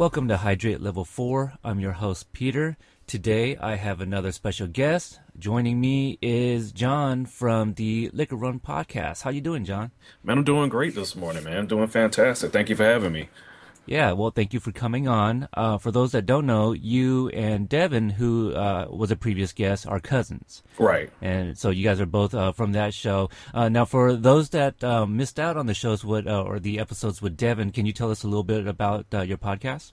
Welcome 0.00 0.28
to 0.28 0.38
Hydrate 0.38 0.80
Level 0.80 1.04
4. 1.04 1.58
I'm 1.62 1.78
your 1.78 1.92
host, 1.92 2.32
Peter. 2.32 2.78
Today 3.06 3.58
I 3.58 3.74
have 3.74 4.00
another 4.00 4.32
special 4.32 4.66
guest. 4.66 5.20
Joining 5.38 5.78
me 5.78 6.16
is 6.22 6.72
John 6.72 7.26
from 7.26 7.74
the 7.74 8.08
Liquor 8.14 8.36
Run 8.36 8.60
podcast. 8.60 9.24
How 9.24 9.28
you 9.28 9.42
doing, 9.42 9.66
John? 9.66 9.90
Man, 10.24 10.38
I'm 10.38 10.44
doing 10.44 10.70
great 10.70 10.94
this 10.94 11.14
morning, 11.14 11.44
man. 11.44 11.58
I'm 11.58 11.66
doing 11.66 11.86
fantastic. 11.86 12.50
Thank 12.50 12.70
you 12.70 12.76
for 12.76 12.84
having 12.84 13.12
me. 13.12 13.28
Yeah, 13.86 14.12
well, 14.12 14.30
thank 14.30 14.52
you 14.52 14.60
for 14.60 14.70
coming 14.72 15.08
on. 15.08 15.48
Uh, 15.52 15.78
for 15.78 15.90
those 15.90 16.12
that 16.12 16.26
don't 16.26 16.46
know, 16.46 16.72
you 16.72 17.28
and 17.30 17.68
Devin, 17.68 18.10
who 18.10 18.54
uh, 18.54 18.86
was 18.88 19.10
a 19.10 19.16
previous 19.16 19.52
guest, 19.52 19.86
are 19.86 19.98
cousins. 19.98 20.62
Right. 20.78 21.10
And 21.20 21.58
so 21.58 21.70
you 21.70 21.82
guys 21.82 22.00
are 22.00 22.06
both 22.06 22.32
uh, 22.32 22.52
from 22.52 22.72
that 22.72 22.94
show. 22.94 23.30
Uh, 23.52 23.68
now, 23.68 23.84
for 23.84 24.14
those 24.14 24.50
that 24.50 24.84
uh, 24.84 25.06
missed 25.06 25.40
out 25.40 25.56
on 25.56 25.66
the 25.66 25.74
shows 25.74 26.04
with, 26.04 26.26
uh, 26.26 26.42
or 26.42 26.60
the 26.60 26.78
episodes 26.78 27.20
with 27.20 27.36
Devin, 27.36 27.72
can 27.72 27.84
you 27.84 27.92
tell 27.92 28.10
us 28.10 28.22
a 28.22 28.28
little 28.28 28.44
bit 28.44 28.66
about 28.66 29.06
your 29.12 29.38
podcast? 29.38 29.92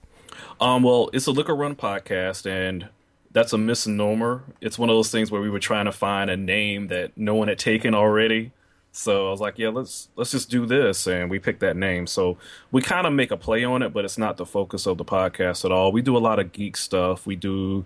Um, 0.60 0.82
well, 0.82 1.10
it's 1.12 1.26
a 1.26 1.32
Liquor 1.32 1.56
Run 1.56 1.74
podcast, 1.74 2.46
and 2.48 2.88
that's 3.32 3.52
a 3.52 3.58
misnomer. 3.58 4.44
It's 4.60 4.78
one 4.78 4.90
of 4.90 4.96
those 4.96 5.10
things 5.10 5.30
where 5.30 5.40
we 5.40 5.50
were 5.50 5.58
trying 5.58 5.86
to 5.86 5.92
find 5.92 6.30
a 6.30 6.36
name 6.36 6.88
that 6.88 7.16
no 7.16 7.34
one 7.34 7.48
had 7.48 7.58
taken 7.58 7.94
already. 7.94 8.52
So 8.90 9.28
I 9.28 9.30
was 9.30 9.40
like, 9.40 9.58
yeah, 9.58 9.68
let's 9.68 10.08
let's 10.16 10.30
just 10.30 10.50
do 10.50 10.66
this, 10.66 11.06
and 11.06 11.30
we 11.30 11.38
picked 11.38 11.60
that 11.60 11.76
name. 11.76 12.06
So 12.06 12.36
we 12.72 12.82
kind 12.82 13.06
of 13.06 13.12
make 13.12 13.30
a 13.30 13.36
play 13.36 13.62
on 13.62 13.82
it, 13.82 13.92
but 13.92 14.04
it's 14.04 14.18
not 14.18 14.38
the 14.38 14.46
focus 14.46 14.86
of 14.86 14.98
the 14.98 15.04
podcast 15.04 15.64
at 15.64 15.70
all. 15.70 15.92
We 15.92 16.02
do 16.02 16.16
a 16.16 16.18
lot 16.18 16.38
of 16.38 16.52
geek 16.52 16.76
stuff. 16.76 17.26
We 17.26 17.36
do 17.36 17.84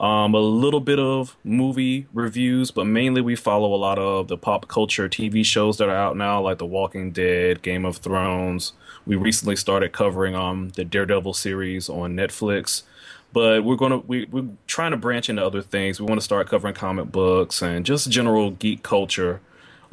um, 0.00 0.34
a 0.34 0.40
little 0.40 0.80
bit 0.80 0.98
of 0.98 1.36
movie 1.44 2.06
reviews, 2.12 2.70
but 2.70 2.86
mainly 2.86 3.20
we 3.20 3.36
follow 3.36 3.74
a 3.74 3.76
lot 3.76 3.98
of 3.98 4.28
the 4.28 4.36
pop 4.38 4.68
culture 4.68 5.08
TV 5.08 5.44
shows 5.44 5.76
that 5.78 5.88
are 5.88 5.96
out 5.96 6.16
now, 6.16 6.40
like 6.40 6.58
The 6.58 6.66
Walking 6.66 7.12
Dead, 7.12 7.62
Game 7.62 7.84
of 7.84 7.98
Thrones. 7.98 8.72
We 9.06 9.16
recently 9.16 9.56
started 9.56 9.92
covering 9.92 10.34
um, 10.34 10.70
the 10.70 10.84
Daredevil 10.84 11.34
series 11.34 11.88
on 11.88 12.16
Netflix 12.16 12.82
but 13.30 13.62
we're 13.62 13.76
gonna 13.76 13.98
we, 13.98 14.24
we're 14.30 14.48
trying 14.66 14.90
to 14.92 14.96
branch 14.96 15.28
into 15.28 15.44
other 15.44 15.60
things. 15.60 16.00
We 16.00 16.06
want 16.06 16.18
to 16.18 16.24
start 16.24 16.48
covering 16.48 16.74
comic 16.74 17.12
books 17.12 17.62
and 17.62 17.84
just 17.84 18.10
general 18.10 18.52
geek 18.52 18.82
culture 18.82 19.42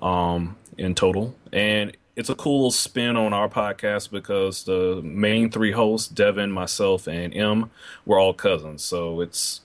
um, 0.02 0.56
in 0.78 0.96
total. 0.96 1.36
And 1.52 1.96
it's 2.16 2.30
a 2.30 2.36
cool 2.36 2.72
spin 2.72 3.18
on 3.18 3.34
our 3.34 3.50
podcast 3.50 4.10
because 4.10 4.64
the 4.64 5.02
main 5.04 5.52
three 5.52 5.72
hosts, 5.72 6.08
Devin, 6.08 6.52
myself, 6.52 7.08
and 7.08 7.36
M, 7.36 7.72
we're 8.06 8.20
all 8.20 8.34
cousins. 8.34 8.84
So 8.84 9.22
it's 9.22 9.62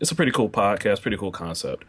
it's 0.00 0.10
a 0.10 0.14
pretty 0.14 0.32
cool 0.32 0.50
podcast, 0.50 1.02
pretty 1.02 1.16
cool 1.16 1.32
concept. 1.32 1.84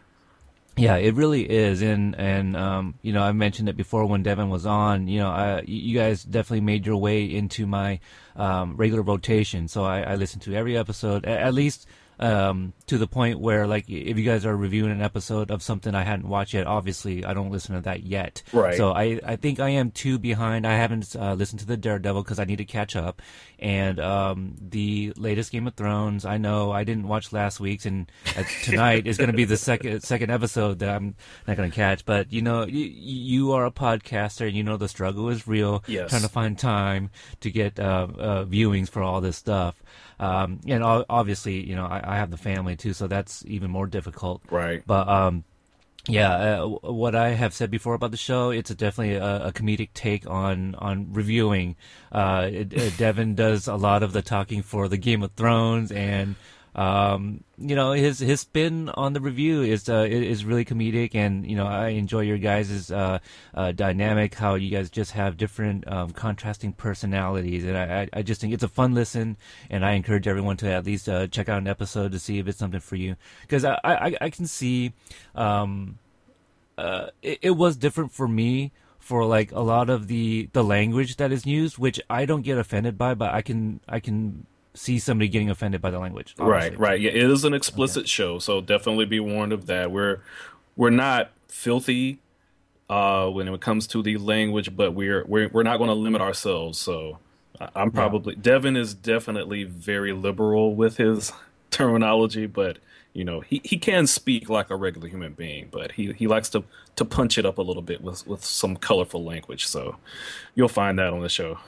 Yeah, 0.76 0.94
it 0.96 1.14
really 1.14 1.42
is, 1.50 1.82
and 1.82 2.14
and 2.14 2.56
um, 2.56 2.94
you 3.02 3.12
know 3.12 3.22
I 3.22 3.32
mentioned 3.32 3.68
it 3.68 3.76
before 3.76 4.06
when 4.06 4.22
Devin 4.22 4.48
was 4.48 4.64
on. 4.64 5.08
You 5.08 5.18
know, 5.18 5.28
I, 5.28 5.62
you 5.66 5.98
guys 5.98 6.22
definitely 6.22 6.60
made 6.60 6.86
your 6.86 6.96
way 6.96 7.24
into 7.24 7.66
my 7.66 7.98
um, 8.36 8.76
regular 8.76 9.02
rotation, 9.02 9.66
so 9.66 9.84
I, 9.84 10.02
I 10.02 10.14
listened 10.14 10.42
to 10.42 10.54
every 10.54 10.78
episode 10.78 11.24
at 11.24 11.52
least 11.52 11.88
um, 12.20 12.72
to 12.86 12.98
the 12.98 13.06
point 13.06 13.38
where 13.38 13.66
like 13.66 13.88
if 13.88 14.18
you 14.18 14.24
guys 14.24 14.44
are 14.44 14.56
reviewing 14.56 14.90
an 14.90 15.02
episode 15.02 15.50
of 15.50 15.62
something 15.62 15.94
I 15.94 16.02
hadn't 16.02 16.28
watched 16.28 16.54
yet, 16.54 16.66
obviously 16.66 17.24
I 17.24 17.34
don't 17.34 17.50
listen 17.50 17.74
to 17.74 17.80
that 17.82 18.02
yet. 18.02 18.42
Right. 18.52 18.76
So 18.76 18.92
I 18.92 19.20
I 19.24 19.36
think 19.36 19.60
I 19.60 19.70
am 19.70 19.90
too 19.90 20.18
behind. 20.18 20.66
I 20.66 20.74
haven't 20.74 21.14
uh, 21.14 21.34
listened 21.34 21.60
to 21.60 21.66
the 21.66 21.76
Daredevil 21.76 22.22
because 22.22 22.38
I 22.38 22.44
need 22.44 22.56
to 22.56 22.64
catch 22.64 22.96
up, 22.96 23.22
and 23.58 24.00
um, 24.00 24.56
the 24.60 25.12
latest 25.16 25.52
Game 25.52 25.66
of 25.66 25.74
Thrones. 25.74 26.24
I 26.24 26.38
know 26.38 26.72
I 26.72 26.84
didn't 26.84 27.06
watch 27.06 27.32
last 27.32 27.60
week's, 27.60 27.86
and 27.86 28.10
uh, 28.36 28.44
tonight 28.64 29.06
is 29.06 29.16
going 29.16 29.30
to 29.30 29.36
be 29.36 29.44
the 29.44 29.56
second 29.56 30.02
second 30.02 30.30
episode 30.30 30.80
that 30.80 30.88
I'm 30.88 31.14
not 31.46 31.56
going 31.56 31.70
to 31.70 31.74
catch. 31.74 32.04
But 32.04 32.32
you 32.32 32.42
know, 32.42 32.66
you, 32.66 32.84
you 32.84 33.52
are 33.52 33.66
a 33.66 33.70
podcaster, 33.70 34.46
and 34.46 34.56
you 34.56 34.64
know 34.64 34.76
the 34.76 34.88
struggle 34.88 35.28
is 35.28 35.46
real. 35.46 35.84
Yes. 35.86 36.10
Trying 36.10 36.22
to 36.22 36.28
find 36.28 36.58
time 36.58 37.10
to 37.40 37.50
get 37.50 37.78
uh, 37.78 38.08
uh 38.18 38.44
viewings 38.44 38.88
for 38.88 39.02
all 39.02 39.20
this 39.20 39.36
stuff. 39.36 39.80
Um, 40.20 40.60
and 40.66 40.82
obviously, 40.82 41.64
you 41.64 41.76
know, 41.76 41.84
I, 41.84 42.14
I, 42.14 42.16
have 42.16 42.30
the 42.30 42.36
family 42.36 42.74
too, 42.74 42.92
so 42.92 43.06
that's 43.06 43.44
even 43.46 43.70
more 43.70 43.86
difficult. 43.86 44.42
Right. 44.50 44.82
But 44.84 45.08
um, 45.08 45.44
yeah, 46.08 46.62
uh, 46.62 46.66
what 46.66 47.14
I 47.14 47.30
have 47.30 47.52
said 47.52 47.70
before 47.70 47.94
about 47.94 48.10
the 48.10 48.16
show, 48.16 48.50
it's 48.50 48.70
a 48.70 48.74
definitely 48.74 49.16
a, 49.16 49.46
a, 49.46 49.52
comedic 49.52 49.90
take 49.94 50.28
on 50.28 50.74
on 50.76 51.12
reviewing. 51.12 51.76
Uh, 52.10 52.48
it, 52.50 52.72
it, 52.72 52.96
Devin 52.96 53.34
does 53.34 53.68
a 53.68 53.76
lot 53.76 54.02
of 54.02 54.12
the 54.12 54.22
talking 54.22 54.62
for 54.62 54.88
the 54.88 54.96
Game 54.96 55.22
of 55.22 55.32
Thrones 55.32 55.92
and 55.92 56.34
um, 56.78 57.42
you 57.58 57.74
know 57.74 57.90
his 57.90 58.20
his 58.20 58.42
spin 58.42 58.88
on 58.90 59.12
the 59.12 59.20
review 59.20 59.62
is 59.62 59.88
uh, 59.88 60.06
is 60.08 60.44
really 60.44 60.64
comedic, 60.64 61.16
and 61.16 61.44
you 61.44 61.56
know 61.56 61.66
I 61.66 61.88
enjoy 61.88 62.20
your 62.20 62.38
guys' 62.38 62.92
uh, 62.92 63.18
uh, 63.52 63.72
dynamic, 63.72 64.34
how 64.34 64.54
you 64.54 64.70
guys 64.70 64.88
just 64.88 65.10
have 65.10 65.36
different 65.36 65.90
um, 65.90 66.10
contrasting 66.10 66.72
personalities, 66.72 67.64
and 67.64 67.76
I, 67.76 68.08
I 68.12 68.22
just 68.22 68.40
think 68.40 68.54
it's 68.54 68.62
a 68.62 68.68
fun 68.68 68.94
listen, 68.94 69.36
and 69.68 69.84
I 69.84 69.92
encourage 69.92 70.28
everyone 70.28 70.56
to 70.58 70.70
at 70.70 70.86
least 70.86 71.08
uh, 71.08 71.26
check 71.26 71.48
out 71.48 71.58
an 71.58 71.66
episode 71.66 72.12
to 72.12 72.20
see 72.20 72.38
if 72.38 72.46
it's 72.46 72.58
something 72.58 72.78
for 72.78 72.94
you, 72.94 73.16
because 73.42 73.64
I, 73.64 73.76
I, 73.82 74.16
I 74.20 74.30
can 74.30 74.46
see 74.46 74.92
um, 75.34 75.98
uh, 76.76 77.08
it, 77.22 77.40
it 77.42 77.50
was 77.50 77.76
different 77.76 78.12
for 78.12 78.28
me 78.28 78.70
for 79.00 79.24
like 79.24 79.50
a 79.50 79.60
lot 79.60 79.90
of 79.90 80.06
the 80.06 80.48
the 80.52 80.62
language 80.62 81.16
that 81.16 81.32
is 81.32 81.44
used, 81.44 81.76
which 81.76 82.00
I 82.08 82.24
don't 82.24 82.42
get 82.42 82.56
offended 82.56 82.96
by, 82.96 83.14
but 83.14 83.34
I 83.34 83.42
can 83.42 83.80
I 83.88 83.98
can 83.98 84.46
see 84.78 84.98
somebody 84.98 85.28
getting 85.28 85.50
offended 85.50 85.80
by 85.80 85.90
the 85.90 85.98
language. 85.98 86.34
Obviously. 86.38 86.70
Right, 86.70 86.78
right. 86.78 87.00
Yeah, 87.00 87.10
it 87.10 87.30
is 87.30 87.44
an 87.44 87.54
explicit 87.54 88.02
okay. 88.02 88.08
show, 88.08 88.38
so 88.38 88.60
definitely 88.60 89.06
be 89.06 89.20
warned 89.20 89.52
of 89.52 89.66
that. 89.66 89.90
We're 89.90 90.20
we're 90.76 90.90
not 90.90 91.32
filthy 91.48 92.20
uh, 92.88 93.28
when 93.28 93.48
it 93.48 93.60
comes 93.60 93.86
to 93.88 94.02
the 94.02 94.16
language, 94.16 94.74
but 94.74 94.94
we're 94.94 95.24
we're 95.26 95.48
we're 95.48 95.64
not 95.64 95.78
going 95.78 95.88
to 95.88 95.94
limit 95.94 96.22
ourselves. 96.22 96.78
So 96.78 97.18
I'm 97.74 97.90
probably 97.90 98.34
yeah. 98.34 98.42
Devin 98.42 98.76
is 98.76 98.94
definitely 98.94 99.64
very 99.64 100.12
liberal 100.12 100.74
with 100.74 100.96
his 100.96 101.32
terminology, 101.70 102.46
but 102.46 102.78
you 103.12 103.24
know 103.24 103.40
he, 103.40 103.60
he 103.64 103.78
can 103.78 104.06
speak 104.06 104.48
like 104.48 104.70
a 104.70 104.76
regular 104.76 105.08
human 105.08 105.32
being, 105.32 105.68
but 105.70 105.92
he, 105.92 106.12
he 106.12 106.26
likes 106.26 106.48
to 106.50 106.62
to 106.96 107.04
punch 107.04 107.36
it 107.36 107.44
up 107.44 107.58
a 107.58 107.62
little 107.62 107.82
bit 107.82 108.00
with 108.00 108.26
with 108.26 108.44
some 108.44 108.76
colorful 108.76 109.24
language. 109.24 109.66
So 109.66 109.96
you'll 110.54 110.68
find 110.68 110.98
that 110.98 111.12
on 111.12 111.20
the 111.20 111.28
show. 111.28 111.58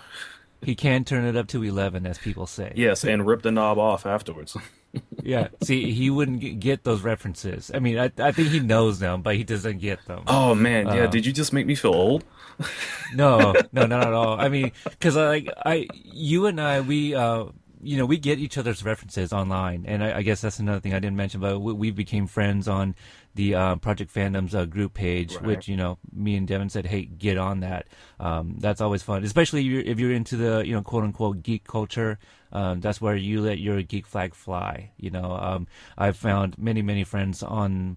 He 0.62 0.74
can 0.74 1.04
turn 1.04 1.24
it 1.24 1.36
up 1.36 1.46
to 1.48 1.62
11, 1.62 2.06
as 2.06 2.18
people 2.18 2.46
say. 2.46 2.72
Yes, 2.76 3.04
and 3.04 3.26
rip 3.26 3.42
the 3.42 3.50
knob 3.50 3.78
off 3.78 4.04
afterwards. 4.04 4.56
yeah, 5.22 5.48
see, 5.62 5.92
he 5.92 6.10
wouldn't 6.10 6.60
get 6.60 6.84
those 6.84 7.02
references. 7.02 7.70
I 7.72 7.78
mean, 7.78 7.98
I, 7.98 8.12
I 8.18 8.32
think 8.32 8.48
he 8.48 8.60
knows 8.60 8.98
them, 8.98 9.22
but 9.22 9.36
he 9.36 9.44
doesn't 9.44 9.78
get 9.78 10.04
them. 10.06 10.24
Oh, 10.26 10.54
man. 10.54 10.86
Yeah, 10.88 11.04
uh, 11.04 11.06
did 11.06 11.24
you 11.24 11.32
just 11.32 11.52
make 11.52 11.66
me 11.66 11.74
feel 11.74 11.94
old? 11.94 12.24
no, 13.14 13.54
no, 13.72 13.86
not 13.86 14.06
at 14.06 14.12
all. 14.12 14.38
I 14.38 14.48
mean, 14.48 14.72
because 14.84 15.16
like 15.16 15.48
I, 15.64 15.88
you 15.92 16.46
and 16.46 16.60
I, 16.60 16.80
we, 16.80 17.14
uh, 17.14 17.46
you 17.82 17.96
know, 17.96 18.04
we 18.04 18.18
get 18.18 18.38
each 18.38 18.58
other's 18.58 18.84
references 18.84 19.32
online, 19.32 19.84
and 19.86 20.04
I, 20.04 20.18
I 20.18 20.22
guess 20.22 20.40
that's 20.42 20.58
another 20.58 20.80
thing 20.80 20.92
I 20.92 20.98
didn't 20.98 21.16
mention. 21.16 21.40
But 21.40 21.60
we, 21.60 21.72
we 21.72 21.90
became 21.90 22.26
friends 22.26 22.68
on 22.68 22.94
the 23.34 23.54
uh, 23.54 23.76
Project 23.76 24.12
Fandom's 24.12 24.54
uh, 24.54 24.64
group 24.64 24.94
page, 24.94 25.34
right. 25.36 25.44
which 25.44 25.68
you 25.68 25.76
know, 25.76 25.98
me 26.12 26.36
and 26.36 26.46
Devin 26.46 26.68
said, 26.68 26.86
"Hey, 26.86 27.04
get 27.04 27.38
on 27.38 27.60
that." 27.60 27.86
Um, 28.18 28.56
that's 28.58 28.80
always 28.80 29.02
fun, 29.02 29.24
especially 29.24 29.60
if 29.60 29.66
you're, 29.66 29.82
if 29.82 30.00
you're, 30.00 30.12
into 30.12 30.36
the 30.36 30.66
you 30.66 30.74
know 30.74 30.82
quote 30.82 31.04
unquote 31.04 31.42
geek 31.42 31.66
culture. 31.66 32.18
Um, 32.52 32.80
that's 32.80 33.00
where 33.00 33.14
you 33.14 33.40
let 33.40 33.58
your 33.58 33.82
geek 33.82 34.06
flag 34.06 34.34
fly. 34.34 34.90
You 34.96 35.10
know, 35.10 35.38
um, 35.40 35.68
I've 35.96 36.16
found 36.16 36.58
many 36.58 36.82
many 36.82 37.04
friends 37.04 37.42
on 37.42 37.96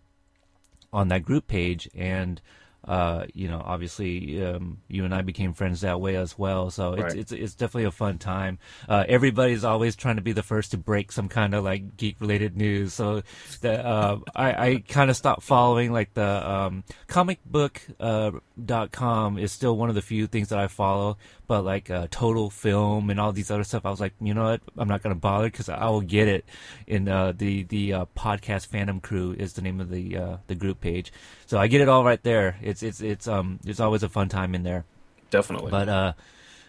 on 0.91 1.07
that 1.07 1.23
group 1.23 1.47
page, 1.47 1.89
and 1.95 2.39
uh, 2.85 3.25
you 3.33 3.47
know, 3.47 3.61
obviously, 3.63 4.43
um, 4.43 4.77
you 4.87 5.05
and 5.05 5.13
I 5.13 5.21
became 5.21 5.53
friends 5.53 5.81
that 5.81 6.01
way 6.01 6.15
as 6.15 6.37
well. 6.37 6.69
So 6.69 6.93
it's 6.93 7.03
right. 7.03 7.17
it's 7.17 7.31
it's 7.31 7.55
definitely 7.55 7.85
a 7.85 7.91
fun 7.91 8.17
time. 8.17 8.59
Uh, 8.89 9.05
everybody's 9.07 9.63
always 9.63 9.95
trying 9.95 10.17
to 10.17 10.21
be 10.21 10.33
the 10.33 10.43
first 10.43 10.71
to 10.71 10.77
break 10.77 11.11
some 11.11 11.29
kind 11.29 11.53
of 11.53 11.63
like 11.63 11.97
geek 11.97 12.17
related 12.19 12.57
news. 12.57 12.93
So 12.93 13.23
the, 13.61 13.85
uh, 13.85 14.19
I 14.35 14.67
I 14.67 14.83
kind 14.87 15.09
of 15.09 15.15
stopped 15.15 15.43
following 15.43 15.91
like 15.91 16.13
the 16.13 16.49
um, 16.49 16.83
comic 17.07 17.39
book 17.45 17.81
uh, 17.99 18.31
dot 18.63 18.91
com 18.91 19.37
is 19.37 19.51
still 19.51 19.77
one 19.77 19.89
of 19.89 19.95
the 19.95 20.01
few 20.01 20.27
things 20.27 20.49
that 20.49 20.59
I 20.59 20.67
follow. 20.67 21.17
But 21.53 21.65
like 21.65 21.91
uh, 21.91 22.07
Total 22.09 22.49
Film 22.49 23.11
and 23.11 23.19
all 23.19 23.31
these 23.31 23.51
other 23.51 23.63
stuff, 23.63 23.85
I 23.85 23.91
was 23.91 23.99
like, 23.99 24.13
you 24.19 24.33
know 24.33 24.45
what, 24.45 24.61
I'm 24.75 24.87
not 24.87 25.03
gonna 25.03 25.13
bother 25.13 25.51
because 25.51 25.69
I 25.69 25.87
will 25.87 26.01
get 26.01 26.27
it 26.27 26.45
in 26.87 27.07
uh, 27.07 27.31
the 27.31 27.61
the 27.61 27.93
uh, 27.93 28.05
podcast 28.17 28.65
Phantom 28.65 28.99
Crew 28.99 29.35
is 29.37 29.53
the 29.53 29.61
name 29.61 29.79
of 29.79 29.91
the 29.91 30.17
uh, 30.17 30.37
the 30.47 30.55
group 30.55 30.81
page. 30.81 31.13
So 31.45 31.59
I 31.59 31.67
get 31.67 31.79
it 31.79 31.87
all 31.87 32.03
right 32.03 32.23
there. 32.23 32.57
It's 32.59 32.81
it's 32.81 33.01
it's 33.01 33.27
um 33.27 33.59
it's 33.67 33.79
always 33.79 34.01
a 34.01 34.09
fun 34.09 34.29
time 34.29 34.55
in 34.55 34.63
there. 34.63 34.83
Definitely. 35.29 35.69
But 35.69 35.89
uh, 35.89 36.13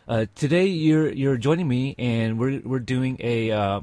uh 0.07 0.27
today 0.35 0.67
you're 0.67 1.11
you're 1.11 1.39
joining 1.39 1.67
me 1.67 1.95
and 1.99 2.39
we're 2.39 2.61
we're 2.63 2.79
doing 2.79 3.17
a 3.21 3.53
uh, 3.53 3.81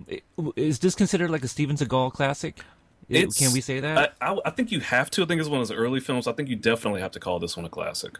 is 0.56 0.77
this 0.77 0.94
considered 0.94 1.31
like 1.31 1.44
a 1.44 1.48
Steven 1.48 1.77
Seagal 1.77 2.13
classic? 2.13 2.59
It's, 3.09 3.39
Can 3.39 3.53
we 3.53 3.62
say 3.62 3.80
that? 3.80 4.13
I, 4.21 4.33
I, 4.33 4.38
I 4.45 4.50
think 4.51 4.71
you 4.71 4.81
have 4.81 5.09
to. 5.09 5.24
I 5.24 5.25
think 5.25 5.42
it's 5.42 5.50
one 5.50 5.62
of 5.62 5.68
his 5.68 5.75
early 5.75 6.00
films. 6.00 6.27
I 6.27 6.33
think 6.33 6.48
you 6.48 6.56
definitely 6.56 7.01
have 7.01 7.12
to 7.13 7.19
call 7.19 7.39
this 7.39 7.57
one 7.57 7.65
a 7.65 7.69
classic. 7.69 8.19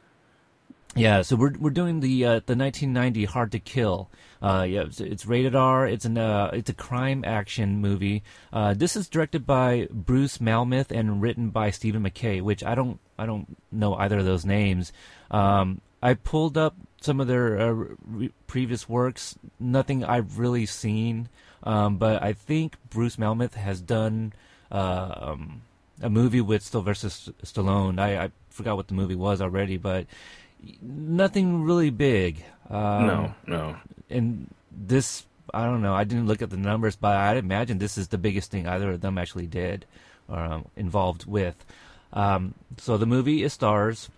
Yeah, 0.96 1.22
so 1.22 1.38
we're 1.38 1.54
we're 1.58 1.70
doing 1.70 2.02
the 2.02 2.26
uh, 2.26 2.30
the 2.46 2.56
1990 2.56 3.26
Hard 3.26 3.52
to 3.54 3.60
Kill. 3.60 4.10
Uh, 4.42 4.66
yeah, 4.68 4.82
it's, 4.82 5.00
it's, 5.00 5.26
rated 5.26 5.56
R. 5.56 5.88
It's 5.88 6.04
an 6.04 6.18
uh, 6.18 6.50
it's 6.52 6.70
a 6.70 6.74
crime 6.74 7.24
action 7.26 7.80
movie. 7.80 8.24
Uh, 8.52 8.74
this 8.74 8.98
is 8.98 9.08
directed 9.08 9.46
by 9.46 9.88
Bruce 9.90 10.40
Malmuth 10.40 10.92
and 10.92 11.22
written 11.22 11.50
by 11.50 11.70
Steven 11.70 12.04
McKay, 12.04 12.42
which 12.42 12.62
I 12.64 12.76
don't 12.76 13.00
I 13.18 13.26
don't 13.26 13.56
know 13.72 13.96
either 13.96 14.20
of 14.20 14.26
those 14.26 14.46
names. 14.46 14.92
Um, 15.30 15.80
I 16.04 16.16
pulled 16.16 16.58
up 16.58 16.76
some 17.00 17.22
of 17.22 17.28
their 17.28 17.58
uh, 17.60 17.86
re- 18.06 18.34
previous 18.48 18.90
works. 18.90 19.38
Nothing 19.60 20.04
I've 20.04 20.40
really 20.40 20.66
seen, 20.66 21.30
um, 21.64 21.98
but 21.98 22.22
I 22.22 22.34
think 22.34 22.76
Bruce 22.90 23.16
Malmuth 23.16 23.54
has 23.54 23.80
done 23.80 24.34
uh, 24.72 25.14
um, 25.16 25.62
a 26.02 26.10
movie 26.10 26.42
with 26.42 26.64
Sylvester 26.64 27.08
Stallone. 27.44 28.00
I, 28.00 28.26
I, 28.26 28.32
forgot 28.50 28.76
what 28.76 28.90
the 28.90 28.94
movie 28.94 29.16
was 29.16 29.42
already, 29.42 29.78
but 29.78 30.06
nothing 30.82 31.64
really 31.64 31.90
big. 31.90 32.44
Um, 32.70 33.08
no, 33.08 33.34
no. 33.48 33.76
And 34.10 34.54
this, 34.72 35.26
I 35.54 35.66
don't 35.66 35.82
know. 35.82 35.94
I 35.94 36.04
didn't 36.04 36.28
look 36.28 36.42
at 36.42 36.50
the 36.50 36.58
numbers, 36.58 36.96
but 36.96 37.16
I'd 37.16 37.38
imagine 37.38 37.78
this 37.78 37.98
is 37.98 38.10
the 38.10 38.18
biggest 38.18 38.52
thing 38.52 38.68
either 38.68 38.92
of 38.92 39.02
them 39.02 39.18
actually 39.18 39.48
did 39.48 39.86
or 40.28 40.40
um, 40.40 40.66
involved 40.76 41.26
with. 41.26 41.56
Um, 42.14 42.54
so 42.78 42.98
the 42.98 43.06
movie 43.06 43.44
is 43.44 43.54
stars 43.54 44.10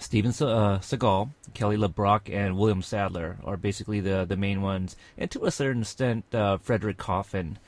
Steven 0.00 0.30
uh, 0.30 0.78
Seagal, 0.78 1.30
Kelly 1.54 1.76
LeBrock, 1.76 2.32
and 2.32 2.56
William 2.56 2.82
Sadler 2.82 3.38
are 3.44 3.56
basically 3.56 4.00
the 4.00 4.24
the 4.24 4.36
main 4.36 4.62
ones, 4.62 4.96
and 5.16 5.30
to 5.30 5.44
a 5.44 5.50
certain 5.50 5.82
extent, 5.82 6.24
uh, 6.34 6.58
Frederick 6.58 6.98
Coffin. 6.98 7.58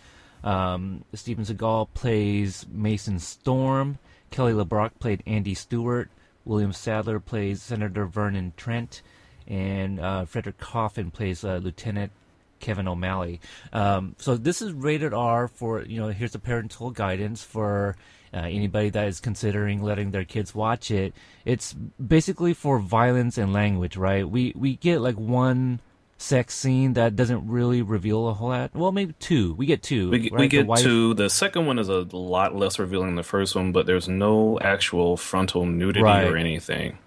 Um, 0.43 1.05
Steven 1.13 1.45
Seagal 1.45 1.89
plays 1.93 2.67
Mason 2.71 3.19
Storm. 3.19 3.99
Kelly 4.31 4.53
LeBrock 4.53 4.93
played 4.99 5.23
Andy 5.27 5.55
Stewart. 5.55 6.09
William 6.51 6.73
Sadler 6.73 7.21
plays 7.21 7.63
Senator 7.63 8.07
Vernon 8.07 8.53
Trent, 8.57 9.03
and 9.47 10.01
uh, 10.01 10.25
Frederick 10.25 10.59
Coffin 10.59 11.13
plays 11.13 11.45
uh, 11.45 11.61
Lieutenant 11.63 12.11
Kevin 12.59 12.89
O'Malley. 12.89 13.41
Um, 13.73 14.17
so 14.19 14.37
this 14.37 14.61
is 14.61 14.73
rated 14.73 15.15
R 15.15 15.47
for 15.47 15.83
you 15.83 16.01
know. 16.01 16.09
Here's 16.09 16.33
the 16.33 16.41
parental 16.41 16.91
guidance 16.91 17.45
for 17.45 17.95
uh, 18.35 18.39
anybody 18.39 18.91
that 18.91 19.07
is 19.07 19.21
considering 19.21 19.81
letting 19.81 20.11
their 20.11 20.25
kids 20.25 20.53
watch 20.53 20.91
it. 20.91 21.15
It's 21.45 21.73
basically 21.73 22.53
for 22.53 22.81
violence 22.81 23.39
and 23.39 23.53
language, 23.53 23.97
right? 23.97 24.29
We 24.29 24.53
we 24.57 24.75
get 24.75 25.01
like 25.01 25.17
one 25.17 25.79
sex 26.21 26.55
scene 26.55 26.93
that 26.95 27.17
doesn't 27.17 27.49
really 27.49 27.83
reveal 27.83 28.29
a 28.29 28.35
whole 28.35 28.51
lot. 28.51 28.75
Well, 28.75 28.93
maybe 28.93 29.15
two. 29.19 29.55
We 29.55 29.67
get 29.67 29.83
two. 29.83 30.11
We, 30.11 30.31
right? 30.31 30.41
we 30.41 30.49
get 30.49 30.67
the 30.67 30.75
two. 30.77 31.15
The 31.15 31.31
second 31.31 31.67
one 31.67 31.79
is 31.79 31.89
a 31.89 32.07
lot 32.13 32.55
less 32.55 32.79
revealing 32.79 33.09
than 33.09 33.15
the 33.17 33.23
first 33.23 33.55
one, 33.57 33.73
but 33.73 33.87
there's 33.87 34.09
no 34.09 34.59
actual 34.61 35.17
frontal 35.17 35.65
nudity 35.65 36.03
right. 36.03 36.27
or 36.27 36.37
anything. 36.37 36.99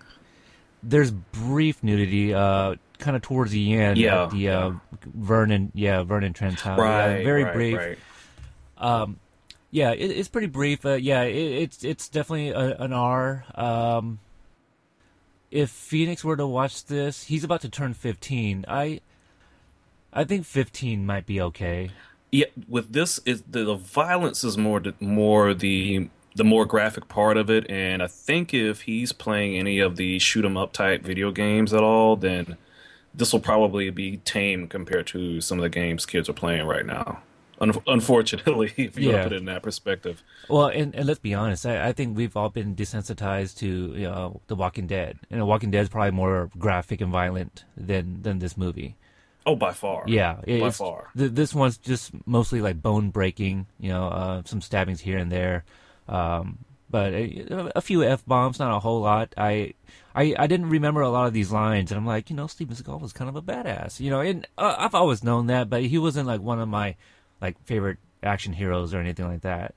There's 0.82 1.12
brief 1.12 1.84
nudity, 1.84 2.34
uh, 2.34 2.76
kind 2.98 3.16
of 3.16 3.22
towards 3.22 3.52
the 3.52 3.74
end. 3.74 3.98
Yeah. 3.98 4.30
the 4.32 4.50
uh, 4.50 4.72
Vernon, 5.06 5.72
yeah, 5.76 6.04
Vernon 6.04 6.34
Trent's 6.34 6.62
house. 6.62 6.80
Right. 6.80 7.20
Yeah, 7.20 7.24
very 7.24 7.44
right, 7.44 7.54
brief. 7.54 8.00
Um, 8.78 9.20
yeah, 9.72 9.92
it, 9.92 10.12
it's 10.12 10.28
pretty 10.28 10.48
brief. 10.48 10.86
Uh, 10.86 10.94
yeah, 10.94 11.22
it, 11.22 11.36
it's 11.36 11.84
it's 11.84 12.10
definitely 12.10 12.50
a, 12.50 12.78
an 12.78 12.94
R. 12.94 13.46
Um, 13.56 14.20
if 15.54 15.70
Phoenix 15.70 16.24
were 16.24 16.36
to 16.36 16.48
watch 16.48 16.86
this, 16.86 17.26
he's 17.26 17.44
about 17.44 17.62
to 17.62 17.70
turn 17.70 17.94
15. 17.94 18.66
I 18.68 19.02
I 20.12 20.24
think 20.24 20.46
15 20.46 21.06
might 21.06 21.26
be 21.26 21.40
okay. 21.40 21.92
Yeah, 22.32 22.48
with 22.68 22.92
this 22.94 23.20
is 23.26 23.44
the, 23.44 23.64
the 23.64 23.76
violence 23.76 24.44
is 24.44 24.58
more 24.58 24.82
more 25.00 25.54
the 25.54 26.10
the 26.36 26.44
more 26.44 26.66
graphic 26.66 27.08
part 27.08 27.38
of 27.38 27.52
it, 27.52 27.70
and 27.70 28.02
I 28.02 28.08
think 28.08 28.56
if 28.56 28.82
he's 28.82 29.12
playing 29.12 29.56
any 29.56 29.78
of 29.78 29.96
the 29.96 30.18
shoot 30.18 30.44
'em 30.44 30.58
up 30.58 30.74
type 30.74 31.04
video 31.04 31.32
games 31.32 31.72
at 31.72 31.84
all, 31.84 32.16
then 32.16 32.58
this 33.14 33.32
will 33.32 33.40
probably 33.40 33.92
be 33.92 34.18
tame 34.18 34.68
compared 34.68 35.06
to 35.08 35.40
some 35.40 35.60
of 35.60 35.62
the 35.62 35.70
games 35.70 36.08
kids 36.08 36.28
are 36.28 36.34
playing 36.34 36.66
right 36.66 36.88
now. 36.88 37.22
Un- 37.64 37.84
unfortunately, 37.88 38.74
if 38.78 38.98
you 38.98 39.12
yeah. 39.12 39.24
put 39.24 39.34
it 39.34 39.38
in 39.38 39.46
that 39.46 39.64
perspective. 39.64 40.22
Well, 40.50 40.68
and, 40.68 40.94
and 40.94 41.06
let's 41.06 41.20
be 41.20 41.34
honest, 41.34 41.66
I, 41.66 41.88
I, 41.88 41.94
think 41.94 42.18
we've 42.18 42.36
all 42.36 42.50
been 42.50 42.76
desensitized 42.76 43.58
to 43.60 43.68
you 43.68 44.08
know 44.08 44.42
The 44.48 44.56
Walking 44.56 44.88
Dead, 44.88 45.18
and 45.32 45.40
The 45.40 45.46
Walking 45.46 45.72
Dead 45.72 45.82
is 45.82 45.90
probably 45.90 46.12
more 46.12 46.50
graphic 46.58 47.02
and 47.02 47.12
violent 47.12 47.66
than 47.78 48.22
than 48.22 48.40
this 48.40 48.58
movie. 48.58 48.98
Oh, 49.46 49.56
by 49.56 49.74
far. 49.74 50.04
Yeah, 50.08 50.40
by 50.46 50.70
far. 50.70 51.10
Th- 51.18 51.32
this 51.32 51.54
one's 51.54 51.78
just 51.78 52.12
mostly 52.26 52.62
like 52.62 52.82
bone 52.82 53.10
breaking. 53.10 53.68
You 53.80 53.90
know, 53.90 54.08
uh, 54.08 54.42
some 54.46 54.62
stabbings 54.62 55.02
here 55.02 55.18
and 55.18 55.32
there, 55.32 55.66
um, 56.08 56.60
but 56.90 57.14
a, 57.14 57.72
a 57.78 57.82
few 57.82 58.04
f 58.04 58.26
bombs, 58.26 58.60
not 58.60 58.76
a 58.76 58.80
whole 58.80 59.02
lot. 59.02 59.34
I 59.38 59.74
I, 60.16 60.36
I 60.38 60.48
didn't 60.48 60.70
remember 60.70 61.02
a 61.02 61.10
lot 61.10 61.28
of 61.28 61.34
these 61.34 61.52
lines, 61.52 61.92
and 61.92 61.98
I'm 61.98 62.06
like, 62.06 62.30
you 62.30 62.36
know, 62.36 62.48
Steven 62.48 62.76
Seagal 62.76 63.02
was 63.02 63.14
kind 63.14 63.30
of 63.30 63.36
a 63.36 63.42
badass, 63.42 64.00
you 64.00 64.10
know, 64.10 64.22
and 64.22 64.48
uh, 64.58 64.76
I've 64.78 64.96
always 64.96 65.24
known 65.24 65.48
that, 65.48 65.70
but 65.70 65.84
he 65.84 65.98
wasn't 65.98 66.28
like 66.28 66.42
one 66.42 66.60
of 66.60 66.70
my 66.70 66.96
like 67.44 67.64
favorite 67.66 67.98
action 68.24 68.54
heroes 68.54 68.94
or 68.94 69.00
anything 69.00 69.28
like 69.28 69.42
that. 69.42 69.76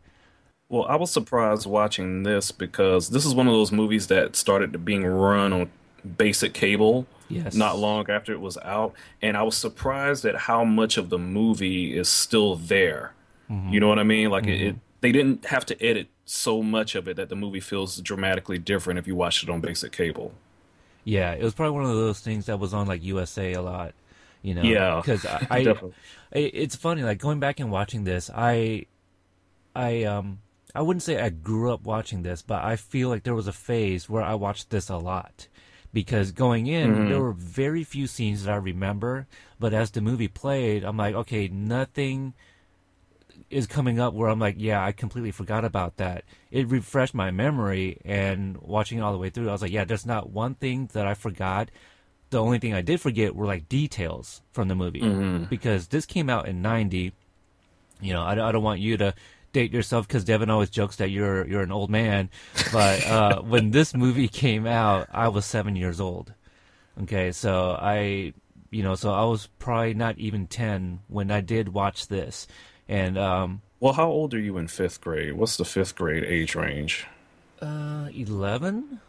Well, 0.68 0.84
I 0.84 0.96
was 0.96 1.10
surprised 1.10 1.66
watching 1.66 2.22
this 2.22 2.50
because 2.50 3.10
this 3.10 3.26
is 3.26 3.34
one 3.34 3.46
of 3.46 3.52
those 3.52 3.70
movies 3.70 4.06
that 4.06 4.34
started 4.36 4.84
being 4.84 5.04
run 5.04 5.52
on 5.52 5.70
basic 6.16 6.54
cable 6.54 7.06
yes. 7.28 7.54
not 7.54 7.78
long 7.78 8.08
after 8.10 8.32
it 8.32 8.40
was 8.40 8.56
out, 8.58 8.94
and 9.22 9.36
I 9.36 9.42
was 9.42 9.56
surprised 9.56 10.24
at 10.24 10.36
how 10.36 10.64
much 10.64 10.96
of 10.96 11.10
the 11.10 11.18
movie 11.18 11.96
is 11.96 12.08
still 12.08 12.56
there. 12.56 13.12
Mm-hmm. 13.50 13.72
You 13.72 13.80
know 13.80 13.88
what 13.88 13.98
I 13.98 14.04
mean? 14.04 14.30
Like 14.30 14.44
mm-hmm. 14.44 14.52
it, 14.52 14.68
it, 14.68 14.76
they 15.00 15.12
didn't 15.12 15.46
have 15.46 15.66
to 15.66 15.82
edit 15.84 16.08
so 16.24 16.62
much 16.62 16.94
of 16.94 17.06
it 17.06 17.16
that 17.16 17.28
the 17.28 17.36
movie 17.36 17.60
feels 17.60 18.00
dramatically 18.00 18.58
different 18.58 18.98
if 18.98 19.06
you 19.06 19.14
watch 19.14 19.42
it 19.42 19.48
on 19.48 19.60
basic 19.60 19.92
cable. 19.92 20.32
Yeah, 21.04 21.32
it 21.32 21.42
was 21.42 21.54
probably 21.54 21.74
one 21.74 21.84
of 21.84 21.96
those 21.96 22.20
things 22.20 22.46
that 22.46 22.58
was 22.58 22.74
on 22.74 22.86
like 22.86 23.02
USA 23.04 23.52
a 23.52 23.62
lot. 23.62 23.94
You 24.42 24.54
know, 24.54 24.62
yeah, 24.62 25.00
because 25.00 25.24
I, 25.26 25.46
I 25.50 25.64
it's 26.32 26.76
funny 26.76 27.02
like 27.02 27.18
going 27.18 27.40
back 27.40 27.60
and 27.60 27.70
watching 27.70 28.04
this. 28.04 28.30
I, 28.34 28.86
I 29.74 30.04
um, 30.04 30.40
I 30.74 30.82
wouldn't 30.82 31.02
say 31.02 31.20
I 31.20 31.30
grew 31.30 31.72
up 31.72 31.84
watching 31.84 32.22
this, 32.22 32.42
but 32.42 32.62
I 32.62 32.76
feel 32.76 33.08
like 33.08 33.22
there 33.22 33.34
was 33.34 33.48
a 33.48 33.52
phase 33.52 34.08
where 34.08 34.22
I 34.22 34.34
watched 34.34 34.70
this 34.70 34.88
a 34.88 34.96
lot 34.96 35.48
because 35.92 36.32
going 36.32 36.66
in 36.66 36.92
mm-hmm. 36.92 37.08
there 37.08 37.20
were 37.20 37.32
very 37.32 37.82
few 37.82 38.06
scenes 38.06 38.44
that 38.44 38.52
I 38.52 38.56
remember, 38.56 39.26
but 39.58 39.72
as 39.72 39.90
the 39.90 40.02
movie 40.02 40.28
played, 40.28 40.84
I'm 40.84 40.98
like, 40.98 41.14
okay, 41.14 41.48
nothing 41.48 42.34
is 43.48 43.66
coming 43.66 43.98
up 43.98 44.12
where 44.12 44.28
I'm 44.28 44.38
like, 44.38 44.56
yeah, 44.58 44.84
I 44.84 44.92
completely 44.92 45.30
forgot 45.30 45.64
about 45.64 45.96
that. 45.96 46.24
It 46.50 46.68
refreshed 46.68 47.14
my 47.14 47.30
memory, 47.30 47.98
and 48.04 48.58
watching 48.58 48.98
it 48.98 49.00
all 49.00 49.12
the 49.12 49.18
way 49.18 49.30
through, 49.30 49.48
I 49.48 49.52
was 49.52 49.62
like, 49.62 49.72
yeah, 49.72 49.84
there's 49.84 50.04
not 50.04 50.30
one 50.30 50.54
thing 50.54 50.90
that 50.92 51.06
I 51.06 51.14
forgot. 51.14 51.70
The 52.30 52.42
only 52.42 52.58
thing 52.58 52.74
I 52.74 52.82
did 52.82 53.00
forget 53.00 53.34
were 53.34 53.46
like 53.46 53.68
details 53.68 54.42
from 54.52 54.68
the 54.68 54.74
movie 54.74 55.00
mm-hmm. 55.00 55.44
because 55.44 55.88
this 55.88 56.06
came 56.06 56.28
out 56.28 56.48
in 56.48 56.62
'90. 56.62 57.12
You 58.00 58.12
know, 58.12 58.22
I, 58.22 58.32
I 58.32 58.52
don't 58.52 58.62
want 58.62 58.80
you 58.80 58.96
to 58.98 59.14
date 59.52 59.72
yourself 59.72 60.06
because 60.06 60.24
Devin 60.24 60.50
always 60.50 60.70
jokes 60.70 60.96
that 60.96 61.10
you're 61.10 61.46
you're 61.46 61.62
an 61.62 61.72
old 61.72 61.90
man, 61.90 62.30
but 62.72 63.06
uh, 63.06 63.40
when 63.42 63.70
this 63.70 63.94
movie 63.94 64.28
came 64.28 64.66
out, 64.66 65.08
I 65.12 65.28
was 65.28 65.44
seven 65.44 65.76
years 65.76 66.00
old. 66.00 66.32
Okay, 67.02 67.30
so 67.30 67.76
I, 67.78 68.32
you 68.70 68.82
know, 68.82 68.94
so 68.94 69.12
I 69.12 69.24
was 69.24 69.48
probably 69.58 69.94
not 69.94 70.18
even 70.18 70.46
ten 70.46 71.00
when 71.08 71.30
I 71.30 71.42
did 71.42 71.68
watch 71.68 72.08
this 72.08 72.46
and 72.88 73.18
um, 73.18 73.62
well, 73.80 73.92
how 73.92 74.08
old 74.08 74.34
are 74.34 74.40
you 74.40 74.58
in 74.58 74.68
fifth 74.68 75.00
grade? 75.00 75.34
What's 75.34 75.56
the 75.56 75.64
fifth 75.64 75.96
grade 75.96 76.24
age 76.24 76.54
range? 76.54 77.06
Uh, 77.60 78.08
eleven. 78.14 79.00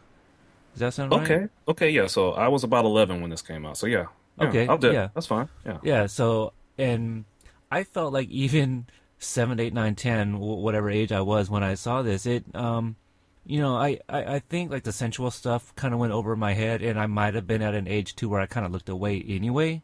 Does 0.77 0.81
that 0.81 0.93
sound 0.93 1.11
okay? 1.11 1.37
Right? 1.37 1.49
Okay, 1.67 1.89
yeah. 1.89 2.05
So 2.05 2.33
I 2.33 2.49
was 2.49 2.63
about 2.63 2.85
eleven 2.85 3.19
when 3.19 3.31
this 3.31 3.41
came 3.41 3.65
out. 3.65 3.77
So 3.77 3.87
yeah. 3.87 4.05
yeah 4.39 4.47
okay. 4.47 4.67
I'll 4.67 4.77
do 4.77 4.91
yeah. 4.91 5.09
That's 5.15 5.25
fine. 5.25 5.49
Yeah. 5.65 5.79
Yeah. 5.81 6.05
So 6.05 6.53
and 6.77 7.25
I 7.71 7.83
felt 7.83 8.13
like 8.13 8.29
even 8.29 8.85
seven, 9.17 9.59
eight, 9.59 9.73
nine, 9.73 9.95
ten, 9.95 10.37
whatever 10.37 10.91
age 10.91 11.11
I 11.11 11.21
was 11.21 11.49
when 11.49 11.63
I 11.63 11.73
saw 11.73 12.03
this, 12.03 12.27
it 12.27 12.43
um, 12.53 12.95
you 13.43 13.59
know, 13.59 13.75
I, 13.75 13.99
I, 14.07 14.35
I 14.35 14.39
think 14.39 14.69
like 14.69 14.83
the 14.83 14.91
sensual 14.91 15.31
stuff 15.31 15.73
kind 15.75 15.95
of 15.95 15.99
went 15.99 16.13
over 16.13 16.35
my 16.35 16.53
head, 16.53 16.83
and 16.83 16.99
I 16.99 17.07
might 17.07 17.33
have 17.33 17.47
been 17.47 17.63
at 17.63 17.73
an 17.73 17.87
age 17.87 18.15
too 18.15 18.29
where 18.29 18.39
I 18.39 18.45
kind 18.45 18.65
of 18.65 18.71
looked 18.71 18.89
away 18.89 19.23
anyway. 19.27 19.81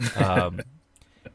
Um, 0.16 0.60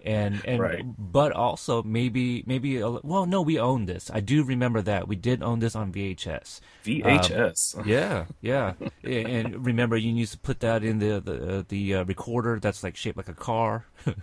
and 0.04 0.42
and 0.46 0.60
right. 0.60 0.84
but 0.98 1.32
also 1.32 1.84
maybe 1.84 2.44
maybe 2.46 2.78
a, 2.78 2.90
well 2.90 3.26
no 3.26 3.42
we 3.42 3.60
own 3.60 3.86
this. 3.86 4.10
I 4.14 4.20
do 4.20 4.44
remember 4.44 4.82
that. 4.82 5.08
We 5.08 5.16
did 5.16 5.44
own 5.44 5.60
this 5.60 5.76
on 5.76 5.92
vhs 5.92 6.60
vhs 6.84 7.78
um, 7.78 7.88
yeah 7.88 8.26
yeah. 8.42 8.74
And 9.04 9.66
remember 9.66 9.98
you 9.98 10.14
used 10.14 10.34
to 10.34 10.40
put 10.40 10.60
that 10.62 10.84
in 10.84 11.00
the 11.00 11.20
the, 11.20 11.66
the 11.68 11.96
uh, 11.96 12.04
recorder 12.06 12.60
that's 12.60 12.84
like 12.84 12.96
shaped 12.96 13.18
like 13.18 13.30
a 13.30 13.34
car? 13.34 13.86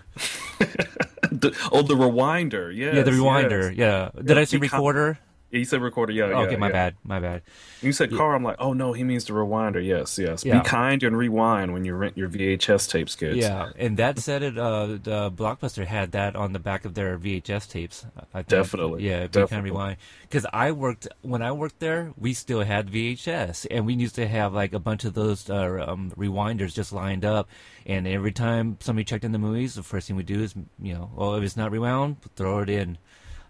The, 1.30 1.56
oh 1.72 1.82
the 1.82 1.94
rewinder. 1.94 2.72
Yeah 2.72 2.94
yeah 2.94 3.02
the 3.02 3.10
rewinder. 3.10 3.74
yes. 3.74 4.12
yeah. 4.14 4.22
Did 4.22 4.36
yeah, 4.36 4.40
i 4.40 4.44
say 4.44 4.58
recorder 4.58 5.18
he 5.54 5.64
said 5.64 5.80
recorder. 5.80 6.12
Yeah. 6.12 6.24
okay, 6.24 6.52
yeah, 6.52 6.58
my 6.58 6.66
yeah. 6.66 6.72
bad. 6.72 6.96
My 7.04 7.20
bad. 7.20 7.42
You 7.80 7.92
said 7.92 8.10
yeah. 8.10 8.18
car. 8.18 8.34
I'm 8.34 8.42
like, 8.42 8.56
oh 8.58 8.72
no, 8.72 8.92
he 8.92 9.04
means 9.04 9.24
the 9.24 9.32
rewinder. 9.32 9.84
Yes, 9.84 10.18
yes. 10.18 10.44
Yeah. 10.44 10.60
Be 10.60 10.68
kind 10.68 11.02
and 11.02 11.16
rewind 11.16 11.72
when 11.72 11.84
you 11.84 11.94
rent 11.94 12.16
your 12.16 12.28
VHS 12.28 12.90
tapes, 12.90 13.14
kids. 13.14 13.36
Yeah, 13.36 13.70
and 13.76 13.96
that 13.96 14.18
said 14.18 14.42
it. 14.42 14.58
Uh, 14.58 14.86
the 14.86 15.30
Blockbuster 15.34 15.86
had 15.86 16.12
that 16.12 16.36
on 16.36 16.52
the 16.52 16.58
back 16.58 16.84
of 16.84 16.94
their 16.94 17.18
VHS 17.18 17.70
tapes. 17.70 18.06
I 18.16 18.38
think. 18.38 18.48
Definitely. 18.48 19.06
Yeah, 19.06 19.26
be 19.26 19.46
kind 19.46 19.64
rewind. 19.64 19.96
Because 20.22 20.46
I 20.52 20.72
worked 20.72 21.08
when 21.22 21.42
I 21.42 21.52
worked 21.52 21.80
there, 21.80 22.12
we 22.16 22.34
still 22.34 22.62
had 22.62 22.90
VHS, 22.90 23.66
and 23.70 23.86
we 23.86 23.94
used 23.94 24.16
to 24.16 24.26
have 24.26 24.52
like 24.52 24.72
a 24.72 24.80
bunch 24.80 25.04
of 25.04 25.14
those 25.14 25.48
uh, 25.48 25.84
um, 25.86 26.12
rewinders 26.16 26.74
just 26.74 26.92
lined 26.92 27.24
up. 27.24 27.48
And 27.86 28.08
every 28.08 28.32
time 28.32 28.78
somebody 28.80 29.04
checked 29.04 29.24
in 29.24 29.32
the 29.32 29.38
movies, 29.38 29.74
the 29.74 29.82
first 29.82 30.08
thing 30.08 30.16
we 30.16 30.22
do 30.22 30.42
is, 30.42 30.54
you 30.80 30.94
know, 30.94 31.10
well, 31.14 31.34
if 31.34 31.44
it's 31.44 31.56
not 31.56 31.70
rewound, 31.70 32.16
throw 32.34 32.60
it 32.60 32.70
in. 32.70 32.98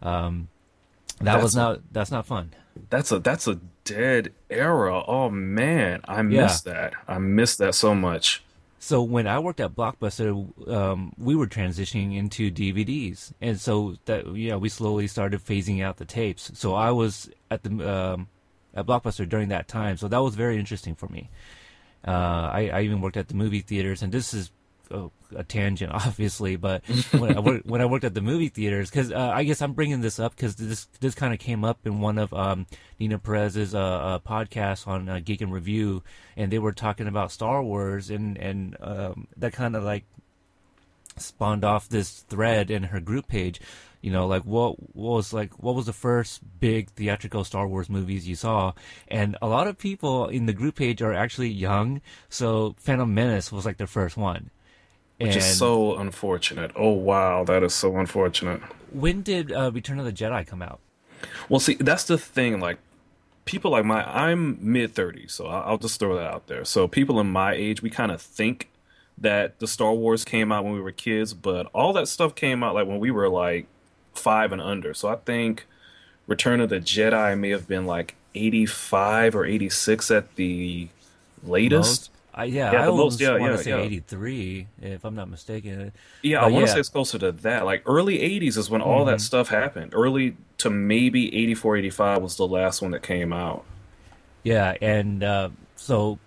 Um, 0.02 0.48
That 1.18 1.24
That's 1.24 1.42
was 1.42 1.56
not 1.56 1.80
that's 1.92 2.10
not 2.10 2.26
fun. 2.26 2.54
That's 2.90 3.12
a 3.12 3.18
that's 3.18 3.46
a 3.46 3.60
dead 3.84 4.32
era. 4.50 5.02
Oh 5.06 5.30
man, 5.30 6.00
I 6.06 6.16
Yeah. 6.16 6.42
miss 6.42 6.60
that. 6.62 6.94
I 7.06 7.18
miss 7.18 7.56
that 7.56 7.74
so 7.74 7.94
much. 7.94 8.42
So 8.80 9.02
when 9.02 9.26
I 9.26 9.38
worked 9.38 9.60
at 9.60 9.74
Blockbuster, 9.74 10.68
um, 10.68 11.12
we 11.16 11.34
were 11.34 11.46
transitioning 11.46 12.14
into 12.16 12.50
DVDs, 12.50 13.32
and 13.40 13.58
so 13.58 13.96
that 14.04 14.26
yeah, 14.36 14.56
we 14.56 14.68
slowly 14.68 15.06
started 15.06 15.40
phasing 15.42 15.82
out 15.82 15.96
the 15.96 16.04
tapes. 16.04 16.50
So 16.54 16.74
I 16.74 16.90
was 16.90 17.30
at 17.50 17.62
the 17.62 17.70
um, 17.90 18.28
at 18.74 18.84
Blockbuster 18.84 19.26
during 19.26 19.48
that 19.48 19.68
time, 19.68 19.96
so 19.96 20.08
that 20.08 20.18
was 20.18 20.34
very 20.34 20.58
interesting 20.58 20.94
for 20.94 21.08
me. 21.08 21.30
Uh, 22.06 22.10
I, 22.52 22.70
I 22.74 22.80
even 22.82 23.00
worked 23.00 23.16
at 23.16 23.28
the 23.28 23.34
movie 23.34 23.60
theaters, 23.60 24.02
and 24.02 24.12
this 24.12 24.34
is 24.34 24.50
a, 24.90 25.08
a 25.36 25.44
tangent, 25.44 25.92
obviously, 25.94 26.56
but 26.56 26.84
when 27.12 27.36
I 27.36 27.40
worked, 27.40 27.66
when 27.66 27.80
I 27.80 27.86
worked 27.86 28.04
at 28.04 28.14
the 28.14 28.20
movie 28.20 28.48
theaters, 28.48 28.90
because 28.90 29.12
uh, 29.12 29.32
I 29.34 29.44
guess 29.44 29.62
I'm 29.62 29.72
bringing 29.72 30.00
this 30.00 30.18
up 30.18 30.34
because 30.36 30.56
this 30.56 30.86
this 31.00 31.14
kind 31.14 31.32
of 31.32 31.40
came 31.40 31.64
up 31.64 31.86
in 31.86 32.00
one 32.00 32.18
of 32.18 32.32
um, 32.32 32.66
Nina 32.98 33.18
Perez's 33.18 33.74
uh, 33.74 33.80
uh, 33.80 34.18
podcasts 34.18 34.86
on 34.86 35.08
uh, 35.08 35.20
Geek 35.24 35.40
and 35.40 35.52
Review, 35.52 36.02
and 36.36 36.50
they 36.50 36.58
were 36.58 36.72
talking 36.72 37.06
about 37.06 37.32
Star 37.32 37.62
Wars, 37.62 38.10
and 38.10 38.36
and 38.36 38.76
um, 38.80 39.28
that 39.36 39.52
kind 39.52 39.76
of 39.76 39.84
like 39.84 40.04
spawned 41.16 41.64
off 41.64 41.88
this 41.88 42.20
thread 42.20 42.70
in 42.70 42.84
her 42.84 43.00
group 43.00 43.28
page. 43.28 43.60
You 44.00 44.10
know, 44.10 44.26
like 44.26 44.42
what, 44.42 44.76
what 44.94 45.14
was 45.16 45.32
like 45.32 45.62
what 45.62 45.74
was 45.74 45.86
the 45.86 45.94
first 45.94 46.42
big 46.60 46.90
theatrical 46.90 47.42
Star 47.42 47.66
Wars 47.66 47.88
movies 47.88 48.28
you 48.28 48.34
saw? 48.34 48.74
And 49.08 49.36
a 49.40 49.48
lot 49.48 49.66
of 49.66 49.78
people 49.78 50.28
in 50.28 50.44
the 50.44 50.52
group 50.52 50.76
page 50.76 51.00
are 51.00 51.14
actually 51.14 51.48
young, 51.48 52.02
so 52.28 52.74
Phantom 52.78 53.12
Menace 53.12 53.50
was 53.50 53.64
like 53.64 53.78
their 53.78 53.86
first 53.86 54.16
one. 54.18 54.50
Which 55.24 55.36
and 55.36 55.38
is 55.38 55.58
so 55.58 55.96
unfortunate. 55.96 56.70
Oh 56.76 56.92
wow, 56.92 57.44
that 57.44 57.62
is 57.62 57.74
so 57.74 57.96
unfortunate. 57.96 58.60
when 58.92 59.22
did 59.22 59.50
uh, 59.52 59.70
Return 59.72 59.98
of 59.98 60.04
the 60.04 60.12
Jedi 60.12 60.46
come 60.46 60.62
out? 60.62 60.80
Well, 61.48 61.60
see, 61.60 61.74
that's 61.74 62.04
the 62.04 62.18
thing. 62.18 62.60
Like, 62.60 62.78
people 63.44 63.70
like 63.70 63.84
my, 63.84 64.04
I'm 64.04 64.58
mid 64.60 64.94
30s, 64.94 65.30
so 65.32 65.46
I'll, 65.46 65.78
just 65.78 65.98
throw 65.98 66.16
that 66.16 66.26
out 66.26 66.46
there. 66.46 66.64
So, 66.64 66.88
people 66.88 67.20
in 67.20 67.26
my 67.26 67.54
age, 67.54 67.82
we 67.82 67.90
kind 67.90 68.12
of 68.12 68.20
think 68.20 68.70
that 69.18 69.58
the 69.60 69.66
Star 69.66 69.94
Wars 69.94 70.24
came 70.24 70.50
out 70.52 70.64
when 70.64 70.74
we 70.74 70.80
were 70.80 70.92
kids, 70.92 71.34
but 71.34 71.66
all 71.72 71.92
that 71.94 72.08
stuff 72.08 72.34
came 72.34 72.62
out 72.62 72.74
like 72.74 72.86
when 72.86 72.98
we 72.98 73.10
were 73.10 73.28
like 73.28 73.66
five 74.14 74.52
and 74.52 74.60
under. 74.60 74.94
So, 74.94 75.08
I 75.08 75.16
think 75.16 75.66
Return 76.26 76.60
of 76.60 76.70
the 76.70 76.80
Jedi 76.80 77.38
may 77.38 77.50
have 77.50 77.68
been 77.68 77.86
like 77.86 78.16
85 78.34 79.36
or 79.36 79.44
86 79.44 80.10
at 80.10 80.36
the 80.36 80.88
latest. 81.42 82.10
Most? 82.10 82.10
I, 82.36 82.44
yeah, 82.46 82.72
Yeah, 82.72 82.82
I 82.82 82.86
almost 82.88 83.14
most- 83.14 83.20
yeah, 83.20 83.30
want 83.38 83.52
to 83.52 83.58
yeah, 83.58 83.62
say 83.62 83.70
yeah. 83.70 83.76
83, 83.86 84.66
if 84.82 85.04
I'm 85.04 85.14
not 85.14 85.28
mistaken. 85.30 85.92
Yeah, 86.22 86.40
But 86.40 86.46
I 86.46 86.50
want 86.50 86.66
to 86.66 86.72
say 86.72 86.80
it's 86.80 86.88
closer 86.88 87.18
to 87.20 87.30
that. 87.32 87.64
Like 87.64 87.82
early 87.86 88.18
80s 88.18 88.56
is 88.58 88.68
when 88.68 88.80
all 88.82 89.00
Mm-hmm. 89.02 89.10
that 89.10 89.20
stuff 89.20 89.48
happened. 89.50 89.92
Early 89.94 90.36
to 90.58 90.68
maybe 90.70 91.28
84, 91.34 91.76
85 91.76 92.22
was 92.22 92.36
the 92.36 92.46
last 92.48 92.82
one 92.82 92.90
that 92.90 93.02
came 93.02 93.32
out. 93.32 93.64
Yeah, 94.42 94.74
and 94.82 95.22
uh, 95.22 95.50
so 95.76 96.18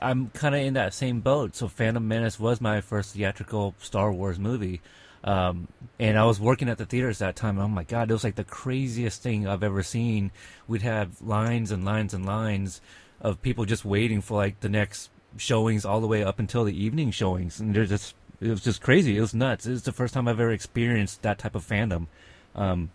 I'm 0.00 0.28
kind 0.30 0.54
of 0.54 0.60
in 0.60 0.74
that 0.74 0.92
same 0.94 1.20
boat. 1.20 1.56
So 1.56 1.66
Phantom 1.68 2.06
Menace 2.06 2.38
was 2.38 2.60
my 2.60 2.80
first 2.82 3.14
theatrical 3.14 3.74
Star 3.78 4.12
Wars 4.12 4.38
movie. 4.38 4.80
Um, 5.24 5.68
and 5.98 6.18
I 6.18 6.24
was 6.26 6.38
working 6.38 6.68
at 6.68 6.76
the 6.76 6.84
theaters 6.84 7.18
that 7.20 7.34
time. 7.36 7.56
And 7.56 7.64
oh 7.64 7.68
my 7.68 7.84
God, 7.84 8.10
it 8.10 8.12
was 8.12 8.22
like 8.24 8.34
the 8.34 8.44
craziest 8.44 9.22
thing 9.22 9.48
I've 9.48 9.62
ever 9.62 9.82
seen. 9.82 10.30
We'd 10.68 10.82
have 10.82 11.22
lines 11.22 11.70
and 11.70 11.84
lines 11.86 12.12
and 12.12 12.26
lines 12.26 12.82
of 13.22 13.40
people 13.40 13.64
just 13.64 13.84
waiting 13.86 14.20
for 14.20 14.36
like 14.36 14.60
the 14.60 14.68
next 14.68 15.08
showings 15.36 15.84
all 15.84 16.00
the 16.00 16.06
way 16.06 16.22
up 16.24 16.38
until 16.38 16.64
the 16.64 16.84
evening 16.84 17.10
showings. 17.10 17.60
And 17.60 17.74
they're 17.74 17.86
just, 17.86 18.14
it 18.40 18.48
was 18.48 18.60
just 18.62 18.80
crazy. 18.82 19.16
It 19.16 19.20
was 19.20 19.34
nuts. 19.34 19.66
It 19.66 19.70
was 19.70 19.82
the 19.82 19.92
first 19.92 20.14
time 20.14 20.28
I've 20.28 20.40
ever 20.40 20.50
experienced 20.52 21.22
that 21.22 21.38
type 21.38 21.54
of 21.54 21.66
fandom. 21.66 22.06
Um, 22.54 22.90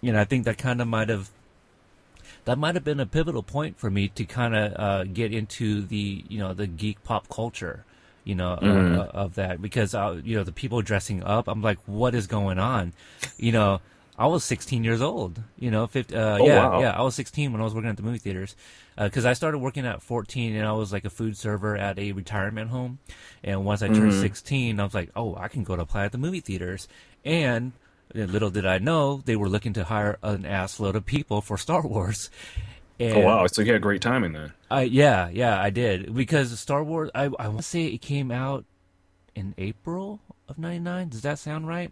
you 0.00 0.12
know, 0.12 0.20
I 0.20 0.24
think 0.24 0.44
that 0.44 0.58
kind 0.58 0.80
of 0.80 0.88
might 0.88 1.08
have 1.08 1.30
that 2.44 2.58
might 2.58 2.74
have 2.74 2.84
been 2.84 3.00
a 3.00 3.06
pivotal 3.06 3.42
point 3.42 3.78
for 3.78 3.90
me 3.90 4.08
to 4.08 4.24
kind 4.24 4.54
of 4.54 4.72
uh, 4.78 5.04
get 5.04 5.32
into 5.32 5.82
the 5.82 6.24
you 6.28 6.38
know 6.38 6.52
the 6.52 6.66
geek 6.66 7.02
pop 7.04 7.28
culture 7.28 7.84
you 8.24 8.34
know 8.34 8.58
Mhm. 8.60 8.96
uh, 8.98 9.02
of 9.12 9.34
that 9.34 9.60
because 9.62 9.94
uh, 9.94 10.20
you 10.24 10.36
know 10.36 10.44
the 10.44 10.52
people 10.52 10.80
dressing 10.82 11.22
up 11.22 11.48
i'm 11.48 11.62
like 11.62 11.78
what 11.86 12.14
is 12.14 12.26
going 12.26 12.58
on 12.58 12.92
you 13.38 13.52
know 13.52 13.80
i 14.18 14.26
was 14.26 14.44
16 14.44 14.84
years 14.84 15.00
old 15.02 15.42
you 15.58 15.70
know 15.70 15.86
50, 15.86 16.14
uh, 16.14 16.38
Oh, 16.38 16.46
yeah 16.46 16.68
wow. 16.68 16.80
yeah 16.80 16.90
i 16.92 17.02
was 17.02 17.14
16 17.14 17.52
when 17.52 17.60
i 17.60 17.64
was 17.64 17.74
working 17.74 17.90
at 17.90 17.96
the 17.96 18.02
movie 18.02 18.18
theaters 18.18 18.54
because 18.96 19.24
i 19.26 19.32
started 19.32 19.58
working 19.58 19.84
at 19.86 20.02
14 20.02 20.54
and 20.54 20.66
i 20.66 20.72
was 20.72 20.92
like 20.92 21.04
a 21.04 21.10
food 21.10 21.36
server 21.36 21.76
at 21.76 21.98
a 21.98 22.12
retirement 22.12 22.70
home 22.70 22.98
and 23.42 23.64
once 23.64 23.82
i 23.82 23.88
turned 23.88 24.12
Mhm. 24.12 24.20
16 24.20 24.80
i 24.80 24.84
was 24.84 24.94
like 24.94 25.10
oh 25.16 25.34
i 25.36 25.48
can 25.48 25.64
go 25.64 25.74
to 25.76 25.82
apply 25.82 26.04
at 26.04 26.12
the 26.12 26.18
movie 26.18 26.40
theaters 26.40 26.86
and 27.24 27.72
and 28.14 28.30
little 28.30 28.50
did 28.50 28.64
I 28.66 28.78
know 28.78 29.22
they 29.24 29.34
were 29.34 29.48
looking 29.48 29.72
to 29.72 29.84
hire 29.84 30.18
an 30.22 30.44
ass 30.46 30.78
load 30.78 30.94
of 30.94 31.04
people 31.06 31.40
for 31.40 31.56
Star 31.58 31.82
Wars. 31.84 32.30
And 33.00 33.16
Oh 33.16 33.20
wow! 33.20 33.46
So 33.48 33.62
you 33.62 33.66
had 33.68 33.76
a 33.76 33.80
great 33.80 34.02
timing 34.02 34.34
then. 34.34 34.52
I, 34.70 34.82
yeah, 34.82 35.30
yeah, 35.30 35.60
I 35.60 35.70
did 35.70 36.14
because 36.14 36.56
Star 36.60 36.84
Wars. 36.84 37.10
I 37.14 37.24
I 37.24 37.48
want 37.48 37.56
to 37.56 37.62
say 37.64 37.86
it 37.86 37.98
came 38.02 38.30
out 38.30 38.66
in 39.34 39.54
April 39.58 40.20
of 40.48 40.58
'99. 40.58 41.08
Does 41.08 41.22
that 41.22 41.40
sound 41.40 41.66
right? 41.66 41.90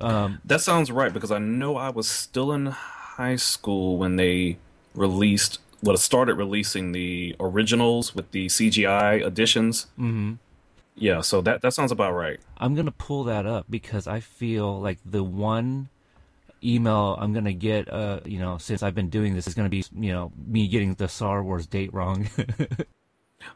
Um, 0.00 0.40
That 0.44 0.60
sounds 0.60 0.90
right 0.90 1.12
because 1.12 1.30
I 1.30 1.38
know 1.38 1.76
I 1.76 1.88
was 1.90 2.08
still 2.08 2.52
in 2.52 2.66
high 2.66 3.36
school 3.36 3.96
when 3.98 4.16
they 4.16 4.58
released, 4.94 5.58
well, 5.82 5.96
started 5.96 6.34
releasing 6.34 6.92
the 6.92 7.34
originals 7.40 8.14
with 8.14 8.30
the 8.32 8.48
CGI 8.48 9.24
additions. 9.24 9.86
mhm. 9.98 10.38
Yeah, 10.98 11.20
so 11.20 11.42
that 11.42 11.60
that 11.60 11.74
sounds 11.74 11.92
about 11.92 12.14
right. 12.14 12.40
I'm 12.56 12.74
gonna 12.74 12.90
pull 12.90 13.24
that 13.24 13.44
up 13.44 13.66
because 13.68 14.06
I 14.06 14.20
feel 14.20 14.80
like 14.80 14.98
the 15.04 15.22
one 15.22 15.88
email 16.64 17.18
I'm 17.20 17.34
gonna 17.34 17.52
get, 17.52 17.92
uh, 17.92 18.20
you 18.24 18.38
know, 18.38 18.56
since 18.56 18.82
I've 18.82 18.94
been 18.94 19.10
doing 19.10 19.34
this 19.34 19.46
is 19.46 19.52
gonna 19.54 19.68
be, 19.68 19.84
you 19.94 20.12
know, 20.12 20.32
me 20.46 20.68
getting 20.68 20.94
the 20.94 21.06
Star 21.08 21.42
Wars 21.42 21.66
date 21.66 21.92
wrong. 21.92 22.28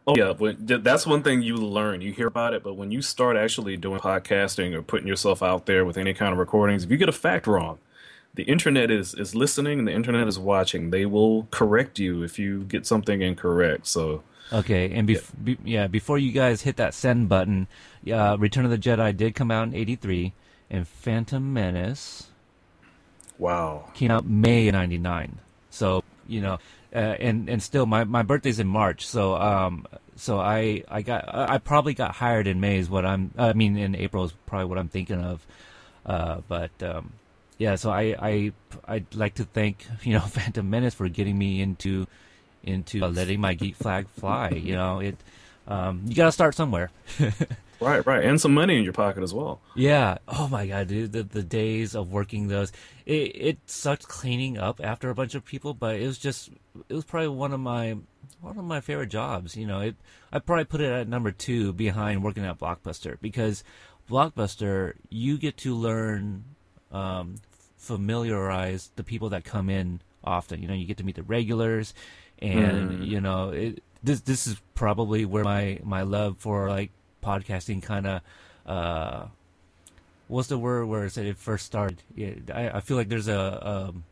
Oh 0.07 0.15
yeah, 0.17 0.33
th- 0.33 0.83
that's 0.83 1.07
one 1.07 1.23
thing 1.23 1.43
you 1.43 1.57
learn. 1.57 2.01
You 2.01 2.13
hear 2.13 2.27
about 2.27 2.55
it, 2.55 2.63
but 2.63 2.75
when 2.75 2.91
you 2.91 3.03
start 3.03 3.37
actually 3.37 3.77
doing 3.77 4.01
podcasting 4.01 4.75
or 4.75 4.83
putting 4.83 5.07
yourself 5.07 5.43
out 5.43 5.67
there 5.67 5.85
with 5.85 5.97
any 5.97 6.15
kind 6.15 6.33
of 6.33 6.39
recordings, 6.39 6.85
if 6.85 6.91
you 6.91 6.97
get 6.97 7.09
a 7.09 7.13
fact 7.13 7.47
wrong, 7.47 7.79
the 8.35 8.45
internet 8.45 8.91
is 8.91 9.15
is 9.15 9.35
listening 9.35 9.79
and 9.81 9.89
the 9.89 9.93
internet 9.93 10.29
is 10.29 10.39
watching. 10.39 10.91
They 10.91 11.07
will 11.07 11.49
correct 11.51 11.99
you 11.99 12.23
if 12.23 12.39
you 12.39 12.65
get 12.65 12.87
something 12.87 13.21
incorrect. 13.21 13.87
So 13.87 14.23
Okay, 14.53 14.93
and 14.93 15.09
bef- 15.09 15.31
be, 15.43 15.59
yeah, 15.65 15.87
before 15.87 16.19
you 16.19 16.33
guys 16.33 16.63
hit 16.63 16.77
that 16.77 16.93
send 16.93 17.29
button, 17.29 17.69
uh, 18.13 18.37
Return 18.39 18.65
of 18.65 18.71
the 18.71 18.79
Jedi 18.79 19.17
did 19.17 19.35
come 19.35 19.51
out 19.51 19.69
in 19.69 19.75
'83, 19.75 20.33
and 20.69 20.89
Phantom 20.89 21.53
Menace 21.53 22.29
wow. 23.39 23.91
came 23.95 24.11
out 24.11 24.27
May 24.27 24.71
'99. 24.71 25.39
So 25.71 26.03
you 26.27 26.41
know, 26.41 26.59
uh, 26.95 26.99
and 26.99 27.49
and 27.49 27.63
still, 27.63 27.87
my, 27.87 28.05
my 28.05 28.23
birthday's 28.23 28.59
in 28.59 28.67
March, 28.67 29.07
so 29.07 29.37
um, 29.37 29.87
so 30.17 30.39
I 30.39 30.85
I 30.89 31.03
got 31.03 31.33
I 31.33 31.55
I 31.55 31.59
probably 31.59 31.95
got 31.95 32.15
hired 32.15 32.47
in 32.47 32.61
May 32.61 32.79
is 32.79 32.91
what 32.91 33.07
I'm. 33.07 33.33
I 33.39 33.53
mean, 33.53 33.77
in 33.77 33.95
April 33.95 34.25
is 34.25 34.33
probably 34.47 34.67
what 34.67 34.79
I'm 34.79 34.89
thinking 34.89 35.21
of. 35.21 35.47
Uh, 36.05 36.41
but 36.49 36.71
um, 36.83 37.13
yeah, 37.59 37.77
so 37.77 37.91
I 37.91 38.17
I 38.21 38.53
I'd 38.87 39.15
like 39.15 39.35
to 39.35 39.45
thank 39.45 39.87
you 40.03 40.15
know 40.15 40.21
Phantom 40.21 40.69
Menace 40.69 40.95
for 40.95 41.09
getting 41.09 41.39
me 41.39 41.61
into 41.61 42.07
into 42.63 43.05
uh, 43.05 43.09
letting 43.09 43.41
my 43.41 43.55
geek 43.55 43.77
flag 43.77 44.09
fly. 44.09 44.51
You 44.51 44.75
know, 44.81 45.01
it 45.01 45.17
um, 45.69 46.03
you 46.07 46.15
got 46.15 46.27
to 46.27 46.33
start 46.33 46.55
somewhere. 46.55 46.91
Right, 47.81 48.05
right, 48.07 48.23
and 48.25 48.41
some 48.41 48.53
money 48.53 48.77
in 48.77 48.85
your 48.85 48.93
pocket 48.93 49.23
as 49.23 49.33
well. 49.33 49.61
Yeah. 49.75 50.19
Oh 50.29 50.49
my 50.49 50.67
god, 50.67 50.89
dude. 50.89 51.13
The 51.13 51.23
the 51.23 51.43
days 51.43 51.95
of 51.95 52.13
working 52.13 52.49
those, 52.49 52.73
it 53.07 53.33
it 53.35 53.59
sucked 53.67 54.07
cleaning 54.07 54.59
up 54.59 54.81
after 54.83 55.09
a 55.09 55.15
bunch 55.15 55.35
of 55.35 55.45
people, 55.45 55.73
but 55.75 55.97
it 55.97 56.07
was 56.07 56.19
just 56.19 56.51
it 56.89 56.95
was 56.95 57.05
probably 57.05 57.29
one 57.29 57.53
of 57.53 57.61
my 57.61 57.97
one 58.41 58.59
of 58.59 58.65
my 58.65 58.81
favorite 58.81 59.09
jobs. 59.09 59.57
You 59.57 59.67
know, 59.67 59.81
it 59.81 59.97
I 60.31 60.41
probably 60.41 60.65
put 60.67 60.81
it 60.83 60.93
at 60.93 61.09
number 61.09 61.31
two 61.33 61.73
behind 61.73 62.23
working 62.23 62.45
at 62.45 62.59
Blockbuster 62.59 63.17
because 63.21 63.65
Blockbuster 64.11 64.95
you 65.09 65.39
get 65.39 65.57
to 65.59 65.75
learn, 65.75 66.45
um, 66.93 67.37
familiarize 67.79 68.91
the 68.97 69.05
people 69.05 69.29
that 69.31 69.45
come 69.45 69.71
in 69.71 70.01
often. 70.25 70.61
You 70.61 70.69
know, 70.69 70.75
you 70.75 70.85
get 70.87 70.97
to 70.99 71.05
meet 71.05 71.17
the 71.17 71.23
regulars, 71.23 71.95
and 72.41 73.01
Mhm. 73.01 73.07
you 73.07 73.21
know 73.21 73.51
it. 73.51 73.83
This 74.03 74.21
this 74.23 74.47
is 74.47 74.61
probably 74.75 75.25
where 75.25 75.45
my 75.45 75.79
my 75.83 76.03
love 76.03 76.39
for 76.39 76.69
like 76.69 76.91
podcasting 77.23 77.83
kind 77.83 78.07
of 78.07 78.21
uh 78.67 79.27
what's 80.29 80.49
the 80.49 80.59
word 80.59 80.87
where 80.87 81.05
it 81.05 81.11
said 81.13 81.27
it 81.27 81.37
first 81.37 81.67
started? 81.67 82.03
Yeah, 82.15 82.35
I, 82.55 82.71
I 82.79 82.81
feel 82.81 82.97
like 82.97 83.09
there's 83.09 83.29
a 83.29 83.69
um, 83.69 84.05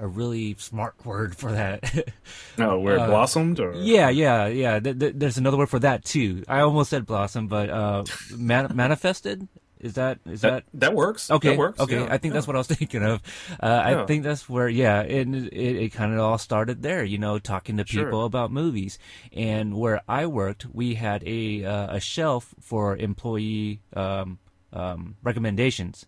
a 0.00 0.06
really 0.08 0.56
smart 0.58 0.94
word 1.06 1.36
for 1.36 1.52
that. 1.52 2.08
No, 2.58 2.78
where 2.80 2.96
it 2.96 3.00
Uh, 3.00 3.06
blossomed, 3.08 3.60
or? 3.60 3.74
yeah 3.74 4.08
yeah 4.10 4.46
yeah. 4.46 4.78
Th- 4.80 4.98
th- 4.98 5.14
there's 5.16 5.38
another 5.38 5.56
word 5.56 5.68
for 5.70 5.78
that 5.80 6.04
too. 6.04 6.42
I 6.48 6.60
almost 6.60 6.90
said 6.90 7.06
blossom 7.06 7.46
but 7.48 7.68
uh 7.70 8.04
man- 8.36 8.72
manifested 8.74 9.46
is 9.84 9.94
that 9.94 10.18
is 10.24 10.40
that 10.40 10.50
that 10.50 10.64
that 10.80 10.94
works. 10.94 11.30
Okay. 11.30 11.50
that 11.50 11.58
works. 11.58 11.78
Okay. 11.78 12.00
yeah, 12.00 12.08
I 12.10 12.16
think 12.18 12.32
that's 12.34 12.46
what 12.48 12.56
I 12.56 12.60
was 12.64 12.66
thinking 12.76 13.04
of. 13.04 13.20
Uh, 13.60 13.82
I 13.84 14.06
think 14.06 14.24
that's 14.24 14.48
where, 14.48 14.68
yeah, 14.68 15.02
it 15.02 15.28
it, 15.28 15.76
it 15.84 15.92
kind 15.92 16.12
of 16.14 16.20
all 16.20 16.38
started 16.38 16.82
there. 16.82 17.04
You 17.04 17.18
know, 17.18 17.38
talking 17.38 17.76
to 17.76 17.84
Sure. 17.86 18.04
people 18.04 18.24
about 18.24 18.50
movies, 18.50 18.98
and 19.32 19.76
where 19.76 20.00
I 20.08 20.26
worked, 20.26 20.66
we 20.72 20.94
had 20.94 21.22
a 21.26 21.64
uh, 21.64 21.96
a 21.96 22.00
shelf 22.00 22.54
for 22.60 22.96
employee 22.96 23.82
um, 23.94 24.38
um, 24.72 25.16
recommendations, 25.22 26.06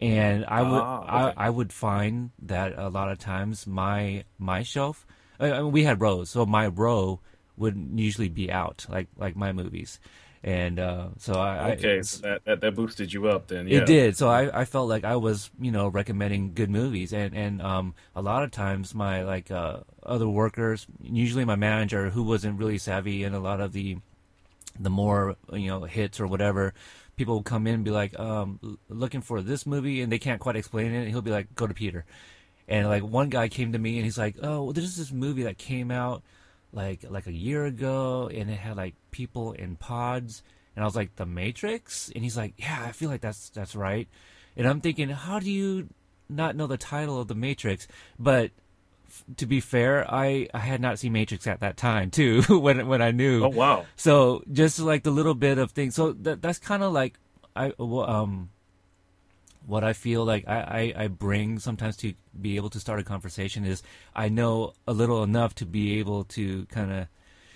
and 0.00 0.44
I 0.46 0.62
would 0.62 0.82
Ah, 0.82 0.98
okay. 1.28 1.38
I, 1.38 1.46
I 1.46 1.50
would 1.50 1.72
find 1.72 2.30
that 2.42 2.74
a 2.76 2.88
lot 2.88 3.08
of 3.10 3.18
times 3.18 3.66
my 3.66 4.24
my 4.38 4.62
shelf 4.64 5.06
I 5.38 5.62
mean, 5.62 5.72
we 5.72 5.84
had 5.84 6.00
rows, 6.00 6.30
so 6.30 6.44
my 6.46 6.66
row 6.66 7.20
would 7.56 7.76
usually 7.94 8.28
be 8.28 8.50
out 8.50 8.86
like 8.88 9.08
like 9.16 9.36
my 9.36 9.52
movies, 9.52 10.00
and 10.44 10.80
uh, 10.80 11.08
so 11.18 11.34
I 11.34 11.72
Okay, 11.72 11.98
I, 11.98 12.00
so 12.02 12.22
that, 12.22 12.44
that 12.44 12.60
that 12.60 12.74
boosted 12.74 13.12
you 13.12 13.28
up 13.28 13.46
then. 13.46 13.68
Yeah. 13.68 13.78
it 13.78 13.86
did. 13.86 14.16
So 14.16 14.28
I, 14.28 14.62
I 14.62 14.64
felt 14.64 14.88
like 14.88 15.04
I 15.04 15.16
was, 15.16 15.50
you 15.60 15.70
know, 15.70 15.88
recommending 15.88 16.54
good 16.54 16.70
movies, 16.70 17.12
and 17.12 17.34
and 17.34 17.62
um, 17.62 17.94
a 18.16 18.22
lot 18.22 18.42
of 18.42 18.50
times 18.50 18.94
my 18.94 19.22
like 19.22 19.50
uh, 19.50 19.80
other 20.02 20.28
workers, 20.28 20.86
usually 21.00 21.44
my 21.44 21.54
manager, 21.54 22.10
who 22.10 22.24
wasn't 22.24 22.58
really 22.58 22.78
savvy 22.78 23.22
in 23.22 23.34
a 23.34 23.40
lot 23.40 23.60
of 23.60 23.72
the 23.72 23.98
the 24.80 24.90
more 24.90 25.36
you 25.52 25.68
know 25.68 25.84
hits 25.84 26.18
or 26.18 26.26
whatever, 26.26 26.74
people 27.16 27.34
will 27.34 27.42
come 27.44 27.68
in 27.68 27.74
and 27.74 27.84
be 27.84 27.92
like, 27.92 28.18
um, 28.18 28.78
looking 28.88 29.20
for 29.20 29.42
this 29.42 29.64
movie, 29.64 30.02
and 30.02 30.10
they 30.10 30.18
can't 30.18 30.40
quite 30.40 30.56
explain 30.56 30.92
it. 30.92 31.02
And 31.02 31.08
he'll 31.08 31.22
be 31.22 31.30
like, 31.30 31.54
go 31.54 31.68
to 31.68 31.74
Peter, 31.74 32.04
and 32.66 32.88
like 32.88 33.04
one 33.04 33.28
guy 33.28 33.48
came 33.48 33.72
to 33.72 33.78
me 33.78 33.96
and 33.96 34.04
he's 34.04 34.18
like, 34.18 34.36
oh, 34.42 34.64
well, 34.64 34.72
there's 34.72 34.96
this 34.96 35.12
movie 35.12 35.44
that 35.44 35.58
came 35.58 35.92
out 35.92 36.22
like 36.72 37.04
like 37.08 37.26
a 37.26 37.32
year 37.32 37.64
ago, 37.64 38.28
and 38.32 38.50
it 38.50 38.58
had 38.58 38.76
like 38.76 38.94
people 39.10 39.52
in 39.52 39.76
pods, 39.76 40.42
and 40.74 40.82
I 40.82 40.86
was 40.86 40.96
like, 40.96 41.16
The 41.16 41.26
Matrix, 41.26 42.10
and 42.14 42.24
he's 42.24 42.36
like, 42.36 42.54
yeah, 42.56 42.84
I 42.86 42.92
feel 42.92 43.08
like 43.10 43.20
that's 43.20 43.50
that's 43.50 43.74
right, 43.76 44.08
and 44.56 44.66
I'm 44.66 44.80
thinking, 44.80 45.10
how 45.10 45.38
do 45.38 45.50
you 45.50 45.88
not 46.28 46.56
know 46.56 46.66
the 46.66 46.78
title 46.78 47.20
of 47.20 47.28
The 47.28 47.34
Matrix? 47.34 47.86
But 48.18 48.50
f- 49.06 49.24
to 49.36 49.46
be 49.46 49.60
fair, 49.60 50.06
I 50.12 50.48
I 50.54 50.58
had 50.60 50.80
not 50.80 50.98
seen 50.98 51.12
Matrix 51.12 51.46
at 51.46 51.60
that 51.60 51.76
time 51.76 52.10
too 52.10 52.42
when 52.48 52.86
when 52.86 53.02
I 53.02 53.10
knew. 53.10 53.44
Oh 53.44 53.48
wow. 53.48 53.86
So 53.96 54.42
just 54.50 54.78
like 54.78 55.02
the 55.02 55.10
little 55.10 55.34
bit 55.34 55.58
of 55.58 55.72
things. 55.72 55.94
So 55.94 56.12
that 56.12 56.42
that's 56.42 56.58
kind 56.58 56.82
of 56.82 56.92
like 56.92 57.18
I 57.54 57.72
well, 57.78 58.08
um 58.08 58.50
what 59.66 59.84
I 59.84 59.92
feel 59.92 60.24
like 60.24 60.46
I, 60.48 60.92
I 60.96 61.04
I 61.04 61.08
bring 61.08 61.58
sometimes 61.58 61.96
to 61.98 62.14
be 62.40 62.56
able 62.56 62.70
to 62.70 62.80
start 62.80 63.00
a 63.00 63.04
conversation 63.04 63.64
is 63.64 63.82
I 64.14 64.28
know 64.28 64.74
a 64.86 64.92
little 64.92 65.22
enough 65.22 65.54
to 65.56 65.66
be 65.66 65.98
able 65.98 66.24
to 66.24 66.66
kind 66.66 66.92
of 66.92 67.06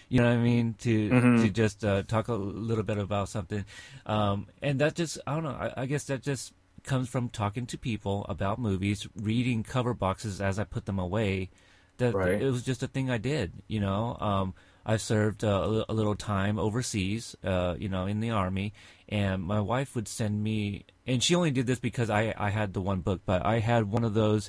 you 0.08 0.20
know 0.20 0.28
what 0.28 0.34
I 0.38 0.42
mean 0.42 0.74
to 0.80 1.14
to 1.36 1.50
just 1.50 1.84
uh, 1.84 2.02
talk 2.04 2.28
a 2.28 2.34
little 2.34 2.84
bit 2.84 2.98
about 2.98 3.28
something, 3.28 3.64
um, 4.06 4.46
and 4.62 4.80
that 4.80 4.94
just 4.94 5.18
I 5.26 5.34
don't 5.34 5.44
know 5.44 5.50
I, 5.50 5.82
I 5.82 5.86
guess 5.86 6.04
that 6.04 6.22
just 6.22 6.52
comes 6.84 7.08
from 7.08 7.28
talking 7.28 7.66
to 7.66 7.76
people 7.78 8.24
about 8.28 8.58
movies, 8.60 9.06
reading 9.16 9.62
cover 9.64 9.92
boxes 9.94 10.40
as 10.40 10.58
I 10.58 10.64
put 10.64 10.86
them 10.86 10.98
away. 10.98 11.50
That 11.98 12.14
Right. 12.14 12.40
it 12.40 12.50
was 12.50 12.62
just 12.62 12.82
a 12.82 12.86
thing 12.86 13.10
I 13.10 13.18
did, 13.18 13.52
you 13.68 13.80
know. 13.80 14.16
Um, 14.20 14.54
I 14.86 14.98
served 14.98 15.42
uh, 15.42 15.84
a, 15.88 15.92
little 15.92 16.14
time 16.14 16.60
overseas, 16.60 17.34
uh, 17.42 17.74
you 17.76 17.88
know, 17.88 18.06
in 18.06 18.20
the 18.20 18.30
army, 18.30 18.72
and 19.08 19.42
my 19.42 19.60
wife 19.60 19.96
would 19.96 20.06
send 20.06 20.44
me, 20.44 20.84
and 21.04 21.20
she 21.20 21.34
only 21.34 21.50
did 21.50 21.66
this 21.66 21.80
because 21.80 22.08
I 22.08 22.32
I 22.38 22.50
had 22.50 22.72
the 22.72 22.80
one 22.80 23.00
book, 23.00 23.22
but 23.26 23.44
I 23.44 23.58
had 23.58 23.90
one 23.90 24.04
of 24.04 24.14
those 24.14 24.48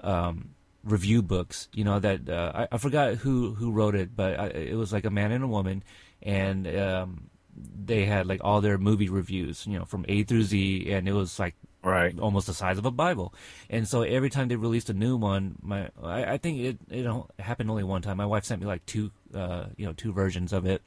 um, 0.00 0.50
review 0.82 1.22
books, 1.22 1.68
you 1.72 1.84
know, 1.84 2.00
that 2.00 2.28
uh, 2.28 2.52
I, 2.52 2.68
I 2.72 2.78
forgot 2.78 3.14
who 3.14 3.54
who 3.54 3.70
wrote 3.70 3.94
it, 3.94 4.16
but 4.16 4.40
I, 4.40 4.46
it 4.48 4.76
was 4.76 4.92
like 4.92 5.04
a 5.04 5.10
man 5.10 5.30
and 5.30 5.44
a 5.44 5.48
woman, 5.48 5.84
and 6.20 6.66
um, 6.76 7.30
they 7.54 8.06
had 8.06 8.26
like 8.26 8.40
all 8.42 8.60
their 8.60 8.78
movie 8.78 9.08
reviews, 9.08 9.68
you 9.68 9.78
know, 9.78 9.84
from 9.84 10.04
A 10.08 10.24
through 10.24 10.42
Z, 10.42 10.90
and 10.90 11.08
it 11.08 11.12
was 11.12 11.38
like 11.38 11.54
Right. 11.86 12.18
almost 12.18 12.48
the 12.48 12.54
size 12.54 12.78
of 12.78 12.84
a 12.84 12.90
Bible. 12.90 13.32
And 13.70 13.86
so 13.86 14.02
every 14.02 14.28
time 14.28 14.48
they 14.48 14.56
released 14.56 14.90
a 14.90 14.94
new 14.94 15.16
one, 15.16 15.54
my 15.62 15.88
I, 16.02 16.32
I 16.32 16.36
think 16.36 16.58
it 16.58 16.78
it 16.90 17.06
happened 17.38 17.70
only 17.70 17.84
one 17.84 18.02
time. 18.02 18.16
My 18.16 18.26
wife 18.26 18.44
sent 18.44 18.60
me 18.60 18.66
like 18.66 18.84
two 18.86 19.12
uh 19.34 19.66
you 19.76 19.86
know 19.86 19.92
two 19.92 20.12
versions 20.12 20.52
of 20.52 20.66
it 20.66 20.82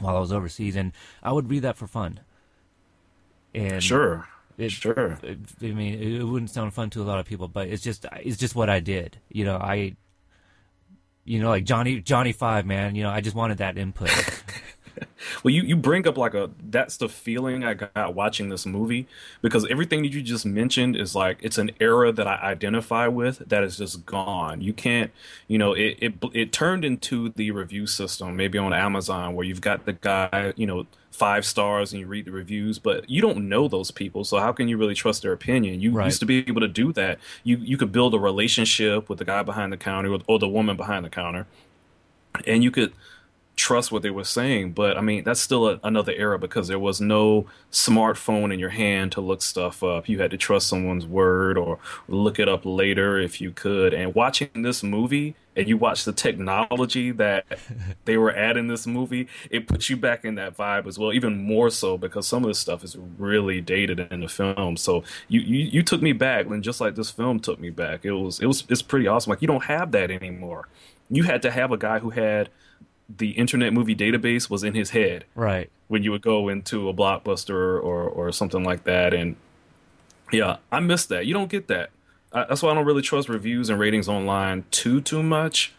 while 0.00 0.16
I 0.16 0.20
was 0.20 0.32
overseas, 0.32 0.74
and 0.76 0.92
I 1.22 1.30
would 1.32 1.48
read 1.48 1.62
that 1.62 1.76
for 1.76 1.86
fun. 1.86 2.20
And 3.54 3.80
Sure. 3.82 4.26
it, 4.58 4.72
Sure. 4.72 5.18
it- 5.22 5.38
I 5.62 5.66
mean, 5.66 5.94
it, 5.94 6.20
it 6.20 6.24
wouldn't 6.24 6.50
sound 6.50 6.74
fun 6.74 6.90
to 6.90 7.02
a 7.02 7.04
lot 7.04 7.20
of 7.20 7.26
people, 7.26 7.46
but 7.46 7.68
it's 7.68 7.82
just 7.82 8.04
it's 8.20 8.36
just 8.36 8.56
what 8.56 8.68
I 8.68 8.80
did. 8.80 9.18
You 9.30 9.44
know, 9.44 9.56
I. 9.56 9.94
You 11.26 11.40
know, 11.40 11.48
like 11.48 11.64
Johnny 11.64 12.00
Johnny 12.02 12.32
Five, 12.32 12.66
man. 12.66 12.96
You 12.96 13.02
know, 13.04 13.08
I 13.10 13.22
just 13.22 13.34
wanted 13.34 13.58
that 13.58 13.78
input. 13.78 14.10
Well, 15.42 15.52
you, 15.54 15.62
you 15.62 15.76
bring 15.76 16.06
up 16.06 16.16
like 16.18 16.34
a 16.34 16.50
that's 16.60 16.96
the 16.96 17.08
feeling 17.08 17.64
I 17.64 17.74
got 17.74 18.14
watching 18.14 18.48
this 18.48 18.66
movie 18.66 19.06
because 19.42 19.66
everything 19.70 20.02
that 20.02 20.12
you 20.12 20.22
just 20.22 20.46
mentioned 20.46 20.96
is 20.96 21.14
like 21.14 21.38
it's 21.42 21.58
an 21.58 21.70
era 21.80 22.12
that 22.12 22.26
I 22.26 22.36
identify 22.36 23.06
with 23.08 23.38
that 23.48 23.62
is 23.64 23.78
just 23.78 24.06
gone. 24.06 24.60
You 24.60 24.72
can't, 24.72 25.10
you 25.48 25.58
know, 25.58 25.72
it 25.74 25.98
it 26.00 26.14
it 26.32 26.52
turned 26.52 26.84
into 26.84 27.30
the 27.30 27.50
review 27.50 27.86
system 27.86 28.36
maybe 28.36 28.58
on 28.58 28.72
Amazon 28.72 29.34
where 29.34 29.44
you've 29.46 29.60
got 29.60 29.84
the 29.86 29.92
guy, 29.94 30.52
you 30.56 30.66
know, 30.66 30.86
five 31.10 31.44
stars 31.46 31.92
and 31.92 32.00
you 32.00 32.06
read 32.08 32.24
the 32.26 32.32
reviews, 32.32 32.78
but 32.78 33.08
you 33.08 33.20
don't 33.22 33.48
know 33.48 33.68
those 33.68 33.90
people, 33.92 34.24
so 34.24 34.38
how 34.38 34.52
can 34.52 34.66
you 34.68 34.76
really 34.76 34.94
trust 34.94 35.22
their 35.22 35.32
opinion? 35.32 35.80
You 35.80 35.92
Right. 35.92 36.00
used 36.00 36.20
to 36.20 36.26
be 36.26 36.38
able 36.48 36.60
to 36.60 36.68
do 36.68 36.92
that. 36.94 37.18
You 37.44 37.58
you 37.58 37.76
could 37.76 37.92
build 37.92 38.14
a 38.14 38.18
relationship 38.18 39.08
with 39.08 39.18
the 39.18 39.24
guy 39.24 39.42
behind 39.42 39.72
the 39.72 39.76
counter 39.76 40.12
or, 40.12 40.18
or 40.26 40.38
the 40.38 40.48
woman 40.48 40.76
behind 40.76 41.04
the 41.04 41.10
counter, 41.10 41.46
and 42.46 42.62
you 42.62 42.70
could 42.70 42.92
trust 43.56 43.92
what 43.92 44.02
they 44.02 44.10
were 44.10 44.24
saying. 44.24 44.72
But 44.72 44.96
I 44.96 45.00
mean, 45.00 45.24
that's 45.24 45.40
still 45.40 45.68
a, 45.68 45.80
another 45.84 46.12
era 46.12 46.38
because 46.38 46.68
there 46.68 46.78
was 46.78 47.00
no 47.00 47.46
smartphone 47.70 48.52
in 48.52 48.58
your 48.58 48.70
hand 48.70 49.12
to 49.12 49.20
look 49.20 49.42
stuff 49.42 49.82
up. 49.82 50.08
You 50.08 50.20
had 50.20 50.30
to 50.32 50.36
trust 50.36 50.68
someone's 50.68 51.06
word 51.06 51.56
or 51.56 51.78
look 52.08 52.38
it 52.38 52.48
up 52.48 52.62
later 52.64 53.18
if 53.18 53.40
you 53.40 53.50
could. 53.52 53.94
And 53.94 54.14
watching 54.14 54.50
this 54.62 54.82
movie 54.82 55.36
and 55.56 55.68
you 55.68 55.76
watch 55.76 56.04
the 56.04 56.12
technology 56.12 57.12
that 57.12 57.46
they 58.04 58.16
were 58.16 58.32
at 58.32 58.56
in 58.56 58.66
this 58.66 58.86
movie, 58.86 59.28
it 59.50 59.66
puts 59.68 59.88
you 59.88 59.96
back 59.96 60.24
in 60.24 60.34
that 60.34 60.56
vibe 60.56 60.86
as 60.86 60.98
well, 60.98 61.12
even 61.12 61.42
more 61.42 61.70
so 61.70 61.96
because 61.96 62.26
some 62.26 62.42
of 62.42 62.48
this 62.48 62.58
stuff 62.58 62.82
is 62.82 62.96
really 63.18 63.60
dated 63.60 64.00
in 64.10 64.20
the 64.20 64.28
film. 64.28 64.76
So 64.76 65.04
you, 65.28 65.40
you, 65.40 65.58
you 65.58 65.82
took 65.82 66.02
me 66.02 66.12
back, 66.12 66.46
and 66.46 66.62
just 66.62 66.80
like 66.80 66.96
this 66.96 67.10
film 67.10 67.40
took 67.40 67.60
me 67.60 67.70
back. 67.70 68.04
It 68.04 68.12
was 68.12 68.40
it 68.40 68.46
was 68.46 68.64
it's 68.68 68.82
pretty 68.82 69.06
awesome. 69.06 69.30
Like 69.30 69.42
you 69.42 69.48
don't 69.48 69.64
have 69.64 69.92
that 69.92 70.10
anymore. 70.10 70.68
You 71.10 71.22
had 71.22 71.42
to 71.42 71.50
have 71.50 71.70
a 71.70 71.76
guy 71.76 71.98
who 71.98 72.10
had 72.10 72.48
the 73.08 73.30
Internet 73.30 73.72
Movie 73.72 73.94
Database 73.94 74.48
was 74.48 74.64
in 74.64 74.74
his 74.74 74.90
head 74.90 75.24
right. 75.34 75.70
when 75.88 76.02
you 76.02 76.10
would 76.10 76.22
go 76.22 76.48
into 76.48 76.88
a 76.88 76.94
blockbuster 76.94 77.82
or 77.82 78.02
or 78.08 78.32
something 78.32 78.64
like 78.64 78.84
that. 78.84 79.12
And 79.12 79.36
yeah, 80.32 80.56
I 80.72 80.80
miss 80.80 81.06
that. 81.06 81.26
You 81.26 81.34
don't 81.34 81.50
get 81.50 81.68
that. 81.68 81.90
I, 82.32 82.44
that's 82.44 82.62
why 82.62 82.70
I 82.70 82.74
don't 82.74 82.86
really 82.86 83.02
trust 83.02 83.28
reviews 83.28 83.68
and 83.70 83.78
ratings 83.78 84.08
online 84.08 84.64
too 84.70 85.00
too 85.00 85.22
much 85.22 85.72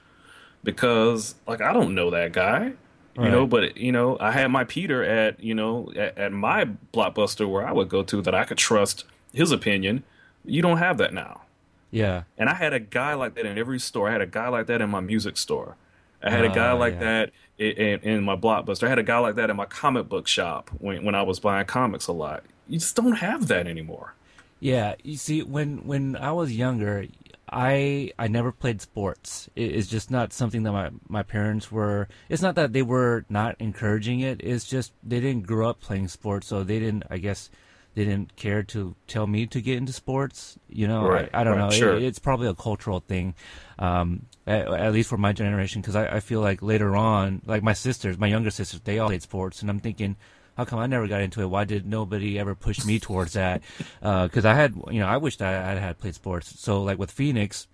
because 0.64 1.36
like 1.48 1.62
I 1.62 1.74
don't 1.74 1.96
know 1.96 2.12
that 2.12 2.32
guy. 2.32 2.74
You 3.18 3.30
know, 3.30 3.48
but 3.48 3.78
you 3.78 3.94
know, 3.94 4.18
I 4.20 4.32
had 4.32 4.48
my 4.48 4.66
Peter 4.66 5.02
at 5.02 5.42
you 5.42 5.56
know 5.56 5.90
at, 5.96 6.18
at 6.18 6.32
my 6.34 6.66
blockbuster 6.94 7.50
where 7.50 7.66
I 7.66 7.72
would 7.72 7.88
go 7.88 8.04
to 8.04 8.22
that 8.22 8.36
I 8.36 8.44
could 8.44 8.58
trust 8.58 9.06
his 9.34 9.54
opinion. 9.54 10.04
You 10.44 10.62
don't 10.62 10.80
have 10.80 10.98
that 10.98 11.14
now. 11.14 11.44
Yeah. 11.92 12.24
And 12.38 12.50
I 12.50 12.56
had 12.56 12.74
a 12.74 12.80
guy 12.80 13.14
like 13.14 13.36
that 13.36 13.46
in 13.46 13.58
every 13.58 13.80
store. 13.80 14.10
I 14.10 14.12
had 14.12 14.20
a 14.20 14.26
guy 14.26 14.50
like 14.50 14.68
that 14.68 14.82
in 14.82 14.90
my 14.90 15.00
music 15.00 15.38
store. 15.38 15.78
I 16.26 16.32
had 16.32 16.46
a 16.46 16.50
guy 16.50 16.72
Ah, 16.72 16.74
like 16.74 16.96
yeah. 16.96 17.00
that 17.00 17.32
in, 17.58 17.72
in, 17.72 18.00
in 18.02 18.24
my 18.24 18.36
blockbuster. 18.36 18.84
I 18.86 18.90
had 18.90 19.00
a 19.00 19.04
guy 19.04 19.20
like 19.20 19.36
that 19.36 19.50
in 19.50 19.56
my 19.56 19.66
comic 19.68 20.10
book 20.10 20.28
shop 20.28 20.70
when, 20.80 21.06
when 21.06 21.16
I 21.16 21.22
was 21.24 21.40
buying 21.40 21.66
comics 21.68 22.08
a 22.08 22.14
lot. 22.14 22.44
You 22.68 22.80
just 22.80 22.96
don't 22.96 23.14
have 23.18 23.48
that 23.48 23.68
anymore. 23.68 24.16
Yeah, 24.60 24.96
you 25.04 25.18
see, 25.18 25.44
when 25.44 25.86
when 25.86 26.16
I 26.16 26.32
was 26.32 26.56
younger, 26.56 27.06
I 27.52 28.12
I 28.18 28.28
never 28.28 28.52
played 28.52 28.82
sports. 28.82 29.50
It, 29.56 29.76
it's 29.76 29.88
just 29.88 30.10
not 30.10 30.34
something 30.34 30.64
that 30.64 30.72
my 30.72 30.92
my 31.08 31.24
parents 31.24 31.72
were. 31.72 32.08
It's 32.30 32.42
not 32.42 32.56
that 32.56 32.74
they 32.74 32.82
were 32.82 33.26
not 33.30 33.56
encouraging 33.60 34.22
it. 34.22 34.42
It's 34.44 34.66
just 34.66 34.94
they 35.04 35.20
didn't 35.20 35.46
grow 35.46 35.70
up 35.70 35.82
playing 35.82 36.08
sports, 36.08 36.48
so 36.48 36.64
they 36.64 36.80
didn't. 36.80 37.04
I 37.10 37.18
guess 37.18 37.50
they 37.94 38.06
didn't 38.06 38.36
care 38.36 38.64
to 38.64 38.96
tell 39.08 39.28
me 39.28 39.46
to 39.48 39.62
get 39.62 39.78
into 39.78 39.94
sports. 39.94 40.58
You 40.70 40.88
know, 40.88 41.06
Right, 41.06 41.30
I, 41.34 41.42
I 41.42 41.44
don't 41.44 41.58
right, 41.58 41.66
know. 41.66 41.70
sure. 41.72 41.94
It, 41.96 42.04
it's 42.04 42.20
probably 42.20 42.48
a 42.48 42.56
cultural 42.56 43.02
thing, 43.02 43.36
um, 43.80 44.26
at, 44.48 44.68
at 44.68 44.94
least 44.94 45.10
for 45.10 45.18
my 45.18 45.34
generation. 45.34 45.82
Because 45.82 45.96
I, 45.96 46.18
I 46.18 46.20
feel 46.20 46.42
like 46.42 46.62
later 46.62 46.96
on, 46.96 47.42
like 47.46 47.64
my 47.64 47.74
sisters, 47.74 48.18
my 48.18 48.28
younger 48.28 48.52
sisters, 48.52 48.82
they 48.84 49.00
all 49.00 49.10
played 49.10 49.22
sports, 49.22 49.62
and 49.62 49.70
I'm 49.70 49.80
thinking, 49.80 50.16
how 50.58 50.66
come 50.66 50.80
I 50.80 50.88
never 50.88 51.08
got 51.08 51.22
into 51.22 51.42
it? 51.42 51.48
Why 51.48 51.66
did 51.66 51.86
nobody 51.86 52.40
ever 52.40 52.56
push 52.56 52.86
me 52.86 53.00
towards 53.00 53.34
that? 53.34 53.62
Because 54.00 54.46
I 54.46 54.54
had, 54.54 54.76
you 54.90 55.00
know, 55.00 55.08
I 55.08 55.18
wished 55.18 55.42
I, 55.42 55.74
I 55.74 55.76
had 55.76 55.98
played 55.98 56.16
sports. 56.16 56.60
So 56.60 56.82
like 56.84 56.98
with 56.98 57.12
Phoenix, 57.12 57.68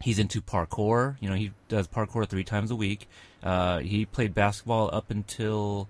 he's 0.00 0.18
into 0.18 0.40
parkour. 0.40 1.16
You 1.20 1.28
know, 1.28 1.34
he 1.34 1.52
does 1.68 1.88
parkour 1.88 2.26
three 2.28 2.44
times 2.44 2.70
a 2.70 2.76
week. 2.76 3.08
Uh, 3.42 3.78
he 3.80 4.06
played 4.06 4.34
basketball 4.34 4.90
up 4.92 5.10
until 5.10 5.88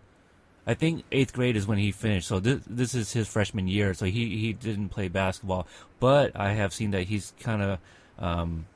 I 0.67 0.75
think 0.75 1.05
eighth 1.13 1.33
grade 1.33 1.57
is 1.57 1.67
when 1.67 1.79
he 1.79 1.93
finished. 1.93 2.27
So 2.27 2.41
this 2.41 2.63
this 2.67 2.95
is 2.95 3.13
his 3.13 3.29
freshman 3.29 3.69
year. 3.69 3.95
So 3.95 4.07
he 4.07 4.37
he 4.37 4.53
didn't 4.53 4.89
play 4.89 5.09
basketball, 5.09 5.67
but 6.01 6.33
I 6.35 6.53
have 6.53 6.73
seen 6.73 6.91
that 6.91 7.05
he's 7.05 7.33
kind 7.41 7.63
of 7.63 7.79
um, 8.19 8.67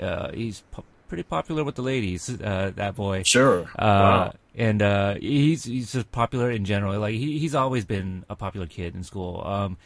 uh, 0.00 0.30
he's 0.32 0.62
po- 0.70 0.84
pretty 1.08 1.22
popular 1.24 1.64
with 1.64 1.74
the 1.76 1.82
ladies. 1.82 2.28
Uh, 2.28 2.72
that 2.76 2.94
boy. 2.96 3.22
Sure. 3.22 3.62
Uh, 3.78 3.86
wow. 4.28 4.34
and 4.54 4.82
uh, 4.82 5.14
he's 5.14 5.64
he's 5.64 5.92
just 5.92 6.10
popular 6.12 6.50
in 6.50 6.64
general. 6.64 6.98
Like 7.00 7.14
he, 7.14 7.38
he's 7.38 7.54
always 7.54 7.84
been 7.84 8.24
a 8.28 8.36
popular 8.36 8.66
kid 8.66 8.94
in 8.94 9.02
school. 9.04 9.42
Um, 9.46 9.76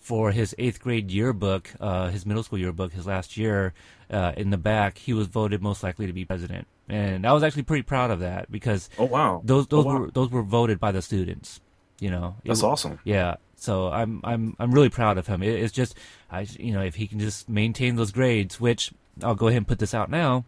for 0.00 0.32
his 0.32 0.54
eighth 0.58 0.80
grade 0.82 1.10
yearbook, 1.10 1.70
uh, 1.80 2.10
his 2.10 2.26
middle 2.26 2.42
school 2.42 2.58
yearbook, 2.58 2.92
his 2.92 3.06
last 3.06 3.38
year, 3.38 3.72
uh, 4.10 4.32
in 4.36 4.50
the 4.50 4.58
back, 4.58 4.98
he 4.98 5.14
was 5.14 5.28
voted 5.28 5.62
most 5.62 5.82
likely 5.82 6.06
to 6.06 6.12
be 6.12 6.26
president, 6.26 6.66
and 6.90 7.26
I 7.26 7.32
was 7.32 7.42
actually 7.42 7.62
pretty 7.62 7.84
proud 7.84 8.10
of 8.10 8.20
that 8.20 8.52
because 8.52 8.90
Oh 8.98 9.04
wow. 9.06 9.40
those 9.44 9.66
those 9.68 9.86
Oh, 9.86 9.88
wow. 9.88 9.98
were 10.00 10.10
those 10.10 10.30
were 10.30 10.42
voted 10.42 10.78
by 10.78 10.92
the 10.92 11.00
students. 11.00 11.60
You 12.00 12.10
know, 12.10 12.36
That's 12.44 12.62
awesome. 12.62 12.98
Yeah, 13.04 13.36
So 13.56 13.88
I'm 13.88 14.20
I'm 14.24 14.56
I'm 14.58 14.72
really 14.72 14.90
proud 14.90 15.16
of 15.16 15.26
him. 15.26 15.42
It, 15.42 15.54
it's 15.62 15.72
just 15.72 15.94
I 16.30 16.46
you 16.58 16.72
know 16.74 16.82
if 16.82 16.96
he 16.96 17.06
can 17.06 17.18
just 17.18 17.48
maintain 17.48 17.96
those 17.96 18.10
grades, 18.12 18.60
which 18.60 18.92
I'll 19.22 19.34
go 19.34 19.48
ahead 19.48 19.58
and 19.58 19.68
put 19.68 19.78
this 19.78 19.94
out 19.94 20.10
now 20.10 20.44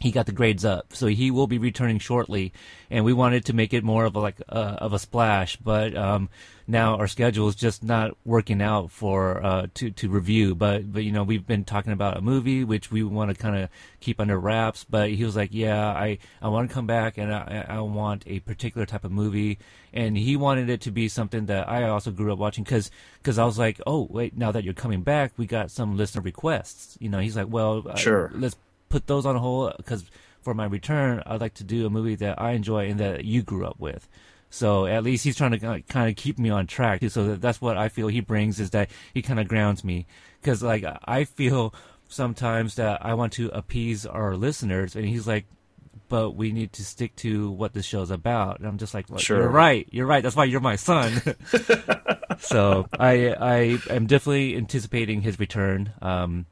he 0.00 0.12
got 0.12 0.26
the 0.26 0.32
grades 0.32 0.64
up, 0.64 0.94
so 0.94 1.08
he 1.08 1.30
will 1.30 1.48
be 1.48 1.58
returning 1.58 1.98
shortly. 1.98 2.52
And 2.88 3.04
we 3.04 3.12
wanted 3.12 3.46
to 3.46 3.52
make 3.52 3.74
it 3.74 3.82
more 3.82 4.04
of 4.04 4.14
a 4.14 4.20
like 4.20 4.40
uh, 4.48 4.76
of 4.78 4.92
a 4.92 4.98
splash, 4.98 5.56
but 5.56 5.96
um, 5.96 6.28
now 6.68 6.96
our 6.96 7.08
schedule 7.08 7.48
is 7.48 7.56
just 7.56 7.82
not 7.82 8.16
working 8.24 8.62
out 8.62 8.92
for 8.92 9.44
uh, 9.44 9.66
to 9.74 9.90
to 9.90 10.08
review. 10.08 10.54
But 10.54 10.92
but 10.92 11.02
you 11.02 11.10
know 11.10 11.24
we've 11.24 11.46
been 11.46 11.64
talking 11.64 11.92
about 11.92 12.16
a 12.16 12.20
movie 12.20 12.62
which 12.62 12.92
we 12.92 13.02
want 13.02 13.30
to 13.30 13.36
kind 13.36 13.56
of 13.56 13.70
keep 13.98 14.20
under 14.20 14.38
wraps. 14.38 14.84
But 14.84 15.10
he 15.10 15.24
was 15.24 15.34
like, 15.34 15.50
yeah, 15.52 15.88
I 15.88 16.18
I 16.40 16.48
want 16.48 16.68
to 16.68 16.74
come 16.74 16.86
back 16.86 17.18
and 17.18 17.34
I 17.34 17.66
I 17.68 17.80
want 17.80 18.22
a 18.26 18.38
particular 18.40 18.86
type 18.86 19.04
of 19.04 19.10
movie, 19.10 19.58
and 19.92 20.16
he 20.16 20.36
wanted 20.36 20.70
it 20.70 20.80
to 20.82 20.92
be 20.92 21.08
something 21.08 21.46
that 21.46 21.68
I 21.68 21.88
also 21.88 22.12
grew 22.12 22.32
up 22.32 22.38
watching 22.38 22.62
because 22.62 22.92
because 23.20 23.36
I 23.36 23.44
was 23.44 23.58
like, 23.58 23.80
oh 23.84 24.06
wait, 24.08 24.36
now 24.36 24.52
that 24.52 24.62
you're 24.62 24.74
coming 24.74 25.02
back, 25.02 25.32
we 25.36 25.46
got 25.46 25.72
some 25.72 25.96
listener 25.96 26.22
requests. 26.22 26.96
You 27.00 27.08
know, 27.08 27.18
he's 27.18 27.36
like, 27.36 27.48
well, 27.48 27.96
sure, 27.96 28.30
let's 28.34 28.56
put 28.88 29.06
those 29.06 29.26
on 29.26 29.36
hold 29.36 29.74
because 29.76 30.04
for 30.40 30.54
my 30.54 30.64
return, 30.64 31.22
I'd 31.26 31.40
like 31.40 31.54
to 31.54 31.64
do 31.64 31.86
a 31.86 31.90
movie 31.90 32.14
that 32.16 32.40
I 32.40 32.52
enjoy 32.52 32.88
and 32.88 33.00
that 33.00 33.24
you 33.24 33.42
grew 33.42 33.66
up 33.66 33.78
with. 33.78 34.08
So 34.50 34.86
at 34.86 35.04
least 35.04 35.24
he's 35.24 35.36
trying 35.36 35.50
to 35.52 35.82
kind 35.82 36.08
of 36.08 36.16
keep 36.16 36.38
me 36.38 36.50
on 36.50 36.66
track. 36.66 37.02
So 37.08 37.36
that's 37.36 37.60
what 37.60 37.76
I 37.76 37.88
feel 37.88 38.08
he 38.08 38.20
brings 38.20 38.60
is 38.60 38.70
that 38.70 38.90
he 39.12 39.20
kind 39.20 39.38
of 39.38 39.46
grounds 39.48 39.84
me 39.84 40.06
because 40.40 40.62
like 40.62 40.84
I 41.04 41.24
feel 41.24 41.74
sometimes 42.08 42.76
that 42.76 43.04
I 43.04 43.14
want 43.14 43.34
to 43.34 43.48
appease 43.50 44.06
our 44.06 44.36
listeners, 44.36 44.96
and 44.96 45.04
he's 45.04 45.26
like, 45.26 45.44
"But 46.08 46.30
we 46.30 46.52
need 46.52 46.72
to 46.74 46.84
stick 46.84 47.14
to 47.16 47.50
what 47.50 47.74
this 47.74 47.84
show's 47.84 48.10
about." 48.10 48.58
And 48.58 48.66
I'm 48.66 48.78
just 48.78 48.94
like, 48.94 49.10
well, 49.10 49.18
sure. 49.18 49.40
"You're 49.40 49.50
right. 49.50 49.86
You're 49.90 50.06
right. 50.06 50.22
That's 50.22 50.36
why 50.36 50.44
you're 50.44 50.60
my 50.60 50.76
son." 50.76 51.20
so 52.38 52.86
I 52.98 53.34
I 53.34 53.78
am 53.90 54.06
definitely 54.06 54.56
anticipating 54.56 55.20
his 55.20 55.38
return. 55.38 55.92
Um, 56.00 56.46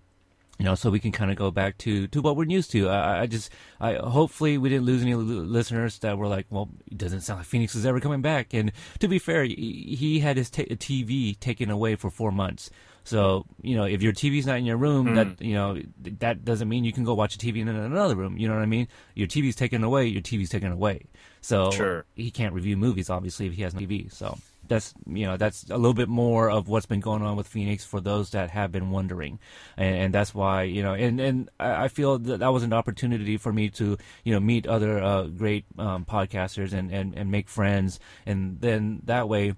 you 0.59 0.64
know, 0.64 0.75
so 0.75 0.90
we 0.90 1.01
can 1.01 1.12
kind 1.12 1.31
of 1.31 1.37
go 1.37 1.51
back 1.51 1.77
to, 1.79 2.07
to 2.09 2.23
what 2.23 2.37
we're 2.37 2.45
used 2.45 2.71
to. 2.73 2.88
I, 2.88 3.23
I 3.23 3.27
just, 3.27 3.51
I 3.81 3.95
hopefully 3.95 4.57
we 4.59 4.69
didn't 4.69 4.87
lose 4.87 5.03
any 5.03 5.14
listeners 5.14 5.99
that 5.99 6.16
were 6.16 6.29
like, 6.29 6.47
well, 6.51 6.71
it 6.90 6.97
doesn't 6.97 7.21
sound 7.23 7.40
like 7.40 7.47
Phoenix 7.47 7.75
is 7.75 7.85
ever 7.85 8.01
coming 8.01 8.23
back. 8.23 8.55
And 8.55 8.73
to 9.01 9.09
be 9.09 9.19
fair, 9.19 9.45
he, 9.45 9.97
he 9.99 10.21
had 10.21 10.37
his 10.37 10.51
t- 10.51 10.64
TV 10.64 11.38
taken 11.38 11.71
away 11.71 11.97
for 11.97 12.11
four 12.11 12.33
months. 12.33 12.71
So 13.07 13.47
you 13.62 13.77
know, 13.77 13.85
if 13.85 14.03
your 14.03 14.12
TV's 14.12 14.47
not 14.47 14.59
in 14.59 14.66
your 14.66 14.77
room, 14.77 15.07
mm. 15.07 15.14
that 15.14 15.40
you 15.40 15.55
know 15.55 15.81
that 16.19 16.45
doesn't 16.45 16.69
mean 16.69 16.83
you 16.83 16.92
can 16.92 17.05
go 17.05 17.14
watch 17.14 17.37
a 17.37 17.38
TV 17.38 17.59
in 17.59 17.69
another 17.69 18.16
room. 18.16 18.37
You 18.37 18.49
know 18.49 18.55
what 18.55 18.62
I 18.62 18.66
mean? 18.66 18.88
Your 19.14 19.29
TV's 19.29 19.55
taken 19.55 19.85
away. 19.85 20.07
Your 20.07 20.23
TV's 20.23 20.49
taken 20.49 20.73
away. 20.73 21.07
So 21.40 21.71
sure. 21.71 22.05
he 22.16 22.33
can't 22.33 22.53
review 22.53 22.77
movies 22.77 23.09
obviously 23.09 23.47
if 23.47 23.53
he 23.53 23.62
has 23.62 23.75
no 23.75 23.81
TV. 23.83 24.12
So 24.12 24.37
that's 24.68 24.94
you 25.07 25.26
know 25.26 25.37
that's 25.37 25.68
a 25.70 25.76
little 25.76 25.94
bit 25.94 26.09
more 26.09 26.50
of 26.50 26.68
what's 26.68 26.87
been 26.87 27.00
going 27.00 27.22
on 27.22 27.37
with 27.37 27.46
Phoenix 27.46 27.85
for 27.85 28.00
those 28.00 28.31
that 28.31 28.50
have 28.50 28.72
been 28.72 28.90
wondering, 28.90 29.38
and, 29.76 29.96
and 29.96 30.14
that's 30.14 30.35
why 30.35 30.62
you 30.62 30.83
know 30.83 30.94
and 30.94 31.20
and 31.20 31.50
I 31.59 31.88
feel 31.88 32.18
that 32.18 32.40
that 32.40 32.52
was 32.52 32.62
an 32.62 32.72
opportunity 32.72 33.37
for 33.37 33.52
me 33.52 33.68
to 33.70 33.96
you 34.24 34.33
know 34.33 34.40
meet 34.40 34.66
other 34.66 35.02
uh, 35.02 35.24
great 35.24 35.64
um, 35.79 36.05
podcasters 36.05 36.72
and, 36.72 36.90
and 36.90 37.14
and 37.16 37.31
make 37.31 37.48
friends, 37.48 37.98
and 38.24 38.61
then 38.61 39.00
that 39.05 39.29
way, 39.29 39.55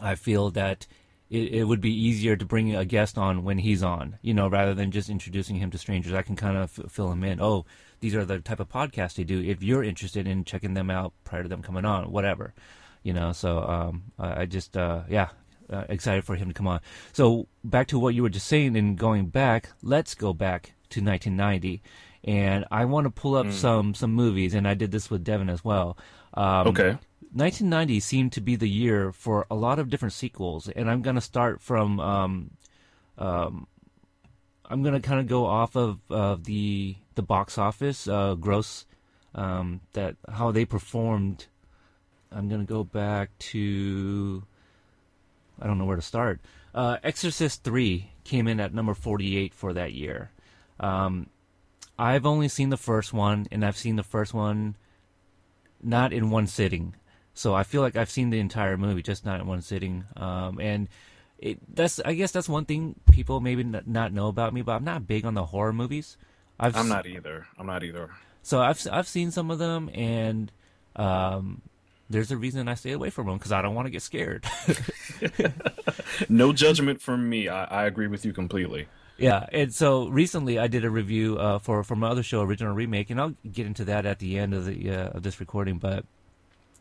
I 0.00 0.14
feel 0.14 0.50
that. 0.50 0.86
It, 1.30 1.52
it 1.52 1.64
would 1.64 1.82
be 1.82 1.92
easier 1.92 2.36
to 2.36 2.46
bring 2.46 2.74
a 2.74 2.86
guest 2.86 3.18
on 3.18 3.44
when 3.44 3.58
he's 3.58 3.82
on, 3.82 4.16
you 4.22 4.32
know, 4.32 4.48
rather 4.48 4.72
than 4.72 4.90
just 4.90 5.10
introducing 5.10 5.56
him 5.56 5.70
to 5.72 5.76
strangers. 5.76 6.14
I 6.14 6.22
can 6.22 6.36
kind 6.36 6.56
of 6.56 6.78
f- 6.78 6.90
fill 6.90 7.12
him 7.12 7.22
in. 7.22 7.38
Oh, 7.38 7.66
these 8.00 8.14
are 8.14 8.24
the 8.24 8.38
type 8.38 8.60
of 8.60 8.70
podcasts 8.70 9.16
they 9.16 9.24
do. 9.24 9.42
If 9.42 9.62
you're 9.62 9.84
interested 9.84 10.26
in 10.26 10.44
checking 10.44 10.72
them 10.72 10.88
out 10.88 11.12
prior 11.24 11.42
to 11.42 11.48
them 11.50 11.60
coming 11.60 11.84
on, 11.84 12.10
whatever 12.10 12.54
you 13.08 13.14
know. 13.14 13.32
So 13.32 13.58
um, 13.60 14.02
I, 14.18 14.42
I 14.42 14.44
just 14.44 14.76
uh, 14.76 15.00
yeah, 15.08 15.30
uh, 15.72 15.84
excited 15.88 16.24
for 16.24 16.36
him 16.36 16.48
to 16.48 16.54
come 16.54 16.68
on. 16.68 16.80
So 17.14 17.48
back 17.64 17.88
to 17.88 17.98
what 17.98 18.14
you 18.14 18.22
were 18.22 18.28
just 18.28 18.46
saying 18.46 18.76
and 18.76 18.98
going 18.98 19.28
back, 19.28 19.70
let's 19.82 20.14
go 20.14 20.34
back 20.34 20.74
to 20.90 21.00
1990, 21.00 21.82
and 22.24 22.66
I 22.70 22.84
want 22.84 23.06
to 23.06 23.10
pull 23.10 23.34
up 23.34 23.46
mm. 23.46 23.52
some 23.52 23.94
some 23.94 24.12
movies, 24.12 24.52
and 24.52 24.68
I 24.68 24.74
did 24.74 24.90
this 24.90 25.10
with 25.10 25.24
Devin 25.24 25.48
as 25.48 25.64
well. 25.64 25.96
Um, 26.34 26.68
okay. 26.68 26.98
1990 27.32 28.00
seemed 28.00 28.32
to 28.32 28.40
be 28.40 28.56
the 28.56 28.68
year 28.68 29.12
for 29.12 29.46
a 29.50 29.54
lot 29.54 29.78
of 29.78 29.88
different 29.88 30.12
sequels, 30.12 30.68
and 30.68 30.90
I'm 30.90 31.00
gonna 31.00 31.22
start 31.22 31.62
from. 31.62 31.98
Um, 31.98 32.50
um, 33.16 33.66
I'm 34.70 34.82
gonna 34.82 35.00
kind 35.00 35.18
of 35.18 35.26
go 35.26 35.46
off 35.46 35.76
of 35.76 35.98
uh, 36.10 36.36
the 36.38 36.96
the 37.14 37.22
box 37.22 37.56
office 37.56 38.06
uh, 38.06 38.34
gross 38.34 38.84
um, 39.34 39.80
that 39.94 40.16
how 40.28 40.52
they 40.52 40.66
performed 40.66 41.46
I'm 42.32 42.48
gonna 42.48 42.64
go 42.64 42.84
back 42.84 43.36
to 43.38 44.42
I 45.60 45.66
don't 45.66 45.78
know 45.78 45.84
where 45.84 45.96
to 45.96 46.02
start. 46.02 46.40
Uh, 46.74 46.98
Exorcist 47.02 47.64
three 47.64 48.12
came 48.24 48.46
in 48.46 48.60
at 48.60 48.74
number 48.74 48.94
48 48.94 49.54
for 49.54 49.72
that 49.72 49.92
year. 49.92 50.30
Um, 50.78 51.28
I've 51.98 52.26
only 52.26 52.48
seen 52.48 52.70
the 52.70 52.76
first 52.76 53.12
one, 53.12 53.46
and 53.50 53.64
I've 53.64 53.76
seen 53.76 53.96
the 53.96 54.04
first 54.04 54.32
one 54.32 54.76
not 55.82 56.12
in 56.12 56.30
one 56.30 56.46
sitting. 56.46 56.94
So 57.34 57.54
I 57.54 57.62
feel 57.62 57.82
like 57.82 57.96
I've 57.96 58.10
seen 58.10 58.30
the 58.30 58.40
entire 58.40 58.76
movie, 58.76 59.02
just 59.02 59.24
not 59.24 59.40
in 59.40 59.46
one 59.46 59.62
sitting. 59.62 60.04
Um, 60.16 60.60
and 60.60 60.88
it, 61.38 61.58
that's 61.74 62.00
I 62.00 62.14
guess 62.14 62.32
that's 62.32 62.48
one 62.48 62.64
thing 62.64 62.96
people 63.10 63.40
maybe 63.40 63.62
not 63.64 64.12
know 64.12 64.28
about 64.28 64.52
me, 64.52 64.62
but 64.62 64.72
I'm 64.72 64.84
not 64.84 65.06
big 65.06 65.24
on 65.24 65.34
the 65.34 65.46
horror 65.46 65.72
movies. 65.72 66.16
i 66.58 66.68
am 66.68 66.88
not 66.88 67.06
either. 67.06 67.46
I'm 67.56 67.66
not 67.66 67.84
either. 67.84 68.10
So 68.42 68.60
I've 68.60 68.84
I've 68.90 69.08
seen 69.08 69.30
some 69.30 69.50
of 69.50 69.58
them, 69.58 69.88
and 69.94 70.50
um, 70.96 71.62
there's 72.10 72.30
a 72.30 72.36
reason 72.36 72.68
I 72.68 72.74
stay 72.74 72.92
away 72.92 73.10
from 73.10 73.26
them 73.26 73.36
because 73.36 73.52
I 73.52 73.62
don't 73.62 73.74
want 73.74 73.86
to 73.86 73.90
get 73.90 74.02
scared. 74.02 74.46
no 76.28 76.52
judgment 76.52 77.00
from 77.00 77.28
me. 77.28 77.48
I, 77.48 77.64
I, 77.64 77.86
agree 77.86 78.06
with 78.06 78.24
you 78.24 78.32
completely. 78.32 78.88
Yeah, 79.18 79.46
and 79.52 79.74
so 79.74 80.08
recently 80.08 80.58
I 80.58 80.68
did 80.68 80.84
a 80.84 80.90
review 80.90 81.38
uh, 81.38 81.58
for 81.58 81.82
for 81.82 81.96
my 81.96 82.08
other 82.08 82.22
show, 82.22 82.42
Original 82.42 82.72
Remake, 82.72 83.10
and 83.10 83.20
I'll 83.20 83.34
get 83.50 83.66
into 83.66 83.84
that 83.86 84.06
at 84.06 84.20
the 84.20 84.38
end 84.38 84.54
of 84.54 84.64
the 84.64 84.90
uh, 84.90 85.08
of 85.08 85.22
this 85.22 85.40
recording. 85.40 85.78
But 85.78 86.04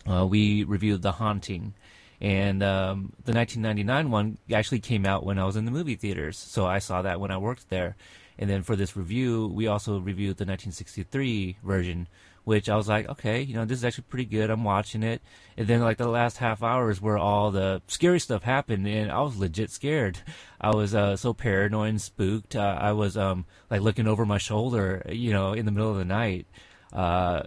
uh, 0.10 0.26
we 0.26 0.64
reviewed 0.64 1.02
The 1.02 1.14
Haunting, 1.14 1.74
and 2.22 2.64
um, 2.64 3.14
the 3.26 3.34
1999 3.34 4.12
one 4.12 4.38
actually 4.54 4.80
came 4.80 5.06
out 5.06 5.26
when 5.26 5.40
I 5.40 5.46
was 5.46 5.56
in 5.56 5.66
the 5.66 5.72
movie 5.72 5.96
theaters, 5.96 6.38
so 6.38 6.66
I 6.66 6.80
saw 6.80 7.02
that 7.02 7.20
when 7.20 7.32
I 7.32 7.38
worked 7.38 7.70
there. 7.70 7.96
And 8.40 8.50
then 8.50 8.62
for 8.62 8.76
this 8.76 8.96
review, 8.96 9.48
we 9.48 9.66
also 9.66 10.00
reviewed 10.00 10.38
the 10.38 10.46
1963 10.46 11.58
version, 11.64 12.08
which 12.48 12.70
I 12.70 12.78
was 12.78 12.88
like, 12.88 13.10
okay, 13.10 13.42
you 13.42 13.56
know, 13.56 13.66
this 13.66 13.80
is 13.80 13.84
actually 13.84 14.06
pretty 14.08 14.24
good. 14.24 14.50
I'm 14.50 14.64
watching 14.64 15.04
it. 15.04 15.22
And 15.58 15.68
then 15.68 15.82
like 15.82 15.98
the 15.98 16.08
last 16.08 16.38
half 16.38 16.64
hour 16.64 16.90
is 16.90 17.02
where 17.02 17.18
all 17.18 17.52
the 17.52 17.82
scary 17.88 18.22
stuff 18.22 18.44
happened 18.44 18.88
and 18.88 19.12
I 19.12 19.20
was 19.20 19.36
legit 19.36 19.70
scared. 19.70 20.20
I 20.62 20.74
was 20.74 20.96
uh, 20.96 21.18
so 21.18 21.34
paranoid 21.34 21.90
and 21.90 22.02
spooked. 22.02 22.56
Uh, 22.56 22.78
I 22.80 22.94
was 22.94 23.18
um, 23.18 23.46
like 23.70 23.82
looking 23.82 24.08
over 24.08 24.26
my 24.26 24.38
shoulder, 24.38 25.06
you 25.10 25.34
know, 25.34 25.52
in 25.52 25.66
the 25.66 25.74
middle 25.74 25.92
of 25.92 25.98
the 25.98 26.06
night. 26.06 26.48
Uh, 26.94 27.44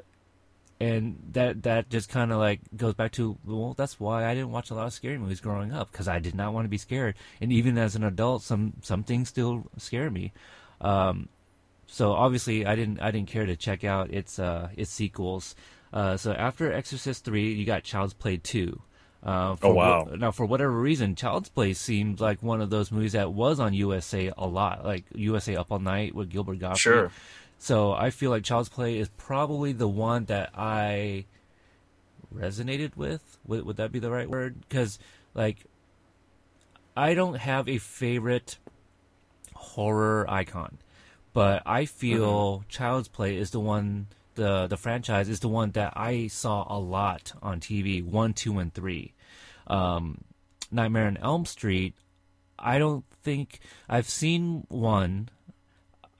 and 0.78 1.16
that 1.32 1.62
that 1.62 1.88
just 1.88 2.10
kind 2.10 2.30
of 2.30 2.36
like 2.36 2.60
goes 2.76 2.92
back 2.92 3.12
to 3.12 3.38
well 3.46 3.72
that's 3.72 3.98
why 3.98 4.26
I 4.26 4.34
didn't 4.34 4.50
watch 4.50 4.70
a 4.70 4.74
lot 4.74 4.86
of 4.86 4.92
scary 4.92 5.16
movies 5.16 5.40
growing 5.40 5.72
up 5.72 5.90
because 5.90 6.08
I 6.08 6.18
did 6.18 6.34
not 6.34 6.52
want 6.52 6.66
to 6.66 6.70
be 6.70 6.78
scared 6.78 7.16
and 7.40 7.52
even 7.52 7.76
as 7.78 7.96
an 7.96 8.04
adult 8.04 8.42
some 8.42 8.74
some 8.82 9.02
things 9.02 9.28
still 9.28 9.64
scare 9.76 10.10
me 10.10 10.32
um, 10.80 11.28
so 11.90 12.12
obviously, 12.12 12.64
I 12.64 12.76
didn't 12.76 13.00
I 13.00 13.10
didn't 13.10 13.28
care 13.28 13.44
to 13.44 13.56
check 13.56 13.82
out 13.82 14.10
its 14.12 14.38
uh, 14.38 14.68
its 14.76 14.92
sequels. 14.92 15.56
Uh, 15.92 16.16
so 16.16 16.32
after 16.32 16.72
Exorcist 16.72 17.24
three, 17.24 17.52
you 17.52 17.66
got 17.66 17.82
Child's 17.82 18.14
Play 18.14 18.36
two. 18.36 18.80
Uh, 19.24 19.56
oh 19.60 19.74
wow! 19.74 20.08
now, 20.16 20.30
for 20.30 20.46
whatever 20.46 20.70
reason, 20.70 21.16
Child's 21.16 21.48
Play 21.48 21.74
seemed 21.74 22.20
like 22.20 22.44
one 22.44 22.60
of 22.60 22.70
those 22.70 22.92
movies 22.92 23.12
that 23.12 23.32
was 23.32 23.58
on 23.58 23.74
USA 23.74 24.32
a 24.38 24.46
lot, 24.46 24.84
like 24.84 25.04
USA 25.16 25.56
Up 25.56 25.72
All 25.72 25.80
Night 25.80 26.14
with 26.14 26.30
Gilbert 26.30 26.60
Gottfried. 26.60 26.78
Sure. 26.78 27.12
So 27.58 27.92
I 27.92 28.10
feel 28.10 28.30
like 28.30 28.44
Child's 28.44 28.68
Play 28.68 28.96
is 28.96 29.08
probably 29.16 29.72
the 29.72 29.88
one 29.88 30.26
that 30.26 30.50
I 30.54 31.26
resonated 32.32 32.96
with. 32.96 33.36
Would, 33.46 33.66
would 33.66 33.76
that 33.78 33.90
be 33.90 33.98
the 33.98 34.10
right 34.10 34.30
word? 34.30 34.60
Because 34.60 35.00
like, 35.34 35.58
I 36.96 37.14
don't 37.14 37.34
have 37.34 37.68
a 37.68 37.78
favorite 37.78 38.58
horror 39.54 40.24
icon 40.30 40.78
but 41.32 41.62
I 41.66 41.84
feel 41.84 42.58
mm-hmm. 42.58 42.68
Child's 42.68 43.08
Play 43.08 43.36
is 43.36 43.50
the 43.50 43.60
one 43.60 44.08
the 44.34 44.66
the 44.66 44.76
franchise 44.76 45.28
is 45.28 45.40
the 45.40 45.48
one 45.48 45.72
that 45.72 45.92
I 45.96 46.28
saw 46.28 46.66
a 46.68 46.78
lot 46.78 47.32
on 47.42 47.60
TV 47.60 48.02
one 48.04 48.32
two 48.32 48.58
and 48.58 48.72
three. 48.72 49.14
Um, 49.66 50.24
Nightmare 50.70 51.06
on 51.06 51.16
Elm 51.16 51.44
Street. 51.46 51.94
I 52.58 52.78
don't 52.78 53.04
think 53.22 53.60
I've 53.88 54.08
seen 54.08 54.66
one. 54.68 55.28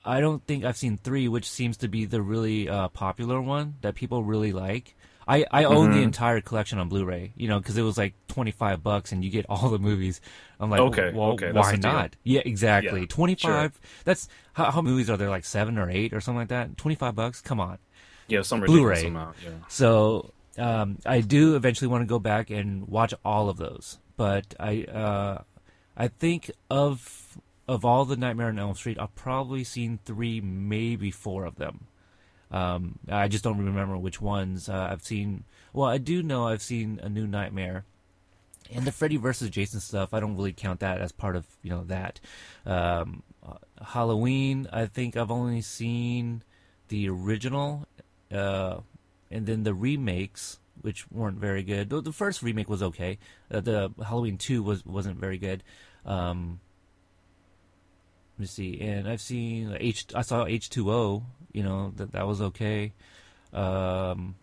I 0.05 0.21
don't 0.21 0.45
think 0.47 0.65
I've 0.65 0.77
seen 0.77 0.97
three, 0.97 1.29
which 1.29 1.49
seems 1.49 1.77
to 1.79 1.89
be 1.89 2.07
the 2.07 2.23
really 2.23 2.69
uh, 2.69 2.89
popular 2.89 3.41
one 3.41 3.75
that 3.83 3.95
people 3.95 4.23
really 4.23 4.53
like. 4.53 4.97
I, 5.29 5.45
I 5.51 5.65
own 5.65 5.91
mm-hmm. 5.91 5.99
the 5.99 6.03
entire 6.03 6.41
collection 6.41 6.79
on 6.79 6.89
Blu-ray, 6.89 7.35
you 7.37 7.47
know, 7.47 7.61
because 7.61 7.79
it 7.79 7.83
was 7.83 7.97
like 7.97 8.15
twenty 8.27 8.51
five 8.51 8.83
bucks 8.83 9.13
and 9.13 9.25
you 9.25 9.31
get 9.31 9.47
all 9.49 9.69
the 9.69 9.79
movies. 9.79 10.21
I'm 10.59 10.71
like, 10.71 10.81
okay, 10.81 11.13
well, 11.15 11.33
okay, 11.33 11.53
why 11.53 11.77
not? 11.77 12.17
Yeah, 12.25 12.43
exactly. 12.45 13.01
Yeah, 13.01 13.07
twenty 13.07 13.37
five. 13.37 13.73
Sure. 13.73 13.81
That's 14.05 14.29
how, 14.65 14.71
how 14.71 14.83
movies 14.83 15.11
are 15.11 15.17
there? 15.17 15.31
Like 15.31 15.45
seven 15.45 15.79
or 15.79 15.91
eight 15.91 16.13
or 16.13 16.21
something 16.21 16.39
like 16.39 16.49
that. 16.49 16.77
Twenty 16.77 16.95
five 16.95 17.15
bucks. 17.15 17.41
Come 17.41 17.61
on. 17.61 17.79
Yeah, 18.29 18.43
some 18.43 18.61
Blu-ray. 18.61 19.07
Amount, 19.07 19.37
yeah. 19.45 19.51
So 19.69 20.33
um, 20.57 20.99
I 21.05 21.21
do 21.21 21.57
eventually 21.57 21.89
want 21.89 22.03
to 22.03 22.07
go 22.07 22.19
back 22.19 22.51
and 22.51 22.87
watch 22.87 23.13
all 23.25 23.49
of 23.49 23.57
those, 23.57 23.99
but 24.17 24.55
I 24.61 24.85
uh, 24.85 25.43
I 25.97 26.09
think 26.09 26.51
of 26.71 27.39
of 27.67 27.85
all 27.85 28.05
the 28.05 28.17
Nightmare 28.17 28.49
on 28.49 28.59
Elm 28.59 28.75
Street, 28.75 28.99
I've 28.99 29.15
probably 29.15 29.63
seen 29.63 30.01
three, 30.05 30.41
maybe 30.41 31.11
four 31.13 31.45
of 31.45 31.57
them. 31.57 31.87
Um, 32.51 32.99
I 33.09 33.29
just 33.29 33.45
don't 33.45 33.59
remember 33.59 33.97
which 33.97 34.21
ones 34.21 34.69
uh, 34.69 34.89
I've 34.91 35.05
seen. 35.05 35.45
Well, 35.73 35.89
I 35.89 35.99
do 35.99 36.21
know 36.23 36.49
I've 36.49 36.63
seen 36.63 36.99
a 37.01 37.09
New 37.09 37.29
Nightmare, 37.29 37.85
and 38.75 38.85
the 38.85 38.93
Freddy 38.93 39.17
versus 39.17 39.51
Jason 39.51 39.81
stuff. 39.81 40.15
I 40.15 40.21
don't 40.21 40.37
really 40.37 40.53
count 40.53 40.81
that 40.81 41.01
as 41.01 41.13
part 41.13 41.37
of 41.37 41.47
you 41.63 41.71
know 41.71 41.85
that. 41.85 42.21
Um, 42.67 43.23
uh, 43.47 43.55
Halloween, 43.85 44.69
I 44.73 44.87
think 44.87 45.17
I've 45.17 45.31
only 45.31 45.63
seen 45.63 46.43
the 46.89 47.09
original, 47.09 47.87
uh, 48.33 48.81
and 49.31 49.47
then 49.47 49.63
the 49.63 49.75
remakes, 49.75 50.59
which 50.81 51.11
weren't 51.11 51.39
very 51.39 51.63
good. 51.63 51.91
The, 51.91 52.01
the 52.01 52.13
first 52.13 52.43
remake 52.43 52.69
was 52.69 52.83
okay. 52.83 53.19
Uh, 53.51 53.61
the 53.61 53.93
Halloween 54.07 54.39
two 54.39 54.63
was 54.63 54.85
wasn't 54.85 55.19
very 55.19 55.39
good. 55.39 55.63
Um, 56.05 56.61
let 58.37 58.41
me 58.41 58.47
see, 58.47 58.81
and 58.81 59.09
I've 59.09 59.21
seen 59.21 59.77
H. 59.79 60.07
I 60.15 60.23
saw 60.23 60.47
H 60.47 60.71
two 60.71 60.91
O. 60.91 61.25
You 61.53 61.63
know 61.63 61.93
that 61.97 62.13
that 62.13 62.27
was 62.27 62.41
okay. 62.41 62.93
Um, 63.53 64.37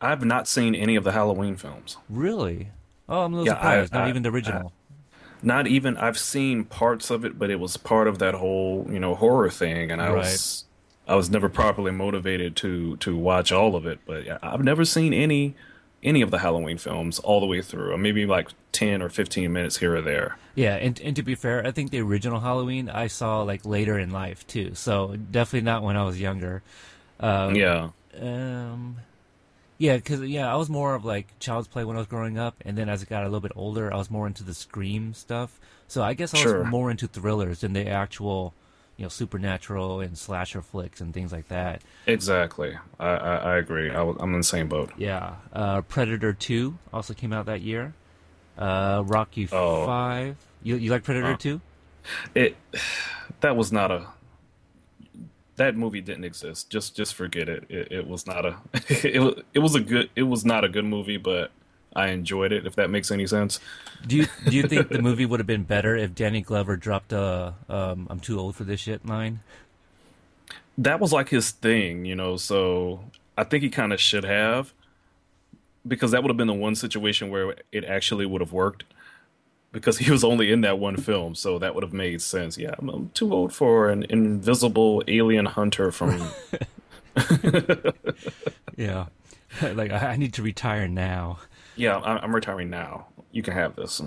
I've 0.00 0.24
not 0.24 0.48
seen 0.48 0.74
any 0.74 0.96
of 0.96 1.04
the 1.04 1.12
Halloween 1.12 1.56
films. 1.56 1.96
really? 2.10 2.68
Oh, 3.08 3.22
I'm 3.22 3.32
a 3.34 3.36
little 3.38 3.46
Yeah, 3.46 3.58
I- 3.58 3.72
surprised. 3.84 3.92
Not 3.92 4.04
I- 4.04 4.08
even 4.08 4.22
the 4.22 4.30
original. 4.30 4.72
Not 5.42 5.66
even 5.66 5.96
I've 5.98 6.18
seen 6.18 6.64
parts 6.64 7.10
of 7.10 7.24
it, 7.24 7.38
but 7.38 7.50
it 7.50 7.60
was 7.60 7.76
part 7.76 8.08
of 8.08 8.18
that 8.18 8.34
whole 8.34 8.86
you 8.90 8.98
know 8.98 9.14
horror 9.14 9.50
thing, 9.50 9.90
and 9.90 10.00
I 10.00 10.10
was 10.10 10.64
I 11.06 11.16
was 11.16 11.28
never 11.28 11.50
properly 11.50 11.90
motivated 11.92 12.56
to 12.56 12.96
to 12.98 13.14
watch 13.16 13.52
all 13.52 13.76
of 13.76 13.84
it. 13.84 13.98
But 14.06 14.24
yeah, 14.24 14.38
I've 14.42 14.64
never 14.64 14.86
seen 14.86 15.12
any 15.12 15.54
any 16.02 16.22
of 16.22 16.30
the 16.30 16.38
Halloween 16.38 16.78
films 16.78 17.18
all 17.18 17.40
the 17.40 17.46
way 17.46 17.60
through. 17.60 17.94
Maybe 17.98 18.24
like 18.24 18.48
ten 18.72 19.02
or 19.02 19.10
fifteen 19.10 19.52
minutes 19.52 19.76
here 19.78 19.94
or 19.96 20.00
there. 20.00 20.38
Yeah, 20.54 20.76
and 20.76 20.98
and 21.00 21.14
to 21.16 21.22
be 21.22 21.34
fair, 21.34 21.66
I 21.66 21.72
think 21.72 21.90
the 21.90 22.00
original 22.00 22.40
Halloween 22.40 22.88
I 22.88 23.08
saw 23.08 23.42
like 23.42 23.66
later 23.66 23.98
in 23.98 24.10
life 24.10 24.46
too. 24.46 24.74
So 24.74 25.14
definitely 25.30 25.66
not 25.66 25.82
when 25.82 25.98
I 25.98 26.04
was 26.04 26.18
younger. 26.18 26.62
Um, 27.20 27.54
yeah, 27.54 27.90
Um, 28.18 28.96
yeah, 29.78 29.96
because 29.96 30.20
yeah, 30.22 30.52
I 30.52 30.56
was 30.56 30.68
more 30.70 30.94
of 30.94 31.04
like 31.04 31.38
Child's 31.40 31.68
Play 31.68 31.84
when 31.84 31.96
I 31.96 32.00
was 32.00 32.08
growing 32.08 32.38
up, 32.38 32.56
and 32.64 32.76
then 32.78 32.88
as 32.88 33.02
I 33.02 33.06
got 33.06 33.22
a 33.22 33.26
little 33.26 33.40
bit 33.40 33.52
older, 33.56 33.92
I 33.92 33.96
was 33.96 34.10
more 34.10 34.26
into 34.26 34.42
the 34.44 34.54
Scream 34.54 35.14
stuff. 35.14 35.58
So 35.88 36.02
I 36.02 36.14
guess 36.14 36.32
I 36.34 36.38
was 36.38 36.42
Sure. 36.42 36.64
more 36.64 36.90
into 36.90 37.06
thrillers 37.06 37.60
than 37.60 37.72
the 37.74 37.86
actual, 37.88 38.54
you 38.96 39.02
know, 39.04 39.08
supernatural 39.08 40.00
and 40.00 40.16
slasher 40.16 40.62
flicks 40.62 41.00
and 41.00 41.12
things 41.12 41.30
like 41.32 41.48
that. 41.48 41.82
exactly. 42.06 42.76
I 42.98 43.06
I, 43.08 43.34
I 43.36 43.56
agree. 43.56 43.90
I, 43.90 44.02
am 44.02 44.32
in 44.34 44.38
the 44.38 44.42
same 44.44 44.68
boat. 44.68 44.92
Yeah, 44.96 45.34
uh, 45.52 45.82
Predator 45.82 46.32
Two 46.32 46.78
also 46.92 47.12
came 47.14 47.32
out 47.32 47.46
that 47.46 47.60
year. 47.60 47.92
Uh, 48.56 49.02
Rocky 49.04 49.48
Oh. 49.52 49.84
Five. 49.84 50.36
You 50.62 50.76
you 50.76 50.90
like 50.90 51.02
Predator. 51.04 51.36
Two? 51.36 51.60
It 52.34 52.56
that 53.40 53.56
was 53.56 53.72
not 53.72 53.90
a 53.90 54.06
that 55.56 55.76
movie 55.76 56.00
didn't 56.00 56.24
exist. 56.24 56.70
Just 56.70 56.96
just 56.96 57.14
forget 57.14 57.48
it. 57.48 57.64
It, 57.68 57.92
it 57.92 58.06
was 58.06 58.26
not 58.26 58.44
a 58.44 58.56
it, 58.88 59.44
it 59.54 59.58
was 59.60 59.74
a 59.74 59.80
good 59.80 60.10
it 60.16 60.24
was 60.24 60.44
not 60.44 60.64
a 60.64 60.68
good 60.68 60.84
movie, 60.84 61.16
but 61.16 61.50
I 61.94 62.08
enjoyed 62.08 62.52
it. 62.52 62.66
If 62.66 62.74
that 62.76 62.90
makes 62.90 63.10
any 63.10 63.26
sense. 63.26 63.60
Do 64.06 64.16
you 64.16 64.26
do 64.46 64.56
you 64.56 64.62
think 64.68 64.88
the 64.88 65.02
movie 65.02 65.26
would 65.26 65.40
have 65.40 65.46
been 65.46 65.64
better 65.64 65.96
if 65.96 66.14
Danny 66.14 66.40
Glover 66.40 66.76
dropped 66.76 67.12
a 67.12 67.54
um, 67.68 68.06
"I'm 68.10 68.20
too 68.20 68.38
old 68.38 68.56
for 68.56 68.64
this 68.64 68.80
shit" 68.80 69.06
line? 69.06 69.40
That 70.76 70.98
was 70.98 71.12
like 71.12 71.28
his 71.28 71.52
thing, 71.52 72.04
you 72.04 72.16
know. 72.16 72.36
So 72.36 73.04
I 73.38 73.44
think 73.44 73.62
he 73.62 73.70
kind 73.70 73.92
of 73.92 74.00
should 74.00 74.24
have, 74.24 74.72
because 75.86 76.10
that 76.10 76.22
would 76.22 76.30
have 76.30 76.36
been 76.36 76.48
the 76.48 76.54
one 76.54 76.74
situation 76.74 77.30
where 77.30 77.54
it 77.70 77.84
actually 77.84 78.26
would 78.26 78.40
have 78.40 78.52
worked. 78.52 78.84
Because 79.74 79.98
he 79.98 80.10
was 80.10 80.22
only 80.24 80.50
in 80.52 80.60
that 80.62 80.78
one 80.78 80.96
film, 80.96 81.34
so 81.34 81.58
that 81.58 81.74
would 81.74 81.82
have 81.84 81.92
made 81.92 82.22
sense. 82.22 82.56
Yeah, 82.56 82.74
I'm, 82.78 82.88
I'm 82.88 83.10
too 83.10 83.30
old 83.34 83.52
for 83.52 83.90
an 83.90 84.04
invisible 84.08 85.02
alien 85.08 85.44
hunter 85.46 85.90
from 85.92 86.22
Yeah, 88.76 89.06
like 89.62 89.90
I 89.92 90.12
I 90.12 90.16
need 90.16 90.32
to 90.34 90.42
retire 90.42 90.88
now. 90.88 91.38
Yeah, 91.76 91.96
I- 91.98 92.18
I'm 92.18 92.34
retiring 92.34 92.70
now. 92.70 93.06
You 93.32 93.42
can 93.42 93.52
have 93.54 93.74
this. 93.76 94.00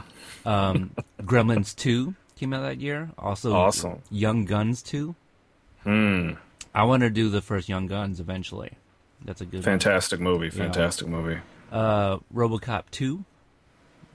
Um, 0.46 0.92
Gremlins 1.22 1.76
Two 1.76 2.16
came 2.38 2.54
out 2.54 2.62
that 2.62 2.80
year. 2.80 3.12
Also, 3.18 3.54
Awesome. 3.54 4.02
Young 4.10 4.46
Guns 4.46 4.82
Two. 4.82 5.16
Hmm. 5.84 6.32
I 6.74 6.84
want 6.84 7.02
to 7.04 7.10
do 7.10 7.30
the 7.30 7.42
first 7.42 7.68
Young 7.70 7.88
Guns 7.88 8.20
eventually. 8.20 8.72
That's 9.26 9.42
a 9.42 9.46
good. 9.46 9.58
one. 9.58 9.64
Fantastic 9.64 10.20
movie. 10.20 10.50
Fantastic 10.50 11.08
movie. 11.08 11.40
Uh, 11.72 12.18
RoboCop 12.34 12.84
Two. 12.92 13.26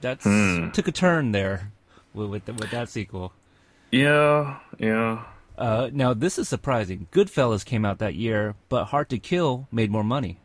That's 0.03 0.23
Hmm. 0.23 0.69
took 0.71 0.87
a 0.87 0.91
turn 0.91 1.31
there 1.31 1.71
with 2.13 2.29
with, 2.29 2.47
with 2.47 2.69
that 2.71 2.89
sequel. 2.89 3.33
Yeah, 3.91 4.59
yeah. 4.77 5.23
Uh, 5.57 5.89
now 5.93 6.13
this 6.13 6.37
is 6.37 6.49
surprising. 6.49 7.07
Goodfellas 7.11 7.63
came 7.65 7.85
out 7.85 7.99
that 7.99 8.15
year, 8.15 8.55
but 8.69 8.85
Hard 8.85 9.09
to 9.09 9.17
Kill 9.19 9.67
made 9.71 9.89
more 9.91 10.03
money. 10.03 10.39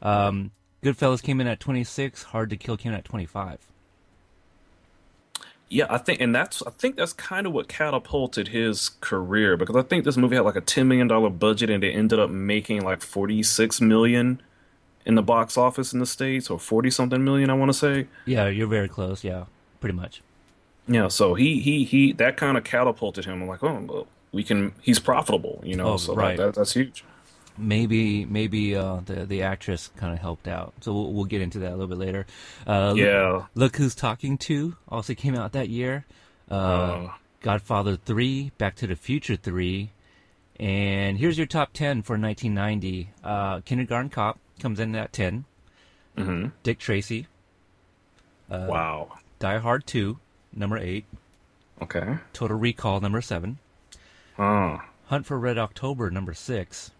Um, 0.00 0.52
Goodfellas 0.82 1.22
came 1.22 1.40
in 1.40 1.46
at 1.48 1.58
26. 1.60 2.22
Hard 2.24 2.50
to 2.50 2.56
Kill 2.56 2.76
came 2.76 2.92
in 2.92 2.98
at 2.98 3.04
25. 3.04 3.58
Yeah, 5.70 5.86
I 5.90 5.98
think, 5.98 6.20
and 6.22 6.34
that's 6.34 6.62
I 6.66 6.70
think 6.70 6.96
that's 6.96 7.12
kind 7.12 7.46
of 7.46 7.52
what 7.52 7.68
catapulted 7.68 8.48
his 8.48 8.92
career 9.02 9.56
because 9.56 9.76
I 9.76 9.82
think 9.82 10.04
this 10.04 10.16
movie 10.16 10.36
had 10.36 10.44
like 10.46 10.56
a 10.56 10.62
ten 10.62 10.88
million 10.88 11.08
dollar 11.08 11.28
budget 11.28 11.68
and 11.68 11.84
it 11.84 11.90
ended 11.92 12.18
up 12.18 12.30
making 12.30 12.80
like 12.82 13.02
forty 13.02 13.42
six 13.42 13.78
million 13.78 14.40
in 15.06 15.14
the 15.14 15.22
box 15.22 15.56
office 15.56 15.92
in 15.92 16.00
the 16.00 16.06
states 16.06 16.50
or 16.50 16.58
forty 16.58 16.90
something 16.90 17.24
million 17.24 17.50
I 17.50 17.54
want 17.54 17.70
to 17.70 17.78
say. 17.78 18.06
Yeah, 18.26 18.48
you're 18.48 18.66
very 18.66 18.88
close. 18.88 19.24
Yeah, 19.24 19.44
pretty 19.80 19.94
much. 19.96 20.22
Yeah, 20.86 21.08
so 21.08 21.34
he 21.34 21.60
he 21.60 21.84
he 21.84 22.12
that 22.14 22.36
kind 22.36 22.56
of 22.56 22.64
catapulted 22.64 23.24
him. 23.26 23.42
I'm 23.42 23.48
like, 23.48 23.62
oh, 23.62 23.84
well, 23.88 24.06
we 24.32 24.42
can. 24.42 24.72
He's 24.80 24.98
profitable, 24.98 25.60
you 25.64 25.76
know. 25.76 25.94
Oh, 25.94 25.96
so 25.96 26.14
right. 26.14 26.36
that, 26.36 26.44
that, 26.46 26.54
that's 26.54 26.72
huge. 26.74 27.04
Maybe 27.56 28.24
maybe 28.24 28.76
uh, 28.76 29.00
the 29.04 29.26
the 29.26 29.42
actress 29.42 29.90
kind 29.96 30.12
of 30.14 30.20
helped 30.20 30.46
out. 30.46 30.72
So 30.80 30.92
we'll, 30.92 31.12
we'll 31.12 31.24
get 31.24 31.42
into 31.42 31.58
that 31.60 31.70
a 31.70 31.76
little 31.76 31.88
bit 31.88 31.98
later. 31.98 32.26
Uh, 32.66 32.90
look- 32.90 32.98
Yeah. 32.98 33.46
Look 33.54 33.76
Who's 33.76 33.94
Talking 33.94 34.38
Too 34.38 34.76
also 34.88 35.12
came 35.14 35.34
out 35.34 35.52
that 35.52 35.68
year. 35.68 36.04
Uh, 36.50 36.54
Uh, 36.54 37.10
Godfather 37.40 37.96
3, 37.96 38.50
Back 38.58 38.74
to 38.76 38.86
the 38.86 38.96
Future 38.96 39.36
3. 39.36 39.90
And 40.58 41.18
here's 41.18 41.36
your 41.38 41.46
top 41.46 41.72
10 41.72 42.02
for 42.02 42.18
1990. 42.18 43.10
Uh, 43.22 43.60
Kindergarten 43.60 44.08
Cop 44.10 44.38
comes 44.58 44.80
in 44.80 44.94
at 44.94 45.12
10. 45.12 45.44
mhm. 46.16 46.52
Dick 46.62 46.78
Tracy. 46.78 47.26
Uh, 48.50 48.66
Wow. 48.68 49.18
Die 49.38 49.58
Hard 49.58 49.86
2, 49.86 50.18
number 50.54 50.76
8. 50.78 51.04
Okay. 51.82 52.16
Total 52.32 52.56
Recall, 52.56 53.00
number 53.00 53.20
7. 53.20 53.58
Oh, 54.38 54.80
Hunt 55.06 55.26
for 55.26 55.38
Red 55.38 55.58
October, 55.58 56.10
number 56.10 56.34
6. 56.34 56.90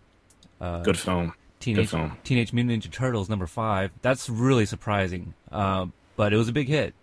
Uh, 0.60 0.82
good 0.82 0.98
film. 0.98 1.34
Teenage, 1.60 1.90
film. 1.90 2.16
Teenage 2.22 2.52
Mutant 2.52 2.84
Ninja 2.84 2.90
Turtles, 2.92 3.28
number 3.28 3.46
5. 3.46 3.90
That's 4.02 4.28
really 4.28 4.66
surprising. 4.66 5.34
Uh, 5.50 5.86
but 6.16 6.32
it 6.32 6.36
was 6.36 6.48
a 6.48 6.52
big 6.52 6.68
hit. 6.68 6.94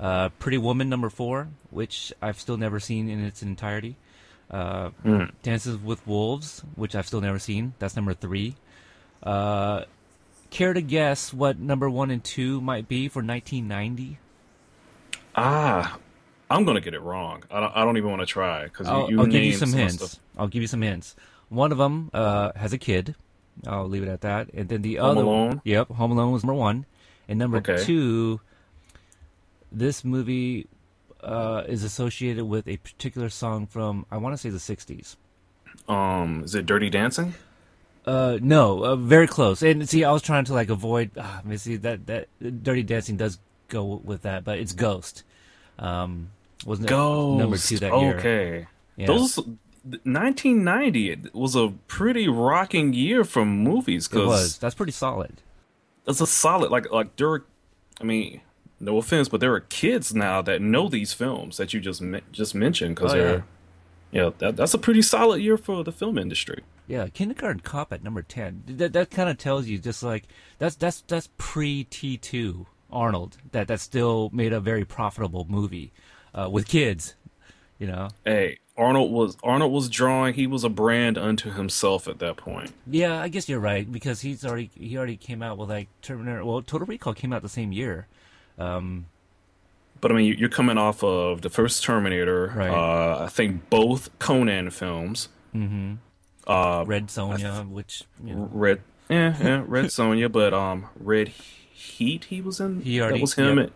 Uh, 0.00 0.28
Pretty 0.40 0.58
Woman, 0.58 0.88
number 0.88 1.08
4, 1.10 1.48
which 1.70 2.12
I've 2.22 2.38
still 2.40 2.56
never 2.56 2.80
seen 2.80 3.08
in 3.08 3.24
its 3.24 3.42
entirety. 3.42 3.96
Uh, 4.50 4.90
Mm. 5.04 5.30
Dances 5.42 5.76
with 5.76 6.04
Wolves, 6.06 6.62
which 6.74 6.94
I've 6.96 7.06
still 7.06 7.20
never 7.20 7.38
seen. 7.38 7.74
That's 7.78 7.94
number 7.96 8.14
3. 8.14 8.56
Uh, 9.22 9.84
care 10.50 10.72
to 10.72 10.80
guess 10.82 11.32
what 11.34 11.58
number 11.58 11.88
1 11.90 12.10
and 12.10 12.22
2 12.24 12.60
might 12.60 12.88
be 12.88 13.08
for 13.08 13.20
1990? 13.20 14.18
Ah, 15.34 15.98
I'm 16.50 16.64
gonna 16.64 16.80
get 16.80 16.94
it 16.94 17.00
wrong. 17.00 17.42
I 17.50 17.60
don't. 17.60 17.72
I 17.76 17.84
don't 17.84 17.96
even 17.96 18.10
want 18.10 18.20
to 18.22 18.26
try 18.26 18.64
because 18.64 18.86
you, 18.88 18.92
I'll, 18.92 19.02
I'll 19.20 19.26
give 19.26 19.34
you 19.34 19.50
named 19.50 19.54
some 19.58 19.72
hints. 19.72 19.94
stuff. 19.96 20.16
I'll 20.36 20.48
give 20.48 20.62
you 20.62 20.68
some 20.68 20.82
hints. 20.82 21.14
One 21.48 21.72
of 21.72 21.78
them 21.78 22.10
uh, 22.12 22.52
has 22.56 22.72
a 22.72 22.78
kid. 22.78 23.14
I'll 23.66 23.88
leave 23.88 24.02
it 24.02 24.08
at 24.08 24.22
that. 24.22 24.48
And 24.54 24.68
then 24.68 24.82
the 24.82 24.96
Home 24.96 25.10
other, 25.18 25.22
Alone? 25.22 25.60
Yep, 25.64 25.88
Home 25.90 26.12
Alone 26.12 26.32
was 26.32 26.44
number 26.44 26.54
one, 26.58 26.86
and 27.28 27.38
number 27.38 27.58
Okay. 27.58 27.84
two. 27.84 28.40
This 29.70 30.04
movie 30.04 30.66
uh, 31.22 31.64
is 31.68 31.84
associated 31.84 32.46
with 32.46 32.66
a 32.66 32.78
particular 32.78 33.28
song 33.28 33.66
from 33.66 34.06
I 34.10 34.16
want 34.16 34.32
to 34.32 34.38
say 34.38 34.48
the 34.50 34.58
'60s. 34.58 35.16
Um, 35.88 36.42
is 36.44 36.54
it 36.54 36.66
Dirty 36.66 36.88
Dancing? 36.90 37.34
Uh, 38.08 38.38
no, 38.40 38.82
uh, 38.84 38.96
very 38.96 39.26
close. 39.26 39.62
And 39.62 39.86
see, 39.88 40.02
I 40.04 40.12
was 40.12 40.22
trying 40.22 40.44
to 40.46 40.54
like 40.54 40.70
avoid. 40.70 41.10
Uh, 41.16 41.22
let 41.36 41.46
me 41.46 41.56
see 41.58 41.76
that 41.76 42.06
that 42.06 42.28
Dirty 42.64 42.82
Dancing 42.82 43.16
does 43.16 43.38
go 43.68 44.00
with 44.02 44.22
that, 44.22 44.44
but 44.44 44.58
it's 44.58 44.72
Ghost. 44.72 45.24
Um, 45.78 46.30
wasn't 46.64 46.86
it 46.88 46.90
Ghost. 46.90 47.38
number 47.38 47.58
two 47.58 47.78
that 47.78 48.00
year? 48.00 48.16
Okay. 48.18 48.66
Yeah. 48.96 49.06
Those 49.06 49.38
1990 50.02 51.10
it 51.10 51.34
was 51.34 51.54
a 51.54 51.72
pretty 51.86 52.28
rocking 52.28 52.92
year 52.92 53.24
for 53.24 53.44
movies 53.44 54.08
It 54.12 54.24
was. 54.26 54.58
That's 54.58 54.74
pretty 54.74 54.92
solid. 54.92 55.40
it's 56.06 56.20
a 56.20 56.26
solid 56.26 56.70
like 56.70 56.90
like 56.90 57.14
there. 57.16 57.44
I 58.00 58.04
mean, 58.04 58.40
no 58.80 58.96
offense, 58.98 59.28
but 59.28 59.40
there 59.40 59.52
are 59.54 59.60
kids 59.60 60.14
now 60.14 60.40
that 60.42 60.60
know 60.62 60.88
these 60.88 61.12
films 61.12 61.56
that 61.58 61.72
you 61.74 61.80
just 61.80 62.02
just 62.32 62.54
mentioned 62.54 62.96
because 62.96 63.12
Oh, 63.12 63.16
they're 63.18 63.44
yeah 64.10 64.30
that, 64.38 64.56
that's 64.56 64.74
a 64.74 64.78
pretty 64.78 65.02
solid 65.02 65.40
year 65.42 65.56
for 65.58 65.84
the 65.84 65.92
film 65.92 66.16
industry. 66.18 66.62
Yeah, 66.88 67.06
Kindergarten 67.08 67.60
Cop 67.60 67.92
at 67.92 68.02
number 68.02 68.22
ten. 68.22 68.64
That 68.66 68.92
that 68.94 69.10
kind 69.10 69.28
of 69.28 69.36
tells 69.38 69.66
you 69.66 69.78
just 69.78 70.02
like 70.02 70.24
that's 70.58 70.74
that's 70.74 71.02
that's 71.02 71.28
pre 71.36 71.84
T 71.84 72.16
two 72.16 72.66
Arnold. 72.90 73.36
That 73.52 73.68
that 73.68 73.80
still 73.80 74.30
made 74.32 74.52
a 74.54 74.60
very 74.60 74.84
profitable 74.84 75.46
movie 75.48 75.92
uh, 76.34 76.48
with 76.50 76.66
kids. 76.66 77.14
You 77.78 77.86
know. 77.86 78.08
Hey, 78.24 78.58
Arnold 78.76 79.12
was 79.12 79.36
Arnold 79.44 79.70
was 79.70 79.88
drawing. 79.88 80.34
He 80.34 80.46
was 80.46 80.64
a 80.64 80.68
brand 80.70 81.18
unto 81.18 81.50
himself 81.50 82.08
at 82.08 82.18
that 82.20 82.38
point. 82.38 82.72
Yeah, 82.86 83.20
I 83.20 83.28
guess 83.28 83.48
you're 83.48 83.60
right 83.60 83.90
because 83.90 84.22
he's 84.22 84.44
already 84.44 84.70
he 84.74 84.96
already 84.96 85.16
came 85.18 85.42
out 85.42 85.58
with 85.58 85.68
like 85.68 85.88
Terminator. 86.00 86.44
Well, 86.44 86.62
Total 86.62 86.86
Recall 86.86 87.14
came 87.14 87.32
out 87.32 87.42
the 87.42 87.48
same 87.48 87.70
year. 87.70 88.06
Um, 88.58 89.06
But 90.00 90.10
I 90.10 90.14
mean, 90.14 90.36
you're 90.38 90.48
coming 90.48 90.78
off 90.78 91.04
of 91.04 91.42
the 91.42 91.50
first 91.50 91.84
Terminator. 91.84 92.52
Right. 92.56 92.70
Uh, 92.70 93.24
I 93.26 93.28
think 93.28 93.68
both 93.68 94.16
Conan 94.18 94.70
films. 94.70 95.28
Uh, 96.48 96.84
Red 96.86 97.08
Sonja, 97.08 97.68
which 97.68 98.04
you 98.24 98.34
know, 98.34 98.48
Red, 98.52 98.80
yeah, 99.10 99.36
yeah, 99.40 99.64
Red 99.66 99.86
Sonja, 99.86 100.32
but 100.32 100.54
um, 100.54 100.86
Red 100.98 101.28
Heat. 101.28 102.24
He 102.24 102.40
was 102.40 102.58
in. 102.60 102.80
He 102.80 103.00
already- 103.00 103.18
that 103.18 103.20
was 103.22 103.34
him. 103.34 103.58
yep. 103.58 103.70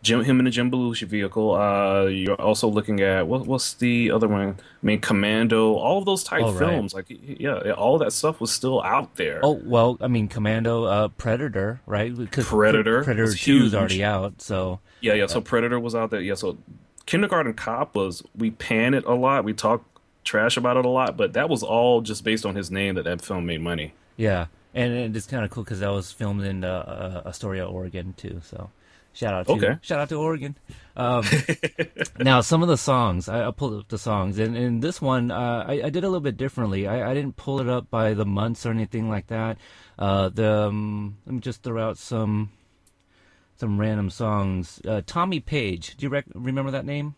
Jim, 0.00 0.22
him 0.22 0.38
in 0.38 0.44
the 0.44 0.50
Jim 0.52 0.70
Belushi 0.70 1.08
vehicle. 1.08 1.54
Uh, 1.56 2.04
you're 2.04 2.40
also 2.40 2.68
looking 2.68 3.00
at 3.00 3.26
what? 3.26 3.46
What's 3.46 3.74
the 3.74 4.12
other 4.12 4.28
one? 4.28 4.50
I 4.50 4.86
mean, 4.86 5.00
Commando. 5.00 5.74
All 5.74 5.98
of 5.98 6.04
those 6.04 6.22
type 6.22 6.42
Oh, 6.44 6.52
right. 6.52 6.58
films, 6.58 6.94
like 6.94 7.06
yeah, 7.08 7.72
all 7.72 7.98
that 7.98 8.12
stuff 8.12 8.40
was 8.40 8.52
still 8.52 8.80
out 8.82 9.16
there. 9.16 9.40
Oh 9.42 9.60
well, 9.64 9.98
I 10.00 10.06
mean 10.06 10.28
Commando, 10.28 10.84
uh, 10.84 11.08
Predator, 11.08 11.80
right? 11.84 12.16
Because 12.16 12.46
Predator 12.46 13.02
Predator 13.02 13.24
was 13.24 13.40
Two 13.40 13.64
is 13.64 13.74
already 13.74 14.04
out, 14.04 14.40
so 14.40 14.78
Yeah, 15.00 15.14
yeah. 15.14 15.26
So 15.26 15.40
Predator 15.40 15.80
was 15.80 15.96
out 15.96 16.10
there. 16.12 16.20
Yeah. 16.20 16.34
So 16.34 16.58
Kindergarten 17.06 17.54
Cop 17.54 17.96
was 17.96 18.22
we 18.36 18.52
pan 18.52 18.94
it 18.94 19.04
a 19.04 19.14
lot. 19.14 19.42
We 19.42 19.52
talk 19.52 19.82
trash 20.28 20.56
about 20.56 20.76
it 20.76 20.84
a 20.84 20.88
lot, 20.88 21.16
but 21.16 21.32
that 21.32 21.48
was 21.48 21.62
all 21.62 22.00
just 22.02 22.22
based 22.24 22.44
on 22.46 22.54
his 22.54 22.70
name 22.70 22.94
that 22.96 23.04
that 23.04 23.20
film 23.22 23.46
made 23.46 23.60
money. 23.62 23.92
yeah, 24.16 24.46
and, 24.74 24.92
and 24.92 25.16
it's 25.16 25.26
kind 25.26 25.44
of 25.44 25.50
cool 25.50 25.64
because 25.64 25.80
that 25.80 25.90
was 25.90 26.12
filmed 26.12 26.42
in 26.44 26.62
uh, 26.64 27.22
uh, 27.24 27.28
Astoria, 27.28 27.66
Oregon, 27.66 28.12
too. 28.16 28.40
So 28.44 28.70
shout 29.14 29.32
out 29.34 29.46
to 29.46 29.52
Okay. 29.54 29.74
shout 29.80 29.98
out 30.00 30.08
to 30.10 30.16
Oregon. 30.16 30.54
Um, 30.96 31.24
now 32.18 32.40
some 32.42 32.62
of 32.62 32.68
the 32.68 32.76
songs 32.76 33.28
I, 33.28 33.46
I 33.46 33.50
pulled 33.50 33.74
up 33.80 33.88
the 33.88 33.98
songs, 33.98 34.38
and 34.38 34.56
in 34.56 34.80
this 34.80 35.00
one 35.00 35.30
uh, 35.30 35.64
I, 35.66 35.74
I 35.84 35.90
did 35.90 36.04
a 36.04 36.08
little 36.08 36.20
bit 36.20 36.36
differently. 36.36 36.86
I, 36.86 37.10
I 37.10 37.14
didn't 37.14 37.36
pull 37.36 37.60
it 37.60 37.68
up 37.68 37.88
by 37.90 38.14
the 38.14 38.26
months 38.26 38.66
or 38.66 38.70
anything 38.70 39.08
like 39.08 39.28
that. 39.28 39.56
Uh, 39.98 40.28
the 40.28 40.66
um, 40.68 41.16
let 41.26 41.34
me 41.34 41.40
just 41.40 41.62
throw 41.62 41.82
out 41.88 41.96
some 41.98 42.50
some 43.56 43.80
random 43.80 44.10
songs. 44.10 44.80
Uh, 44.86 45.00
Tommy 45.06 45.40
Page, 45.40 45.96
do 45.96 46.06
you 46.06 46.10
rec- 46.10 46.26
remember 46.34 46.70
that 46.70 46.84
name? 46.84 47.14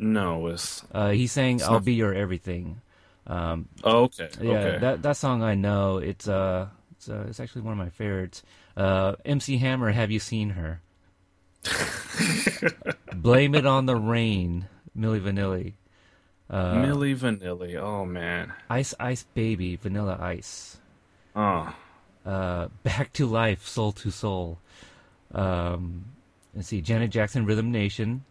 No, 0.00 0.46
it's 0.48 0.82
Uh, 0.92 1.10
he 1.10 1.26
sang 1.26 1.56
It's 1.56 1.64
"I'll 1.64 1.72
not- 1.74 1.84
Be 1.84 1.94
Your 1.94 2.14
Everything." 2.14 2.80
Um, 3.26 3.68
oh, 3.84 4.04
okay. 4.04 4.28
yeah, 4.40 4.50
okay. 4.50 4.78
that 4.78 5.02
that 5.02 5.16
song 5.16 5.42
I 5.42 5.54
know. 5.54 5.98
It's 5.98 6.26
uh, 6.26 6.68
it's 6.92 7.08
uh, 7.08 7.26
it's 7.28 7.38
actually 7.38 7.62
one 7.62 7.72
of 7.72 7.78
my 7.78 7.90
favorites. 7.90 8.42
Uh, 8.76 9.14
MC 9.24 9.58
Hammer, 9.58 9.90
have 9.92 10.10
you 10.10 10.18
seen 10.18 10.50
her? 10.50 10.80
Blame 13.14 13.54
it 13.54 13.66
on 13.66 13.86
the 13.86 13.96
rain, 13.96 14.66
Milli 14.98 15.20
Vanilli. 15.20 15.74
Uh, 16.48 16.74
Milli 16.76 17.14
Vanilli. 17.16 17.76
Oh 17.76 18.04
man. 18.04 18.52
Ice 18.70 18.94
Ice 18.98 19.24
Baby, 19.34 19.76
Vanilla 19.76 20.16
Ice. 20.20 20.78
Oh. 21.36 21.72
Uh, 22.24 22.68
Back 22.82 23.12
to 23.14 23.26
Life, 23.26 23.66
Soul 23.68 23.94
II 24.04 24.10
Soul. 24.10 24.58
Um, 25.32 26.06
let's 26.54 26.68
see, 26.68 26.80
Janet 26.80 27.10
Jackson, 27.10 27.44
Rhythm 27.46 27.70
Nation. 27.70 28.24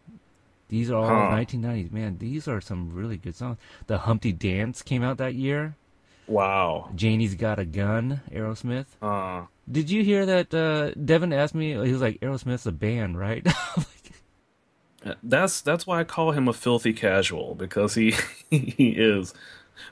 These 0.70 0.90
are 0.92 0.96
all 0.98 1.08
Huh. 1.08 1.36
1990s. 1.36 1.92
Man, 1.92 2.18
these 2.20 2.48
are 2.48 2.62
some 2.62 2.94
really 2.94 3.18
good 3.18 3.36
songs. 3.36 3.58
The 3.88 4.00
Humpty 4.00 4.32
Dance 4.32 4.82
came 4.82 5.04
out 5.04 5.18
that 5.18 5.34
year. 5.36 5.76
Wow. 6.28 6.90
Janie's 6.96 7.34
Got 7.36 7.58
a 7.60 7.66
Gun, 7.66 8.22
Aerosmith. 8.32 8.86
Uh, 9.02 9.48
Did 9.70 9.90
you 9.90 10.04
hear 10.04 10.26
that? 10.28 10.54
Uh, 10.54 10.92
Devin 11.04 11.34
asked 11.34 11.56
me. 11.56 11.72
He 11.72 11.92
was 11.92 12.02
like, 12.02 12.20
"Aerosmith's 12.22 12.68
a 12.68 12.72
band, 12.72 13.18
right?" 13.20 13.46
that's 15.24 15.62
that's 15.62 15.88
why 15.88 16.00
I 16.00 16.04
call 16.04 16.32
him 16.32 16.48
a 16.48 16.54
filthy 16.54 16.94
casual 16.94 17.56
because 17.56 17.96
he 17.96 18.14
he 18.52 18.92
is. 18.98 19.34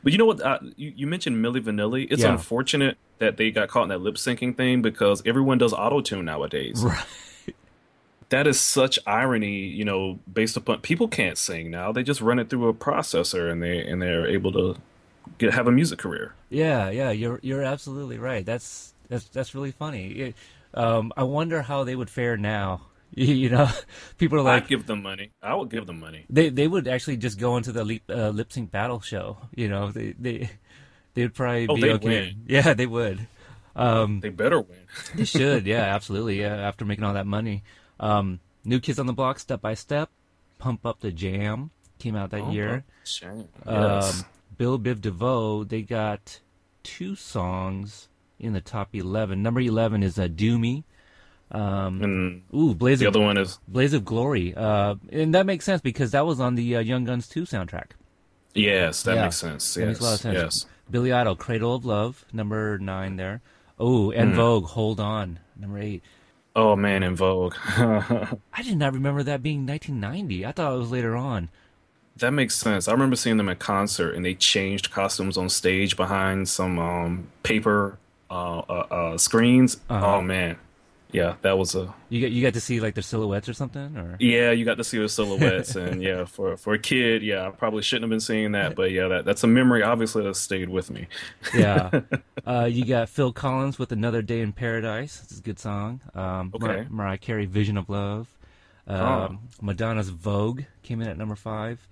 But 0.03 0.11
you 0.11 0.17
know 0.17 0.25
what? 0.25 0.41
Uh, 0.41 0.59
you, 0.75 0.93
you 0.95 1.07
mentioned 1.07 1.43
Milli 1.43 1.61
Vanilli. 1.61 2.07
It's 2.11 2.21
Yeah. 2.21 2.33
unfortunate 2.33 2.97
that 3.19 3.37
they 3.37 3.51
got 3.51 3.69
caught 3.69 3.83
in 3.83 3.89
that 3.89 4.01
lip 4.01 4.15
syncing 4.15 4.55
thing 4.55 4.81
because 4.81 5.23
everyone 5.25 5.57
does 5.57 5.73
auto 5.73 6.01
tune 6.01 6.25
nowadays. 6.25 6.83
right. 6.83 7.05
That 8.29 8.45
is 8.45 8.59
such 8.59 8.99
irony, 9.07 9.59
you 9.59 9.85
know, 9.85 10.19
based 10.31 10.57
upon 10.57 10.81
people 10.81 11.07
can't 11.07 11.37
sing 11.37 11.71
now. 11.71 11.91
They 11.93 12.03
just 12.03 12.19
run 12.19 12.39
it 12.39 12.49
through 12.49 12.67
a 12.67 12.73
processor 12.73 13.49
and 13.51 13.63
they 13.63 13.79
and 13.79 14.01
they're 14.01 14.27
able 14.27 14.51
to 14.53 14.75
get 15.37 15.53
have 15.53 15.67
a 15.67 15.71
music 15.71 15.99
career. 15.99 16.33
Yeah, 16.49 16.89
yeah. 16.89 17.11
You're 17.11 17.39
you're 17.41 17.63
absolutely 17.63 18.17
right. 18.17 18.45
That's 18.45 18.93
that's 19.07 19.29
that's 19.29 19.55
really 19.55 19.71
funny. 19.71 20.07
It, 20.11 20.35
um, 20.73 21.13
I 21.15 21.23
wonder 21.23 21.61
how 21.61 21.83
they 21.85 21.95
would 21.95 22.09
fare 22.09 22.37
now. 22.37 22.81
You, 23.15 23.33
you 23.33 23.49
know, 23.49 23.69
people 24.17 24.37
are 24.39 24.41
like 24.41 24.63
I'd 24.63 24.69
give 24.69 24.85
them 24.85 25.01
money. 25.01 25.31
I 25.41 25.55
would 25.55 25.69
give 25.69 25.87
them 25.87 25.97
money. 25.99 26.25
they 26.29 26.49
they 26.49 26.67
would 26.67 26.89
actually 26.89 27.15
just 27.15 27.39
go 27.39 27.55
into 27.55 27.71
the 27.71 27.85
lip, 27.85 28.01
uh, 28.09 28.29
lip 28.29 28.51
sync 28.51 28.69
battle 28.69 28.99
show. 28.99 29.37
You 29.55 29.69
know, 29.69 29.91
they 29.91 30.13
they 30.19 30.49
they'd 31.13 31.33
probably 31.33 31.67
Oh, 31.69 31.75
be 31.75 31.81
they'd 31.81 31.91
okay. 31.93 32.07
win. 32.07 32.35
Yeah, 32.47 32.73
they 32.73 32.85
would. 32.85 33.25
Um, 33.77 34.19
They 34.19 34.29
better 34.29 34.59
win. 34.59 34.85
they 35.15 35.23
should. 35.23 35.65
Yeah, 35.65 35.83
absolutely. 35.95 36.41
Yeah, 36.41 36.55
after 36.57 36.83
making 36.83 37.05
all 37.05 37.13
that 37.13 37.25
money. 37.25 37.63
Um, 37.99 38.39
New 38.63 38.79
Kids 38.79 38.99
on 38.99 39.05
the 39.07 39.13
Block, 39.13 39.39
Step 39.39 39.61
by 39.61 39.73
Step, 39.73 40.09
Pump 40.59 40.85
Up 40.85 40.99
the 40.99 41.11
Jam 41.11 41.71
came 41.99 42.15
out 42.15 42.29
that 42.31 42.41
Oh, 42.41 42.51
year. 42.51 42.83
Shame. 43.03 43.47
Yes. 43.65 44.19
Um, 44.21 44.25
Bell 44.57 44.77
Biv 44.79 45.01
DeVoe, 45.01 45.63
they 45.63 45.81
got 45.81 46.39
two 46.83 47.15
songs 47.15 48.07
in 48.39 48.53
the 48.53 48.61
top 48.61 48.93
11. 48.95 49.41
Number 49.41 49.61
11 49.61 50.03
is 50.03 50.19
uh, 50.19 50.27
Do 50.27 50.59
Me. 50.59 50.83
Um, 51.49 52.01
and 52.03 52.41
ooh, 52.53 52.75
Blaze 52.75 52.99
the 52.99 53.05
of, 53.07 53.15
other 53.15 53.23
one 53.25 53.37
is 53.37 53.57
Blaze 53.67 53.93
of 53.93 54.03
Glory. 54.03 54.53
Uh, 54.55 54.95
and 55.11 55.33
that 55.33 55.45
makes 55.45 55.63
sense 55.65 55.81
because 55.81 56.11
that 56.11 56.25
was 56.25 56.39
on 56.39 56.55
the 56.55 56.75
uh, 56.75 56.79
Young 56.81 57.05
Guns 57.05 57.27
2 57.27 57.43
soundtrack. 57.43 57.91
yes, 58.53 59.03
that 59.03 59.15
Yeah. 59.15 59.23
makes 59.23 59.37
sense. 59.37 59.73
That 59.75 59.81
Yes, 59.81 59.87
makes 59.87 59.99
a 59.99 60.03
lot 60.03 60.13
of 60.13 60.19
sense. 60.19 60.35
yes. 60.35 60.65
Billy 60.91 61.11
Idol, 61.13 61.35
Cradle 61.35 61.75
of 61.75 61.85
Love, 61.85 62.25
number 62.33 62.77
9 62.77 63.15
there. 63.17 63.41
Oh, 63.79 64.11
and 64.11 64.33
Vogue, 64.33 64.65
Hold 64.65 64.99
On, 64.99 65.39
number 65.59 65.79
8. 65.79 66.01
Oh 66.57 66.75
man, 66.75 67.03
En 67.03 67.15
Vogue. 67.15 67.53
I 67.77 68.63
did 68.63 68.77
not 68.77 68.93
remember 68.93 69.21
that 69.23 69.43
being 69.43 69.65
1990. 69.67 70.45
I 70.45 70.51
thought 70.51 70.73
it 70.73 70.77
was 70.79 70.91
later 70.91 71.15
on. 71.15 71.49
that 72.17 72.31
makes 72.31 72.55
sense. 72.55 72.87
I 72.87 72.93
remember 72.93 73.15
seeing 73.15 73.37
them 73.37 73.47
at 73.49 73.59
concert, 73.59 74.15
and 74.15 74.25
they 74.25 74.33
changed 74.33 74.89
costumes 74.91 75.37
on 75.37 75.49
stage 75.49 75.95
behind 75.95 76.49
some 76.49 76.79
um, 76.79 77.27
paper 77.43 77.99
uh, 78.31 78.57
uh, 78.57 78.87
uh, 78.89 79.17
screens. 79.19 79.77
Uh-huh. 79.89 80.15
Oh 80.17 80.21
man, 80.21 80.57
yeah, 81.11 81.35
that 81.41 81.57
was 81.57 81.73
a 81.75 81.93
You 82.09 82.19
get 82.19 82.31
you 82.31 82.41
got 82.41 82.53
to 82.55 82.59
see 82.61 82.79
like 82.79 82.93
their 82.95 83.01
silhouettes 83.01 83.47
or 83.47 83.53
something, 83.53 83.95
or 83.97 84.17
yeah. 84.19 84.51
You 84.51 84.65
got 84.65 84.77
to 84.77 84.83
see 84.83 84.97
the 84.97 85.07
silhouettes, 85.17 85.75
and 85.75 86.01
yeah, 86.01 86.25
for 86.25 86.57
for 86.57 86.73
a 86.73 86.79
kid, 86.79 87.23
yeah, 87.23 87.47
I 87.47 87.51
probably 87.51 87.81
shouldn't 87.81 88.03
have 88.03 88.09
been 88.09 88.19
seeing 88.19 88.51
that, 88.53 88.75
but 88.79 88.91
yeah, 88.91 89.07
that 89.07 89.25
that's 89.25 89.43
a 89.43 89.47
memory. 89.47 89.83
Obviously, 89.83 90.23
that 90.23 90.35
stayed 90.35 90.69
with 90.69 90.89
me. 90.91 91.07
yeah. 91.55 91.89
Uh, 92.45 92.63
you 92.63 92.85
got 92.85 93.09
Phil 93.09 93.33
Collins 93.33 93.77
with 93.77 93.91
"Another 93.91 94.21
Day 94.21 94.39
in 94.39 94.53
Paradise." 94.53 95.19
It's 95.23 95.39
a 95.39 95.41
good 95.41 95.59
song. 95.59 95.99
Um, 96.15 96.53
Mar- 96.57 96.77
Okay. 96.77 96.87
Mariah 96.89 97.17
Carey, 97.17 97.45
"Vision 97.45 97.75
of 97.77 97.89
Love." 97.89 98.29
Um, 98.87 99.39
Madonna's 99.61 100.07
"Vogue" 100.09 100.61
came 100.81 101.01
in 101.01 101.09
at 101.09 101.17
number 101.17 101.35
five. 101.35 101.85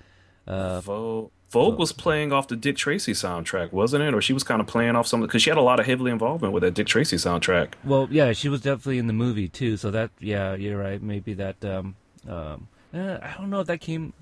Uh, 0.47 0.79
Vogue. 0.79 1.31
Vogue 1.49 1.77
was 1.79 1.91
playing 1.91 2.33
off 2.33 2.47
the 2.47 2.55
Dick 2.55 2.75
Tracy 2.75 3.13
soundtrack, 3.13 3.71
wasn't 3.71 4.03
it? 4.03 4.13
Or 4.13 4.21
she 4.21 4.33
was 4.33 4.43
kind 4.43 4.59
of 4.59 4.67
playing 4.67 4.95
off 4.95 5.07
something 5.07 5.27
because 5.27 5.41
she 5.41 5.49
had 5.49 5.57
a 5.57 5.61
lot 5.61 5.79
of 5.79 5.85
heavily 5.85 6.11
involvement 6.11 6.53
with 6.53 6.63
that 6.63 6.73
Dick 6.73 6.87
Tracy 6.87 7.15
soundtrack. 7.17 7.73
well, 7.83 8.07
yeah, 8.11 8.33
she 8.33 8.49
was 8.49 8.61
definitely 8.61 8.97
in 8.97 9.07
the 9.07 9.13
movie 9.13 9.47
too. 9.47 9.77
So 9.77 9.91
that, 9.91 10.11
yeah, 10.19 10.55
you're 10.55 10.77
right. 10.77 11.01
Maybe 11.01 11.33
that. 11.35 11.63
Um, 11.63 11.95
um, 12.27 12.67
eh, 12.93 13.17
I 13.21 13.35
don't 13.37 13.49
know 13.49 13.61
if 13.61 13.67
that 13.67 13.79
came. 13.79 14.13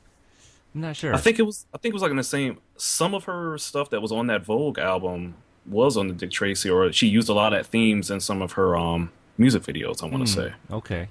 I'm 0.76 0.82
not 0.82 0.96
sure. 0.96 1.14
I 1.14 1.18
think 1.18 1.40
it 1.40 1.44
was. 1.44 1.66
I 1.74 1.78
think 1.78 1.94
it 1.94 1.96
was 1.96 2.02
like 2.02 2.12
in 2.12 2.18
the 2.18 2.24
same. 2.24 2.60
Some 2.78 3.14
of 3.16 3.24
her 3.26 3.58
stuff 3.58 3.90
that 3.92 4.02
was 4.02 4.12
on 4.12 4.28
that 4.28 4.44
Vogue 4.44 4.78
album 4.80 5.36
was 5.66 5.96
on 5.98 6.08
the 6.10 6.14
Dick 6.14 6.32
Tracy, 6.32 6.70
or 6.70 6.92
she 6.92 7.08
used 7.08 7.30
a 7.30 7.34
lot 7.34 7.54
of 7.54 7.66
themes 7.68 8.12
in 8.12 8.20
some 8.20 8.42
of 8.42 8.54
her 8.54 8.76
um 8.78 9.12
music 9.38 9.64
videos. 9.64 10.04
I 10.04 10.08
want 10.08 10.28
to 10.28 10.32
say. 10.32 10.54
Okay. 10.72 11.10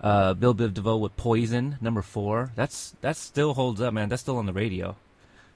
Uh, 0.00 0.34
Bell 0.34 0.54
Biv 0.54 0.74
DeVoe 0.74 0.98
with 0.98 1.16
"Poison," 1.16 1.78
number 1.80 2.02
four. 2.02 2.52
That's 2.54 2.94
that 3.00 3.16
still 3.16 3.54
holds 3.54 3.80
up, 3.80 3.94
man. 3.94 4.08
That's 4.08 4.20
still 4.22 4.36
on 4.36 4.46
the 4.46 4.52
radio. 4.52 4.96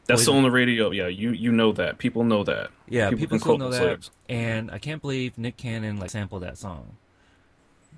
That's 0.08 0.22
still 0.22 0.36
on 0.36 0.42
the 0.42 0.50
radio. 0.50 0.90
Yeah, 0.90 1.06
you 1.06 1.30
you 1.30 1.52
know 1.52 1.70
that. 1.72 1.98
People 1.98 2.24
know 2.24 2.42
that. 2.44 2.70
Yeah, 2.88 3.10
people, 3.10 3.28
can 3.28 3.38
still 3.38 3.58
know 3.58 3.70
that, 3.70 3.80
lyrics. 3.82 4.10
and 4.28 4.70
I 4.70 4.78
can't 4.78 5.00
believe 5.00 5.38
Nick 5.38 5.56
Cannon 5.56 5.98
like 5.98 6.10
sampled 6.10 6.42
that 6.42 6.58
song. 6.58 6.96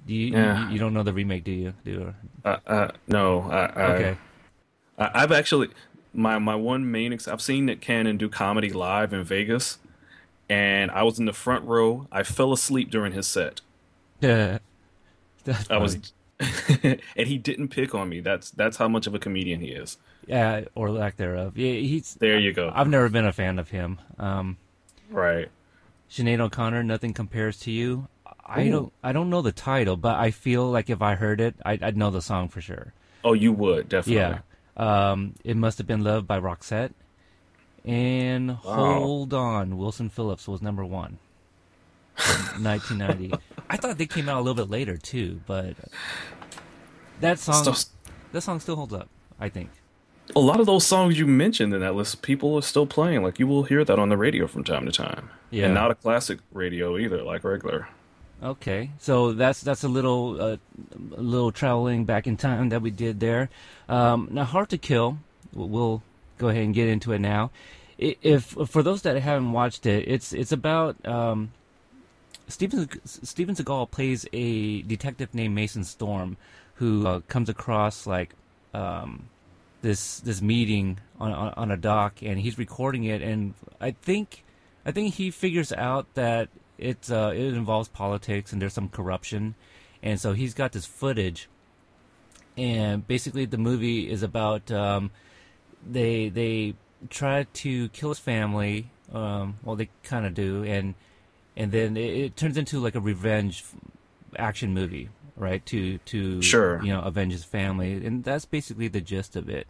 Do 0.06 0.14
you, 0.14 0.32
Yeah. 0.32 0.66
you 0.66 0.72
you 0.74 0.78
don't 0.78 0.92
know 0.92 1.02
the 1.02 1.12
remake, 1.12 1.44
do 1.44 1.52
you? 1.52 1.72
Do 1.84 1.90
you? 1.90 2.14
Uh, 2.44 2.56
uh, 2.66 2.90
no, 3.08 3.42
I, 3.42 3.56
I, 3.64 3.92
Okay. 3.94 4.18
I, 4.98 5.10
I've 5.22 5.32
actually 5.32 5.68
my 6.12 6.38
my 6.38 6.56
one 6.56 6.90
main. 6.90 7.12
Ex- 7.12 7.28
I've 7.28 7.40
seen 7.42 7.66
Nick 7.66 7.80
Cannon 7.80 8.16
do 8.16 8.28
comedy 8.28 8.70
live 8.70 9.12
in 9.12 9.22
Vegas, 9.22 9.78
and 10.48 10.90
I 10.90 11.04
was 11.04 11.18
in 11.20 11.26
the 11.26 11.32
front 11.32 11.64
row. 11.64 12.06
I 12.10 12.22
fell 12.24 12.52
asleep 12.52 12.90
during 12.90 13.12
his 13.12 13.26
set. 13.28 13.60
Yeah. 14.20 14.58
That's 15.44 15.70
I 15.70 15.76
was. 15.78 16.12
and 16.82 17.28
he 17.28 17.38
didn't 17.38 17.68
pick 17.68 17.94
on 17.94 18.08
me. 18.08 18.20
That's 18.20 18.50
that's 18.50 18.76
how 18.78 18.88
much 18.88 19.06
of 19.06 19.14
a 19.14 19.18
comedian 19.18 19.60
he 19.60 19.68
is. 19.68 19.98
yeah, 20.26 20.62
or 20.74 20.90
lack 20.90 21.16
thereof. 21.16 21.56
Yeah, 21.58 21.72
he's. 21.72 22.14
There 22.14 22.38
you 22.38 22.52
go. 22.52 22.70
I've 22.74 22.88
never 22.88 23.08
been 23.08 23.26
a 23.26 23.32
fan 23.32 23.58
of 23.58 23.68
him. 23.70 23.98
Um, 24.18 24.56
Right. 25.10 25.48
Sinead 26.10 26.40
O'Connor, 26.40 26.82
"Nothing 26.84 27.12
Compares 27.14 27.58
to 27.60 27.70
You." 27.70 28.08
I 28.46 28.66
Ooh. 28.66 28.70
don't 28.70 28.92
I 29.02 29.12
don't 29.12 29.30
know 29.30 29.42
the 29.42 29.52
title, 29.52 29.96
but 29.96 30.16
I 30.16 30.30
feel 30.30 30.70
like 30.70 30.88
if 30.90 31.02
I 31.02 31.14
heard 31.14 31.40
it, 31.40 31.54
I'd, 31.64 31.82
I'd 31.82 31.96
know 31.96 32.10
the 32.10 32.22
song 32.22 32.48
for 32.48 32.60
sure. 32.60 32.92
Oh, 33.24 33.32
you 33.32 33.52
would 33.52 33.88
definitely. 33.88 34.14
Yeah. 34.16 34.40
Um, 34.76 35.34
it 35.44 35.56
must 35.56 35.78
have 35.78 35.86
been 35.86 36.02
Love 36.02 36.26
by 36.26 36.40
Roxette. 36.40 36.92
And 37.84 38.50
Hold 38.50 39.32
On, 39.34 39.76
Wilson 39.78 40.08
Phillips 40.08 40.46
was 40.48 40.60
number 40.62 40.84
one. 40.84 41.18
in 42.56 42.64
1990. 42.64 43.32
I 43.68 43.76
thought 43.76 43.98
they 43.98 44.06
came 44.06 44.28
out 44.28 44.36
a 44.38 44.42
little 44.42 44.54
bit 44.64 44.70
later 44.70 44.96
too, 44.96 45.40
but 45.46 45.74
that 47.20 47.38
song 47.38 47.62
Stuff- 47.62 47.84
that 48.32 48.40
song 48.42 48.60
still 48.60 48.76
holds 48.76 48.92
up. 48.94 49.08
I 49.38 49.48
think. 49.48 49.70
a 50.36 50.40
lot 50.40 50.60
of 50.60 50.66
those 50.66 50.86
songs 50.86 51.18
you 51.18 51.26
mentioned 51.26 51.72
in 51.74 51.80
that 51.80 51.94
list, 51.94 52.22
people 52.22 52.54
are 52.56 52.62
still 52.62 52.86
playing. 52.86 53.22
Like 53.22 53.38
you 53.38 53.46
will 53.46 53.64
hear 53.64 53.84
that 53.84 53.98
on 53.98 54.08
the 54.10 54.16
radio 54.16 54.46
from 54.46 54.62
time 54.64 54.86
to 54.86 54.92
time. 54.92 55.30
Yeah. 55.50 55.64
And 55.66 55.74
not 55.74 55.90
a 55.90 55.94
classic 55.94 56.38
radio 56.52 56.96
either, 56.98 57.22
like 57.22 57.42
regular. 57.42 57.88
Okay, 58.42 58.90
so 58.98 59.32
that's 59.32 59.60
that's 59.60 59.82
a 59.84 59.88
little 59.88 60.40
uh, 60.40 60.56
a 61.16 61.20
little 61.22 61.52
traveling 61.52 62.04
back 62.06 62.26
in 62.26 62.36
time 62.36 62.68
that 62.70 62.80
we 62.80 62.90
did 62.90 63.20
there. 63.20 63.50
Um, 63.88 64.28
now, 64.30 64.44
Hard 64.44 64.68
to 64.70 64.78
Kill, 64.78 65.18
we'll- 65.52 65.68
we'll 65.68 66.02
go 66.38 66.48
ahead 66.48 66.62
and 66.64 66.74
get 66.74 66.88
into 66.88 67.12
it 67.12 67.18
now. 67.18 67.50
If 67.98 68.56
for 68.68 68.82
those 68.82 69.02
that 69.02 69.16
haven't 69.20 69.52
watched 69.52 69.84
it, 69.84 70.08
it's 70.08 70.32
it's 70.32 70.52
about 70.52 70.96
um, 71.06 71.52
Steven 72.50 72.88
Steven 73.04 73.54
Seagal 73.54 73.90
plays 73.90 74.26
a 74.32 74.82
detective 74.82 75.34
named 75.34 75.54
Mason 75.54 75.84
Storm, 75.84 76.36
who 76.74 77.06
uh, 77.06 77.20
comes 77.28 77.48
across 77.48 78.06
like 78.06 78.34
um, 78.74 79.28
this 79.82 80.20
this 80.20 80.42
meeting 80.42 80.98
on, 81.18 81.32
on 81.32 81.54
on 81.56 81.70
a 81.70 81.76
dock, 81.76 82.22
and 82.22 82.38
he's 82.40 82.58
recording 82.58 83.04
it, 83.04 83.22
and 83.22 83.54
I 83.80 83.92
think 83.92 84.44
I 84.84 84.90
think 84.92 85.14
he 85.14 85.30
figures 85.30 85.72
out 85.72 86.12
that 86.14 86.48
it's 86.78 87.10
uh, 87.10 87.32
it 87.34 87.54
involves 87.54 87.88
politics 87.88 88.52
and 88.52 88.60
there's 88.60 88.74
some 88.74 88.88
corruption, 88.88 89.54
and 90.02 90.20
so 90.20 90.32
he's 90.32 90.54
got 90.54 90.72
this 90.72 90.86
footage, 90.86 91.48
and 92.56 93.06
basically 93.06 93.44
the 93.44 93.58
movie 93.58 94.10
is 94.10 94.22
about 94.22 94.70
um, 94.70 95.10
they 95.88 96.28
they 96.28 96.74
try 97.08 97.46
to 97.52 97.88
kill 97.90 98.10
his 98.10 98.18
family, 98.18 98.90
um, 99.12 99.58
well 99.62 99.76
they 99.76 99.88
kind 100.02 100.26
of 100.26 100.34
do, 100.34 100.64
and 100.64 100.94
and 101.56 101.72
then 101.72 101.96
it, 101.96 102.14
it 102.16 102.36
turns 102.36 102.56
into 102.56 102.78
like 102.80 102.94
a 102.94 103.00
revenge 103.00 103.64
action 104.36 104.72
movie, 104.74 105.08
right? 105.36 105.64
To 105.66 105.98
to 105.98 106.42
Sure. 106.42 106.82
you 106.82 106.92
know 106.92 107.00
avenge 107.02 107.32
his 107.32 107.44
family, 107.44 108.04
and 108.04 108.24
that's 108.24 108.44
basically 108.44 108.88
the 108.88 109.00
gist 109.00 109.36
of 109.36 109.48
it. 109.48 109.66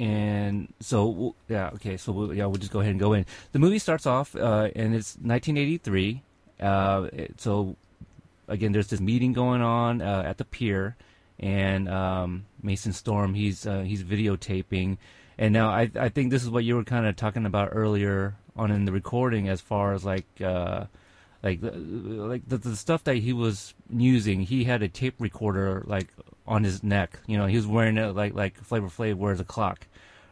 And 0.00 0.72
so 0.80 1.34
yeah, 1.48 1.70
okay, 1.74 1.96
so 1.96 2.10
we'll, 2.12 2.34
yeah, 2.34 2.46
we'll 2.46 2.56
just 2.56 2.72
go 2.72 2.80
ahead 2.80 2.90
and 2.90 3.00
go 3.00 3.12
in. 3.12 3.26
The 3.52 3.58
movie 3.60 3.78
starts 3.78 4.06
off, 4.06 4.34
uh, 4.34 4.68
and 4.74 4.94
it's 4.94 5.14
1983. 5.16 6.22
Uh, 6.60 7.08
it- 7.12 7.40
so 7.40 7.76
again, 8.48 8.72
there's 8.72 8.88
this 8.88 9.00
meeting 9.00 9.32
going 9.32 9.62
on 9.62 10.02
uh, 10.02 10.22
at 10.26 10.38
the 10.38 10.44
pier, 10.44 10.96
and 11.38 11.88
um, 11.88 12.44
Mason 12.62 12.92
Storm 12.92 13.34
he's 13.34 13.66
uh, 13.66 13.82
he's 13.82 14.02
videotaping, 14.02 14.98
and 15.38 15.52
now 15.52 15.68
I 15.68 15.90
I 15.98 16.08
think 16.08 16.30
this 16.32 16.42
is 16.42 16.50
what 16.50 16.64
you 16.64 16.74
were 16.74 16.84
kind 16.84 17.06
of 17.06 17.14
talking 17.14 17.46
about 17.46 17.68
earlier 17.72 18.34
on 18.56 18.70
in 18.70 18.84
the 18.84 18.92
recording 18.92 19.48
as 19.48 19.60
far 19.60 19.92
as 19.94 20.04
like. 20.04 20.26
Uh, 20.40 20.86
like 21.42 21.58
like 21.62 22.48
the, 22.48 22.56
the 22.56 22.74
stuff 22.74 23.04
that 23.04 23.16
he 23.16 23.34
was 23.34 23.74
using, 23.90 24.40
he 24.40 24.64
had 24.64 24.82
a 24.82 24.88
tape 24.88 25.16
recorder 25.18 25.82
like 25.86 26.08
on 26.46 26.64
his 26.64 26.82
neck. 26.82 27.18
You 27.26 27.36
know, 27.36 27.44
he 27.44 27.56
was 27.56 27.66
wearing 27.66 27.98
it 27.98 28.14
like 28.16 28.32
like 28.32 28.56
Flavor 28.56 28.86
Flav 28.88 29.16
wears 29.16 29.40
a 29.40 29.44
clock, 29.44 29.86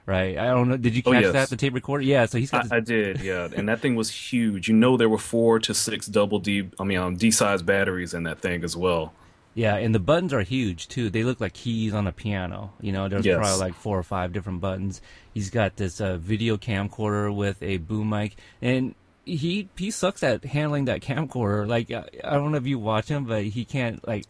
right? 0.06 0.38
I 0.38 0.46
don't 0.46 0.68
know. 0.70 0.78
Did 0.78 0.94
you 0.96 1.02
Oh, 1.04 1.12
catch 1.12 1.24
yes. 1.24 1.32
that? 1.34 1.50
The 1.50 1.56
tape 1.58 1.74
recorder? 1.74 2.02
Yeah. 2.02 2.24
So 2.24 2.38
he's 2.38 2.50
got. 2.50 2.60
I, 2.60 2.62
this- 2.62 2.72
I 2.72 2.80
did, 2.80 3.20
yeah, 3.20 3.46
and 3.54 3.68
that 3.68 3.80
thing 3.80 3.94
was 3.94 4.08
huge. 4.10 4.68
You 4.68 4.74
know, 4.74 4.96
there 4.96 5.10
were 5.10 5.18
four 5.18 5.58
to 5.58 5.74
six 5.74 6.06
double 6.06 6.38
D, 6.38 6.70
I 6.80 6.84
mean, 6.84 6.96
um, 6.96 7.16
D 7.16 7.30
size 7.30 7.60
batteries 7.60 8.14
in 8.14 8.22
that 8.22 8.40
thing 8.40 8.64
as 8.64 8.74
well. 8.74 9.12
Yeah, 9.54 9.76
and 9.76 9.94
the 9.94 9.98
buttons 9.98 10.32
are 10.32 10.42
huge 10.42 10.88
too. 10.88 11.10
They 11.10 11.24
look 11.24 11.40
like 11.40 11.52
keys 11.52 11.92
on 11.92 12.06
a 12.06 12.12
piano. 12.12 12.72
You 12.80 12.92
know, 12.92 13.08
there's 13.08 13.26
Yes. 13.26 13.36
probably 13.36 13.60
like 13.60 13.74
four 13.74 13.98
or 13.98 14.02
five 14.02 14.32
different 14.32 14.60
buttons. 14.60 15.02
He's 15.34 15.50
got 15.50 15.76
this 15.76 16.00
uh, 16.00 16.16
video 16.16 16.56
camcorder 16.56 17.34
with 17.34 17.62
a 17.62 17.76
boom 17.78 18.08
mic, 18.08 18.36
and 18.62 18.94
he 19.26 19.68
he 19.76 19.90
sucks 19.90 20.22
at 20.22 20.44
handling 20.44 20.86
that 20.86 21.00
camcorder. 21.02 21.66
Like 21.68 21.90
I, 21.90 22.04
don't 22.34 22.52
know 22.52 22.58
if 22.58 22.66
you 22.66 22.78
watch 22.78 23.08
him, 23.08 23.24
but 23.24 23.44
he 23.44 23.64
can't 23.64 24.06
like. 24.08 24.24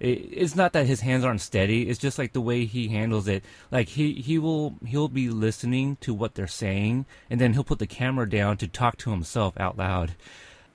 It, 0.00 0.06
it's 0.32 0.56
not 0.56 0.72
that 0.72 0.86
his 0.86 1.02
hands 1.02 1.24
aren't 1.24 1.40
steady. 1.40 1.88
It's 1.88 2.00
just 2.00 2.18
like 2.18 2.32
the 2.32 2.40
way 2.40 2.64
he 2.64 2.88
handles 2.88 3.28
it. 3.28 3.44
Like 3.70 3.90
he 3.90 4.14
he 4.14 4.38
will 4.38 4.74
he'll 4.84 5.08
be 5.08 5.30
listening 5.30 5.96
to 6.00 6.12
what 6.12 6.34
they're 6.34 6.48
saying, 6.48 7.06
and 7.30 7.40
then 7.40 7.52
he'll 7.52 7.62
put 7.62 7.78
the 7.78 7.86
camera 7.86 8.28
down 8.28 8.56
to 8.56 8.66
talk 8.66 8.96
to 8.98 9.10
himself 9.12 9.54
out 9.60 9.78
loud. 9.78 10.14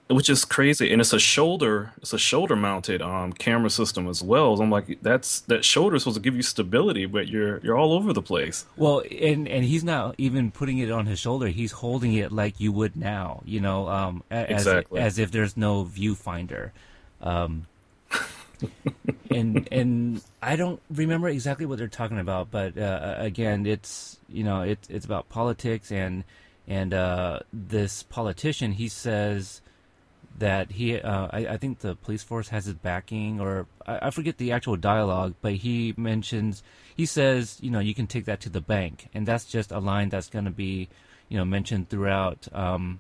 Which 0.10 0.30
is 0.30 0.46
crazy 0.46 0.92
and 0.92 1.02
it's 1.02 1.12
a 1.12 1.20
shoulder 1.20 1.92
it's 2.02 2.14
a 2.14 2.18
shoulder 2.18 2.56
mounted 2.56 3.02
um 3.02 3.34
camera 3.34 3.70
system 3.70 4.08
as 4.08 4.24
well 4.24 4.56
so 4.56 4.64
i'm 4.64 4.72
like 4.72 4.98
that's 5.02 5.42
that 5.42 5.66
shoulder 5.66 5.96
is 5.98 6.04
supposed 6.04 6.16
to 6.16 6.22
give 6.22 6.36
you 6.36 6.42
stability 6.42 7.06
but 7.06 7.28
you're 7.28 7.60
you're 7.60 7.78
all 7.78 7.92
over 7.92 8.14
the 8.14 8.22
place 8.22 8.66
Well, 8.78 9.04
and 9.22 9.48
and 9.48 9.66
he's 9.66 9.84
not 9.84 10.16
even 10.18 10.52
putting 10.52 10.78
it 10.78 10.90
on 10.92 11.06
his 11.08 11.20
shoulder. 11.20 11.48
He's 11.48 11.72
holding 11.74 12.14
it 12.14 12.32
like 12.32 12.60
you 12.60 12.72
would 12.72 12.96
now, 12.96 13.42
you 13.46 13.60
know, 13.60 13.88
um, 13.90 14.24
as 14.32 14.50
Exactly. 14.50 15.02
as 15.02 15.18
if 15.20 15.32
there's 15.32 15.58
no 15.58 15.84
viewfinder. 15.84 16.72
Um, 17.22 17.68
and 19.32 19.68
and 19.72 20.22
I 20.42 20.56
don't 20.56 20.82
remember 20.90 21.28
exactly 21.28 21.66
what 21.66 21.78
they're 21.80 21.88
talking 21.88 22.20
about, 22.20 22.50
but 22.52 22.78
uh, 22.78 23.16
again, 23.18 23.66
it's 23.66 24.20
you 24.30 24.44
know 24.44 24.62
it's 24.62 24.90
it's 24.90 25.06
about 25.06 25.30
politics 25.30 25.92
and 25.92 26.24
and 26.68 26.94
uh, 26.94 27.40
this 27.52 28.04
politician 28.04 28.74
he 28.74 28.88
says 28.88 29.62
that 30.38 30.72
he 30.72 31.00
uh, 31.00 31.28
I, 31.32 31.48
I 31.48 31.58
think 31.58 31.80
the 31.80 31.96
police 31.96 32.24
force 32.24 32.50
has 32.50 32.66
his 32.66 32.76
backing 32.76 33.40
or 33.40 33.68
I, 33.86 34.08
I 34.08 34.10
forget 34.12 34.38
the 34.38 34.52
actual 34.52 34.76
dialogue 34.76 35.36
but 35.42 35.54
he 35.54 35.94
mentions 35.98 36.64
he 36.96 37.06
says 37.06 37.58
you 37.62 37.72
know 37.72 37.80
you 37.80 37.94
can 37.94 38.08
take 38.08 38.26
that 38.26 38.40
to 38.42 38.50
the 38.50 38.62
bank. 38.62 39.10
And 39.14 39.28
that's 39.28 39.46
just 39.46 39.72
a 39.72 39.80
line 39.80 40.10
that's 40.10 40.30
going 40.30 40.46
to 40.46 40.52
be 40.52 40.90
you 41.30 41.38
know 41.38 41.46
mentioned 41.46 41.90
throughout 41.90 42.48
um, 42.54 43.00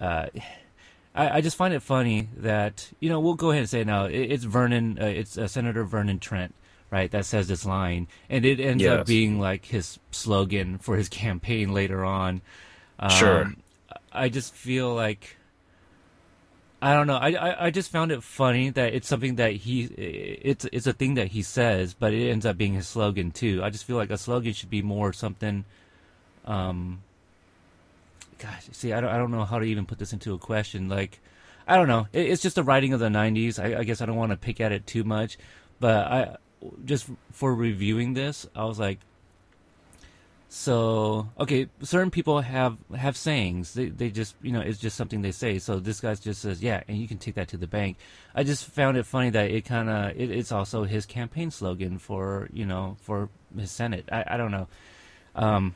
uh, 0.00 0.26
I, 1.14 1.38
I 1.38 1.40
just 1.40 1.56
find 1.56 1.74
it 1.74 1.82
funny 1.82 2.28
that 2.36 2.90
you 3.00 3.08
know 3.08 3.20
we'll 3.20 3.34
go 3.34 3.50
ahead 3.50 3.60
and 3.60 3.70
say 3.70 3.80
it 3.80 3.86
now 3.86 4.06
it, 4.06 4.18
it's 4.18 4.44
Vernon 4.44 4.98
uh, 5.00 5.06
it's 5.06 5.38
uh, 5.38 5.48
Senator 5.48 5.84
Vernon 5.84 6.18
Trent 6.18 6.54
right 6.90 7.10
that 7.10 7.24
says 7.24 7.48
this 7.48 7.64
line. 7.64 8.08
And 8.28 8.44
it 8.44 8.60
ends 8.60 8.84
up 8.84 9.06
being 9.06 9.40
like 9.40 9.64
his 9.64 9.98
slogan 10.10 10.78
for 10.78 10.96
his 10.96 11.08
campaign 11.22 11.72
later 11.72 12.04
on. 12.04 12.42
Um, 12.98 13.10
Sure. 13.10 13.52
I 14.12 14.28
just 14.28 14.54
feel 14.54 14.92
like 14.94 15.36
I 16.82 16.94
don't 16.94 17.06
know. 17.06 17.16
I, 17.16 17.32
I 17.32 17.66
I 17.66 17.70
just 17.70 17.90
found 17.90 18.10
it 18.10 18.22
funny 18.22 18.70
that 18.70 18.94
it's 18.94 19.06
something 19.06 19.36
that 19.36 19.52
he 19.52 19.84
it's 19.84 20.64
it's 20.72 20.86
a 20.86 20.94
thing 20.94 21.14
that 21.14 21.28
he 21.28 21.42
says, 21.42 21.92
but 21.92 22.14
it 22.14 22.30
ends 22.30 22.46
up 22.46 22.56
being 22.56 22.74
his 22.74 22.88
slogan 22.88 23.32
too. 23.32 23.62
I 23.62 23.68
just 23.68 23.84
feel 23.84 23.96
like 23.96 24.10
a 24.10 24.16
slogan 24.16 24.52
should 24.54 24.70
be 24.70 24.82
more 24.82 25.12
something. 25.12 25.64
Um. 26.46 27.02
Gosh, 28.38 28.68
see, 28.72 28.94
I 28.94 29.02
don't 29.02 29.10
I 29.10 29.18
don't 29.18 29.30
know 29.30 29.44
how 29.44 29.58
to 29.58 29.64
even 29.66 29.84
put 29.84 29.98
this 29.98 30.14
into 30.14 30.32
a 30.32 30.38
question. 30.38 30.88
Like, 30.88 31.20
I 31.68 31.76
don't 31.76 31.88
know. 31.88 32.08
It, 32.14 32.30
it's 32.30 32.40
just 32.40 32.56
the 32.56 32.64
writing 32.64 32.94
of 32.94 33.00
the 33.00 33.08
'90s. 33.08 33.62
I, 33.62 33.80
I 33.80 33.84
guess 33.84 34.00
I 34.00 34.06
don't 34.06 34.16
want 34.16 34.30
to 34.30 34.38
pick 34.38 34.58
at 34.62 34.72
it 34.72 34.86
too 34.86 35.04
much, 35.04 35.36
but 35.80 36.06
I 36.06 36.36
just 36.86 37.06
for 37.32 37.54
reviewing 37.54 38.14
this, 38.14 38.46
I 38.56 38.64
was 38.64 38.78
like, 38.78 39.00
so 40.52 41.28
okay, 41.38 41.68
certain 41.80 42.10
people 42.10 42.40
have 42.40 42.76
have 42.96 43.16
sayings. 43.16 43.72
They 43.72 43.86
they 43.86 44.10
just 44.10 44.34
you 44.42 44.50
know 44.50 44.60
it's 44.60 44.80
just 44.80 44.96
something 44.96 45.22
they 45.22 45.30
say. 45.30 45.60
So 45.60 45.78
this 45.78 46.00
guy 46.00 46.12
just 46.16 46.42
says 46.42 46.60
yeah, 46.60 46.82
and 46.88 46.98
you 46.98 47.06
can 47.06 47.18
take 47.18 47.36
that 47.36 47.46
to 47.48 47.56
the 47.56 47.68
bank. 47.68 47.98
I 48.34 48.42
just 48.42 48.66
found 48.66 48.96
it 48.96 49.06
funny 49.06 49.30
that 49.30 49.48
it 49.48 49.64
kind 49.64 49.88
of 49.88 50.10
it, 50.20 50.28
it's 50.28 50.50
also 50.50 50.82
his 50.82 51.06
campaign 51.06 51.52
slogan 51.52 51.98
for 51.98 52.48
you 52.52 52.66
know 52.66 52.96
for 53.00 53.28
his 53.56 53.70
Senate. 53.70 54.08
I 54.10 54.24
I 54.26 54.36
don't 54.36 54.50
know. 54.50 54.66
Um, 55.36 55.72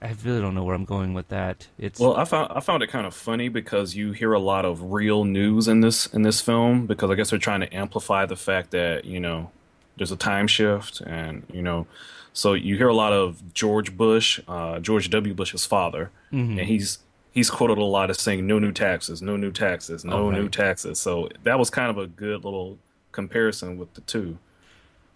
I 0.00 0.14
really 0.24 0.40
don't 0.40 0.54
know 0.54 0.64
where 0.64 0.74
I'm 0.74 0.86
going 0.86 1.12
with 1.12 1.28
that. 1.28 1.68
It's 1.76 2.00
well 2.00 2.16
i 2.16 2.24
found 2.24 2.52
i 2.54 2.60
found 2.60 2.82
it 2.82 2.86
kind 2.86 3.06
of 3.06 3.14
funny 3.14 3.50
because 3.50 3.94
you 3.94 4.12
hear 4.12 4.32
a 4.32 4.40
lot 4.40 4.64
of 4.64 4.92
real 4.92 5.24
news 5.24 5.68
in 5.68 5.82
this 5.82 6.06
in 6.06 6.22
this 6.22 6.40
film 6.40 6.86
because 6.86 7.10
i 7.10 7.14
guess 7.14 7.30
they're 7.30 7.38
trying 7.38 7.60
to 7.60 7.74
amplify 7.74 8.24
the 8.24 8.36
fact 8.36 8.70
that 8.70 9.04
you 9.04 9.20
know 9.20 9.50
there's 9.98 10.10
a 10.10 10.16
time 10.16 10.46
shift 10.46 11.02
and 11.02 11.44
you 11.52 11.60
know 11.60 11.86
so 12.32 12.52
you 12.54 12.76
hear 12.76 12.88
a 12.88 12.94
lot 12.94 13.12
of 13.12 13.42
george 13.54 13.96
bush 13.96 14.40
uh, 14.48 14.78
george 14.78 15.10
w. 15.10 15.34
Bush's 15.34 15.64
father 15.66 16.10
Mm-hmm. 16.32 16.58
and 16.60 16.68
he's 16.68 16.98
he's 17.32 17.50
quoted 17.50 17.78
a 17.78 17.84
lot 17.84 18.08
as 18.10 18.20
saying 18.20 18.46
no 18.46 18.58
new 18.58 18.70
taxes 18.72 19.20
no 19.20 19.36
new 19.36 19.50
taxes 19.52 20.04
no 20.04 20.12
Oh, 20.26 20.30
new 20.30 20.48
taxes. 20.48 20.98
So 21.00 21.28
that 21.42 21.58
was 21.58 21.68
kind 21.70 21.90
of 21.90 21.98
a 21.98 22.06
good 22.06 22.44
little 22.44 22.78
comparison 23.12 23.78
with 23.78 23.92
the 23.94 24.00
two. 24.02 24.38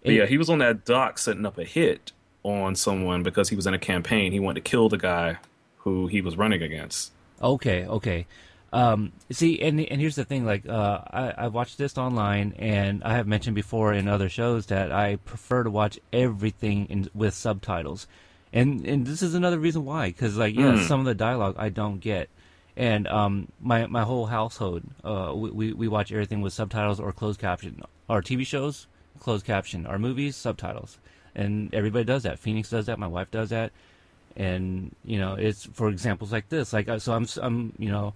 But 0.03 0.13
yeah 0.13 0.25
he 0.25 0.37
was 0.37 0.49
on 0.49 0.59
that 0.59 0.83
dock 0.85 1.17
setting 1.17 1.45
up 1.45 1.57
a 1.57 1.63
hit 1.63 2.11
on 2.43 2.75
someone 2.75 3.23
because 3.23 3.49
he 3.49 3.55
was 3.55 3.65
in 3.65 3.73
a 3.73 3.79
campaign. 3.79 4.31
He 4.33 4.39
wanted 4.39 4.63
to 4.63 4.69
kill 4.69 4.89
the 4.89 4.97
guy 4.97 5.37
who 5.79 6.07
he 6.07 6.19
was 6.21 6.35
running 6.37 6.61
against. 6.61 7.11
Okay, 7.41 7.85
okay. 7.85 8.27
Um, 8.75 9.11
see, 9.31 9.61
and 9.61 9.79
and 9.79 10.01
here's 10.01 10.15
the 10.15 10.25
thing. 10.25 10.45
Like, 10.45 10.67
uh, 10.67 10.99
I 11.09 11.33
I 11.45 11.47
watched 11.47 11.77
this 11.77 11.97
online, 11.97 12.53
and 12.59 13.03
I 13.03 13.13
have 13.15 13.25
mentioned 13.27 13.55
before 13.55 13.93
in 13.93 14.07
other 14.07 14.27
shows 14.29 14.65
that 14.67 14.91
I 14.91 15.15
prefer 15.17 15.63
to 15.63 15.69
watch 15.69 15.99
everything 16.11 16.85
in 16.89 17.09
with 17.13 17.33
subtitles. 17.33 18.07
and 18.51 18.85
and 18.85 19.05
this 19.07 19.21
is 19.21 19.33
another 19.35 19.59
reason 19.59 19.85
why, 19.85 20.09
because 20.09 20.35
like 20.37 20.55
yeah, 20.55 20.73
Mm. 20.73 20.87
some 20.87 20.99
of 20.99 21.05
the 21.05 21.15
dialogue 21.15 21.55
I 21.57 21.69
don't 21.69 21.99
get, 21.99 22.27
and 22.75 23.07
um 23.07 23.47
my 23.61 23.87
my 23.87 24.03
whole 24.03 24.25
household 24.27 24.81
uh 25.03 25.31
we 25.35 25.49
we, 25.59 25.65
we 25.73 25.87
watch 25.87 26.11
everything 26.11 26.41
with 26.41 26.53
subtitles 26.53 26.99
or 26.99 27.11
closed 27.13 27.39
caption. 27.39 27.81
Our 28.09 28.21
TV 28.21 28.45
shows 28.45 28.87
closed 29.19 29.45
caption. 29.45 29.85
Our 29.85 29.99
movies 29.99 30.35
subtitles, 30.35 30.99
and 31.33 31.73
everybody 31.73 32.03
does 32.05 32.23
that. 32.23 32.39
Phoenix 32.39 32.69
does 32.69 32.85
that. 32.87 32.99
My 32.99 33.07
wife 33.17 33.31
does 33.31 33.49
that, 33.49 33.71
and 34.35 34.93
you 35.05 35.19
know 35.19 35.33
it's 35.35 35.65
for 35.73 35.89
examples 35.89 36.31
like 36.31 36.49
this. 36.49 36.73
Like 36.73 36.89
uh, 36.89 36.99
so 36.99 37.13
I'm 37.13 37.25
I'm 37.41 37.73
you 37.79 37.89
know. 37.91 38.13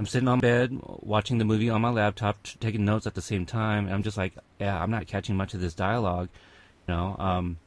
I'm 0.00 0.06
sitting 0.06 0.28
on 0.28 0.40
bed 0.40 0.80
watching 1.02 1.36
the 1.36 1.44
movie 1.44 1.68
on 1.68 1.82
my 1.82 1.90
laptop, 1.90 2.42
t- 2.42 2.56
taking 2.58 2.86
notes 2.86 3.06
at 3.06 3.14
the 3.14 3.20
same 3.20 3.44
time. 3.44 3.84
And 3.84 3.94
I'm 3.94 4.02
just 4.02 4.16
like, 4.16 4.32
yeah, 4.58 4.82
I'm 4.82 4.90
not 4.90 5.06
catching 5.06 5.36
much 5.36 5.52
of 5.52 5.60
this 5.60 5.74
dialogue, 5.74 6.30
you 6.88 6.94
know. 6.94 7.16
Um, 7.18 7.58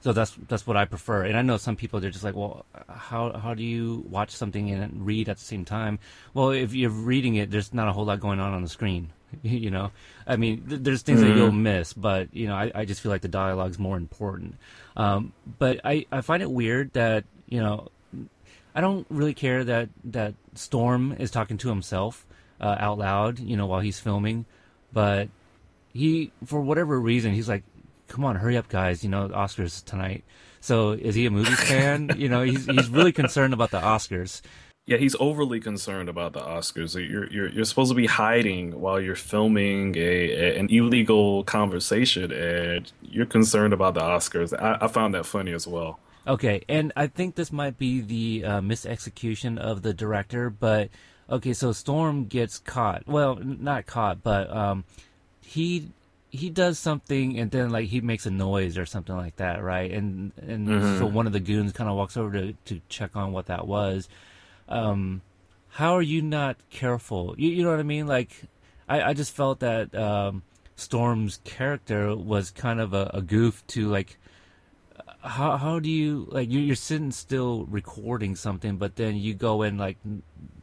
so 0.00 0.14
that's 0.14 0.34
that's 0.48 0.66
what 0.66 0.78
I 0.78 0.86
prefer. 0.86 1.24
And 1.24 1.36
I 1.36 1.42
know 1.42 1.58
some 1.58 1.76
people 1.76 2.00
they're 2.00 2.10
just 2.10 2.24
like, 2.24 2.34
well, 2.34 2.64
how 2.88 3.32
how 3.38 3.52
do 3.52 3.62
you 3.62 4.02
watch 4.08 4.30
something 4.30 4.70
and 4.70 5.04
read 5.04 5.28
at 5.28 5.36
the 5.36 5.44
same 5.44 5.66
time? 5.66 5.98
Well, 6.32 6.52
if 6.52 6.72
you're 6.72 6.88
reading 6.88 7.34
it, 7.34 7.50
there's 7.50 7.74
not 7.74 7.86
a 7.86 7.92
whole 7.92 8.06
lot 8.06 8.18
going 8.18 8.40
on 8.40 8.54
on 8.54 8.62
the 8.62 8.68
screen. 8.70 9.10
you 9.42 9.70
know, 9.70 9.90
I 10.26 10.36
mean, 10.36 10.64
th- 10.66 10.80
there's 10.82 11.02
things 11.02 11.20
that 11.20 11.32
Mhm. 11.32 11.36
you'll 11.36 11.52
miss, 11.52 11.92
but 11.92 12.34
you 12.34 12.46
know, 12.48 12.54
I, 12.54 12.72
I 12.74 12.84
just 12.86 13.02
feel 13.02 13.12
like 13.12 13.20
the 13.20 13.28
dialogue's 13.28 13.78
more 13.78 13.98
important. 13.98 14.56
Um, 14.96 15.34
but 15.58 15.80
I 15.84 16.06
I 16.10 16.22
find 16.22 16.42
it 16.42 16.50
weird 16.50 16.94
that 16.94 17.24
you 17.46 17.60
know 17.60 17.88
I 18.74 18.80
don't 18.80 19.06
really 19.10 19.34
care 19.34 19.64
that 19.64 19.88
that 20.04 20.34
Storm 20.54 21.14
is 21.18 21.30
talking 21.30 21.58
to 21.58 21.68
himself 21.68 22.26
uh, 22.60 22.76
out 22.78 22.98
loud, 22.98 23.38
you 23.38 23.56
know, 23.56 23.66
while 23.66 23.80
he's 23.80 24.00
filming, 24.00 24.46
but 24.92 25.28
he, 25.92 26.32
for 26.46 26.60
whatever 26.60 26.98
reason, 26.98 27.32
he's 27.32 27.48
like, 27.48 27.64
"Come 28.08 28.24
on, 28.24 28.36
hurry 28.36 28.56
up, 28.56 28.68
guys! 28.68 29.04
You 29.04 29.10
know, 29.10 29.28
Oscars 29.28 29.84
tonight." 29.84 30.24
So, 30.60 30.92
is 30.92 31.14
he 31.14 31.26
a 31.26 31.30
movie 31.30 31.54
fan? 31.54 32.10
you 32.16 32.28
know, 32.28 32.42
he's 32.42 32.66
he's 32.66 32.88
really 32.88 33.12
concerned 33.12 33.52
about 33.52 33.70
the 33.70 33.80
Oscars. 33.80 34.40
Yeah, 34.86 34.96
he's 34.96 35.14
overly 35.20 35.60
concerned 35.60 36.08
about 36.08 36.32
the 36.32 36.40
Oscars. 36.40 36.94
You're 36.94 37.30
you're 37.30 37.48
you're 37.48 37.64
supposed 37.64 37.90
to 37.90 37.94
be 37.94 38.06
hiding 38.06 38.80
while 38.80 39.00
you're 39.00 39.14
filming 39.14 39.96
a, 39.96 40.00
a 40.00 40.58
an 40.58 40.68
illegal 40.70 41.44
conversation, 41.44 42.32
and 42.32 42.90
you're 43.02 43.26
concerned 43.26 43.72
about 43.72 43.94
the 43.94 44.00
Oscars. 44.00 44.52
I, 44.58 44.78
I 44.84 44.88
found 44.88 45.14
that 45.14 45.26
funny 45.26 45.52
as 45.52 45.66
well. 45.66 46.00
Okay, 46.26 46.62
and 46.68 46.92
I 46.96 47.08
think 47.08 47.34
this 47.34 47.50
might 47.50 47.78
be 47.78 48.00
the 48.00 48.44
uh, 48.44 48.60
misexecution 48.60 49.58
of 49.58 49.82
the 49.82 49.92
director, 49.92 50.50
but 50.50 50.88
okay, 51.28 51.52
so 51.52 51.72
Storm 51.72 52.26
gets 52.26 52.58
caught. 52.58 53.06
Well, 53.08 53.38
n- 53.40 53.58
not 53.60 53.86
caught, 53.86 54.22
but 54.22 54.48
um, 54.54 54.84
he 55.40 55.90
he 56.30 56.48
does 56.48 56.78
something, 56.78 57.38
and 57.38 57.50
then 57.50 57.70
like 57.70 57.88
he 57.88 58.00
makes 58.00 58.24
a 58.24 58.30
noise 58.30 58.78
or 58.78 58.86
something 58.86 59.16
like 59.16 59.36
that, 59.36 59.62
right? 59.62 59.90
And 59.90 60.32
and 60.36 60.68
Mhm. 60.68 60.98
so 60.98 61.06
one 61.06 61.26
of 61.26 61.32
the 61.32 61.40
goons 61.40 61.72
kind 61.72 61.90
of 61.90 61.96
walks 61.96 62.16
over 62.16 62.32
to 62.32 62.52
to 62.66 62.80
check 62.88 63.16
on 63.16 63.32
what 63.32 63.46
that 63.46 63.66
was. 63.66 64.08
Um, 64.68 65.22
how 65.70 65.94
are 65.96 66.02
you 66.02 66.22
not 66.22 66.56
careful? 66.70 67.34
You 67.36 67.50
you 67.50 67.64
know 67.64 67.70
what 67.70 67.80
I 67.80 67.84
mean? 67.84 68.06
Like, 68.06 68.44
I 68.88 69.02
I 69.10 69.12
just 69.12 69.34
felt 69.34 69.58
that 69.60 69.92
um, 69.94 70.42
Storm's 70.76 71.40
character 71.44 72.14
was 72.14 72.50
kind 72.52 72.80
of 72.80 72.94
a, 72.94 73.10
a 73.12 73.22
goof 73.22 73.66
to 73.68 73.88
like 73.88 74.18
how 75.22 75.56
how 75.56 75.78
do 75.78 75.88
you 75.88 76.26
like 76.30 76.50
you 76.50 76.58
you're 76.60 76.76
sitting 76.76 77.12
still 77.12 77.64
recording 77.66 78.34
something, 78.36 78.76
but 78.76 78.96
then 78.96 79.16
you 79.16 79.34
go 79.34 79.62
in 79.62 79.78
like 79.78 79.96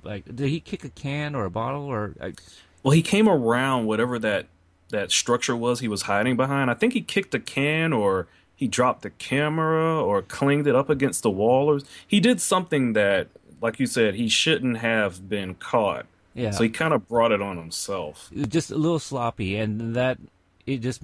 like 0.04 0.26
did 0.26 0.50
he 0.50 0.60
kick 0.60 0.84
a 0.84 0.90
can 0.90 1.36
or 1.36 1.46
a 1.46 1.50
bottle 1.50 1.84
or 1.84 2.14
like, 2.20 2.42
Well, 2.84 2.92
he 2.92 3.02
came 3.02 3.28
around 3.30 3.86
whatever 3.86 4.20
that 4.20 4.48
that 4.90 5.12
structure 5.12 5.56
was 5.56 5.80
he 5.80 5.88
was 5.88 6.04
hiding 6.04 6.36
behind. 6.36 6.70
I 6.70 6.74
think 6.74 6.94
he 6.94 7.02
kicked 7.02 7.34
a 7.36 7.40
can 7.40 7.94
or 7.94 8.28
he 8.56 8.68
dropped 8.68 9.04
the 9.04 9.12
camera 9.12 10.04
or 10.04 10.22
clinged 10.22 10.68
it 10.68 10.76
up 10.76 10.90
against 10.90 11.24
the 11.24 11.30
wall 11.32 11.70
or 11.72 11.80
he 12.06 12.20
did 12.20 12.42
something 12.42 12.94
that 12.94 13.28
like 13.62 13.80
you 13.80 13.86
said 13.86 14.16
he 14.16 14.28
shouldn't 14.28 14.78
have 14.78 15.30
been 15.30 15.56
caught. 15.56 16.06
yeah 16.34 16.52
So 16.52 16.64
he 16.64 16.70
kind 16.70 16.94
of 16.94 17.08
brought 17.08 17.32
it 17.32 17.42
on 17.42 17.58
himself. 17.58 18.30
just 18.50 18.72
a 18.72 18.76
little 18.76 19.00
sloppy 19.00 19.56
and 19.58 19.96
that 19.96 20.18
it 20.66 20.78
just 20.80 21.02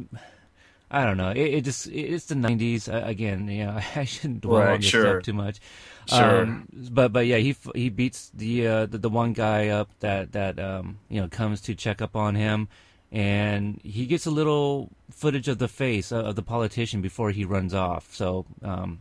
I 0.92 1.04
don't 1.06 1.18
know. 1.18 1.32
It, 1.32 1.38
it 1.56 1.62
just 1.66 1.88
it's 1.88 2.26
the 2.26 2.36
90s 2.36 2.88
uh, 2.94 3.06
again 3.06 3.48
you 3.48 3.66
know 3.66 3.80
I 3.96 4.06
shouldn't 4.06 4.42
dwell 4.42 4.62
Right, 4.62 4.74
on 4.76 4.82
this 4.82 4.90
sure. 4.90 5.02
stuff 5.02 5.24
too 5.24 5.34
much. 5.34 5.60
Sure. 6.08 6.42
Um, 6.44 6.68
but 6.92 7.12
but 7.12 7.26
yeah 7.26 7.38
he 7.38 7.56
he 7.74 7.90
beats 7.90 8.32
the, 8.34 8.68
uh, 8.68 8.86
the 8.86 8.98
the 9.00 9.10
one 9.10 9.34
guy 9.34 9.70
up 9.70 9.90
that 10.00 10.32
that 10.34 10.60
um 10.60 11.00
you 11.10 11.20
know 11.22 11.28
comes 11.28 11.62
to 11.62 11.76
check 11.76 12.02
up 12.02 12.16
on 12.16 12.36
him. 12.36 12.68
And 13.12 13.80
he 13.84 14.06
gets 14.08 14.26
a 14.26 14.32
little 14.32 14.90
footage 15.10 15.48
of 15.48 15.58
the 15.58 15.68
face 15.70 16.12
of, 16.12 16.26
of 16.26 16.36
the 16.36 16.42
politician 16.44 17.02
before 17.02 17.32
he 17.32 17.46
runs 17.46 17.74
off. 17.74 18.14
So 18.14 18.46
um 18.64 19.00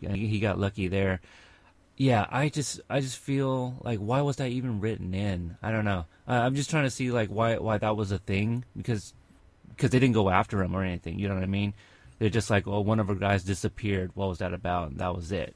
he 0.00 0.40
got 0.40 0.58
lucky 0.58 0.88
there. 0.88 1.20
Yeah 1.96 2.26
i 2.30 2.48
just 2.48 2.80
i 2.90 2.98
just 3.00 3.16
feel 3.18 3.76
like 3.84 4.00
why 4.00 4.20
was 4.20 4.36
that 4.36 4.48
even 4.50 4.80
written 4.80 5.14
in? 5.14 5.56
I 5.62 5.70
don't 5.70 5.84
know. 5.84 6.06
Uh, 6.26 6.32
i'm 6.32 6.56
just 6.56 6.70
trying 6.70 6.84
to 6.84 6.90
see 6.90 7.10
like 7.12 7.28
why 7.28 7.56
why 7.58 7.78
that 7.78 7.96
was 7.96 8.10
a 8.10 8.18
thing. 8.18 8.64
Because 8.76 9.14
because 9.74 9.90
they 9.90 9.98
didn't 9.98 10.14
go 10.14 10.28
after 10.30 10.62
him 10.62 10.74
or 10.76 10.82
anything 10.82 11.18
you 11.18 11.28
know 11.28 11.34
what 11.34 11.42
i 11.42 11.46
mean? 11.46 11.74
They're 12.18 12.30
just 12.30 12.48
like 12.50 12.66
oh 12.66 12.80
one 12.80 13.00
of 13.00 13.08
our 13.10 13.16
guys 13.16 13.42
disappeared. 13.44 14.12
What 14.14 14.28
was 14.28 14.38
that 14.38 14.54
about? 14.54 14.90
And 14.90 14.98
that 15.00 15.14
was 15.14 15.32
it. 15.32 15.54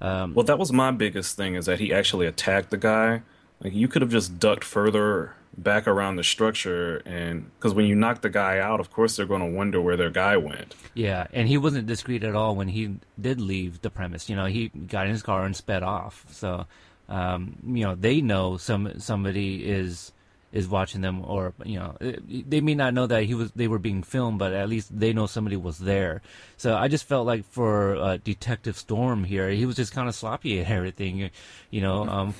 Um 0.00 0.34
Well, 0.34 0.44
that 0.46 0.58
was 0.58 0.72
my 0.72 0.90
biggest 0.90 1.36
thing 1.36 1.54
is 1.56 1.66
that 1.66 1.78
he 1.78 1.92
actually 1.92 2.26
attacked 2.26 2.70
the 2.70 2.78
guy. 2.78 3.22
Like 3.62 3.74
you 3.74 3.86
could 3.86 4.00
have 4.02 4.10
just 4.10 4.38
ducked 4.38 4.64
further 4.64 5.34
back 5.58 5.86
around 5.86 6.16
the 6.16 6.24
structure, 6.24 7.02
and 7.04 7.50
because 7.56 7.74
when 7.74 7.84
you 7.84 7.94
knock 7.94 8.22
the 8.22 8.30
guy 8.30 8.58
out, 8.58 8.80
of 8.80 8.90
course 8.90 9.16
they're 9.16 9.26
going 9.26 9.42
to 9.42 9.56
wonder 9.60 9.78
where 9.80 9.96
their 9.96 10.08
guy 10.10 10.36
went. 10.38 10.74
yeah 10.94 11.26
and 11.32 11.48
he 11.48 11.58
wasn't 11.58 11.86
discreet 11.86 12.22
at 12.24 12.34
all 12.34 12.56
when 12.56 12.68
he 12.68 12.96
did 13.20 13.40
leave 13.40 13.82
the 13.82 13.90
premise. 13.90 14.30
You 14.30 14.36
know 14.36 14.46
he 14.46 14.68
got 14.68 15.04
in 15.06 15.12
his 15.12 15.22
car 15.22 15.44
and 15.44 15.54
sped 15.54 15.82
off. 15.82 16.24
So 16.30 16.66
um 17.10 17.56
you 17.76 17.84
know 17.84 17.94
they 17.94 18.22
know 18.22 18.56
some 18.56 18.98
somebody 18.98 19.50
is 19.68 20.12
is 20.52 20.68
watching 20.68 21.00
them 21.00 21.24
or 21.24 21.52
you 21.64 21.78
know 21.78 21.96
they 22.00 22.60
may 22.60 22.74
not 22.74 22.92
know 22.92 23.06
that 23.06 23.24
he 23.24 23.34
was 23.34 23.52
they 23.52 23.68
were 23.68 23.78
being 23.78 24.02
filmed 24.02 24.38
but 24.38 24.52
at 24.52 24.68
least 24.68 24.98
they 24.98 25.12
know 25.12 25.26
somebody 25.26 25.56
was 25.56 25.78
there. 25.78 26.22
So 26.56 26.76
i 26.76 26.88
just 26.88 27.04
felt 27.04 27.26
like 27.26 27.44
for 27.44 27.96
uh, 27.96 28.16
detective 28.22 28.76
storm 28.76 29.24
here 29.24 29.50
he 29.50 29.64
was 29.66 29.76
just 29.76 29.92
kind 29.92 30.08
of 30.08 30.14
sloppy 30.14 30.60
at 30.60 30.70
everything 30.78 31.30
you 31.70 31.80
know 31.80 32.06
um 32.06 32.34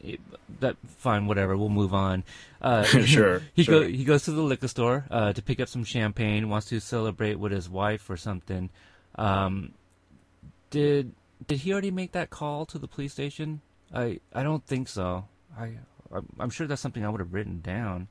it, 0.00 0.20
that 0.60 0.76
fine 0.98 1.26
whatever 1.26 1.56
we'll 1.56 1.68
move 1.68 1.94
on. 1.94 2.24
Uh 2.60 2.82
Sure, 3.06 3.42
he 3.54 3.62
sure. 3.62 3.80
go 3.80 3.86
he 3.86 4.04
goes 4.04 4.24
to 4.24 4.32
the 4.32 4.42
liquor 4.42 4.68
store 4.68 5.04
uh 5.10 5.32
to 5.32 5.42
pick 5.42 5.60
up 5.60 5.68
some 5.68 5.84
champagne 5.84 6.48
wants 6.48 6.68
to 6.68 6.80
celebrate 6.80 7.38
with 7.38 7.52
his 7.52 7.68
wife 7.68 8.08
or 8.08 8.16
something. 8.16 8.70
Um 9.16 9.72
did 10.70 11.12
did 11.46 11.58
he 11.58 11.72
already 11.72 11.90
make 11.90 12.12
that 12.12 12.30
call 12.30 12.64
to 12.66 12.78
the 12.78 12.88
police 12.88 13.12
station? 13.12 13.60
I 13.94 14.20
i 14.32 14.42
don't 14.42 14.64
think 14.64 14.88
so. 14.88 15.26
I 15.56 15.76
I'm- 16.12 16.28
i'm 16.38 16.50
sure 16.50 16.66
that's 16.66 16.82
something 16.82 17.04
i 17.04 17.08
would 17.08 17.20
have 17.20 17.32
written 17.34 17.60
down 17.60 18.08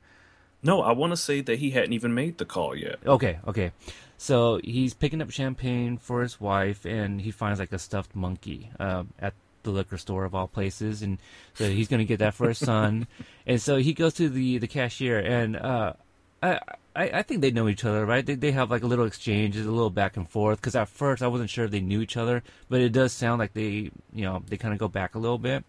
No, 0.64 0.80
I 0.82 0.92
want 0.92 1.10
to 1.12 1.16
say 1.16 1.40
that 1.42 1.58
he 1.58 1.70
hadn't 1.72 1.92
even 1.92 2.14
made 2.14 2.38
the 2.38 2.44
call 2.44 2.76
yet. 2.76 2.98
Okay, 3.04 3.40
okay. 3.48 3.72
So 4.16 4.60
he's 4.62 4.94
picking 4.94 5.20
up 5.20 5.30
champagne 5.32 5.98
for 5.98 6.22
his 6.22 6.40
wife, 6.40 6.84
and 6.86 7.20
he 7.20 7.32
finds 7.32 7.58
like 7.58 7.72
a 7.72 7.80
stuffed 7.80 8.14
monkey 8.14 8.70
um, 8.78 9.08
at 9.18 9.34
the 9.64 9.70
liquor 9.72 9.98
store 9.98 10.24
of 10.24 10.36
all 10.36 10.46
places, 10.46 11.02
and 11.02 11.18
so 11.54 11.68
he's 11.68 11.88
going 11.88 11.98
to 11.98 12.04
get 12.12 12.20
that 12.20 12.34
for 12.34 12.46
his 12.48 12.58
son. 12.58 13.08
And 13.46 13.60
so 13.60 13.78
he 13.78 13.92
goes 13.92 14.14
to 14.14 14.28
the 14.28 14.58
the 14.58 14.68
cashier, 14.68 15.18
and 15.18 15.56
uh, 15.56 15.94
I, 16.40 16.60
I 16.94 17.04
I 17.18 17.22
think 17.26 17.40
they 17.42 17.50
know 17.50 17.66
each 17.66 17.84
other, 17.84 18.06
right? 18.06 18.24
They 18.24 18.36
they 18.38 18.52
have 18.52 18.70
like 18.70 18.84
a 18.84 18.90
little 18.92 19.06
exchange, 19.06 19.56
a 19.58 19.66
little 19.66 19.90
back 19.90 20.16
and 20.16 20.30
forth. 20.30 20.60
Because 20.60 20.76
at 20.78 20.86
first 20.88 21.22
I 21.24 21.26
wasn't 21.26 21.50
sure 21.50 21.64
if 21.66 21.72
they 21.72 21.80
knew 21.82 22.00
each 22.00 22.16
other, 22.16 22.44
but 22.70 22.78
it 22.80 22.92
does 22.94 23.10
sound 23.12 23.40
like 23.42 23.52
they 23.54 23.90
you 24.14 24.24
know 24.26 24.44
they 24.46 24.56
kind 24.62 24.72
of 24.74 24.78
go 24.78 24.86
back 24.86 25.16
a 25.16 25.18
little 25.18 25.38
bit. 25.42 25.64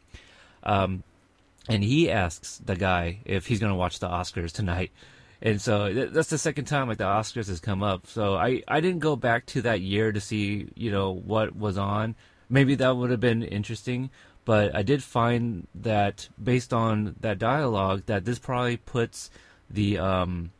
Um, 0.62 1.02
and 1.70 1.84
he 1.84 2.09
asks 2.09 2.57
the 2.64 2.76
guy 2.76 3.20
if 3.26 3.47
he's 3.47 3.59
going 3.59 3.72
to 3.72 3.78
watch 3.78 3.99
the 3.99 4.09
Oscars 4.09 4.51
tonight. 4.51 4.91
And 5.41 5.61
so 5.61 5.91
th- 5.91 6.11
that's 6.11 6.30
the 6.30 6.38
second 6.38 6.66
time 6.66 6.88
like 6.88 6.97
the 6.97 7.03
Oscars 7.03 7.47
has 7.47 7.59
come 7.59 7.84
up. 7.84 8.07
So 8.07 8.36
I 8.36 8.64
I 8.68 8.80
didn't 8.80 8.99
go 8.99 9.16
back 9.16 9.45
to 9.47 9.61
that 9.64 9.82
year 9.82 10.11
to 10.11 10.22
see 10.22 10.70
you 10.76 10.91
know 10.91 11.11
what 11.11 11.55
was 11.55 11.78
on. 11.78 12.16
Maybe 12.49 12.76
that 12.76 12.95
would 12.95 13.11
have 13.11 13.20
been 13.20 13.43
interesting, 13.43 14.09
but 14.45 14.76
I 14.76 14.84
did 14.84 15.03
find 15.03 15.68
that 15.76 16.30
based 16.41 16.74
on 16.74 17.16
that 17.20 17.39
dialogue 17.39 18.03
that 18.05 18.26
this 18.26 18.39
probably 18.39 18.78
puts 18.78 19.30
the 19.70 19.97
um 19.97 20.51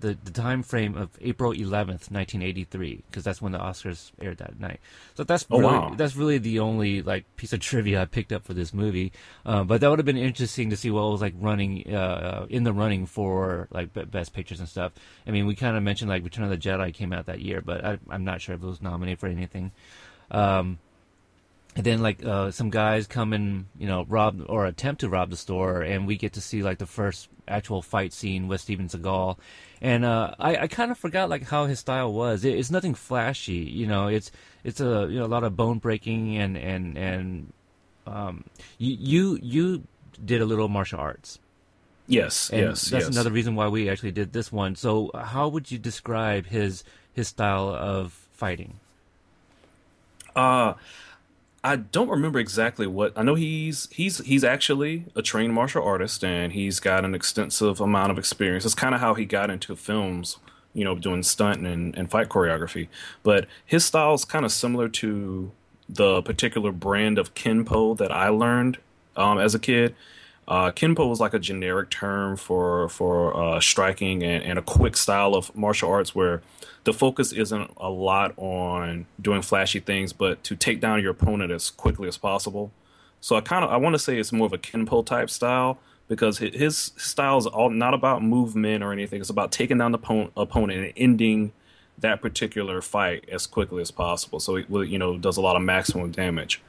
the, 0.00 0.16
the 0.24 0.30
time 0.30 0.62
frame 0.62 0.96
of 0.96 1.10
April 1.20 1.52
11th, 1.52 2.10
1983, 2.10 3.02
because 3.10 3.22
that's 3.24 3.40
when 3.40 3.52
the 3.52 3.58
Oscars 3.58 4.10
aired 4.20 4.38
that 4.38 4.58
night. 4.58 4.80
So 5.14 5.24
that's 5.24 5.46
Oh, 5.50 5.58
really, 5.60 5.72
wow. 5.72 5.94
that's 5.96 6.16
really 6.16 6.38
the 6.38 6.58
only 6.60 7.02
like 7.02 7.24
piece 7.36 7.52
of 7.52 7.60
trivia 7.60 8.02
I 8.02 8.04
picked 8.06 8.32
up 8.32 8.44
for 8.44 8.54
this 8.54 8.72
movie. 8.74 9.12
Uh, 9.46 9.64
but 9.64 9.80
that 9.80 9.88
would 9.90 9.98
have 9.98 10.06
been 10.06 10.16
interesting 10.16 10.70
to 10.70 10.76
see 10.76 10.90
what 10.90 11.02
was 11.10 11.20
like 11.20 11.34
running 11.38 11.94
uh, 11.94 12.46
in 12.48 12.64
the 12.64 12.72
running 12.72 13.06
for 13.06 13.68
like 13.70 13.90
best 14.10 14.32
pictures 14.32 14.58
and 14.60 14.68
stuff. 14.68 14.92
I 15.26 15.30
mean, 15.30 15.46
we 15.46 15.54
kind 15.54 15.76
of 15.76 15.82
mentioned 15.82 16.08
like 16.10 16.24
Return 16.24 16.44
of 16.44 16.50
the 16.50 16.58
Jedi 16.58 16.92
came 16.92 17.12
out 17.12 17.26
that 17.26 17.40
year, 17.40 17.60
but 17.60 17.84
I, 17.84 17.98
I'm 18.08 18.24
not 18.24 18.40
sure 18.40 18.54
if 18.54 18.62
it 18.62 18.66
was 18.66 18.82
nominated 18.82 19.18
for 19.20 19.26
anything. 19.28 19.72
Um, 20.30 20.78
and 21.76 21.84
then 21.86 22.02
like 22.02 22.24
uh, 22.24 22.50
some 22.50 22.70
guys 22.70 23.06
come 23.06 23.32
and 23.32 23.66
you 23.78 23.86
know 23.86 24.04
rob 24.08 24.42
or 24.48 24.66
attempt 24.66 25.02
to 25.02 25.08
rob 25.08 25.30
the 25.30 25.36
store, 25.36 25.82
and 25.82 26.06
we 26.06 26.16
get 26.16 26.32
to 26.32 26.40
see 26.40 26.62
like 26.64 26.78
the 26.78 26.86
first 26.86 27.28
actual 27.50 27.82
fight 27.82 28.12
scene 28.12 28.48
with 28.48 28.60
Steven 28.60 28.88
Seagal. 28.88 29.38
And 29.82 30.04
uh, 30.04 30.34
I, 30.38 30.56
I 30.56 30.66
kind 30.68 30.90
of 30.90 30.98
forgot 30.98 31.28
like 31.28 31.44
how 31.44 31.66
his 31.66 31.78
style 31.80 32.12
was. 32.12 32.44
It, 32.44 32.56
it's 32.58 32.70
nothing 32.70 32.94
flashy, 32.94 33.54
you 33.54 33.86
know. 33.86 34.08
It's 34.08 34.30
it's 34.64 34.80
a 34.80 35.08
you 35.10 35.18
know, 35.18 35.24
a 35.24 35.32
lot 35.32 35.44
of 35.44 35.56
bone 35.56 35.78
breaking 35.78 36.36
and 36.36 36.56
and 36.56 36.96
and 36.96 37.52
um, 38.06 38.44
you 38.78 38.96
you 39.00 39.38
you 39.42 39.82
did 40.24 40.40
a 40.40 40.44
little 40.44 40.68
martial 40.68 41.00
arts. 41.00 41.38
Yes, 42.06 42.50
And 42.50 42.60
yes, 42.60 42.90
that's 42.90 43.04
yes. 43.06 43.14
another 43.14 43.30
reason 43.30 43.54
why 43.54 43.68
we 43.68 43.88
actually 43.88 44.10
did 44.10 44.32
this 44.32 44.50
one. 44.50 44.74
So, 44.74 45.12
how 45.14 45.46
would 45.48 45.70
you 45.70 45.78
describe 45.78 46.46
his 46.46 46.82
his 47.12 47.28
style 47.28 47.68
of 47.68 48.12
fighting? 48.32 48.80
Uh 50.34 50.74
I 51.62 51.76
don't 51.76 52.08
remember 52.08 52.38
exactly 52.38 52.86
what. 52.86 53.12
I 53.16 53.22
know 53.22 53.34
he's 53.34 53.88
he's 53.92 54.18
he's 54.18 54.44
actually 54.44 55.04
a 55.14 55.20
trained 55.20 55.52
martial 55.52 55.82
artist 55.82 56.24
and 56.24 56.52
he's 56.52 56.80
got 56.80 57.04
an 57.04 57.14
extensive 57.14 57.80
amount 57.80 58.10
of 58.10 58.18
experience. 58.18 58.64
It's 58.64 58.74
kind 58.74 58.94
of 58.94 59.00
how 59.00 59.14
he 59.14 59.26
got 59.26 59.50
into 59.50 59.76
films, 59.76 60.38
you 60.72 60.84
know, 60.84 60.94
doing 60.94 61.22
stunt 61.22 61.66
and, 61.66 61.94
and 61.96 62.10
fight 62.10 62.30
choreography. 62.30 62.88
But 63.22 63.46
his 63.66 63.84
style 63.84 64.14
is 64.14 64.24
kind 64.24 64.46
of 64.46 64.52
similar 64.52 64.88
to 64.88 65.52
the 65.86 66.22
particular 66.22 66.72
brand 66.72 67.18
of 67.18 67.34
kenpo 67.34 67.96
that 67.98 68.10
I 68.10 68.28
learned 68.28 68.78
um, 69.16 69.38
as 69.38 69.54
a 69.54 69.58
kid. 69.58 69.94
Uh, 70.48 70.72
kenpo 70.72 71.08
was 71.08 71.20
like 71.20 71.32
a 71.32 71.38
generic 71.38 71.90
term 71.90 72.36
for 72.36 72.88
for 72.88 73.36
uh, 73.36 73.60
striking 73.60 74.22
and, 74.22 74.42
and 74.42 74.58
a 74.58 74.62
quick 74.62 74.96
style 74.96 75.34
of 75.34 75.54
martial 75.56 75.88
arts 75.88 76.14
where 76.14 76.42
the 76.84 76.92
focus 76.92 77.32
isn't 77.32 77.70
a 77.76 77.90
lot 77.90 78.32
on 78.36 79.06
doing 79.20 79.42
flashy 79.42 79.80
things, 79.80 80.12
but 80.12 80.42
to 80.44 80.56
take 80.56 80.80
down 80.80 81.00
your 81.00 81.12
opponent 81.12 81.52
as 81.52 81.70
quickly 81.70 82.08
as 82.08 82.16
possible. 82.16 82.72
So 83.20 83.36
I 83.36 83.42
kind 83.42 83.64
of 83.64 83.70
I 83.70 83.76
want 83.76 83.94
to 83.94 83.98
say 83.98 84.18
it's 84.18 84.32
more 84.32 84.46
of 84.46 84.52
a 84.52 84.58
kenpo 84.58 85.04
type 85.04 85.30
style 85.30 85.78
because 86.08 86.38
his 86.38 86.92
style 86.96 87.38
is 87.38 87.46
all 87.46 87.70
not 87.70 87.94
about 87.94 88.22
movement 88.22 88.82
or 88.82 88.92
anything. 88.92 89.20
It's 89.20 89.30
about 89.30 89.52
taking 89.52 89.78
down 89.78 89.92
the 89.92 89.98
oppo- 89.98 90.30
opponent 90.36 90.84
and 90.84 90.92
ending 90.96 91.52
that 91.98 92.20
particular 92.20 92.80
fight 92.80 93.28
as 93.30 93.46
quickly 93.46 93.82
as 93.82 93.90
possible. 93.90 94.40
So 94.40 94.56
it 94.56 94.66
you 94.68 94.98
know 94.98 95.16
does 95.18 95.36
a 95.36 95.40
lot 95.40 95.54
of 95.54 95.62
maximum 95.62 96.10
damage. 96.10 96.60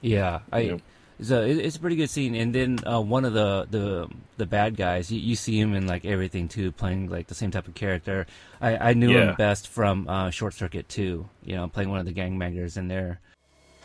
Yeah, 0.00 0.40
I. 0.52 0.60
Yeah. 0.60 0.76
So 1.20 1.42
it, 1.42 1.58
it's 1.58 1.76
a 1.76 1.80
pretty 1.80 1.96
good 1.96 2.10
scene, 2.10 2.36
and 2.36 2.54
then 2.54 2.78
uh, 2.86 3.00
one 3.00 3.24
of 3.24 3.32
the, 3.32 3.66
the 3.70 4.08
the 4.36 4.46
bad 4.46 4.76
guys, 4.76 5.10
you, 5.10 5.18
you 5.18 5.34
see 5.34 5.58
him 5.58 5.74
in 5.74 5.86
like 5.88 6.04
everything 6.04 6.46
too, 6.48 6.70
playing 6.70 7.10
like 7.10 7.26
the 7.26 7.34
same 7.34 7.50
type 7.50 7.66
of 7.66 7.74
character. 7.74 8.26
I, 8.60 8.90
I 8.90 8.92
knew 8.94 9.10
Yeah. 9.10 9.30
him 9.30 9.34
best 9.34 9.66
from 9.66 10.08
uh, 10.08 10.30
Short 10.30 10.54
Circuit 10.54 10.88
too, 10.88 11.28
you 11.44 11.56
know, 11.56 11.66
playing 11.66 11.90
one 11.90 11.98
of 11.98 12.06
the 12.06 12.12
gang 12.12 12.38
gangbangers 12.38 12.76
in 12.76 12.86
there. 12.86 13.18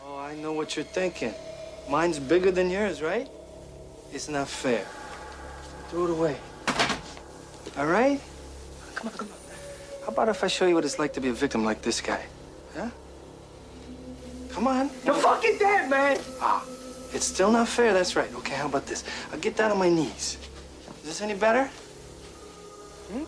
Oh, 0.05 0.17
I 0.19 0.36
know 0.36 0.53
what 0.53 0.75
you're 0.75 0.86
thinking. 0.86 1.34
Mine's 1.89 2.19
bigger 2.19 2.51
than 2.51 2.69
yours, 2.69 3.01
right? 3.01 3.27
It's 4.13 4.29
not 4.29 4.47
fair. 4.47 4.86
Throw 5.89 6.05
it 6.05 6.11
away. 6.11 6.38
All 7.77 7.88
right? 7.88 8.21
Come 8.93 9.07
on, 9.07 9.13
come 9.17 9.27
on. 9.29 9.38
How 10.03 10.09
about 10.09 10.29
if 10.29 10.43
I 10.43 10.47
show 10.47 10.67
you 10.67 10.75
what 10.75 10.86
it's 10.86 10.99
like 10.99 11.13
to 11.13 11.21
be 11.21 11.29
a 11.29 11.34
victim 11.34 11.65
like 11.65 11.81
this 11.81 11.99
guy? 11.99 12.21
Huh? 12.77 12.89
Come 14.51 14.67
on. 14.67 14.91
You're 15.03 15.15
fucking 15.15 15.57
dead, 15.57 15.89
man. 15.89 16.19
Ah, 16.39 16.63
it's 17.14 17.26
still 17.26 17.51
not 17.51 17.68
fair. 17.68 17.93
That's 17.93 18.16
right. 18.16 18.34
Okay, 18.36 18.55
how 18.55 18.68
about 18.68 18.86
this? 18.86 19.03
I'll 19.32 19.39
get 19.39 19.55
down 19.55 19.72
on 19.72 19.78
my 19.78 19.89
knees. 19.89 20.38
Is 21.01 21.03
this 21.03 21.22
any 21.22 21.36
better? 21.36 21.66
Hmm? 23.11 23.24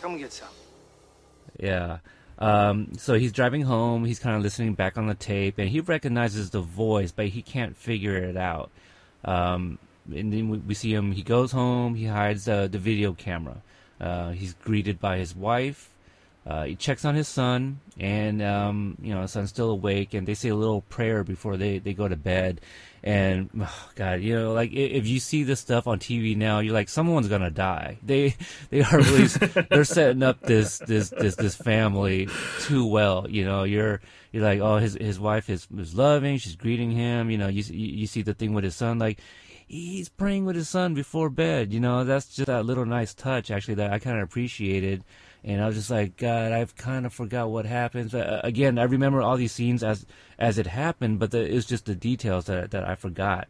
Come 0.00 0.12
and 0.12 0.20
get 0.20 0.32
some. 0.32 0.48
Yeah. 1.58 1.98
Um, 2.38 2.92
so 2.96 3.14
he's 3.14 3.32
driving 3.32 3.62
home. 3.62 4.04
He's 4.04 4.18
kind 4.18 4.36
of 4.36 4.42
listening 4.42 4.74
back 4.74 4.98
on 4.98 5.06
the 5.06 5.14
tape, 5.14 5.58
and 5.58 5.68
he 5.68 5.80
recognizes 5.80 6.50
the 6.50 6.60
voice, 6.60 7.12
but 7.12 7.28
he 7.28 7.42
can't 7.42 7.76
figure 7.76 8.16
it 8.16 8.36
out. 8.36 8.70
Um, 9.24 9.78
and 10.12 10.32
then 10.32 10.48
we, 10.48 10.58
we 10.58 10.74
see 10.74 10.92
him. 10.92 11.12
He 11.12 11.22
goes 11.22 11.52
home. 11.52 11.94
He 11.94 12.06
hides 12.06 12.48
uh, 12.48 12.66
the 12.66 12.78
video 12.78 13.12
camera. 13.12 13.62
Uh, 14.00 14.30
he's 14.30 14.54
greeted 14.54 14.98
by 14.98 15.18
his 15.18 15.36
wife. 15.36 15.91
Uh, 16.44 16.64
he 16.64 16.74
checks 16.74 17.04
on 17.04 17.14
his 17.14 17.28
son, 17.28 17.78
and 18.00 18.42
um, 18.42 18.96
you 19.00 19.14
know 19.14 19.22
his 19.22 19.30
son's 19.30 19.50
still 19.50 19.70
awake. 19.70 20.12
And 20.12 20.26
they 20.26 20.34
say 20.34 20.48
a 20.48 20.56
little 20.56 20.80
prayer 20.82 21.22
before 21.22 21.56
they, 21.56 21.78
they 21.78 21.94
go 21.94 22.08
to 22.08 22.16
bed. 22.16 22.60
And 23.04 23.50
oh, 23.60 23.88
God, 23.94 24.20
you 24.20 24.34
know, 24.34 24.52
like 24.52 24.72
if 24.72 25.06
you 25.06 25.20
see 25.20 25.44
this 25.44 25.60
stuff 25.60 25.86
on 25.86 25.98
TV 25.98 26.36
now, 26.36 26.60
you're 26.60 26.74
like, 26.74 26.88
someone's 26.88 27.28
gonna 27.28 27.50
die. 27.50 27.98
They 28.04 28.34
they 28.70 28.82
are 28.82 28.98
really 28.98 29.26
they're 29.70 29.84
setting 29.84 30.22
up 30.22 30.40
this 30.40 30.78
this 30.78 31.10
this 31.10 31.36
this 31.36 31.54
family 31.54 32.28
too 32.60 32.86
well. 32.86 33.26
You 33.28 33.44
know, 33.44 33.62
you're 33.62 34.00
you're 34.32 34.42
like, 34.42 34.60
oh, 34.60 34.78
his 34.78 34.94
his 34.94 35.20
wife 35.20 35.48
is 35.48 35.68
is 35.76 35.94
loving. 35.94 36.38
She's 36.38 36.56
greeting 36.56 36.90
him. 36.90 37.30
You 37.30 37.38
know, 37.38 37.48
you 37.48 37.62
you, 37.62 38.06
see 38.06 38.22
the 38.22 38.34
thing 38.34 38.52
with 38.52 38.64
his 38.64 38.74
son, 38.74 38.98
like 38.98 39.20
he's 39.66 40.08
praying 40.08 40.44
with 40.44 40.56
his 40.56 40.68
son 40.68 40.94
before 40.94 41.30
bed. 41.30 41.72
You 41.72 41.80
know, 41.80 42.04
that's 42.04 42.34
just 42.34 42.46
that 42.46 42.66
little 42.66 42.86
nice 42.86 43.14
touch 43.14 43.50
actually 43.50 43.74
that 43.74 43.92
I 43.92 43.98
kind 43.98 44.18
of 44.18 44.24
appreciated. 44.24 45.04
And 45.44 45.60
I 45.60 45.66
was 45.66 45.74
just 45.74 45.90
like, 45.90 46.16
God, 46.16 46.52
I've 46.52 46.76
kind 46.76 47.04
of 47.04 47.12
forgot 47.12 47.50
what 47.50 47.66
happens. 47.66 48.14
Uh, 48.14 48.40
again, 48.44 48.78
I 48.78 48.84
remember 48.84 49.20
all 49.20 49.36
these 49.36 49.52
scenes 49.52 49.82
as 49.82 50.06
as 50.38 50.56
it 50.58 50.66
happened, 50.68 51.18
but 51.18 51.32
the, 51.32 51.40
it's 51.40 51.66
just 51.66 51.86
the 51.86 51.94
details 51.94 52.44
that 52.46 52.70
that 52.70 52.84
I 52.84 52.94
forgot. 52.94 53.48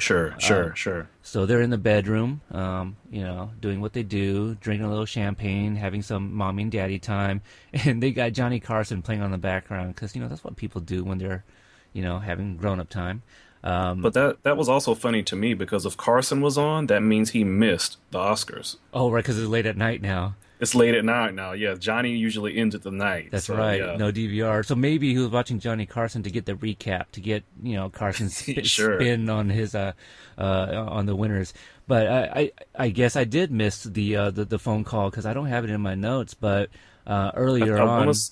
Sure, 0.00 0.36
sure, 0.38 0.74
sure. 0.76 1.08
So 1.22 1.44
they're 1.44 1.60
in 1.60 1.70
the 1.70 1.78
bedroom, 1.78 2.40
um, 2.52 2.96
you 3.10 3.22
know, 3.22 3.50
doing 3.60 3.80
what 3.80 3.94
they 3.94 4.04
do, 4.04 4.54
drinking 4.60 4.86
a 4.86 4.88
little 4.88 5.06
champagne, 5.06 5.74
having 5.74 6.02
some 6.02 6.32
mommy 6.34 6.62
and 6.62 6.70
daddy 6.72 7.00
time, 7.00 7.42
and 7.72 8.00
they 8.00 8.12
got 8.12 8.32
Johnny 8.32 8.60
Carson 8.60 9.02
playing 9.02 9.22
on 9.22 9.32
the 9.32 9.38
background 9.38 9.94
because 9.96 10.14
you 10.14 10.22
know 10.22 10.28
that's 10.28 10.44
what 10.44 10.54
people 10.56 10.80
do 10.80 11.02
when 11.02 11.18
they're, 11.18 11.44
you 11.92 12.02
know, 12.02 12.20
having 12.20 12.56
grown 12.56 12.78
up 12.78 12.88
time. 12.88 13.22
Um, 13.64 14.00
But 14.00 14.14
that 14.14 14.44
that 14.44 14.56
was 14.56 14.68
also 14.68 14.94
funny 14.94 15.24
to 15.24 15.34
me 15.34 15.52
because 15.54 15.84
if 15.84 15.96
Carson 15.96 16.40
was 16.40 16.56
on, 16.56 16.86
that 16.86 17.02
means 17.02 17.30
he 17.30 17.42
missed 17.42 17.96
the 18.12 18.18
Oscars. 18.18 18.76
oh, 18.94 19.10
right, 19.10 19.24
because 19.24 19.36
it's 19.38 19.48
late 19.48 19.66
at 19.66 19.76
night 19.76 20.00
now. 20.00 20.36
It's 20.60 20.74
late 20.74 20.94
at 20.94 21.04
night 21.04 21.34
now. 21.34 21.52
Yeah, 21.52 21.74
Johnny 21.74 22.16
usually 22.16 22.56
ends 22.56 22.74
at 22.74 22.82
the 22.82 22.90
night. 22.90 23.28
That's 23.30 23.46
so, 23.46 23.56
right. 23.56 23.80
yeah. 23.80 23.96
No 23.96 24.10
DVR. 24.10 24.66
So 24.66 24.74
maybe 24.74 25.12
he 25.12 25.18
was 25.18 25.30
watching 25.30 25.60
Johnny 25.60 25.86
Carson 25.86 26.24
to 26.24 26.30
get 26.30 26.46
the 26.46 26.54
recap, 26.54 27.06
to 27.12 27.20
get 27.20 27.44
you 27.62 27.74
know 27.74 27.90
Carson's 27.90 28.36
sp- 28.42 28.64
Sure. 28.64 28.98
spin 28.98 29.30
on 29.30 29.50
his 29.50 29.74
uh, 29.74 29.92
uh 30.36 30.84
on 30.88 31.06
the 31.06 31.14
winners. 31.14 31.54
But 31.86 32.08
I 32.08 32.22
I, 32.24 32.52
I 32.86 32.88
guess 32.88 33.14
I 33.14 33.24
did 33.24 33.52
miss 33.52 33.84
the 33.84 34.16
uh, 34.16 34.30
the, 34.30 34.44
the 34.44 34.58
phone 34.58 34.82
call 34.82 35.10
because 35.10 35.26
I 35.26 35.32
don't 35.32 35.46
have 35.46 35.62
it 35.64 35.70
in 35.70 35.80
my 35.80 35.94
notes. 35.94 36.34
But 36.34 36.70
uh, 37.06 37.30
earlier 37.34 37.78
I, 37.78 37.82
on, 37.82 38.06
want 38.06 38.16
to 38.16 38.30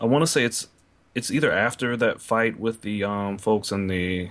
I 0.00 0.06
want 0.06 0.22
to 0.22 0.26
say 0.26 0.44
it's 0.44 0.68
it's 1.14 1.30
either 1.30 1.52
after 1.52 1.98
that 1.98 2.22
fight 2.22 2.58
with 2.58 2.80
the 2.80 3.04
um 3.04 3.36
folks 3.36 3.70
in 3.70 3.88
the 3.88 4.30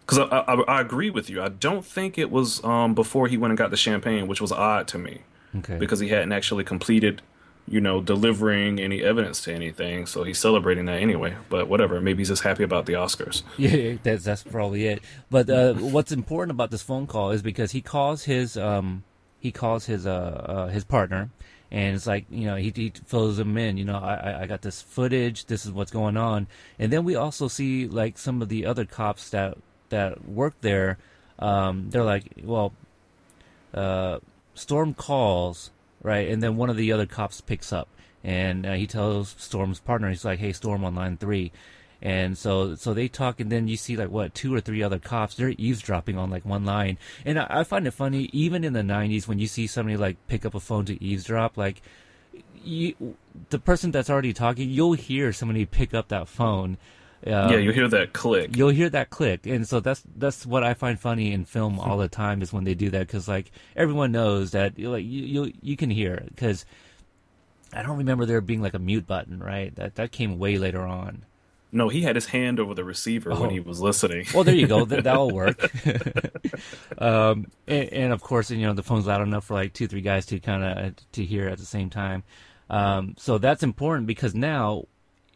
because 0.00 0.18
I, 0.18 0.38
I 0.38 0.54
I 0.62 0.80
agree 0.80 1.10
with 1.10 1.30
you. 1.30 1.40
I 1.40 1.50
don't 1.50 1.84
think 1.84 2.18
it 2.18 2.32
was 2.32 2.64
um 2.64 2.94
before 2.94 3.28
he 3.28 3.36
went 3.36 3.52
and 3.52 3.58
got 3.58 3.70
the 3.70 3.76
champagne, 3.76 4.26
which 4.26 4.40
was 4.40 4.50
odd 4.50 4.88
to 4.88 4.98
me 4.98 5.22
okay. 5.56 5.78
because 5.78 6.00
he 6.00 6.08
hadn't 6.08 6.32
actually 6.32 6.64
completed 6.64 7.22
you 7.70 7.80
know 7.80 8.00
delivering 8.00 8.78
any 8.80 9.02
evidence 9.02 9.42
to 9.42 9.52
anything. 9.52 10.06
So 10.06 10.24
he's 10.24 10.38
celebrating 10.38 10.86
that 10.86 11.00
anyway. 11.00 11.36
But 11.48 11.68
whatever, 11.68 12.00
maybe 12.00 12.20
he's 12.20 12.28
just 12.28 12.42
happy 12.42 12.62
about 12.64 12.86
the 12.86 12.94
Oscars. 12.94 13.42
Yeah, 13.58 13.96
that's 14.02 14.24
that's 14.24 14.42
probably 14.42 14.86
it. 14.86 15.02
But 15.30 15.50
uh, 15.50 15.74
what's 15.74 16.12
important 16.12 16.52
about 16.52 16.70
this 16.70 16.82
phone 16.82 17.06
call 17.06 17.30
is 17.30 17.42
because 17.42 17.72
he 17.72 17.80
calls 17.82 18.24
his 18.24 18.56
um 18.56 19.04
he 19.38 19.52
calls 19.52 19.86
his 19.86 20.06
uh, 20.06 20.10
uh 20.10 20.66
his 20.68 20.84
partner, 20.84 21.30
and 21.70 21.94
it's 21.94 22.06
like 22.06 22.24
you 22.30 22.46
know 22.46 22.56
he 22.56 22.72
he 22.74 22.92
fills 23.06 23.38
him 23.38 23.56
in. 23.58 23.76
You 23.76 23.84
know, 23.84 23.98
I 23.98 24.14
I- 24.14 24.42
I 24.42 24.46
got 24.46 24.62
this 24.62 24.80
footage. 24.80 25.46
This 25.46 25.66
is 25.66 25.72
what's 25.72 25.90
going 25.90 26.16
on, 26.16 26.46
and 26.78 26.92
then 26.92 27.04
we 27.04 27.16
also 27.16 27.48
see 27.48 27.86
like 27.86 28.16
some 28.18 28.40
of 28.42 28.48
the 28.48 28.64
other 28.66 28.84
cops 28.84 29.30
that 29.30 29.58
that 29.90 30.26
work 30.26 30.54
there. 30.62 30.98
Um, 31.38 31.90
they're 31.90 32.04
like, 32.04 32.24
well, 32.42 32.72
uh, 33.72 34.18
Storm 34.58 34.94
calls, 34.94 35.70
right? 36.02 36.28
And 36.28 36.42
then 36.42 36.56
one 36.56 36.70
of 36.70 36.76
the 36.76 36.92
other 36.92 37.06
cops 37.06 37.40
picks 37.40 37.72
up 37.72 37.88
and 38.24 38.66
uh, 38.66 38.72
he 38.74 38.86
tells 38.86 39.34
Storm's 39.38 39.80
partner, 39.80 40.08
he's 40.08 40.24
like, 40.24 40.38
hey, 40.38 40.52
Storm 40.52 40.84
on 40.84 40.94
line 40.94 41.16
three. 41.16 41.52
And 42.00 42.38
so, 42.38 42.76
so 42.76 42.94
they 42.94 43.08
talk, 43.08 43.40
and 43.40 43.50
then 43.50 43.66
you 43.66 43.76
see 43.76 43.96
like 43.96 44.10
what 44.10 44.34
two 44.34 44.54
or 44.54 44.60
three 44.60 44.82
other 44.84 45.00
cops. 45.00 45.34
They're 45.34 45.54
eavesdropping 45.58 46.16
on 46.16 46.30
like 46.30 46.44
one 46.44 46.64
line, 46.64 46.96
and 47.24 47.40
I, 47.40 47.46
I 47.48 47.64
find 47.64 47.88
it 47.88 47.90
funny. 47.90 48.30
Even 48.32 48.62
in 48.62 48.72
the 48.72 48.82
'90s, 48.82 49.26
when 49.26 49.40
you 49.40 49.48
see 49.48 49.66
somebody 49.66 49.96
like 49.96 50.16
pick 50.28 50.46
up 50.46 50.54
a 50.54 50.60
phone 50.60 50.84
to 50.84 51.02
eavesdrop, 51.02 51.56
like 51.56 51.82
you, 52.62 53.16
the 53.50 53.58
person 53.58 53.90
that's 53.90 54.08
already 54.10 54.32
talking, 54.32 54.70
you'll 54.70 54.92
hear 54.92 55.32
somebody 55.32 55.66
pick 55.66 55.92
up 55.92 56.06
that 56.08 56.28
phone. 56.28 56.78
Um, 57.26 57.50
yeah, 57.50 57.56
you 57.56 57.72
hear 57.72 57.88
that 57.88 58.12
click. 58.12 58.56
you'll 58.56 58.68
hear 58.68 58.88
that 58.90 59.10
click 59.10 59.44
and 59.46 59.66
so 59.66 59.80
that's 59.80 60.02
that's 60.16 60.46
what 60.46 60.62
i 60.62 60.72
find 60.74 61.00
funny 61.00 61.32
in 61.32 61.44
film 61.44 61.80
all 61.84 61.98
the 61.98 62.08
time 62.08 62.42
is 62.42 62.52
when 62.52 62.62
they 62.64 62.74
do 62.74 62.90
that 62.90 63.06
because 63.08 63.26
like 63.26 63.50
everyone 63.74 64.12
knows 64.12 64.52
that 64.52 64.78
like 64.78 65.04
you 65.04 65.22
you, 65.24 65.52
you 65.60 65.76
can 65.76 65.90
hear 65.90 66.22
because 66.28 66.64
i 67.72 67.82
don't 67.82 67.98
remember 67.98 68.24
there 68.24 68.40
being 68.40 68.62
like 68.62 68.74
a 68.74 68.78
mute 68.78 69.04
button 69.06 69.40
right 69.40 69.74
that 69.74 69.96
that 69.96 70.12
came 70.12 70.38
way 70.38 70.58
later 70.58 70.82
on 70.82 71.24
No, 71.72 71.88
he 71.90 72.02
had 72.02 72.14
his 72.14 72.26
hand 72.26 72.58
over 72.60 72.72
the 72.72 72.84
receiver 72.84 73.30
when 73.30 73.50
Oh. 73.50 73.50
he 73.50 73.60
was 73.60 73.80
listening. 73.80 74.24
well 74.32 74.44
there 74.44 74.54
you 74.54 74.68
go 74.68 74.84
that, 74.84 75.02
that'll 75.08 75.30
work 75.32 75.58
um 76.98 77.46
and, 77.66 77.88
and 77.92 78.12
of 78.12 78.22
course 78.22 78.50
you 78.50 78.62
know 78.66 78.72
the 78.74 78.82
phone's 78.82 79.06
loud 79.06 79.22
enough 79.22 79.46
for 79.46 79.54
like 79.54 79.72
two 79.72 79.86
three 79.88 80.00
guys 80.00 80.24
to 80.26 80.38
kind 80.40 80.62
of 80.64 80.94
to 81.12 81.24
hear 81.24 81.48
at 81.48 81.58
the 81.58 81.66
same 81.66 81.90
time 81.90 82.22
um 82.70 83.14
so 83.18 83.38
that's 83.38 83.62
important 83.62 84.06
because 84.06 84.34
now 84.34 84.84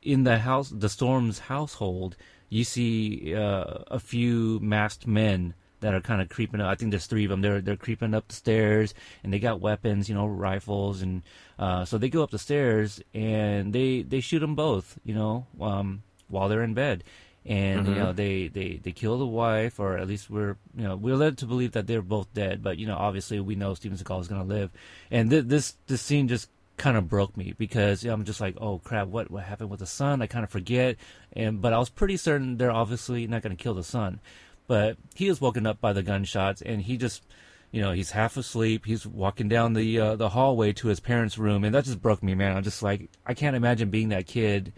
in 0.02 0.24
the 0.24 0.38
house, 0.38 0.70
the 0.70 0.88
Storm's 0.88 1.38
household, 1.40 2.16
you 2.48 2.64
see 2.64 3.34
uh, 3.34 3.84
a 3.88 3.98
few 3.98 4.58
masked 4.60 5.06
men 5.06 5.54
that 5.80 5.94
are 5.94 6.00
kind 6.00 6.22
of 6.22 6.28
creeping 6.28 6.60
up. 6.60 6.68
I 6.70 6.74
think 6.76 6.90
there's 6.92 7.06
three 7.06 7.24
of 7.24 7.30
them. 7.30 7.40
They're 7.40 7.60
they're 7.60 7.76
creeping 7.76 8.14
up 8.14 8.28
the 8.28 8.34
stairs, 8.34 8.94
and 9.24 9.32
they 9.32 9.38
got 9.40 9.60
weapons, 9.60 10.08
you 10.08 10.14
know, 10.14 10.26
rifles, 10.26 11.02
and 11.02 11.22
uh, 11.58 11.84
so 11.84 11.98
they 11.98 12.08
go 12.08 12.22
up 12.22 12.30
the 12.30 12.38
stairs 12.38 13.00
and 13.14 13.72
they 13.72 14.02
they 14.02 14.20
shoot 14.20 14.40
them 14.40 14.54
both, 14.54 14.98
you 15.04 15.14
know, 15.14 15.46
um, 15.60 16.02
while 16.28 16.48
they're 16.48 16.62
in 16.62 16.74
bed, 16.74 17.02
and 17.44 17.86
Mm-hmm. 17.86 17.94
you 17.94 17.98
know 17.98 18.12
they, 18.12 18.46
they 18.48 18.80
they 18.82 18.92
kill 18.92 19.18
the 19.18 19.26
wife, 19.26 19.80
or 19.80 19.98
at 19.98 20.06
least 20.06 20.30
we're 20.30 20.56
you 20.76 20.84
know 20.84 20.94
we're 20.94 21.16
led 21.16 21.38
to 21.38 21.46
believe 21.46 21.72
that 21.72 21.88
they're 21.88 22.02
both 22.02 22.32
dead, 22.32 22.62
but 22.62 22.78
you 22.78 22.86
know 22.86 22.96
obviously 22.96 23.40
we 23.40 23.56
know 23.56 23.74
Steven 23.74 23.98
Seagal 23.98 24.20
is 24.20 24.28
gonna 24.28 24.44
live, 24.44 24.70
and 25.10 25.30
th- 25.30 25.46
this 25.46 25.74
this 25.88 26.00
scene 26.02 26.28
just 26.28 26.48
kind 26.76 26.96
of 26.96 27.08
broke 27.08 27.36
me 27.36 27.54
because 27.56 28.04
I'm 28.04 28.24
just 28.24 28.40
like, 28.40 28.56
oh 28.60 28.78
crap, 28.78 29.08
what 29.08 29.30
what 29.30 29.44
happened 29.44 29.70
with 29.70 29.80
the 29.80 29.86
son? 29.86 30.22
I 30.22 30.26
kind 30.26 30.44
of 30.44 30.50
forget, 30.50 30.96
and 31.32 31.60
but 31.60 31.72
I 31.72 31.78
was 31.78 31.88
pretty 31.88 32.16
certain 32.16 32.56
they're 32.56 32.70
obviously 32.70 33.26
not 33.26 33.42
gonna 33.42 33.56
kill 33.56 33.74
the 33.74 33.84
son, 33.84 34.20
but 34.66 34.96
he 35.14 35.28
is 35.28 35.40
woken 35.40 35.66
up 35.66 35.80
by 35.80 35.92
the 35.92 36.02
gunshots, 36.02 36.62
and 36.62 36.82
he 36.82 36.96
just 36.96 37.22
you 37.70 37.80
know 37.80 37.92
he's 37.92 38.10
half 38.10 38.36
asleep. 38.36 38.86
He's 38.86 39.06
walking 39.06 39.48
down 39.48 39.72
the 39.72 39.98
uh, 39.98 40.16
the 40.16 40.28
hallway 40.30 40.72
to 40.74 40.88
his 40.88 41.00
parents 41.00 41.38
room 41.38 41.64
and 41.64 41.74
that 41.74 41.84
just 41.84 42.02
broke 42.02 42.22
me 42.22 42.34
man. 42.34 42.56
I'm 42.56 42.62
just 42.62 42.82
like 42.82 43.08
i 43.26 43.34
can't 43.34 43.56
imagine 43.56 43.90
being 43.90 44.10
that 44.10 44.26
kid 44.26 44.72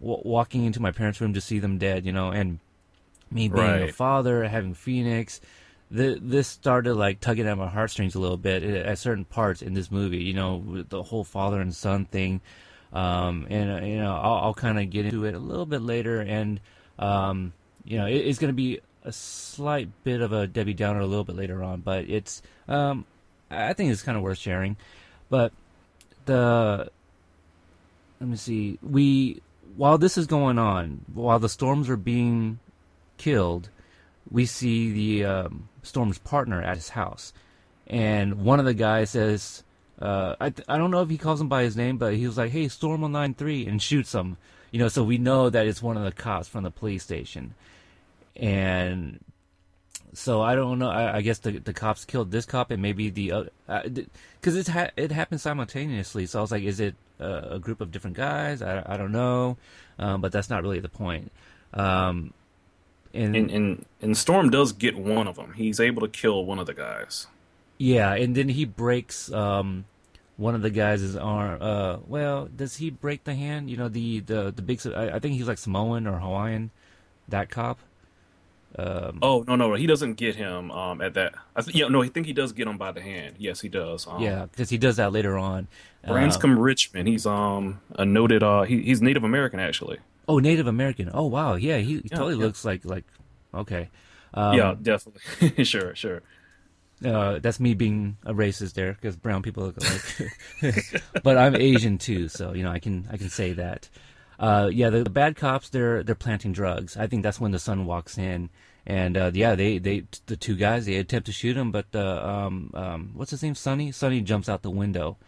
w- 0.00 0.22
walking 0.24 0.64
into 0.64 0.80
my 0.80 0.90
parents 0.90 1.20
room 1.20 1.34
to 1.34 1.40
see 1.40 1.60
them 1.60 1.78
dead 1.78 2.04
you 2.04 2.12
know 2.12 2.30
and 2.30 2.58
me 3.30 3.48
being 3.48 3.88
a 3.88 3.92
father 3.92 4.44
having 4.44 4.74
phoenix 4.74 5.40
th- 5.94 6.18
this 6.22 6.48
started 6.48 6.94
like 6.94 7.20
tugging 7.20 7.46
at 7.46 7.58
my 7.58 7.68
heartstrings 7.68 8.14
a 8.14 8.18
little 8.20 8.36
bit 8.36 8.62
at 8.62 8.86
at 8.86 8.98
certain 8.98 9.24
parts 9.24 9.62
in 9.62 9.74
this 9.74 9.90
movie 9.90 10.22
you 10.22 10.34
know 10.34 10.84
the 10.88 11.02
whole 11.02 11.24
father 11.24 11.60
and 11.60 11.74
son 11.74 12.04
thing. 12.06 12.40
Um, 12.92 13.46
and 13.48 13.70
uh, 13.72 13.86
you 13.86 13.96
know 13.96 14.14
i'll, 14.14 14.44
I'll 14.44 14.54
kind 14.54 14.78
of 14.78 14.90
get 14.90 15.06
into 15.06 15.24
it 15.24 15.34
a 15.34 15.38
little 15.38 15.66
bit 15.66 15.80
later 15.82 16.20
and 16.20 16.60
um, 16.98 17.54
you 17.84 17.98
know 17.98 18.06
it, 18.06 18.16
it's 18.16 18.38
going 18.38 18.50
to 18.52 18.56
be 18.56 18.80
a 19.04 19.12
slight 19.12 19.88
bit 20.04 20.20
of 20.20 20.32
a 20.32 20.46
debbie 20.46 20.74
downer 20.74 21.00
a 21.00 21.06
little 21.06 21.24
bit 21.24 21.36
later 21.36 21.62
on 21.62 21.80
but 21.80 22.04
it's 22.08 22.42
um, 22.68 23.06
i 23.50 23.72
think 23.72 23.90
it's 23.90 24.02
kind 24.02 24.16
of 24.16 24.22
worth 24.22 24.38
sharing. 24.38 24.76
But 25.30 25.52
the 26.26 26.90
let 28.20 28.28
me 28.28 28.36
see 28.36 28.78
we 28.82 29.42
while 29.76 29.98
this 29.98 30.18
is 30.18 30.26
going 30.26 30.58
on 30.58 31.00
while 31.12 31.38
the 31.38 31.48
storms 31.48 31.88
are 31.88 31.96
being 31.96 32.58
killed 33.16 33.68
we 34.30 34.46
see 34.46 34.92
the 34.92 35.24
um, 35.24 35.68
storm's 35.82 36.18
partner 36.18 36.62
at 36.62 36.76
his 36.76 36.90
house 36.90 37.32
and 37.86 38.44
one 38.44 38.58
of 38.58 38.64
the 38.64 38.74
guys 38.74 39.10
says 39.10 39.62
uh, 40.00 40.34
I, 40.40 40.50
th- 40.50 40.66
I 40.68 40.78
don't 40.78 40.90
know 40.90 41.02
if 41.02 41.10
he 41.10 41.18
calls 41.18 41.40
him 41.40 41.48
by 41.48 41.62
his 41.62 41.76
name 41.76 41.98
but 41.98 42.14
he 42.14 42.26
was 42.26 42.38
like 42.38 42.52
hey 42.52 42.68
storm 42.68 43.02
193 43.02 43.66
and 43.66 43.80
shoots 43.80 44.14
him 44.14 44.36
you 44.70 44.78
know 44.78 44.88
so 44.88 45.02
we 45.02 45.18
know 45.18 45.50
that 45.50 45.66
it's 45.66 45.82
one 45.82 45.96
of 45.96 46.04
the 46.04 46.12
cops 46.12 46.48
from 46.48 46.64
the 46.64 46.70
police 46.70 47.02
station 47.02 47.54
and 48.36 49.20
so 50.14 50.42
I 50.42 50.54
don't 50.54 50.78
know. 50.78 50.90
I, 50.90 51.16
I 51.16 51.20
guess 51.22 51.38
the 51.38 51.52
the 51.52 51.72
cops 51.72 52.04
killed 52.04 52.30
this 52.30 52.44
cop 52.44 52.70
and 52.70 52.82
maybe 52.82 53.08
the 53.10 53.50
because 53.66 54.56
it's 54.56 54.68
ha- 54.68 54.90
it 54.96 55.10
happened 55.10 55.40
simultaneously. 55.40 56.26
So 56.26 56.38
I 56.38 56.42
was 56.42 56.52
like, 56.52 56.62
is 56.62 56.80
it 56.80 56.94
a, 57.18 57.54
a 57.54 57.58
group 57.58 57.80
of 57.80 57.90
different 57.90 58.16
guys? 58.16 58.60
I, 58.62 58.82
I 58.84 58.96
don't 58.96 59.12
know, 59.12 59.56
um, 59.98 60.20
but 60.20 60.32
that's 60.32 60.50
not 60.50 60.62
really 60.62 60.80
the 60.80 60.88
point. 60.88 61.32
Um, 61.72 62.34
and, 63.14 63.36
And, 63.36 63.50
and 63.50 63.86
and 64.00 64.16
Storm 64.16 64.50
does 64.50 64.72
get 64.72 64.96
one 64.96 65.26
of 65.28 65.36
them. 65.36 65.52
He's 65.54 65.80
able 65.80 66.00
to 66.02 66.08
kill 66.08 66.44
one 66.44 66.58
of 66.58 66.66
the 66.66 66.74
guys. 66.74 67.26
yeah, 67.78 68.14
and 68.14 68.34
then 68.34 68.48
he 68.50 68.64
breaks 68.64 69.30
um, 69.32 69.84
one 70.36 70.54
of 70.54 70.62
the 70.62 70.70
guys' 70.70 71.16
arm. 71.16 71.58
Uh, 71.60 71.98
well, 72.06 72.48
does 72.54 72.76
he 72.76 72.90
break 72.90 73.24
the 73.24 73.34
hand? 73.34 73.68
You 73.70 73.76
know, 73.76 73.88
the 73.88 74.20
the 74.20 74.52
the 74.54 74.62
big. 74.62 74.84
I, 74.86 75.16
I 75.16 75.18
think 75.18 75.34
he's 75.34 75.48
like 75.48 75.58
Samoan 75.58 76.06
or 76.06 76.18
Hawaiian. 76.18 76.70
That 77.28 77.50
cop. 77.50 77.78
Um, 78.78 79.18
Oh 79.20 79.44
no 79.46 79.54
no 79.56 79.74
he 79.74 79.86
doesn't 79.86 80.14
get 80.14 80.34
him 80.36 80.70
um 80.70 81.02
at 81.02 81.12
that. 81.12 81.34
I 81.54 81.60
th- 81.60 81.76
yeah 81.76 81.88
no 81.88 82.02
I 82.02 82.08
think 82.08 82.24
he 82.26 82.32
does 82.32 82.52
get 82.52 82.66
him 82.66 82.78
by 82.78 82.90
the 82.90 83.02
hand. 83.02 83.34
Yes 83.38 83.60
he 83.60 83.68
does. 83.68 84.06
Um, 84.06 84.22
yeah, 84.22 84.46
because 84.46 84.70
he 84.70 84.78
does 84.78 84.96
that 84.96 85.12
later 85.12 85.36
on. 85.36 85.68
Uh, 86.02 86.12
Branscombe 86.12 86.58
Richmond. 86.58 87.06
He's 87.06 87.26
um 87.26 87.80
a 87.96 88.06
noted 88.06 88.42
uh 88.42 88.62
he, 88.62 88.80
he's 88.80 89.02
Native 89.02 89.24
American 89.24 89.60
actually. 89.60 89.98
Oh, 90.28 90.38
Native 90.38 90.66
American. 90.66 91.10
Oh, 91.12 91.26
wow. 91.26 91.54
Yeah, 91.54 91.78
he, 91.78 91.98
he 91.98 92.10
Yeah, 92.10 92.16
totally 92.16 92.36
yeah. 92.38 92.44
looks 92.44 92.64
like 92.64 92.84
like 92.84 93.04
okay. 93.54 93.90
Um, 94.34 94.54
yeah 94.56 94.74
definitely 94.80 95.64
sure 95.64 95.94
sure. 95.94 96.22
uh, 97.04 97.38
that's 97.40 97.60
me 97.60 97.74
being 97.74 98.16
a 98.24 98.32
racist 98.32 98.74
there 98.74 98.92
because 98.94 99.16
brown 99.16 99.42
people 99.42 99.64
look 99.64 99.76
like. 99.78 100.02
but 101.22 101.36
I'm 101.36 101.56
Asian 101.56 101.98
too, 101.98 102.28
so 102.28 102.54
you 102.54 102.62
know 102.62 102.70
I 102.70 102.78
can 102.78 103.06
I 103.10 103.16
can 103.16 103.28
say 103.28 103.52
that. 103.54 103.88
Uh, 104.38 104.70
yeah, 104.72 104.90
the, 104.90 105.04
the 105.04 105.10
bad 105.10 105.36
cops 105.36 105.68
they're 105.68 106.02
they're 106.02 106.14
planting 106.14 106.52
drugs. 106.52 106.96
I 106.96 107.06
think 107.06 107.22
that's 107.22 107.40
when 107.40 107.52
the 107.52 107.58
son 107.58 107.84
walks 107.86 108.18
in, 108.18 108.50
and 108.86 109.16
uh, 109.16 109.30
yeah, 109.34 109.54
they 109.54 109.78
they 109.78 110.04
the 110.26 110.36
two 110.36 110.56
guys 110.56 110.86
they 110.86 110.96
attempt 110.96 111.26
to 111.26 111.32
shoot 111.32 111.56
him, 111.56 111.70
but 111.72 111.86
uh, 111.94 112.22
um 112.24 112.70
um 112.74 113.10
what's 113.14 113.30
his 113.32 113.42
name 113.42 113.54
Sonny 113.54 113.92
Sonny 113.92 114.20
jumps 114.20 114.48
out 114.48 114.62
the 114.62 114.70
window. 114.70 115.18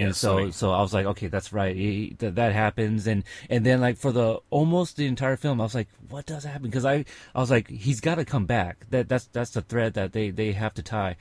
Yeah, 0.00 0.06
and 0.06 0.16
so 0.16 0.50
so 0.50 0.70
I 0.72 0.80
was 0.80 0.94
like, 0.94 1.04
okay, 1.06 1.26
that's 1.26 1.52
right. 1.52 1.76
He, 1.76 2.16
that 2.18 2.34
that 2.36 2.52
happens, 2.52 3.06
and 3.06 3.22
and 3.50 3.66
then 3.66 3.80
like 3.80 3.98
for 3.98 4.12
the 4.12 4.40
almost 4.48 4.96
the 4.96 5.06
entire 5.06 5.36
film, 5.36 5.60
I 5.60 5.64
was 5.64 5.74
like, 5.74 5.88
what 6.08 6.24
does 6.24 6.44
happen? 6.44 6.62
Because 6.62 6.86
I 6.86 7.04
I 7.34 7.40
was 7.40 7.50
like, 7.50 7.68
he's 7.68 8.00
got 8.00 8.14
to 8.14 8.24
come 8.24 8.46
back. 8.46 8.86
That 8.90 9.08
that's 9.08 9.26
that's 9.26 9.50
the 9.50 9.60
thread 9.60 9.94
that 9.94 10.12
they 10.12 10.30
they 10.30 10.52
have 10.52 10.72
to 10.74 10.82
tie, 10.82 11.16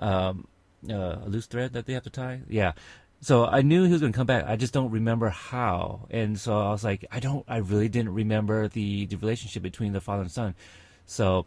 um, 0.00 0.48
uh, 0.90 1.18
a 1.24 1.28
loose 1.28 1.46
thread 1.46 1.74
that 1.74 1.86
they 1.86 1.92
have 1.92 2.02
to 2.04 2.10
tie. 2.10 2.40
Yeah. 2.48 2.72
So 3.20 3.46
I 3.46 3.62
knew 3.62 3.84
he 3.84 3.92
was 3.92 4.00
going 4.00 4.12
to 4.12 4.16
come 4.16 4.26
back. 4.26 4.44
I 4.46 4.56
just 4.56 4.74
don't 4.74 4.90
remember 4.90 5.28
how, 5.30 6.06
and 6.10 6.38
so 6.38 6.60
I 6.60 6.70
was 6.70 6.84
like, 6.84 7.06
I 7.12 7.20
don't. 7.20 7.44
I 7.48 7.58
really 7.58 7.88
didn't 7.88 8.14
remember 8.14 8.66
the 8.68 9.06
the 9.06 9.16
relationship 9.16 9.62
between 9.62 9.92
the 9.92 10.00
father 10.00 10.22
and 10.22 10.30
son. 10.30 10.54
So 11.06 11.46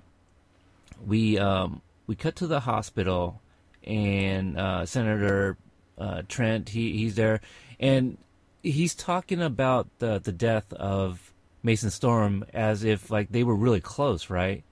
we 1.05 1.37
um, 1.37 1.81
we 2.07 2.15
cut 2.15 2.37
to 2.37 2.47
the 2.47 2.61
hospital, 2.61 3.41
and 3.83 4.57
uh, 4.57 4.85
Senator 4.85 5.57
uh, 5.97 6.21
Trent 6.27 6.69
he 6.69 6.97
he's 6.97 7.15
there, 7.15 7.41
and 7.79 8.17
he's 8.63 8.95
talking 8.95 9.41
about 9.41 9.87
the 9.99 10.19
the 10.19 10.31
death 10.31 10.71
of 10.73 11.33
Mason 11.63 11.89
Storm 11.89 12.45
as 12.53 12.83
if 12.83 13.09
like 13.09 13.31
they 13.31 13.43
were 13.43 13.55
really 13.55 13.81
close, 13.81 14.29
right? 14.29 14.63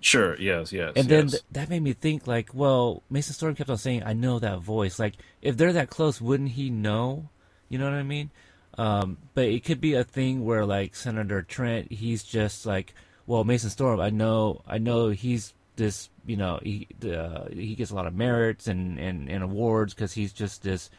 Sure 0.00 0.36
yes 0.38 0.72
yes. 0.72 0.92
And 0.96 1.08
then 1.08 1.24
yes. 1.24 1.30
th- 1.32 1.42
that 1.52 1.70
made 1.70 1.82
me 1.82 1.94
think 1.94 2.26
like, 2.26 2.50
well, 2.52 3.02
Mason 3.08 3.34
Storm 3.34 3.54
kept 3.54 3.70
on 3.70 3.78
saying, 3.78 4.02
"I 4.04 4.12
know 4.12 4.38
that 4.38 4.60
voice." 4.60 4.98
Like, 4.98 5.14
if 5.40 5.56
they're 5.56 5.72
that 5.72 5.90
close, 5.90 6.20
wouldn't 6.20 6.50
he 6.50 6.68
know? 6.70 7.28
You 7.68 7.78
know 7.78 7.86
what 7.86 7.94
I 7.94 8.02
mean? 8.02 8.30
Um, 8.76 9.18
but 9.34 9.44
it 9.44 9.64
could 9.64 9.80
be 9.80 9.94
a 9.94 10.04
thing 10.04 10.44
where 10.44 10.66
like 10.66 10.94
Senator 10.94 11.42
Trent, 11.42 11.92
he's 11.92 12.22
just 12.22 12.66
like, 12.66 12.94
well, 13.26 13.44
Mason 13.44 13.70
Storm, 13.70 14.00
I 14.00 14.10
know, 14.10 14.62
I 14.66 14.78
know 14.78 15.08
he's 15.08 15.54
this, 15.76 16.10
you 16.26 16.36
know, 16.36 16.60
he 16.62 16.88
uh, 17.04 17.46
he 17.52 17.74
gets 17.74 17.90
a 17.90 17.94
lot 17.94 18.06
of 18.06 18.14
merits 18.14 18.66
and 18.66 18.98
and, 18.98 19.28
and 19.28 19.42
awards 19.42 19.94
because 19.94 20.12
he's 20.12 20.32
just 20.32 20.62
this, 20.62 20.90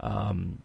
um, 0.00 0.62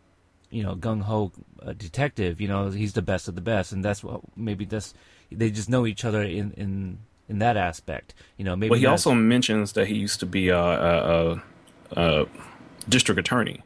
you 0.50 0.64
know, 0.64 0.76
gung 0.76 1.02
ho 1.02 1.32
uh, 1.66 1.74
detective. 1.74 2.40
You 2.40 2.48
know, 2.48 2.70
he's 2.70 2.94
the 2.94 3.02
best 3.02 3.28
of 3.28 3.36
the 3.36 3.42
best, 3.42 3.72
and 3.72 3.84
that's 3.84 4.04
what 4.04 4.22
maybe 4.36 4.66
that's 4.66 4.94
they 5.32 5.50
just 5.50 5.70
know 5.70 5.86
each 5.86 6.06
other 6.06 6.22
in 6.24 6.52
in 6.54 7.00
in 7.28 7.40
that 7.40 7.58
aspect. 7.58 8.14
You 8.38 8.46
know, 8.46 8.56
maybe 8.56 8.72
Well, 8.72 8.80
he 8.80 8.86
also 8.86 9.14
mentions 9.14 9.74
that 9.74 9.88
he 9.88 9.96
used 9.96 10.20
to 10.20 10.26
be 10.26 10.50
a, 10.50 10.60
a, 10.60 11.34
a, 11.34 11.42
a 11.96 12.26
district 12.88 13.20
attorney. 13.20 13.64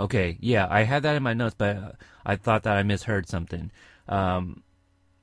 Okay, 0.00 0.36
yeah, 0.40 0.66
I 0.70 0.82
had 0.84 1.02
that 1.02 1.16
in 1.16 1.22
my 1.22 1.34
notes, 1.34 1.54
but 1.58 1.96
I 2.24 2.36
thought 2.36 2.62
that 2.64 2.76
I 2.76 2.82
misheard 2.82 3.28
something. 3.28 3.70
Um, 4.08 4.62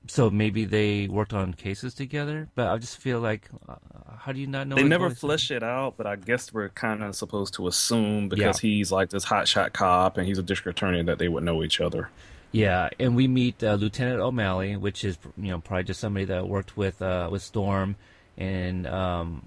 so 0.08 0.30
maybe 0.30 0.66
they 0.66 1.08
worked 1.08 1.34
on 1.34 1.54
cases 1.54 1.94
together, 1.94 2.48
but 2.56 2.68
I 2.68 2.78
just 2.78 2.98
feel 2.98 3.20
like, 3.20 3.50
uh, 3.68 3.76
how 4.18 4.32
do 4.32 4.40
you 4.40 4.48
not 4.48 4.68
know? 4.68 4.76
They 4.76 4.84
never 4.84 5.10
flesh 5.10 5.52
it 5.52 5.64
out, 5.64 5.96
but 5.98 6.06
I 6.08 6.16
guess 6.16 6.54
we're 6.54 6.70
kind 6.70 7.04
of 7.04 7.16
supposed 7.16 7.54
to 7.56 7.68
assume 7.68 8.30
because 8.30 8.64
Yeah. 8.64 8.70
he's 8.70 8.92
like 8.92 9.10
this 9.10 9.26
hotshot 9.26 9.74
cop 9.74 10.18
and 10.18 10.28
he's 10.28 10.38
a 10.38 10.44
district 10.44 10.78
attorney 10.78 11.04
that 11.04 11.18
they 11.20 11.28
would 11.28 11.44
know 11.44 11.64
each 11.64 11.80
other. 11.82 12.10
Yeah, 12.52 12.90
and 13.00 13.16
we 13.16 13.28
meet 13.28 13.62
uh, 13.64 13.74
Lieutenant 13.74 14.22
O'Malley, 14.22 14.78
which 14.78 15.04
is 15.04 15.18
you 15.38 15.50
know 15.52 15.60
probably 15.60 15.84
just 15.84 16.00
somebody 16.00 16.26
that 16.26 16.48
worked 16.48 16.78
with 16.78 17.02
uh, 17.02 17.28
with 17.32 17.42
Storm, 17.42 17.98
and 18.38 18.88
um, 18.88 19.46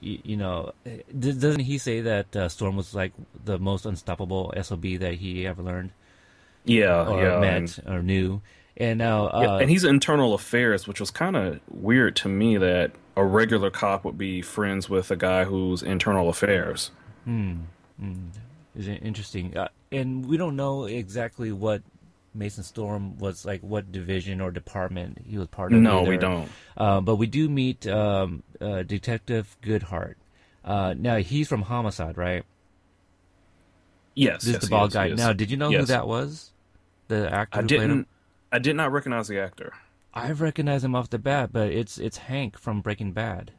you, 0.00 0.18
you 0.22 0.36
know, 0.36 0.72
d- 0.84 1.32
doesn't 1.32 1.60
he 1.60 1.78
say 1.78 2.02
that 2.02 2.36
uh, 2.36 2.48
Storm 2.48 2.76
was 2.76 2.94
like 2.94 3.12
the 3.44 3.58
most 3.58 3.84
unstoppable 3.86 4.52
sob 4.62 4.82
that 5.00 5.14
he 5.14 5.44
ever 5.46 5.60
learned 5.62 5.90
Yeah, 6.64 7.08
or 7.08 7.22
yeah. 7.22 7.40
met 7.40 7.78
and- 7.78 7.80
or 7.88 8.02
knew? 8.02 8.42
And 8.78 8.98
now, 8.98 9.28
uh, 9.28 9.40
Yeah, 9.42 9.58
and 9.58 9.70
he's 9.70 9.84
internal 9.84 10.34
affairs, 10.34 10.86
which 10.86 11.00
was 11.00 11.10
kind 11.10 11.34
of 11.36 11.60
weird 11.70 12.14
to 12.16 12.28
me 12.28 12.56
that 12.58 12.92
a 13.16 13.24
regular 13.24 13.70
cop 13.70 14.04
would 14.04 14.18
be 14.18 14.42
friends 14.42 14.90
with 14.90 15.10
a 15.10 15.16
guy 15.16 15.44
who's 15.44 15.82
internal 15.82 16.28
affairs. 16.28 16.90
Hmm. 17.24 17.54
is 18.76 18.86
it 18.86 19.00
interesting, 19.02 19.56
uh, 19.56 19.68
and 19.90 20.26
we 20.26 20.36
don't 20.36 20.54
know 20.56 20.84
exactly 20.84 21.50
what 21.50 21.82
Mason 22.34 22.62
Storm 22.62 23.16
was 23.18 23.46
like, 23.46 23.62
what 23.62 23.90
division 23.90 24.42
or 24.42 24.50
department 24.50 25.18
he 25.26 25.38
was 25.38 25.48
part 25.48 25.72
of. 25.72 25.78
No, 25.80 26.02
we 26.02 26.18
don't. 26.18 26.50
Uh, 26.76 27.00
but 27.00 27.16
we 27.16 27.26
do 27.26 27.48
meet 27.48 27.86
um, 27.86 28.42
uh, 28.60 28.82
Detective 28.82 29.56
Goodhart. 29.62 30.14
Uh, 30.62 30.94
now 30.98 31.16
he's 31.16 31.48
from 31.48 31.62
Homicide, 31.62 32.18
right? 32.18 32.44
Yes, 34.14 34.42
This 34.42 34.54
yes, 34.54 34.62
is 34.62 34.68
the 34.68 34.74
bald 34.74 34.94
yes, 34.94 34.94
guy. 34.94 35.14
Now, 35.14 35.32
did 35.32 35.50
you 35.50 35.56
know 35.56 35.70
who 35.70 35.84
that 35.84 36.06
was? 36.06 36.50
The 37.08 37.32
actor 37.32 37.58
I 37.58 37.62
who 37.62 37.68
played 37.68 37.80
him. 37.80 37.88
didn't. 37.88 38.08
I 38.56 38.58
did 38.58 38.74
not 38.74 38.90
recognize 38.90 39.28
the 39.28 39.38
actor. 39.38 39.74
I've 40.14 40.40
recognized 40.40 40.82
him 40.82 40.94
off 40.94 41.10
the 41.10 41.18
bat, 41.18 41.50
but 41.52 41.68
it's 41.70 41.98
it's 41.98 42.16
Hank 42.16 42.58
from 42.58 42.80
Breaking 42.80 43.12
Bad. 43.12 43.52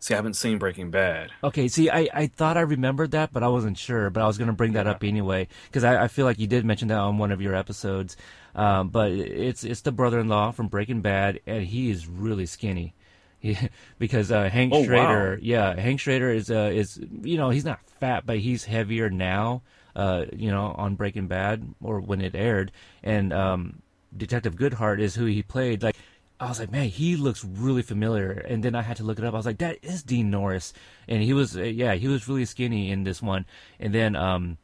See, 0.00 0.14
I 0.14 0.16
haven't 0.16 0.34
seen 0.34 0.58
Breaking 0.58 0.90
Bad. 0.90 1.30
Okay, 1.44 1.68
see, 1.68 1.88
I, 1.88 2.08
I 2.12 2.26
thought 2.26 2.56
I 2.56 2.62
remembered 2.62 3.12
that, 3.12 3.32
but 3.32 3.44
I 3.44 3.48
wasn't 3.48 3.78
sure. 3.78 4.10
But 4.10 4.24
I 4.24 4.26
was 4.26 4.36
going 4.36 4.48
to 4.48 4.52
bring 4.52 4.72
that 4.72 4.88
up 4.88 5.04
anyway 5.04 5.46
because 5.68 5.84
I, 5.84 6.02
I 6.04 6.08
feel 6.08 6.24
like 6.26 6.40
you 6.40 6.48
did 6.48 6.64
mention 6.64 6.88
that 6.88 6.98
on 6.98 7.18
one 7.18 7.30
of 7.30 7.40
your 7.40 7.54
episodes. 7.54 8.16
Um, 8.56 8.88
but 8.88 9.12
it's 9.12 9.62
it's 9.62 9.82
the 9.82 9.92
brother-in-law 9.92 10.50
from 10.50 10.66
Breaking 10.66 11.02
Bad, 11.02 11.38
and 11.46 11.62
he 11.64 11.88
is 11.90 12.08
really 12.08 12.46
skinny. 12.46 12.94
He, 13.42 13.58
because 13.98 14.30
uh, 14.30 14.48
Hank 14.50 14.72
Oh, 14.72 14.84
Schrader, 14.84 15.32
wow. 15.32 15.38
yeah, 15.42 15.74
Hank 15.74 15.98
Schrader 15.98 16.30
is 16.30 16.48
uh, 16.48 16.70
is 16.72 17.00
you 17.22 17.36
know 17.36 17.50
he's 17.50 17.64
not 17.64 17.80
fat, 18.00 18.24
but 18.24 18.38
he's 18.38 18.64
heavier 18.64 19.10
now. 19.10 19.62
Uh, 19.94 20.24
you 20.32 20.50
know, 20.50 20.74
on 20.78 20.94
Breaking 20.94 21.26
Bad 21.26 21.74
or 21.82 22.00
when 22.00 22.20
it 22.22 22.34
aired, 22.34 22.72
and 23.02 23.32
um, 23.32 23.82
Detective 24.16 24.56
Goodhart 24.56 25.00
is 25.00 25.14
who 25.14 25.26
he 25.26 25.42
played. 25.42 25.82
Like, 25.82 25.96
I 26.40 26.48
was 26.48 26.58
like, 26.58 26.72
man, 26.72 26.88
he 26.88 27.14
looks 27.14 27.44
really 27.44 27.82
familiar. 27.82 28.30
And 28.30 28.62
then 28.62 28.74
I 28.74 28.82
had 28.82 28.96
to 28.96 29.04
look 29.04 29.18
it 29.18 29.24
up. 29.24 29.34
I 29.34 29.36
was 29.36 29.46
like, 29.46 29.58
that 29.58 29.78
is 29.82 30.02
Dean 30.02 30.30
Norris, 30.30 30.72
and 31.06 31.22
he 31.22 31.32
was, 31.32 31.56
uh, 31.56 31.62
yeah, 31.62 31.94
he 31.94 32.08
was 32.08 32.26
really 32.26 32.44
skinny 32.44 32.90
in 32.90 33.04
this 33.04 33.22
one. 33.22 33.44
And 33.78 33.94
then, 33.94 34.16
um, 34.16 34.58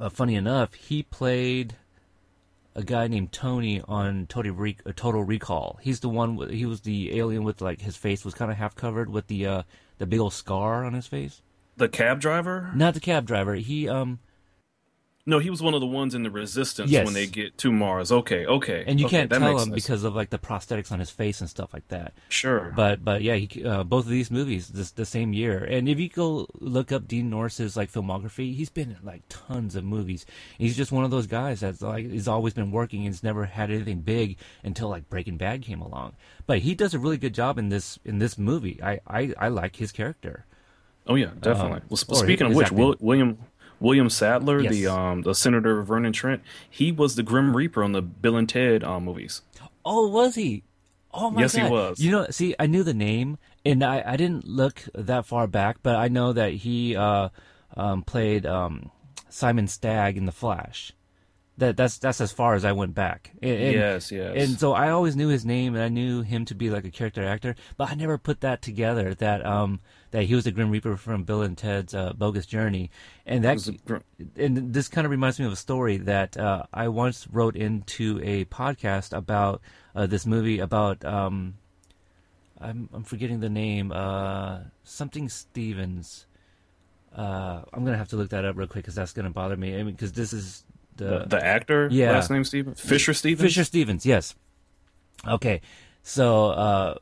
uh, 0.00 0.08
funny 0.08 0.34
enough, 0.34 0.74
he 0.74 1.02
played 1.02 1.76
a 2.74 2.82
guy 2.82 3.06
named 3.06 3.32
Tony 3.32 3.80
on 3.86 4.26
Total, 4.26 4.52
Re- 4.52 4.76
uh, 4.84 4.92
Total 4.96 5.22
Recall. 5.22 5.78
He's 5.82 6.00
the 6.00 6.08
one. 6.08 6.50
He 6.50 6.66
was 6.66 6.80
the 6.80 7.16
alien 7.18 7.44
with 7.44 7.60
like 7.60 7.80
his 7.80 7.96
face 7.96 8.24
was 8.24 8.34
kind 8.34 8.50
of 8.50 8.56
half 8.56 8.74
covered 8.74 9.08
with 9.08 9.28
the 9.28 9.46
uh, 9.46 9.62
the 9.98 10.06
big 10.06 10.20
old 10.20 10.32
scar 10.32 10.84
on 10.84 10.94
his 10.94 11.06
face. 11.06 11.42
The 11.76 11.88
cab 11.88 12.20
driver? 12.20 12.72
Not 12.74 12.94
the 12.94 13.00
cab 13.00 13.26
driver. 13.26 13.54
He 13.54 13.88
um. 13.88 14.18
No, 15.26 15.38
he 15.38 15.48
was 15.48 15.62
one 15.62 15.72
of 15.72 15.80
the 15.80 15.86
ones 15.86 16.14
in 16.14 16.22
the 16.22 16.30
Resistance 16.30 16.90
Yes. 16.90 17.06
when 17.06 17.14
they 17.14 17.26
get 17.26 17.56
to 17.58 17.72
Mars. 17.72 18.12
Okay, 18.12 18.44
okay. 18.44 18.84
And 18.86 19.00
you 19.00 19.06
okay, 19.06 19.20
can't 19.26 19.30
tell 19.30 19.52
him 19.52 19.70
sense. 19.70 19.74
because 19.74 20.04
of 20.04 20.14
like 20.14 20.28
the 20.28 20.38
prosthetics 20.38 20.92
on 20.92 20.98
his 21.00 21.08
face 21.08 21.40
and 21.40 21.48
stuff 21.48 21.72
like 21.72 21.88
that. 21.88 22.12
Sure. 22.28 22.74
But 22.76 23.02
but 23.02 23.22
yeah, 23.22 23.36
he, 23.36 23.64
uh, 23.64 23.84
both 23.84 24.04
of 24.04 24.10
these 24.10 24.30
movies 24.30 24.68
this 24.68 24.90
the 24.90 25.06
same 25.06 25.32
year. 25.32 25.64
And 25.64 25.88
if 25.88 25.98
you 25.98 26.10
go 26.10 26.46
look 26.60 26.92
up 26.92 27.08
Dean 27.08 27.30
Norris's 27.30 27.74
like 27.74 27.90
filmography, 27.90 28.54
he's 28.54 28.68
been 28.68 28.90
in 28.90 28.98
like 29.02 29.22
tons 29.30 29.76
of 29.76 29.84
movies. 29.84 30.26
He's 30.58 30.76
just 30.76 30.92
one 30.92 31.04
of 31.04 31.10
those 31.10 31.26
guys 31.26 31.60
that's 31.60 31.80
like 31.80 32.04
he's 32.10 32.28
always 32.28 32.52
been 32.52 32.70
working 32.70 33.00
and 33.00 33.08
he's 33.14 33.22
never 33.22 33.46
had 33.46 33.70
anything 33.70 34.00
big 34.00 34.36
until 34.62 34.90
like 34.90 35.08
Breaking 35.08 35.38
Bad 35.38 35.62
came 35.62 35.80
along. 35.80 36.16
But 36.46 36.58
he 36.58 36.74
does 36.74 36.92
a 36.92 36.98
really 36.98 37.16
good 37.16 37.32
job 37.34 37.56
in 37.58 37.70
this 37.70 37.98
in 38.04 38.18
this 38.18 38.36
movie. 38.36 38.78
I 38.82 39.00
I, 39.06 39.32
I 39.38 39.48
like 39.48 39.76
his 39.76 39.90
character. 39.90 40.44
oh 41.06 41.14
yeah, 41.14 41.30
definitely. 41.40 41.80
Um, 41.80 41.86
well, 41.88 41.96
sp- 41.96 42.12
speaking 42.16 42.46
of 42.48 42.54
which. 42.54 42.70
Will, 42.70 42.94
William 43.00 43.38
William 43.84 44.08
Sadler, 44.10 44.60
Yes. 44.60 44.72
the 44.72 44.86
um 44.86 45.22
the 45.22 45.34
Senator 45.34 45.82
Vernon 45.82 46.12
Trent, 46.12 46.42
he 46.68 46.90
was 46.90 47.14
the 47.16 47.22
Grim 47.22 47.54
Reaper 47.56 47.84
on 47.84 47.92
the 47.92 48.02
Bill 48.02 48.36
and 48.36 48.48
Ted 48.48 48.82
um, 48.82 49.04
movies. 49.04 49.42
Oh, 49.84 50.08
was 50.08 50.34
he? 50.34 50.62
Oh 51.12 51.30
my 51.30 51.36
god. 51.36 51.40
Yes, 51.42 51.54
he 51.54 51.62
was. 51.62 52.00
You 52.00 52.10
know, 52.10 52.26
see, 52.30 52.54
I 52.58 52.66
knew 52.66 52.82
the 52.82 52.94
name, 52.94 53.38
and 53.64 53.84
I, 53.84 54.02
I 54.04 54.16
didn't 54.16 54.46
look 54.46 54.82
that 54.94 55.26
far 55.26 55.46
back, 55.46 55.76
but 55.82 55.94
I 55.96 56.08
know 56.08 56.32
that 56.32 56.52
he 56.54 56.96
uh, 56.96 57.28
um, 57.76 58.02
played 58.02 58.46
um, 58.46 58.90
Simon 59.28 59.68
Stagg 59.68 60.16
in 60.16 60.24
The 60.24 60.32
Flash. 60.32 60.92
That 61.56 61.76
that's 61.76 61.98
that's 61.98 62.20
as 62.20 62.32
far 62.32 62.54
as 62.54 62.64
I 62.64 62.72
went 62.72 62.94
back. 62.96 63.30
And- 63.40 63.74
yes, 63.74 64.10
yes. 64.10 64.34
And 64.36 64.58
so 64.58 64.72
I 64.72 64.90
always 64.90 65.14
knew 65.14 65.28
his 65.28 65.44
name, 65.44 65.74
and 65.76 65.84
I 65.84 65.88
knew 65.88 66.22
him 66.22 66.44
to 66.46 66.54
be 66.54 66.68
like 66.68 66.84
a 66.84 66.90
character 66.90 67.22
actor, 67.24 67.54
but 67.76 67.90
I 67.90 67.94
never 67.94 68.18
put 68.18 68.40
that 68.40 68.60
together. 68.60 69.14
That 69.14 69.46
um 69.46 69.78
that 70.14 70.22
he 70.26 70.34
was 70.36 70.44
the 70.44 70.52
Grim 70.52 70.70
Reaper 70.70 70.96
from 70.96 71.24
Bill 71.24 71.42
and 71.42 71.58
Ted's 71.58 71.92
uh, 71.92 72.12
Bogus 72.12 72.46
Journey, 72.46 72.88
and 73.26 73.42
that 73.42 73.58
gr- 73.84 73.96
and 74.36 74.72
this 74.72 74.86
kind 74.86 75.04
of 75.04 75.10
reminds 75.10 75.40
me 75.40 75.44
of 75.46 75.52
a 75.52 75.56
story 75.56 75.96
that 75.98 76.36
uh, 76.36 76.62
I 76.72 76.86
once 76.86 77.26
wrote 77.26 77.56
into 77.56 78.20
a 78.22 78.44
podcast 78.44 79.12
about 79.12 79.60
uh, 79.96 80.06
this 80.06 80.24
movie 80.24 80.60
about 80.60 81.04
um, 81.04 81.54
I'm 82.60 82.88
I'm 82.92 83.02
forgetting 83.02 83.40
the 83.40 83.48
name 83.50 83.90
uh, 83.92 84.60
something 84.84 85.28
Stevens. 85.28 86.26
Uh, 87.14 87.62
I'm 87.72 87.84
gonna 87.84 87.98
have 87.98 88.08
to 88.10 88.16
look 88.16 88.30
that 88.30 88.44
up 88.44 88.56
real 88.56 88.68
quick 88.68 88.84
because 88.84 88.94
that's 88.94 89.12
gonna 89.12 89.30
bother 89.30 89.56
me. 89.56 89.74
I 89.74 89.82
mean, 89.82 89.94
because 89.94 90.12
this 90.12 90.32
is 90.32 90.64
the, 90.96 91.20
the, 91.20 91.26
the 91.38 91.44
actor, 91.44 91.88
Yeah. 91.90 92.12
last 92.12 92.30
name 92.30 92.44
Steven 92.44 92.74
Fisher 92.74 93.14
Stevens. 93.14 93.42
Fisher 93.42 93.64
Stevens. 93.64 94.06
Yes. 94.06 94.36
Okay, 95.26 95.60
so 96.04 96.46
uh, 96.50 96.94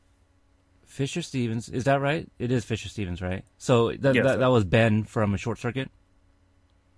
Fisher 0.93 1.23
Stevens 1.23 1.71
is 1.71 1.85
that 1.85 2.03
right? 2.03 2.29
It 2.39 2.53
is 2.53 2.67
Fisher 2.67 2.91
Stevens, 2.91 3.23
right? 3.23 3.45
So 3.57 3.93
that 3.93 4.15
Yes, 4.15 4.27
that, 4.27 4.39
that 4.41 4.49
was 4.51 4.65
Ben 4.65 5.05
from 5.05 5.33
a 5.33 5.39
Short 5.39 5.59
Circuit. 5.59 5.91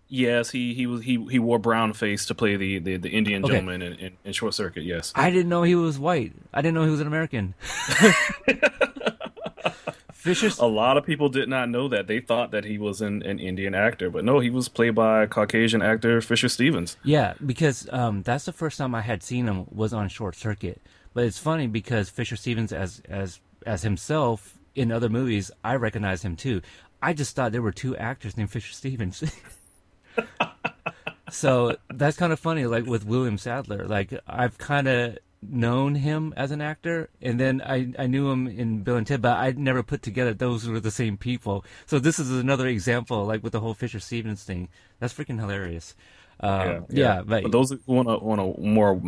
Yes, 0.09 0.51
he 0.51 0.75
he 0.75 0.87
was 0.87 1.03
he 1.03 1.25
he 1.31 1.39
wore 1.39 1.61
brown 1.61 1.93
face 1.93 2.27
to 2.27 2.35
play 2.35 2.57
the 2.57 2.81
the, 2.81 2.97
the 2.97 3.11
Indian 3.11 3.45
Okay. 3.45 3.55
gentleman 3.55 3.83
in, 3.83 3.93
in, 3.95 4.13
in 4.25 4.33
Short 4.33 4.53
Circuit. 4.53 4.83
Yes. 4.83 5.13
I 5.15 5.31
didn't 5.31 5.49
know 5.49 5.63
he 5.63 5.77
was 5.77 5.97
white. 5.97 6.33
I 6.53 6.61
didn't 6.61 6.75
know 6.75 6.83
he 6.85 6.91
was 6.91 7.01
an 7.01 7.07
American. 7.07 7.55
Fisher. 10.13 10.51
A 10.59 10.67
lot 10.67 10.97
of 10.97 11.05
people 11.07 11.29
did 11.29 11.49
not 11.49 11.69
know 11.69 11.87
that. 11.89 12.07
They 12.09 12.19
thought 12.19 12.51
that 12.51 12.65
he 12.65 12.79
was 12.79 13.01
an, 13.01 13.23
an 13.23 13.39
Indian 13.39 13.75
actor, 13.75 14.09
but 14.11 14.25
no, 14.25 14.41
he 14.41 14.51
was 14.51 14.69
played 14.69 14.95
by 14.97 15.27
Caucasian 15.27 15.83
actor 15.83 16.21
Fisher 16.21 16.49
Stevens. 16.49 16.97
Yeah, 17.05 17.35
because 17.45 17.87
um, 17.93 18.23
that's 18.23 18.47
the 18.47 18.53
first 18.53 18.79
time 18.79 18.95
I 18.95 19.03
had 19.03 19.23
seen 19.23 19.47
him 19.47 19.67
was 19.71 19.93
on 19.93 20.09
Short 20.09 20.35
Circuit. 20.35 20.81
But 21.13 21.25
it's 21.27 21.39
funny 21.39 21.67
because 21.69 22.09
Fisher 22.11 22.35
Stevens, 22.37 22.73
as 22.73 23.01
as 23.09 23.39
as 23.67 23.83
himself 23.83 24.59
in 24.75 24.91
other 24.91 25.09
movies, 25.09 25.51
I 25.63 25.77
recognize 25.77 26.25
him 26.25 26.37
too. 26.37 26.63
I 27.03 27.13
just 27.13 27.37
thought 27.37 27.53
there 27.53 27.63
were 27.63 27.73
two 27.73 27.97
actors 27.97 28.37
named 28.37 28.51
Fisher 28.51 28.73
Stevens. 28.73 29.23
so 31.31 31.77
that's 31.93 32.17
kind 32.17 32.33
of 32.33 32.41
funny. 32.41 32.67
Like 32.67 32.87
with 32.87 33.05
William 33.05 33.39
Sadler, 33.39 33.87
like 33.87 34.13
I've 34.27 34.59
kind 34.59 34.89
of 34.89 35.19
known 35.43 35.97
him 35.97 36.33
as 36.37 36.51
an 36.51 36.61
actor, 36.61 37.11
and 37.21 37.39
then 37.39 37.61
I 37.61 37.93
I 37.99 38.07
knew 38.07 38.31
him 38.31 38.47
in 38.47 38.83
Bill 38.83 38.97
and 38.97 39.07
Ted, 39.07 39.21
but 39.21 39.37
I'd 39.37 39.59
never 39.59 39.83
put 39.83 40.03
together 40.03 40.33
those 40.33 40.67
were 40.67 40.81
the 40.81 40.91
same 40.91 41.17
people. 41.17 41.65
So 41.87 41.99
this 41.99 42.19
is 42.19 42.31
another 42.31 42.67
example, 42.67 43.25
like 43.25 43.43
with 43.43 43.53
the 43.53 43.61
whole 43.61 43.75
Fisher 43.75 44.01
Stevens 44.01 44.43
thing. 44.43 44.69
That's 44.99 45.13
freaking 45.13 45.39
hilarious. 45.39 45.95
Uh, 46.41 46.81
yeah, 46.89 47.23
but, 47.25 47.45
But 47.45 47.53
those 47.53 47.73
want 47.87 48.09
a, 48.09 48.19
want 48.19 48.41
a 48.41 48.61
more 48.61 49.01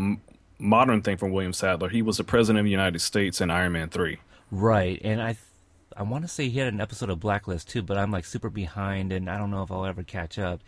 modern 0.58 1.02
thing 1.02 1.16
from 1.16 1.32
William 1.32 1.52
Sadler, 1.52 1.88
he 1.88 2.02
was 2.02 2.18
the 2.18 2.24
president 2.24 2.60
of 2.60 2.64
the 2.64 2.70
United 2.70 3.00
States 3.00 3.40
in 3.40 3.50
Iron 3.50 3.72
Man 3.72 3.88
three. 3.88 4.18
Right, 4.50 5.00
and 5.02 5.20
I, 5.20 5.32
th- 5.32 5.38
I 5.96 6.02
want 6.04 6.24
to 6.24 6.28
say 6.28 6.48
he 6.48 6.58
had 6.58 6.72
an 6.72 6.80
episode 6.80 7.10
of 7.10 7.18
Blacklist 7.20 7.68
too, 7.68 7.82
but 7.82 7.96
I'm 7.98 8.10
like 8.10 8.24
super 8.24 8.50
behind, 8.50 9.12
and 9.12 9.28
I 9.28 9.38
don't 9.38 9.50
know 9.50 9.62
if 9.62 9.70
I'll 9.72 9.86
ever 9.86 10.02
catch 10.02 10.38
up. 10.38 10.60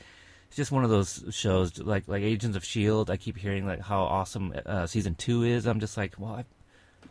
It's 0.49 0.57
just 0.57 0.73
one 0.73 0.83
of 0.85 0.91
those 0.91 1.25
shows, 1.31 1.79
like 1.79 2.09
like 2.09 2.23
Agents 2.23 2.57
of 2.57 2.65
Shield. 2.65 3.11
I 3.11 3.17
keep 3.19 3.37
hearing 3.37 3.67
like 3.67 3.81
how 3.83 4.01
awesome 4.03 4.55
uh, 4.65 4.87
season 4.87 5.15
two 5.15 5.43
is. 5.45 5.67
I'm 5.67 5.79
just 5.79 5.97
like, 5.97 6.15
well, 6.19 6.33
I 6.35 6.45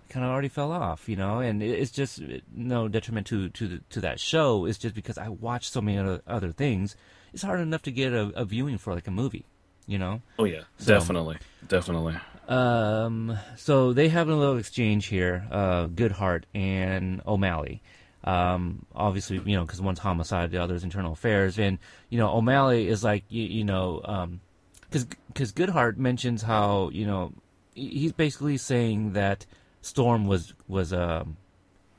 kind 0.09 0.25
of 0.25 0.31
already 0.31 0.47
fell 0.49 0.71
off, 0.71 1.07
you 1.07 1.15
know. 1.15 1.39
And 1.39 1.61
it's 1.61 1.91
just 1.91 2.19
no 2.53 2.87
detriment 2.87 3.27
to 3.27 3.49
to 3.49 3.67
the, 3.67 3.81
to 3.91 4.01
that 4.01 4.19
show. 4.19 4.65
It's 4.65 4.79
just 4.79 4.95
because 4.95 5.19
I 5.19 5.29
watch 5.29 5.69
so 5.69 5.81
many 5.81 5.99
other 5.99 6.21
other 6.25 6.51
things. 6.51 6.95
It's 7.31 7.43
hard 7.43 7.59
enough 7.59 7.83
to 7.83 7.91
get 7.91 8.11
a, 8.11 8.31
a 8.35 8.43
viewing 8.43 8.79
for 8.79 8.95
like 8.95 9.07
a 9.07 9.11
movie, 9.11 9.45
you 9.85 9.99
know. 9.99 10.21
Oh 10.39 10.45
yeah, 10.45 10.61
So- 10.79 10.93
definitely, 10.97 11.37
definitely. 11.67 12.15
Um, 12.47 13.37
so 13.57 13.93
they 13.93 14.07
have 14.09 14.29
a 14.29 14.35
little 14.35 14.57
exchange 14.57 15.07
here, 15.07 15.45
uh, 15.51 15.87
Goodhart 15.87 16.43
and 16.55 17.21
O'Malley. 17.27 17.81
Um, 18.23 18.85
obviously, 18.95 19.41
you 19.45 19.55
know, 19.55 19.63
because 19.65 19.81
one's 19.81 19.99
homicide, 19.99 20.51
the 20.51 20.61
other's 20.61 20.83
internal 20.83 21.13
affairs, 21.13 21.59
and 21.59 21.77
you 22.09 22.17
know, 22.17 22.29
O'Malley 22.33 22.87
is 22.87 23.03
like, 23.03 23.23
you, 23.29 23.43
you 23.43 23.63
know, 23.63 24.01
um, 24.05 24.41
because 24.81 25.05
because 25.27 25.51
Goodhart 25.53 25.97
mentions 25.97 26.41
how 26.41 26.89
you 26.93 27.05
know 27.05 27.33
he's 27.73 28.11
basically 28.13 28.57
saying 28.57 29.13
that 29.13 29.45
Storm 29.81 30.25
was 30.25 30.53
was 30.67 30.91
um 30.93 31.37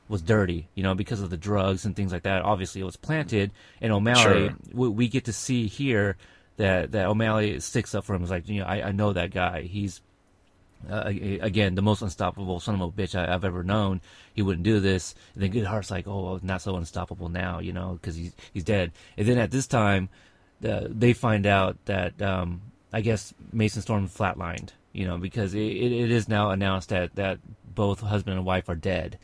was 0.09 0.23
dirty, 0.23 0.69
you 0.75 0.83
know, 0.83 0.95
because 0.95 1.21
of 1.21 1.29
the 1.31 1.37
drugs 1.37 1.85
and 1.85 1.95
things 1.95 2.13
like 2.13 2.23
that. 2.23 2.43
Obviously, 2.43 2.81
it 2.81 2.85
was 2.85 2.97
planted, 2.97 3.51
and 3.81 3.93
O'Malley, 3.93 4.49
Sure. 4.49 4.57
we, 4.73 4.89
we 4.89 5.09
get 5.09 5.25
to 5.27 5.33
see 5.33 5.67
here 5.67 6.17
that 6.57 6.93
that 6.93 7.07
O'Malley 7.07 7.61
sticks 7.61 7.95
up 7.95 8.05
for 8.05 8.15
him. 8.15 8.23
Is 8.23 8.31
like, 8.31 8.49
you 8.49 8.61
know, 8.61 8.67
I, 8.67 8.89
I 8.89 8.93
know 8.93 9.13
that 9.13 9.31
guy. 9.31 9.63
He's 9.63 10.01
uh, 10.91 11.05
again 11.41 11.74
the 11.74 11.83
most 11.83 12.03
unstoppable 12.03 12.61
son 12.61 12.74
of 12.76 12.81
a 12.81 12.93
bitch 12.93 13.18
I, 13.18 13.33
I've 13.33 13.45
ever 13.45 13.62
known. 13.62 14.01
He 14.35 14.43
wouldn't 14.43 14.64
do 14.64 14.81
this. 14.81 15.14
And 15.35 15.43
then 15.43 15.53
Goodhart's 15.53 15.91
like, 15.91 16.07
oh, 16.07 16.39
not 16.43 16.62
so 16.62 16.76
unstoppable 16.76 17.29
now, 17.29 17.59
you 17.61 17.72
know, 17.72 17.99
because 18.01 18.14
he's 18.16 18.33
he's 18.53 18.64
dead. 18.64 18.93
And 19.16 19.26
then 19.26 19.39
at 19.39 19.51
this 19.51 19.66
time, 19.66 20.09
uh, 20.66 20.83
they 20.89 21.12
find 21.12 21.47
out 21.47 21.76
that 21.87 22.20
um, 22.22 22.61
I 22.93 23.01
guess 23.01 23.35
Mason 23.53 23.83
Storm 23.83 24.09
flatlined, 24.09 24.70
you 24.93 25.07
know, 25.07 25.18
because 25.18 25.55
it, 25.55 25.61
it, 25.61 25.93
it 25.93 26.11
is 26.11 26.29
now 26.29 26.51
announced 26.51 26.91
that 26.91 27.14
that 27.16 27.39
both 27.74 28.01
husband 28.01 28.37
and 28.37 28.47
wife 28.47 28.68
are 28.68 28.74
dead. 28.74 29.18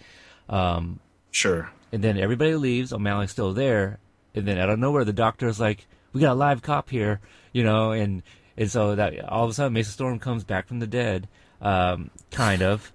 Um, 0.49 1.01
Sure. 1.31 1.71
and 1.93 2.03
then 2.03 2.17
everybody 2.19 2.55
leaves. 2.55 2.93
O'Malley's 2.93 3.31
still 3.33 3.53
there, 3.53 3.99
and 4.35 4.47
then 4.47 4.59
out 4.59 4.71
of 4.71 4.79
nowhere, 4.79 5.05
the 5.05 5.13
doctor's 5.13 5.59
like, 5.59 5.87
"We 6.13 6.21
got 6.21 6.33
a 6.33 6.35
live 6.35 6.63
cop 6.63 6.91
here," 6.91 7.21
you 7.53 7.65
know, 7.65 7.91
and 7.93 8.23
and 8.57 8.71
so 8.71 8.95
that 8.95 9.19
all 9.29 9.45
of 9.45 9.51
a 9.51 9.55
sudden, 9.55 9.73
Mason 9.73 9.93
Storm 9.93 10.19
comes 10.21 10.45
back 10.45 10.69
from 10.69 10.79
the 10.79 10.87
dead, 10.87 11.27
um, 11.65 12.11
kind 12.31 12.63
of, 12.63 12.93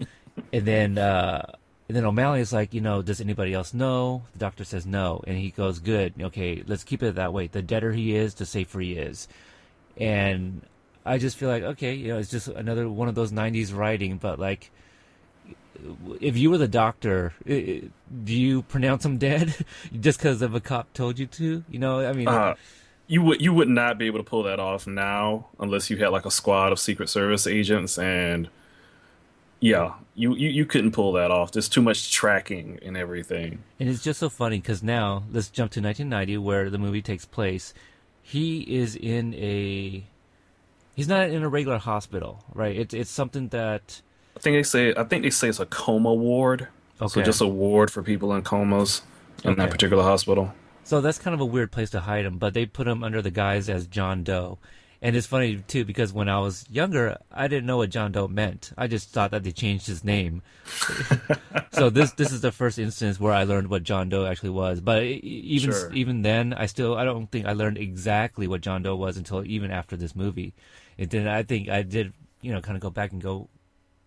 and 0.53 0.65
then 0.65 0.97
uh, 0.97 1.53
and 1.87 1.97
then 1.97 2.05
O'Malley 2.05 2.39
is 2.39 2.53
like, 2.53 2.73
you 2.73 2.81
know, 2.81 3.01
does 3.01 3.19
anybody 3.19 3.53
else 3.53 3.73
know? 3.73 4.23
The 4.33 4.39
doctor 4.39 4.63
says 4.63 4.85
no, 4.85 5.21
and 5.27 5.37
he 5.37 5.49
goes, 5.49 5.79
"Good, 5.79 6.13
okay, 6.21 6.63
let's 6.65 6.85
keep 6.85 7.03
it 7.03 7.15
that 7.15 7.33
way. 7.33 7.47
The 7.47 7.61
deader 7.61 7.91
he 7.91 8.15
is, 8.15 8.35
the 8.35 8.45
safer 8.45 8.79
he 8.79 8.93
is," 8.93 9.27
and. 9.97 10.61
I 11.05 11.17
just 11.17 11.37
feel 11.37 11.49
like 11.49 11.63
okay, 11.63 11.93
you 11.93 12.09
know, 12.09 12.19
it's 12.19 12.29
just 12.29 12.49
another 12.49 12.87
one 12.87 13.07
of 13.07 13.15
those 13.15 13.31
'90s 13.31 13.75
writing, 13.75 14.17
but 14.17 14.37
like. 14.37 14.69
If 16.19 16.37
you 16.37 16.49
were 16.51 16.57
the 16.57 16.67
doctor, 16.67 17.33
do 17.47 17.81
you 18.25 18.63
pronounce 18.63 19.05
him 19.05 19.17
dead 19.17 19.55
just 19.99 20.19
because 20.19 20.41
of 20.41 20.53
a 20.53 20.59
cop 20.59 20.91
told 20.93 21.17
you 21.17 21.25
to? 21.25 21.63
You 21.69 21.79
know, 21.79 22.05
I 22.05 22.11
mean, 22.11 22.27
Uh, 22.27 22.55
you 23.07 23.21
would 23.23 23.41
you 23.41 23.53
would 23.53 23.69
not 23.69 23.97
be 23.97 24.05
able 24.07 24.19
to 24.19 24.23
pull 24.23 24.43
that 24.43 24.59
off 24.59 24.85
now 24.85 25.47
unless 25.57 25.89
you 25.89 25.95
had 25.97 26.09
like 26.09 26.25
a 26.25 26.31
squad 26.31 26.73
of 26.73 26.79
Secret 26.79 27.07
Service 27.09 27.47
agents 27.47 27.97
and 27.97 28.49
yeah, 29.59 29.93
you, 30.15 30.35
you, 30.35 30.49
you 30.49 30.65
couldn't 30.65 30.91
pull 30.91 31.13
that 31.13 31.31
off. 31.31 31.51
There's 31.51 31.69
too 31.69 31.81
much 31.81 32.11
tracking 32.11 32.79
and 32.81 32.95
everything. 32.97 33.63
And 33.79 33.89
it's 33.89 34.03
just 34.03 34.19
so 34.19 34.29
funny 34.29 34.59
because 34.59 34.81
now 34.83 35.23
let's 35.31 35.49
jump 35.49 35.71
to 35.71 35.81
1990, 35.81 36.37
where 36.37 36.69
the 36.69 36.77
movie 36.77 37.01
takes 37.01 37.25
place. 37.25 37.73
He 38.21 38.61
is 38.61 38.95
in 38.95 39.33
a. 39.35 40.03
He's 40.95 41.07
not 41.07 41.29
in 41.29 41.43
a 41.43 41.49
regular 41.49 41.77
hospital, 41.77 42.43
right? 42.53 42.75
It's 42.75 42.93
it's 42.93 43.09
something 43.09 43.47
that. 43.49 44.01
I 44.37 44.39
think 44.39 44.55
they 44.57 44.63
say 44.63 44.93
I 44.95 45.03
think 45.03 45.23
they 45.23 45.29
say 45.29 45.49
it's 45.49 45.59
a 45.59 45.65
coma 45.65 46.13
ward. 46.13 46.67
Okay. 47.01 47.07
So 47.07 47.21
just 47.21 47.41
a 47.41 47.47
ward 47.47 47.89
for 47.89 48.03
people 48.03 48.33
in 48.35 48.41
comas 48.41 49.01
in 49.43 49.55
that 49.55 49.71
particular 49.71 50.03
hospital. 50.03 50.53
So 50.83 51.01
that's 51.01 51.17
kind 51.17 51.33
of 51.33 51.39
a 51.39 51.45
weird 51.45 51.71
place 51.71 51.89
to 51.91 52.01
hide 52.01 52.25
him, 52.25 52.37
but 52.37 52.53
they 52.53 52.65
put 52.65 52.87
him 52.87 53.03
under 53.03 53.21
the 53.21 53.31
guise 53.31 53.69
as 53.69 53.87
John 53.87 54.23
Doe. 54.23 54.57
And 55.01 55.15
it's 55.15 55.27
funny 55.27 55.63
too 55.67 55.85
because 55.85 56.11
when 56.11 56.27
I 56.27 56.39
was 56.39 56.65
younger, 56.69 57.17
I 57.31 57.47
didn't 57.47 57.65
know 57.67 57.77
what 57.77 57.89
John 57.89 58.11
Doe 58.11 58.27
meant. 58.27 58.71
I 58.77 58.87
just 58.87 59.09
thought 59.11 59.31
that 59.31 59.43
they 59.43 59.51
changed 59.53 59.87
his 59.87 60.03
name. 60.03 60.41
so 61.71 61.89
this 61.89 62.11
this 62.11 62.33
is 62.33 62.41
the 62.41 62.51
first 62.51 62.77
instance 62.77 63.19
where 63.19 63.31
I 63.33 63.43
learned 63.43 63.69
what 63.69 63.83
John 63.83 64.09
Doe 64.09 64.25
actually 64.25 64.49
was. 64.49 64.81
But 64.81 65.03
even 65.03 65.71
Sure. 65.71 65.93
even 65.93 66.21
then, 66.21 66.53
I 66.53 66.65
still 66.65 66.95
I 66.95 67.05
don't 67.05 67.31
think 67.31 67.45
I 67.45 67.53
learned 67.53 67.77
exactly 67.77 68.45
what 68.47 68.59
John 68.61 68.83
Doe 68.83 68.95
was 68.95 69.15
until 69.15 69.45
even 69.45 69.71
after 69.71 69.95
this 69.95 70.15
movie. 70.15 70.53
It 70.97 71.09
did. 71.09 71.27
I 71.27 71.43
think 71.43 71.69
I 71.69 71.81
did. 71.83 72.11
You 72.41 72.51
know, 72.53 72.61
kind 72.61 72.75
of 72.75 72.81
go 72.81 72.89
back 72.89 73.11
and 73.13 73.21
go. 73.21 73.47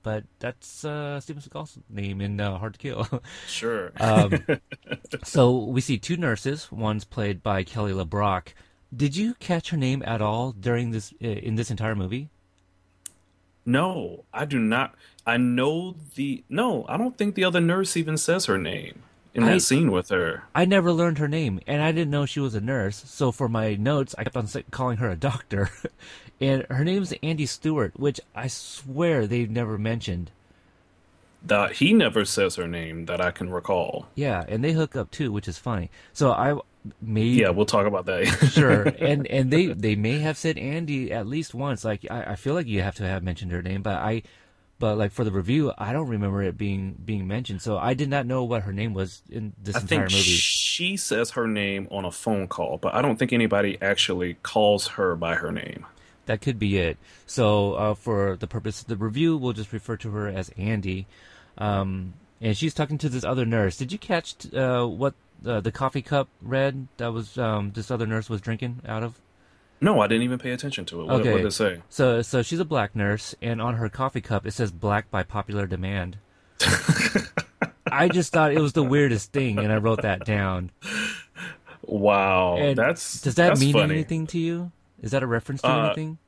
But 0.02 0.24
that's 0.40 0.84
uh, 0.84 1.20
Steven 1.20 1.40
Seagal's 1.40 1.78
name 1.88 2.20
in 2.20 2.40
uh, 2.40 2.58
Hard 2.58 2.74
to 2.74 2.78
Kill. 2.78 3.06
Sure. 3.46 3.92
Um, 4.00 4.44
so 5.24 5.56
we 5.56 5.80
see 5.80 5.96
two 5.96 6.16
nurses. 6.16 6.70
One's 6.72 7.04
played 7.04 7.40
by 7.42 7.62
Kelly 7.62 7.92
LeBrock. 7.92 8.48
Did 8.94 9.16
you 9.16 9.34
catch 9.34 9.70
her 9.70 9.76
name 9.76 10.02
at 10.06 10.20
all 10.20 10.52
during 10.52 10.90
this 10.90 11.12
uh, 11.22 11.26
in 11.28 11.54
this 11.56 11.70
entire 11.70 11.94
movie? 11.94 12.28
no, 13.64 14.24
I 14.34 14.44
do 14.44 14.58
not. 14.58 14.94
I 15.26 15.36
know 15.36 15.94
the 16.16 16.42
no. 16.48 16.84
I 16.88 16.96
don't 16.96 17.16
think 17.16 17.34
the 17.34 17.44
other 17.44 17.60
nurse 17.60 17.96
even 17.96 18.16
says 18.16 18.46
her 18.46 18.58
name 18.58 19.02
in 19.34 19.44
that 19.44 19.54
I- 19.54 19.58
scene 19.58 19.92
with 19.92 20.08
her. 20.08 20.44
I 20.54 20.64
never 20.64 20.92
learned 20.92 21.18
her 21.18 21.28
name, 21.28 21.60
and 21.66 21.80
I 21.80 21.92
didn't 21.92 22.10
know 22.10 22.26
she 22.26 22.40
was 22.40 22.54
a 22.54 22.60
nurse. 22.60 23.04
So 23.06 23.30
for 23.30 23.48
my 23.48 23.76
notes, 23.76 24.14
I 24.18 24.24
kept 24.24 24.36
on 24.36 24.48
calling 24.70 24.96
her 24.98 25.08
a 25.10 25.16
doctor, 25.16 25.70
and 26.40 26.66
her 26.70 26.84
name's 26.84 27.14
Andy 27.22 27.46
Stewart, 27.46 27.92
which 27.98 28.20
I 28.34 28.48
swear 28.48 29.26
they've 29.26 29.50
never 29.50 29.78
mentioned. 29.78 30.30
That 31.44 31.72
he 31.74 31.92
never 31.92 32.24
says 32.24 32.54
her 32.56 32.68
name 32.68 33.06
that 33.06 33.20
I 33.20 33.30
can 33.32 33.50
recall. 33.50 34.06
Yeah, 34.14 34.44
and 34.48 34.62
they 34.62 34.72
hook 34.72 34.94
up 34.96 35.10
too, 35.10 35.32
which 35.32 35.48
is 35.48 35.58
funny. 35.58 35.90
So 36.12 36.32
I 36.32 36.58
maybe 37.00 37.30
Yeah, 37.30 37.50
we'll 37.50 37.66
talk 37.66 37.86
about 37.86 38.06
that. 38.06 38.26
sure. 38.52 38.82
And 38.82 39.26
and 39.26 39.50
they 39.50 39.66
they 39.66 39.94
may 39.96 40.18
have 40.18 40.36
said 40.36 40.58
andy 40.58 41.12
at 41.12 41.26
least 41.26 41.54
once. 41.54 41.84
Like 41.84 42.06
I, 42.10 42.32
I 42.32 42.36
feel 42.36 42.54
like 42.54 42.66
you 42.66 42.82
have 42.82 42.96
to 42.96 43.04
have 43.06 43.22
mentioned 43.22 43.52
her 43.52 43.62
name 43.62 43.82
but 43.82 43.96
i 43.96 44.22
but 44.78 44.98
like 44.98 45.12
for 45.12 45.22
the 45.22 45.30
review 45.30 45.72
i 45.78 45.92
don't 45.92 46.08
remember 46.08 46.42
it 46.42 46.58
being 46.58 46.96
being 47.04 47.28
mentioned. 47.28 47.62
So 47.62 47.78
i 47.78 47.94
did 47.94 48.08
not 48.08 48.26
know 48.26 48.42
what 48.44 48.62
her 48.62 48.72
name 48.72 48.94
was 48.94 49.22
in 49.30 49.52
this 49.62 49.76
I 49.76 49.80
entire 49.80 50.02
movie. 50.04 50.16
she 50.18 50.96
says 50.96 51.30
her 51.32 51.46
name 51.46 51.86
on 51.90 52.04
a 52.04 52.10
phone 52.10 52.48
call, 52.48 52.78
but 52.78 52.92
I 52.94 53.00
don't 53.02 53.16
think 53.16 53.32
anybody 53.32 53.78
actually 53.80 54.34
calls 54.42 54.88
her 54.88 55.14
by 55.14 55.36
her 55.36 55.52
name. 55.52 55.86
that 56.26 56.40
could 56.40 56.58
be 56.58 56.78
it. 56.78 56.96
So 57.26 57.74
uh, 57.74 57.94
for 57.94 58.36
the 58.36 58.46
purpose 58.48 58.80
of 58.82 58.88
the 58.88 58.96
review 58.96 59.36
we'll 59.36 59.52
just 59.52 59.72
refer 59.72 59.96
to 59.98 60.10
her 60.10 60.26
as 60.28 60.50
andy. 60.56 61.06
Um, 61.58 62.14
and 62.40 62.56
she's 62.56 62.74
talking 62.74 62.98
to 62.98 63.08
this 63.08 63.22
other 63.24 63.44
nurse. 63.46 63.76
Did 63.76 63.92
you 63.92 63.98
catch 63.98 64.52
uh, 64.52 64.84
what 64.86 65.14
uh, 65.46 65.60
the 65.60 65.72
coffee 65.72 66.02
cup 66.02 66.28
red 66.40 66.88
that 66.98 67.12
was 67.12 67.36
um, 67.38 67.72
this 67.74 67.90
other 67.90 68.06
nurse 68.06 68.28
was 68.30 68.40
drinking 68.40 68.80
out 68.86 69.02
of 69.02 69.20
No, 69.80 70.00
I 70.00 70.06
didn't 70.06 70.22
even 70.24 70.38
pay 70.38 70.50
attention 70.52 70.84
to 70.86 71.00
it. 71.00 71.04
What, 71.06 71.20
Okay. 71.20 71.30
what 71.32 71.38
did 71.38 71.46
it 71.46 71.52
say? 71.52 71.82
So, 71.88 72.22
so 72.22 72.42
she's 72.42 72.60
a 72.60 72.64
black 72.64 72.94
nurse, 72.94 73.34
and 73.42 73.60
on 73.60 73.74
her 73.76 73.88
coffee 73.88 74.20
cup 74.20 74.46
it 74.46 74.52
says 74.52 74.70
"black 74.70 75.10
by 75.10 75.22
popular 75.22 75.66
demand." 75.66 76.18
I 77.90 78.08
just 78.08 78.32
thought 78.32 78.52
it 78.52 78.60
was 78.60 78.72
the 78.72 78.82
weirdest 78.82 79.32
thing, 79.32 79.58
and 79.58 79.72
I 79.72 79.76
wrote 79.76 80.02
that 80.02 80.24
down. 80.24 80.70
Wow, 81.82 82.56
And 82.58 82.78
that's 82.78 83.20
does 83.20 83.34
that 83.34 83.48
that's 83.48 83.60
mean 83.60 83.72
funny. 83.74 83.92
anything 83.94 84.26
to 84.28 84.38
you? 84.38 84.70
Is 85.02 85.10
that 85.10 85.22
a 85.22 85.26
reference 85.26 85.62
to 85.62 85.68
Uh, 85.68 85.86
anything? 85.86 86.18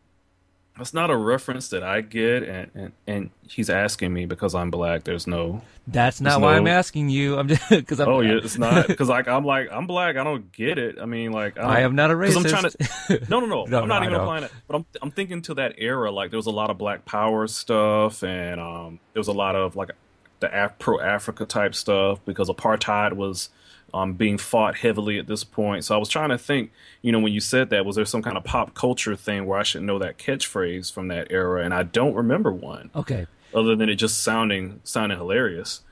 That's 0.76 0.92
not 0.92 1.08
a 1.08 1.16
reference 1.16 1.68
that 1.68 1.84
I 1.84 2.00
get, 2.00 2.42
and, 2.42 2.70
and 2.74 2.92
and 3.06 3.30
he's 3.48 3.70
asking 3.70 4.12
me 4.12 4.26
because 4.26 4.56
I'm 4.56 4.72
black. 4.72 5.04
There's 5.04 5.26
no. 5.26 5.62
That's 5.86 6.20
not 6.20 6.40
why 6.40 6.52
no- 6.52 6.58
I'm 6.58 6.66
asking 6.66 7.10
you. 7.10 7.38
I'm 7.38 7.46
just 7.46 7.62
because 7.70 8.00
I'm. 8.00 8.08
Oh 8.08 8.20
yeah, 8.20 8.38
it's 8.42 8.58
not 8.58 8.86
because 8.88 9.08
like 9.08 9.28
I'm 9.28 9.44
like 9.44 9.68
I'm 9.70 9.86
black. 9.86 10.16
I 10.16 10.24
don't 10.24 10.50
get 10.50 10.78
it. 10.78 10.98
I 11.00 11.06
mean, 11.06 11.30
like 11.30 11.58
I 11.58 11.80
am 11.80 11.94
not 11.94 12.10
a 12.10 12.14
racist. 12.14 12.38
I'm 12.38 12.44
trying 12.44 13.18
to. 13.18 13.30
No, 13.30 13.38
no, 13.38 13.46
no. 13.46 13.64
No, 13.68 13.82
I'm 13.82 13.88
not 13.88 14.02
I 14.02 14.06
even 14.06 14.18
applying 14.20 14.44
it. 14.44 14.52
But 14.66 14.76
I'm 14.76 14.86
I'm 15.00 15.10
thinking 15.12 15.42
to 15.42 15.54
that 15.54 15.74
era. 15.78 16.10
Like 16.10 16.30
there 16.30 16.38
was 16.38 16.46
a 16.46 16.50
lot 16.50 16.70
of 16.70 16.78
Black 16.78 17.04
Power 17.04 17.46
stuff, 17.46 18.24
and 18.24 18.60
um, 18.60 18.98
there 19.12 19.20
was 19.20 19.28
a 19.28 19.32
lot 19.32 19.54
of 19.54 19.76
like 19.76 19.92
the 20.40 20.64
Af- 20.64 20.78
pro 20.80 20.98
Africa 20.98 21.46
type 21.46 21.76
stuff 21.76 22.18
because 22.24 22.48
apartheid 22.50 23.12
was 23.12 23.48
um 23.94 24.14
being 24.14 24.36
fought 24.36 24.76
heavily 24.76 25.18
at 25.18 25.26
this 25.26 25.44
point. 25.44 25.84
So 25.84 25.94
I 25.94 25.98
was 25.98 26.08
trying 26.08 26.30
to 26.30 26.38
think. 26.38 26.72
You 27.00 27.12
know, 27.12 27.20
when 27.20 27.32
you 27.32 27.40
said 27.40 27.70
that, 27.70 27.84
was 27.84 27.96
there 27.96 28.04
some 28.04 28.22
kind 28.22 28.36
of 28.36 28.44
pop 28.44 28.74
culture 28.74 29.14
thing 29.14 29.46
where 29.46 29.58
I 29.58 29.62
should 29.62 29.82
know 29.82 29.98
that 29.98 30.18
catchphrase 30.18 30.92
from 30.92 31.08
that 31.08 31.28
era? 31.30 31.64
And 31.64 31.72
I 31.72 31.82
don't 31.82 32.14
remember 32.14 32.50
one, 32.50 32.90
okay. 32.96 33.26
other 33.54 33.76
than 33.76 33.88
it 33.88 33.96
just 33.96 34.22
sounding 34.22 34.80
sounding 34.84 35.18
hilarious. 35.18 35.82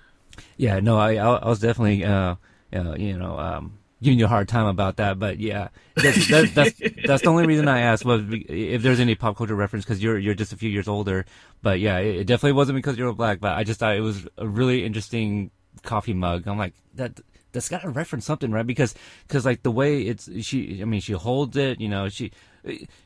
Yeah. 0.56 0.80
No, 0.80 0.98
I 0.98 1.16
I, 1.16 1.48
was 1.48 1.60
definitely 1.60 2.04
uh, 2.04 2.36
uh 2.74 2.94
you 2.96 3.18
know 3.18 3.38
um 3.38 3.78
giving 4.02 4.18
you 4.18 4.24
a 4.24 4.28
hard 4.28 4.48
time 4.48 4.66
about 4.66 4.96
that, 4.96 5.18
but 5.18 5.38
yeah, 5.38 5.68
that's 5.94 6.28
that, 6.28 6.54
that's 6.54 6.80
that's 7.06 7.22
the 7.22 7.28
only 7.28 7.46
reason 7.46 7.68
I 7.68 7.80
asked 7.80 8.04
was 8.04 8.22
if 8.28 8.82
there's 8.82 9.00
any 9.00 9.14
pop 9.14 9.36
culture 9.36 9.54
reference 9.54 9.84
because 9.84 10.02
you're 10.02 10.18
you're 10.18 10.34
just 10.34 10.52
a 10.52 10.56
few 10.56 10.68
years 10.68 10.88
older. 10.88 11.24
But 11.62 11.78
yeah, 11.78 11.98
it, 11.98 12.16
it 12.16 12.26
definitely 12.26 12.52
wasn't 12.52 12.76
because 12.76 12.98
you're 12.98 13.12
black. 13.12 13.40
But 13.40 13.56
I 13.56 13.64
just 13.64 13.80
thought 13.80 13.96
it 13.96 14.00
was 14.00 14.26
a 14.36 14.46
really 14.46 14.84
interesting 14.84 15.50
coffee 15.82 16.14
mug. 16.14 16.46
I'm 16.46 16.58
like 16.58 16.74
that. 16.94 17.20
That's 17.52 17.68
got 17.68 17.82
to 17.82 17.90
reference 17.90 18.24
something, 18.24 18.50
right? 18.50 18.66
Because, 18.66 18.94
because 19.26 19.44
like 19.44 19.62
the 19.62 19.70
way 19.70 20.02
it's 20.02 20.28
she, 20.42 20.80
I 20.80 20.84
mean, 20.84 21.00
she 21.00 21.12
holds 21.12 21.56
it. 21.56 21.80
You 21.80 21.88
know, 21.88 22.08
she, 22.08 22.32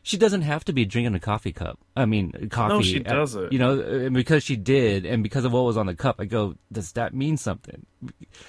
she 0.02 0.16
doesn't 0.16 0.42
have 0.42 0.64
to 0.66 0.72
be 0.72 0.84
drinking 0.84 1.14
a 1.14 1.20
coffee 1.20 1.52
cup. 1.52 1.78
I 1.96 2.04
mean, 2.06 2.32
coffee. 2.50 2.74
No, 2.74 2.82
she 2.82 3.04
uh, 3.04 3.12
doesn't. 3.12 3.52
You 3.52 3.58
know, 3.58 3.80
and 3.80 4.14
because 4.14 4.42
she 4.42 4.56
did, 4.56 5.04
and 5.06 5.22
because 5.22 5.44
of 5.44 5.52
what 5.52 5.64
was 5.64 5.76
on 5.76 5.86
the 5.86 5.94
cup, 5.94 6.16
I 6.18 6.26
go, 6.26 6.54
does 6.70 6.92
that 6.92 7.14
mean 7.14 7.36
something? 7.36 7.84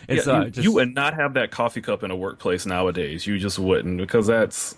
And 0.08 0.18
Yeah, 0.26 0.44
you, 0.44 0.50
just- 0.52 0.64
you 0.64 0.72
would 0.74 0.94
not 0.94 1.14
have 1.14 1.34
that 1.36 1.52
coffee 1.52 1.82
cup 1.82 2.04
in 2.04 2.12
a 2.12 2.16
workplace 2.16 2.66
nowadays. 2.66 3.26
You 3.26 3.38
just 3.38 3.58
wouldn't 3.60 3.98
because 3.98 4.28
that's 4.28 4.76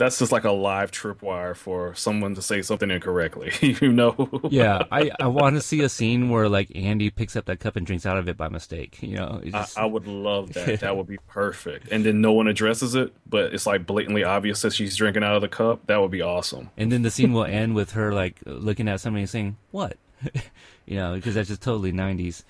that's 0.00 0.18
just 0.18 0.32
like 0.32 0.44
a 0.44 0.50
live 0.50 0.90
tripwire 0.90 1.54
for 1.54 1.94
someone 1.94 2.34
to 2.34 2.40
say 2.42 2.62
something 2.62 2.90
incorrectly. 2.90 3.52
you 3.80 3.92
know? 3.92 4.28
yeah, 4.50 4.84
I, 4.90 5.10
I 5.20 5.26
want 5.26 5.56
to 5.56 5.60
see 5.62 5.82
a 5.82 5.90
scene 5.90 6.30
where 6.30 6.48
like 6.48 6.72
Andy 6.74 7.10
picks 7.10 7.36
up 7.36 7.44
that 7.44 7.60
cup 7.60 7.76
and 7.76 7.86
drinks 7.86 8.06
out 8.06 8.16
of 8.16 8.26
it 8.26 8.36
by 8.36 8.48
mistake. 8.48 9.02
You 9.02 9.16
know, 9.16 9.40
it's 9.44 9.76
I, 9.76 9.82
I 9.82 9.84
would 9.84 10.06
love 10.06 10.54
that. 10.54 10.70
That 10.80 10.96
would 10.96 11.06
be 11.08 11.18
perfect. 11.28 11.88
And 11.92 12.06
then 12.06 12.22
no 12.22 12.32
one 12.32 12.48
addresses 12.48 12.94
it, 12.94 13.12
but 13.28 13.52
it's 13.52 13.66
like 13.66 13.86
blatantly 13.86 14.24
obvious 14.24 14.62
that 14.62 14.72
she's 14.72 14.96
drinking 14.96 15.22
out 15.22 15.34
of 15.34 15.42
the 15.42 15.48
cup. 15.48 15.86
That 15.86 16.00
would 16.00 16.10
be 16.10 16.22
awesome. 16.22 16.70
and 16.78 16.90
then 16.90 17.02
the 17.02 17.10
scene 17.10 17.32
will 17.34 17.44
end 17.44 17.74
with 17.74 17.92
her 17.92 18.14
like 18.14 18.40
looking 18.46 18.88
at 18.88 19.00
somebody 19.00 19.22
and 19.22 19.30
saying, 19.30 19.56
"What?" 19.72 19.98
you 20.86 20.96
know, 20.96 21.14
because 21.14 21.34
that's 21.34 21.48
just 21.48 21.60
totally 21.60 21.92
'90s. 21.92 22.44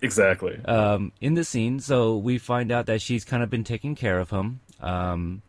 Exactly. 0.00 0.60
um, 0.66 1.10
in 1.20 1.34
the 1.34 1.44
scene. 1.44 1.80
So 1.80 2.16
we 2.16 2.38
find 2.38 2.70
out 2.70 2.86
that 2.86 3.02
she's 3.02 3.24
kind 3.24 3.42
of 3.42 3.50
been 3.50 3.64
taking 3.64 3.96
care 3.96 4.20
of 4.20 4.30
him. 4.30 4.60
Um, 4.80 5.42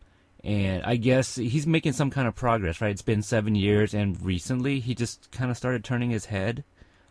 and 0.46 0.82
I 0.84 0.96
guess 0.96 1.34
he's 1.36 1.66
making 1.66 1.92
some 1.92 2.08
kind 2.10 2.26
of 2.28 2.34
progress, 2.34 2.80
right? 2.80 2.90
It's 2.92 3.02
been 3.02 3.20
seven 3.22 3.54
years, 3.54 3.92
and 3.92 4.18
recently 4.24 4.80
he 4.80 4.94
just 4.94 5.30
kind 5.32 5.50
of 5.50 5.56
started 5.58 5.84
turning 5.84 6.08
his 6.10 6.26
head. 6.26 6.64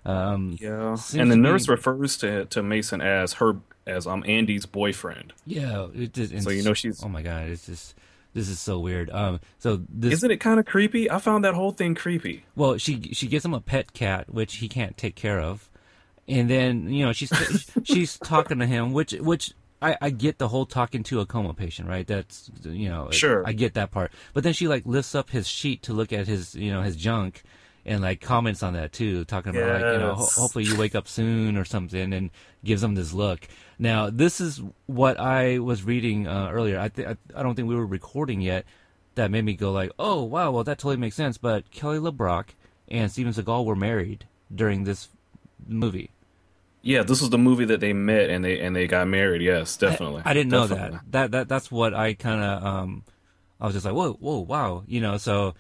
Um, 0.05 0.57
yeah. 0.59 0.95
And 1.15 1.29
the 1.31 1.35
nurse 1.35 1.65
be- 1.67 1.71
refers 1.73 2.17
to 2.17 2.45
to 2.45 2.63
Mason 2.63 3.01
as 3.01 3.33
her 3.33 3.57
as 3.87 4.07
um 4.07 4.23
Andy's 4.27 4.65
boyfriend. 4.65 5.33
yeah. 5.45 5.87
It 5.93 6.13
just, 6.13 6.41
So 6.43 6.49
you 6.49 6.63
know 6.63 6.73
she's- 6.73 7.03
Oh 7.03 7.09
my 7.09 7.21
god! 7.21 7.49
It's 7.49 7.65
just 7.65 7.93
this 8.33 8.47
is 8.49 8.59
so 8.59 8.79
weird. 8.79 9.09
Um, 9.11 9.39
so 9.59 9.81
this 9.89 10.13
Isn't 10.13 10.31
it 10.31 10.37
kind 10.39 10.59
of 10.59 10.65
creepy? 10.65 11.09
I 11.09 11.19
found 11.19 11.43
that 11.43 11.53
whole 11.55 11.71
thing 11.71 11.95
creepy. 11.95 12.45
Well, 12.55 12.77
she 12.77 13.01
she 13.13 13.27
gives 13.27 13.43
him 13.45 13.53
a 13.53 13.61
pet 13.61 13.93
cat, 13.93 14.31
which 14.33 14.55
he 14.57 14.67
can't 14.69 14.95
take 14.97 15.15
care 15.15 15.39
of, 15.39 15.69
and 16.27 16.49
then 16.49 16.89
you 16.89 17.03
know 17.05 17.11
she's 17.13 17.31
she's 17.83 18.17
talking 18.19 18.59
to 18.59 18.65
him, 18.67 18.93
which 18.93 19.11
which 19.13 19.53
I, 19.85 19.97
I 20.01 20.09
get 20.09 20.37
the 20.37 20.47
whole 20.47 20.65
talking 20.65 21.03
to 21.03 21.19
a 21.19 21.25
coma 21.25 21.53
patient, 21.53 21.87
right? 21.87 22.05
That's 22.07 22.49
you 22.63 22.89
know 22.89 23.09
Sure. 23.11 23.43
I 23.45 23.53
get 23.53 23.73
that 23.75 23.91
part, 23.91 24.11
but 24.33 24.43
then 24.43 24.53
she 24.53 24.67
like 24.67 24.83
lifts 24.85 25.13
up 25.15 25.29
his 25.29 25.47
sheet 25.47 25.83
to 25.83 25.93
look 25.93 26.11
at 26.11 26.27
his 26.27 26.55
you 26.55 26.71
know 26.71 26.81
his 26.81 26.95
junk, 26.95 27.43
and 27.85 28.01
like 28.01 28.19
comments 28.21 28.63
on 28.63 28.73
that 28.73 28.91
too, 28.93 29.25
talking 29.25 29.55
about 29.55 29.81
like 29.81 29.93
you 29.93 29.99
know 29.99 30.15
ho- 30.15 30.41
hopefully 30.41 30.65
you 30.65 30.75
wake 30.77 30.95
up 30.95 31.07
soon 31.07 31.55
or 31.57 31.65
something, 31.65 32.13
and 32.13 32.31
gives 32.63 32.81
him 32.83 32.95
this 32.95 33.13
look. 33.13 33.47
Now 33.77 34.09
this 34.09 34.41
is 34.41 34.61
what 34.87 35.19
I 35.19 35.59
was 35.59 35.83
reading 35.83 36.27
uh, 36.27 36.49
earlier. 36.51 36.79
I, 36.79 36.89
th- 36.89 37.07
I 37.07 37.39
I 37.39 37.43
don't 37.43 37.55
think 37.55 37.67
we 37.67 37.75
were 37.75 37.85
recording 37.85 38.41
yet 38.41 38.65
that 39.15 39.29
made 39.31 39.45
me 39.45 39.53
go 39.53 39.71
like, 39.71 39.91
oh 39.99 40.23
wow, 40.23 40.51
well 40.51 40.63
that 40.63 40.77
totally 40.79 40.97
makes 40.97 41.15
sense. 41.15 41.37
But 41.37 41.69
Kelly 41.71 41.99
LeBrock 41.99 42.47
and 42.87 43.11
Steven 43.11 43.33
Seagal 43.33 43.65
were 43.65 43.75
married 43.75 44.25
during 44.53 44.83
this 44.83 45.09
movie. 45.67 46.09
Yeah, 46.85 47.01
this 47.01 47.19
was 47.19 47.31
the 47.31 47.39
movie 47.39 47.65
that 47.65 47.79
they 47.79 47.93
met 47.93 48.29
and 48.29 48.45
they 48.45 48.59
and 48.59 48.75
they 48.75 48.85
got 48.85 49.07
married. 49.07 49.41
Yes, 49.41 49.75
definitely. 49.75 50.21
I, 50.23 50.29
I 50.31 50.33
didn't 50.35 50.51
know 50.51 50.67
Definitely. 50.67 50.99
that. 50.99 51.11
That 51.11 51.31
that 51.31 51.49
that's 51.49 51.71
what 51.71 51.95
I 51.95 52.13
kind 52.13 52.41
of 52.43 52.63
um, 52.63 53.03
I 53.59 53.65
was 53.65 53.73
just 53.73 53.85
like, 53.85 53.95
whoa, 53.95 54.13
whoa, 54.13 54.39
wow, 54.39 54.83
you 54.85 55.01
know. 55.01 55.17
So 55.17 55.55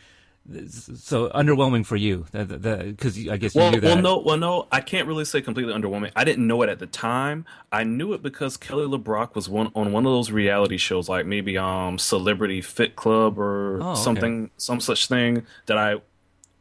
so 0.77 1.29
underwhelming 1.29 1.83
for 1.83 1.95
you, 1.95 2.27
because 2.31 3.27
I 3.27 3.37
guess 3.37 3.55
you 3.55 3.61
Well, 3.61 3.71
knew 3.71 3.81
that. 3.81 3.87
well, 3.87 4.01
no, 4.01 4.19
well, 4.19 4.37
no. 4.37 4.67
I 4.71 4.81
can't 4.81 5.07
really 5.07 5.25
say 5.25 5.41
completely 5.41 5.73
underwhelming. 5.73 6.11
I 6.15 6.23
didn't 6.23 6.45
know 6.45 6.61
it 6.61 6.69
at 6.69 6.77
the 6.77 6.85
time. 6.85 7.45
I 7.71 7.83
knew 7.83 8.13
it 8.13 8.21
because 8.21 8.55
Kelly 8.55 8.85
LeBrock 8.85 9.33
was 9.33 9.49
one 9.49 9.71
on 9.73 9.91
one 9.91 10.05
of 10.05 10.11
those 10.11 10.29
reality 10.29 10.77
shows, 10.77 11.09
like 11.09 11.25
maybe 11.25 11.57
um 11.57 11.97
Celebrity 11.97 12.61
Fit 12.61 12.95
Club 12.95 13.39
or 13.39 13.79
Oh, 13.81 13.91
okay. 13.93 14.03
something, 14.03 14.51
some 14.57 14.79
such 14.79 15.07
thing 15.07 15.47
that 15.65 15.79
I 15.79 15.95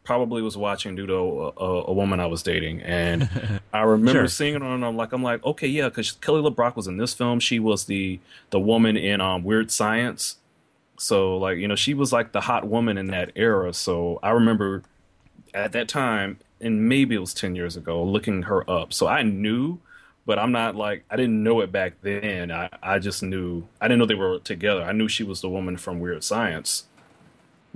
probably 0.04 0.42
was 0.42 0.56
watching 0.56 0.94
due 0.94 1.06
to 1.06 1.14
a, 1.14 1.48
a, 1.56 1.84
a 1.86 1.92
woman 1.92 2.20
I 2.20 2.26
was 2.26 2.42
dating, 2.42 2.82
and 2.82 3.28
I 3.72 3.80
remember 3.82 4.20
Sure. 4.20 4.28
seeing 4.28 4.54
it 4.54 4.62
on. 4.62 4.84
I'm 4.84 4.96
like, 4.96 5.12
I'm 5.12 5.22
like, 5.22 5.44
okay, 5.44 5.66
yeah, 5.66 5.88
because 5.88 6.12
Kelly 6.12 6.42
LeBrock 6.42 6.76
was 6.76 6.86
in 6.86 6.96
this 6.98 7.14
film. 7.14 7.40
She 7.40 7.58
was 7.58 7.86
the 7.86 8.20
the 8.50 8.60
woman 8.60 8.96
in 8.96 9.20
um 9.20 9.42
Weird 9.44 9.70
Science. 9.70 10.36
So 10.98 11.36
like 11.38 11.58
you 11.58 11.66
know 11.68 11.74
she 11.76 11.94
was 11.94 12.12
like 12.12 12.32
the 12.32 12.42
hot 12.42 12.66
woman 12.68 12.96
in 12.98 13.08
that 13.08 13.32
era. 13.34 13.72
So 13.74 14.20
I 14.22 14.30
remember 14.30 14.82
at 15.52 15.72
that 15.72 15.88
time, 15.88 16.38
and 16.60 16.88
maybe 16.88 17.14
it 17.14 17.18
was 17.18 17.32
10 17.34 17.54
years 17.56 17.76
ago, 17.76 18.02
looking 18.02 18.42
her 18.42 18.68
up. 18.68 18.92
So 18.92 19.06
I 19.06 19.22
knew, 19.22 19.78
but 20.26 20.36
I'm 20.38 20.50
not 20.50 20.74
like, 20.74 21.04
I 21.08 21.14
didn't 21.16 21.42
know 21.44 21.60
it 21.60 21.70
back 21.70 21.94
then. 22.02 22.50
I, 22.50 22.68
I 22.82 22.98
just 22.98 23.22
knew, 23.22 23.62
I 23.80 23.86
didn't 23.86 24.00
know 24.00 24.06
they 24.06 24.14
were 24.16 24.40
together. 24.40 24.82
I 24.82 24.90
knew 24.90 25.06
she 25.06 25.22
was 25.22 25.40
the 25.42 25.48
woman 25.48 25.76
from 25.76 26.00
Weird 26.00 26.24
Science. 26.24 26.86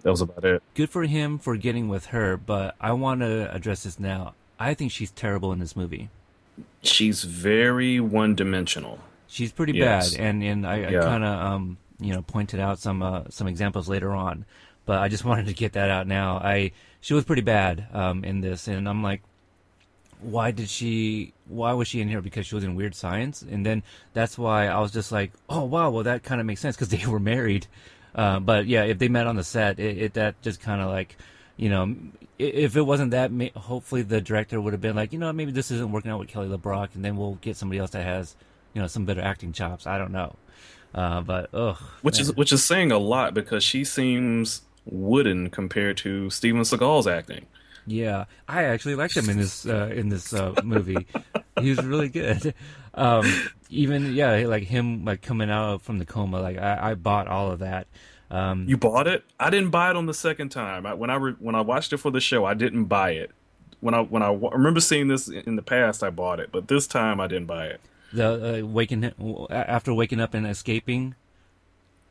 That 0.03 0.11
was 0.11 0.21
about 0.21 0.45
it. 0.45 0.63
Good 0.75 0.91
for 0.91 1.03
him 1.05 1.39
for 1.39 1.57
getting 1.57 1.89
with 1.89 2.07
her, 2.07 2.37
but 2.37 2.75
I 2.81 2.93
want 2.93 3.21
to 3.21 3.53
address 3.55 3.83
this 3.83 3.99
now. 3.99 4.35
I 4.59 4.75
think 4.75 4.93
she's 4.93 5.11
terrible 5.11 5.53
in 5.53 5.59
this 5.59 5.77
movie. 5.77 6.09
She's 6.83 7.25
very 7.25 8.01
one 8.01 8.35
dimensional. 8.35 9.01
She's 9.27 9.53
pretty 9.53 9.73
Yes. 9.73 10.13
bad, 10.15 10.21
and 10.21 10.43
and 10.43 10.67
I, 10.67 10.75
I 10.75 10.91
Yeah. 10.91 11.01
kind 11.03 11.25
of 11.25 11.39
um 11.41 11.79
you 12.01 12.13
know 12.13 12.23
pointed 12.23 12.61
out 12.61 12.79
some 12.79 13.03
uh, 13.03 13.25
some 13.31 13.47
examples 13.49 13.89
later 13.89 14.13
on, 14.13 14.45
but 14.87 14.99
I 15.01 15.09
just 15.09 15.25
wanted 15.31 15.47
to 15.47 15.55
get 15.55 15.73
that 15.75 15.91
out 15.91 16.07
now. 16.07 16.39
I 16.39 16.73
she 17.01 17.15
was 17.15 17.25
pretty 17.25 17.43
bad 17.43 17.87
um 17.93 18.25
in 18.25 18.41
this, 18.41 18.69
and 18.69 18.89
I'm 18.89 19.03
like, 19.03 19.23
why 20.21 20.51
did 20.51 20.69
she? 20.69 21.33
Why 21.47 21.73
was 21.75 21.87
she 21.89 22.01
in 22.01 22.09
here? 22.09 22.21
Because 22.21 22.47
she 22.47 22.55
was 22.55 22.65
in 22.65 22.75
Weird 22.75 22.95
Science, 22.95 23.43
and 23.43 23.65
then 23.65 23.83
that's 24.15 24.37
why 24.39 24.67
I 24.67 24.79
was 24.81 24.91
just 24.93 25.13
like, 25.13 25.33
oh 25.49 25.65
wow, 25.65 25.91
well 25.91 26.03
that 26.05 26.23
kind 26.23 26.41
of 26.41 26.47
makes 26.47 26.61
sense 26.61 26.77
because 26.77 26.89
they 26.89 27.05
were 27.11 27.21
married. 27.21 27.67
Uh, 28.15 28.41
but 28.41 28.67
yeah, 28.67 28.85
if 28.85 28.99
they 28.99 29.09
met 29.09 29.27
on 29.27 29.37
the 29.37 29.45
set, 29.45 29.79
it, 29.79 29.99
it 29.99 30.15
that 30.15 30.41
just 30.43 30.61
kind 30.61 30.81
of 30.81 30.89
like, 30.89 31.17
you 31.57 31.69
know, 31.69 31.95
if 32.39 32.77
it 32.77 32.83
wasn't 32.83 33.11
that, 33.11 33.31
hopefully 33.57 34.03
the 34.03 34.21
director 34.21 34.61
would 34.61 34.73
have 34.73 34.81
been 34.81 34.97
like, 34.97 35.13
you 35.13 35.19
know, 35.19 35.33
maybe 35.33 35.53
this 35.53 35.71
isn't 35.71 35.91
working 35.91 36.11
out 36.11 36.19
with 36.19 36.29
Kelly 36.29 36.49
LeBrock, 36.49 36.95
and 36.95 37.05
then 37.05 37.17
we'll 37.17 37.35
get 37.37 37.57
somebody 37.57 37.79
else 37.79 37.91
that 37.91 38.05
has, 38.05 38.37
you 38.75 38.81
know, 38.81 38.87
some 38.87 39.05
better 39.05 39.21
acting 39.21 39.53
chops. 39.53 39.87
I 39.87 39.99
don't 39.99 40.13
know, 40.13 40.37
uh, 40.95 41.21
but 41.21 41.53
ugh, 41.53 41.79
Which 42.03 42.21
is 42.21 42.35
which 42.37 42.53
is 42.53 42.65
saying 42.65 42.93
a 42.93 42.99
lot 42.99 43.35
because 43.35 43.63
she 43.65 43.85
seems 43.85 44.63
wooden 44.85 45.51
compared 45.51 45.97
to 45.99 46.31
Steven 46.31 46.63
Seagal's 46.63 47.07
acting. 47.07 47.47
Yeah, 47.87 48.27
I 48.47 48.65
actually 48.65 48.97
liked 48.97 49.17
him 49.17 49.31
in 49.31 49.39
this 49.39 49.67
uh, 49.67 49.91
in 49.95 50.11
this 50.11 50.33
uh, 50.33 50.55
movie. 50.63 51.07
he 51.61 51.71
was 51.71 51.85
really 51.85 52.09
good. 52.09 52.55
Um, 52.99 53.49
even 53.71 54.15
yeah, 54.15 54.47
like 54.47 54.65
him 54.65 55.05
like 55.05 55.23
coming 55.23 55.51
out 55.51 55.83
from 55.83 55.99
the 55.99 56.05
coma. 56.05 56.41
Like 56.41 56.59
I, 56.59 56.91
I 56.91 56.95
bought 56.95 57.29
all 57.29 57.51
of 57.51 57.61
that. 57.61 57.87
Um, 58.31 58.67
You 58.69 58.77
bought 58.77 59.07
it? 59.07 59.25
I 59.41 59.49
didn't 59.51 59.71
buy 59.71 59.91
it 59.91 59.97
on 59.97 60.07
the 60.07 60.15
second 60.15 60.51
time. 60.51 60.85
I, 60.85 60.95
when 60.95 61.09
I 61.11 61.15
re, 61.17 61.33
when 61.39 61.55
I 61.55 61.61
watched 61.63 61.93
it 61.93 61.99
for 61.99 62.11
the 62.11 62.21
show, 62.21 62.45
I 62.45 62.55
didn't 62.55 62.85
buy 62.85 63.13
it. 63.13 63.31
When 63.81 63.95
I 63.95 64.01
when 64.01 64.23
I 64.23 64.31
remember 64.33 64.81
seeing 64.81 65.09
this 65.09 65.29
in 65.29 65.57
the 65.57 65.63
past, 65.63 66.03
I 66.03 66.11
bought 66.11 66.41
it, 66.41 66.51
but 66.53 66.69
this 66.69 66.87
time 66.87 67.21
I 67.21 67.27
didn't 67.29 67.47
buy 67.47 67.67
it. 67.67 67.81
the 68.13 68.63
uh, 68.63 68.67
waking 68.67 69.13
after 69.51 69.95
waking 69.95 70.21
up 70.21 70.35
and 70.35 70.47
escaping. 70.47 71.15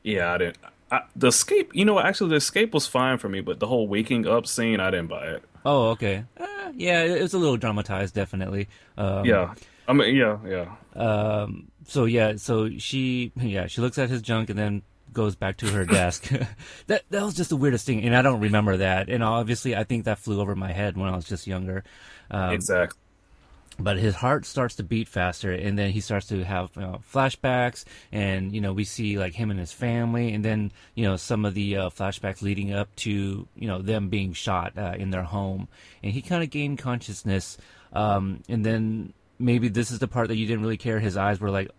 Yeah, 0.03 0.33
I 0.33 0.37
didn't. 0.37 0.57
I, 0.89 1.01
the 1.17 1.27
escape, 1.27 1.71
you 1.75 1.83
know, 1.83 1.99
actually, 1.99 2.29
the 2.29 2.37
escape 2.37 2.73
was 2.73 2.87
fine 2.87 3.17
for 3.17 3.27
me, 3.27 3.41
but 3.41 3.59
the 3.59 3.67
whole 3.67 3.89
waking 3.89 4.25
up 4.25 4.47
scene, 4.47 4.79
I 4.79 4.89
didn't 4.89 5.07
buy 5.07 5.25
it. 5.27 5.43
Oh, 5.65 5.89
okay. 5.89 6.23
Uh, 6.39 6.71
yeah, 6.73 7.03
it 7.03 7.21
was 7.21 7.33
a 7.33 7.37
little 7.37 7.57
dramatized, 7.57 8.15
definitely. 8.15 8.69
Um, 8.97 9.25
yeah, 9.25 9.53
I 9.87 9.93
mean, 9.93 10.15
yeah, 10.15 10.37
yeah. 10.45 10.75
Um, 11.01 11.71
so 11.85 12.05
yeah, 12.05 12.35
so 12.35 12.69
she 12.77 13.31
yeah 13.37 13.67
she 13.67 13.81
looks 13.81 13.97
at 13.97 14.09
his 14.09 14.21
junk 14.21 14.49
and 14.49 14.59
then 14.59 14.81
goes 15.13 15.35
back 15.35 15.57
to 15.57 15.67
her 15.67 15.85
desk. 15.85 16.29
that 16.87 17.03
that 17.09 17.23
was 17.23 17.33
just 17.33 17.49
the 17.49 17.55
weirdest 17.55 17.85
thing, 17.85 18.03
and 18.03 18.15
I 18.15 18.21
don't 18.21 18.41
remember 18.41 18.77
that. 18.77 19.09
And 19.09 19.23
obviously, 19.23 19.75
I 19.75 19.83
think 19.83 20.05
that 20.05 20.19
flew 20.19 20.41
over 20.41 20.55
my 20.55 20.71
head 20.71 20.97
when 20.97 21.09
I 21.09 21.15
was 21.15 21.25
just 21.25 21.47
younger. 21.47 21.83
Um, 22.29 22.51
exactly. 22.51 22.99
but 23.79 23.97
his 23.97 24.15
heart 24.15 24.45
starts 24.45 24.75
to 24.75 24.83
beat 24.83 25.07
faster 25.07 25.53
and 25.53 25.79
then 25.79 25.91
he 25.91 26.01
starts 26.01 26.27
to 26.27 26.43
have 26.43 26.69
you 26.75 26.81
know, 26.81 26.99
flashbacks 27.09 27.85
and 28.11 28.51
you 28.51 28.59
know 28.59 28.73
we 28.73 28.83
see 28.83 29.17
like 29.17 29.33
him 29.33 29.49
and 29.49 29.57
his 29.57 29.71
family 29.71 30.33
and 30.33 30.43
then 30.43 30.73
you 30.93 31.05
know 31.05 31.15
some 31.15 31.45
of 31.45 31.53
the 31.53 31.77
uh, 31.77 31.89
flashbacks 31.89 32.41
leading 32.41 32.73
up 32.73 32.93
to 32.97 33.47
you 33.55 33.67
know 33.67 33.81
them 33.81 34.09
being 34.09 34.33
shot 34.33 34.77
uh, 34.77 34.93
in 34.97 35.11
their 35.11 35.23
home 35.23 35.69
and 36.03 36.11
he 36.11 36.21
kind 36.21 36.43
of 36.43 36.49
gained 36.49 36.79
consciousness 36.79 37.57
um, 37.93 38.43
and 38.49 38.65
then 38.65 39.13
maybe 39.39 39.67
this 39.67 39.91
is 39.91 39.99
the 39.99 40.07
part 40.07 40.27
that 40.29 40.35
you 40.37 40.45
didn't 40.45 40.61
really 40.61 40.77
care 40.77 40.99
his 40.99 41.17
eyes 41.17 41.39
were 41.39 41.49
like 41.49 41.69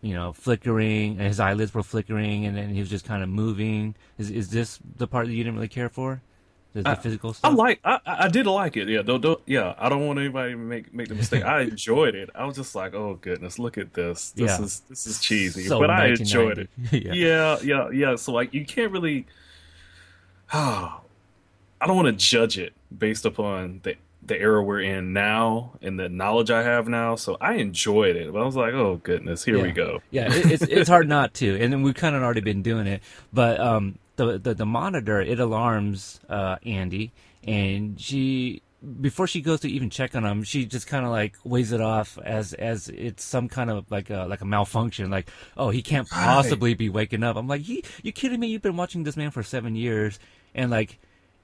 you 0.00 0.14
know 0.14 0.32
flickering 0.32 1.12
and 1.12 1.22
his 1.22 1.40
eyelids 1.40 1.74
were 1.74 1.82
flickering 1.82 2.46
and 2.46 2.56
then 2.56 2.70
he 2.70 2.80
was 2.80 2.90
just 2.90 3.04
kind 3.04 3.22
of 3.22 3.28
moving 3.28 3.94
is, 4.18 4.30
is 4.30 4.50
this 4.50 4.78
the 4.96 5.06
part 5.06 5.26
that 5.26 5.32
you 5.32 5.42
didn't 5.42 5.56
really 5.56 5.68
care 5.68 5.88
for 5.88 6.20
the, 6.74 6.82
the 6.82 6.96
physical 6.96 7.32
stuff. 7.32 7.50
I 7.50 7.54
like. 7.54 7.80
I, 7.82 7.98
I 8.06 8.24
I 8.24 8.28
did 8.28 8.46
like 8.46 8.76
it. 8.76 8.88
Yeah. 8.88 9.00
Don't, 9.00 9.22
don't, 9.22 9.40
yeah. 9.46 9.74
I 9.78 9.88
don't 9.88 10.06
want 10.06 10.18
anybody 10.18 10.52
to 10.52 10.58
make 10.58 10.92
make 10.92 11.08
the 11.08 11.14
mistake. 11.14 11.42
I 11.42 11.60
enjoyed 11.72 12.14
it. 12.14 12.28
I 12.34 12.44
was 12.44 12.56
just 12.56 12.74
like, 12.74 12.94
oh 12.94 13.14
goodness, 13.20 13.58
look 13.58 13.78
at 13.78 13.94
this. 13.94 14.30
This 14.32 14.50
Yeah. 14.50 14.62
is 14.64 14.80
this 14.80 15.06
is 15.06 15.18
cheesy, 15.18 15.64
So 15.64 15.78
but 15.80 15.90
I 15.90 16.08
enjoyed 16.08 16.58
it. 16.58 16.68
1990. 16.76 17.18
yeah, 17.18 17.58
yeah, 17.62 17.90
yeah. 17.90 18.16
So 18.16 18.32
like, 18.32 18.52
you 18.52 18.66
can't 18.66 18.92
really. 18.92 19.26
I 20.52 20.98
don't 21.86 21.96
want 21.96 22.06
to 22.06 22.12
judge 22.24 22.58
it 22.58 22.74
based 22.96 23.24
upon 23.24 23.80
the 23.82 23.96
the 24.28 24.38
era 24.38 24.62
we're 24.62 24.80
in 24.80 25.12
now 25.12 25.72
and 25.82 25.98
the 25.98 26.08
knowledge 26.08 26.50
I 26.50 26.62
have 26.62 26.88
now. 26.88 27.16
So 27.16 27.36
I 27.40 27.54
enjoyed 27.54 28.16
it. 28.16 28.32
But 28.32 28.40
I 28.40 28.44
was 28.44 28.56
like, 28.56 28.74
oh 28.74 29.00
goodness, 29.02 29.44
here 29.44 29.60
we 29.62 29.72
go. 29.72 30.00
yeah, 30.10 30.32
it, 30.32 30.52
it's 30.52 30.62
it's 30.62 30.88
hard 30.88 31.08
not 31.08 31.34
to, 31.34 31.60
and 31.60 31.72
then 31.72 31.82
we've 31.82 31.94
kind 31.94 32.14
of 32.14 32.22
already 32.22 32.40
been 32.40 32.62
doing 32.62 32.86
it. 32.86 33.02
But 33.32 33.60
um, 33.60 33.98
the 34.16 34.38
the, 34.38 34.54
the 34.54 34.66
monitor 34.66 35.20
it 35.20 35.40
alarms 35.40 36.20
uh, 36.28 36.56
Andy, 36.64 37.12
and 37.42 38.00
she 38.00 38.62
before 39.00 39.26
she 39.26 39.40
goes 39.40 39.60
to 39.60 39.68
even 39.68 39.90
check 39.90 40.14
on 40.14 40.24
him, 40.24 40.44
she 40.44 40.64
just 40.64 40.86
kind 40.86 41.04
of 41.04 41.10
like 41.10 41.34
weighs 41.44 41.72
it 41.72 41.80
off 41.80 42.18
as 42.24 42.52
as 42.54 42.88
it's 42.88 43.24
some 43.24 43.48
kind 43.48 43.70
of 43.70 43.90
like 43.90 44.10
a 44.10 44.26
like 44.28 44.40
a 44.40 44.44
malfunction. 44.44 45.10
Like, 45.10 45.30
oh, 45.56 45.70
he 45.70 45.82
can't 45.82 46.08
possibly 46.08 46.74
be 46.74 46.88
waking 46.88 47.22
up. 47.24 47.36
I'm 47.36 47.48
like, 47.48 47.68
you 47.68 47.82
you 48.02 48.12
kidding 48.12 48.38
me? 48.38 48.48
You've 48.48 48.62
been 48.62 48.76
watching 48.76 49.02
this 49.02 49.16
man 49.16 49.30
for 49.30 49.42
seven 49.42 49.74
years, 49.74 50.18
and 50.54 50.70
like. 50.70 50.98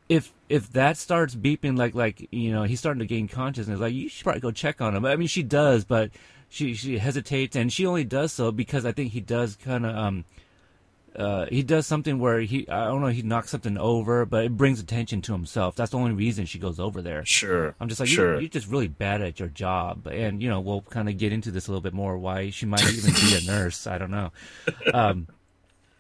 If 0.09 0.33
if 0.49 0.71
that 0.73 0.97
starts 0.97 1.35
beeping 1.35 1.79
like 1.79 1.95
like 1.95 2.29
you 2.31 2.53
know 2.53 2.65
he's 2.65 2.79
starting 2.79 3.01
to 3.01 3.07
gain 3.07 3.27
consciousness 3.27 3.81
like 3.81 3.95
you 3.95 4.09
should 4.09 4.25
probably 4.25 4.41
go 4.41 4.51
check 4.51 4.81
on 4.81 4.95
him. 4.95 5.05
I 5.05 5.17
mean 5.17 5.29
she 5.29 5.43
does, 5.43 5.85
but 5.85 6.11
she 6.55 6.75
she 6.75 6.99
hesitates 6.99 7.57
and 7.57 7.73
she 7.73 7.85
only 7.85 8.05
does 8.05 8.33
so 8.33 8.53
because 8.53 8.87
I 8.87 8.93
think 8.93 9.13
he 9.13 9.21
does 9.21 9.57
kind 9.57 9.85
of 9.85 9.97
um 9.97 10.25
uh 11.17 11.47
he 11.47 11.65
does 11.65 11.87
something 11.87 12.19
where 12.19 12.41
he 12.41 12.69
I 12.69 12.87
don't 12.87 13.01
know 13.01 13.09
he 13.09 13.23
knocks 13.23 13.51
something 13.51 13.77
over 13.77 14.25
but 14.25 14.45
it 14.45 14.57
brings 14.57 14.79
attention 14.79 15.21
to 15.23 15.33
himself. 15.33 15.75
That's 15.75 15.91
the 15.91 15.99
only 15.99 16.13
reason 16.13 16.47
she 16.47 16.61
goes 16.61 16.79
over 16.79 17.03
there. 17.03 17.25
Sure. 17.25 17.75
I'm 17.81 17.89
just 17.89 17.99
like 17.99 18.09
sure. 18.09 18.33
you're, 18.33 18.41
you're 18.43 18.51
just 18.51 18.69
really 18.69 18.89
bad 18.89 19.21
at 19.21 19.41
your 19.41 19.49
job 19.49 20.07
and 20.07 20.41
you 20.41 20.49
know 20.49 20.61
we'll 20.61 20.83
kind 20.83 21.09
of 21.09 21.19
get 21.19 21.33
into 21.33 21.51
this 21.51 21.67
a 21.67 21.71
little 21.73 21.83
bit 21.83 21.93
more 21.93 22.17
why 22.17 22.51
she 22.51 22.67
might 22.67 22.89
even 22.93 23.15
be 23.15 23.35
a 23.35 23.41
nurse. 23.51 23.87
I 23.87 23.99
don't 23.99 24.13
know. 24.13 24.31
Um 24.95 25.27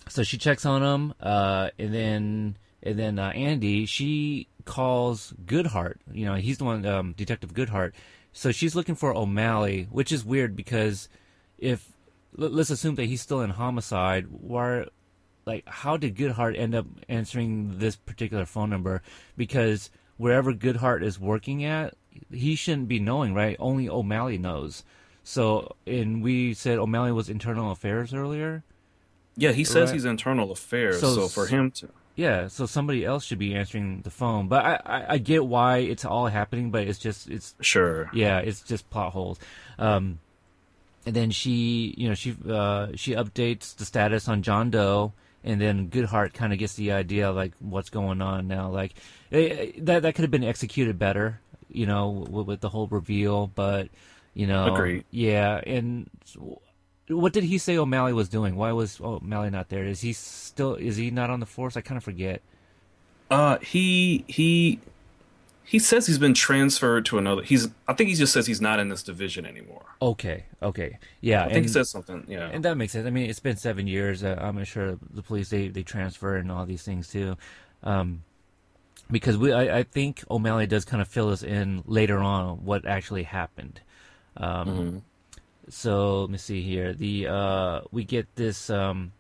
so 0.09 0.22
she 0.22 0.36
checks 0.36 0.66
on 0.66 0.82
him 0.82 1.14
uh 1.20 1.70
and 1.78 1.93
then 1.94 2.56
and 2.85 2.97
then 2.98 3.19
uh, 3.19 3.31
Andy 3.31 3.86
she 3.86 4.47
calls 4.65 5.35
Goodhart. 5.47 5.97
You 6.12 6.27
know 6.27 6.35
he's 6.36 6.59
the 6.59 6.65
one 6.65 6.86
um, 6.86 7.12
Detective 7.16 7.52
Goodhart. 7.55 7.93
So 8.32 8.51
she's 8.52 8.74
looking 8.74 8.94
for 8.97 9.15
O'Malley, 9.15 9.86
which 9.90 10.11
is 10.12 10.24
weird 10.24 10.55
because 10.56 11.09
if 11.59 11.89
let- 12.36 12.52
let's 12.52 12.70
assume 12.70 12.94
that 12.97 13.05
he's 13.06 13.20
still 13.23 13.40
in 13.40 13.51
homicide, 13.51 14.27
why 14.31 14.86
like 15.47 15.65
how 15.69 15.97
did 15.97 16.16
Goodhart 16.16 16.59
end 16.59 16.74
up 16.74 16.86
answering 17.09 17.78
this 17.78 17.97
particular 17.97 18.44
phone 18.47 18.70
number? 18.70 19.02
Because 19.36 19.90
wherever 20.16 20.52
Goodhart 20.52 21.02
is 21.02 21.19
working 21.20 21.65
at, 21.65 21.94
he 22.32 22.55
shouldn't 22.55 22.89
be 22.89 22.98
knowing, 23.01 23.35
right? 23.35 23.56
Only 23.59 23.89
O'Malley 23.89 24.39
knows. 24.39 24.85
So, 25.27 25.74
and 25.86 26.23
we 26.23 26.55
said 26.55 26.78
O'Malley 26.78 27.11
was 27.12 27.28
internal 27.28 27.70
affairs 27.70 28.12
earlier. 28.15 28.62
yeah, 29.36 29.52
he 29.52 29.65
says 29.65 29.89
Right. 29.90 29.94
he's 29.94 30.05
internal 30.05 30.52
affairs. 30.52 31.01
So- 31.01 31.15
So, 31.15 31.28
for 31.28 31.47
him 31.47 31.70
to. 31.73 31.89
Yeah, 32.16 32.46
so 32.46 32.66
somebody 32.66 33.04
else 33.04 33.24
should 33.24 33.38
be 33.40 33.54
answering 33.54 34.02
the 34.02 34.10
phone. 34.10 34.46
But 34.46 34.64
I, 34.64 34.80
I, 34.86 35.06
I 35.14 35.18
get 35.18 35.44
why 35.44 35.78
it's 35.78 36.04
all 36.04 36.28
happening, 36.28 36.70
but 36.70 36.86
it's 36.86 36.98
just 36.98 37.28
it's 37.28 37.54
Sure. 37.60 38.08
yeah, 38.12 38.38
it's 38.38 38.60
just 38.62 38.88
plot 38.90 39.12
holes. 39.12 39.38
Um, 39.78 40.20
and 41.06 41.14
then 41.14 41.30
she, 41.32 41.92
you 41.98 42.08
know, 42.08 42.14
she 42.14 42.36
uh, 42.48 42.88
she 42.94 43.12
updates 43.14 43.74
the 43.76 43.84
status 43.84 44.28
on 44.28 44.42
John 44.42 44.70
Doe, 44.70 45.12
and 45.42 45.60
then 45.60 45.88
Goodhart 45.90 46.32
kind 46.34 46.52
of 46.52 46.58
gets 46.58 46.74
the 46.74 46.92
idea 46.92 47.28
of 47.28 47.36
like 47.36 47.52
what's 47.58 47.90
going 47.90 48.22
on 48.22 48.46
now. 48.48 48.70
Like 48.70 48.94
eh, 49.32 49.72
that 49.78 50.02
that 50.02 50.14
could 50.14 50.22
have 50.22 50.30
been 50.30 50.44
executed 50.44 50.98
better, 50.98 51.40
you 51.68 51.86
know, 51.86 52.10
with, 52.10 52.46
with 52.46 52.60
the 52.60 52.68
whole 52.68 52.86
reveal. 52.86 53.48
But 53.48 53.88
you 54.34 54.46
know, 54.46 54.72
Agreed. 54.72 55.04
yeah. 55.10 55.60
And 55.66 56.08
what 57.09 57.32
did 57.32 57.44
he 57.44 57.59
say 57.59 57.76
O'Malley 57.76 58.12
was 58.12 58.28
doing? 58.28 58.56
Why 58.56 58.72
was 58.72 59.01
O'Malley 59.01 59.51
not 59.51 59.68
there? 59.68 59.85
Is 59.85 60.01
he 60.01 60.12
still? 60.12 60.74
Is 60.74 60.97
he 60.97 61.10
not 61.10 61.31
on 61.31 61.40
the 61.40 61.47
force? 61.47 61.76
I 61.76 61.81
kind 61.81 61.98
of 61.98 62.05
forget. 62.05 62.40
Uh, 63.31 63.59
he 63.59 64.24
he 64.26 64.81
he 65.64 65.78
says 65.78 66.06
he's 66.06 66.18
been 66.18 66.35
transferred 66.35 67.05
to 67.06 67.18
another. 67.18 67.43
He's 67.43 67.68
I 67.86 67.93
think 67.93 68.09
he 68.09 68.14
just 68.14 68.32
says 68.32 68.47
he's 68.47 68.60
not 68.60 68.78
in 68.81 68.89
this 68.89 69.02
division 69.02 69.44
anymore. 69.44 69.85
Okay, 70.01 70.44
okay, 70.62 70.98
yeah. 71.20 71.43
I 71.43 71.44
think 71.47 71.56
and, 71.56 71.64
he 71.66 71.72
says 71.72 71.90
something. 71.90 72.24
Yeah, 72.28 72.48
and 72.51 72.64
that 72.64 72.76
makes 72.76 72.93
sense. 72.93 73.06
I 73.06 73.10
mean, 73.10 73.28
it's 73.28 73.40
been 73.40 73.56
seven 73.56 73.86
years. 73.86 74.24
Uh, 74.24 74.39
I'm 74.40 74.62
sure 74.64 74.98
the 75.10 75.22
police 75.22 75.51
they 75.51 75.68
they 75.68 75.82
transfer 75.82 76.36
and 76.36 76.51
all 76.51 76.64
these 76.64 76.82
things 76.82 77.09
too, 77.09 77.36
um, 77.82 78.22
because 79.10 79.36
we 79.36 79.52
I, 79.52 79.78
I 79.78 79.82
think 79.82 80.24
O'Malley 80.31 80.66
does 80.66 80.85
kind 80.85 81.02
of 81.02 81.09
fill 81.09 81.31
us 81.31 81.43
in 81.43 81.82
later 81.86 82.18
on 82.18 82.64
what 82.64 82.86
actually 82.86 83.24
happened. 83.24 83.81
Um, 84.36 84.68
Mm-hmm. 84.68 84.98
So 85.68 86.22
let 86.22 86.30
me 86.30 86.38
see 86.38 86.62
here. 86.62 86.92
The 86.92 87.28
uh, 87.28 87.80
we 87.90 88.04
get 88.04 88.26
this 88.36 88.68
um, 88.70 89.12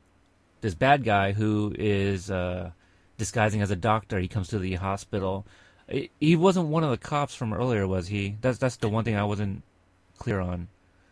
this 0.60 0.74
bad 0.74 1.04
guy 1.04 1.32
who 1.32 1.74
is 1.78 2.30
uh, 2.30 2.70
disguising 3.18 3.62
as 3.62 3.70
a 3.70 3.76
doctor. 3.76 4.18
He 4.18 4.28
comes 4.28 4.48
to 4.48 4.58
the 4.58 4.74
hospital. 4.74 5.46
He- 5.88 6.36
wasn't 6.36 6.68
one 6.68 6.82
of 6.84 6.90
the 6.90 6.96
cops 6.98 7.34
from 7.34 7.52
earlier, 7.52 7.86
was 7.86 8.08
he? 8.08 8.36
That's 8.40 8.58
that's 8.58 8.76
the 8.76 8.88
one 8.88 9.04
thing 9.04 9.16
I 9.16 9.24
wasn't 9.24 9.62
clear 10.18 10.40
on. 10.40 10.68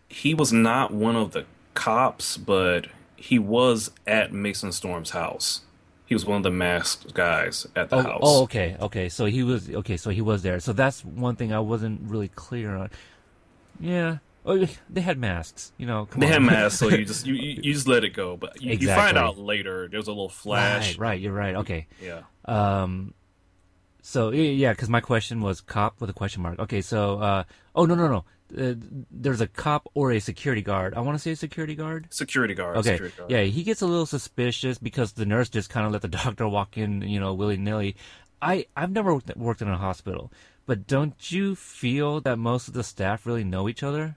he 0.08 0.34
was 0.34 0.52
not 0.52 0.92
one 0.92 1.16
of 1.16 1.32
the 1.32 1.44
cops, 1.74 2.36
but 2.36 2.86
he 3.16 3.38
was 3.38 3.90
at 4.06 4.32
Mason 4.32 4.72
Storm's 4.72 5.10
house. 5.10 5.62
He 6.06 6.14
was 6.14 6.26
one 6.26 6.36
of 6.38 6.42
the 6.42 6.50
masked 6.50 7.14
guys 7.14 7.66
at 7.74 7.88
the 7.90 7.96
Oh, 7.96 8.02
house. 8.02 8.20
oh, 8.22 8.42
okay, 8.42 8.76
okay. 8.80 9.08
So 9.08 9.24
he 9.24 9.42
was 9.42 9.70
okay. 9.70 9.96
So 9.96 10.10
he 10.10 10.20
was 10.20 10.42
there. 10.42 10.60
So 10.60 10.72
that's 10.74 11.02
one 11.04 11.36
thing 11.36 11.52
I 11.54 11.60
wasn't 11.60 12.00
really 12.02 12.28
clear 12.28 12.76
on. 12.76 12.90
Yeah. 13.80 14.18
Oh, 14.44 14.66
they 14.90 15.00
had 15.00 15.18
masks. 15.18 15.72
You 15.78 15.86
know. 15.86 16.06
Come 16.06 16.20
They 16.20 16.26
on. 16.26 16.32
had 16.32 16.42
masks, 16.42 16.78
so 16.80 16.88
you 16.88 17.04
just 17.04 17.26
you, 17.28 17.34
you 17.34 17.72
just 17.72 17.86
let 17.86 18.04
it 18.04 18.10
go. 18.10 18.36
But 18.36 18.60
you, 18.60 18.74
you 18.74 18.88
find 18.88 19.16
out 19.16 19.38
later. 19.38 19.88
There's 19.88 20.06
a 20.08 20.10
little 20.10 20.28
flash. 20.28 20.98
Right, 20.98 21.10
right. 21.10 21.20
You're 21.20 21.32
right. 21.32 21.54
Okay. 21.56 21.86
Yeah. 22.02 22.22
Um. 22.44 23.14
So 24.02 24.30
yeah, 24.30 24.72
because 24.72 24.88
my 24.88 25.00
question 25.00 25.40
was 25.40 25.60
cop 25.60 26.00
with 26.00 26.10
a 26.10 26.12
question 26.12 26.42
mark. 26.42 26.58
Okay. 26.58 26.80
So 26.80 27.18
uh. 27.20 27.44
Oh 27.74 27.84
no 27.86 27.94
no 27.94 28.08
no. 28.08 28.24
Uh, 28.54 28.74
there's 29.10 29.40
a 29.40 29.46
cop 29.46 29.88
or 29.94 30.12
a 30.12 30.18
security 30.20 30.60
guard. 30.60 30.92
I 30.94 31.00
want 31.00 31.14
to 31.14 31.18
say 31.22 31.30
a 31.30 31.36
security 31.36 31.74
guard. 31.74 32.08
Security 32.10 32.52
guard. 32.52 32.76
Okay. 32.78 32.92
Security 32.92 33.16
guard. 33.16 33.30
Yeah, 33.30 33.42
he 33.44 33.62
gets 33.62 33.80
a 33.80 33.86
little 33.86 34.04
suspicious 34.04 34.76
because 34.76 35.12
the 35.12 35.24
nurse 35.24 35.48
just 35.48 35.70
kind 35.70 35.86
of 35.86 35.92
let 35.92 36.02
the 36.02 36.08
doctor 36.24 36.46
walk 36.46 36.76
in, 36.76 37.00
you 37.02 37.18
know, 37.18 37.32
willy 37.32 37.56
nilly. 37.56 37.96
I 38.42 38.66
I've 38.76 38.90
never 38.90 39.18
worked 39.36 39.62
in 39.62 39.68
a 39.68 39.78
hospital, 39.78 40.32
but 40.66 40.86
don't 40.86 41.30
you 41.32 41.54
feel 41.54 42.20
that 42.22 42.38
most 42.38 42.68
of 42.68 42.74
the 42.74 42.82
staff 42.82 43.24
really 43.24 43.44
know 43.44 43.68
each 43.68 43.82
other? 43.82 44.16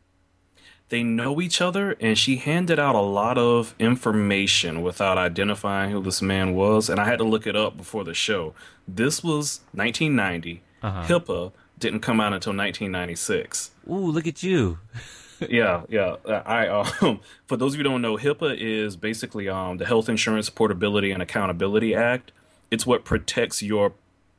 They 0.90 1.02
know 1.02 1.42
each 1.42 1.62
other, 1.62 1.96
and 2.00 2.18
she 2.18 2.38
handed 2.38 2.78
out 2.80 2.94
a 2.94 3.02
lot 3.02 3.38
of 3.38 3.74
information 3.80 4.84
without 4.84 5.18
identifying 5.18 5.92
who 5.92 6.02
this 6.02 6.22
man 6.22 6.54
was. 6.54 6.90
And 6.90 7.00
I 7.00 7.06
had 7.06 7.18
to 7.18 7.24
look 7.24 7.48
it 7.48 7.56
up 7.56 7.76
before 7.76 8.04
the 8.04 8.14
show. 8.14 8.54
This 8.88 9.24
was 9.24 9.62
1990. 9.74 10.62
Uh-huh. 10.84 11.04
HIPAA 11.08 11.52
didn't 11.80 12.02
come 12.02 12.20
out 12.20 12.34
until 12.34 12.52
1996. 12.52 13.72
Ooh, 13.90 14.12
look 14.12 14.28
at 14.28 14.44
you. 14.44 14.78
yeah, 15.50 15.82
yeah. 15.90 16.18
I 16.28 16.68
um, 16.68 17.20
for 17.48 17.58
those 17.58 17.74
of 17.74 17.80
you 17.80 17.84
who 17.84 17.90
don't 17.90 18.02
know, 18.02 18.18
HIPAA 18.18 18.56
is 18.58 18.96
basically 18.96 19.50
um 19.50 19.78
the 19.78 19.86
Health 19.86 20.08
Insurance 20.08 20.50
Portability 20.50 21.12
and 21.12 21.22
Accountability 21.22 21.96
Act. 21.96 22.32
It's 22.70 22.86
what 22.86 23.06
protects 23.06 23.62
your 23.62 23.94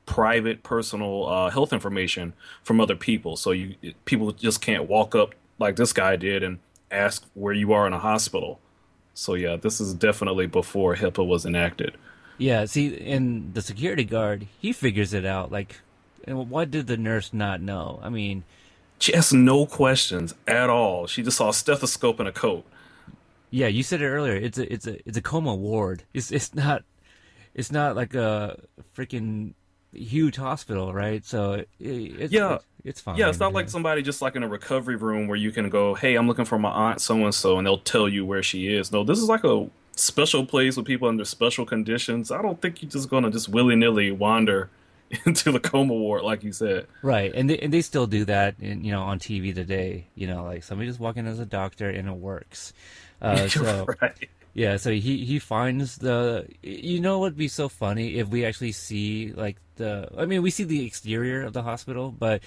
private, 0.07 0.63
personal 0.63 1.27
uh, 1.27 1.51
health 1.51 1.73
information 1.73 2.33
from 2.63 2.81
other 2.81 2.97
people. 2.97 3.37
So 3.37 3.51
you 3.51 3.75
people 4.05 4.31
just 4.33 4.61
can't 4.61 4.89
walk 4.89 5.15
up 5.15 5.35
like 5.59 5.77
this 5.77 5.93
guy 5.93 6.17
did 6.17 6.43
and 6.43 6.59
ask 6.91 7.25
where 7.35 7.53
you 7.55 7.73
are 7.73 7.87
in 7.87 7.93
a 7.93 7.99
hospital. 7.99 8.61
So 9.15 9.35
yeah, 9.35 9.57
this 9.57 9.81
is 9.81 9.95
definitely 9.95 10.47
before 10.47 10.97
HIPAA 10.97 11.27
was 11.27 11.47
enacted. 11.47 11.97
Yeah, 12.39 12.67
see, 12.67 13.01
and 13.01 13.55
the 13.55 13.63
security 13.63 14.05
guard, 14.05 14.47
he 14.61 14.73
figures 14.73 15.15
it 15.15 15.25
out. 15.25 15.51
Like, 15.51 15.81
and 16.25 16.51
what 16.51 16.71
did 16.71 16.87
the 16.87 16.99
nurse 16.99 17.33
not 17.33 17.63
know? 17.63 17.99
I 18.03 18.11
mean, 18.11 18.45
She 18.99 19.15
asked 19.15 19.33
no 19.33 19.65
questions 19.67 20.35
at 20.47 20.69
all. 20.69 21.07
She 21.07 21.23
just 21.23 21.39
saw 21.39 21.49
a 21.51 21.55
stethoscope 21.55 22.19
and 22.21 22.29
a 22.29 22.33
coat. 22.33 22.65
yeah, 23.51 23.69
you 23.69 23.83
said 23.83 24.03
it 24.03 24.09
earlier. 24.09 24.35
It's 24.35 24.59
a 24.59 24.71
it's 24.73 24.87
a 24.87 25.09
it's 25.09 25.17
a 25.17 25.23
coma 25.23 25.55
ward. 25.55 26.03
It's 26.13 26.31
it's 26.31 26.55
not 26.55 26.85
it's 27.55 27.73
not 27.73 27.97
like 27.97 28.15
a 28.15 28.59
freaking 28.95 29.55
huge 29.97 30.37
hospital, 30.37 30.93
right? 30.93 31.25
So 31.25 31.53
it, 31.55 31.69
it's 31.81 32.33
Yeah. 32.33 32.55
it's, 32.57 32.65
it's 32.85 33.01
fine. 33.01 33.17
Yeah, 33.17 33.29
it's 33.29 33.41
not 33.41 33.53
like 33.53 33.69
somebody 33.69 34.03
just 34.03 34.23
like 34.23 34.37
in 34.37 34.43
a 34.43 34.49
recovery 34.49 34.97
room 34.97 35.27
where 35.27 35.37
you 35.37 35.51
can 35.51 35.69
go, 35.71 35.95
"Hey, 35.95 36.15
I'm 36.15 36.27
looking 36.29 36.45
for 36.45 36.59
my 36.59 36.71
aunt 36.71 37.01
so 37.01 37.17
and 37.25 37.35
so," 37.35 37.59
and 37.59 37.67
they'll 37.67 37.79
tell 37.79 38.09
you 38.09 38.25
where 38.25 38.43
she 38.43 38.69
is. 38.75 38.93
No, 38.93 39.03
this 39.05 39.19
is 39.19 39.29
like 39.29 39.43
a 39.45 39.69
special 39.97 40.45
place 40.47 40.77
with 40.77 40.87
people 40.87 41.09
under 41.09 41.25
special 41.25 41.65
conditions. 41.67 42.31
I 42.31 42.43
don't 42.43 42.61
think 42.63 42.83
you're 42.83 42.91
just 42.91 43.09
gonna 43.11 43.31
just 43.31 43.49
willy 43.49 43.75
nilly 43.77 44.13
wander 44.13 44.71
into 45.25 45.51
the 45.53 45.61
coma 45.61 45.95
ward 45.95 46.23
like 46.23 46.43
you 46.45 46.53
said. 46.53 46.87
Right, 47.03 47.33
and 47.35 47.49
they, 47.51 47.59
and 47.59 47.73
they 47.73 47.81
still 47.83 48.07
do 48.07 48.25
that, 48.27 48.55
in, 48.61 48.85
you 48.85 48.93
know, 48.93 49.03
on 49.03 49.19
TV 49.19 49.55
today. 49.55 50.07
You 50.15 50.27
know, 50.29 50.45
like 50.45 50.63
somebody 50.63 50.89
just 50.89 51.01
walk 51.01 51.17
in 51.17 51.27
as 51.27 51.39
a 51.41 51.47
doctor 51.47 51.89
and 51.91 52.09
it 52.09 52.17
works. 52.17 52.73
Uh, 53.21 53.49
so 53.49 53.87
right. 54.01 54.29
Yeah, 54.57 54.79
so 54.79 54.91
he 54.91 55.25
he 55.27 55.39
finds 55.39 55.99
the. 55.99 56.49
You 56.63 56.99
know, 57.01 57.19
what'd 57.19 57.37
be 57.37 57.47
so 57.49 57.69
funny 57.69 58.17
if 58.17 58.29
we 58.29 58.47
actually 58.47 58.73
see 58.73 59.33
like 59.37 59.59
the. 59.77 60.09
I 60.17 60.25
mean, 60.25 60.41
we 60.41 60.51
see 60.51 60.65
the 60.65 60.87
exterior 60.87 61.43
of 61.43 61.53
the 61.53 61.63
hospital, 61.63 62.11
but 62.11 62.41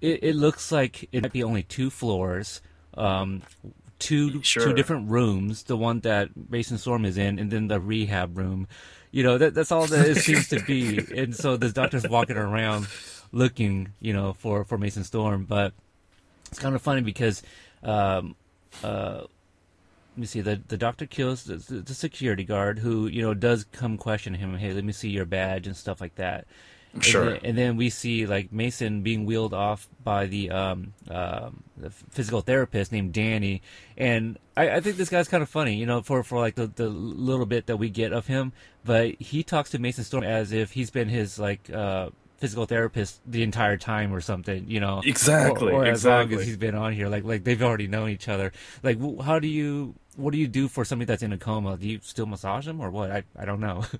it, 0.00 0.24
it 0.24 0.34
looks 0.34 0.72
like 0.72 1.08
it 1.12 1.22
might 1.22 1.32
be 1.32 1.44
only 1.44 1.62
two 1.62 1.88
floors. 1.88 2.60
Um, 2.94 3.42
two 4.00 4.42
Sure. 4.42 4.64
two 4.64 4.72
different 4.74 5.08
rooms. 5.08 5.62
The 5.62 5.76
one 5.76 6.00
that 6.00 6.30
Mason 6.50 6.78
Storm 6.78 7.04
is 7.04 7.16
in, 7.16 7.38
and 7.38 7.48
then 7.48 7.68
the 7.68 7.78
rehab 7.78 8.36
room. 8.36 8.66
You 9.12 9.22
know, 9.22 9.38
that 9.38 9.54
that's 9.54 9.70
all 9.70 9.86
that 9.86 10.04
it 10.08 10.16
seems 10.16 10.48
to 10.48 10.58
be. 10.60 10.98
And 11.16 11.32
so 11.32 11.56
the 11.56 11.70
doctor's 11.70 12.08
walking 12.08 12.36
around 12.36 12.88
looking, 13.30 13.92
you 14.00 14.12
know, 14.12 14.32
for 14.32 14.64
for 14.64 14.78
Mason 14.78 15.04
Storm, 15.04 15.44
but 15.44 15.74
it's 16.50 16.58
kind 16.58 16.74
of 16.74 16.82
funny 16.82 17.02
because 17.02 17.42
um 17.84 18.34
uh 18.82 19.22
let 20.16 20.20
me 20.20 20.26
see 20.26 20.40
the 20.40 20.58
the 20.68 20.78
doctor 20.78 21.04
kills 21.04 21.44
the, 21.44 21.56
the 21.56 21.92
security 21.94 22.42
guard 22.42 22.78
who 22.78 23.06
you 23.06 23.20
know 23.20 23.34
does 23.34 23.64
come 23.70 23.98
question 23.98 24.32
him 24.34 24.56
hey 24.56 24.72
let 24.72 24.82
me 24.82 24.92
see 24.92 25.10
your 25.10 25.26
badge 25.26 25.66
and 25.66 25.76
stuff 25.76 26.00
like 26.00 26.14
that 26.14 26.46
Sure. 27.02 27.22
and 27.24 27.30
then, 27.34 27.40
and 27.44 27.58
then 27.58 27.76
we 27.76 27.90
see 27.90 28.24
like 28.24 28.50
Mason 28.52 29.02
being 29.02 29.26
wheeled 29.26 29.52
off 29.52 29.86
by 30.02 30.24
the 30.24 30.50
um, 30.50 30.94
um 31.10 31.62
the 31.76 31.90
physical 31.90 32.40
therapist 32.40 32.90
named 32.90 33.12
Danny, 33.12 33.60
and 33.98 34.38
I, 34.56 34.70
I 34.76 34.80
think 34.80 34.96
this 34.96 35.10
guy's 35.10 35.28
kind 35.28 35.42
of 35.42 35.48
funny, 35.50 35.74
you 35.76 35.84
know, 35.84 36.00
for 36.00 36.22
for 36.22 36.38
like 36.38 36.54
the 36.54 36.68
the 36.68 36.88
little 36.88 37.44
bit 37.44 37.66
that 37.66 37.76
we 37.76 37.90
get 37.90 38.14
of 38.14 38.26
him. 38.28 38.52
But 38.82 39.20
he 39.20 39.42
talks 39.42 39.70
to 39.72 39.78
Mason 39.78 40.04
Storm 40.04 40.24
as 40.24 40.52
if 40.52 40.72
he's 40.72 40.90
been 40.90 41.10
his 41.10 41.38
like 41.38 41.68
uh 41.68 42.08
physical 42.38 42.64
therapist 42.66 43.20
the 43.26 43.42
entire 43.42 43.76
time 43.76 44.12
or 44.14 44.20
something, 44.22 44.64
you 44.68 44.80
know. 44.80 45.02
Exactly, 45.04 45.72
Or, 45.72 45.84
or 45.84 45.86
as 45.86 46.04
long 46.04 46.32
as 46.32 46.44
he's 46.46 46.56
been 46.56 46.74
on 46.74 46.94
here, 46.94 47.08
like 47.08 47.24
like 47.24 47.44
they've 47.44 47.62
already 47.62 47.88
known 47.88 48.08
each 48.08 48.28
other. 48.28 48.52
Like, 48.82 48.98
how 49.22 49.38
do 49.38 49.48
you? 49.48 49.94
What 50.16 50.32
do 50.32 50.38
you 50.38 50.48
do 50.48 50.66
for 50.66 50.82
somebody 50.84 51.06
that's 51.06 51.22
in 51.22 51.32
a 51.32 51.36
coma? 51.38 51.76
Do 51.76 51.86
you 51.86 52.00
still 52.02 52.24
massage 52.26 52.64
them 52.64 52.80
or 52.80 52.90
what? 52.90 53.10
I 53.10 53.22
I 53.38 53.44
don't 53.44 53.60
know. 53.60 53.84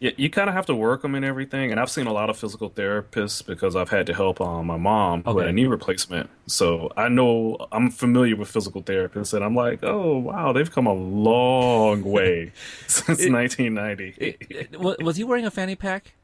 Yeah, 0.00 0.10
you 0.16 0.28
kind 0.30 0.48
of 0.48 0.54
have 0.54 0.66
to 0.66 0.74
work 0.74 1.02
them 1.02 1.14
and 1.14 1.24
everything. 1.24 1.70
And 1.70 1.78
I've 1.80 1.90
seen 1.90 2.06
a 2.06 2.12
lot 2.12 2.28
of 2.28 2.36
physical 2.36 2.68
therapists 2.70 3.44
because 3.46 3.74
I've 3.76 3.88
had 3.88 4.06
to 4.08 4.14
help 4.14 4.40
um, 4.40 4.66
my 4.66 4.76
mom 4.76 5.22
Okay. 5.26 5.48
a 5.48 5.52
knee 5.52 5.66
replacement. 5.66 6.28
So 6.46 6.92
I 6.96 7.08
know 7.08 7.56
I'm 7.72 7.90
familiar 7.90 8.36
with 8.36 8.48
physical 8.48 8.82
therapists, 8.82 9.32
and 9.32 9.44
I'm 9.44 9.54
like, 9.54 9.80
oh 9.84 10.18
wow, 10.18 10.52
they've 10.52 10.70
come 10.70 10.86
a 10.86 10.92
long 10.92 12.02
way 12.16 12.52
since 12.88 13.26
1990. 13.28 14.76
was, 14.78 14.96
was 14.98 15.16
he 15.16 15.24
wearing 15.24 15.46
a 15.46 15.50
fanny 15.50 15.76
pack? 15.76 16.14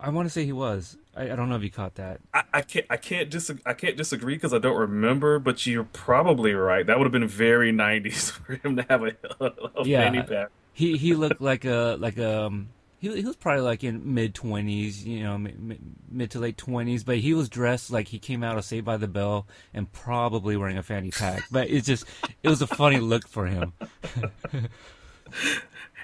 I 0.00 0.10
want 0.10 0.26
to 0.26 0.30
say 0.30 0.44
he 0.44 0.52
was. 0.52 0.96
I, 1.16 1.30
I 1.30 1.36
don't 1.36 1.48
know 1.48 1.56
if 1.56 1.62
you 1.62 1.70
caught 1.70 1.94
that. 1.96 2.20
I, 2.32 2.42
I 2.54 2.60
can't 2.62 2.86
I 2.90 2.96
can't 2.96 3.30
dis- 3.30 3.50
I 3.64 3.72
can't 3.74 3.96
disagree 3.96 4.34
because 4.34 4.52
I 4.54 4.58
don't 4.58 4.76
remember, 4.76 5.38
but 5.38 5.64
you're 5.66 5.84
probably 5.84 6.52
right. 6.54 6.86
That 6.86 6.98
would 6.98 7.04
have 7.04 7.12
been 7.12 7.28
very 7.28 7.72
90s 7.72 8.30
for 8.32 8.54
him 8.56 8.76
to 8.76 8.82
have 8.88 9.02
a, 9.04 9.12
a 9.40 9.52
Yeah. 9.84 10.02
fanny 10.02 10.22
pack. 10.22 10.48
He 10.72 10.96
he 10.96 11.14
looked 11.14 11.40
like 11.40 11.64
a 11.64 11.96
like 12.00 12.16
a 12.18 12.46
um, 12.46 12.68
he 12.98 13.14
he 13.20 13.24
was 13.24 13.36
probably 13.36 13.62
like 13.62 13.84
in 13.84 14.14
mid 14.14 14.34
twenties, 14.34 15.04
you 15.06 15.22
know, 15.22 15.38
mid, 15.38 15.78
mid 16.10 16.30
to 16.32 16.40
late 16.40 16.56
twenties, 16.58 17.04
but 17.04 17.18
he 17.18 17.32
was 17.34 17.48
dressed 17.48 17.90
like 17.92 18.08
he 18.08 18.18
came 18.18 18.42
out 18.42 18.58
of 18.58 18.64
Saved 18.64 18.84
by 18.84 18.96
the 18.96 19.06
Bell 19.06 19.46
and 19.72 19.92
probably 19.92 20.56
wearing 20.56 20.78
a 20.78 20.82
fanny 20.82 21.10
pack. 21.12 21.44
But 21.50 21.70
it's 21.70 21.86
just 21.86 22.06
it 22.42 22.48
was 22.48 22.60
a 22.62 22.66
funny 22.66 22.98
look 22.98 23.28
for 23.28 23.46
him. 23.46 23.72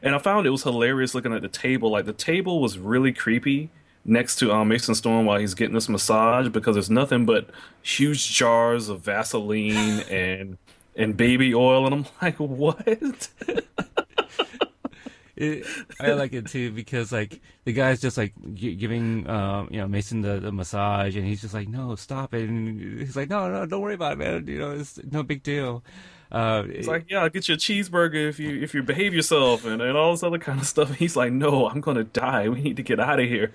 And 0.02 0.14
I 0.14 0.18
found 0.18 0.46
it 0.46 0.50
was 0.50 0.62
hilarious 0.62 1.14
looking 1.14 1.34
at 1.34 1.42
the 1.42 1.48
table. 1.48 1.90
Like 1.90 2.06
the 2.06 2.14
table 2.14 2.60
was 2.62 2.78
really 2.78 3.12
creepy 3.12 3.68
next 4.04 4.36
to 4.36 4.52
um, 4.52 4.68
Mason 4.68 4.94
Storm 4.94 5.26
while 5.26 5.38
he's 5.38 5.54
getting 5.54 5.74
this 5.74 5.88
massage 5.88 6.48
because 6.48 6.74
there's 6.76 6.90
nothing 6.90 7.26
but 7.26 7.50
huge 7.82 8.32
jars 8.34 8.88
of 8.88 9.00
Vaseline 9.02 10.00
and 10.10 10.58
and 10.96 11.16
baby 11.16 11.54
oil, 11.54 11.86
and 11.86 11.94
I'm 11.94 12.06
like, 12.20 12.36
what? 12.36 13.28
it, 15.36 15.66
I 15.98 16.12
like 16.12 16.32
it 16.32 16.46
too 16.46 16.72
because 16.72 17.12
like 17.12 17.40
the 17.64 17.72
guy's 17.72 18.00
just 18.00 18.16
like 18.16 18.34
g- 18.54 18.74
giving 18.74 19.28
um, 19.28 19.68
you 19.70 19.78
know 19.78 19.88
Mason 19.88 20.20
the, 20.20 20.40
the 20.40 20.52
massage, 20.52 21.16
and 21.16 21.26
he's 21.26 21.40
just 21.40 21.54
like, 21.54 21.68
no, 21.68 21.94
stop 21.96 22.34
it. 22.34 22.48
And 22.48 23.00
he's 23.00 23.16
like, 23.16 23.30
no, 23.30 23.50
no, 23.50 23.66
don't 23.66 23.80
worry 23.80 23.94
about 23.94 24.12
it, 24.12 24.18
man. 24.18 24.46
You 24.46 24.58
know, 24.58 24.70
it's 24.72 24.98
no 25.10 25.22
big 25.22 25.42
deal. 25.42 25.84
Uh, 26.32 26.64
It's 26.68 26.86
like, 26.86 27.06
yeah, 27.10 27.22
I'll 27.22 27.28
get 27.28 27.48
you 27.48 27.54
a 27.54 27.58
cheeseburger 27.58 28.28
if 28.28 28.38
you 28.38 28.60
if 28.62 28.74
you 28.74 28.82
behave 28.82 29.14
yourself 29.14 29.64
and, 29.64 29.80
and 29.82 29.96
all 29.96 30.12
this 30.12 30.22
other 30.22 30.38
kind 30.38 30.60
of 30.60 30.66
stuff. 30.66 30.88
And 30.88 30.96
he's 30.98 31.16
like, 31.16 31.32
no, 31.32 31.68
I'm 31.68 31.80
gonna 31.80 32.04
die. 32.04 32.48
We 32.48 32.60
need 32.62 32.76
to 32.76 32.82
get 32.82 33.00
out 33.00 33.20
of 33.20 33.26
here. 33.28 33.52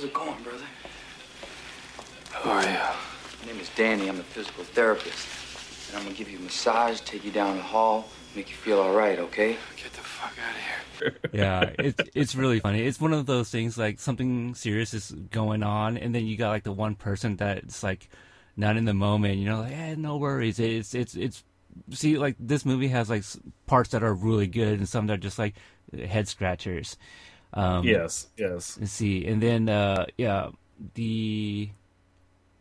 How's 0.00 0.08
it 0.08 0.14
going, 0.14 0.42
brother? 0.42 0.64
Who 2.32 2.48
are 2.48 2.62
you? 2.62 2.68
My 2.68 3.52
name 3.52 3.60
is 3.60 3.68
Danny. 3.76 4.08
I'm 4.08 4.18
a 4.18 4.22
physical 4.22 4.64
therapist. 4.64 5.28
And 5.88 5.98
I'm 5.98 6.04
gonna 6.04 6.16
give 6.16 6.30
you 6.30 6.38
a 6.38 6.40
massage, 6.40 7.00
take 7.00 7.22
you 7.22 7.30
down 7.30 7.58
the 7.58 7.62
hall, 7.62 8.08
make 8.34 8.48
you 8.48 8.56
feel 8.56 8.80
all 8.80 8.94
right, 8.94 9.18
okay? 9.18 9.58
Get 9.76 9.92
the 9.92 10.00
fuck 10.00 10.32
out 10.38 10.56
of 10.56 11.00
here. 11.00 11.16
yeah, 11.34 11.72
it's 11.78 12.00
it's 12.14 12.34
really 12.34 12.60
funny. 12.60 12.80
It's 12.80 12.98
one 12.98 13.12
of 13.12 13.26
those 13.26 13.50
things 13.50 13.76
like 13.76 14.00
something 14.00 14.54
serious 14.54 14.94
is 14.94 15.10
going 15.10 15.62
on, 15.62 15.98
and 15.98 16.14
then 16.14 16.24
you 16.24 16.38
got 16.38 16.48
like 16.48 16.64
the 16.64 16.72
one 16.72 16.94
person 16.94 17.36
that's 17.36 17.82
like 17.82 18.08
not 18.56 18.78
in 18.78 18.86
the 18.86 18.94
moment. 18.94 19.36
You 19.36 19.50
know, 19.50 19.60
like, 19.60 19.72
eh, 19.72 19.96
no 19.98 20.16
worries. 20.16 20.58
It's 20.58 20.94
it's 20.94 21.14
it's 21.14 21.44
see 21.90 22.16
like 22.16 22.36
this 22.40 22.64
movie 22.64 22.88
has 22.88 23.10
like 23.10 23.24
parts 23.66 23.90
that 23.90 24.02
are 24.02 24.14
really 24.14 24.46
good 24.46 24.78
and 24.78 24.88
some 24.88 25.08
that 25.08 25.12
are 25.12 25.18
just 25.18 25.38
like 25.38 25.56
head 25.92 26.26
scratchers. 26.26 26.96
Um, 27.52 27.84
Yes, 27.84 28.28
yes. 28.36 28.78
Let's 28.80 28.92
see, 28.92 29.26
and 29.26 29.42
then 29.42 29.68
uh, 29.68 30.06
yeah, 30.16 30.50
the 30.94 31.70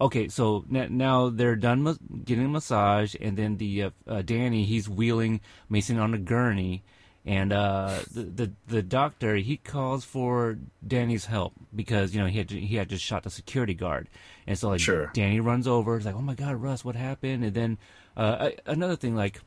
okay. 0.01 0.27
So 0.29 0.65
n- 0.73 0.97
now 0.97 1.29
they're 1.29 1.55
done 1.55 1.83
mas- 1.83 1.99
getting 2.25 2.45
a 2.45 2.49
massage, 2.49 3.15
and 3.19 3.37
then 3.37 3.57
the 3.57 3.83
uh, 3.83 3.89
uh, 4.07 4.21
Danny 4.21 4.63
he's 4.63 4.89
wheeling 4.89 5.41
Mason 5.69 5.99
on 5.99 6.13
a 6.13 6.17
gurney, 6.17 6.83
and 7.25 7.53
uh, 7.53 7.99
the, 8.11 8.23
the 8.23 8.51
the 8.67 8.81
doctor 8.81 9.35
he 9.35 9.57
calls 9.57 10.05
for 10.05 10.57
Danny's 10.85 11.25
help 11.25 11.53
because 11.75 12.15
you 12.15 12.21
know 12.21 12.27
he 12.27 12.37
had 12.39 12.49
he 12.49 12.75
had 12.77 12.89
just 12.89 13.03
shot 13.03 13.23
the 13.23 13.29
security 13.29 13.73
guard, 13.75 14.09
and 14.47 14.57
so 14.57 14.69
like 14.69 14.79
Sure. 14.79 15.11
Danny 15.13 15.39
runs 15.39 15.67
over, 15.67 15.97
he's 15.97 16.05
like, 16.05 16.15
oh 16.15 16.21
my 16.21 16.35
god, 16.35 16.55
Russ, 16.55 16.83
what 16.83 16.95
happened? 16.95 17.43
And 17.43 17.53
then 17.53 17.77
uh, 18.17 18.49
another 18.65 18.95
thing 18.95 19.15
like 19.15 19.39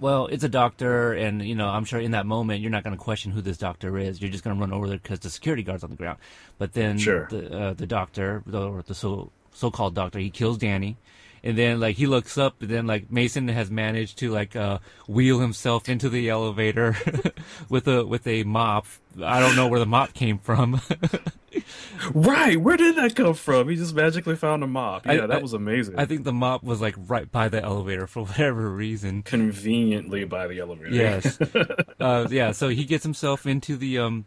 well, 0.00 0.26
it's 0.26 0.44
a 0.44 0.48
doctor, 0.48 1.12
and 1.12 1.42
you 1.42 1.54
know, 1.54 1.68
I'm 1.68 1.84
sure 1.84 2.00
in 2.00 2.12
that 2.12 2.26
moment 2.26 2.60
you're 2.60 2.70
not 2.70 2.84
going 2.84 2.96
to 2.96 3.02
question 3.02 3.32
who 3.32 3.40
this 3.40 3.58
doctor 3.58 3.98
is. 3.98 4.20
You're 4.20 4.30
just 4.30 4.44
going 4.44 4.56
to 4.56 4.60
run 4.60 4.72
over 4.72 4.86
there 4.88 4.98
because 4.98 5.20
the 5.20 5.30
security 5.30 5.62
guard's 5.62 5.84
on 5.84 5.90
the 5.90 5.96
ground. 5.96 6.18
But 6.58 6.72
then 6.72 6.98
Sure. 6.98 7.26
the 7.30 7.58
uh, 7.58 7.72
the 7.74 7.86
doctor, 7.86 8.42
the, 8.46 8.60
or 8.68 8.82
the 8.82 8.94
so 8.94 9.30
so 9.52 9.70
called 9.70 9.94
doctor, 9.94 10.18
he 10.18 10.30
kills 10.30 10.58
Danny, 10.58 10.96
and 11.42 11.56
then 11.58 11.80
like 11.80 11.96
he 11.96 12.06
looks 12.06 12.36
up, 12.38 12.60
and 12.60 12.70
then 12.70 12.86
like 12.86 13.10
Mason 13.10 13.48
has 13.48 13.70
managed 13.70 14.18
to 14.18 14.30
like 14.30 14.54
uh, 14.56 14.78
wheel 15.06 15.40
himself 15.40 15.88
into 15.88 16.08
the 16.08 16.28
elevator 16.28 16.96
with 17.68 17.88
a 17.88 18.04
with 18.04 18.26
a 18.26 18.44
mop. 18.44 18.86
I 19.22 19.40
don't 19.40 19.56
know 19.56 19.66
where 19.68 19.80
the 19.80 19.86
mop 19.86 20.14
came 20.14 20.38
from. 20.38 20.80
Right, 22.14 22.60
where 22.60 22.76
did 22.76 22.96
that 22.96 23.14
come 23.16 23.34
from? 23.34 23.68
He 23.68 23.76
just 23.76 23.94
magically 23.94 24.36
found 24.36 24.62
a 24.62 24.66
mop. 24.66 25.06
I- 25.06 25.14
Yeah, 25.14 25.26
that 25.26 25.38
I- 25.38 25.42
was 25.42 25.52
amazing. 25.52 25.98
I 25.98 26.04
think 26.04 26.24
the 26.24 26.32
mop 26.32 26.62
was 26.62 26.80
like 26.80 26.94
right 27.06 27.30
by 27.30 27.48
the 27.48 27.62
elevator 27.62 28.06
for 28.06 28.24
whatever 28.26 28.70
reason. 28.70 29.22
conveniently 29.22 30.24
by 30.24 30.46
the 30.46 30.60
elevator. 30.60 30.90
Yes. 30.90 31.40
uh, 32.00 32.28
yeah. 32.30 32.52
So 32.52 32.68
he 32.68 32.84
gets 32.84 33.02
himself 33.04 33.46
into 33.46 33.76
the 33.76 33.98
um 33.98 34.24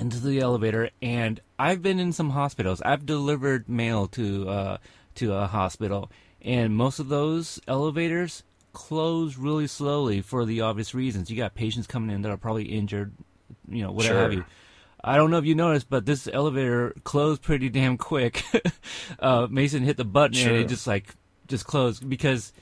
into 0.00 0.18
the 0.20 0.40
elevator, 0.40 0.90
and 1.00 1.40
I've 1.58 1.82
been 1.82 1.98
in 1.98 2.12
some 2.12 2.30
hospitals. 2.30 2.80
I've 2.82 3.04
delivered 3.06 3.68
mail 3.68 4.06
to 4.08 4.48
uh 4.48 4.76
to 5.16 5.34
a 5.34 5.46
hospital, 5.46 6.10
and 6.40 6.74
most 6.74 6.98
of 6.98 7.08
those 7.08 7.60
elevators 7.68 8.42
close 8.72 9.36
really 9.36 9.66
slowly 9.66 10.22
for 10.22 10.44
the 10.46 10.60
obvious 10.62 10.94
reasons. 10.94 11.30
You 11.30 11.36
got 11.36 11.54
patients 11.54 11.86
coming 11.86 12.14
in 12.14 12.22
that 12.22 12.30
are 12.30 12.38
probably 12.38 12.64
injured, 12.64 13.12
you 13.68 13.82
know, 13.82 13.92
whatever 13.92 14.20
have 14.22 14.32
you. 14.32 14.44
I 15.04 15.16
don't 15.16 15.30
know 15.30 15.38
if 15.38 15.44
you 15.44 15.54
noticed, 15.54 15.90
but 15.90 16.06
this 16.06 16.28
elevator 16.32 16.94
closed 17.04 17.42
pretty 17.42 17.68
damn 17.68 17.98
quick. 17.98 18.44
uh, 19.18 19.48
Mason 19.50 19.82
hit 19.82 19.96
the 19.96 20.04
button 20.04 20.36
and 20.38 20.56
it 20.56 20.68
just 20.68 20.86
like 20.86 21.14
just 21.48 21.66
closed 21.66 22.08
because 22.08 22.52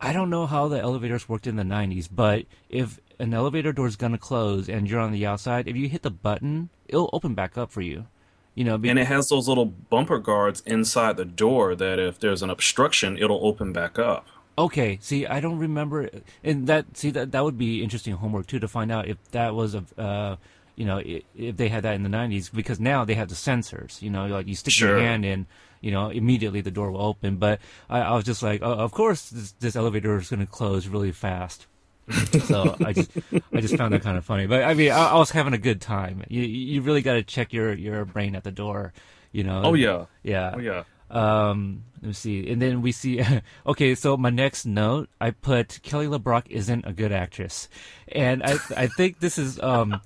I 0.00 0.12
don't 0.12 0.30
know 0.30 0.46
how 0.46 0.68
the 0.68 0.80
elevators 0.80 1.28
worked 1.28 1.46
in 1.46 1.56
the 1.56 1.62
90s, 1.64 2.08
but 2.10 2.44
if 2.68 3.00
an 3.18 3.34
elevator 3.34 3.72
door 3.72 3.86
is 3.86 3.96
going 3.96 4.12
to 4.12 4.18
close 4.18 4.68
and 4.68 4.88
you're 4.88 5.00
on 5.00 5.12
the 5.12 5.26
outside, 5.26 5.66
if 5.68 5.76
you 5.76 5.88
hit 5.88 6.02
the 6.02 6.10
button, 6.10 6.70
it'll 6.88 7.10
open 7.12 7.34
back 7.34 7.58
up 7.58 7.70
for 7.70 7.80
you. 7.82 8.06
You 8.54 8.64
know, 8.64 8.78
be- 8.78 8.88
And 8.88 8.98
it 8.98 9.06
has 9.06 9.28
those 9.28 9.48
little 9.48 9.66
bumper 9.66 10.18
guards 10.18 10.62
inside 10.66 11.16
the 11.16 11.24
door 11.24 11.74
that 11.74 11.98
if 11.98 12.18
there's 12.20 12.42
an 12.42 12.50
obstruction, 12.50 13.18
it'll 13.18 13.44
open 13.44 13.72
back 13.72 13.98
up. 13.98 14.26
okay, 14.58 14.98
see, 15.00 15.26
I 15.26 15.40
don't 15.40 15.58
remember 15.58 16.08
and 16.44 16.66
that 16.66 16.96
see 16.96 17.10
that 17.10 17.32
that 17.32 17.44
would 17.44 17.56
be 17.58 17.82
interesting 17.82 18.14
homework 18.14 18.46
too 18.46 18.58
to 18.60 18.68
find 18.68 18.92
out 18.92 19.08
if 19.08 19.16
that 19.32 19.54
was 19.54 19.74
a 19.74 19.84
uh 19.98 20.36
you 20.80 20.86
know, 20.86 21.02
if 21.04 21.58
they 21.58 21.68
had 21.68 21.84
that 21.84 21.94
in 21.94 22.04
the 22.04 22.08
90s 22.08 22.50
because 22.50 22.80
now 22.80 23.04
they 23.04 23.12
have 23.12 23.28
the 23.28 23.34
sensors, 23.34 24.00
you 24.00 24.08
know, 24.08 24.26
like 24.28 24.48
you 24.48 24.54
stick 24.54 24.80
your 24.80 24.98
hand 24.98 25.26
in, 25.26 25.44
you 25.82 25.90
know, 25.90 26.08
immediately 26.08 26.62
the 26.62 26.70
door 26.70 26.90
will 26.90 27.02
open, 27.02 27.36
but 27.36 27.60
I, 27.90 28.00
I 28.00 28.14
was 28.14 28.24
just 28.24 28.42
like, 28.42 28.62
oh, 28.62 28.72
of 28.72 28.90
course 28.90 29.28
this, 29.28 29.52
this 29.60 29.76
elevator 29.76 30.16
is 30.16 30.30
going 30.30 30.40
to 30.40 30.46
close 30.46 30.88
really 30.88 31.12
fast. 31.12 31.66
so 32.44 32.74
I 32.82 32.94
just 32.94 33.10
I 33.52 33.60
just 33.60 33.76
found 33.76 33.92
that 33.92 34.02
kind 34.02 34.16
of 34.16 34.24
funny. 34.24 34.46
But 34.46 34.64
I 34.64 34.72
mean, 34.72 34.90
I, 34.90 35.10
I 35.10 35.18
was 35.18 35.30
having 35.30 35.52
a 35.52 35.58
good 35.58 35.82
time. 35.82 36.24
You 36.28 36.40
you 36.42 36.80
really 36.80 37.02
got 37.02 37.12
to 37.12 37.22
check 37.22 37.52
your 37.52 37.74
your 37.74 38.06
brain 38.06 38.34
at 38.34 38.42
the 38.42 38.50
door, 38.50 38.94
you 39.32 39.44
know. 39.44 39.60
Oh 39.62 39.74
yeah. 39.74 40.06
yeah, 40.22 40.54
Oh 40.56 40.60
yeah. 40.60 40.84
Um, 41.10 41.84
let 42.00 42.08
me 42.08 42.12
see, 42.14 42.50
and 42.50 42.62
then 42.62 42.80
we 42.80 42.90
see. 42.90 43.22
okay, 43.66 43.94
so 43.94 44.16
my 44.16 44.30
next 44.30 44.64
note, 44.64 45.10
I 45.20 45.30
put 45.30 45.80
Kelly 45.82 46.06
LeBrock 46.06 46.46
isn't 46.48 46.86
a 46.86 46.92
good 46.92 47.12
actress, 47.12 47.68
and 48.08 48.42
I 48.42 48.58
I 48.76 48.86
think 48.86 49.20
this 49.20 49.36
is 49.36 49.60
um. 49.60 50.00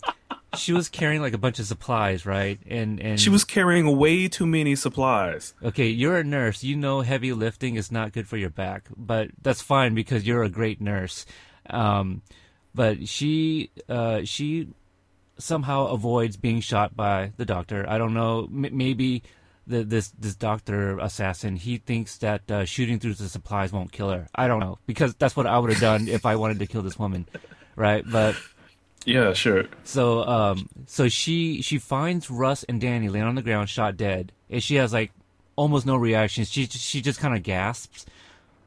She 0.59 0.73
was 0.73 0.89
carrying 0.89 1.21
like 1.23 1.35
a 1.35 1.39
bunch 1.39 1.59
of 1.59 1.67
supplies, 1.67 2.27
right? 2.27 2.59
And 2.67 3.01
and 3.01 3.21
She 3.21 3.31
was 3.31 3.45
carrying 3.45 3.97
way 3.97 4.29
too 4.29 4.47
many 4.47 4.75
supplies. 4.77 5.55
Okay, 5.63 5.89
you're 5.89 6.17
a 6.19 6.25
nurse. 6.25 6.65
You 6.65 6.77
know 6.77 7.01
heavy 7.03 7.33
lifting 7.33 7.77
is 7.77 7.91
not 7.93 8.13
good 8.13 8.27
for 8.27 8.37
your 8.37 8.51
back, 8.51 8.89
but 8.97 9.31
that's 9.43 9.61
fine 9.63 9.95
because 9.95 10.27
you're 10.27 10.43
a 10.43 10.49
great 10.49 10.81
nurse. 10.81 11.27
Um, 11.71 12.23
but 12.75 13.09
she 13.09 13.71
uh, 13.89 14.23
she 14.25 14.69
somehow 15.39 15.87
avoids 15.87 16.37
being 16.37 16.61
shot 16.61 16.97
by 16.97 17.33
the 17.37 17.45
doctor. 17.45 17.85
I 17.89 17.99
don't 17.99 18.15
know. 18.15 18.45
M- 18.45 18.77
maybe 18.77 19.23
the, 19.67 19.83
this 19.83 20.09
this 20.19 20.35
doctor 20.35 20.99
assassin 20.99 21.57
he 21.57 21.79
thinks 21.79 22.19
that 22.19 22.51
uh, 22.51 22.65
shooting 22.65 22.99
through 22.99 23.15
the 23.15 23.29
supplies 23.29 23.73
won't 23.73 23.93
kill 23.93 24.11
her. 24.11 24.29
I 24.35 24.47
don't 24.47 24.61
know 24.61 24.79
because 24.87 25.15
that's 25.15 25.37
what 25.37 25.47
I 25.47 25.59
would 25.59 25.71
have 25.71 25.81
done 25.81 26.09
if 26.09 26.27
I 26.27 26.37
wanted 26.37 26.59
to 26.59 26.67
kill 26.67 26.83
this 26.83 26.99
woman, 26.99 27.27
right? 27.77 28.05
But 28.09 28.37
Yeah, 29.05 29.33
sure. 29.33 29.65
so 29.85 30.25
um 30.27 30.69
so 30.87 31.09
she 31.09 31.63
she 31.63 31.79
finds 31.79 32.31
Russ 32.31 32.65
and 32.65 32.81
Danny 32.81 33.09
laying 33.09 33.25
on 33.27 33.35
the 33.35 33.43
ground 33.43 33.69
shot 33.69 33.97
dead 33.97 34.33
and 34.51 34.63
she 34.63 34.77
has 34.77 34.93
like 34.93 35.13
almost 35.57 35.87
no 35.87 35.97
reaction. 35.97 36.45
She 36.45 36.67
she 36.67 37.01
just 37.01 37.21
kind 37.21 37.35
of 37.37 37.43
gasps. 37.43 38.07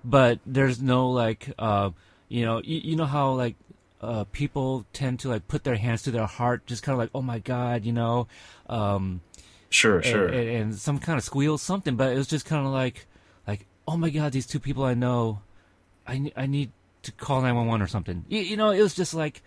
But 0.06 0.40
there's 0.46 0.82
no 0.82 1.10
like 1.10 1.50
uh 1.60 1.92
you 2.30 2.46
know 2.46 2.62
you, 2.64 2.80
you 2.84 2.96
know 2.96 3.06
how 3.06 3.32
like 3.32 3.56
uh 4.02 4.26
people 4.32 4.86
tend 4.94 5.20
to 5.22 5.30
like 5.30 5.48
put 5.48 5.64
their 5.64 5.76
hands 5.76 6.04
to 6.04 6.12
their 6.12 6.28
heart 6.28 6.66
just 6.68 6.84
kind 6.84 6.94
of 6.94 7.00
like 7.00 7.10
oh 7.16 7.22
my 7.22 7.40
god, 7.40 7.84
you 7.86 7.94
know 7.94 8.28
um 8.70 9.22
Sure, 9.70 9.98
and, 9.98 10.06
sure. 10.06 10.28
and, 10.28 10.50
and 10.50 10.76
some 10.76 10.98
kind 10.98 11.18
of 11.18 11.26
squeal 11.26 11.58
something 11.58 11.98
but 11.98 12.14
it 12.14 12.18
was 12.18 12.28
just 12.28 12.46
kind 12.46 12.66
of 12.66 12.72
like 12.72 13.06
like 13.46 13.66
oh 13.86 13.98
my 13.98 14.10
god 14.10 14.32
these 14.32 14.46
two 14.48 14.60
people 14.62 14.84
I 14.86 14.94
know 14.94 15.42
I 16.08 16.32
I 16.38 16.46
need 16.46 16.72
to 17.04 17.12
call 17.12 17.42
911 17.42 17.82
or 17.82 17.88
something. 17.88 18.26
You, 18.28 18.40
you 18.40 18.58
know, 18.58 18.70
it 18.72 18.82
was 18.82 18.94
just 18.94 19.14
like 19.14 19.42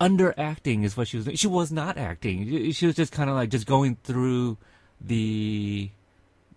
underacting 0.00 0.84
is 0.84 0.96
what 0.96 1.08
she 1.08 1.16
was 1.16 1.24
doing. 1.26 1.36
She 1.36 1.46
was 1.46 1.70
not 1.72 1.96
acting. 1.98 2.72
She 2.72 2.86
was 2.86 2.96
just 2.96 3.12
kind 3.12 3.28
of 3.30 3.36
like 3.36 3.50
just 3.50 3.66
going 3.66 3.96
through 4.04 4.58
the 5.00 5.90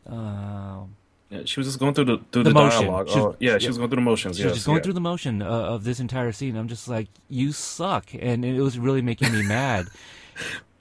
uh, 0.09 0.81
Yeah, 1.29 1.41
she 1.45 1.59
was 1.59 1.67
just 1.67 1.79
going 1.79 1.93
through 1.93 2.05
the 2.05 2.17
through 2.31 2.43
The 2.43 2.49
the, 2.53 2.69
dialogue. 2.69 3.09
She 3.09 3.15
was- 3.19 3.25
Oh, 3.25 3.35
yeah, 3.39 3.57
she 3.57 3.63
yeah. 3.65 3.69
was 3.69 3.77
going 3.77 3.89
through 3.89 3.97
the 3.97 4.01
motions. 4.01 4.37
she 4.37 4.43
yes, 4.43 4.49
was 4.49 4.57
just 4.57 4.65
going 4.65 4.77
yeah. 4.77 4.83
through 4.83 4.93
the 4.93 5.01
motion 5.01 5.41
uh, 5.41 5.45
of 5.47 5.83
this 5.83 5.99
entire 5.99 6.31
scene. 6.31 6.55
I'm 6.55 6.67
just 6.67 6.87
like, 6.87 7.07
you 7.29 7.51
suck, 7.51 8.09
and 8.19 8.43
it 8.45 8.61
was 8.61 8.79
really 8.79 9.01
making 9.01 9.31
me 9.33 9.43
mad. 9.43 9.87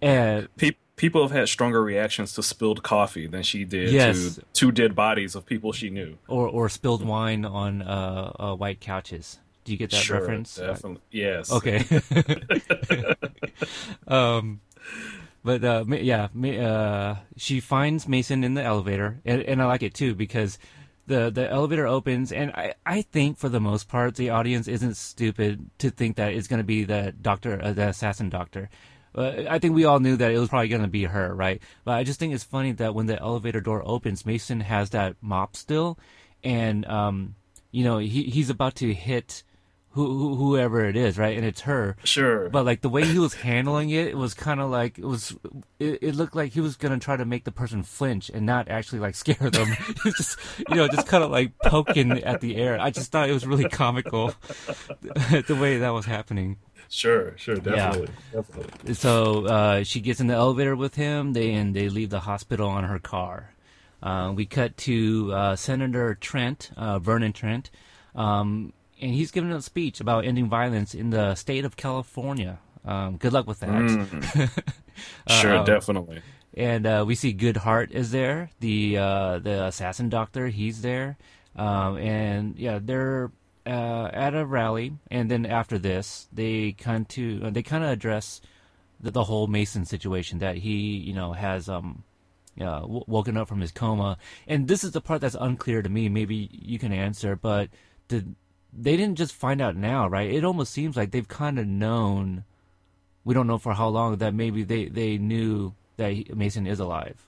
And 0.03 0.55
Pe- 0.59 0.73
people 0.97 1.23
have 1.23 1.31
had 1.31 1.49
stronger 1.49 1.83
reactions 1.83 2.35
to 2.35 2.43
spilled 2.43 2.83
coffee 2.83 3.27
than 3.27 3.43
she 3.43 3.65
did 3.65 3.91
Yes. 3.91 4.35
to 4.35 4.43
two 4.53 4.71
dead 4.71 4.95
bodies 4.95 5.35
of 5.35 5.47
people 5.47 5.73
she 5.73 5.89
knew. 5.89 6.19
or 6.29 6.47
or 6.47 6.69
spilled 6.69 7.03
wine 7.03 7.47
on 7.47 7.81
uh, 7.81 8.33
uh, 8.39 8.55
white 8.55 8.79
couches. 8.79 9.39
Do 9.67 9.73
you 9.73 9.79
get 9.79 9.91
that 9.91 9.97
sure, 9.97 10.21
reference? 10.21 10.55
Definitely. 10.55 11.03
Yes. 11.11 11.53
Okay. 11.53 11.85
um, 14.09 14.61
but 15.45 15.63
uh, 15.65 15.85
yeah, 15.89 16.29
uh, 16.45 17.17
she 17.37 17.61
finds 17.61 18.09
Mason 18.09 18.43
in 18.43 18.55
the 18.55 18.63
elevator, 18.63 19.21
and, 19.25 19.43
and 19.43 19.63
I 19.63 19.67
like 19.67 19.83
it 19.83 19.95
too 19.95 20.15
because 20.15 20.59
the 21.07 21.31
the 21.31 21.51
elevator 21.51 21.87
opens, 21.87 22.33
and 22.33 22.51
I 22.53 22.75
I 22.85 23.03
think 23.03 23.39
for 23.39 23.49
the 23.49 23.61
most 23.61 23.89
part 23.89 24.17
the 24.17 24.31
audience 24.31 24.69
isn't 24.69 24.97
stupid 24.97 25.71
to 25.79 25.91
think 25.91 26.17
that 26.17 26.35
it's 26.35 26.49
going 26.49 26.59
to 26.59 26.65
be 26.65 26.85
the 26.85 27.15
doctor, 27.21 27.61
uh, 27.63 27.73
the 27.73 27.89
assassin 27.89 28.29
doctor. 28.29 28.69
Uh, 29.15 29.45
I 29.49 29.59
think 29.59 29.75
we 29.75 29.85
all 29.85 30.01
knew 30.01 30.17
that 30.17 30.33
it 30.33 30.39
was 30.39 30.49
probably 30.49 30.69
going 30.69 30.83
to 30.83 30.89
be 30.89 31.05
her, 31.05 31.35
right? 31.35 31.63
But 31.85 31.93
I 31.93 32.05
just 32.05 32.21
think 32.21 32.35
it's 32.35 32.45
funny 32.45 32.73
that 32.73 32.95
when 32.95 33.07
the 33.07 33.21
elevator 33.21 33.61
door 33.61 33.83
opens, 33.85 34.27
Mason 34.27 34.61
has 34.61 34.91
that 34.91 35.17
mop 35.21 35.57
still, 35.57 35.99
and 36.43 36.85
um, 36.87 37.35
you 37.71 37.85
know 37.85 37.99
he 37.99 38.25
he's 38.25 38.51
about 38.51 38.75
to 38.77 38.93
hit 38.93 39.45
who, 39.97 40.35
whoever 40.35 40.85
it 40.85 40.95
is, 40.95 41.17
right? 41.17 41.35
And 41.35 41.47
it's 41.47 41.63
her. 41.63 41.97
Sure. 42.05 42.51
But 42.51 42.67
like 42.67 42.83
the 42.83 42.91
way 42.91 43.07
he 43.07 43.19
was 43.19 43.33
handling 43.33 43.89
it, 43.89 44.09
it 44.09 44.17
was 44.17 44.35
kind 44.35 44.61
of 44.61 44.71
like 44.71 44.99
it 44.99 45.07
was. 45.07 45.35
It, 45.79 45.99
it, 46.03 46.15
looked 46.15 46.37
like 46.37 46.53
he 46.53 46.61
was 46.61 46.77
gonna 46.77 46.99
try 46.99 47.17
to 47.17 47.25
make 47.25 47.45
the 47.45 47.51
person 47.51 47.83
flinch 47.83 48.29
and 48.29 48.45
not 48.45 48.69
actually 48.69 48.99
like 48.99 49.15
scare 49.25 49.49
them. 49.51 49.69
he 49.69 49.95
was 50.05 50.15
just, 50.17 50.39
you 50.69 50.77
know, 50.77 50.87
just 50.87 51.07
kind 51.07 51.25
of 51.25 51.31
like 51.31 51.59
poking 51.61 52.23
at 52.25 52.43
the 52.43 52.57
air. 52.57 52.79
I 52.79 52.91
just 52.91 53.11
thought 53.11 53.31
it 53.31 53.33
was 53.33 53.47
really 53.47 53.71
comical 53.71 54.35
the 55.01 55.59
way 55.59 55.79
that 55.79 55.91
was 55.91 56.05
happening. 56.05 56.59
Sure, 56.91 57.37
sure, 57.39 57.57
definitely, 57.57 58.09
yeah. 58.33 58.41
definitely. 58.43 58.95
So 58.95 59.47
uh, 59.47 59.83
she 59.83 60.01
gets 60.01 60.21
in 60.21 60.27
the 60.27 60.35
elevator 60.35 60.77
with 60.77 60.95
him. 60.95 61.33
They 61.33 61.55
and 61.55 61.75
they 61.75 61.89
leave 61.89 62.11
the 62.11 62.21
hospital 62.21 62.69
on 62.69 62.85
her 62.85 62.99
car. 62.99 63.55
Uh, 64.03 64.33
we 64.37 64.45
cut 64.45 64.77
to 64.77 65.33
uh, 65.33 65.57
Senator 65.57 66.15
Trent, 66.15 66.71
uh, 66.77 66.99
Vernon 66.99 67.33
Trent, 67.33 67.71
um, 68.15 68.75
and 69.01 69.13
he's 69.13 69.31
giving 69.31 69.53
a 69.53 69.63
speech 69.63 70.01
about 70.01 70.25
ending 70.25 70.49
violence 70.49 70.95
in 70.95 71.11
the 71.11 71.35
state 71.35 71.65
of 71.65 71.77
California. 71.77 72.59
Um, 72.85 73.17
good 73.17 73.33
luck 73.33 73.47
with 73.47 73.61
that. 73.61 73.69
Mm. 73.69 74.63
sure, 75.29 75.65
definitely. 75.65 76.23
And 76.55 76.87
uh, 76.87 77.05
we 77.07 77.15
see 77.15 77.35
Goodhart 77.35 77.91
is 77.91 78.11
there, 78.13 78.51
the 78.61 78.97
uh, 78.97 79.39
the 79.41 79.67
assassin 79.67 80.09
doctor. 80.09 80.49
He's 80.49 80.81
there, 80.81 81.19
um, 81.55 81.99
and 81.99 82.57
yeah, 82.57 82.79
they're 82.83 83.31
uh, 83.67 84.09
at 84.13 84.35
a 84.35 84.47
rally, 84.47 84.95
and 85.11 85.31
then 85.31 85.45
after 85.45 85.79
this, 85.79 86.29
they 86.33 86.73
kind 86.73 87.07
to 87.11 87.51
they 87.51 87.63
kind 87.63 87.85
of 87.85 87.91
address 87.91 88.41
the, 89.01 89.11
the, 89.11 89.25
whole 89.25 89.49
Mason 89.49 89.85
situation 89.85 90.39
that 90.39 90.57
he 90.57 90.97
you 90.97 91.13
know 91.13 91.35
has 91.35 91.69
um 91.69 92.05
uh, 92.59 92.81
w- 92.81 93.05
woken 93.07 93.37
up 93.37 93.49
from 93.49 93.61
his 93.61 93.73
coma, 93.73 94.17
and 94.47 94.67
this 94.67 94.83
is 94.83 94.93
the 94.93 95.03
part 95.03 95.21
that's 95.21 95.37
unclear 95.39 95.83
to 95.83 95.91
me. 95.91 96.09
Maybe 96.09 96.49
you 96.51 96.79
can 96.79 96.93
answer, 96.93 97.37
but 97.37 97.69
did 98.09 98.35
they 98.79 98.97
didn't 98.97 99.17
just 99.17 99.35
find 99.35 99.61
out 99.61 99.77
now, 99.77 100.07
right? 100.07 100.31
It 100.31 100.45
almost 100.45 100.73
seems 100.73 100.97
like 100.97 101.11
they've 101.11 101.27
kind 101.27 101.59
of 101.59 101.67
known. 101.67 102.45
We 103.25 103.35
don't 103.35 103.47
know 103.47 103.59
for 103.59 103.75
how 103.75 103.89
long 103.89 104.17
that 104.17 104.35
maybe 104.35 104.63
they 104.63 104.87
they 104.87 105.19
knew 105.19 105.75
that 105.97 106.37
Mason 106.37 106.67
is 106.67 106.79
alive. 106.79 107.27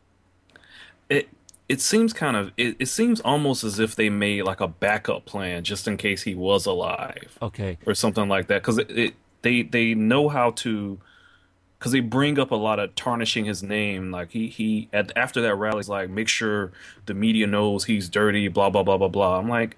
It 1.08 1.28
it 1.68 1.80
seems 1.80 2.12
kind 2.12 2.36
of 2.36 2.52
it, 2.56 2.76
it 2.78 2.86
seems 2.86 3.20
almost 3.20 3.64
as 3.64 3.78
if 3.78 3.94
they 3.96 4.10
made 4.10 4.42
like 4.42 4.60
a 4.60 4.68
backup 4.68 5.24
plan 5.24 5.64
just 5.64 5.88
in 5.88 5.96
case 5.96 6.22
he 6.22 6.34
was 6.34 6.66
alive. 6.66 7.38
Okay. 7.42 7.78
Or 7.86 7.94
something 7.94 8.28
like 8.28 8.46
that 8.48 8.62
because 8.62 8.78
it, 8.78 8.90
it 8.90 9.14
they 9.42 9.62
they 9.62 9.94
know 9.94 10.28
how 10.28 10.50
to 10.52 10.98
because 11.78 11.92
they 11.92 12.00
bring 12.00 12.38
up 12.38 12.50
a 12.50 12.56
lot 12.56 12.78
of 12.78 12.94
tarnishing 12.94 13.44
his 13.44 13.62
name. 13.62 14.10
Like 14.10 14.32
he 14.32 14.48
he 14.48 14.88
at, 14.92 15.12
after 15.16 15.40
that 15.42 15.54
rally, 15.54 15.78
he's 15.78 15.88
like, 15.88 16.10
make 16.10 16.28
sure 16.28 16.72
the 17.06 17.14
media 17.14 17.46
knows 17.46 17.84
he's 17.84 18.08
dirty. 18.08 18.48
Blah 18.48 18.70
blah 18.70 18.82
blah 18.82 18.96
blah 18.96 19.08
blah. 19.08 19.38
I'm 19.38 19.48
like, 19.48 19.76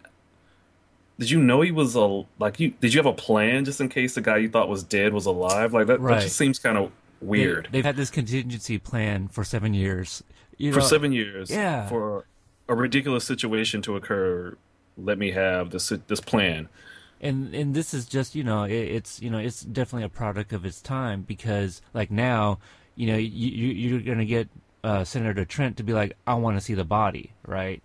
did 1.21 1.31
you 1.31 1.43
know 1.43 1.61
he 1.61 1.71
was 1.71 1.95
a 1.97 2.25
like 2.39 2.59
you? 2.59 2.71
Did 2.81 2.95
you 2.95 2.99
have 2.99 3.07
a 3.07 3.13
plan 3.13 3.67
just 3.67 3.79
in 3.79 3.91
case 3.91 4.15
the 4.15 4.23
guy 4.23 4.39
you 4.39 4.49
thought 4.49 4.71
was 4.71 4.83
dead 4.83 5.13
was 5.13 5.27
alive? 5.27 5.75
Like 5.75 5.87
that, 5.89 6.01
right. 6.01 6.15
that 6.15 6.23
just 6.23 6.37
seems 6.37 6.59
kind 6.59 6.79
of 6.79 6.91
weird. 7.21 7.69
They, 7.71 7.79
have 7.79 7.85
had 7.85 7.97
this 7.97 8.09
contingency 8.09 8.79
plan 8.79 9.29
for 9.29 9.45
seven 9.45 9.75
years. 9.75 10.25
You 10.57 10.71
know, 10.71 10.77
for 10.77 10.81
seven 10.81 11.13
years, 11.13 11.51
yeah. 11.51 11.87
For 11.89 12.25
a 12.69 12.75
ridiculous 12.75 13.25
situation 13.25 13.83
to 13.83 13.97
occur, 13.97 14.57
let 14.97 15.19
me 15.19 15.33
have 15.33 15.71
this 15.71 15.93
this 16.07 16.21
plan. 16.21 16.71
And 17.21 17.55
and 17.55 17.75
this 17.75 17.93
is 17.93 18.07
just 18.07 18.35
you 18.35 18.43
know 18.43 18.65
it, 18.65 18.73
it's 18.73 19.21
you 19.21 19.29
know 19.29 19.39
it's 19.39 19.61
definitely 19.61 20.05
a 20.05 20.09
product 20.09 20.55
of 20.55 20.65
its 20.65 20.81
time 20.81 21.21
because 21.21 21.83
like 21.93 22.11
now 22.11 22.61
you 22.97 23.09
know 23.09 23.19
you, 23.19 23.51
you 23.51 23.69
you're 23.69 24.01
gonna 24.01 24.25
get 24.25 24.49
uh, 24.83 25.05
Senator 25.05 25.45
Trent 25.45 25.77
to 25.77 25.83
be 25.83 25.93
like 25.93 26.17
I 26.27 26.33
want 26.33 26.57
to 26.57 26.63
see 26.63 26.73
the 26.73 26.85
body 26.87 27.35
right 27.47 27.83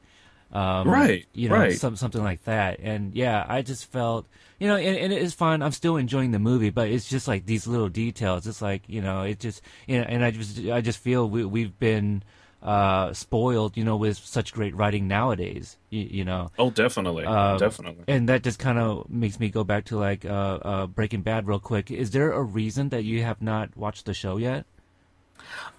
um, 0.51 0.87
right. 0.87 1.25
You 1.33 1.49
know, 1.49 1.55
right. 1.55 1.73
some, 1.73 1.95
something 1.95 2.23
like 2.23 2.43
that. 2.45 2.79
And 2.79 3.13
yeah, 3.15 3.45
I 3.47 3.61
just 3.61 3.91
felt, 3.91 4.25
you 4.59 4.67
know, 4.67 4.77
and, 4.77 4.97
and 4.97 5.13
it's 5.13 5.33
fine. 5.33 5.61
I'm 5.61 5.71
still 5.71 5.97
enjoying 5.97 6.31
the 6.31 6.39
movie, 6.39 6.69
but 6.69 6.89
it's 6.89 7.09
just 7.09 7.27
like 7.27 7.45
these 7.45 7.67
little 7.67 7.89
details. 7.89 8.47
It's 8.47 8.61
like, 8.61 8.83
you 8.87 9.01
know, 9.01 9.23
it 9.23 9.39
just, 9.39 9.61
you 9.87 9.97
know, 9.97 10.05
and 10.07 10.23
I 10.23 10.31
just, 10.31 10.59
I 10.59 10.81
just 10.81 10.99
feel 10.99 11.29
we, 11.29 11.43
we've 11.43 11.77
been, 11.77 12.23
uh, 12.63 13.13
spoiled, 13.13 13.77
you 13.77 13.83
know, 13.83 13.95
with 13.95 14.17
such 14.17 14.53
great 14.53 14.75
writing 14.75 15.07
nowadays, 15.07 15.77
you, 15.89 16.07
you 16.09 16.25
know. 16.25 16.51
Oh, 16.57 16.71
definitely. 16.71 17.25
Uh, 17.25 17.57
definitely. 17.57 18.05
And 18.07 18.29
that 18.29 18.43
just 18.43 18.57
kind 18.57 18.79
of 18.79 19.09
makes 19.09 19.39
me 19.39 19.49
go 19.49 19.63
back 19.63 19.85
to 19.85 19.97
like, 19.97 20.25
uh, 20.25 20.59
uh, 20.61 20.87
Breaking 20.87 21.21
Bad 21.21 21.47
real 21.47 21.59
quick. 21.59 21.91
Is 21.91 22.11
there 22.11 22.31
a 22.31 22.41
reason 22.41 22.89
that 22.89 23.03
you 23.03 23.23
have 23.23 23.41
not 23.41 23.75
watched 23.75 24.05
the 24.05 24.13
show 24.13 24.37
yet? 24.37 24.65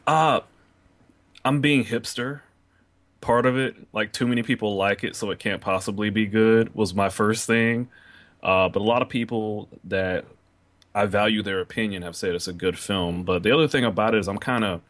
Uh, 0.07 0.41
I'm 1.45 1.61
being 1.61 1.85
hipster 1.85 2.43
part 3.21 3.47
of 3.47 3.57
it. 3.57 3.77
Like 3.93 4.13
too 4.13 4.27
many 4.27 4.43
people 4.43 4.77
like 4.77 5.05
it, 5.05 5.17
so 5.17 5.31
it 5.31 5.39
can't 5.39 5.61
possibly 5.61 6.11
be 6.11 6.27
good. 6.27 6.75
Was 6.75 6.95
my 6.95 7.09
first 7.09 7.47
thing. 7.47 7.89
Uh, 8.43 8.69
but 8.69 8.81
a 8.81 8.85
lot 8.85 9.03
of 9.03 9.09
people 9.09 9.69
that 9.85 10.25
I 10.95 11.07
value 11.07 11.43
their 11.43 11.61
opinion 11.61 12.03
have 12.03 12.17
said 12.17 12.35
it's 12.35 12.49
a 12.49 12.53
good 12.53 12.79
film. 12.79 13.25
But 13.25 13.43
the 13.43 13.53
other 13.53 13.69
thing 13.69 13.85
about 13.85 14.15
it 14.15 14.19
is 14.19 14.29
I'm 14.29 14.39
kind 14.39 14.65
of 14.65 14.81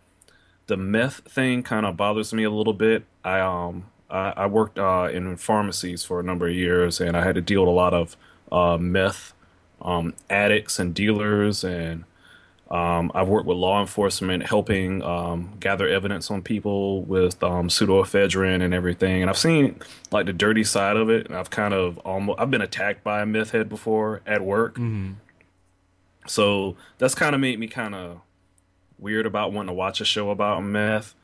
the 0.66 0.76
meth 0.76 1.20
thing 1.30 1.62
kind 1.62 1.86
of 1.86 1.96
bothers 1.96 2.32
me 2.32 2.44
a 2.44 2.50
little 2.50 2.72
bit. 2.72 3.04
I 3.24 3.40
um 3.40 3.86
I, 4.10 4.32
I 4.36 4.46
worked 4.46 4.78
uh, 4.78 5.08
in 5.12 5.36
pharmacies 5.36 6.04
for 6.04 6.20
a 6.20 6.22
number 6.22 6.46
of 6.46 6.54
years, 6.54 7.00
and 7.00 7.16
I 7.16 7.24
had 7.24 7.34
to 7.34 7.40
deal 7.40 7.62
with 7.62 7.68
a 7.68 7.72
lot 7.72 7.94
of 7.94 8.16
uh, 8.52 8.78
meth 8.78 9.34
um, 9.82 10.14
addicts 10.30 10.78
and 10.78 10.94
dealers 10.94 11.64
and 11.64 12.04
um, 12.70 13.12
I've 13.14 13.28
worked 13.28 13.46
with 13.46 13.56
law 13.56 13.80
enforcement, 13.80 14.44
helping 14.44 15.00
um, 15.02 15.52
gather 15.60 15.86
evidence 15.86 16.30
on 16.32 16.42
people 16.42 17.02
with 17.02 17.42
um, 17.42 17.68
pseudoephedrine 17.68 18.60
and 18.60 18.74
everything. 18.74 19.22
And 19.22 19.30
I've 19.30 19.38
seen 19.38 19.78
like 20.10 20.26
the 20.26 20.32
dirty 20.32 20.64
side 20.64 20.96
of 20.96 21.08
it. 21.08 21.26
And 21.28 21.36
I've 21.36 21.50
kind 21.50 21.74
of 21.74 21.98
almost 21.98 22.40
I've 22.40 22.50
been 22.50 22.62
attacked 22.62 23.04
by 23.04 23.22
a 23.22 23.26
meth 23.26 23.52
head 23.52 23.68
before 23.68 24.20
at 24.26 24.42
work. 24.42 24.74
Mm-hmm. 24.74 25.12
So 26.26 26.76
that's 26.98 27.14
kind 27.14 27.36
of 27.36 27.40
made 27.40 27.60
me 27.60 27.68
kind 27.68 27.94
of 27.94 28.20
weird 28.98 29.26
about 29.26 29.52
wanting 29.52 29.68
to 29.68 29.74
watch 29.74 30.00
a 30.00 30.04
show 30.04 30.30
about 30.30 30.64
meth. 30.64 31.14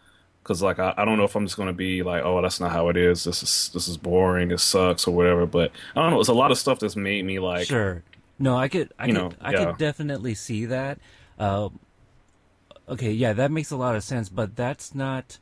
Cause 0.44 0.60
like 0.62 0.78
I, 0.78 0.94
I 0.97 1.05
don't 1.05 1.19
know 1.19 1.24
if 1.24 1.35
I'm 1.36 1.47
just 1.47 1.56
gonna 1.56 1.73
be 1.73 2.05
like, 2.05 2.23
oh, 2.24 2.40
that's 2.40 2.60
not 2.60 2.70
how 2.70 2.89
it 2.89 2.97
is. 2.97 3.24
This 3.24 3.43
is 3.43 3.70
this 3.74 3.89
is 3.89 3.97
boring. 3.97 4.48
This 4.48 4.62
sucks 4.62 5.09
or 5.09 5.14
whatever. 5.14 5.47
But 5.47 5.73
I 5.97 6.02
don't 6.02 6.10
know. 6.10 6.20
It's 6.20 6.28
a 6.28 6.35
lot 6.35 6.52
of 6.52 6.59
stuff 6.59 6.78
that's 6.78 6.97
made 6.97 7.24
me 7.24 7.40
like, 7.40 7.66
sure. 7.66 8.05
No, 8.39 8.56
I 8.56 8.69
could, 8.69 8.93
I 8.98 9.06
could, 9.06 9.14
know, 9.14 9.32
I 9.40 9.52
yeah. 9.52 9.64
could 9.64 9.78
definitely 9.78 10.35
see 10.35 10.66
that. 10.66 10.98
Uh, 11.43 11.70
okay, 12.89 13.10
yeah, 13.10 13.32
that 13.32 13.51
makes 13.51 13.73
a 13.73 13.77
lot 13.77 13.97
of 13.97 14.05
sense, 14.05 14.28
but 14.28 14.55
that's 14.55 14.94
not. 14.94 15.39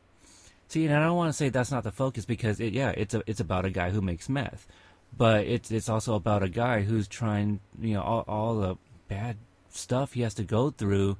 See, 0.69 0.87
and 0.87 0.95
I 0.95 1.05
don't 1.05 1.17
want 1.17 1.29
to 1.29 1.37
say 1.37 1.51
that's 1.51 1.71
not 1.71 1.85
the 1.85 1.93
focus 1.93 2.25
because 2.25 2.59
it, 2.59 2.73
yeah, 2.73 2.89
it's 2.97 3.13
a, 3.13 3.23
it's 3.27 3.41
about 3.41 3.67
a 3.67 3.71
guy 3.71 3.91
who 3.91 4.01
makes 4.01 4.27
meth, 4.27 4.67
but 5.15 5.45
it's 5.45 5.71
it's 5.71 5.91
also 5.91 6.15
about 6.15 6.43
a 6.43 6.49
guy 6.49 6.81
who's 6.83 7.07
trying, 7.07 7.61
you 7.79 7.93
know, 7.93 8.01
all, 8.01 8.25
all 8.27 8.55
the 8.55 8.77
bad 9.09 9.37
stuff 9.69 10.15
he 10.15 10.23
has 10.23 10.33
to 10.35 10.43
go 10.43 10.71
through, 10.71 11.19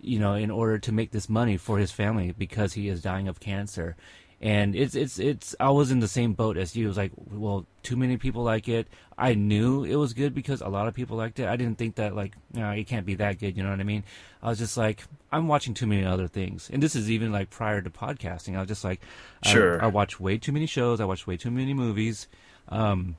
you 0.00 0.18
know, 0.18 0.34
in 0.34 0.50
order 0.50 0.80
to 0.80 0.90
make 0.90 1.12
this 1.12 1.28
money 1.28 1.56
for 1.56 1.78
his 1.78 1.92
family 1.92 2.34
because 2.36 2.72
he 2.72 2.88
is 2.88 3.02
dying 3.02 3.28
of 3.28 3.38
cancer, 3.38 3.94
and 4.42 4.74
it's 4.74 4.96
it's 4.96 5.20
it's 5.20 5.54
I 5.60 5.70
was 5.70 5.92
in 5.92 6.00
the 6.00 6.08
same 6.08 6.32
boat 6.32 6.56
as 6.56 6.74
you. 6.74 6.86
It 6.86 6.88
was 6.88 6.96
like, 6.96 7.12
well, 7.30 7.64
too 7.84 7.96
many 7.96 8.16
people 8.16 8.42
like 8.42 8.68
it. 8.68 8.88
I 9.16 9.34
knew 9.34 9.84
it 9.84 9.94
was 9.94 10.14
good 10.14 10.34
because 10.34 10.60
a 10.60 10.68
lot 10.68 10.88
of 10.88 10.94
people 10.94 11.16
liked 11.16 11.38
it. 11.38 11.46
I 11.46 11.54
didn't 11.54 11.78
think 11.78 11.94
that 11.94 12.16
like, 12.16 12.34
you 12.52 12.60
know, 12.60 12.70
it 12.70 12.88
can't 12.88 13.06
be 13.06 13.14
that 13.14 13.38
good. 13.38 13.56
You 13.56 13.62
know 13.62 13.70
what 13.70 13.78
I 13.78 13.84
mean? 13.84 14.02
I 14.42 14.48
was 14.48 14.58
just 14.58 14.76
like, 14.76 15.04
I'm 15.30 15.46
watching 15.46 15.74
too 15.74 15.86
many 15.86 16.04
other 16.04 16.26
things, 16.26 16.68
and 16.72 16.82
this 16.82 16.96
is 16.96 17.08
even 17.08 17.30
like 17.30 17.50
prior 17.50 17.80
to 17.80 17.88
podcasting. 17.88 18.56
I 18.56 18.58
was 18.58 18.68
just 18.68 18.82
like, 18.82 19.00
sure, 19.44 19.80
I, 19.80 19.84
I 19.84 19.88
watch 19.88 20.18
way 20.18 20.38
too 20.38 20.50
many 20.50 20.66
shows. 20.66 21.00
I 21.00 21.04
watch 21.04 21.24
way 21.24 21.36
too 21.36 21.52
many 21.52 21.72
movies. 21.72 22.26
Um, 22.68 23.16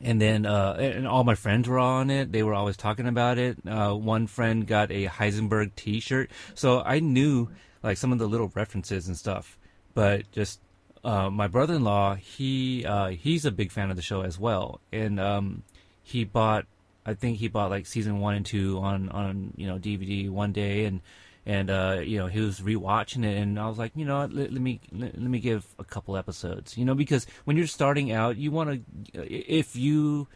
and 0.00 0.20
then 0.20 0.46
uh, 0.46 0.76
and 0.80 1.06
all 1.06 1.22
my 1.22 1.36
friends 1.36 1.68
were 1.68 1.78
on 1.78 2.10
it. 2.10 2.32
They 2.32 2.42
were 2.42 2.54
always 2.54 2.76
talking 2.76 3.06
about 3.06 3.38
it. 3.38 3.58
Uh, 3.64 3.94
one 3.94 4.26
friend 4.26 4.66
got 4.66 4.90
a 4.90 5.06
Heisenberg 5.06 5.76
T-shirt, 5.76 6.28
so 6.54 6.82
I 6.82 6.98
knew 6.98 7.50
like 7.84 7.98
some 7.98 8.12
of 8.12 8.18
the 8.18 8.26
little 8.26 8.50
references 8.56 9.06
and 9.06 9.16
stuff 9.16 9.56
but 9.94 10.30
just 10.32 10.60
uh, 11.04 11.30
my 11.30 11.46
brother-in-law, 11.46 12.16
he 12.16 12.84
uh, 12.84 13.08
he's 13.08 13.44
a 13.44 13.50
big 13.50 13.70
fan 13.70 13.90
of 13.90 13.96
the 13.96 14.02
show 14.02 14.22
as 14.22 14.38
well, 14.38 14.80
and 14.92 15.20
um, 15.20 15.62
he 16.02 16.24
bought, 16.24 16.66
I 17.04 17.14
think 17.14 17.38
he 17.38 17.48
bought 17.48 17.70
like 17.70 17.86
season 17.86 18.20
one 18.20 18.34
and 18.34 18.46
two 18.46 18.78
on 18.78 19.08
on 19.10 19.52
you 19.56 19.66
know 19.66 19.78
DVD 19.78 20.30
one 20.30 20.52
day, 20.52 20.86
and 20.86 21.00
and 21.46 21.70
uh, 21.70 22.00
you 22.02 22.18
know 22.18 22.26
he 22.26 22.40
was 22.40 22.60
rewatching 22.60 23.24
it, 23.24 23.36
and 23.36 23.58
I 23.58 23.68
was 23.68 23.78
like, 23.78 23.92
you 23.94 24.04
know, 24.04 24.20
let, 24.20 24.52
let 24.52 24.62
me 24.62 24.80
let, 24.92 25.14
let, 25.20 25.30
me 25.30 25.40
give 25.40 25.66
a 25.78 25.84
couple 25.84 26.16
episodes, 26.16 26.78
you 26.78 26.84
know, 26.84 26.94
because 26.94 27.26
when 27.44 27.56
you're 27.56 27.66
starting 27.66 28.10
out, 28.10 28.36
you 28.36 28.50
want 28.50 28.84
to, 29.12 29.32
if 29.32 29.76
you 29.76 30.26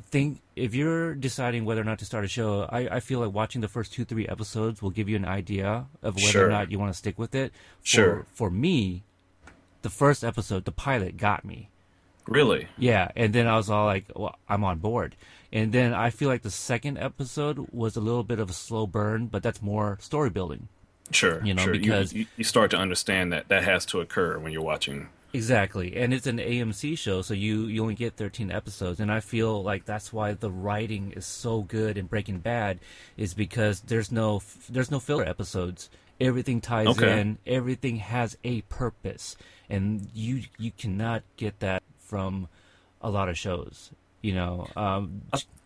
think 0.00 0.40
if 0.56 0.74
you're 0.74 1.14
deciding 1.14 1.64
whether 1.64 1.80
or 1.80 1.84
not 1.84 1.98
to 2.00 2.04
start 2.04 2.24
a 2.24 2.28
show, 2.28 2.68
I, 2.70 2.96
I 2.96 3.00
feel 3.00 3.20
like 3.20 3.32
watching 3.32 3.60
the 3.60 3.68
first 3.68 3.92
two 3.92 4.04
three 4.04 4.26
episodes 4.26 4.82
will 4.82 4.90
give 4.90 5.08
you 5.08 5.16
an 5.16 5.24
idea 5.24 5.86
of 6.02 6.16
whether 6.16 6.28
sure. 6.28 6.46
or 6.46 6.50
not 6.50 6.70
you 6.70 6.78
want 6.78 6.92
to 6.92 6.98
stick 6.98 7.18
with 7.18 7.34
it. 7.34 7.52
For, 7.80 7.86
sure. 7.86 8.26
For 8.32 8.50
me, 8.50 9.04
the 9.82 9.90
first 9.90 10.24
episode, 10.24 10.64
the 10.64 10.72
pilot, 10.72 11.16
got 11.16 11.44
me. 11.44 11.68
Really? 12.26 12.68
Yeah, 12.78 13.10
and 13.16 13.32
then 13.32 13.46
I 13.46 13.56
was 13.56 13.68
all 13.68 13.84
like, 13.84 14.06
"Well, 14.14 14.36
I'm 14.48 14.62
on 14.62 14.78
board." 14.78 15.16
And 15.52 15.72
then 15.72 15.92
I 15.92 16.10
feel 16.10 16.28
like 16.28 16.42
the 16.42 16.50
second 16.50 16.96
episode 16.98 17.68
was 17.72 17.96
a 17.96 18.00
little 18.00 18.22
bit 18.22 18.38
of 18.38 18.48
a 18.48 18.52
slow 18.54 18.86
burn, 18.86 19.26
but 19.26 19.42
that's 19.42 19.60
more 19.60 19.98
story 20.00 20.30
building. 20.30 20.68
Sure, 21.10 21.44
you 21.44 21.52
know, 21.52 21.64
sure. 21.64 21.72
because 21.72 22.12
you, 22.12 22.20
you, 22.20 22.26
you 22.38 22.44
start 22.44 22.70
to 22.70 22.76
understand 22.76 23.32
that 23.32 23.48
that 23.48 23.64
has 23.64 23.84
to 23.86 24.00
occur 24.00 24.38
when 24.38 24.52
you're 24.52 24.62
watching 24.62 25.08
Exactly, 25.34 25.96
and 25.96 26.12
it's 26.12 26.26
an 26.26 26.38
AMC 26.38 26.96
show, 26.98 27.22
so 27.22 27.32
you 27.32 27.62
you 27.66 27.80
only 27.82 27.94
get 27.94 28.16
13 28.16 28.50
episodes, 28.50 29.00
and 29.00 29.10
I 29.10 29.20
feel 29.20 29.62
like 29.62 29.86
that's 29.86 30.12
why 30.12 30.34
the 30.34 30.50
writing 30.50 31.12
is 31.12 31.24
so 31.24 31.62
good 31.62 31.96
in 31.96 32.06
Breaking 32.06 32.38
Bad, 32.38 32.80
is 33.16 33.32
because 33.32 33.80
there's 33.80 34.12
no 34.12 34.42
there's 34.68 34.90
no 34.90 35.00
filler 35.00 35.24
episodes. 35.24 35.88
Everything 36.20 36.60
ties 36.60 36.88
Okay. 36.88 37.18
in. 37.20 37.38
Everything 37.46 37.96
has 37.96 38.36
a 38.44 38.60
purpose, 38.62 39.36
and 39.70 40.08
you 40.14 40.42
you 40.58 40.70
cannot 40.70 41.22
get 41.38 41.60
that 41.60 41.82
from 41.98 42.48
a 43.00 43.08
lot 43.10 43.28
of 43.30 43.38
shows. 43.38 43.90
You 44.20 44.34
know, 44.34 44.68
um, 44.76 45.22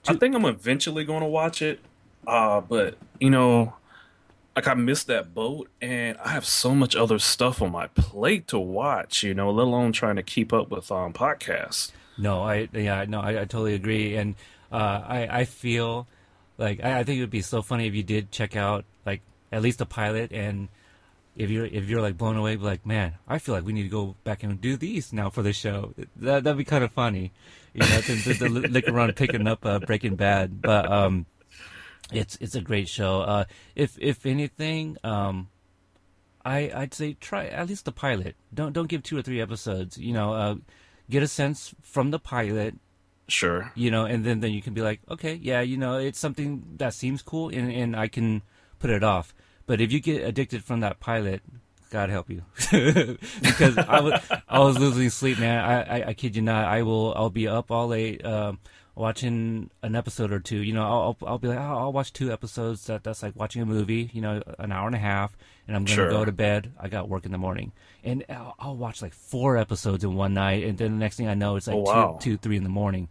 I 0.06 0.14
think 0.14 0.36
I'm 0.36 0.44
eventually 0.44 1.04
going 1.04 1.20
to 1.22 1.26
watch 1.28 1.60
it, 1.60 1.80
uh, 2.26 2.60
but 2.60 2.96
you 3.20 3.30
know, 3.30 3.74
like 4.56 4.66
I 4.66 4.74
missed 4.74 5.06
that 5.08 5.34
boat, 5.34 5.68
and 5.82 6.16
I 6.24 6.30
have 6.30 6.46
so 6.46 6.74
much 6.74 6.96
other 6.96 7.18
stuff 7.18 7.60
on 7.60 7.70
my 7.70 7.88
plate 7.88 8.48
to 8.48 8.58
watch. 8.58 9.22
You 9.22 9.34
know, 9.34 9.50
let 9.50 9.64
alone 9.64 9.92
trying 9.92 10.16
to 10.16 10.22
keep 10.22 10.52
up 10.52 10.70
with 10.70 10.90
um 10.90 11.12
podcasts. 11.12 11.92
No, 12.18 12.42
I 12.42 12.68
yeah, 12.72 13.04
no, 13.06 13.20
I, 13.20 13.42
I 13.42 13.44
totally 13.44 13.74
agree, 13.74 14.16
and 14.16 14.34
uh, 14.72 15.02
I 15.06 15.28
I 15.30 15.44
feel 15.44 16.08
like 16.56 16.82
I, 16.82 17.00
I 17.00 17.04
think 17.04 17.18
it 17.18 17.20
would 17.20 17.30
be 17.30 17.42
so 17.42 17.60
funny 17.60 17.86
if 17.86 17.94
you 17.94 18.02
did 18.02 18.32
check 18.32 18.56
out 18.56 18.86
like 19.04 19.20
at 19.52 19.60
least 19.60 19.82
a 19.82 19.86
pilot, 19.86 20.32
and 20.32 20.68
if 21.36 21.50
you're 21.50 21.66
if 21.66 21.88
you're 21.90 22.00
like 22.00 22.16
blown 22.16 22.36
away, 22.36 22.56
like, 22.56 22.86
man, 22.86 23.14
I 23.28 23.38
feel 23.38 23.54
like 23.54 23.64
we 23.64 23.74
need 23.74 23.84
to 23.84 23.88
go 23.90 24.16
back 24.24 24.42
and 24.42 24.58
do 24.58 24.78
these 24.78 25.12
now 25.12 25.28
for 25.28 25.42
the 25.42 25.52
show. 25.52 25.92
That 26.16 26.44
that'd 26.44 26.56
be 26.56 26.64
kind 26.64 26.82
of 26.82 26.92
funny, 26.92 27.32
you 27.74 27.80
know, 27.80 28.00
to, 28.00 28.34
to, 28.34 28.34
to 28.34 28.90
around 28.92 29.14
picking 29.16 29.46
up 29.46 29.66
uh, 29.66 29.80
Breaking 29.80 30.16
Bad, 30.16 30.62
but 30.62 30.90
um, 30.90 31.26
it's 32.12 32.36
it's 32.40 32.54
a 32.54 32.60
great 32.60 32.88
show. 32.88 33.22
Uh, 33.22 33.44
if 33.74 33.96
if 34.00 34.26
anything, 34.26 34.96
um, 35.02 35.48
I 36.44 36.70
I'd 36.74 36.94
say 36.94 37.14
try 37.14 37.46
at 37.46 37.68
least 37.68 37.84
the 37.84 37.92
pilot. 37.92 38.36
Don't 38.54 38.72
don't 38.72 38.88
give 38.88 39.02
two 39.02 39.18
or 39.18 39.22
three 39.22 39.40
episodes. 39.40 39.98
You 39.98 40.12
know, 40.12 40.32
uh, 40.32 40.54
get 41.10 41.22
a 41.22 41.28
sense 41.28 41.74
from 41.82 42.10
the 42.10 42.18
pilot. 42.18 42.76
Sure. 43.28 43.72
You 43.74 43.90
know, 43.90 44.04
and 44.04 44.24
then 44.24 44.40
then 44.40 44.52
you 44.52 44.62
can 44.62 44.72
be 44.72 44.82
like, 44.82 45.00
okay, 45.10 45.34
yeah, 45.34 45.60
you 45.60 45.76
know, 45.76 45.98
it's 45.98 46.18
something 46.18 46.62
that 46.76 46.94
seems 46.94 47.22
cool, 47.22 47.48
and 47.48 47.72
and 47.72 47.96
I 47.96 48.06
can 48.06 48.42
put 48.78 48.90
it 48.90 49.02
off. 49.02 49.34
But 49.66 49.80
if 49.80 49.90
you 49.90 49.98
get 49.98 50.22
addicted 50.22 50.62
from 50.62 50.80
that 50.80 51.00
pilot, 51.00 51.42
God 51.90 52.08
help 52.08 52.30
you, 52.30 52.42
because 53.42 53.78
I 53.78 54.00
was 54.00 54.20
I 54.48 54.60
was 54.60 54.78
losing 54.78 55.10
sleep, 55.10 55.40
man. 55.40 55.58
I, 55.58 55.98
I 55.98 56.08
I 56.08 56.14
kid 56.14 56.36
you 56.36 56.42
not. 56.42 56.66
I 56.66 56.82
will 56.82 57.12
I'll 57.16 57.30
be 57.30 57.48
up 57.48 57.72
all 57.72 57.88
late. 57.88 58.24
Um, 58.24 58.60
watching 58.96 59.70
an 59.82 59.94
episode 59.94 60.32
or 60.32 60.40
two. 60.40 60.56
You 60.58 60.72
know, 60.72 60.82
I'll 60.82 61.16
I'll, 61.24 61.38
be 61.38 61.46
like, 61.48 61.58
oh, 61.58 61.78
I'll 61.78 61.92
watch 61.92 62.12
two 62.12 62.32
episodes. 62.32 62.86
That 62.86 63.04
that's 63.04 63.22
like 63.22 63.36
watching 63.36 63.62
a 63.62 63.66
movie. 63.66 64.10
You 64.12 64.22
know, 64.22 64.42
an 64.58 64.72
hour 64.72 64.86
and 64.88 64.96
a 64.96 64.98
half, 64.98 65.36
and 65.68 65.76
I'm 65.76 65.84
gonna 65.84 65.94
Sure. 65.94 66.10
go 66.10 66.24
to 66.24 66.32
bed. 66.32 66.72
I 66.80 66.88
got 66.88 67.08
work 67.08 67.24
in 67.26 67.30
the 67.32 67.38
morning, 67.38 67.72
and 68.02 68.24
I'll, 68.28 68.54
I'll 68.58 68.76
watch 68.76 69.02
like 69.02 69.14
four 69.14 69.56
episodes 69.56 70.02
in 70.02 70.14
one 70.16 70.34
night, 70.34 70.64
and 70.64 70.76
then 70.76 70.92
the 70.92 70.98
next 70.98 71.16
thing 71.16 71.28
I 71.28 71.34
know, 71.34 71.54
it's 71.56 71.66
like 71.68 71.76
Oh, 71.76 71.80
wow. 71.80 72.18
two, 72.20 72.32
two, 72.32 72.36
three 72.38 72.56
in 72.56 72.64
the 72.64 72.68
morning. 72.68 73.08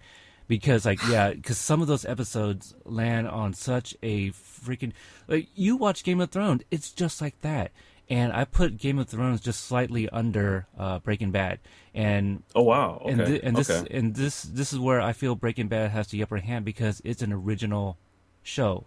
Because 0.48 0.86
like 0.86 1.00
yeah, 1.08 1.32
because 1.34 1.58
some 1.58 1.82
of 1.82 1.88
those 1.88 2.06
episodes 2.06 2.76
land 2.84 3.28
on 3.28 3.54
such 3.54 3.96
a 4.04 4.30
freaking 4.32 4.92
like 5.28 5.48
you 5.56 5.76
watch 5.76 6.04
Game 6.04 6.22
of 6.22 6.30
Thrones, 6.30 6.62
it's 6.70 6.92
just 6.92 7.22
like 7.22 7.40
that. 7.42 7.72
And 8.08 8.32
I 8.32 8.46
put 8.46 8.78
Game 8.78 9.00
of 9.00 9.10
Thrones 9.10 9.42
just 9.42 9.64
slightly 9.66 10.08
under 10.10 10.68
uh, 10.78 11.00
Breaking 11.00 11.32
Bad, 11.32 11.58
and 11.96 12.44
Oh 12.54 12.62
wow. 12.64 13.02
Okay. 13.04 13.12
and, 13.14 13.26
thi- 13.26 13.40
and 13.44 13.56
this 13.56 13.70
okay. 13.72 13.98
and 13.98 14.14
this 14.16 14.44
this 14.44 14.72
is 14.74 14.78
where 14.80 15.02
I 15.02 15.14
feel 15.14 15.34
Breaking 15.34 15.68
Bad 15.68 15.90
has 15.92 16.08
the 16.08 16.22
upper 16.22 16.38
hand 16.38 16.66
because 16.66 17.02
it's 17.04 17.24
an 17.24 17.34
original 17.34 17.98
show. 18.44 18.84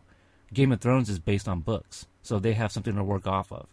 Game 0.53 0.71
of 0.71 0.81
Thrones 0.81 1.09
is 1.11 1.19
based 1.19 1.49
on 1.49 1.61
books, 1.61 2.07
so 2.23 2.39
they 2.39 2.53
have 2.53 2.71
something 2.71 2.95
to 2.95 3.03
work 3.03 3.27
off 3.27 3.51
of. 3.51 3.67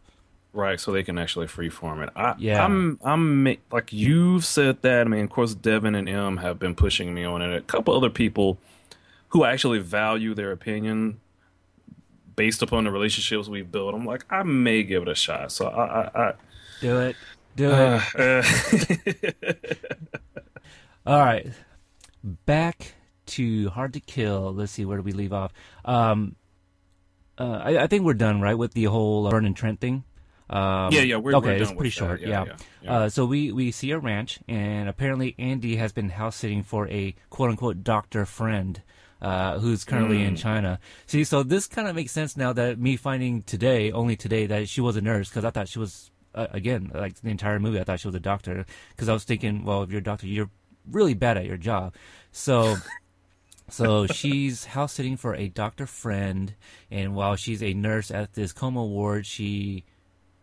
Right, 0.54 0.80
so 0.80 0.94
they 0.94 1.04
can 1.04 1.18
actually 1.18 1.48
freeform 1.48 2.02
it. 2.02 2.10
I, 2.16 2.34
Yeah. 2.38 2.64
I'm, 2.64 2.98
I'm 3.04 3.44
like 3.72 3.92
you've 3.92 4.46
said 4.46 4.82
that. 4.84 5.02
I 5.02 5.04
mean, 5.10 5.26
of 5.26 5.30
course, 5.30 5.54
Devin 5.54 5.96
and 5.96 6.08
M 6.08 6.38
have 6.38 6.58
been 6.60 6.76
pushing 6.76 7.14
me 7.14 7.26
on 7.26 7.42
it. 7.42 7.54
A 7.54 7.60
couple 7.62 7.94
other 7.94 8.10
people 8.10 8.58
who 9.30 9.44
actually 9.44 9.80
value 9.80 10.34
their 10.34 10.54
opinion 10.54 11.20
based 12.38 12.62
upon 12.62 12.86
the 12.86 12.92
relationships 12.92 13.48
we've 13.50 13.70
built. 13.72 13.94
I'm 13.94 14.06
like, 14.06 14.26
I 14.30 14.44
may 14.44 14.84
give 14.84 15.02
it 15.04 15.10
a 15.10 15.16
shot. 15.16 15.52
So 15.52 15.68
I, 15.68 16.10
I, 16.30 16.34
Do 16.82 17.00
it, 17.00 17.16
do 17.56 17.72
I 17.72 18.02
it. 18.16 19.36
uh, 19.44 19.64
All 21.06 21.20
right, 21.20 21.48
back 22.24 22.94
to 23.28 23.70
Hard 23.70 23.94
to 23.94 24.00
Kill. 24.00 24.54
Let's 24.54 24.72
see, 24.72 24.86
where 24.86 24.98
do 24.98 25.04
we 25.04 25.12
leave 25.12 25.34
off? 25.34 25.54
Um, 25.84 26.36
uh, 27.38 27.60
I, 27.64 27.84
I 27.84 27.88
think 27.88 28.06
we're 28.06 28.14
done, 28.16 28.42
right, 28.42 28.56
with 28.58 28.74
the 28.74 28.86
whole 28.86 29.30
Vernon 29.30 29.54
Trent 29.54 29.80
thing. 29.80 30.04
Um, 30.50 30.92
Yeah, 30.92 31.02
yeah, 31.02 31.18
we're- 31.18 31.34
done. 31.34 31.44
okay. 31.44 31.58
we're 31.58 31.64
it's 31.64 31.72
pretty 31.74 31.90
short. 31.92 32.22
that. 32.22 32.28
Yeah. 32.28 32.46
Yeah, 32.46 32.56
yeah. 32.82 32.94
Uh, 32.98 33.10
so 33.10 33.26
we 33.26 33.52
we 33.52 33.72
see 33.72 33.92
a 33.92 34.00
ranch, 34.00 34.40
and 34.48 34.90
apparently 34.90 35.36
Andy 35.38 35.76
has 35.76 35.92
been 35.92 36.10
house 36.10 36.36
sitting 36.38 36.64
for 36.64 36.88
a 36.90 37.16
quote 37.30 37.52
unquote 37.52 37.84
doctor 37.84 38.26
friend. 38.26 38.82
Uh, 39.22 39.58
who's 39.60 39.84
currently 39.86 40.18
Hmm. 40.20 40.28
in 40.30 40.36
China? 40.36 40.80
See, 41.08 41.24
so 41.24 41.42
this 41.42 41.66
kind 41.68 41.88
of 41.88 41.96
makes 41.96 42.12
sense 42.12 42.36
now 42.38 42.52
that 42.54 42.78
me 42.78 42.96
finding 42.96 43.42
today, 43.44 43.92
only 43.92 44.16
today, 44.16 44.46
that 44.46 44.70
she 44.70 44.82
was 44.82 44.98
a 44.98 45.02
nurse 45.02 45.30
because 45.30 45.46
I 45.46 45.50
thought 45.52 45.68
she 45.70 45.80
was 45.80 46.12
uh, 46.36 46.48
again 46.52 46.92
like 46.94 47.16
the 47.22 47.30
entire 47.30 47.60
movie. 47.60 47.80
I 47.80 47.84
thought 47.84 48.00
she 48.00 48.08
was 48.08 48.16
a 48.16 48.20
doctor 48.20 48.66
because 48.90 49.10
I 49.10 49.14
was 49.14 49.24
thinking, 49.24 49.64
well, 49.66 49.84
if 49.84 49.90
you're 49.90 50.00
a 50.00 50.04
doctor, 50.04 50.28
you're 50.28 50.52
really 50.90 51.14
bad 51.14 51.38
at 51.38 51.46
your 51.46 51.58
job. 51.58 51.96
So 52.32 52.78
so 53.70 54.06
she's 54.08 54.66
house 54.66 54.94
sitting 54.94 55.18
for 55.18 55.34
a 55.36 55.48
doctor 55.48 55.88
friend, 55.88 56.54
and 56.92 57.16
while 57.16 57.36
she's 57.36 57.64
a 57.64 57.74
nurse 57.74 58.12
at 58.12 58.34
this 58.34 58.54
coma 58.54 58.86
ward, 58.86 59.26
she 59.26 59.84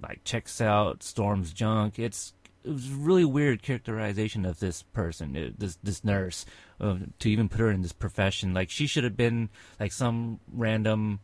like 0.03 0.25
checks 0.25 0.61
out 0.61 1.03
Storm's 1.03 1.53
junk. 1.53 1.99
It's 1.99 2.33
it 2.65 2.71
was 2.71 2.91
really 2.91 3.25
weird 3.25 3.63
characterization 3.63 4.45
of 4.45 4.61
this 4.61 4.83
person, 4.83 5.37
uh, 5.37 5.51
this 5.57 5.79
this 5.83 6.05
nurse, 6.05 6.45
uh, 6.81 6.97
to 7.19 7.31
even 7.31 7.49
put 7.49 7.61
her 7.61 7.71
in 7.71 7.83
this 7.83 7.93
profession. 7.93 8.55
Like 8.55 8.71
she 8.71 8.87
should 8.87 9.05
have 9.05 9.17
been 9.17 9.51
like 9.81 9.93
some 9.93 10.41
random 10.53 11.21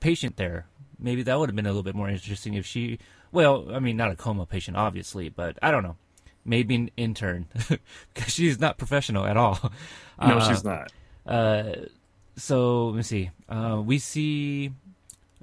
patient 0.00 0.36
there. 0.36 0.66
Maybe 0.98 1.22
that 1.22 1.38
would 1.38 1.48
have 1.48 1.56
been 1.56 1.66
a 1.66 1.70
little 1.70 1.82
bit 1.82 1.94
more 1.94 2.08
interesting 2.08 2.54
if 2.54 2.66
she. 2.66 2.98
Well, 3.32 3.66
I 3.74 3.78
mean, 3.78 3.96
not 3.96 4.10
a 4.10 4.16
coma 4.16 4.46
patient, 4.46 4.76
obviously, 4.76 5.28
but 5.28 5.58
I 5.62 5.70
don't 5.70 5.82
know. 5.82 5.96
Maybe 6.44 6.74
an 6.76 6.90
intern 6.96 7.46
because 8.14 8.32
she's 8.32 8.58
not 8.58 8.78
professional 8.78 9.26
at 9.26 9.36
all. 9.36 9.58
no, 10.20 10.38
Uh, 10.38 10.48
she's 10.48 10.64
not. 10.64 10.92
uh, 11.26 11.72
so 12.36 12.86
let 12.86 12.96
me 12.96 13.02
see. 13.02 13.30
Uh, 13.48 13.82
we 13.84 13.98
see 13.98 14.72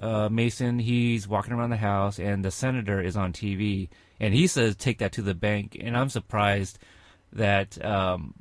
uh, 0.00 0.28
Mason. 0.28 0.78
He's 0.80 1.28
walking 1.28 1.52
around 1.52 1.70
the 1.70 1.76
house, 1.76 2.18
and 2.18 2.44
the 2.44 2.50
senator 2.50 3.00
is 3.00 3.16
on 3.16 3.32
TV, 3.32 3.88
and 4.18 4.34
he 4.34 4.46
says, 4.46 4.74
"Take 4.74 4.98
that 4.98 5.12
to 5.12 5.22
the 5.22 5.34
bank." 5.34 5.76
And 5.78 5.96
I'm 5.96 6.08
surprised 6.08 6.78
that 7.32 7.82
um, 7.84 8.34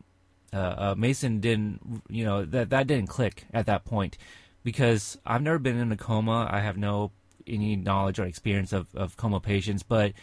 uh, 0.53 0.57
uh, 0.57 0.95
Mason 0.97 1.39
didn't, 1.41 2.01
you 2.09 2.23
know, 2.23 2.45
that 2.45 2.69
that 2.71 2.87
didn't 2.87 3.07
click 3.09 3.45
at 3.53 3.65
that 3.67 3.83
point, 3.85 4.17
because 4.63 5.17
I've 5.25 5.41
never 5.43 5.59
been 5.59 5.77
in 5.77 5.91
a 5.91 5.97
coma. 5.97 6.47
I 6.49 6.61
have 6.61 6.77
no 6.77 7.11
any 7.47 7.75
knowledge 7.75 8.19
or 8.19 8.25
experience 8.25 8.73
of, 8.73 8.87
of 8.95 9.17
coma 9.17 9.39
patients, 9.39 9.83
but 9.83 10.13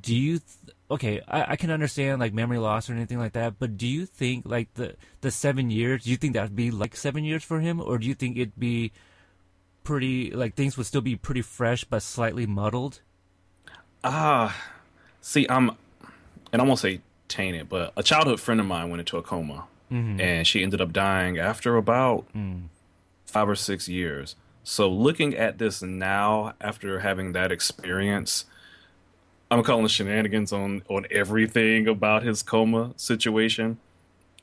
do 0.00 0.16
you 0.16 0.40
th- 0.40 0.76
okay 0.90 1.20
I, 1.28 1.52
I 1.52 1.56
can 1.56 1.70
understand 1.70 2.18
like 2.18 2.34
memory 2.34 2.58
loss 2.58 2.90
or 2.90 2.94
anything 2.94 3.20
like 3.20 3.34
that 3.34 3.56
but 3.60 3.76
do 3.76 3.86
you 3.86 4.04
think 4.04 4.44
like 4.44 4.74
the 4.74 4.96
the 5.20 5.30
seven 5.30 5.70
years 5.70 6.02
do 6.02 6.10
you 6.10 6.16
think 6.16 6.34
that 6.34 6.42
would 6.42 6.56
be 6.56 6.72
like 6.72 6.96
seven 6.96 7.22
years 7.22 7.44
for 7.44 7.60
him 7.60 7.80
or 7.80 7.96
do 7.96 8.04
you 8.08 8.14
think 8.14 8.36
it'd 8.36 8.58
be 8.58 8.90
pretty 9.84 10.32
like 10.32 10.54
things 10.56 10.76
would 10.76 10.86
still 10.86 11.00
be 11.00 11.14
pretty 11.14 11.40
fresh 11.40 11.84
but 11.84 12.02
slightly 12.02 12.44
muddled? 12.46 13.00
Ah, 14.02 14.54
see, 15.20 15.46
I'm, 15.48 15.70
and 16.52 16.60
I 16.60 16.64
won't 16.64 16.80
say 16.80 17.00
tainted, 17.28 17.68
but 17.68 17.92
a 17.96 18.02
childhood 18.02 18.40
friend 18.40 18.60
of 18.60 18.66
mine 18.66 18.90
went 18.90 19.00
into 19.00 19.16
a 19.16 19.22
coma, 19.22 19.64
and 20.20 20.46
she 20.46 20.62
ended 20.62 20.80
up 20.80 20.92
dying 20.92 21.38
after 21.38 21.76
about 21.76 22.26
five 23.26 23.48
or 23.48 23.54
six 23.56 23.88
years. 23.88 24.34
So 24.68 24.90
looking 24.90 25.36
at 25.36 25.58
this 25.58 25.80
now, 25.80 26.54
after 26.60 26.98
having 26.98 27.30
that 27.34 27.52
experience, 27.52 28.46
I'm 29.48 29.62
calling 29.62 29.86
shenanigans 29.86 30.52
on 30.52 30.82
on 30.88 31.06
everything 31.08 31.86
about 31.86 32.24
his 32.24 32.42
coma 32.42 32.92
situation. 32.96 33.78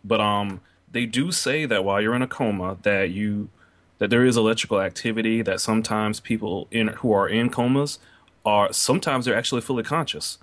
But 0.02 0.22
um, 0.22 0.62
they 0.90 1.06
do 1.06 1.34
say 1.34 1.66
that 1.66 1.84
while 1.84 2.00
you're 2.02 2.16
in 2.16 2.22
a 2.22 2.28
coma, 2.28 2.78
that 2.84 3.10
you 3.10 3.50
that 3.98 4.10
there 4.10 4.24
is 4.24 4.38
electrical 4.38 4.80
activity. 4.80 5.42
That 5.42 5.60
sometimes 5.60 6.22
people 6.22 6.70
in 6.72 6.88
who 6.88 7.12
are 7.12 7.28
in 7.28 7.50
comas 7.50 8.00
are 8.46 8.72
sometimes 8.72 9.26
they're 9.26 9.36
actually 9.36 9.60
fully 9.60 9.84
conscious, 9.84 10.38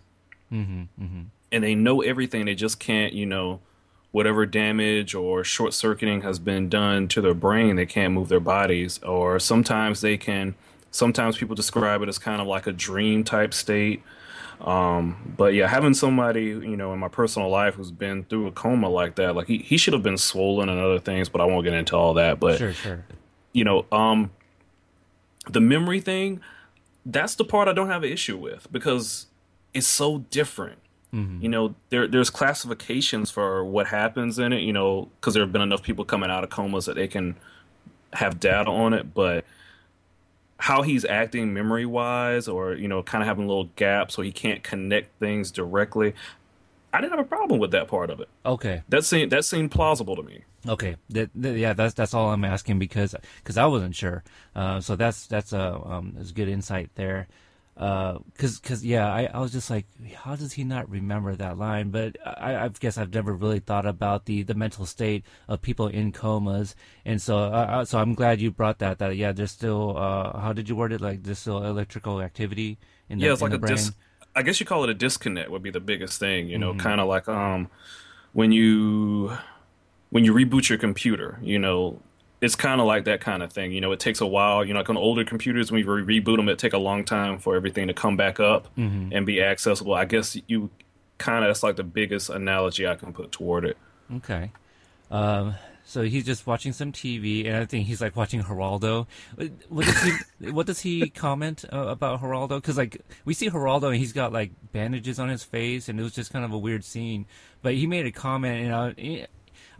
mm-hmm, 0.52 1.23
and 1.51 1.65
they 1.65 1.74
know 1.74 2.02
everything. 2.02 2.44
They 2.44 2.55
just 2.55 2.81
can't, 2.81 3.15
you 3.15 3.24
know, 3.24 3.61
whatever 4.12 4.45
damage 4.47 5.15
or 5.15 5.45
short 5.45 5.73
circuiting 5.73 6.23
has 6.23 6.39
been 6.39 6.69
done 6.69 7.09
to 7.09 7.20
their 7.20 7.35
brain, 7.35 7.77
they 7.77 7.87
can't 7.87 8.12
move 8.12 8.28
their 8.28 8.41
bodies. 8.41 8.99
Or 9.03 9.39
sometimes 9.39 10.01
they 10.01 10.16
can. 10.16 10.55
Sometimes 10.91 11.39
people 11.39 11.55
describe 11.55 12.03
it 12.03 12.09
as 12.09 12.19
kind 12.19 12.41
of 12.41 12.49
like 12.49 12.66
a 12.66 12.73
dream 12.73 13.23
type 13.23 13.55
state. 13.55 14.03
Um, 14.61 15.35
but 15.37 15.55
yeah, 15.55 15.69
having 15.69 15.95
somebody, 15.95 16.47
you 16.47 16.77
know, 16.77 16.93
in 16.93 16.99
my 16.99 17.09
personal 17.09 17.49
life 17.49 17.74
who's 17.74 17.93
been 17.93 18.24
through 18.24 18.49
a 18.49 18.53
coma 18.53 18.89
like 18.89 19.15
that, 19.15 19.35
like 19.35 19.47
he, 19.47 19.59
he 19.59 19.78
should 19.78 19.95
have 19.95 20.03
been 20.03 20.19
swollen 20.19 20.69
and 20.69 20.78
other 20.78 20.99
things, 20.99 21.28
but 21.28 21.41
I 21.41 21.45
won't 21.45 21.65
get 21.65 21.73
into 21.73 21.97
all 21.97 22.15
that. 22.15 22.41
But 22.41 22.59
sure 22.59 22.73
sure 22.73 23.05
you 23.53 23.65
know, 23.65 23.87
um, 23.91 24.31
the 25.49 25.61
memory 25.61 26.01
thing, 26.01 26.41
that's 27.05 27.35
the 27.35 27.45
part 27.45 27.69
I 27.69 27.73
don't 27.73 27.89
have 27.89 28.03
an 28.03 28.11
issue 28.11 28.37
with 28.37 28.70
because 28.70 29.27
it's 29.74 29.87
so 29.87 30.19
different. 30.31 30.78
You 31.12 31.49
know, 31.49 31.74
there 31.89 32.07
there's 32.07 32.31
classifications 32.31 33.31
for 33.31 33.65
what 33.65 33.89
happens 33.89 34.39
in 34.39 34.53
it. 34.53 34.61
You 34.61 34.73
know, 34.73 35.09
because 35.20 35.35
there 35.35 35.43
have 35.43 35.53
been 35.53 35.62
enough 35.62 35.82
people 35.82 36.05
coming 36.05 36.31
out 36.31 36.45
of 36.45 36.51
comas 36.51 36.87
that 36.87 36.95
they 36.95 37.09
can 37.09 37.37
have 38.12 38.39
data 38.39 38.70
on 38.70 38.93
it, 38.95 39.12
but 39.15 39.45
how 40.59 40.82
he's 40.82 41.05
acting 41.05 41.55
memory 41.55 41.87
wise 41.87 42.47
or 42.47 42.74
you 42.74 42.87
know 42.87 43.03
kind 43.03 43.23
of 43.23 43.28
having 43.28 43.49
little 43.49 43.70
gaps 43.77 44.15
so 44.15 44.23
he 44.23 44.31
can't 44.31 44.62
connect 44.62 45.19
things 45.19 45.51
directly 45.51 46.12
i 46.93 47.01
didn't 47.01 47.12
have 47.16 47.20
a 47.24 47.28
problem 47.28 47.59
with 47.59 47.70
that 47.70 47.89
part 47.89 48.11
of 48.11 48.20
it 48.20 48.28
Okay. 48.45 48.82
that 48.91 49.03
seemed 49.05 49.32
that 49.32 49.45
seemed 49.47 49.70
plausible 49.70 50.16
to 50.16 50.23
me 50.23 50.45
Okay, 50.69 50.97
that, 51.09 51.31
that- 51.37 51.57
yeah, 51.57 51.73
that's 51.73 51.95
that's 51.95 52.12
all 52.12 52.31
I'm 52.31 52.45
asking 52.45 52.78
because 52.78 53.15
because 53.39 53.57
I 53.57 53.65
wasn't 53.65 53.97
sure. 53.97 54.23
Uh, 54.55 54.78
so 54.82 54.95
that's 54.95 55.27
that's 55.27 55.55
a 55.55 55.81
um, 55.82 56.12
that's 56.15 56.32
good 56.32 56.51
insight 56.51 56.91
there. 56.97 57.28
Because 57.74 58.60
because 58.60 58.84
yeah, 58.84 59.10
I, 59.10 59.24
I 59.32 59.38
was 59.40 59.52
just 59.52 59.70
like, 59.70 59.86
how 60.14 60.36
does 60.36 60.52
he 60.52 60.64
not 60.64 60.90
remember 60.90 61.34
that 61.36 61.56
line? 61.56 61.90
But 61.90 62.16
I, 62.26 62.56
I 62.56 62.68
guess 62.68 62.98
I've 62.98 63.14
never 63.14 63.32
really 63.34 63.60
thought 63.60 63.86
about 63.86 64.26
the, 64.26 64.42
the 64.42 64.55
mental 64.55 64.84
state 64.84 65.24
of 65.48 65.62
people 65.62 65.86
in 65.86 66.12
comas, 66.12 66.74
and 67.06 67.22
so 67.22 67.38
uh, 67.38 67.66
uh, 67.70 67.84
so 67.86 67.98
I'm 67.98 68.14
glad 68.14 68.40
you 68.40 68.51
brought 68.51 68.80
that. 68.80 68.98
That 68.98 69.16
yeah, 69.16 69.32
there's 69.32 69.52
still 69.52 69.97
uh, 69.97 70.38
how 70.38 70.52
did 70.52 70.68
you 70.68 70.76
word 70.76 70.92
it? 70.92 71.01
Like 71.01 71.22
there's 71.22 71.38
still 71.38 71.64
electrical 71.64 72.20
activity 72.20 72.78
in 73.09 73.20
the, 73.20 73.28
yeah 73.28 73.32
it's 73.32 73.42
like 73.42 73.52
a 73.52 73.59
brain. 73.59 73.59
dis 73.59 73.92
i 74.34 74.42
guess 74.42 74.60
you 74.60 74.66
call 74.66 74.84
it 74.84 74.90
a 74.90 74.94
disconnect 74.94 75.51
would 75.51 75.62
be 75.62 75.70
the 75.70 75.80
biggest 75.80 76.18
thing 76.18 76.48
you 76.48 76.59
Mm-hmm. 76.59 76.59
know 76.59 76.74
kind 76.74 77.01
of 77.01 77.09
like 77.09 77.28
um 77.28 77.68
when 78.32 78.52
you 78.52 79.32
when 80.10 80.24
you 80.24 80.34
reboot 80.34 80.68
your 80.68 80.78
computer 80.78 81.38
you 81.42 81.59
know 81.59 82.01
it's 82.41 82.55
kind 82.57 82.81
of 82.81 82.87
like 82.87 83.05
that 83.05 83.21
kind 83.21 83.43
of 83.43 83.53
thing 83.53 83.71
you 83.73 83.81
know 83.81 83.93
it 83.93 84.01
takes 84.01 84.21
a 84.21 84.27
while 84.27 84.65
you 84.65 84.73
know 84.73 84.81
like 84.81 84.89
on 84.91 84.97
older 84.97 85.25
computers 85.25 85.71
when 85.71 85.81
you 85.85 85.93
re- 85.93 86.21
reboot 86.21 86.37
them 86.37 86.49
it 86.49 86.59
take 86.59 86.73
a 86.73 86.79
long 86.79 87.05
time 87.05 87.39
for 87.39 87.55
everything 87.57 87.87
to 87.89 87.95
come 87.95 88.17
back 88.17 88.41
up 88.41 88.69
Mm-hmm. 88.79 89.11
and 89.12 89.27
be 89.27 89.43
accessible 89.43 89.95
i 89.95 90.05
guess 90.07 90.37
you 90.47 90.71
kind 91.19 91.45
of 91.45 91.49
that's 91.51 91.62
like 91.62 91.77
the 91.77 91.85
biggest 91.85 92.31
analogy 92.31 92.87
i 92.87 92.95
can 92.95 93.12
put 93.12 93.31
toward 93.33 93.65
it 93.65 93.77
Okay. 94.17 94.51
Um, 95.11 95.55
so 95.85 96.03
he's 96.03 96.25
just 96.25 96.47
watching 96.47 96.73
some 96.73 96.93
TV, 96.93 97.47
and 97.47 97.57
I 97.57 97.65
think 97.65 97.87
he's 97.87 98.01
like 98.01 98.15
watching 98.17 98.43
Geraldo. 98.43 99.07
What- 99.37 99.51
What 99.69 99.85
does 99.87 100.03
he? 100.03 100.51
what 100.51 100.67
does 100.67 100.81
he 100.81 101.11
comment 101.11 101.65
uh, 101.73 101.87
about 101.89 102.21
Geraldo? 102.21 102.57
Because 102.61 102.77
like 102.77 103.01
we 103.25 103.35
see 103.35 103.51
Geraldo, 103.51 103.85
and 103.89 103.97
he's 103.97 104.12
got 104.12 104.33
like 104.33 104.51
bandages 104.73 105.19
on 105.21 105.29
his 105.29 105.43
face, 105.45 105.89
and 105.89 105.99
it 105.99 106.03
was 106.03 106.12
just 106.12 106.33
kind 106.33 106.45
of 106.45 106.53
a 106.53 106.59
weird 106.59 106.85
scene. 106.85 107.27
But 107.62 107.75
he 107.75 107.87
made 107.87 108.07
a 108.07 108.12
comment, 108.12 108.67
and 108.67 108.75
I, 108.75 109.27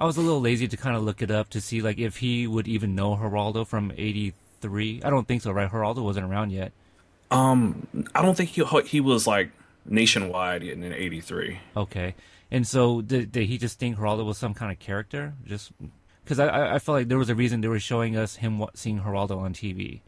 I 0.01 0.05
was 0.07 0.17
a 0.17 0.21
little 0.23 0.41
lazy 0.41 0.67
to 0.67 0.77
kind 0.77 0.97
of 0.97 1.03
look 1.03 1.21
it 1.23 1.31
up 1.31 1.51
to 1.51 1.61
see 1.61 1.83
like 1.83 1.99
if 1.99 2.17
he 2.19 2.47
would 2.47 2.67
even 2.67 2.95
know 2.95 3.17
Geraldo 3.17 3.67
from 3.67 3.93
'83. 3.97 5.03
I 5.05 5.11
don't 5.11 5.29
think 5.29 5.43
so, 5.43 5.53
right? 5.53 5.71
Geraldo 5.71 6.03
wasn't 6.03 6.27
around 6.27 6.51
yet. 6.51 6.73
um 7.31 7.87
i 8.15 8.23
don't 8.23 8.37
think 8.37 8.51
he 8.51 8.65
he 8.87 9.01
was 9.01 9.27
like 9.27 9.51
nationwide 9.85 10.63
in 10.63 10.83
'83. 10.83 11.61
Okay. 11.77 12.15
And 12.51 12.67
so 12.67 13.01
did, 13.01 13.31
did 13.31 13.47
he 13.47 13.59
just 13.59 13.79
think 13.79 13.97
Geraldo 13.99 14.25
was 14.25 14.37
some 14.39 14.55
kind 14.55 14.73
of 14.73 14.79
character? 14.81 15.35
Just 15.47 15.71
because 16.25 16.41
I, 16.41 16.75
I 16.75 16.79
felt 16.81 16.99
like 16.99 17.09
there 17.09 17.19
was 17.19 17.29
a 17.31 17.35
reason 17.35 17.61
they 17.61 17.69
were 17.69 17.79
showing 17.79 18.17
us 18.17 18.37
him 18.37 18.65
seeing 18.75 19.01
Geraldo 19.01 19.39
on 19.39 19.53
TV. 19.55 20.01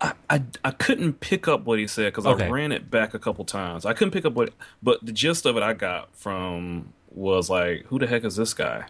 I, 0.00 0.12
I, 0.30 0.42
I 0.64 0.70
couldn't 0.70 1.14
pick 1.20 1.48
up 1.48 1.64
what 1.64 1.78
he 1.80 1.86
said 1.88 2.12
because 2.12 2.26
Okay. 2.26 2.44
I 2.44 2.50
ran 2.50 2.70
it 2.70 2.88
back 2.90 3.14
a 3.14 3.18
couple 3.18 3.44
times. 3.44 3.84
I 3.84 3.94
couldn't 3.94 4.12
pick 4.12 4.24
up 4.24 4.34
what, 4.34 4.52
but 4.82 5.04
the 5.04 5.10
gist 5.12 5.44
of 5.46 5.56
it 5.56 5.62
I 5.62 5.72
got 5.72 6.14
from 6.14 6.92
was 7.10 7.50
like, 7.50 7.86
who 7.86 7.98
the 7.98 8.06
heck 8.06 8.22
is 8.24 8.36
this 8.36 8.54
guy? 8.54 8.86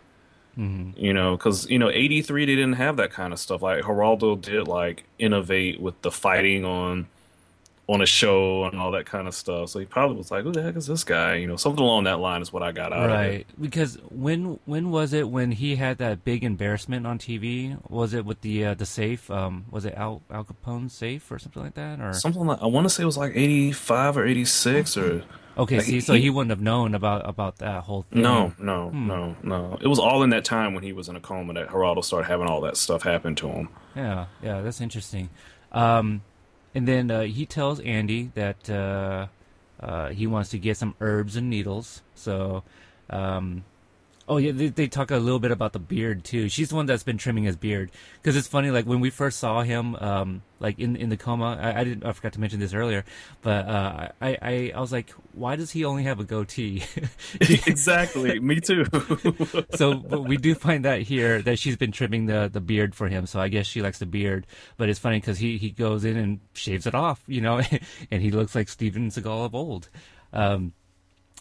Mm-hmm. 0.59 0.99
You 1.03 1.13
know, 1.13 1.37
because 1.37 1.69
you 1.69 1.79
know, 1.79 1.91
eighty 1.91 2.23
three 2.23 2.47
they 2.47 2.55
didn't 2.55 2.75
have 2.75 2.97
that 2.97 3.11
kind 3.11 3.33
of 3.33 3.39
stuff. 3.39 3.63
Like 3.63 3.83
Geraldo 3.85 4.41
did 4.41 4.67
like 4.69 5.05
innovate 5.19 5.81
with 5.81 6.01
the 6.03 6.11
fighting 6.11 6.65
on 6.65 7.07
on 7.89 8.03
a 8.03 8.07
show 8.07 8.65
and 8.65 8.81
all 8.81 8.91
that 8.91 9.07
kind 9.07 9.29
of 9.29 9.35
stuff. 9.35 9.69
So 9.69 9.79
he 9.79 9.85
probably 9.85 10.17
was 10.17 10.31
like, 10.31 10.43
who 10.43 10.51
the 10.51 10.63
heck 10.63 10.75
is 10.77 10.87
this 10.87 11.05
guy? 11.05 11.37
You 11.37 11.47
know, 11.47 11.57
something 11.57 11.83
along 11.83 12.05
that 12.05 12.19
line 12.19 12.43
is 12.43 12.53
what 12.53 12.63
I 12.63 12.73
got 12.73 12.93
out 12.93 13.11
of 13.11 13.11
it. 13.11 13.15
Right. 13.15 13.47
Because 13.61 13.99
when 14.11 14.59
when 14.65 14.91
was 14.91 15.13
it 15.13 15.29
when 15.29 15.53
he 15.53 15.77
had 15.77 15.99
that 15.99 16.25
big 16.25 16.43
embarrassment 16.43 17.07
on 17.07 17.19
TV? 17.19 17.79
Was 17.89 18.13
it 18.13 18.25
with 18.25 18.41
the 18.41 18.65
uh, 18.65 18.75
the 18.75 18.87
safe? 18.87 19.31
Um, 19.31 19.67
was 19.71 19.85
it 19.85 19.95
Al 19.95 20.23
Al 20.31 20.45
Capone's 20.45 20.95
safe 20.95 21.31
or 21.31 21.39
something 21.39 21.63
like 21.63 21.75
that? 21.75 22.01
Or 22.01 22.13
Something 22.13 22.47
like 22.47 22.61
I 22.61 22.67
want 22.67 22.87
to 22.87 22.91
say 22.91 23.03
it 23.03 23.07
was 23.07 23.19
like 23.19 23.33
eighty 23.35 23.73
five 23.73 24.17
or 24.17 24.27
eighty 24.27 24.45
six 24.45 24.97
or. 24.97 25.23
Okay, 25.57 25.77
like, 25.77 25.85
see, 25.87 26.01
so 26.01 26.15
he- 26.15 26.23
he 26.23 26.31
wouldn't 26.31 26.51
have 26.51 26.61
known 26.61 26.95
about 26.95 27.29
about 27.29 27.57
that 27.59 27.85
whole 27.85 28.03
thing. 28.11 28.23
No, 28.23 28.53
no, 28.59 28.91
Hmm. 28.91 29.07
no, 29.09 29.37
no. 29.43 29.79
It 29.81 29.89
was 29.89 29.99
all 29.99 30.23
in 30.23 30.31
that 30.31 30.45
time 30.45 30.75
when 30.75 30.83
he 30.83 30.93
was 30.93 31.09
in 31.09 31.17
a 31.17 31.21
coma 31.21 31.53
that 31.55 31.69
Geraldo 31.69 32.03
started 32.05 32.29
having 32.29 32.47
all 32.47 32.61
that 32.63 32.77
stuff 32.77 33.03
happen 33.03 33.35
to 33.37 33.49
him. 33.49 33.69
Yeah, 33.95 34.27
yeah, 34.43 34.61
that's 34.61 34.81
interesting. 34.81 35.29
Um, 35.73 36.23
and 36.75 36.87
then 36.87 37.11
uh, 37.11 37.23
he 37.23 37.47
tells 37.47 37.81
Andy 37.81 38.31
that 38.35 38.69
uh, 38.71 39.27
uh, 39.81 40.09
he 40.11 40.27
wants 40.27 40.51
to 40.51 40.59
get 40.59 40.77
some 40.77 40.95
herbs 41.01 41.37
and 41.37 41.49
needles. 41.51 42.03
So, 42.15 42.63
um, 43.11 43.65
oh 44.29 44.39
yeah, 44.39 44.53
they, 44.53 44.69
they 44.69 44.89
talk 44.89 45.11
a 45.11 45.17
little 45.17 45.39
bit 45.39 45.51
about 45.51 45.73
the 45.73 45.79
beard 45.79 46.25
too. 46.25 46.49
She's 46.49 46.71
the 46.71 46.75
one 46.75 46.87
that's 46.87 47.03
been 47.03 47.19
trimming 47.19 47.45
his 47.45 47.57
beard 47.57 47.91
because 48.21 48.37
it's 48.37 48.49
funny. 48.49 48.71
Like 48.71 48.87
when 48.87 49.01
we 49.01 49.11
first 49.11 49.39
saw 49.39 49.63
him, 49.63 49.95
um, 49.97 50.43
like 50.59 50.79
in 50.79 50.97
in 50.97 51.09
the 51.09 51.17
coma, 51.17 51.59
I, 51.61 51.81
I 51.81 51.85
didn't. 51.85 52.05
I 52.05 52.13
forgot 52.13 52.33
to 52.35 52.41
mention 52.41 52.61
this 52.61 52.75
earlier, 52.75 53.05
but 53.43 53.67
uh, 53.67 54.09
I, 54.21 54.39
I 54.43 54.73
I 54.75 54.81
was 54.81 54.93
like, 54.93 55.11
why 55.33 55.57
does 55.57 55.71
he 55.71 55.85
only 55.85 56.05
have 56.05 56.21
a 56.21 56.25
goatee? 56.25 56.85
exactly. 57.41 58.39
Me 58.41 58.61
too. 58.61 58.85
so 59.75 59.95
but 59.95 60.23
we 60.23 60.37
do 60.37 60.55
find 60.55 60.85
that 60.85 61.03
here 61.03 61.43
that 61.43 61.59
she's 61.59 61.77
been 61.77 61.93
trimming 61.93 62.27
the 62.27 62.51
the 62.53 62.61
beard 62.61 62.95
for 62.95 63.09
him. 63.09 63.27
So 63.27 63.41
I 63.41 63.49
guess 63.49 63.67
she 63.67 63.83
likes 63.83 63.99
the 63.99 64.07
beard. 64.07 64.47
But 64.77 64.89
it's 64.89 64.99
funny 64.99 65.21
because 65.21 65.39
he 65.39 65.59
he 65.59 65.71
goes 65.71 66.05
in 66.05 66.17
and 66.17 66.41
shaves 66.55 66.87
it 66.87 66.95
off, 66.95 67.23
you 67.27 67.41
know, 67.41 67.61
and 68.11 68.23
he 68.23 68.31
looks 68.31 68.55
like 68.55 68.69
Steven 68.69 69.11
Seagal 69.11 69.47
of 69.47 69.55
old. 69.55 69.89
Um, 70.33 70.73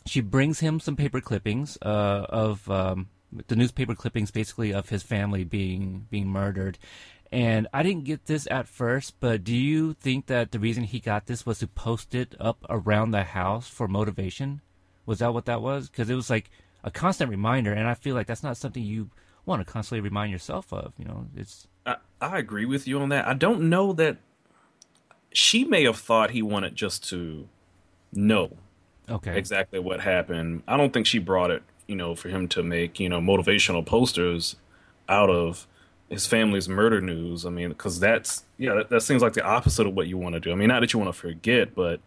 she 0.05 0.21
brings 0.21 0.59
him 0.59 0.79
some 0.79 0.95
paper 0.95 1.19
clippings 1.19 1.77
uh, 1.81 2.25
of 2.29 2.69
um, 2.69 3.09
the 3.47 3.55
newspaper 3.55 3.95
clippings, 3.95 4.31
basically 4.31 4.73
of 4.73 4.89
his 4.89 5.03
family 5.03 5.43
being 5.43 6.07
being 6.09 6.27
murdered. 6.27 6.77
And 7.31 7.67
I 7.73 7.83
didn't 7.83 8.05
get 8.05 8.27
this 8.27 8.47
at 8.51 8.67
first, 8.67 9.19
but 9.19 9.43
do 9.43 9.55
you 9.55 9.93
think 9.93 10.27
that 10.27 10.51
the 10.51 10.59
reason 10.59 10.83
he 10.83 10.99
got 10.99 11.25
this 11.25 11.45
was 11.45 11.59
to 11.59 11.67
post 11.67 12.13
it 12.13 12.35
up 12.39 12.63
around 12.69 13.11
the 13.11 13.23
house 13.23 13.67
for 13.67 13.87
motivation? 13.87 14.61
Was 15.05 15.19
that 15.19 15.33
what 15.33 15.45
that 15.45 15.61
was? 15.61 15.89
Because 15.89 16.09
it 16.09 16.15
was 16.15 16.29
like 16.29 16.49
a 16.83 16.91
constant 16.91 17.29
reminder, 17.29 17.73
and 17.73 17.87
I 17.87 17.95
feel 17.95 18.15
like 18.15 18.27
that's 18.27 18.43
not 18.43 18.57
something 18.57 18.83
you 18.83 19.09
want 19.45 19.65
to 19.65 19.71
constantly 19.71 20.01
remind 20.01 20.31
yourself 20.31 20.71
of. 20.71 20.93
You 20.97 21.05
know, 21.05 21.27
it's 21.35 21.67
I, 21.85 21.97
I 22.21 22.37
agree 22.37 22.65
with 22.65 22.87
you 22.87 22.99
on 22.99 23.09
that. 23.09 23.27
I 23.27 23.33
don't 23.33 23.69
know 23.69 23.91
that 23.93 24.17
she 25.33 25.65
may 25.65 25.83
have 25.83 25.97
thought 25.97 26.31
he 26.31 26.41
wanted 26.41 26.75
just 26.75 27.09
to 27.09 27.49
know 28.13 28.57
okay. 29.09 29.37
exactly 29.37 29.79
what 29.79 30.01
happened. 30.01 30.63
I 30.67 30.77
don't 30.77 30.91
think 30.93 31.05
she 31.05 31.19
brought 31.19 31.51
it, 31.51 31.63
you 31.87 31.95
know, 31.95 32.15
for 32.15 32.29
him 32.29 32.47
to 32.49 32.63
make, 32.63 32.99
you 32.99 33.09
know, 33.09 33.19
motivational 33.21 33.85
posters 33.85 34.55
out 35.09 35.29
of 35.29 35.67
his 36.09 36.27
family's 36.27 36.69
murder 36.69 37.01
news. 37.01 37.45
I 37.45 37.49
mean, 37.49 37.69
because 37.69 37.99
that's, 37.99 38.43
yeah, 38.57 38.73
that, 38.75 38.89
that 38.89 39.01
seems 39.01 39.21
like 39.21 39.33
the 39.33 39.43
opposite 39.43 39.87
of 39.87 39.93
what 39.95 40.07
you 40.07 40.17
want 40.17 40.33
to 40.33 40.39
do. 40.39 40.51
I 40.51 40.55
mean, 40.55 40.67
not 40.69 40.81
that 40.81 40.93
you 40.93 40.99
want 40.99 41.13
to 41.13 41.19
forget, 41.19 41.73
but 41.75 41.99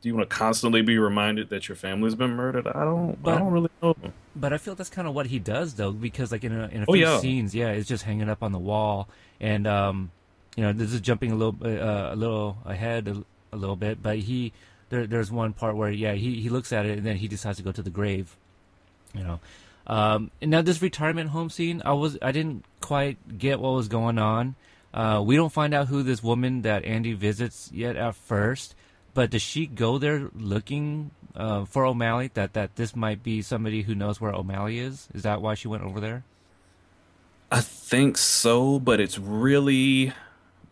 do 0.00 0.08
you 0.08 0.14
want 0.16 0.28
to 0.28 0.34
constantly 0.36 0.82
be 0.82 0.98
reminded 0.98 1.48
that 1.50 1.68
your 1.68 1.76
family's 1.76 2.14
been 2.16 2.32
murdered? 2.34 2.66
I 2.66 2.84
don't, 2.84 3.22
But- 3.22 3.34
I 3.34 3.38
don't 3.38 3.52
really 3.52 3.70
know. 3.82 3.94
But 4.34 4.52
I 4.52 4.58
feel 4.58 4.74
that's 4.74 4.88
kind 4.90 5.06
of 5.06 5.14
what 5.14 5.26
he 5.26 5.38
does, 5.38 5.74
though, 5.74 5.92
because 5.92 6.32
like 6.32 6.42
in 6.42 6.52
a 6.58 6.66
in 6.68 6.82
a 6.82 6.84
Oh, 6.88 6.94
few 6.94 7.02
yeah. 7.02 7.18
scenes, 7.20 7.54
yeah, 7.54 7.68
it's 7.68 7.86
just 7.86 8.02
hanging 8.04 8.30
up 8.30 8.42
on 8.42 8.50
the 8.50 8.58
wall, 8.58 9.06
and 9.40 9.66
um, 9.66 10.10
you 10.56 10.62
know, 10.64 10.72
this 10.72 10.90
is 10.94 11.02
jumping 11.02 11.32
a 11.32 11.34
little 11.34 11.54
uh, 11.62 12.14
a 12.14 12.16
little 12.16 12.56
ahead 12.64 13.08
a, 13.08 13.22
a 13.52 13.56
little 13.58 13.76
bit, 13.76 14.02
but 14.02 14.16
he 14.20 14.54
there 14.92 15.06
there's 15.06 15.32
one 15.32 15.52
part 15.54 15.74
where 15.74 15.90
yeah 15.90 16.12
he 16.12 16.40
he 16.40 16.50
looks 16.50 16.72
at 16.72 16.86
it 16.86 16.98
and 16.98 17.06
then 17.06 17.16
he 17.16 17.26
decides 17.26 17.56
to 17.56 17.64
go 17.64 17.72
to 17.72 17.82
the 17.82 17.90
grave, 17.90 18.36
you 19.14 19.24
know. 19.24 19.40
Um, 19.86 20.30
and 20.40 20.50
now 20.50 20.62
this 20.62 20.80
retirement 20.80 21.30
home 21.30 21.50
scene, 21.50 21.82
I 21.84 21.94
was 21.94 22.18
I 22.22 22.30
didn't 22.30 22.64
quite 22.80 23.38
get 23.38 23.58
what 23.58 23.72
was 23.72 23.88
going 23.88 24.18
on. 24.18 24.54
Uh, 24.94 25.22
we 25.24 25.34
don't 25.34 25.52
find 25.52 25.72
out 25.72 25.88
who 25.88 26.02
this 26.02 26.22
woman 26.22 26.62
that 26.62 26.84
Andy 26.84 27.14
visits 27.14 27.70
yet 27.72 27.96
at 27.96 28.14
first, 28.14 28.74
but 29.14 29.30
does 29.30 29.42
she 29.42 29.66
go 29.66 29.96
there 29.96 30.28
looking 30.36 31.10
uh, 31.34 31.64
for 31.64 31.86
O'Malley? 31.86 32.30
That 32.34 32.52
that 32.52 32.76
this 32.76 32.94
might 32.94 33.22
be 33.22 33.42
somebody 33.42 33.82
who 33.82 33.94
knows 33.94 34.20
where 34.20 34.32
O'Malley 34.32 34.78
is. 34.78 35.08
Is 35.14 35.22
that 35.22 35.40
why 35.40 35.54
she 35.54 35.66
went 35.66 35.82
over 35.82 35.98
there? 35.98 36.22
I 37.50 37.60
think 37.60 38.18
so, 38.18 38.78
but 38.78 39.00
it's 39.00 39.18
really 39.18 40.12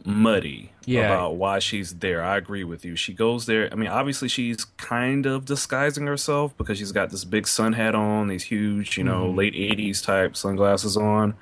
muddy 0.04 0.72
Yeah. 0.86 1.06
about 1.06 1.36
why 1.36 1.58
she's 1.58 1.96
there. 1.96 2.22
I 2.22 2.36
agree 2.36 2.64
with 2.64 2.84
you. 2.84 2.96
She 2.96 3.12
goes 3.12 3.46
there. 3.46 3.68
I 3.70 3.74
mean, 3.74 3.88
obviously 3.88 4.28
she's 4.28 4.64
kind 4.64 5.26
of 5.26 5.44
disguising 5.44 6.06
herself 6.06 6.56
because 6.56 6.78
she's 6.78 6.92
got 6.92 7.10
this 7.10 7.24
big 7.24 7.46
sun 7.46 7.74
hat 7.74 7.94
on, 7.94 8.28
these 8.28 8.44
huge, 8.44 8.96
you 8.96 9.04
know, 9.04 9.30
late 9.30 9.54
'80s 9.54 10.02
type 10.04 10.36
sunglasses 10.36 10.96
on, 10.96 11.34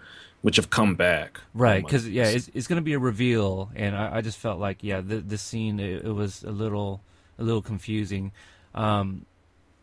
which 0.42 0.56
have 0.56 0.70
come 0.70 0.94
back. 0.94 1.40
Right, 1.54 1.84
because 1.84 2.08
yeah, 2.08 2.26
it's, 2.26 2.48
it's 2.54 2.66
going 2.66 2.76
to 2.78 2.82
be 2.84 2.94
a 2.94 2.98
reveal, 2.98 3.70
and 3.74 3.96
I, 3.96 4.16
I 4.16 4.20
just 4.20 4.38
felt 4.38 4.58
like 4.58 4.82
yeah, 4.82 5.00
th- 5.00 5.24
this 5.26 5.42
scene 5.42 5.78
it, 5.80 6.04
it 6.04 6.12
was 6.12 6.42
a 6.42 6.50
little 6.50 7.00
a 7.38 7.44
little 7.44 7.62
confusing. 7.62 8.32
Um, 8.74 9.24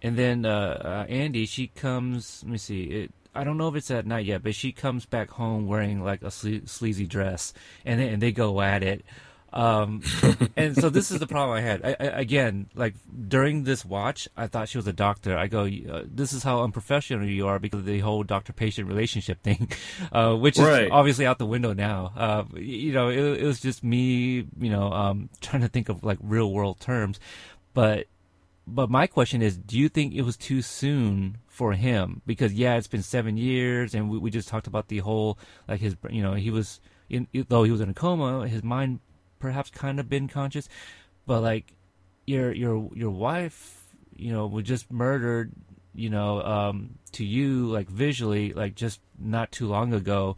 and 0.01 0.17
then 0.17 0.45
uh, 0.45 1.05
uh, 1.07 1.11
Andy, 1.11 1.45
she 1.45 1.67
comes. 1.67 2.41
Let 2.43 2.51
me 2.51 2.57
see. 2.57 2.83
It, 2.83 3.11
I 3.35 3.43
don't 3.43 3.57
know 3.57 3.67
if 3.67 3.75
it's 3.75 3.91
at 3.91 4.05
night 4.05 4.25
yet, 4.25 4.43
but 4.43 4.55
she 4.55 4.71
comes 4.71 5.05
back 5.05 5.29
home 5.31 5.67
wearing 5.67 6.03
like 6.03 6.21
a 6.21 6.27
sle- 6.27 6.67
sleazy 6.67 7.05
dress, 7.07 7.53
and 7.85 7.99
they, 7.99 8.09
and 8.09 8.21
they 8.21 8.31
go 8.31 8.61
at 8.61 8.83
it. 8.83 9.05
Um, 9.53 10.01
and 10.57 10.75
so 10.75 10.89
this 10.89 11.11
is 11.11 11.19
the 11.19 11.27
problem 11.27 11.57
I 11.57 11.61
had. 11.61 11.85
I, 11.85 11.95
I, 11.97 12.03
again, 12.19 12.67
like 12.75 12.95
during 13.29 13.63
this 13.63 13.85
watch, 13.85 14.27
I 14.35 14.47
thought 14.47 14.67
she 14.67 14.77
was 14.77 14.85
a 14.87 14.91
doctor. 14.93 15.37
I 15.37 15.47
go, 15.47 15.63
uh, 15.65 16.03
this 16.05 16.33
is 16.33 16.43
how 16.43 16.61
unprofessional 16.63 17.25
you 17.25 17.47
are 17.47 17.57
because 17.57 17.79
of 17.79 17.85
the 17.85 17.99
whole 17.99 18.23
doctor-patient 18.23 18.85
relationship 18.87 19.41
thing, 19.43 19.71
uh, 20.11 20.35
which 20.35 20.57
is 20.59 20.65
Right. 20.65 20.91
obviously 20.91 21.25
out 21.25 21.37
the 21.37 21.45
window 21.45 21.73
now. 21.73 22.11
Uh, 22.17 22.43
you 22.55 22.91
know, 22.91 23.07
it, 23.07 23.41
it 23.41 23.45
was 23.45 23.61
just 23.61 23.81
me, 23.81 24.45
you 24.59 24.69
know, 24.69 24.91
um, 24.91 25.29
trying 25.39 25.61
to 25.61 25.69
think 25.69 25.87
of 25.87 26.03
like 26.03 26.17
real-world 26.21 26.81
terms, 26.81 27.19
but 27.73 28.07
but 28.67 28.89
my 28.89 29.05
question 29.07 29.41
is, 29.43 29.55
do 29.55 29.77
you 29.77 29.87
think 29.89 30.13
it 30.15 30.23
was 30.23 30.35
too 30.35 30.61
soon 30.63 31.37
for 31.55 31.73
him? 31.73 32.21
Because 32.25 32.53
yeah, 32.53 32.75
it's 32.75 32.87
been 32.87 33.01
seven 33.01 33.37
years, 33.37 33.95
and 33.95 34.09
we, 34.09 34.17
we 34.17 34.29
just 34.29 34.47
talked 34.47 34.67
about 34.67 34.89
the 34.89 34.99
whole 34.99 35.39
like 35.67 35.79
his, 35.79 35.95
you 36.09 36.21
know, 36.21 36.33
he 36.33 36.51
was 36.51 36.81
in 37.09 37.27
though 37.47 37.63
he 37.63 37.71
was 37.71 37.81
in 37.81 37.89
a 37.89 37.93
coma, 37.93 38.47
his 38.47 38.63
mind 38.63 38.99
perhaps 39.39 39.69
kind 39.69 39.99
of 39.99 40.09
been 40.09 40.27
conscious, 40.27 40.67
but 41.25 41.41
like 41.41 41.73
your 42.25 42.51
your 42.51 42.89
your 42.93 43.11
wife, 43.11 43.95
you 44.15 44.31
know, 44.33 44.47
was 44.47 44.65
just 44.65 44.91
murdered, 44.91 45.51
you 45.93 46.09
know, 46.09 46.41
um, 46.41 46.95
to 47.13 47.23
you 47.23 47.67
like 47.67 47.89
visually, 47.89 48.53
like 48.53 48.75
just 48.75 48.99
not 49.17 49.51
too 49.51 49.67
long 49.67 49.93
ago. 49.93 50.35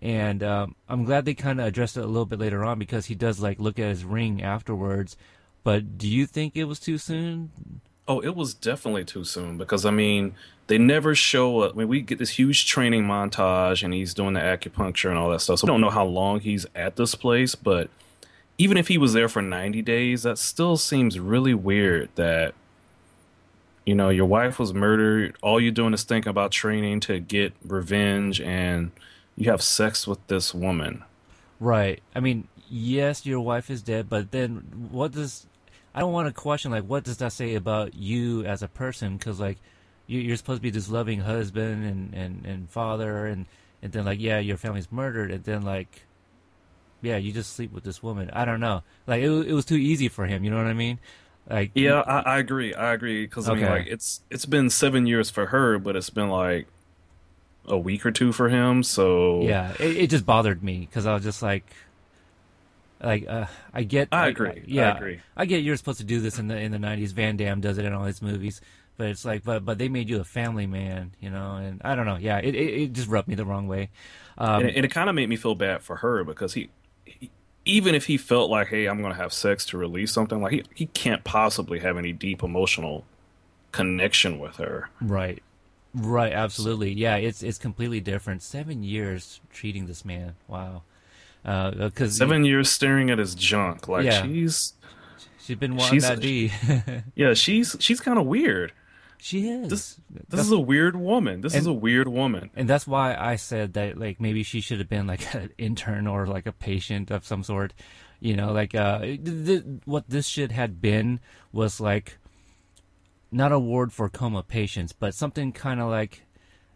And 0.00 0.44
um, 0.44 0.76
I'm 0.88 1.04
glad 1.04 1.24
they 1.24 1.34
kind 1.34 1.60
of 1.60 1.66
addressed 1.66 1.96
it 1.96 2.04
a 2.04 2.06
little 2.06 2.26
bit 2.26 2.38
later 2.38 2.64
on 2.64 2.78
because 2.78 3.06
he 3.06 3.16
does 3.16 3.40
like 3.40 3.58
look 3.58 3.78
at 3.78 3.88
his 3.88 4.04
ring 4.04 4.42
afterwards. 4.42 5.16
But 5.64 5.98
do 5.98 6.08
you 6.08 6.26
think 6.26 6.56
it 6.56 6.64
was 6.64 6.78
too 6.78 6.98
soon? 6.98 7.80
Oh, 8.08 8.20
it 8.20 8.34
was 8.34 8.54
definitely 8.54 9.04
too 9.04 9.22
soon 9.22 9.58
because 9.58 9.84
I 9.84 9.90
mean, 9.90 10.34
they 10.66 10.78
never 10.78 11.14
show 11.14 11.60
up. 11.60 11.74
I 11.74 11.78
mean, 11.78 11.88
we 11.88 12.00
get 12.00 12.18
this 12.18 12.30
huge 12.30 12.66
training 12.66 13.04
montage 13.04 13.82
and 13.82 13.94
he's 13.94 14.14
doing 14.14 14.34
the 14.34 14.40
acupuncture 14.40 15.10
and 15.10 15.18
all 15.18 15.30
that 15.30 15.40
stuff. 15.40 15.60
So 15.60 15.66
we 15.66 15.68
don't 15.68 15.80
know 15.80 15.90
how 15.90 16.06
long 16.06 16.40
he's 16.40 16.66
at 16.74 16.96
this 16.96 17.14
place, 17.14 17.54
but 17.54 17.90
even 18.56 18.76
if 18.76 18.88
he 18.88 18.98
was 18.98 19.12
there 19.12 19.28
for 19.28 19.42
90 19.42 19.82
days, 19.82 20.24
that 20.24 20.38
still 20.38 20.76
seems 20.76 21.20
really 21.20 21.54
weird 21.54 22.08
that 22.16 22.54
you 23.88 23.94
know, 23.94 24.10
your 24.10 24.26
wife 24.26 24.58
was 24.58 24.74
murdered, 24.74 25.34
all 25.40 25.58
you're 25.58 25.72
doing 25.72 25.94
is 25.94 26.02
thinking 26.02 26.28
about 26.28 26.52
training 26.52 27.00
to 27.00 27.18
get 27.20 27.54
revenge 27.64 28.38
and 28.38 28.90
you 29.34 29.50
have 29.50 29.62
sex 29.62 30.06
with 30.06 30.18
this 30.26 30.52
woman. 30.52 31.02
Right. 31.58 32.02
I 32.14 32.20
mean, 32.20 32.48
yes, 32.68 33.24
your 33.24 33.40
wife 33.40 33.70
is 33.70 33.80
dead, 33.80 34.10
but 34.10 34.30
then 34.30 34.88
what 34.90 35.12
does? 35.12 35.46
I 35.98 36.00
don't 36.00 36.12
want 36.12 36.28
to 36.28 36.32
question 36.32 36.70
like 36.70 36.84
what 36.84 37.02
does 37.02 37.16
that 37.16 37.32
say 37.32 37.56
about 37.56 37.94
you 37.94 38.44
as 38.44 38.62
a 38.62 38.68
person? 38.68 39.16
Because 39.16 39.40
like 39.40 39.58
you, 40.06 40.20
you're 40.20 40.36
supposed 40.36 40.58
to 40.58 40.62
be 40.62 40.70
this 40.70 40.88
loving 40.88 41.18
husband 41.18 41.84
and 41.84 42.14
and 42.14 42.46
and 42.46 42.70
father, 42.70 43.26
and 43.26 43.46
and 43.82 43.90
then 43.90 44.04
like 44.04 44.20
yeah, 44.20 44.38
your 44.38 44.56
family's 44.56 44.92
murdered, 44.92 45.32
and 45.32 45.42
then 45.42 45.62
like 45.62 46.04
yeah, 47.02 47.16
you 47.16 47.32
just 47.32 47.54
sleep 47.54 47.72
with 47.72 47.82
this 47.82 48.00
woman. 48.00 48.30
I 48.32 48.44
don't 48.44 48.60
know. 48.60 48.84
Like 49.08 49.22
it, 49.22 49.28
it 49.28 49.52
was 49.52 49.64
too 49.64 49.74
easy 49.74 50.06
for 50.06 50.24
him. 50.26 50.44
You 50.44 50.50
know 50.50 50.56
what 50.56 50.66
I 50.66 50.72
mean? 50.72 51.00
Like 51.50 51.72
Yeah, 51.74 52.00
I, 52.06 52.20
I 52.20 52.38
agree. 52.38 52.74
I 52.74 52.92
agree 52.92 53.26
because 53.26 53.48
I 53.48 53.54
mean, 53.54 53.66
like 53.66 53.88
it's 53.88 54.20
it's 54.30 54.46
been 54.46 54.70
seven 54.70 55.04
years 55.04 55.30
for 55.30 55.46
her, 55.46 55.80
but 55.80 55.96
it's 55.96 56.10
been 56.10 56.28
like 56.28 56.68
a 57.66 57.76
week 57.76 58.06
or 58.06 58.12
two 58.12 58.30
for 58.30 58.48
him. 58.48 58.84
So 58.84 59.42
yeah, 59.42 59.72
it, 59.80 59.96
it 59.96 60.10
just 60.10 60.24
bothered 60.24 60.62
me 60.62 60.86
because 60.88 61.06
I 61.06 61.14
was 61.14 61.24
just 61.24 61.42
like. 61.42 61.64
Like 63.02 63.26
uh, 63.28 63.46
I 63.72 63.84
get, 63.84 64.08
I 64.10 64.28
agree. 64.28 64.48
I 64.48 64.62
yeah, 64.66 64.96
agree. 64.96 65.20
I 65.36 65.46
get 65.46 65.62
you're 65.62 65.76
supposed 65.76 65.98
to 65.98 66.04
do 66.04 66.20
this 66.20 66.38
in 66.38 66.48
the 66.48 66.56
in 66.56 66.72
the 66.72 66.78
'90s. 66.78 67.12
Van 67.12 67.36
Damme 67.36 67.60
does 67.60 67.78
it 67.78 67.84
in 67.84 67.92
all 67.92 68.04
his 68.04 68.20
movies, 68.20 68.60
but 68.96 69.06
it's 69.08 69.24
like, 69.24 69.44
but 69.44 69.64
but 69.64 69.78
they 69.78 69.88
made 69.88 70.08
you 70.08 70.20
a 70.20 70.24
family 70.24 70.66
man, 70.66 71.12
you 71.20 71.30
know. 71.30 71.56
And 71.56 71.80
I 71.84 71.94
don't 71.94 72.06
know. 72.06 72.16
Yeah, 72.16 72.38
it 72.38 72.54
it, 72.56 72.82
it 72.82 72.92
just 72.92 73.08
rubbed 73.08 73.28
me 73.28 73.36
the 73.36 73.44
wrong 73.44 73.68
way. 73.68 73.90
Um, 74.36 74.62
and 74.62 74.70
it, 74.70 74.84
it 74.84 74.90
kind 74.90 75.08
of 75.08 75.14
made 75.14 75.28
me 75.28 75.36
feel 75.36 75.54
bad 75.54 75.82
for 75.82 75.96
her 75.96 76.24
because 76.24 76.54
he, 76.54 76.70
he, 77.04 77.30
even 77.64 77.94
if 77.94 78.06
he 78.06 78.16
felt 78.16 78.50
like, 78.50 78.68
hey, 78.68 78.86
I'm 78.86 79.00
going 79.00 79.12
to 79.12 79.20
have 79.20 79.32
sex 79.32 79.64
to 79.66 79.78
release 79.78 80.12
something, 80.12 80.42
like 80.42 80.52
he 80.52 80.64
he 80.74 80.86
can't 80.86 81.22
possibly 81.22 81.78
have 81.78 81.96
any 81.96 82.12
deep 82.12 82.42
emotional 82.42 83.04
connection 83.70 84.40
with 84.40 84.56
her. 84.56 84.90
right, 85.00 85.40
right, 85.94 86.32
absolutely. 86.32 86.92
Yeah, 86.92 87.14
it's 87.16 87.44
it's 87.44 87.58
completely 87.58 88.00
different. 88.00 88.42
Seven 88.42 88.82
years 88.82 89.40
treating 89.52 89.86
this 89.86 90.04
man. 90.04 90.34
Wow. 90.48 90.82
Because 91.42 92.16
Seven 92.16 92.44
years 92.44 92.68
staring 92.70 93.10
at 93.10 93.18
his 93.18 93.34
junk, 93.34 93.88
like 93.88 94.04
Yeah. 94.04 94.22
she's 94.24 94.74
she's 95.40 95.56
been 95.56 95.76
wanting 95.76 96.00
she's- 96.00 96.08
that 96.08 96.20
D. 96.20 96.52
yeah, 97.14 97.34
she's 97.34 97.76
she's 97.80 98.00
kind 98.00 98.18
of 98.18 98.26
weird. 98.26 98.72
she 99.20 99.48
is. 99.48 99.68
This 99.68 100.00
this 100.10 100.22
That's- 100.30 100.46
is 100.46 100.52
a 100.52 100.58
weird 100.60 100.94
woman. 100.96 101.40
This 101.40 101.54
is 101.54 101.66
a 101.66 101.72
weird 101.72 102.08
woman. 102.08 102.50
and 102.54 102.68
that's 102.68 102.86
why 102.86 103.14
I 103.16 103.36
said 103.36 103.72
that 103.74 103.98
like 103.98 104.20
maybe 104.20 104.42
she 104.42 104.60
should 104.60 104.78
have 104.78 104.88
been 104.88 105.06
like 105.06 105.34
an 105.34 105.50
intern 105.58 106.06
or 106.06 106.26
like 106.26 106.46
a 106.46 106.52
patient 106.52 107.10
of 107.10 107.24
some 107.24 107.42
sort. 107.42 107.72
You 108.20 108.34
know, 108.36 108.52
like 108.52 108.74
uh, 108.74 108.98
th- 109.00 109.20
th- 109.24 109.62
what 109.84 110.08
this 110.10 110.26
shit 110.26 110.50
had 110.50 110.80
been 110.82 111.20
was 111.52 111.80
like 111.80 112.18
not 113.30 113.52
a 113.52 113.58
ward 113.58 113.92
for 113.92 114.08
coma 114.08 114.42
patients, 114.42 114.92
but 114.92 115.14
something 115.14 115.52
kind 115.52 115.80
of 115.80 115.88
like 115.88 116.22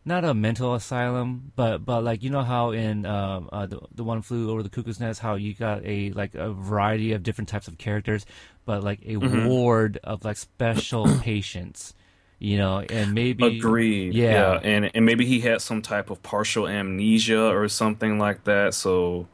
not 0.04 0.24
a 0.24 0.34
mental 0.34 0.74
asylum, 0.74 1.52
but 1.54 1.84
but 1.84 2.02
like 2.02 2.22
you 2.22 2.30
know 2.30 2.42
how 2.42 2.70
in 2.70 3.06
um, 3.06 3.48
uh, 3.52 3.66
the 3.66 3.80
the 3.94 4.04
one 4.04 4.22
flew 4.22 4.50
over 4.50 4.62
the 4.62 4.68
cuckoo's 4.68 4.98
nest, 4.98 5.20
how 5.20 5.34
you 5.34 5.54
got 5.54 5.84
a 5.84 6.10
like 6.10 6.34
a 6.34 6.52
variety 6.52 7.12
of 7.12 7.22
different 7.22 7.48
types 7.48 7.68
of 7.68 7.78
characters, 7.78 8.26
but 8.64 8.82
like 8.82 9.00
a 9.06 9.16
ward 9.16 9.98
of 10.02 10.24
like 10.24 10.36
special 10.36 11.06
patients. 11.20 11.94
You 12.38 12.58
know, 12.58 12.80
and 12.80 13.14
maybe 13.14 13.58
Agreed. 13.58 14.14
Yeah. 14.14 14.58
And 14.64 14.90
and 14.94 15.06
maybe 15.06 15.24
he 15.24 15.40
had 15.40 15.62
some 15.62 15.80
type 15.80 16.10
of 16.10 16.24
partial 16.24 16.66
amnesia 16.66 17.40
or 17.40 17.68
something 17.68 18.18
like 18.18 18.42
that. 18.44 18.74
So 18.74 19.28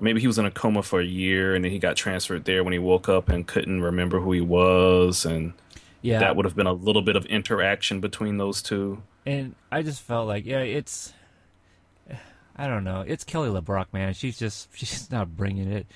maybe 0.00 0.20
he 0.20 0.26
was 0.26 0.38
in 0.38 0.44
a 0.44 0.50
coma 0.50 0.82
for 0.82 1.00
a 1.00 1.04
year 1.04 1.54
and 1.54 1.64
then 1.64 1.70
he 1.70 1.78
got 1.78 1.94
transferred 1.94 2.44
there 2.44 2.64
when 2.64 2.72
he 2.72 2.80
woke 2.80 3.08
up 3.08 3.28
and 3.28 3.46
couldn't 3.46 3.80
remember 3.80 4.18
who 4.18 4.32
he 4.32 4.40
was 4.40 5.24
and 5.24 5.52
yeah, 6.02 6.18
that 6.18 6.36
would 6.36 6.44
have 6.44 6.56
been 6.56 6.66
a 6.66 6.72
little 6.72 7.02
bit 7.02 7.16
of 7.16 7.24
interaction 7.26 8.00
between 8.00 8.36
those 8.36 8.62
two. 8.62 9.02
and 9.24 9.54
I 9.70 9.82
just 9.82 10.02
felt 10.02 10.28
like 10.28 10.44
yeah, 10.44 10.60
it's 10.60 11.12
I 12.56 12.66
don't 12.66 12.84
know, 12.84 13.04
it's 13.06 13.24
Kelly 13.24 13.48
LeBrock, 13.48 13.86
man. 13.92 14.14
She's 14.14 14.38
just 14.38 14.68
she's 14.76 15.10
not 15.10 15.36
bringing 15.36 15.70
it. 15.72 15.86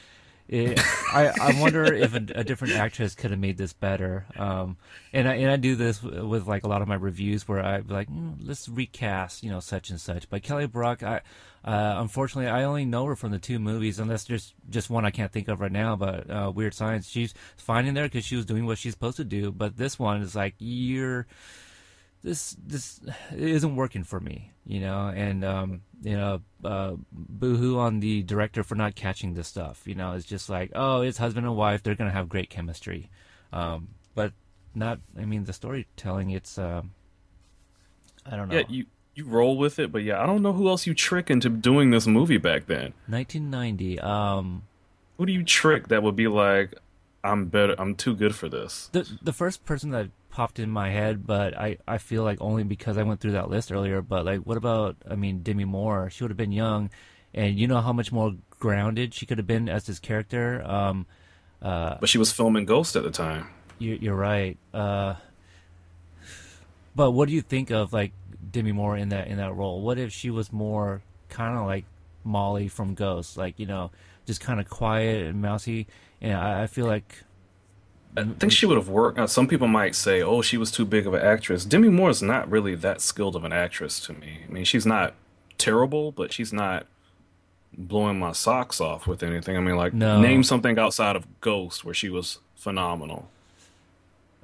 it 0.49 0.81
I 1.13 1.33
I 1.41 1.61
wonder 1.61 1.85
if 1.93 2.15
a, 2.15 2.25
a 2.35 2.45
different 2.45 2.75
actress 2.75 3.15
could 3.15 3.31
have 3.31 3.41
made 3.41 3.59
this 3.59 3.73
better. 3.73 4.27
Um, 4.37 4.77
and 5.13 5.29
I 5.29 5.35
and 5.35 5.51
I 5.51 5.57
do 5.57 5.77
this 5.77 6.03
with, 6.03 6.19
with 6.21 6.47
like 6.47 6.65
a 6.65 6.69
lot 6.69 6.83
of 6.83 6.89
my 6.89 6.95
reviews 6.95 7.47
where 7.47 7.65
I 7.65 7.81
be 7.81 7.93
like, 7.93 8.09
mm, 8.09 8.37
let's 8.41 8.69
recast, 8.69 9.43
you 9.43 9.51
know, 9.51 9.61
such 9.61 9.91
and 9.91 10.01
such. 10.01 10.31
But 10.31 10.43
Kelly 10.43 10.67
LeBrock, 10.67 11.03
I 11.03 11.21
uh, 11.67 11.97
unfortunately 11.99 12.49
I 12.49 12.65
only 12.65 12.85
know 12.85 13.05
her 13.07 13.17
from 13.17 13.33
the 13.33 13.39
two 13.39 13.59
movies, 13.59 13.99
unless 13.99 14.25
there's 14.25 14.55
just 14.71 14.89
one 14.89 15.05
I 15.05 15.11
can't 15.11 15.33
think 15.33 15.49
of 15.49 15.61
right 15.61 15.73
now. 15.73 15.97
But 15.97 16.31
uh, 16.31 16.53
Weird 16.55 16.75
Science, 16.75 17.09
she's 17.09 17.35
fine 17.57 17.87
in 17.87 17.95
there 17.95 18.05
because 18.05 18.25
she 18.25 18.37
was 18.37 18.47
doing 18.47 18.67
what 18.67 18.79
she's 18.79 18.93
supposed 18.93 19.17
to 19.17 19.25
do. 19.25 19.51
But 19.51 19.77
this 19.77 19.99
one 19.99 20.23
is 20.23 20.37
like 20.37 20.55
you're 20.59 21.27
this 22.23 22.57
this 22.65 23.01
isn't 23.35 23.77
working 23.77 24.05
for 24.05 24.21
me, 24.21 24.53
you 24.65 24.81
know, 24.81 25.13
and 25.15 25.45
um, 25.45 25.83
you 26.03 26.17
know, 26.17 26.41
uh, 26.65 26.95
boohoo 27.13 27.79
on 27.79 28.01
the 28.01 28.23
director 28.23 28.63
for 28.63 28.75
not 28.75 28.95
catching 28.95 29.35
this 29.35 29.49
stuff. 29.49 29.83
You 29.87 29.95
know, 29.95 30.13
it's 30.13 30.27
just 30.27 30.49
like, 30.49 30.73
oh, 30.75 31.03
it's 31.03 31.19
husband 31.19 31.47
and 31.47 31.57
wife; 31.57 31.83
they're 31.83 31.95
gonna 31.95 32.11
have 32.11 32.29
great 32.29 32.51
chemistry, 32.51 33.11
um, 33.53 33.89
but 34.15 34.33
not. 34.75 34.99
I 35.19 35.25
mean, 35.25 35.45
the 35.45 35.53
storytelling, 35.53 36.31
it's, 36.31 36.59
um, 36.59 36.93
I 38.25 38.37
don't 38.37 38.49
know. 38.49 38.57
Yeah, 38.57 38.65
you 38.69 38.87
you 39.17 39.25
roll 39.25 39.57
with 39.57 39.79
it, 39.79 39.91
but 39.91 40.03
yeah, 40.05 40.23
I 40.23 40.27
don't 40.27 40.43
know 40.43 40.53
who 40.53 40.69
else 40.69 40.87
you 40.87 40.95
trick 40.95 41.31
into 41.31 41.49
doing 41.49 41.91
this 41.91 42.07
movie 42.07 42.37
back 42.39 42.67
then. 42.67 42.93
1990. 43.09 43.99
Um, 44.01 44.63
Who 45.19 45.27
do 45.27 45.33
you 45.33 45.43
trick 45.43 45.89
that 45.89 46.03
would 46.03 46.15
be 46.17 46.29
like, 46.29 46.75
I'm 47.25 47.47
better, 47.47 47.75
I'm 47.79 47.95
too 47.97 48.15
good 48.15 48.35
for 48.37 48.49
this? 48.49 48.89
the 48.93 49.09
the 49.23 49.33
first 49.33 49.65
person 49.65 49.91
that 49.91 50.11
popped 50.31 50.59
in 50.59 50.71
my 50.71 50.91
head, 50.91 51.27
but 51.27 51.57
I, 51.59 51.79
I 51.89 51.97
feel 51.99 52.23
like 52.23 52.39
only 52.43 52.63
because 52.63 52.99
I 52.99 53.03
went 53.03 53.21
through 53.21 53.33
that 53.33 53.49
list 53.49 53.73
earlier. 53.73 54.03
But 54.03 54.27
like, 54.27 54.41
what 54.41 54.57
about? 54.59 54.97
I 55.11 55.17
mean, 55.17 55.43
Demi 55.43 55.65
Moore. 55.65 56.11
She 56.11 56.23
would 56.23 56.31
have 56.31 56.37
been 56.37 56.53
young, 56.53 56.91
and 57.35 57.59
you 57.59 57.67
know 57.67 57.81
how 57.81 57.93
much 57.95 58.13
more 58.13 58.35
grounded 58.61 59.15
she 59.15 59.25
could 59.27 59.39
have 59.39 59.47
been 59.47 59.69
as 59.69 59.85
this 59.85 59.99
character. 59.99 60.63
Um, 60.65 61.07
uh, 61.63 61.97
But 61.99 62.11
she 62.11 62.19
was 62.19 62.31
filming 62.33 62.67
Ghost 62.67 62.95
at 62.97 63.03
the 63.03 63.11
time. 63.11 63.49
you, 63.79 63.99
you're 64.01 64.15
right. 64.15 64.59
Uh, 64.75 65.15
but 66.95 67.11
what 67.13 67.29
do 67.29 67.35
you 67.35 67.43
think 67.43 67.71
of 67.71 67.93
like 67.93 68.13
Demi 68.57 68.73
Moore 68.73 68.97
in 68.97 69.11
that 69.11 69.29
in 69.29 69.37
that 69.37 69.55
role? 69.55 69.83
What 69.83 69.99
if 69.99 70.13
she 70.13 70.31
was 70.31 70.51
more 70.53 71.03
kind 71.29 71.59
of 71.59 71.67
like 71.67 71.85
Molly 72.25 72.69
from 72.69 72.95
Ghost, 72.95 73.37
like 73.37 73.59
you 73.59 73.67
know, 73.67 73.91
just 74.27 74.41
kind 74.41 74.59
of 74.61 74.69
quiet 74.71 75.27
and 75.27 75.43
mousy? 75.43 75.87
And 76.23 76.33
I, 76.33 76.63
I 76.63 76.67
feel 76.67 76.87
like 76.87 77.23
I 78.17 78.25
think 78.25 78.51
she 78.53 78.65
would 78.65 78.79
have 78.79 78.89
worked. 78.89 79.19
Now, 79.19 79.27
some 79.27 79.47
people 79.47 79.69
might 79.69 79.95
say, 79.95 80.23
"Oh, 80.23 80.41
she 80.41 80.57
was 80.57 80.71
too 80.71 80.87
big 80.87 81.07
of 81.07 81.13
an 81.13 81.21
actress." 81.21 81.67
Demi 81.67 81.91
Moore 81.91 82.09
is 82.09 82.23
not 82.23 82.51
really 82.51 82.75
that 82.77 83.03
skilled 83.03 83.37
of 83.37 83.45
an 83.45 83.53
actress 83.53 84.01
to 84.07 84.15
me. 84.15 84.41
I 84.49 84.51
mean, 84.51 84.65
she's 84.65 84.87
not 84.87 85.13
terrible, 85.59 86.13
but 86.13 86.33
she's 86.33 86.53
not 86.53 86.87
blowing 87.77 88.19
my 88.19 88.33
socks 88.33 88.81
off 88.81 89.07
with 89.07 89.23
anything. 89.23 89.55
I 89.55 89.61
mean, 89.61 89.77
like, 89.77 89.93
No. 89.93 90.19
name 90.19 90.43
something 90.43 90.79
outside 90.79 91.15
of 91.15 91.27
Ghost 91.43 91.85
where 91.85 91.93
she 91.93 92.09
was 92.09 92.39
phenomenal. 92.55 93.29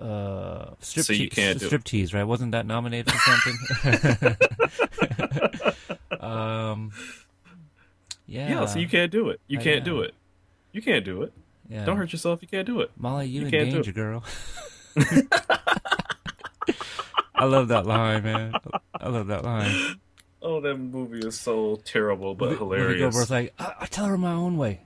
Uh, 0.02 0.74
strip 0.80 1.06
So 1.06 1.12
you 1.12 1.28
can't 1.30 1.58
do- 1.60 1.66
strip 1.66 1.84
tease, 1.84 2.12
right? 2.12 2.24
Wasn't 2.24 2.52
that 2.52 2.66
nominated 2.66 3.12
for 3.12 3.18
something? 3.18 4.36
um, 6.20 6.92
yeah. 8.26 8.48
Yeah, 8.50 8.66
so 8.66 8.78
you 8.78 8.88
can't 8.88 9.12
do 9.12 9.28
it. 9.30 9.40
You 9.46 9.58
I 9.60 9.62
can't 9.62 9.86
know. 9.86 9.92
do 9.92 10.00
it. 10.02 10.14
You 10.72 10.82
can't 10.82 11.04
do 11.04 11.22
it. 11.22 11.32
Yeah. 11.68 11.84
Don't 11.84 11.96
hurt 11.96 12.12
yourself. 12.12 12.40
You 12.42 12.48
can't 12.48 12.66
do 12.66 12.80
it. 12.80 12.90
Molly, 12.96 13.26
you, 13.28 13.40
You 13.40 13.46
in 13.46 13.50
can't 13.52 13.70
do 13.70 13.76
danger, 13.76 13.92
girl. 13.92 14.24
I 17.34 17.44
love 17.44 17.68
that 17.68 17.86
line, 17.86 18.22
man. 18.24 18.52
I 18.94 19.08
love 19.08 19.26
that 19.28 19.44
line. 19.44 19.96
Oh, 20.42 20.60
that 20.60 20.76
movie 20.76 21.20
is 21.26 21.38
so 21.40 21.76
terrible 21.84 22.34
but 22.34 22.56
hilarious. 22.58 23.00
Goldberg's 23.00 23.30
like, 23.30 23.54
I, 23.58 23.74
I 23.80 23.86
tell 23.86 24.06
her 24.06 24.18
my 24.18 24.32
own 24.32 24.56
way. 24.56 24.80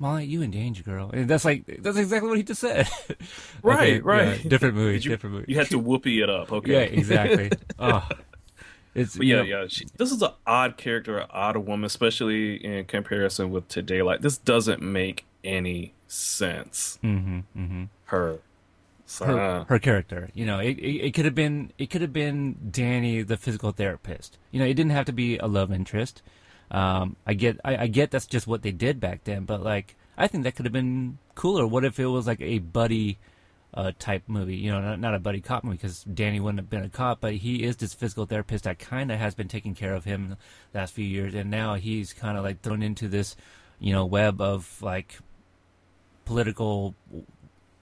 Molly, 0.00 0.24
you 0.24 0.40
in 0.42 0.50
danger, 0.50 0.82
girl. 0.82 1.10
And 1.12 1.28
that's 1.28 1.44
like 1.44 1.64
that's 1.80 1.96
exactly 1.98 2.28
what 2.28 2.38
he 2.38 2.42
just 2.42 2.60
said. 2.60 2.88
Right, 3.62 3.94
Okay, 3.94 4.00
right. 4.00 4.42
yeah, 4.42 4.48
different 4.48 4.74
movie, 4.74 4.94
you, 4.98 5.10
different 5.10 5.34
movie. 5.36 5.44
You 5.52 5.58
had 5.58 5.68
to 5.68 5.78
whoopee 5.78 6.22
it 6.22 6.30
up. 6.30 6.50
Okay. 6.50 6.72
Yeah, 6.72 6.78
exactly. 6.80 7.50
oh, 7.78 8.08
it's 8.94 9.16
But 9.16 9.26
you 9.26 9.36
yeah, 9.36 9.42
know, 9.42 9.62
yeah. 9.62 9.66
She, 9.68 9.86
this 9.98 10.10
is 10.10 10.22
an 10.22 10.30
odd 10.46 10.76
character, 10.78 11.18
an 11.18 11.26
odd 11.30 11.56
woman, 11.58 11.84
especially 11.84 12.56
in 12.64 12.86
comparison 12.86 13.50
with 13.50 13.68
today. 13.68 14.00
Like 14.02 14.22
this 14.22 14.38
doesn't 14.38 14.80
make 14.82 15.26
any 15.44 15.92
sense. 16.08 16.98
mhm, 17.04 17.44
mhm. 17.56 17.88
Her, 18.06 18.38
so, 19.04 19.26
her, 19.26 19.38
uh, 19.40 19.64
her 19.64 19.78
character. 19.78 20.30
You 20.34 20.46
know, 20.46 20.58
it, 20.60 20.78
it, 20.78 21.06
it 21.08 21.14
could 21.14 21.26
have 21.26 21.34
been 21.34 21.72
it 21.78 21.90
could 21.90 22.00
have 22.00 22.12
been 22.14 22.56
Danny, 22.70 23.20
the 23.22 23.36
physical 23.36 23.72
therapist. 23.72 24.38
You 24.50 24.60
know, 24.60 24.64
it 24.66 24.74
didn't 24.74 24.92
have 24.92 25.04
to 25.06 25.12
be 25.12 25.36
a 25.36 25.46
love 25.46 25.70
interest. 25.70 26.22
Um, 26.70 27.16
I 27.26 27.34
get 27.34 27.58
I, 27.64 27.76
I 27.76 27.86
get 27.88 28.10
that's 28.10 28.26
just 28.26 28.46
what 28.46 28.62
they 28.62 28.72
did 28.72 29.00
back 29.00 29.24
then, 29.24 29.44
but 29.44 29.62
like 29.62 29.96
I 30.16 30.26
think 30.26 30.44
that 30.44 30.54
could 30.54 30.66
have 30.66 30.72
been 30.72 31.18
cooler. 31.34 31.66
What 31.66 31.84
if 31.84 31.98
it 31.98 32.06
was 32.06 32.26
like 32.26 32.40
a 32.40 32.58
buddy 32.58 33.18
uh, 33.74 33.92
type 33.98 34.24
movie? 34.26 34.56
You 34.56 34.72
know, 34.72 34.80
not, 34.80 35.00
not 35.00 35.14
a 35.14 35.18
buddy 35.18 35.40
cop 35.40 35.64
movie 35.64 35.78
because 35.78 36.04
Danny 36.04 36.38
wouldn't 36.38 36.60
have 36.60 36.70
been 36.70 36.84
a 36.84 36.88
cop, 36.88 37.20
but 37.20 37.34
he 37.34 37.64
is 37.64 37.76
this 37.76 37.94
physical 37.94 38.26
therapist 38.26 38.64
that 38.64 38.78
kind 38.78 39.10
of 39.10 39.18
has 39.18 39.34
been 39.34 39.48
taking 39.48 39.74
care 39.74 39.94
of 39.94 40.04
him 40.04 40.36
the 40.72 40.78
last 40.78 40.94
few 40.94 41.06
years, 41.06 41.34
and 41.34 41.50
now 41.50 41.74
he's 41.74 42.12
kind 42.12 42.38
of 42.38 42.44
like 42.44 42.60
thrown 42.60 42.82
into 42.82 43.08
this, 43.08 43.34
you 43.78 43.92
know, 43.92 44.04
web 44.04 44.40
of 44.40 44.80
like 44.82 45.18
political 46.24 46.94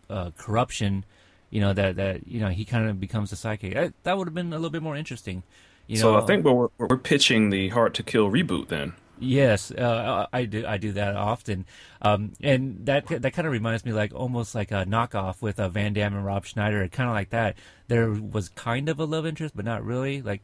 uh, 0.08 0.30
corruption, 0.38 1.04
you 1.50 1.60
know 1.60 1.72
that 1.72 1.96
that 1.96 2.26
you 2.26 2.40
know 2.40 2.48
he 2.48 2.64
kind 2.64 2.88
of 2.88 3.00
becomes 3.00 3.32
a 3.32 3.36
psychic. 3.36 3.76
I, 3.76 3.92
that 4.02 4.16
would 4.16 4.26
have 4.26 4.34
been 4.34 4.52
a 4.52 4.56
little 4.56 4.70
bit 4.70 4.82
more 4.82 4.96
interesting. 4.96 5.42
You 5.88 5.96
so 5.96 6.12
know, 6.12 6.22
I 6.22 6.26
think 6.26 6.44
we're 6.44 6.68
we're 6.78 6.98
pitching 6.98 7.50
the 7.50 7.70
Hard 7.70 7.94
to 7.94 8.02
Kill 8.04 8.30
reboot 8.30 8.68
then. 8.68 8.92
yes, 9.18 9.70
uh, 9.72 10.26
I 10.32 10.44
do 10.44 10.66
I 10.66 10.76
do 10.78 10.92
that 10.92 11.16
often, 11.16 11.66
um, 12.02 12.32
and 12.42 12.86
that 12.86 13.06
that 13.08 13.32
kind 13.32 13.46
of 13.46 13.52
reminds 13.52 13.84
me 13.84 13.92
like 13.92 14.14
almost 14.14 14.54
like 14.54 14.70
a 14.70 14.84
knockoff 14.84 15.42
with 15.42 15.58
uh, 15.58 15.68
Van 15.70 15.94
Damme 15.94 16.14
and 16.14 16.24
Rob 16.26 16.44
Schneider, 16.46 16.86
kind 16.88 17.08
of 17.08 17.14
like 17.14 17.30
that. 17.30 17.56
There 17.88 18.10
was 18.10 18.50
kind 18.50 18.88
of 18.88 19.00
a 19.00 19.04
love 19.06 19.26
interest, 19.26 19.56
but 19.56 19.64
not 19.64 19.84
really. 19.84 20.22
Like, 20.22 20.42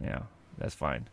yeah, 0.00 0.22
that's 0.56 0.74
fine. 0.74 1.08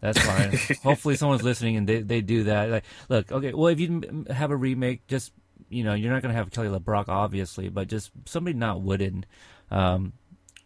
That's 0.00 0.18
fine. 0.20 0.58
Hopefully, 0.82 1.16
someone's 1.16 1.44
listening 1.44 1.76
and 1.76 1.86
they, 1.88 2.00
they 2.00 2.20
do 2.22 2.44
that. 2.44 2.70
Like, 2.70 2.84
look, 3.08 3.30
okay, 3.30 3.52
well, 3.52 3.68
if 3.68 3.78
you 3.78 4.24
have 4.30 4.50
a 4.50 4.56
remake, 4.56 5.06
just 5.06 5.32
you 5.68 5.84
know, 5.84 5.94
you're 5.94 6.12
not 6.12 6.22
gonna 6.22 6.34
have 6.34 6.50
Kelly 6.50 6.68
LeBrock, 6.68 7.08
obviously, 7.08 7.68
but 7.68 7.88
just 7.88 8.10
somebody 8.24 8.56
not 8.56 8.80
wooden. 8.82 9.26
Um, 9.70 10.12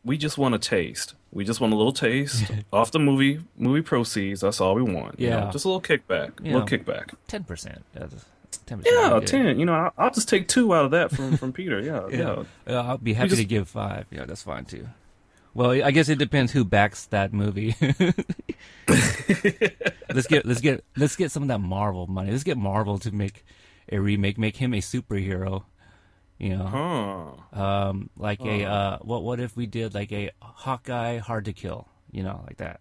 We 0.07 0.17
just 0.17 0.39
want 0.39 0.55
a 0.55 0.59
taste. 0.59 1.15
We 1.33 1.45
just 1.45 1.61
want 1.61 1.73
a 1.73 1.77
little 1.77 1.93
taste 1.93 2.51
off 2.73 2.93
the 2.93 2.99
movie 3.01 3.41
movie 3.59 3.83
proceeds. 3.83 4.41
That's 4.41 4.61
all 4.61 4.75
we 4.75 4.83
want. 4.83 5.19
you 5.21 5.31
know? 5.31 5.39
Yeah. 5.47 5.51
just 5.51 5.65
a 5.65 5.69
little 5.69 5.83
kickback. 5.83 6.41
A 6.41 6.45
Yeah. 6.45 6.53
little 6.59 6.69
kickback. 6.69 7.13
ten 7.27 7.43
percent. 7.45 7.85
Ten. 8.65 8.83
Yeah, 8.85 9.21
ten. 9.25 9.59
You 9.61 9.67
know, 9.67 9.75
I'll, 9.75 9.93
I'll 9.99 10.11
just 10.11 10.29
take 10.29 10.49
two 10.49 10.75
out 10.75 10.85
of 10.87 10.91
that 10.93 11.11
from 11.11 11.37
from 11.37 11.53
Peter. 11.53 11.81
Yeah, 11.81 12.09
yeah. 12.11 12.45
Uh, 12.67 12.83
I'll 12.83 12.99
be 12.99 13.13
happy 13.15 13.31
just- 13.31 13.43
to 13.43 13.47
give 13.47 13.69
five. 13.69 14.07
Yeah, 14.11 14.25
that's 14.25 14.43
fine 14.43 14.65
too. 14.65 14.89
Well, 15.55 15.71
I 15.71 15.91
guess 15.91 16.09
it 16.11 16.19
depends 16.19 16.53
who 16.53 16.65
backs 16.65 17.07
that 17.07 17.33
movie. 17.33 17.75
let's 18.89 20.27
get 20.27 20.45
let's 20.47 20.61
get 20.61 20.85
let's 20.97 21.17
get 21.17 21.31
some 21.31 21.43
of 21.43 21.49
that 21.49 21.61
Marvel 21.61 22.07
money. 22.07 22.31
Let's 22.31 22.45
get 22.45 22.57
Marvel 22.59 22.99
to 23.01 23.11
make 23.11 23.45
a 23.91 23.99
remake, 23.99 24.39
make 24.39 24.57
him 24.57 24.75
a 24.75 24.79
superhero. 24.81 25.65
You 26.39 26.57
know, 26.57 27.37
Huh. 27.55 27.61
um, 27.63 28.11
like 28.17 28.41
a 28.41 28.65
uh, 28.65 28.99
what 29.01 29.23
what 29.23 29.41
if 29.41 29.57
we 29.57 29.67
did 29.67 29.95
like 29.95 30.13
a 30.13 30.31
Hawkeye 30.43 31.19
Hard 31.19 31.47
to 31.47 31.53
Kill? 31.53 31.89
You 32.11 32.23
know, 32.25 32.43
like 32.47 32.59
that. 32.59 32.81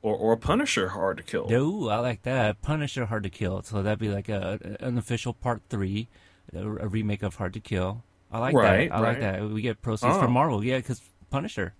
Or 0.00 0.16
or 0.16 0.36
Punisher 0.36 0.88
hard 0.88 1.18
to 1.18 1.22
kill. 1.22 1.48
No, 1.48 1.88
I 1.88 1.98
like 1.98 2.22
that. 2.22 2.60
Punisher 2.60 3.04
Hard 3.06 3.22
to 3.22 3.30
Kill. 3.30 3.62
So 3.62 3.82
that'd 3.82 3.98
be 4.00 4.08
like 4.08 4.28
a 4.28 4.58
an 4.80 4.98
official 4.98 5.32
part 5.32 5.62
three, 5.68 6.08
a, 6.52 6.66
remake 6.88 7.22
of 7.22 7.36
Hard 7.36 7.52
to 7.54 7.60
Kill. 7.60 8.02
I 8.32 8.38
like 8.40 8.54
Right, 8.54 8.88
that. 8.90 8.96
I 8.96 9.00
like 9.00 9.20
that. 9.20 9.44
We 9.48 9.62
get 9.62 9.80
proceeds 9.82 10.16
Oh. 10.16 10.20
from 10.22 10.32
Marvel. 10.32 10.64
Yeah, 10.64 10.78
because 10.78 11.00
Punisher. 11.30 11.74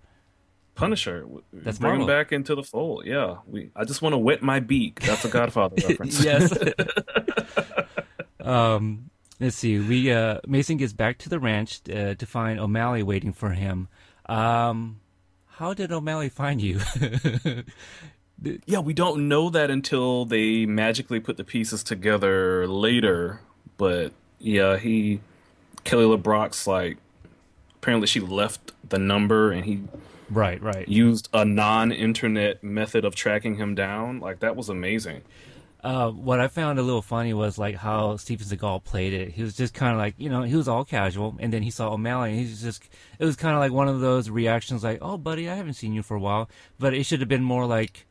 Punisher. 0.75 1.25
That's 1.51 1.79
bring 1.79 1.99
him 2.01 2.07
back 2.07 2.31
into 2.31 2.55
the 2.55 2.63
fold. 2.63 3.05
Yeah. 3.05 3.37
We. 3.45 3.71
I 3.75 3.83
just 3.83 4.01
want 4.01 4.13
to 4.13 4.17
wet 4.19 4.41
my 4.41 4.59
beak. 4.61 5.01
That's 5.01 5.25
a 5.25 5.29
Godfather 5.29 5.75
reference. 5.89 6.23
yes. 6.23 6.53
um, 8.39 9.09
let's 9.43 9.57
see. 9.57 9.79
We 9.79 10.11
uh, 10.11 10.39
Mason 10.47 10.77
gets 10.77 10.93
back 10.93 11.17
to 11.19 11.29
the 11.29 11.39
ranch 11.39 11.81
uh, 11.89 12.15
to 12.15 12.25
find 12.25 12.59
O'Malley 12.59 13.03
waiting 13.03 13.33
for 13.33 13.51
him. 13.51 13.87
Um, 14.27 15.01
how 15.47 15.73
did 15.73 15.91
O'Malley 15.91 16.29
find 16.29 16.61
you? 16.61 16.79
Yeah, 18.65 18.79
we 18.79 18.93
don't 18.93 19.27
know 19.29 19.49
that 19.49 19.69
until 19.69 20.25
they 20.25 20.65
magically 20.65 21.19
put 21.19 21.37
the 21.37 21.43
pieces 21.43 21.83
together 21.83 22.67
later. 22.67 23.39
But 23.77 24.11
yeah, 24.39 24.77
he 24.77 25.21
Kelly 25.83 26.05
LeBrock's 26.05 26.67
like 26.67 26.97
apparently 27.75 28.07
she 28.07 28.19
left 28.19 28.71
the 28.87 28.99
number 28.99 29.51
and 29.51 29.65
he 29.65 29.83
right, 30.29 30.61
right. 30.61 30.87
used 30.87 31.29
a 31.33 31.45
non-internet 31.45 32.63
method 32.63 33.05
of 33.05 33.15
tracking 33.15 33.55
him 33.55 33.75
down. 33.75 34.19
Like 34.19 34.39
that 34.39 34.55
was 34.55 34.69
amazing. 34.69 35.21
Uh, 35.83 36.09
what 36.11 36.39
I 36.39 36.47
found 36.47 36.79
a 36.79 36.81
little 36.81 37.01
funny 37.01 37.33
was 37.33 37.57
like 37.57 37.75
how 37.75 38.15
Steven 38.15 38.47
Seagal 38.47 38.85
played 38.85 39.11
it. 39.13 39.31
He 39.33 39.43
was 39.43 39.53
just 39.53 39.73
kind 39.73 39.91
of 39.91 39.97
like, 39.97 40.15
you 40.17 40.29
know, 40.29 40.43
he 40.43 40.55
was 40.55 40.69
all 40.69 40.85
casual, 40.85 41.35
and 41.39 41.51
then 41.51 41.61
he 41.61 41.71
saw 41.71 41.91
O'Malley, 41.91 42.29
and 42.31 42.39
he's 42.39 42.61
just, 42.61 42.83
it 43.19 43.25
was 43.25 43.35
kind 43.35 43.53
of 43.53 43.59
like 43.59 43.73
one 43.73 43.89
of 43.89 43.99
those 43.99 44.29
reactions, 44.29 44.81
like, 44.81 44.99
"Oh, 45.01 45.17
buddy, 45.17 45.49
I 45.49 45.55
haven't 45.55 45.73
seen 45.73 45.93
you 45.93 46.01
for 46.01 46.15
a 46.15 46.19
while," 46.21 46.49
but 46.79 46.93
it 46.93 47.03
should 47.03 47.19
have 47.19 47.27
been 47.27 47.43
more 47.43 47.65
like, 47.65 48.05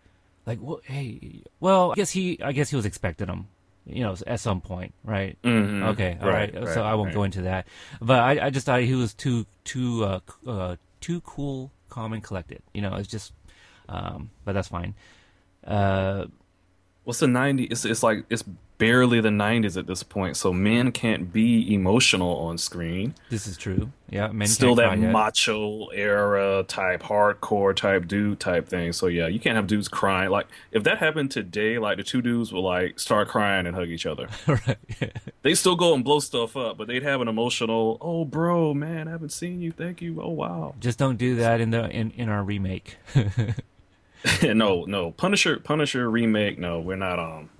like, 0.44 0.58
well, 0.60 0.80
hey, 0.84 1.40
well, 1.60 1.92
I 1.92 1.94
guess 1.94 2.10
he, 2.10 2.38
I 2.42 2.52
guess 2.52 2.68
he 2.68 2.76
was 2.76 2.84
expecting 2.84 3.28
him, 3.28 3.46
you 3.86 4.02
know, 4.02 4.14
at 4.26 4.40
some 4.40 4.60
point, 4.60 4.92
right? 5.02 5.38
Mhm. 5.42 5.82
Okay, 5.92 6.18
all 6.20 6.28
right. 6.28 6.52
Right, 6.54 6.68
So 6.68 6.82
I 6.82 6.94
won't 6.94 7.06
right. 7.06 7.14
go 7.14 7.22
into 7.22 7.40
that, 7.42 7.66
but 8.02 8.18
I, 8.18 8.46
I 8.46 8.50
just 8.50 8.66
thought 8.66 8.82
he 8.82 8.94
was 8.94 9.14
too, 9.14 9.46
too, 9.64 10.04
uh, 10.04 10.20
uh, 10.46 10.76
too 11.00 11.22
cool, 11.22 11.70
calm, 11.88 12.12
and 12.12 12.22
collected. 12.22 12.60
You 12.74 12.82
know, 12.82 12.96
it's 12.96 13.08
just, 13.08 13.32
um, 13.88 14.28
but 14.44 14.52
that's 14.52 14.68
fine. 14.68 14.94
Uh, 15.66 16.26
What's 17.04 17.18
the 17.20 17.26
90s? 17.26 17.70
It's, 17.70 17.84
it's 17.84 18.02
like 18.02 18.24
it's 18.30 18.44
barely 18.78 19.20
the 19.20 19.28
90s 19.28 19.76
at 19.76 19.86
this 19.86 20.02
point, 20.02 20.36
so 20.36 20.52
men 20.52 20.90
can't 20.90 21.32
be 21.32 21.72
emotional 21.72 22.36
on 22.38 22.58
screen. 22.58 23.14
this 23.30 23.46
is 23.46 23.56
true. 23.56 23.92
Yeah, 24.10 24.28
men 24.28 24.48
Still 24.48 24.74
that 24.74 24.98
yet. 24.98 25.10
macho 25.12 25.86
era 25.88 26.64
type, 26.66 27.02
hardcore 27.02 27.74
type 27.74 28.06
dude 28.08 28.40
type 28.40 28.68
thing. 28.68 28.92
So 28.92 29.06
yeah, 29.06 29.26
you 29.28 29.38
can't 29.40 29.56
have 29.56 29.66
dudes 29.66 29.88
crying. 29.88 30.30
Like 30.30 30.46
if 30.70 30.82
that 30.84 30.98
happened 30.98 31.30
today, 31.30 31.78
like 31.78 31.96
the 31.96 32.02
two 32.02 32.22
dudes 32.22 32.52
will 32.52 32.64
like 32.64 32.98
start 33.00 33.28
crying 33.28 33.66
and 33.66 33.74
hug 33.76 33.88
each 33.88 34.04
other. 34.06 34.28
right. 34.46 34.78
they 35.42 35.54
still 35.54 35.76
go 35.76 35.94
and 35.94 36.04
blow 36.04 36.18
stuff 36.20 36.56
up, 36.56 36.76
but 36.76 36.88
they'd 36.88 37.02
have 37.04 37.20
an 37.20 37.28
emotional, 37.28 37.98
"Oh, 38.00 38.24
bro, 38.24 38.74
man, 38.74 39.08
I 39.08 39.12
haven't 39.12 39.32
seen 39.32 39.60
you. 39.60 39.70
Thank 39.72 40.02
you. 40.02 40.20
Oh, 40.20 40.30
wow." 40.30 40.74
Just 40.80 40.98
don't 40.98 41.16
do 41.16 41.36
that 41.36 41.60
in 41.60 41.70
the 41.70 41.88
in, 41.88 42.10
in 42.12 42.28
our 42.28 42.42
remake. 42.42 42.96
no, 44.42 44.84
no, 44.84 45.10
Punisher, 45.12 45.58
Punisher 45.58 46.10
remake. 46.10 46.58
No, 46.58 46.80
we're 46.80 46.96
not. 46.96 47.18
Um, 47.18 47.50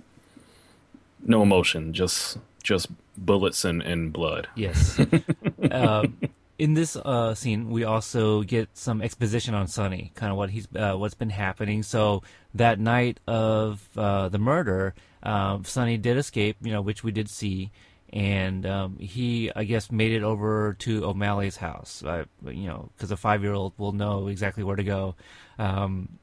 no 1.25 1.41
emotion, 1.41 1.93
just 1.93 2.37
just 2.63 2.87
bullets 3.17 3.65
and, 3.65 3.81
and 3.81 4.11
blood. 4.11 4.47
yes. 4.55 4.99
um, 5.71 6.17
in 6.59 6.75
this 6.75 6.95
uh, 6.95 7.33
scene, 7.33 7.69
we 7.69 7.83
also 7.83 8.43
get 8.43 8.69
some 8.73 9.01
exposition 9.01 9.53
on 9.53 9.67
Sonny, 9.67 10.11
kind 10.15 10.31
of 10.31 10.37
what 10.37 10.49
he's 10.49 10.67
uh, 10.75 10.93
what's 10.93 11.15
been 11.15 11.29
happening. 11.29 11.83
So 11.83 12.23
that 12.53 12.79
night 12.79 13.19
of 13.27 13.87
uh, 13.97 14.29
the 14.29 14.37
murder, 14.37 14.93
um, 15.23 15.65
Sonny 15.65 15.97
did 15.97 16.17
escape, 16.17 16.57
you 16.61 16.71
know, 16.71 16.81
which 16.81 17.03
we 17.03 17.11
did 17.11 17.29
see, 17.29 17.71
and 18.11 18.65
um, 18.65 18.97
he, 18.99 19.51
I 19.55 19.63
guess, 19.63 19.91
made 19.91 20.11
it 20.11 20.23
over 20.23 20.75
to 20.79 21.05
O'Malley's 21.05 21.57
house. 21.57 22.03
Uh, 22.03 22.25
you 22.45 22.67
know, 22.67 22.89
because 22.95 23.11
a 23.11 23.17
five-year-old 23.17 23.73
will 23.77 23.93
know 23.93 24.27
exactly 24.27 24.63
where 24.63 24.75
to 24.75 24.83
go. 24.83 25.15
Um, 25.57 26.19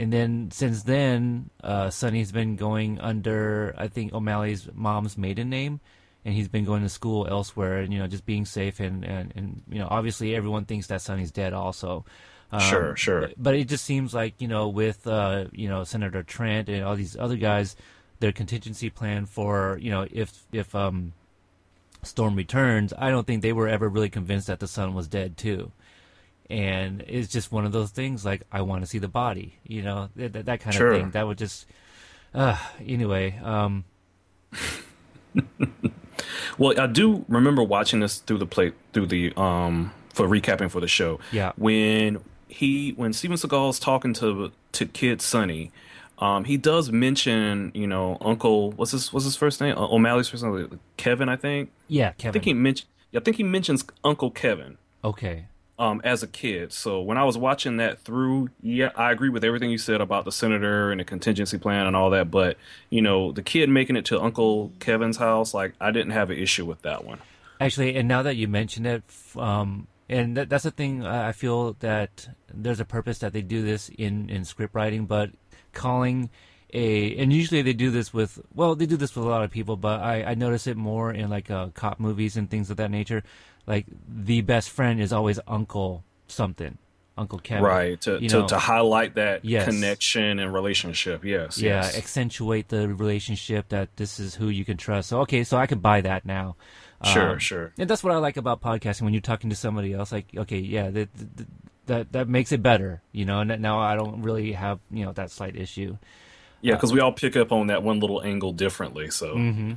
and 0.00 0.10
then 0.10 0.50
since 0.50 0.84
then, 0.84 1.50
uh, 1.62 1.90
Sonny's 1.90 2.32
been 2.32 2.56
going 2.56 2.98
under 3.00 3.74
I 3.76 3.88
think 3.88 4.14
O'Malley's 4.14 4.66
mom's 4.72 5.18
maiden 5.18 5.50
name, 5.50 5.80
and 6.24 6.34
he's 6.34 6.48
been 6.48 6.64
going 6.64 6.82
to 6.82 6.88
school 6.88 7.26
elsewhere, 7.28 7.80
and 7.80 7.92
you 7.92 7.98
know 7.98 8.06
just 8.06 8.24
being 8.24 8.46
safe 8.46 8.80
and 8.80 9.04
and, 9.04 9.30
and 9.36 9.62
you 9.68 9.78
know 9.78 9.88
obviously 9.90 10.34
everyone 10.34 10.64
thinks 10.64 10.86
that 10.86 11.02
Sonny's 11.02 11.30
dead 11.30 11.52
also. 11.52 12.06
Um, 12.50 12.60
Sure, 12.60 12.96
sure. 12.96 13.30
But 13.36 13.54
it 13.56 13.68
just 13.68 13.84
seems 13.84 14.14
like 14.14 14.40
you 14.40 14.48
know 14.48 14.68
with 14.68 15.06
uh, 15.06 15.44
you 15.52 15.68
know 15.68 15.84
Senator 15.84 16.22
Trent 16.22 16.70
and 16.70 16.82
all 16.82 16.96
these 16.96 17.14
other 17.14 17.36
guys, 17.36 17.76
their 18.20 18.32
contingency 18.32 18.88
plan 18.88 19.26
for 19.26 19.78
you 19.82 19.90
know 19.90 20.06
if 20.10 20.46
if 20.50 20.74
um, 20.74 21.12
Storm 22.02 22.36
returns, 22.36 22.94
I 22.96 23.10
don't 23.10 23.26
think 23.26 23.42
they 23.42 23.52
were 23.52 23.68
ever 23.68 23.86
really 23.86 24.08
convinced 24.08 24.46
that 24.46 24.60
the 24.60 24.66
son 24.66 24.94
was 24.94 25.08
dead 25.08 25.36
too 25.36 25.72
and 26.50 27.02
it's 27.06 27.28
just 27.32 27.50
one 27.52 27.64
of 27.64 27.72
those 27.72 27.90
things 27.90 28.24
like 28.24 28.42
I 28.52 28.60
want 28.62 28.82
to 28.82 28.86
see 28.86 28.98
the 28.98 29.08
body, 29.08 29.54
you 29.64 29.82
know, 29.82 30.08
that, 30.16 30.32
that, 30.34 30.44
that 30.46 30.60
kind 30.60 30.74
Sure. 30.74 30.92
of 30.92 31.00
thing. 31.00 31.10
That 31.12 31.26
would 31.26 31.38
just, 31.38 31.66
uh, 32.34 32.58
anyway, 32.84 33.38
um, 33.42 33.84
Well, 36.58 36.78
I 36.78 36.86
do 36.86 37.24
remember 37.28 37.62
watching 37.62 38.00
this 38.00 38.18
through 38.18 38.38
the 38.38 38.46
play 38.46 38.72
through 38.92 39.06
the 39.06 39.32
um 39.40 39.92
for 40.12 40.26
recapping 40.26 40.70
for 40.70 40.80
the 40.80 40.88
show. 40.88 41.18
Yeah. 41.32 41.52
When 41.56 42.22
he 42.48 42.90
when 42.92 43.12
Steven 43.12 43.36
Seagal's 43.36 43.78
talking 43.78 44.12
to 44.14 44.52
to 44.72 44.86
Kid 44.86 45.22
Sonny, 45.22 45.70
um, 46.18 46.44
he 46.44 46.56
does 46.58 46.92
mention 46.92 47.72
you 47.74 47.86
know 47.86 48.18
Uncle 48.20 48.72
what's 48.72 48.90
his 48.92 49.12
what's 49.12 49.24
his 49.24 49.36
first 49.36 49.60
name 49.60 49.76
uh, 49.78 49.86
O'Malley's 49.88 50.28
first 50.28 50.42
name 50.44 50.78
Kevin 50.98 51.28
I 51.30 51.36
think. 51.36 51.70
Yeah, 51.88 52.12
I 52.22 52.30
think 52.30 52.44
he 52.44 52.52
mentioned 52.52 52.88
I 53.14 53.20
think 53.20 53.38
he 53.38 53.42
mentions 53.42 53.84
Uncle 54.04 54.30
Kevin. 54.30 54.76
okay. 55.02 55.46
Um, 55.80 56.02
as 56.04 56.22
a 56.22 56.26
kid. 56.26 56.72
So 56.74 57.00
when 57.00 57.16
I 57.16 57.24
was 57.24 57.38
watching 57.38 57.78
that 57.78 57.98
through, 58.00 58.50
yeah, 58.62 58.90
I 58.94 59.10
agree 59.10 59.30
with 59.30 59.42
everything 59.42 59.70
you 59.70 59.78
said 59.78 60.02
about 60.02 60.26
the 60.26 60.30
senator 60.30 60.90
and 60.90 61.00
the 61.00 61.04
contingency 61.04 61.56
plan 61.56 61.86
and 61.86 61.96
all 61.96 62.10
that. 62.10 62.30
But 62.30 62.58
you 62.90 63.00
know, 63.00 63.32
the 63.32 63.42
kid 63.42 63.70
making 63.70 63.96
it 63.96 64.04
to 64.06 64.20
Uncle 64.20 64.72
Kevin's 64.78 65.16
house, 65.16 65.54
like 65.54 65.72
I 65.80 65.90
didn't 65.90 66.12
have 66.12 66.30
an 66.30 66.38
issue 66.38 66.66
with 66.66 66.82
that 66.82 67.04
one. 67.04 67.18
Actually, 67.58 67.96
and 67.96 68.06
now 68.06 68.22
that 68.22 68.36
you 68.36 68.46
mention 68.46 68.84
it, 68.84 69.02
um, 69.36 69.86
and 70.08 70.36
that, 70.36 70.50
that's 70.50 70.64
the 70.64 70.70
thing, 70.70 71.04
I 71.04 71.32
feel 71.32 71.74
that 71.80 72.28
there's 72.52 72.80
a 72.80 72.84
purpose 72.84 73.18
that 73.18 73.32
they 73.32 73.42
do 73.42 73.62
this 73.62 73.88
in, 73.88 74.28
in 74.28 74.44
script 74.44 74.74
writing, 74.74 75.06
but 75.06 75.30
calling 75.72 76.30
a, 76.72 77.16
and 77.16 77.32
usually 77.32 77.62
they 77.62 77.72
do 77.72 77.90
this 77.90 78.12
with, 78.12 78.40
well, 78.54 78.74
they 78.74 78.86
do 78.86 78.96
this 78.96 79.14
with 79.14 79.24
a 79.24 79.28
lot 79.28 79.44
of 79.44 79.50
people, 79.50 79.76
but 79.76 80.00
I, 80.00 80.24
I 80.24 80.34
notice 80.34 80.66
it 80.66 80.76
more 80.76 81.12
in 81.12 81.28
like 81.30 81.50
uh, 81.50 81.68
cop 81.74 82.00
movies 82.00 82.36
and 82.36 82.50
things 82.50 82.70
of 82.70 82.76
that 82.78 82.90
nature. 82.90 83.22
Like 83.66 83.86
the 84.08 84.40
best 84.40 84.70
friend 84.70 85.00
is 85.00 85.12
always 85.12 85.38
Uncle 85.46 86.04
something, 86.26 86.78
Uncle 87.16 87.38
Kevin. 87.38 87.64
right 87.64 88.00
to 88.02 88.18
to, 88.20 88.46
to 88.46 88.58
highlight 88.58 89.14
that 89.14 89.44
Yes. 89.44 89.66
connection 89.66 90.38
and 90.38 90.52
relationship. 90.52 91.24
Yes. 91.24 91.58
yeah, 91.58 91.82
yes. 91.82 91.96
accentuate 91.98 92.68
the 92.68 92.88
relationship 92.88 93.68
that 93.68 93.96
this 93.96 94.18
is 94.18 94.34
who 94.34 94.48
you 94.48 94.64
can 94.64 94.76
trust. 94.76 95.08
So 95.10 95.20
okay, 95.22 95.44
so 95.44 95.56
I 95.56 95.66
can 95.66 95.78
buy 95.80 96.00
that 96.02 96.24
now. 96.24 96.56
Sure, 97.04 97.30
Um, 97.30 97.38
sure. 97.38 97.72
And 97.78 97.88
that's 97.88 98.04
what 98.04 98.12
I 98.12 98.18
like 98.18 98.36
about 98.36 98.60
podcasting 98.60 99.02
when 99.02 99.14
you're 99.14 99.22
talking 99.22 99.48
to 99.50 99.56
somebody 99.56 99.94
else. 99.94 100.12
Like, 100.12 100.26
okay, 100.36 100.58
yeah, 100.58 100.90
that 100.90 101.08
that 101.14 101.46
that, 101.86 102.12
that 102.12 102.28
makes 102.28 102.52
it 102.52 102.62
better, 102.62 103.00
you 103.10 103.24
know. 103.24 103.40
And 103.40 103.60
now 103.62 103.80
I 103.80 103.96
don't 103.96 104.22
really 104.22 104.52
have 104.52 104.80
you 104.90 105.04
know 105.06 105.12
that 105.12 105.30
slight 105.30 105.56
issue. 105.56 105.96
Yeah, 106.60 106.74
because 106.74 106.92
we 106.92 107.00
all 107.00 107.12
pick 107.12 107.36
up 107.36 107.52
on 107.52 107.68
that 107.68 107.82
one 107.82 108.00
little 108.00 108.22
angle 108.22 108.52
differently. 108.52 109.10
So 109.10 109.34
Mm-hmm. 109.34 109.72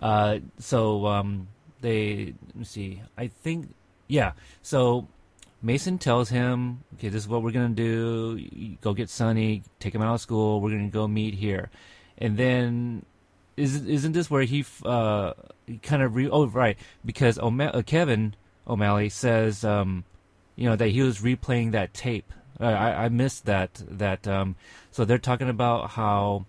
Uh, 0.00 0.38
so 0.58 1.06
um, 1.06 1.48
they 1.84 2.34
let 2.46 2.56
me 2.56 2.64
see. 2.64 3.02
I 3.16 3.28
think 3.28 3.74
yeah. 4.08 4.32
So 4.62 5.06
Mason 5.62 5.98
tells 5.98 6.30
him, 6.30 6.82
okay, 6.94 7.08
this 7.08 7.22
is 7.22 7.28
what 7.28 7.42
we're 7.42 7.52
gonna 7.52 7.68
do. 7.68 8.76
Go 8.80 8.94
get 8.94 9.10
Sonny, 9.10 9.62
take 9.78 9.94
him 9.94 10.02
out 10.02 10.14
of 10.14 10.20
school. 10.20 10.60
We're 10.60 10.70
gonna 10.70 10.88
go 10.88 11.06
meet 11.06 11.34
here, 11.34 11.70
and 12.18 12.36
then 12.36 13.04
is 13.56 13.86
isn't 13.86 14.12
this 14.12 14.30
where 14.30 14.42
he 14.42 14.64
uh 14.84 15.34
kind 15.82 16.02
of 16.02 16.16
re- 16.16 16.28
oh 16.28 16.46
right 16.46 16.76
because 17.04 17.38
O'Ma- 17.38 17.70
uh, 17.72 17.82
Kevin 17.82 18.34
O'Malley 18.66 19.08
says 19.08 19.64
um 19.64 20.04
you 20.56 20.68
know 20.68 20.74
that 20.74 20.88
he 20.88 21.02
was 21.02 21.20
replaying 21.20 21.72
that 21.72 21.94
tape. 21.94 22.32
Uh, 22.60 22.64
I 22.64 23.04
I 23.04 23.08
missed 23.08 23.44
that 23.46 23.82
that 23.88 24.26
um 24.26 24.56
so 24.90 25.04
they're 25.04 25.18
talking 25.18 25.48
about 25.48 25.90
how 25.90 26.46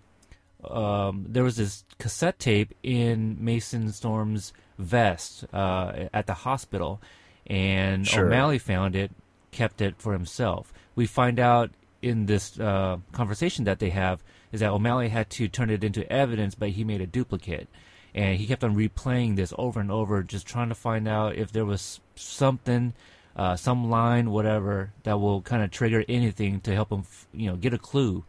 um, 0.71 1.25
there 1.27 1.43
was 1.43 1.57
this 1.57 1.83
cassette 1.99 2.39
tape 2.39 2.73
in 2.83 3.37
Mason 3.39 3.91
Storm's 3.91 4.53
vest 4.77 5.45
uh, 5.53 6.07
at 6.13 6.27
the 6.27 6.33
hospital, 6.33 7.01
and 7.47 8.07
Sure. 8.07 8.25
O'Malley 8.27 8.57
found 8.59 8.95
it, 8.95 9.11
kept 9.51 9.81
it 9.81 9.95
for 9.97 10.13
himself. 10.13 10.73
We 10.95 11.05
find 11.05 11.39
out 11.39 11.71
in 12.01 12.25
this 12.25 12.59
uh, 12.59 12.97
conversation 13.11 13.65
that 13.65 13.79
they 13.79 13.89
have 13.89 14.23
is 14.51 14.59
that 14.59 14.71
O'Malley 14.71 15.09
had 15.09 15.29
to 15.31 15.47
turn 15.47 15.69
it 15.69 15.83
into 15.83 16.09
evidence, 16.11 16.55
but 16.55 16.69
he 16.69 16.83
made 16.83 17.01
a 17.01 17.07
duplicate, 17.07 17.67
and 18.13 18.37
he 18.37 18.45
kept 18.47 18.63
on 18.63 18.75
replaying 18.75 19.35
this 19.35 19.53
over 19.57 19.79
and 19.79 19.91
over, 19.91 20.23
just 20.23 20.45
trying 20.47 20.69
to 20.69 20.75
find 20.75 21.07
out 21.07 21.35
if 21.35 21.51
there 21.51 21.65
was 21.65 21.99
something. 22.15 22.93
Uh, 23.37 23.53
some 23.53 23.89
line, 23.89 24.31
whatever, 24.31 24.93
that 25.03 25.19
will 25.19 25.41
kind 25.41 25.61
of 25.61 25.69
trigger 25.69 26.05
anything 26.07 26.61
to 26.61 26.73
help 26.73 26.89
him, 26.89 27.01
f- 27.01 27.27
you 27.33 27.49
know, 27.49 27.57
get 27.57 27.73
a 27.73 27.77
clue 27.77 28.23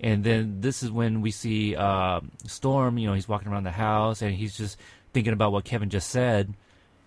and 0.00 0.24
then 0.24 0.60
this 0.60 0.82
is 0.82 0.90
when 0.90 1.20
we 1.20 1.30
see 1.30 1.74
uh, 1.76 2.20
Storm. 2.46 2.98
You 2.98 3.08
know, 3.08 3.14
he's 3.14 3.28
walking 3.28 3.48
around 3.48 3.64
the 3.64 3.72
house 3.72 4.22
and 4.22 4.34
he's 4.34 4.56
just 4.56 4.78
thinking 5.12 5.32
about 5.32 5.52
what 5.52 5.64
Kevin 5.64 5.90
just 5.90 6.10
said, 6.10 6.54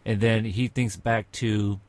and 0.06 0.20
then 0.20 0.46
he 0.46 0.68
thinks 0.68 0.96
back 0.96 1.32
to 1.34 1.80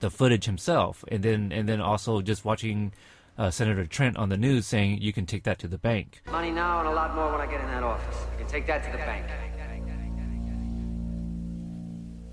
the 0.00 0.10
footage 0.10 0.44
himself, 0.44 1.04
and 1.08 1.22
then 1.22 1.52
and 1.52 1.68
then 1.68 1.80
also 1.80 2.20
just 2.20 2.44
watching 2.44 2.92
uh, 3.38 3.50
Senator 3.50 3.86
Trent 3.86 4.16
on 4.16 4.28
the 4.28 4.36
news 4.36 4.66
saying 4.66 5.02
you 5.02 5.12
can 5.12 5.26
take 5.26 5.44
that 5.44 5.58
to 5.60 5.68
the 5.68 5.78
bank. 5.78 6.22
Money 6.30 6.50
now 6.50 6.80
and 6.80 6.88
a 6.88 6.92
lot 6.92 7.14
more 7.14 7.30
when 7.32 7.40
I 7.40 7.46
get 7.46 7.60
in 7.60 7.66
that 7.68 7.82
office. 7.82 8.16
I 8.32 8.38
can 8.38 8.46
take 8.46 8.66
that 8.66 8.84
to 8.84 8.92
the 8.92 8.98
bank. 8.98 9.26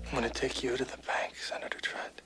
I'm 0.06 0.20
gonna 0.20 0.30
take 0.30 0.62
you 0.62 0.76
to 0.76 0.84
the 0.84 0.98
bank, 0.98 1.34
Senator 1.36 1.80
Trent. 1.80 2.22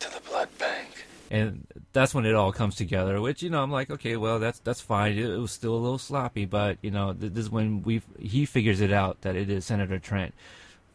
To 0.00 0.12
the 0.12 0.20
blood 0.28 0.48
bank. 0.58 1.06
And 1.30 1.66
that's 1.92 2.14
when 2.14 2.26
it 2.26 2.34
all 2.34 2.52
comes 2.52 2.76
together. 2.76 3.20
Which 3.20 3.42
you 3.42 3.50
know, 3.50 3.62
I'm 3.62 3.70
like, 3.70 3.90
okay, 3.90 4.16
well, 4.16 4.38
that's 4.38 4.60
that's 4.60 4.80
fine. 4.80 5.12
It, 5.12 5.30
it 5.30 5.38
was 5.38 5.52
still 5.52 5.74
a 5.74 5.78
little 5.78 5.98
sloppy, 5.98 6.44
but 6.44 6.78
you 6.82 6.90
know, 6.90 7.12
th- 7.12 7.32
this 7.32 7.44
is 7.46 7.50
when 7.50 7.82
we 7.82 8.02
he 8.18 8.44
figures 8.46 8.80
it 8.80 8.92
out 8.92 9.22
that 9.22 9.36
it 9.36 9.50
is 9.50 9.64
Senator 9.64 9.98
Trent. 9.98 10.34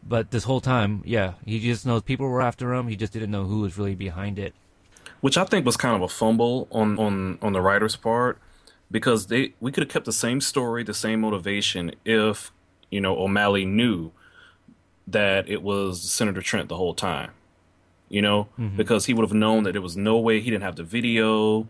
But 0.04 0.32
this 0.32 0.46
whole 0.46 0.62
time, 0.62 1.04
yeah, 1.06 1.34
he 1.46 1.60
just 1.60 1.86
knows 1.86 2.04
people 2.04 2.28
were 2.28 2.42
after 2.42 2.74
him. 2.74 2.88
He 2.88 2.96
just 2.96 3.14
didn't 3.14 3.32
know 3.32 3.46
who 3.46 3.62
was 3.62 3.78
really 3.78 3.96
behind 3.96 4.40
it. 4.40 4.56
which 5.22 5.38
I 5.38 5.46
think 5.46 5.66
was 5.66 5.78
kind 5.78 5.96
of 5.96 6.02
a 6.02 6.08
fumble 6.08 6.68
on 6.72 6.98
on 7.00 7.38
on 7.42 7.54
the 7.54 7.62
writer's 7.62 7.96
part 7.96 8.40
because 8.90 9.28
they 9.28 9.54
we 9.60 9.72
could 9.72 9.84
have 9.84 9.92
kept 9.92 10.06
the 10.06 10.14
same 10.14 10.42
story, 10.42 10.84
the 10.84 10.94
same 10.94 11.22
motivation 11.22 11.94
if 12.06 12.52
you 12.90 13.02
know 13.02 13.18
O'Malley 13.18 13.66
knew 13.66 14.12
that 15.08 15.50
it 15.50 15.62
was 15.64 16.02
Senator 16.02 16.42
Trent 16.42 16.70
the 16.70 16.78
whole 16.78 16.94
time. 16.96 17.32
You 18.12 18.22
know, 18.22 18.50
mm-hmm. 18.60 18.76
because 18.76 19.06
he 19.06 19.14
would 19.14 19.24
have 19.24 19.34
known 19.34 19.64
that 19.64 19.72
there 19.72 19.82
was 19.82 19.96
no 19.96 20.20
way 20.20 20.42
he 20.42 20.52
didn't 20.52 20.64
have 20.64 20.76
the 20.76 20.84
video, 20.84 21.68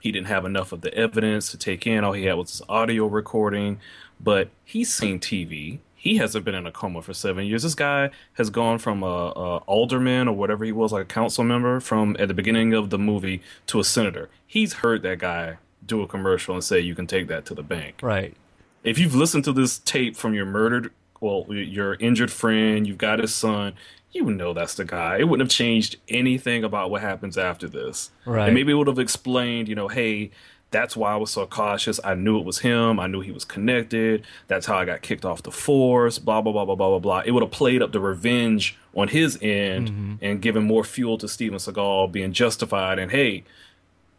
he 0.00 0.12
didn't 0.12 0.26
have 0.26 0.44
enough 0.44 0.72
of 0.72 0.82
the 0.82 0.92
evidence 0.92 1.50
to 1.52 1.56
take 1.56 1.86
in. 1.86 2.04
All 2.04 2.12
he 2.12 2.24
had 2.24 2.34
was 2.34 2.50
his 2.50 2.62
audio 2.68 3.06
recording, 3.06 3.78
but 4.20 4.50
he's 4.64 4.92
seen 4.92 5.18
TV. 5.20 5.78
He 5.94 6.18
hasn't 6.18 6.44
been 6.44 6.54
in 6.54 6.66
a 6.66 6.72
coma 6.72 7.00
for 7.00 7.14
seven 7.14 7.46
years. 7.46 7.62
This 7.62 7.74
guy 7.74 8.10
has 8.34 8.50
gone 8.50 8.78
from 8.78 9.02
a, 9.02 9.06
a 9.06 9.56
alderman 9.66 10.28
or 10.28 10.36
whatever 10.36 10.64
he 10.66 10.72
was, 10.72 10.92
like 10.92 11.04
a 11.04 11.06
council 11.06 11.42
member, 11.44 11.80
from 11.80 12.16
at 12.18 12.28
the 12.28 12.34
beginning 12.34 12.74
of 12.74 12.90
the 12.90 12.98
movie 12.98 13.40
to 13.68 13.80
a 13.80 13.84
senator. 13.84 14.28
He's 14.46 14.74
heard 14.74 15.00
that 15.02 15.20
guy 15.20 15.56
do 15.86 16.02
a 16.02 16.06
commercial 16.06 16.54
and 16.54 16.62
say, 16.62 16.80
"You 16.80 16.94
can 16.94 17.06
take 17.06 17.28
that 17.28 17.46
to 17.46 17.54
the 17.54 17.62
bank." 17.62 18.00
Right. 18.02 18.36
if 18.82 18.98
you've 18.98 19.14
listened 19.14 19.44
to 19.44 19.52
this 19.52 19.78
tape 19.78 20.16
from 20.16 20.34
your 20.34 20.44
murdered, 20.44 20.90
well, 21.20 21.46
your 21.48 21.94
injured 21.94 22.30
friend, 22.30 22.86
you've 22.86 22.98
got 22.98 23.20
his 23.20 23.34
son, 23.34 23.72
you 24.14 24.24
know 24.30 24.54
that's 24.54 24.74
the 24.74 24.84
guy. 24.84 25.18
It 25.18 25.24
wouldn't 25.24 25.46
have 25.48 25.54
changed 25.54 25.96
anything 26.08 26.64
about 26.64 26.90
what 26.90 27.02
happens 27.02 27.36
after 27.36 27.68
this. 27.68 28.10
Right. 28.24 28.46
And 28.46 28.54
maybe 28.54 28.72
it 28.72 28.76
would 28.76 28.86
have 28.86 28.98
explained, 28.98 29.68
you 29.68 29.74
know, 29.74 29.88
hey, 29.88 30.30
that's 30.70 30.96
why 30.96 31.12
I 31.12 31.16
was 31.16 31.30
so 31.30 31.46
cautious. 31.46 32.00
I 32.02 32.14
knew 32.14 32.38
it 32.38 32.44
was 32.44 32.60
him. 32.60 32.98
I 32.98 33.06
knew 33.06 33.20
he 33.20 33.30
was 33.30 33.44
connected. 33.44 34.24
That's 34.48 34.66
how 34.66 34.76
I 34.76 34.84
got 34.84 35.02
kicked 35.02 35.24
off 35.24 35.42
the 35.42 35.50
force. 35.50 36.18
Blah 36.18 36.42
blah 36.42 36.52
blah 36.52 36.64
blah 36.64 36.74
blah 36.74 36.90
blah 36.90 36.98
blah. 36.98 37.22
It 37.24 37.32
would 37.32 37.42
have 37.42 37.52
played 37.52 37.82
up 37.82 37.92
the 37.92 38.00
revenge 38.00 38.76
on 38.94 39.08
his 39.08 39.38
end 39.40 40.18
and 40.20 40.40
given 40.40 40.64
more 40.64 40.84
fuel 40.84 41.18
to 41.18 41.28
Steven 41.28 41.58
Seagal 41.58 42.12
being 42.12 42.32
justified. 42.32 42.98
And 42.98 43.10
hey, 43.10 43.44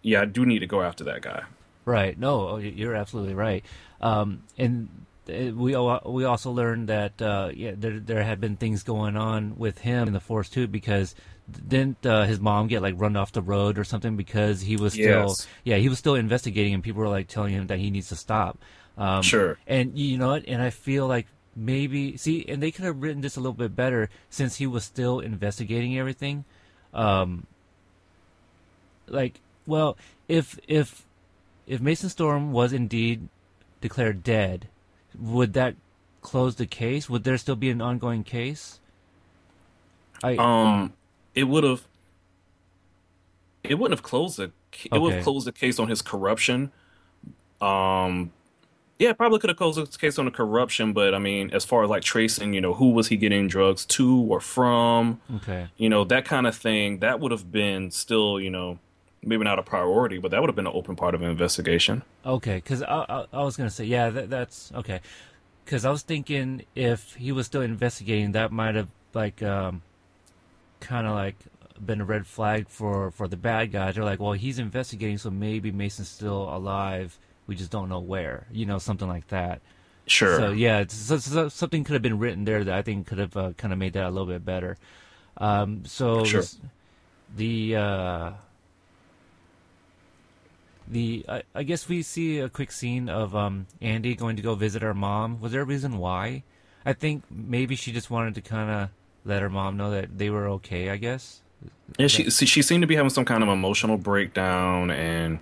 yeah, 0.01 0.21
I 0.21 0.25
do 0.25 0.45
need 0.45 0.59
to 0.59 0.67
go 0.67 0.81
after 0.81 1.03
that 1.05 1.21
guy. 1.21 1.43
Right. 1.83 2.17
No, 2.17 2.49
oh, 2.49 2.57
you're 2.57 2.95
absolutely 2.95 3.33
right. 3.33 3.63
Um, 4.01 4.43
and 4.57 4.87
we 5.27 5.75
we 6.05 6.23
also 6.25 6.51
learned 6.51 6.89
that 6.89 7.21
uh, 7.21 7.49
yeah, 7.53 7.73
there 7.75 7.99
there 7.99 8.23
had 8.23 8.39
been 8.39 8.55
things 8.57 8.83
going 8.83 9.17
on 9.17 9.57
with 9.57 9.79
him 9.79 10.07
in 10.07 10.13
the 10.13 10.19
force 10.19 10.49
too 10.49 10.67
because 10.67 11.15
didn't 11.67 12.03
uh, 12.05 12.25
his 12.25 12.39
mom 12.39 12.67
get 12.67 12.81
like 12.81 12.95
run 12.97 13.15
off 13.15 13.31
the 13.31 13.41
road 13.41 13.77
or 13.77 13.83
something 13.83 14.15
because 14.17 14.61
he 14.61 14.75
was 14.77 14.93
still 14.93 15.27
Yes. 15.29 15.47
yeah 15.63 15.77
he 15.77 15.89
was 15.89 15.99
still 15.99 16.15
investigating 16.15 16.73
and 16.73 16.83
people 16.83 17.01
were 17.01 17.09
like 17.09 17.27
telling 17.27 17.53
him 17.53 17.67
that 17.67 17.79
he 17.79 17.89
needs 17.91 18.09
to 18.09 18.15
stop. 18.15 18.57
Um, 18.97 19.21
Sure. 19.21 19.57
And 19.67 19.97
you 19.97 20.17
know 20.17 20.29
what? 20.29 20.45
And 20.47 20.61
I 20.61 20.69
feel 20.69 21.07
like 21.07 21.27
maybe 21.55 22.17
see, 22.17 22.45
and 22.47 22.61
they 22.61 22.71
could 22.71 22.85
have 22.85 23.01
written 23.01 23.21
this 23.21 23.35
a 23.35 23.39
little 23.39 23.53
bit 23.53 23.75
better 23.75 24.09
since 24.29 24.55
he 24.57 24.67
was 24.67 24.83
still 24.83 25.19
investigating 25.19 25.97
everything. 25.97 26.45
Um, 26.93 27.45
like, 29.07 29.39
well, 29.67 29.97
if 30.27 30.59
if 30.67 31.05
if 31.67 31.81
Mason 31.81 32.09
Storm 32.09 32.51
was 32.51 32.73
indeed 32.73 33.27
declared 33.81 34.23
dead, 34.23 34.67
would 35.19 35.53
that 35.53 35.75
close 36.21 36.55
the 36.55 36.65
case? 36.65 37.09
Would 37.09 37.23
there 37.23 37.37
still 37.37 37.55
be 37.55 37.69
an 37.69 37.81
ongoing 37.81 38.23
case? 38.23 38.79
I 40.23 40.35
um 40.37 40.93
it 41.33 41.43
would 41.43 41.63
have 41.63 41.83
it 43.63 43.75
wouldn't 43.75 43.97
have 43.97 44.03
closed 44.03 44.37
the 44.37 44.51
it 44.91 44.99
would 44.99 45.13
have 45.13 45.23
closed 45.23 45.47
the 45.47 45.51
case 45.51 45.79
on 45.79 45.87
his 45.87 46.01
corruption 46.01 46.71
um 47.61 48.31
yeah 48.99 49.09
it 49.09 49.17
probably 49.17 49.39
could 49.39 49.49
have 49.49 49.57
closed 49.57 49.79
the 49.79 49.97
case 49.97 50.17
on 50.17 50.25
the 50.25 50.31
corruption 50.31 50.93
but 50.93 51.13
i 51.13 51.19
mean 51.19 51.49
as 51.51 51.65
far 51.65 51.83
as 51.83 51.89
like 51.89 52.03
tracing 52.03 52.53
you 52.53 52.61
know 52.61 52.73
who 52.73 52.91
was 52.91 53.07
he 53.07 53.17
getting 53.17 53.47
drugs 53.47 53.85
to 53.85 54.21
or 54.21 54.39
from 54.39 55.19
okay. 55.37 55.67
you 55.77 55.89
know 55.89 56.03
that 56.03 56.25
kind 56.25 56.47
of 56.47 56.55
thing 56.55 56.99
that 56.99 57.19
would 57.19 57.31
have 57.31 57.51
been 57.51 57.91
still 57.91 58.39
you 58.39 58.49
know 58.49 58.79
maybe 59.25 59.43
not 59.43 59.59
a 59.59 59.63
priority 59.63 60.17
but 60.19 60.31
that 60.31 60.39
would 60.41 60.49
have 60.49 60.55
been 60.55 60.67
an 60.67 60.73
open 60.75 60.95
part 60.95 61.15
of 61.15 61.21
an 61.21 61.29
investigation 61.29 62.03
Okay, 62.25 62.55
because 62.55 62.81
I, 62.83 63.05
I, 63.09 63.25
I 63.33 63.43
was 63.43 63.57
gonna 63.57 63.69
say, 63.69 63.85
yeah, 63.85 64.09
that, 64.09 64.29
that's 64.29 64.71
okay. 64.73 65.01
because 65.63 65.85
I 65.85 65.91
was 65.91 66.01
thinking 66.03 66.63
if 66.75 67.13
he 67.15 67.31
was 67.31 67.45
still 67.45 67.61
investigating, 67.61 68.31
that 68.33 68.51
might 68.51 68.75
have 68.75 68.87
like 69.13 69.41
um, 69.43 69.81
kind 70.79 71.07
of 71.07 71.13
like 71.13 71.35
been 71.83 72.01
a 72.01 72.05
red 72.05 72.25
flag 72.27 72.67
for 72.69 73.11
for 73.11 73.27
the 73.27 73.37
bad 73.37 73.71
guys. 73.71 73.95
They're 73.95 74.03
like, 74.03 74.19
well, 74.19 74.33
he's 74.33 74.59
investigating, 74.59 75.17
so 75.17 75.29
maybe 75.29 75.71
Mason's 75.71 76.09
still 76.09 76.43
alive. 76.55 77.19
We 77.47 77.55
just 77.55 77.71
don't 77.71 77.89
know 77.89 77.99
where, 77.99 78.47
you 78.51 78.65
know, 78.65 78.79
something 78.79 79.07
like 79.07 79.27
that. 79.27 79.61
Sure. 80.07 80.37
So 80.37 80.51
yeah, 80.51 80.85
so, 80.87 81.17
so 81.17 81.49
something 81.49 81.83
could 81.83 81.93
have 81.93 82.01
been 82.01 82.19
written 82.19 82.45
there 82.45 82.63
that 82.63 82.73
I 82.73 82.81
think 82.81 83.07
could 83.07 83.17
have 83.19 83.35
uh, 83.37 83.51
kind 83.53 83.71
of 83.73 83.79
made 83.79 83.93
that 83.93 84.05
a 84.05 84.09
little 84.09 84.27
bit 84.27 84.43
better. 84.45 84.77
Um, 85.37 85.85
so 85.85 86.23
Sure. 86.23 86.43
the 87.35 87.75
uh, 87.75 88.31
the 90.87 91.25
I, 91.27 91.43
I 91.53 91.63
guess 91.63 91.87
we 91.89 92.01
see 92.01 92.39
a 92.39 92.49
quick 92.49 92.71
scene 92.71 93.09
of 93.09 93.35
um, 93.35 93.67
Andy 93.81 94.15
going 94.15 94.35
to 94.35 94.41
go 94.41 94.55
visit 94.55 94.81
her 94.81 94.93
mom. 94.93 95.39
Was 95.41 95.51
there 95.51 95.61
a 95.61 95.65
reason 95.65 95.97
why? 95.97 96.43
I 96.85 96.93
think 96.93 97.23
maybe 97.29 97.75
she 97.75 97.91
just 97.91 98.09
wanted 98.09 98.35
to 98.35 98.41
kind 98.41 98.69
of 98.69 98.89
let 99.23 99.41
her 99.41 99.49
mom 99.49 99.77
know 99.77 99.91
that 99.91 100.17
they 100.17 100.29
were 100.29 100.47
okay. 100.49 100.89
I 100.89 100.97
guess. 100.97 101.41
Yeah, 101.97 102.07
she 102.07 102.29
she 102.29 102.61
seemed 102.61 102.81
to 102.81 102.87
be 102.87 102.95
having 102.95 103.09
some 103.09 103.25
kind 103.25 103.43
of 103.43 103.49
emotional 103.49 103.97
breakdown, 103.97 104.91
and 104.91 105.39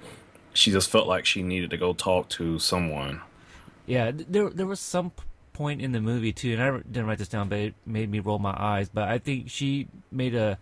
she 0.54 0.72
just 0.72 0.90
felt 0.90 1.08
like 1.08 1.26
she 1.26 1.42
needed 1.42 1.70
to 1.72 1.78
go 1.78 1.94
talk 1.94 2.30
to 2.30 2.60
someone. 2.60 3.22
Yeah, 3.86 4.12
there 4.14 4.50
there 4.50 4.68
was 4.68 4.80
some 4.80 5.12
point 5.54 5.82
in 5.82 5.92
the 5.92 6.02
movie 6.02 6.34
too, 6.34 6.54
and 6.54 6.62
I 6.62 6.78
didn't 6.78 7.06
write 7.06 7.20
this 7.20 7.28
down, 7.28 7.50
but 7.50 7.60
it 7.60 7.76
made 7.86 8.10
me 8.10 8.20
roll 8.20 8.40
my 8.40 8.56
eyes. 8.58 8.90
But 8.90 9.08
I 9.08 9.18
think 9.18 9.50
she 9.50 9.88
made 10.12 10.36
a 10.36 10.58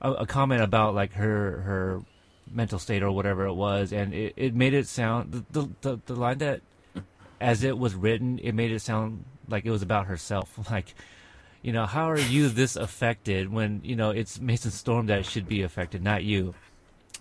a, 0.00 0.12
a 0.12 0.26
comment 0.26 0.62
about 0.62 0.94
like 0.94 1.12
her 1.14 1.60
her 1.62 2.02
mental 2.50 2.78
state 2.78 3.02
or 3.02 3.10
whatever 3.10 3.46
it 3.46 3.54
was, 3.54 3.92
and 3.92 4.12
it, 4.14 4.32
it 4.36 4.54
made 4.54 4.74
it 4.74 4.86
sound 4.88 5.44
the, 5.50 5.68
the 5.80 6.00
the 6.06 6.14
line 6.14 6.38
that 6.38 6.60
as 7.40 7.64
it 7.64 7.78
was 7.78 7.94
written, 7.94 8.38
it 8.42 8.52
made 8.52 8.70
it 8.72 8.80
sound 8.80 9.24
like 9.48 9.64
it 9.66 9.70
was 9.70 9.82
about 9.82 10.06
herself. 10.06 10.58
Like, 10.70 10.94
you 11.62 11.72
know, 11.72 11.86
how 11.86 12.10
are 12.10 12.18
you 12.18 12.48
this 12.50 12.76
affected 12.76 13.50
when 13.52 13.80
you 13.84 13.96
know 13.96 14.10
it's 14.10 14.38
Mason 14.40 14.70
Storm 14.70 15.06
that 15.06 15.24
should 15.26 15.48
be 15.48 15.62
affected, 15.62 16.02
not 16.02 16.22
you. 16.24 16.54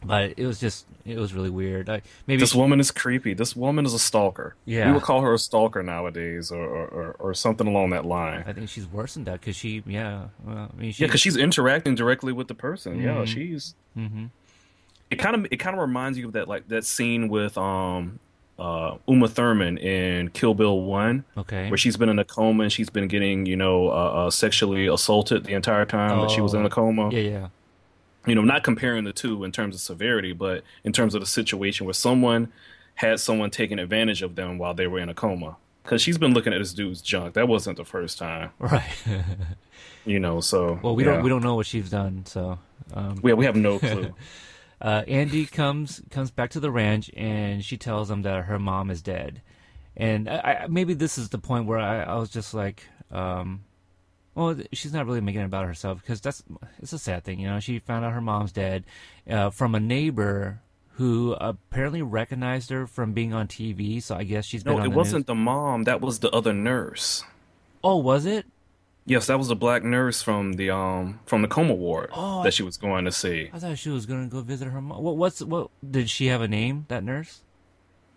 But 0.05 0.33
it 0.35 0.45
was 0.45 0.59
just 0.59 0.85
it 1.05 1.17
was 1.17 1.33
really 1.33 1.49
weird. 1.49 1.89
I, 1.89 2.01
maybe 2.27 2.41
This 2.41 2.53
woman 2.53 2.81
is 2.81 2.91
creepy. 2.91 3.33
This 3.33 3.55
woman 3.55 3.85
is 3.85 3.93
a 3.93 3.99
stalker. 3.99 4.53
Yeah. 4.65 4.87
we 4.87 4.93
would 4.95 5.01
call 5.03 5.21
her 5.21 5.33
a 5.33 5.37
stalker 5.39 5.81
nowadays, 5.81 6.51
or 6.51 6.61
or, 6.61 6.87
or, 6.87 7.15
or 7.19 7.33
something 7.33 7.67
along 7.67 7.91
that 7.91 8.03
line. 8.05 8.43
I 8.45 8.51
think 8.51 8.67
she's 8.67 8.85
worse 8.85 9.13
than 9.13 9.23
that 9.23 9.39
because 9.39 9.55
she, 9.55 9.81
yeah, 9.85 10.25
well, 10.43 10.69
I 10.73 10.77
mean, 10.81 10.91
she, 10.91 11.03
Yeah, 11.03 11.07
because 11.07 11.21
she's 11.21 11.37
interacting 11.37 11.95
directly 11.95 12.33
with 12.33 12.49
the 12.49 12.53
person. 12.55 12.99
Yeah, 12.99 13.15
Mhm. 13.23 13.27
she's. 13.27 13.75
Mhm. 13.97 14.31
It 15.13 15.19
kind 15.19 15.35
of 15.35 15.47
it 15.51 15.57
kind 15.57 15.75
of 15.75 15.81
reminds 15.81 16.17
you 16.17 16.27
of 16.27 16.33
that 16.33 16.47
like 16.47 16.67
that 16.69 16.85
scene 16.85 17.27
with 17.29 17.57
um 17.57 18.19
uh 18.59 18.97
Uma 19.07 19.27
Thurman 19.27 19.77
in 19.77 20.29
Kill 20.29 20.53
Bill 20.53 20.79
One, 20.81 21.23
okay. 21.37 21.69
where 21.69 21.77
she's 21.77 21.97
been 21.97 22.09
in 22.09 22.19
a 22.19 22.23
coma 22.25 22.63
and 22.63 22.71
she's 22.71 22.89
been 22.89 23.07
getting 23.07 23.45
you 23.45 23.55
know 23.55 23.89
uh, 23.89 24.25
uh, 24.27 24.29
sexually 24.29 24.87
assaulted 24.87 25.45
the 25.45 25.53
entire 25.53 25.85
time 25.85 26.19
that 26.21 26.31
she 26.31 26.41
was 26.41 26.53
in 26.53 26.61
Oh. 26.63 26.65
a 26.65 26.69
coma. 26.69 27.09
Yeah, 27.11 27.19
yeah. 27.19 27.47
you 28.27 28.35
know, 28.35 28.43
not 28.43 28.63
comparing 28.63 29.03
the 29.05 29.13
two 29.13 29.43
in 29.43 29.51
terms 29.51 29.75
of 29.75 29.81
severity, 29.81 30.33
but 30.33 30.63
in 30.83 30.91
terms 30.93 31.15
of 31.15 31.21
the 31.21 31.27
situation 31.27 31.85
where 31.85 31.93
someone 31.93 32.51
had 32.95 33.19
someone 33.19 33.49
taking 33.49 33.79
advantage 33.79 34.21
of 34.21 34.35
them 34.35 34.57
while 34.59 34.73
they 34.75 34.85
were 34.87 34.99
in 34.99 35.09
a 35.09 35.13
coma. 35.15 35.57
Because 35.83 36.01
she's 36.01 36.17
been 36.19 36.33
looking 36.33 36.53
at 36.53 36.59
this 36.59 36.73
dude's 36.73 37.01
junk. 37.01 37.33
That 37.33 37.47
wasn't 37.49 37.75
the 37.77 37.83
first 37.85 38.17
time, 38.17 38.51
Right. 38.59 38.83
you 40.05 40.19
know. 40.19 40.39
So 40.41 40.79
well, 40.81 40.95
we 40.95 41.03
yeah. 41.03 41.13
don't 41.15 41.23
we 41.23 41.29
don't 41.29 41.43
know 41.43 41.55
what 41.55 41.65
she's 41.65 41.89
done, 41.89 42.25
so. 42.25 42.59
Um, 42.93 43.19
We, 43.23 43.33
we 43.33 43.45
have 43.45 43.55
no 43.55 43.79
clue. 43.79 44.13
uh, 44.83 45.03
Andy 45.07 45.45
comes 45.45 46.01
comes 46.11 46.29
back 46.29 46.49
to 46.51 46.59
the 46.59 46.69
ranch 46.69 47.09
and 47.15 47.63
she 47.63 47.77
tells 47.77 48.11
him 48.11 48.21
that 48.23 48.45
her 48.45 48.59
mom 48.59 48.91
is 48.91 49.01
dead, 49.01 49.41
and 49.95 50.29
I, 50.29 50.63
I, 50.63 50.67
maybe 50.67 50.93
this 50.93 51.17
is 51.17 51.29
the 51.29 51.37
point 51.37 51.65
where 51.65 51.79
I, 51.79 52.03
I 52.03 52.15
was 52.15 52.29
just 52.29 52.53
like, 52.53 52.83
um, 53.09 53.63
well, 54.35 54.57
she's 54.73 54.93
not 54.93 55.05
really 55.05 55.21
making 55.21 55.41
it 55.41 55.45
about 55.45 55.65
herself 55.65 56.01
because 56.01 56.19
that's 56.19 56.43
it's 56.79 56.93
a 56.93 56.99
sad 56.99 57.23
thing, 57.23 57.39
you 57.39 57.47
know. 57.47 57.59
She 57.59 57.79
found 57.79 58.03
out 58.03 58.13
her 58.13 58.21
mom's 58.21 58.51
dead 58.51 58.83
uh, 59.29 59.49
from 59.51 59.73
a 59.73 59.79
neighbor 59.79 60.59
who 60.95 61.33
apparently 61.33 62.01
recognized 62.01 62.69
her 62.69 62.85
from 62.85 63.13
being 63.13 63.33
on 63.33 63.47
TV. 63.47 64.01
So 64.01 64.15
I 64.15 64.23
guess 64.23 64.45
she's 64.45 64.63
been 64.63 64.75
no, 64.75 64.79
it 64.79 64.83
the 64.83 64.89
wasn't 64.89 65.21
News. 65.21 65.25
the 65.27 65.35
mom. 65.35 65.83
That 65.85 66.01
was 66.01 66.19
the 66.19 66.29
other 66.31 66.53
nurse. 66.53 67.23
Oh, 67.83 67.97
was 67.97 68.25
it? 68.25 68.45
Yes, 69.05 69.27
that 69.27 69.37
was 69.37 69.49
the 69.49 69.55
black 69.55 69.83
nurse 69.83 70.21
from 70.21 70.53
the 70.53 70.69
um 70.69 71.19
from 71.25 71.41
the 71.41 71.47
coma 71.47 71.73
ward 71.73 72.09
Oh, 72.13 72.41
that 72.43 72.53
she 72.53 72.63
was 72.63 72.77
going 72.77 73.05
to 73.05 73.11
see. 73.11 73.49
I 73.53 73.59
thought 73.59 73.77
she 73.77 73.89
was 73.89 74.05
gonna 74.05 74.27
go 74.27 74.41
visit 74.41 74.69
her 74.69 74.81
mom. 74.81 75.03
What? 75.03 75.17
What's 75.17 75.41
what? 75.41 75.69
Did 75.89 76.09
she 76.09 76.27
have 76.27 76.41
a 76.41 76.47
name? 76.47 76.85
That 76.87 77.03
nurse? 77.03 77.41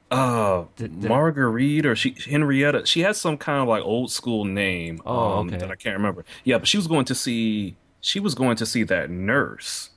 Uh, 0.08 0.66
Did- 0.76 1.00
did- 1.00 1.08
Marguerite 1.08 1.84
or 1.84 1.96
she 1.96 2.14
Henrietta. 2.28 2.86
She 2.86 3.00
had 3.00 3.16
some 3.16 3.36
kind 3.36 3.60
of 3.62 3.68
like 3.68 3.82
old 3.82 4.12
school 4.12 4.44
name. 4.44 5.00
Oh, 5.04 5.38
um, 5.40 5.48
okay. 5.48 5.56
That 5.56 5.70
I 5.70 5.74
can't 5.74 5.96
remember. 5.96 6.24
Yeah, 6.44 6.58
but 6.58 6.68
she 6.68 6.76
was 6.76 6.86
going 6.86 7.06
to 7.06 7.14
see. 7.14 7.76
She 8.00 8.20
was 8.20 8.36
going 8.36 8.56
to 8.58 8.66
see 8.66 8.84
that 8.84 9.10
nurse. 9.10 9.90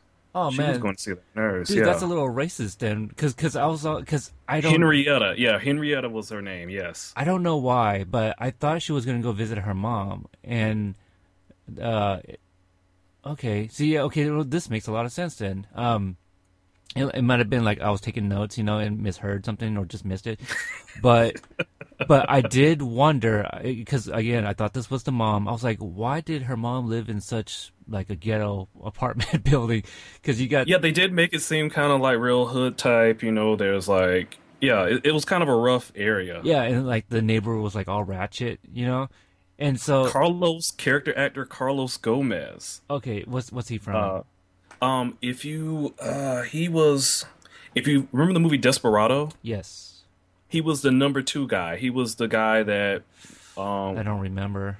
Oh 0.47 0.51
she 0.51 0.57
man, 0.57 0.69
was 0.69 0.77
going 0.77 0.95
to 0.95 1.01
see 1.01 1.11
that 1.11 1.23
nurse. 1.35 1.67
dude, 1.67 1.77
yeah, 1.77 1.83
that's 1.85 2.01
a 2.01 2.07
little 2.07 2.27
racist 2.27 2.77
then, 2.77 3.07
because 3.07 3.33
because 3.33 3.55
I 3.55 3.65
was 3.67 3.83
because 3.83 4.31
I 4.47 4.61
don't 4.61 4.71
Henrietta. 4.71 5.35
Yeah, 5.37 5.59
Henrietta 5.59 6.09
was 6.09 6.29
her 6.29 6.41
name. 6.41 6.69
Yes. 6.69 7.13
I 7.15 7.23
don't 7.23 7.43
know 7.43 7.57
why, 7.57 8.03
but 8.03 8.35
I 8.39 8.51
thought 8.51 8.81
she 8.81 8.91
was 8.91 9.05
gonna 9.05 9.21
go 9.21 9.31
visit 9.31 9.57
her 9.57 9.73
mom, 9.73 10.27
and 10.43 10.95
uh, 11.81 12.19
okay, 13.25 13.67
see, 13.67 13.93
yeah, 13.93 14.01
okay, 14.03 14.29
well, 14.29 14.43
this 14.43 14.69
makes 14.69 14.87
a 14.87 14.91
lot 14.91 15.05
of 15.05 15.11
sense 15.11 15.35
then. 15.35 15.67
Um, 15.75 16.17
it, 16.95 17.05
it 17.13 17.21
might 17.21 17.39
have 17.39 17.49
been 17.49 17.63
like 17.63 17.81
I 17.81 17.91
was 17.91 18.01
taking 18.01 18.27
notes, 18.27 18.57
you 18.57 18.63
know, 18.63 18.79
and 18.79 19.01
misheard 19.01 19.45
something 19.45 19.77
or 19.77 19.85
just 19.85 20.05
missed 20.05 20.27
it, 20.27 20.39
but 21.01 21.35
but 22.07 22.29
I 22.29 22.41
did 22.41 22.81
wonder 22.81 23.47
because 23.61 24.07
again, 24.07 24.45
I 24.45 24.53
thought 24.53 24.73
this 24.73 24.89
was 24.89 25.03
the 25.03 25.11
mom. 25.11 25.47
I 25.47 25.51
was 25.51 25.63
like, 25.63 25.77
why 25.79 26.21
did 26.21 26.43
her 26.43 26.57
mom 26.57 26.87
live 26.87 27.09
in 27.09 27.21
such 27.21 27.71
like 27.87 28.09
a 28.09 28.15
ghetto 28.15 28.67
apartment 28.83 29.43
building? 29.43 29.83
Because 30.21 30.41
you 30.41 30.47
got 30.47 30.67
Yeah, 30.67 30.77
they 30.77 30.91
did 30.91 31.13
make 31.13 31.33
it 31.33 31.41
seem 31.41 31.69
kind 31.69 31.91
of 31.91 32.01
like 32.01 32.17
real 32.17 32.47
hood 32.47 32.77
type. 32.77 33.21
You 33.21 33.31
know, 33.31 33.55
there's 33.55 33.87
like, 33.87 34.37
yeah, 34.61 34.85
it, 34.85 35.05
it 35.05 35.11
was 35.11 35.25
kind 35.25 35.43
of 35.43 35.49
a 35.49 35.55
rough 35.55 35.91
area. 35.95 36.41
yeah, 36.43 36.63
and 36.63 36.87
like 36.87 37.09
the 37.09 37.21
neighbor 37.21 37.55
was 37.57 37.75
like 37.75 37.87
all 37.87 38.03
ratchet, 38.03 38.59
you 38.71 38.85
know, 38.85 39.09
and 39.59 39.79
so 39.79 40.09
Carlos, 40.09 40.71
character 40.71 41.15
actor 41.17 41.45
Carlos 41.45 41.97
Gomez. 41.97 42.81
okay, 42.89 43.23
what's 43.27 43.51
what's 43.51 43.67
he 43.67 43.77
from? 43.77 43.95
Uh, 43.95 44.21
um, 44.81 45.17
if 45.21 45.43
you, 45.45 45.93
uh, 45.99 46.41
he 46.43 46.69
was, 46.69 47.25
if 47.75 47.87
you 47.87 48.07
remember 48.11 48.33
the 48.33 48.39
movie 48.39 48.57
Desperado, 48.57 49.29
yes, 49.41 50.01
he 50.47 50.61
was 50.61 50.81
the 50.81 50.91
number 50.91 51.21
two 51.21 51.47
guy. 51.47 51.75
He 51.77 51.89
was 51.89 52.15
the 52.15 52.27
guy 52.27 52.63
that, 52.63 53.03
um, 53.57 53.97
I 53.97 54.03
don't 54.03 54.19
remember. 54.19 54.77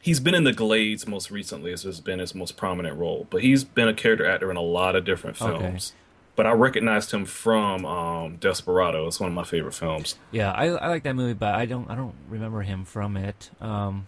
he's 0.00 0.20
been 0.20 0.34
in 0.34 0.44
the 0.44 0.52
Glades 0.52 1.06
most 1.06 1.30
recently. 1.30 1.70
This 1.72 1.82
has 1.82 2.00
been 2.00 2.18
his 2.20 2.34
most 2.34 2.56
prominent 2.56 2.96
role, 2.98 3.26
but 3.30 3.42
he's 3.42 3.64
been 3.64 3.88
a 3.88 3.94
character 3.94 4.24
actor 4.26 4.50
in 4.50 4.56
a 4.56 4.62
lot 4.62 4.96
of 4.96 5.04
different 5.04 5.40
Okay. 5.42 5.58
films. 5.58 5.92
But 6.36 6.46
I 6.46 6.52
recognized 6.52 7.10
him 7.10 7.24
from 7.24 7.84
um, 7.84 8.36
Desperado. 8.36 9.08
It's 9.08 9.18
one 9.18 9.28
of 9.28 9.34
my 9.34 9.42
favorite 9.42 9.74
films. 9.74 10.14
Yeah, 10.30 10.52
I 10.52 10.66
I 10.68 10.86
like 10.86 11.02
that 11.02 11.16
movie, 11.16 11.32
but 11.34 11.52
I 11.56 11.66
don't 11.66 11.90
I 11.90 11.96
don't 11.96 12.14
remember 12.28 12.62
him 12.62 12.84
from 12.84 13.16
it. 13.16 13.50
Um, 13.60 14.06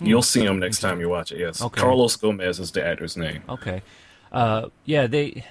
You'll 0.00 0.22
see 0.22 0.44
him 0.44 0.58
next 0.58 0.80
time 0.80 0.98
you 0.98 1.08
watch 1.08 1.30
it. 1.30 1.38
Yes, 1.38 1.62
Okay. 1.62 1.80
Carlos 1.80 2.16
Gomez 2.16 2.58
is 2.58 2.72
the 2.72 2.84
actor's 2.84 3.16
name. 3.16 3.42
okay, 3.48 3.82
uh, 4.32 4.68
yeah, 4.84 5.06
they, 5.06 5.44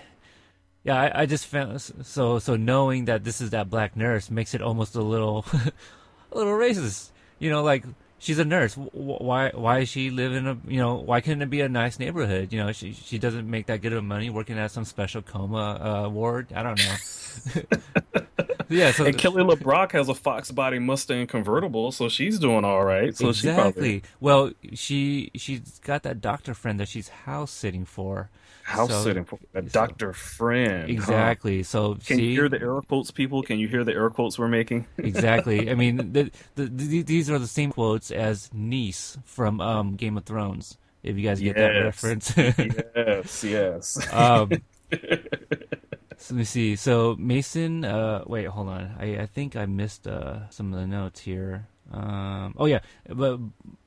yeah, 0.84 1.00
I, 1.00 1.22
I 1.22 1.26
just 1.26 1.46
found 1.46 1.82
so 1.82 2.40
so 2.40 2.56
knowing 2.56 3.06
that 3.06 3.24
this 3.24 3.42
is 3.42 3.52
that 3.52 3.70
black 3.70 3.96
nurse 3.96 4.30
makes 4.30 4.54
it 4.54 4.62
almost 4.62 4.96
a 4.96 5.02
little, 5.02 5.46
a 6.32 6.38
little 6.38 6.54
racist. 6.54 7.10
You 7.40 7.50
know, 7.50 7.64
like 7.64 7.86
she's 8.20 8.38
a 8.38 8.46
nurse. 8.46 8.76
Why 8.76 9.52
why 9.54 9.80
is 9.80 9.90
she 9.90 10.12
live 10.12 10.34
in 10.34 10.46
a 10.46 10.58
you 10.68 10.78
know 10.78 10.96
why 10.96 11.22
couldn't 11.22 11.42
it 11.42 11.50
be 11.50 11.62
a 11.62 11.70
nice 11.70 11.98
neighborhood? 11.98 12.54
You 12.54 12.60
know, 12.64 12.72
she 12.72 12.94
she 12.94 13.18
doesn't 13.18 13.50
make 13.50 13.66
that 13.68 13.82
good 13.82 13.94
of 13.94 14.04
money 14.04 14.30
working 14.30 14.60
at 14.60 14.72
some 14.72 14.86
special 14.86 15.22
coma 15.22 16.06
uh, 16.06 16.10
ward. 16.10 16.54
I 16.54 16.64
don't 16.64 16.80
know. 16.80 18.22
yeah, 18.70 18.92
so 18.92 19.06
And 19.06 19.18
Kelly 19.18 19.44
LeBrock 19.44 19.94
has 19.94 20.10
a 20.10 20.14
Fox 20.14 20.52
Body 20.52 20.80
Mustang 20.80 21.26
convertible, 21.28 21.92
so 21.92 22.10
she's 22.10 22.38
doing 22.38 22.64
all 22.64 22.84
right. 22.84 23.16
So 23.16 23.32
she 23.32 23.48
exactly. 23.50 24.02
probably 24.02 24.04
Well, 24.20 24.52
she 24.74 25.32
she's 25.36 25.80
got 25.80 26.04
that 26.04 26.22
doctor 26.22 26.54
friend 26.54 26.80
that 26.80 26.90
she's 26.90 27.10
house 27.10 27.52
sitting 27.52 27.86
for. 27.86 28.30
House 28.70 28.90
So- 28.90 29.04
sitting 29.04 29.26
for 29.26 29.40
a 29.54 29.62
so- 29.64 29.70
doctor 29.70 30.14
friend. 30.14 30.84
huh? 30.84 30.94
Exactly. 30.94 31.64
So 31.64 31.96
Can 31.96 32.18
see, 32.18 32.28
you 32.28 32.32
hear 32.34 32.50
the 32.50 32.62
air 32.62 32.80
quotes, 32.82 33.12
people? 33.12 33.42
Can 33.42 33.60
you 33.60 33.68
hear 33.68 33.84
the 33.84 33.94
air 33.94 34.10
quotes 34.10 34.38
we're 34.38 34.48
making? 34.48 34.86
exactly. 34.98 35.70
I 35.70 35.76
mean, 35.76 35.98
the, 36.14 36.32
the, 36.56 36.66
the, 36.66 37.02
these 37.02 37.30
are 37.30 37.40
the 37.40 37.48
same 37.48 37.72
quotes 37.72 38.12
as 38.12 38.50
Niece 38.54 39.18
from 39.26 39.60
um, 39.60 39.96
Game 39.96 40.18
of 40.18 40.26
Thrones. 40.26 40.78
If 41.02 41.18
you 41.18 41.24
guys 41.24 41.40
get 41.40 41.56
that 41.56 41.70
reference. 41.70 42.34
yes, 42.38 43.44
yes. 43.44 44.14
um, 44.14 44.52
so 44.92 44.98
let 44.98 46.32
me 46.32 46.44
see. 46.44 46.76
So 46.76 47.16
Mason, 47.18 47.86
uh, 47.86 48.24
wait, 48.28 48.48
hold 48.48 48.68
on. 48.68 48.96
I, 49.00 49.20
I 49.20 49.26
think 49.26 49.56
I 49.56 49.66
missed 49.66 50.08
uh, 50.08 50.50
some 50.50 50.74
of 50.74 50.80
the 50.80 50.86
notes 50.88 51.22
here. 51.22 51.68
Um, 51.92 52.54
oh 52.58 52.66
yeah, 52.66 52.80
but 53.08 53.40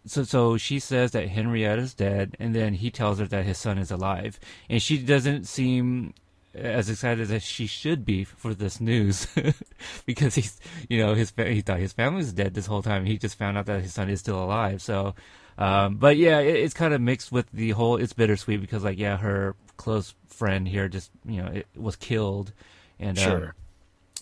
so 0.07 0.25
so 0.25 0.57
she 0.57 0.79
says 0.79 1.13
that 1.13 1.29
Henrietta's 1.29 1.95
dead, 1.95 2.37
and 2.41 2.55
then 2.55 2.75
he 2.75 2.91
tells 2.91 3.19
her 3.19 3.27
that 3.27 3.45
his 3.45 3.59
son 3.59 3.79
is 3.79 3.91
alive, 3.91 4.41
and 4.69 4.83
she 4.83 4.99
doesn't 4.99 5.47
seem 5.47 6.15
as 6.55 6.91
excited 6.91 7.31
as 7.31 7.43
she 7.43 7.67
should 7.67 8.05
be 8.05 8.25
for 8.25 8.55
this 8.55 8.81
news 8.81 9.27
because 10.07 10.35
he's, 10.35 10.61
you 10.89 10.99
know, 10.99 11.15
his 11.15 11.33
he 11.37 11.61
thought 11.63 11.79
his 11.79 11.93
family 11.93 12.19
was 12.19 12.33
dead 12.33 12.55
this 12.55 12.67
whole 12.67 12.83
time. 12.83 13.07
He 13.07 13.19
just 13.19 13.39
found 13.39 13.57
out 13.57 13.67
that 13.67 13.83
his 13.83 13.95
son 13.95 14.11
is 14.11 14.21
still 14.21 14.43
alive. 14.43 14.83
So, 14.83 15.15
um, 15.57 15.97
but 15.97 16.17
yeah, 16.17 16.41
it, 16.41 16.57
it's 16.57 16.75
kind 16.75 16.93
of 16.93 17.01
mixed 17.01 17.33
with 17.33 17.51
the 17.53 17.71
whole. 17.71 17.97
It's 17.97 18.13
bittersweet 18.13 18.61
because 18.61 18.85
like 18.85 18.99
yeah, 18.99 19.17
her 19.17 19.55
close 19.77 20.15
friend 20.29 20.67
here 20.67 20.89
just 20.89 21.11
you 21.25 21.43
know 21.43 21.49
it 21.49 21.67
was 21.77 21.97
killed, 21.97 22.53
and 22.99 23.17
um, 23.19 23.25
Sure. 23.25 23.55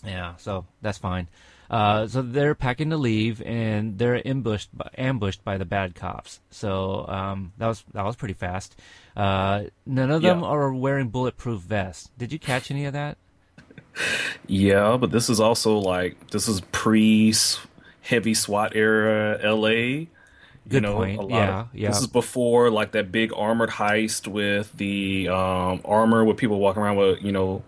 yeah, 0.05 0.35
so 0.37 0.65
that's 0.81 0.97
fine. 0.99 1.27
Uh, 1.71 2.05
so 2.05 2.21
they're 2.21 2.53
packing 2.53 2.89
to 2.89 2.97
leave, 2.97 3.41
and 3.43 3.97
they're 3.97 4.21
ambushed 4.27 4.69
by, 4.77 4.89
ambushed 4.97 5.41
by 5.45 5.57
the 5.57 5.63
bad 5.63 5.95
cops. 5.95 6.41
So 6.49 7.07
um, 7.07 7.53
that 7.59 7.67
was 7.67 7.85
that 7.93 8.03
was 8.03 8.17
pretty 8.17 8.33
fast. 8.33 8.75
Uh, 9.15 9.63
none 9.85 10.11
of 10.11 10.21
them 10.21 10.41
Yeah. 10.41 10.45
are 10.47 10.73
wearing 10.73 11.07
bulletproof 11.07 11.61
vests. 11.61 12.11
Did 12.17 12.33
you 12.33 12.39
catch 12.39 12.71
any 12.71 12.83
of 12.83 12.91
that? 12.91 13.17
Yeah, 14.47 14.97
but 14.99 15.11
this 15.11 15.29
is 15.29 15.39
also 15.39 15.77
like 15.77 16.31
this 16.31 16.47
is 16.47 16.61
pre 16.73 17.33
heavy 18.01 18.33
SWAT 18.33 18.75
era 18.75 19.39
LA. 19.43 19.69
you 19.69 20.07
Good 20.67 20.83
know, 20.83 20.95
point. 20.95 21.19
a 21.19 21.21
lot 21.21 21.29
Yeah, 21.29 21.59
of- 21.61 21.67
yeah. 21.73 21.87
This 21.89 22.01
is 22.01 22.07
before 22.07 22.69
like 22.69 22.91
that 22.91 23.11
big 23.11 23.31
armored 23.35 23.69
heist 23.69 24.27
with 24.27 24.71
the 24.77 25.29
um, 25.29 25.81
armor 25.85 26.23
with 26.25 26.37
people 26.37 26.59
walking 26.59 26.81
around 26.83 26.97
with 26.97 27.21
you 27.21 27.31
know 27.31 27.63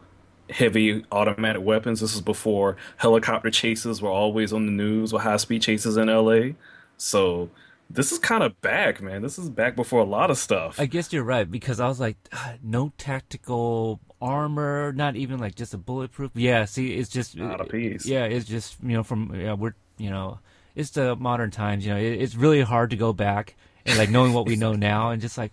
heavy 0.53 1.03
automatic 1.11 1.61
weapons. 1.63 1.99
This 1.99 2.13
is 2.15 2.21
before 2.21 2.77
helicopter 2.97 3.49
chases 3.49 4.01
were 4.01 4.09
always 4.09 4.53
on 4.53 4.65
the 4.65 4.71
news 4.71 5.11
or 5.13 5.21
high 5.21 5.37
speed 5.37 5.61
chases 5.61 5.97
in 5.97 6.07
LA. 6.07 6.53
So 6.97 7.49
this 7.89 8.11
is 8.11 8.19
kind 8.19 8.43
of 8.43 8.59
back, 8.61 9.01
man. 9.01 9.21
This 9.21 9.37
is 9.37 9.49
back 9.49 9.75
before 9.75 9.99
a 9.99 10.05
lot 10.05 10.31
of 10.31 10.37
stuff. 10.37 10.79
I 10.79 10.85
guess 10.85 11.11
you're 11.11 11.23
right 11.23 11.49
because 11.49 11.79
I 11.79 11.87
was 11.87 11.99
like, 11.99 12.17
"Ah, 12.31 12.53
no 12.63 12.93
tactical 12.97 13.99
armor, 14.23 14.93
not 14.93 15.15
even 15.15 15.37
like 15.39 15.53
just 15.55 15.73
a 15.73 15.77
bulletproof. 15.77 16.31
Yeah, 16.33 16.65
see, 16.65 16.93
it's 16.93 17.09
just 17.09 17.35
Not 17.35 17.61
a 17.61 17.65
piece. 17.65 18.05
Yeah, 18.05 18.23
it's 18.23 18.45
just 18.45 18.77
you 18.81 18.93
know 18.93 19.03
from 19.03 19.35
yeah, 19.35 19.53
we're 19.53 19.75
you 19.97 20.09
know 20.09 20.39
it's 20.75 20.91
the 20.91 21.15
modern 21.15 21.51
times. 21.51 21.85
You 21.85 21.93
know, 21.93 21.99
it, 21.99 22.21
it's 22.21 22.35
really 22.35 22.61
hard 22.61 22.89
to 22.91 22.95
go 22.95 23.13
back 23.13 23.55
and 23.85 23.97
like 23.97 24.09
knowing 24.09 24.33
what 24.33 24.45
we 24.45 24.55
know 24.55 24.73
now 24.91 25.09
and 25.09 25.21
just 25.21 25.37
like 25.37 25.51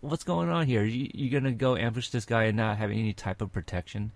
what's 0.00 0.24
going 0.24 0.48
on 0.48 0.66
here. 0.66 0.84
You, 0.84 1.10
you're 1.12 1.40
gonna 1.40 1.52
go 1.52 1.76
ambush 1.76 2.10
this 2.10 2.24
guy 2.24 2.44
and 2.44 2.56
not 2.56 2.78
have 2.78 2.90
any 2.90 3.12
type 3.12 3.42
of 3.42 3.52
protection. 3.52 4.12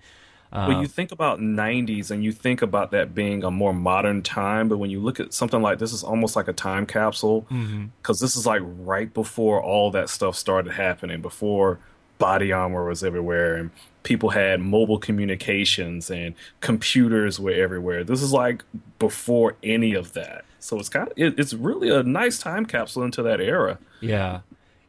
When 0.67 0.81
you 0.81 0.87
think 0.87 1.13
about 1.13 1.39
90s 1.41 2.11
and 2.11 2.25
you 2.25 2.33
think 2.33 2.63
about 2.63 2.91
that 2.93 3.15
being 3.15 3.45
a 3.45 3.51
more 3.51 3.75
modern 3.75 4.23
time, 4.23 4.69
but 4.69 4.79
when 4.79 4.91
you 4.91 5.01
look 5.01 5.21
at 5.21 5.35
something 5.35 5.61
like 5.61 5.79
this, 5.79 5.93
is 5.93 6.03
almost 6.03 6.37
like 6.37 6.49
a 6.49 6.53
time 6.53 6.87
capsule 6.87 7.47
Mm-hmm. 7.51 7.87
because 8.01 8.21
this 8.21 8.37
is 8.37 8.47
like 8.47 8.63
right 8.65 9.13
before 9.13 9.63
all 9.63 9.91
that 9.91 10.09
stuff 10.09 10.37
started 10.37 10.73
happening, 10.73 11.21
before 11.21 11.79
body 12.19 12.51
armor 12.53 12.87
was 12.87 13.05
everywhere 13.05 13.57
and 13.57 13.71
people 14.03 14.31
had 14.31 14.61
mobile 14.61 14.99
communications 14.99 16.11
and 16.11 16.35
computers 16.61 17.39
were 17.39 17.51
everywhere. 17.51 18.05
This 18.05 18.23
is 18.23 18.33
like 18.33 18.65
before 18.99 19.57
any 19.63 19.93
of 19.95 20.15
that. 20.15 20.45
So 20.61 20.79
it's 20.79 20.89
kind 20.89 21.09
of 21.09 21.13
it, 21.17 21.39
it's 21.39 21.53
really 21.53 21.91
a 21.91 22.03
nice 22.03 22.39
time 22.39 22.65
capsule 22.67 23.05
into 23.05 23.23
that 23.23 23.41
era. 23.41 23.79
Yeah, 24.01 24.41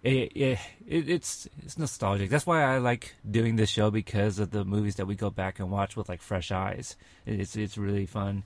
it, 0.03 0.31
it, 0.35 0.59
it, 0.87 1.09
it's 1.09 1.47
it's 1.63 1.77
nostalgic. 1.77 2.29
That's 2.29 2.45
why 2.47 2.63
I 2.63 2.77
like 2.79 3.15
doing 3.29 3.57
this 3.57 3.69
show 3.69 3.91
because 3.91 4.39
of 4.39 4.51
the 4.51 4.63
movies 4.65 4.95
that 4.95 5.05
we 5.05 5.15
go 5.15 5.29
back 5.29 5.59
and 5.59 5.69
watch 5.69 5.95
with 5.95 6.09
like 6.09 6.21
fresh 6.21 6.51
eyes. 6.51 6.95
It's 7.25 7.55
it's 7.55 7.77
really 7.77 8.05
fun. 8.05 8.43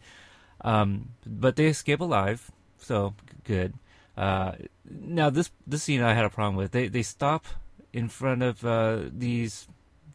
Um, 0.63 1.09
but 1.25 1.55
they 1.55 1.67
escape 1.67 2.01
alive, 2.01 2.51
so 2.79 3.13
good. 3.45 3.73
Uh, 4.17 4.53
now 4.89 5.29
this 5.29 5.51
this 5.65 5.83
scene 5.83 6.01
I 6.01 6.13
had 6.13 6.25
a 6.25 6.29
problem 6.29 6.55
with. 6.55 6.71
They 6.71 6.87
they 6.87 7.03
stop 7.03 7.45
in 7.93 8.09
front 8.09 8.43
of 8.43 8.65
uh, 8.65 8.99
these 9.11 9.67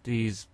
these 0.05 0.47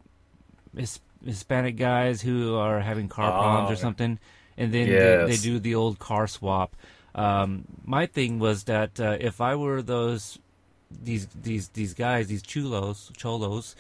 His, 0.77 1.01
Hispanic 1.25 1.77
guys 1.77 2.23
who 2.23 2.57
are 2.57 2.81
having 2.81 3.09
car 3.09 3.31
problems 3.31 3.71
or 3.71 3.79
Oh. 3.81 3.85
something, 3.87 4.19
and 4.57 4.73
then 4.73 4.89
Yes. 4.89 5.29
they, 5.29 5.37
they 5.37 5.43
do 5.43 5.59
the 5.61 5.75
old 5.75 5.99
car 5.99 6.27
swap. 6.27 6.75
Um, 7.15 7.65
my 7.85 8.07
thing 8.07 8.39
was 8.39 8.65
that 8.65 8.99
uh, 8.99 9.17
if 9.21 9.41
I 9.41 9.55
were 9.55 9.83
those 9.83 10.39
these 11.03 11.27
these 11.43 11.69
these 11.69 11.95
guys, 11.95 12.27
these 12.29 12.43
chulos, 12.43 13.11
cholos, 13.17 13.75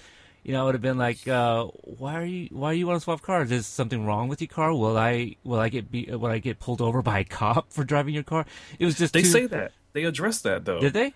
you 0.44 0.52
know, 0.52 0.62
I 0.62 0.64
would 0.64 0.74
have 0.74 0.82
been 0.82 0.98
like, 0.98 1.26
uh, 1.28 1.64
"Why 1.84 2.14
are 2.16 2.24
you? 2.24 2.48
Why 2.50 2.72
do 2.72 2.78
you 2.78 2.86
want 2.86 3.00
to 3.00 3.04
swap 3.04 3.22
cars? 3.22 3.50
Is 3.50 3.66
something 3.66 4.04
wrong 4.06 4.28
with 4.28 4.40
your 4.40 4.48
car? 4.48 4.72
Will 4.74 4.96
I 4.98 5.36
will 5.44 5.60
I 5.60 5.68
get 5.68 5.90
be, 5.90 6.06
will 6.10 6.26
I 6.26 6.38
get 6.38 6.58
pulled 6.58 6.80
over 6.80 7.02
by 7.02 7.20
a 7.20 7.24
cop 7.24 7.72
for 7.72 7.84
driving 7.84 8.14
your 8.14 8.22
car?" 8.24 8.46
It 8.78 8.84
was 8.84 8.96
just 8.96 9.12
They 9.14 9.22
too- 9.22 9.28
say 9.28 9.46
that. 9.46 9.72
They 9.92 10.04
address 10.04 10.40
that 10.42 10.64
though. 10.64 10.80
Did 10.80 10.94
they? 10.94 11.14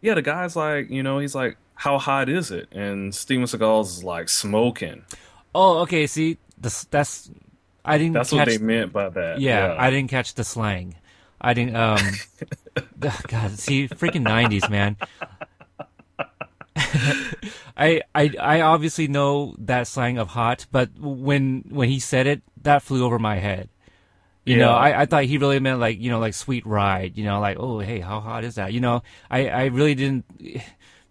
Yeah, 0.00 0.14
the 0.14 0.22
guy's 0.22 0.56
like, 0.56 0.90
you 0.90 1.02
know, 1.02 1.18
he's 1.18 1.34
like, 1.34 1.56
"How 1.74 1.98
hot 1.98 2.28
is 2.28 2.50
it?" 2.50 2.68
And 2.72 3.14
Steven 3.14 3.44
Seagal's 3.46 3.98
is 3.98 4.04
like 4.04 4.28
smoking. 4.28 5.04
Oh, 5.54 5.78
okay. 5.80 6.06
See, 6.06 6.38
this, 6.56 6.84
that's 6.84 7.30
I 7.84 7.98
didn't. 7.98 8.14
That's 8.14 8.32
what 8.32 8.46
they 8.46 8.58
meant 8.58 8.92
by 8.92 9.08
that. 9.10 9.40
Yeah, 9.40 9.74
I 9.78 9.90
didn't 9.90 10.10
catch 10.10 10.34
the 10.34 10.44
slang. 10.44 10.94
I 11.42 11.54
didn't. 11.54 11.76
Um, 11.76 11.98
God, 13.00 13.58
see, 13.58 13.88
freaking 13.88 14.22
nineties, 14.22 14.70
man. 14.70 14.96
I, 17.76 18.02
I 18.14 18.30
I 18.40 18.60
obviously 18.60 19.08
know 19.08 19.56
that 19.58 19.88
slang 19.88 20.18
of 20.18 20.28
hot, 20.28 20.66
but 20.70 20.90
when 20.98 21.64
when 21.68 21.88
he 21.88 21.98
said 21.98 22.26
it, 22.26 22.42
that 22.62 22.82
flew 22.82 23.04
over 23.04 23.18
my 23.18 23.36
head. 23.36 23.68
You 24.44 24.56
know, 24.56 24.72
I, 24.72 25.02
I 25.02 25.06
thought 25.06 25.24
he 25.24 25.38
really 25.38 25.60
meant 25.60 25.78
like 25.78 26.00
you 26.00 26.10
know 26.10 26.18
like 26.18 26.34
sweet 26.34 26.66
ride. 26.66 27.16
You 27.16 27.24
know, 27.24 27.40
like 27.40 27.58
oh 27.58 27.78
hey, 27.78 28.00
how 28.00 28.20
hot 28.20 28.44
is 28.44 28.56
that? 28.56 28.72
You 28.72 28.80
know, 28.80 29.02
I 29.30 29.48
I 29.48 29.64
really 29.66 29.94
didn't. 29.94 30.24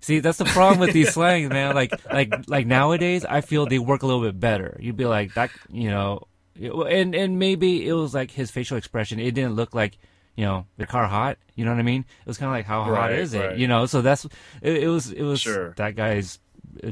See, 0.04 0.20
that's 0.20 0.40
the 0.40 0.46
problem 0.46 0.80
with 0.80 0.94
these 0.94 1.14
slangs, 1.14 1.50
man. 1.50 1.76
Like 1.76 1.94
like 2.12 2.34
like 2.48 2.66
nowadays, 2.66 3.24
I 3.24 3.42
feel 3.42 3.68
they 3.68 3.78
work 3.78 4.02
a 4.02 4.08
little 4.08 4.24
bit 4.24 4.40
better. 4.40 4.76
You'd 4.82 4.98
be 4.98 5.06
like 5.06 5.36
that, 5.36 5.52
you 5.70 5.90
know, 5.90 6.28
and 6.60 7.14
and 7.14 7.38
maybe 7.38 7.88
it 7.88 7.94
was 7.94 8.14
like 8.14 8.32
his 8.32 8.50
facial 8.50 8.78
expression. 8.78 9.20
It 9.20 9.36
didn't 9.36 9.54
look 9.54 9.76
like 9.76 10.00
you 10.42 10.48
know 10.48 10.66
the 10.78 10.88
car 10.88 11.06
hot. 11.06 11.38
You 11.56 11.66
know 11.66 11.72
what 11.72 11.80
I 11.80 11.84
mean? 11.84 12.02
It 12.02 12.28
was 12.28 12.38
kind 12.40 12.50
of 12.50 12.54
like 12.58 12.66
how 12.66 12.82
hot 12.84 12.92
Right, 12.92 13.20
is 13.20 13.34
it? 13.36 13.58
You 13.62 13.68
know, 13.68 13.86
so 13.86 14.02
that's 14.02 14.26
it, 14.62 14.84
it 14.86 14.88
was 14.88 15.12
it 15.12 15.24
was 15.24 15.40
Sure. 15.40 15.74
that 15.78 15.96
guy's 15.96 16.40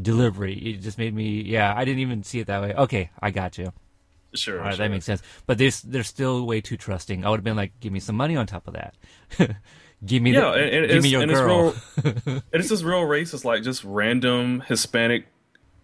delivery. 0.02 0.54
It 0.54 0.82
just 0.82 0.98
made 0.98 1.14
me 1.16 1.42
yeah. 1.42 1.74
I 1.76 1.84
didn't 1.86 2.00
even 2.00 2.24
see 2.24 2.40
it 2.40 2.48
that 2.48 2.62
way. 2.62 2.74
Okay, 2.74 3.10
I 3.20 3.32
got 3.32 3.58
you. 3.58 3.74
Sure, 4.36 4.60
All 4.60 4.66
right, 4.66 4.76
sure. 4.76 4.86
that 4.86 4.92
makes 4.92 5.06
sense. 5.06 5.24
But 5.48 5.58
they're 5.58 5.72
they're 5.86 6.04
still 6.04 6.46
way 6.46 6.62
too 6.62 6.78
trusting. 6.78 7.26
I 7.26 7.30
would 7.32 7.38
have 7.40 7.44
been 7.44 7.58
like, 7.58 7.72
give 7.80 7.92
me 7.92 8.00
some 8.00 8.16
money 8.16 8.36
on 8.36 8.46
top 8.46 8.68
of 8.68 8.76
that. 8.76 8.94
give 10.06 10.22
me 10.22 10.34
Yeah, 10.34 10.42
the, 10.42 10.48
and, 10.54 10.64
and 10.76 10.88
give 10.88 10.96
it's, 10.98 11.04
me 11.04 11.10
your 11.10 11.22
and 11.24 11.32
girl. 11.32 11.70
it's 11.70 12.06
real. 12.06 12.16
and 12.54 12.62
it's 12.62 12.70
just 12.70 12.84
real 12.84 13.02
racist, 13.02 13.44
like 13.44 13.64
just 13.64 13.84
random 13.84 14.62
Hispanic 14.68 15.26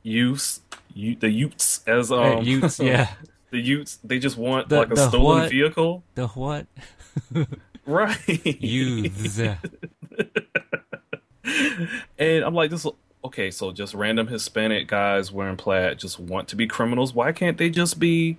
youths, 0.03 0.61
you, 0.93 1.15
the 1.15 1.29
youths 1.29 1.81
as 1.87 2.11
um, 2.11 2.19
Uh, 2.19 2.41
youths, 2.41 2.79
yeah. 2.91 3.09
the 3.49 3.59
youths. 3.59 3.97
They 4.03 4.19
just 4.19 4.37
want 4.37 4.69
The- 4.69 4.77
like 4.77 4.91
a 4.91 4.95
the 4.95 5.09
stolen 5.09 5.39
what? 5.41 5.49
vehicle, 5.49 6.03
The 6.13 6.27
what? 6.27 6.67
right? 7.85 8.61
Youths. 8.63 9.39
And 12.17 12.43
I'm 12.43 12.53
like, 12.53 12.71
this. 12.71 12.85
Okay, 13.23 13.49
so 13.49 13.71
just 13.71 13.93
random 13.93 14.27
Hispanic 14.27 14.87
guys 14.87 15.31
wearing 15.31 15.57
plaid 15.57 15.97
just 15.97 16.19
want 16.19 16.47
to 16.49 16.55
be 16.55 16.67
criminals. 16.67 17.13
Why 17.13 17.31
can't 17.31 17.57
they 17.57 17.69
just 17.69 17.99
be, 17.99 18.37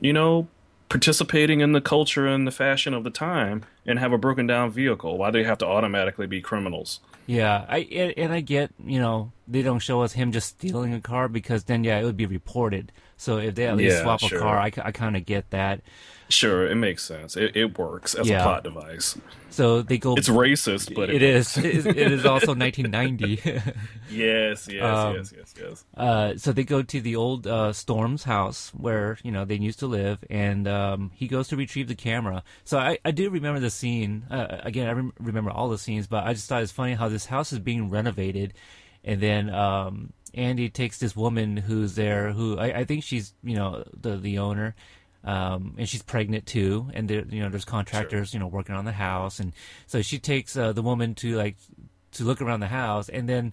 you 0.00 0.12
know, 0.12 0.46
participating 0.90 1.60
in 1.60 1.72
the 1.72 1.80
culture 1.80 2.26
and 2.26 2.46
the 2.46 2.50
fashion 2.50 2.92
of 2.92 3.04
the 3.04 3.10
time 3.10 3.64
and 3.86 3.98
have 3.98 4.12
a 4.12 4.18
broken 4.18 4.46
down 4.46 4.70
vehicle? 4.70 5.16
Why 5.16 5.30
do 5.30 5.38
they 5.38 5.44
have 5.44 5.58
to 5.58 5.66
automatically 5.66 6.26
be 6.26 6.42
criminals? 6.42 7.00
Yeah, 7.26 7.64
I 7.68 7.78
and, 7.78 8.14
and 8.18 8.32
I 8.32 8.40
get 8.40 8.72
you 8.84 8.98
know 8.98 9.32
they 9.46 9.62
don't 9.62 9.78
show 9.78 10.02
us 10.02 10.12
him 10.12 10.32
just 10.32 10.48
stealing 10.48 10.92
a 10.92 11.00
car 11.00 11.28
because 11.28 11.64
then 11.64 11.84
yeah 11.84 11.98
it 11.98 12.04
would 12.04 12.16
be 12.16 12.26
reported. 12.26 12.92
So 13.20 13.36
if 13.36 13.54
they 13.54 13.66
at 13.66 13.76
least 13.76 13.96
Yeah, 13.98 14.02
swap 14.02 14.20
sure. 14.20 14.38
a 14.38 14.40
car, 14.40 14.58
I, 14.58 14.72
I 14.82 14.92
kind 14.92 15.14
of 15.14 15.26
get 15.26 15.50
that. 15.50 15.82
Sure, 16.30 16.66
it 16.66 16.76
makes 16.76 17.02
sense. 17.04 17.36
It, 17.36 17.54
it 17.54 17.76
works 17.78 18.14
as 18.14 18.26
Yeah. 18.28 18.38
a 18.40 18.42
plot 18.44 18.64
device. 18.64 19.18
So 19.50 19.82
they 19.82 19.98
go. 19.98 20.14
It's 20.14 20.28
racist, 20.28 20.94
but 20.94 21.10
it 21.10 21.22
is. 21.22 21.56
It 21.58 21.64
is. 21.66 21.84
It 21.86 21.96
is 21.98 22.24
also 22.24 22.54
1990. 22.54 23.60
Yes, 24.10 24.66
yes, 24.68 24.82
Um, 24.82 25.16
yes, 25.16 25.32
yes, 25.36 25.54
yes. 25.60 25.84
Uh, 25.96 26.36
so 26.36 26.52
they 26.52 26.64
go 26.64 26.82
to 26.82 27.00
the 27.00 27.14
old 27.16 27.46
uh, 27.46 27.72
Storm's 27.72 28.24
house 28.24 28.70
where 28.76 29.18
you 29.22 29.30
know 29.30 29.44
they 29.44 29.56
used 29.56 29.78
to 29.80 29.86
live, 29.86 30.18
and 30.30 30.66
um, 30.66 31.10
he 31.14 31.28
goes 31.28 31.48
to 31.48 31.56
retrieve 31.56 31.88
the 31.88 31.94
camera. 31.94 32.42
So 32.64 32.78
I, 32.78 32.98
I 33.04 33.10
do 33.10 33.28
remember 33.30 33.60
the 33.60 33.70
scene. 33.70 34.24
Uh, 34.30 34.58
again, 34.62 34.88
I 34.88 34.92
rem- 34.92 35.12
remember 35.20 35.50
all 35.50 35.68
the 35.68 35.78
scenes, 35.78 36.06
but 36.06 36.24
I 36.24 36.32
just 36.32 36.48
thought 36.48 36.62
it's 36.62 36.72
funny 36.72 36.94
how 36.94 37.08
this 37.08 37.26
house 37.26 37.52
is 37.52 37.58
being 37.60 37.90
renovated, 37.90 38.54
and 39.04 39.20
then 39.20 39.50
um, 39.50 40.12
Andy 40.34 40.68
takes 40.68 40.98
this 40.98 41.16
woman 41.16 41.56
who's 41.56 41.94
there, 41.94 42.32
who 42.32 42.58
I, 42.58 42.80
I 42.80 42.84
think 42.84 43.04
she's 43.04 43.34
you 43.42 43.56
know 43.56 43.84
the 43.98 44.16
the 44.16 44.38
owner. 44.38 44.74
Um, 45.22 45.74
and 45.76 45.86
she's 45.86 46.00
pregnant 46.00 46.46
too, 46.46 46.88
and 46.94 47.06
there, 47.06 47.26
you 47.28 47.42
know, 47.42 47.50
there's 47.50 47.66
contractors, 47.66 48.32
you 48.32 48.40
know, 48.40 48.46
working 48.46 48.74
on 48.74 48.86
the 48.86 48.92
house, 48.92 49.38
and 49.38 49.52
so 49.86 50.00
she 50.00 50.18
takes 50.18 50.56
uh, 50.56 50.72
the 50.72 50.80
woman 50.80 51.14
to 51.16 51.36
like 51.36 51.58
to 52.12 52.24
look 52.24 52.40
around 52.40 52.60
the 52.60 52.68
house, 52.68 53.10
and 53.10 53.28
then 53.28 53.52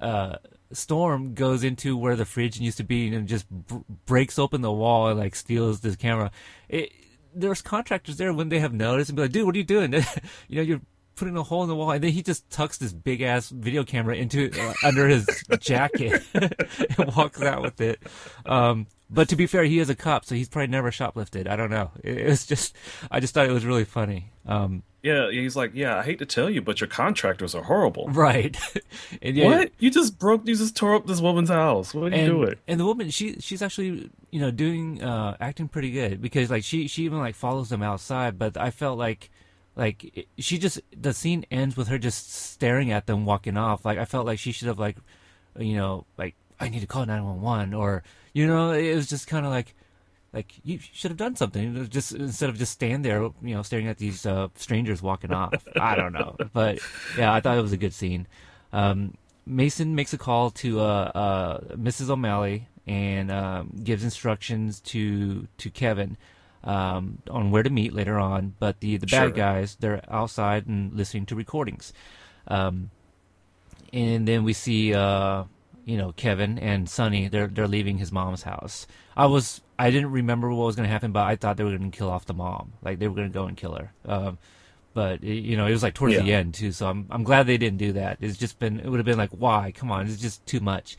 uh, 0.00 0.38
Storm 0.72 1.34
goes 1.34 1.62
into 1.62 1.96
where 1.96 2.16
the 2.16 2.24
fridge 2.24 2.58
used 2.58 2.78
to 2.78 2.84
be 2.84 3.14
and 3.14 3.28
just 3.28 3.48
br- 3.48 3.78
breaks 4.06 4.38
open 4.38 4.60
the 4.60 4.72
wall 4.72 5.08
and 5.08 5.18
like 5.18 5.34
steals 5.34 5.80
this 5.80 5.96
camera. 5.96 6.30
It, 6.68 6.92
there's 7.34 7.62
contractors 7.62 8.16
there 8.16 8.32
when 8.32 8.48
they 8.48 8.58
have 8.58 8.74
noticed 8.74 9.10
and 9.10 9.16
be 9.16 9.22
like, 9.22 9.32
"Dude, 9.32 9.46
what 9.46 9.54
are 9.54 9.58
you 9.58 9.64
doing? 9.64 9.92
you 10.48 10.56
know, 10.56 10.62
you're 10.62 10.80
putting 11.14 11.36
a 11.36 11.42
hole 11.42 11.62
in 11.62 11.68
the 11.68 11.76
wall, 11.76 11.90
and 11.90 12.02
then 12.02 12.12
he 12.12 12.22
just 12.22 12.48
tucks 12.50 12.78
this 12.78 12.92
big 12.92 13.22
ass 13.22 13.48
video 13.48 13.84
camera 13.84 14.16
into 14.16 14.50
uh, 14.58 14.74
under 14.84 15.08
his 15.08 15.26
jacket 15.60 16.22
and 16.34 17.14
walks 17.16 17.42
out 17.42 17.62
with 17.62 17.80
it. 17.80 18.02
Um, 18.46 18.86
but 19.12 19.28
to 19.28 19.36
be 19.36 19.46
fair, 19.46 19.64
he 19.64 19.78
is 19.78 19.90
a 19.90 19.94
cop, 19.94 20.24
so 20.24 20.34
he's 20.34 20.48
probably 20.48 20.68
never 20.68 20.90
shoplifted. 20.90 21.46
I 21.46 21.54
don't 21.54 21.70
know. 21.70 21.90
It, 22.02 22.18
it 22.18 22.26
was 22.28 22.46
just, 22.46 22.74
I 23.10 23.20
just 23.20 23.34
thought 23.34 23.46
it 23.46 23.52
was 23.52 23.66
really 23.66 23.84
funny. 23.84 24.30
Um, 24.46 24.82
Yeah, 25.02 25.30
he's 25.30 25.54
like, 25.54 25.72
yeah, 25.74 25.98
I 25.98 26.02
hate 26.02 26.18
to 26.20 26.26
tell 26.26 26.48
you, 26.48 26.62
but 26.62 26.80
your 26.80 26.88
contractors 26.88 27.54
are 27.54 27.62
horrible. 27.62 28.08
right. 28.08 28.56
and 29.22 29.36
yeah, 29.36 29.44
What? 29.44 29.72
You 29.78 29.90
just 29.90 30.18
broke, 30.18 30.48
you 30.48 30.56
just 30.56 30.76
tore 30.76 30.94
up 30.94 31.06
this 31.06 31.20
woman's 31.20 31.50
house. 31.50 31.92
What 31.92 32.12
are 32.12 32.16
you 32.16 32.22
and, 32.22 32.26
doing? 32.26 32.54
And 32.66 32.80
the 32.80 32.86
woman, 32.86 33.10
she 33.10 33.36
she's 33.38 33.60
actually 33.60 34.10
you 34.30 34.40
know 34.40 34.50
doing 34.50 35.02
uh 35.02 35.36
acting 35.40 35.68
pretty 35.68 35.90
good 35.90 36.22
because 36.22 36.50
like 36.50 36.64
she 36.64 36.88
she 36.88 37.04
even 37.04 37.18
like 37.18 37.34
follows 37.34 37.68
them 37.68 37.82
outside, 37.82 38.38
but 38.38 38.56
I 38.56 38.70
felt 38.70 38.98
like 38.98 39.30
like 39.76 40.26
she 40.38 40.58
just 40.58 40.80
the 40.98 41.12
scene 41.12 41.44
ends 41.50 41.76
with 41.76 41.88
her 41.88 41.98
just 41.98 42.32
staring 42.32 42.90
at 42.92 43.06
them 43.06 43.24
walking 43.24 43.56
off. 43.56 43.84
Like 43.84 43.98
I 43.98 44.04
felt 44.04 44.26
like 44.26 44.38
she 44.38 44.52
should 44.52 44.68
have 44.68 44.78
like 44.78 44.96
you 45.58 45.76
know 45.76 46.06
like 46.18 46.34
I 46.60 46.68
need 46.68 46.80
to 46.80 46.86
call 46.86 47.06
nine 47.06 47.24
one 47.24 47.40
one 47.40 47.74
or 47.74 48.02
you 48.32 48.46
know 48.46 48.72
it 48.72 48.94
was 48.94 49.08
just 49.08 49.26
kind 49.26 49.46
of 49.46 49.52
like. 49.52 49.74
Like 50.34 50.54
you 50.64 50.78
should 50.80 51.10
have 51.10 51.18
done 51.18 51.36
something, 51.36 51.90
just 51.90 52.12
instead 52.12 52.48
of 52.48 52.56
just 52.56 52.72
stand 52.72 53.04
there, 53.04 53.20
you 53.20 53.54
know, 53.54 53.60
staring 53.60 53.86
at 53.86 53.98
these 53.98 54.24
uh, 54.24 54.48
strangers 54.54 55.02
walking 55.02 55.30
off. 55.30 55.52
I 55.78 55.94
don't 55.94 56.14
know, 56.14 56.38
but 56.54 56.78
yeah, 57.18 57.34
I 57.34 57.40
thought 57.40 57.58
it 57.58 57.60
was 57.60 57.72
a 57.72 57.76
good 57.76 57.92
scene. 57.92 58.26
Um, 58.72 59.12
Mason 59.44 59.94
makes 59.94 60.14
a 60.14 60.16
call 60.16 60.50
to 60.50 60.80
uh, 60.80 61.10
uh, 61.14 61.60
Mrs. 61.74 62.08
O'Malley 62.08 62.66
and 62.86 63.30
um, 63.30 63.72
gives 63.84 64.04
instructions 64.04 64.80
to 64.80 65.48
to 65.58 65.68
Kevin 65.68 66.16
um, 66.64 67.18
on 67.30 67.50
where 67.50 67.62
to 67.62 67.70
meet 67.70 67.92
later 67.92 68.18
on. 68.18 68.54
But 68.58 68.80
the 68.80 68.96
the 68.96 69.08
Sure. 69.08 69.28
bad 69.28 69.34
guys 69.34 69.76
they're 69.80 70.02
outside 70.10 70.66
and 70.66 70.92
listening 70.94 71.26
to 71.26 71.34
recordings. 71.34 71.92
Um, 72.48 72.90
and 73.92 74.26
then 74.26 74.44
we 74.44 74.52
see 74.52 74.94
uh, 74.94 75.44
you 75.84 75.96
know 75.96 76.12
Kevin 76.12 76.58
and 76.58 76.88
Sonny 76.88 77.28
they're 77.28 77.46
they're 77.48 77.68
leaving 77.68 77.98
his 77.98 78.12
mom's 78.12 78.42
house. 78.42 78.86
I 79.16 79.26
was 79.26 79.60
I 79.78 79.90
didn't 79.90 80.12
remember 80.12 80.48
what 80.52 80.66
was 80.66 80.76
going 80.76 80.86
to 80.88 80.92
happen, 80.92 81.12
but 81.12 81.26
I 81.26 81.36
thought 81.36 81.56
they 81.56 81.64
were 81.64 81.76
going 81.76 81.90
to 81.90 81.96
kill 81.96 82.10
off 82.10 82.24
the 82.26 82.34
mom, 82.34 82.72
like 82.82 82.98
they 82.98 83.08
were 83.08 83.14
going 83.14 83.28
to 83.28 83.34
go 83.34 83.46
and 83.46 83.56
kill 83.56 83.74
her. 83.74 83.92
Um, 84.06 84.38
but 84.94 85.22
it- 85.24 85.42
you 85.44 85.56
know 85.56 85.66
it 85.66 85.72
was 85.72 85.82
like 85.82 85.94
towards 85.94 86.14
the 86.24 86.32
end 86.32 86.54
too, 86.54 86.72
so 86.72 86.88
I'm 86.88 87.06
I'm 87.10 87.24
glad 87.24 87.46
they 87.46 87.58
didn't 87.58 87.78
do 87.78 87.92
that. 87.94 88.18
It's 88.20 88.38
just 88.38 88.58
been 88.58 88.80
it 88.80 88.88
would 88.88 88.98
have 88.98 89.06
been 89.06 89.18
like 89.18 89.30
why? 89.30 89.72
Come 89.74 89.90
on, 89.90 90.06
it's 90.06 90.20
just 90.20 90.44
too 90.46 90.60
much. 90.60 90.96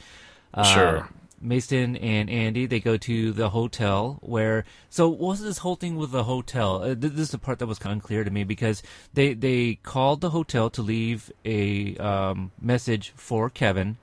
Uh, 0.53 0.63
Sure. 0.63 1.09
Mason 1.43 1.95
and 1.97 2.29
Andy 2.29 2.65
they 2.65 2.79
go 2.79 2.97
to 2.97 3.31
the 3.31 3.49
hotel 3.49 4.17
where 4.21 4.65
so 4.89 5.07
what 5.09 5.19
was 5.19 5.41
this 5.41 5.59
whole 5.59 5.75
thing 5.75 5.95
with 5.97 6.11
the 6.11 6.23
hotel? 6.23 6.81
Uh, 6.81 6.87
th- 6.95 7.13
this 7.13 7.19
is 7.27 7.31
the 7.31 7.37
part 7.37 7.59
that 7.59 7.67
was 7.67 7.77
kind 7.79 7.91
of 7.91 7.97
unclear 7.97 8.23
to 8.23 8.31
me 8.31 8.43
because 8.43 8.81
they 9.13 9.33
they 9.33 9.75
called 9.83 10.21
the 10.21 10.29
hotel 10.31 10.69
to 10.71 10.81
leave 10.81 11.31
a 11.45 11.95
um, 11.97 12.51
message 12.61 13.11
for 13.15 13.49
Kevin 13.49 13.97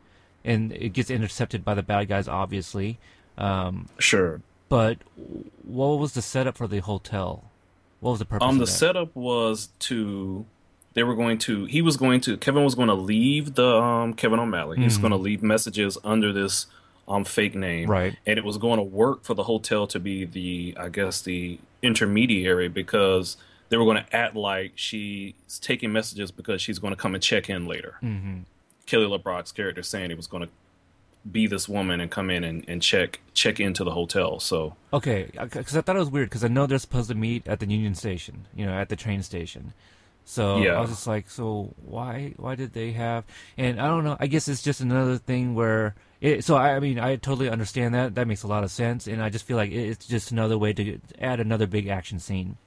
and 0.44 0.72
it 0.72 0.90
gets 0.90 1.10
intercepted 1.10 1.64
by 1.64 1.74
the 1.74 1.82
bad 1.82 2.08
guys 2.08 2.28
obviously. 2.28 2.98
Um, 3.38 3.88
Sure. 3.98 4.42
but 4.68 4.98
what 5.64 5.98
was 5.98 6.12
the 6.12 6.22
setup 6.22 6.56
for 6.56 6.66
the 6.68 6.80
hotel? 6.80 7.44
What 8.00 8.12
was 8.12 8.18
the 8.20 8.24
purpose 8.26 8.46
Um, 8.46 8.54
of 8.56 8.60
the 8.60 8.66
setup 8.66 9.14
was 9.16 9.70
to 9.80 10.44
they 10.94 11.02
were 11.04 11.14
going 11.14 11.38
to 11.38 11.66
he 11.66 11.80
was 11.82 11.96
going 11.96 12.20
to 12.22 12.36
Kevin 12.36 12.64
was 12.64 12.74
going 12.74 12.88
to 12.88 12.94
leave 12.94 13.54
the 13.54 13.76
um 13.76 14.12
Kevin 14.14 14.38
O'Malley. 14.40 14.78
He 14.78 14.84
was 14.84 14.98
going 14.98 15.12
to 15.12 15.16
leave 15.16 15.42
messages 15.42 15.96
under 16.04 16.32
this 16.32 16.66
um 17.10 17.24
fake 17.24 17.54
name, 17.54 17.90
Right. 17.90 18.16
And 18.26 18.38
it 18.38 18.44
was 18.44 18.56
going 18.56 18.78
to 18.78 18.82
work 18.82 19.24
for 19.24 19.34
the 19.34 19.42
hotel 19.42 19.86
to 19.88 20.00
be 20.00 20.24
the 20.24 20.74
I 20.78 20.88
guess 20.88 21.20
the 21.20 21.58
intermediary 21.82 22.68
because 22.68 23.36
they 23.68 23.76
were 23.76 23.84
going 23.84 24.02
to 24.02 24.16
act 24.16 24.34
like 24.34 24.72
she's 24.76 25.34
taking 25.60 25.92
messages 25.92 26.30
because 26.30 26.62
she's 26.62 26.78
going 26.78 26.92
to 26.92 27.00
come 27.00 27.14
and 27.14 27.22
check 27.22 27.50
in 27.50 27.66
later. 27.66 27.96
Mm-hmm. 28.02 28.40
Kelly 28.86 29.06
LeBrock's 29.06 29.52
character 29.52 29.82
saying 29.82 30.10
he 30.10 30.16
was 30.16 30.26
going 30.26 30.44
to 30.44 30.48
be 31.30 31.46
this 31.46 31.68
woman 31.68 32.00
and 32.00 32.10
come 32.10 32.30
in 32.30 32.44
and, 32.44 32.64
and 32.66 32.80
check 32.80 33.20
check 33.34 33.60
into 33.60 33.84
the 33.84 33.90
hotel. 33.90 34.40
So 34.40 34.76
Okay, 34.92 35.30
because 35.32 35.76
I 35.76 35.80
thought 35.80 35.96
it 35.96 36.00
was 36.00 36.10
weird 36.10 36.30
because 36.30 36.44
I 36.44 36.48
know 36.48 36.66
they're 36.66 36.78
supposed 36.78 37.08
to 37.08 37.14
meet 37.14 37.46
at 37.46 37.60
the 37.60 37.66
Union 37.66 37.94
Station, 37.94 38.46
you 38.54 38.66
know, 38.66 38.72
at 38.72 38.88
the 38.88 38.96
train 38.96 39.22
station. 39.22 39.72
So 40.24 40.58
Yeah. 40.58 40.74
I 40.74 40.80
was 40.80 40.90
just 40.90 41.06
like, 41.06 41.28
so 41.28 41.74
why 41.84 42.34
why 42.36 42.54
did 42.54 42.72
they 42.72 42.92
have? 42.92 43.24
And 43.56 43.80
I 43.80 43.88
don't 43.88 44.04
know. 44.04 44.16
I 44.20 44.26
guess 44.26 44.48
it's 44.48 44.62
just 44.62 44.80
another 44.80 45.18
thing 45.18 45.54
where. 45.54 45.94
It, 46.20 46.44
so 46.44 46.54
I, 46.54 46.76
I 46.76 46.80
mean, 46.80 46.98
I 46.98 47.16
totally 47.16 47.48
understand 47.48 47.94
that. 47.94 48.14
That 48.14 48.26
makes 48.26 48.42
a 48.42 48.46
lot 48.46 48.62
of 48.62 48.70
sense, 48.70 49.06
and 49.06 49.22
I 49.22 49.30
just 49.30 49.46
feel 49.46 49.56
like 49.56 49.72
it's 49.72 50.06
just 50.06 50.30
another 50.30 50.58
way 50.58 50.74
to 50.74 51.00
add 51.18 51.40
another 51.40 51.66
big 51.66 51.88
action 51.88 52.18
scene. 52.20 52.58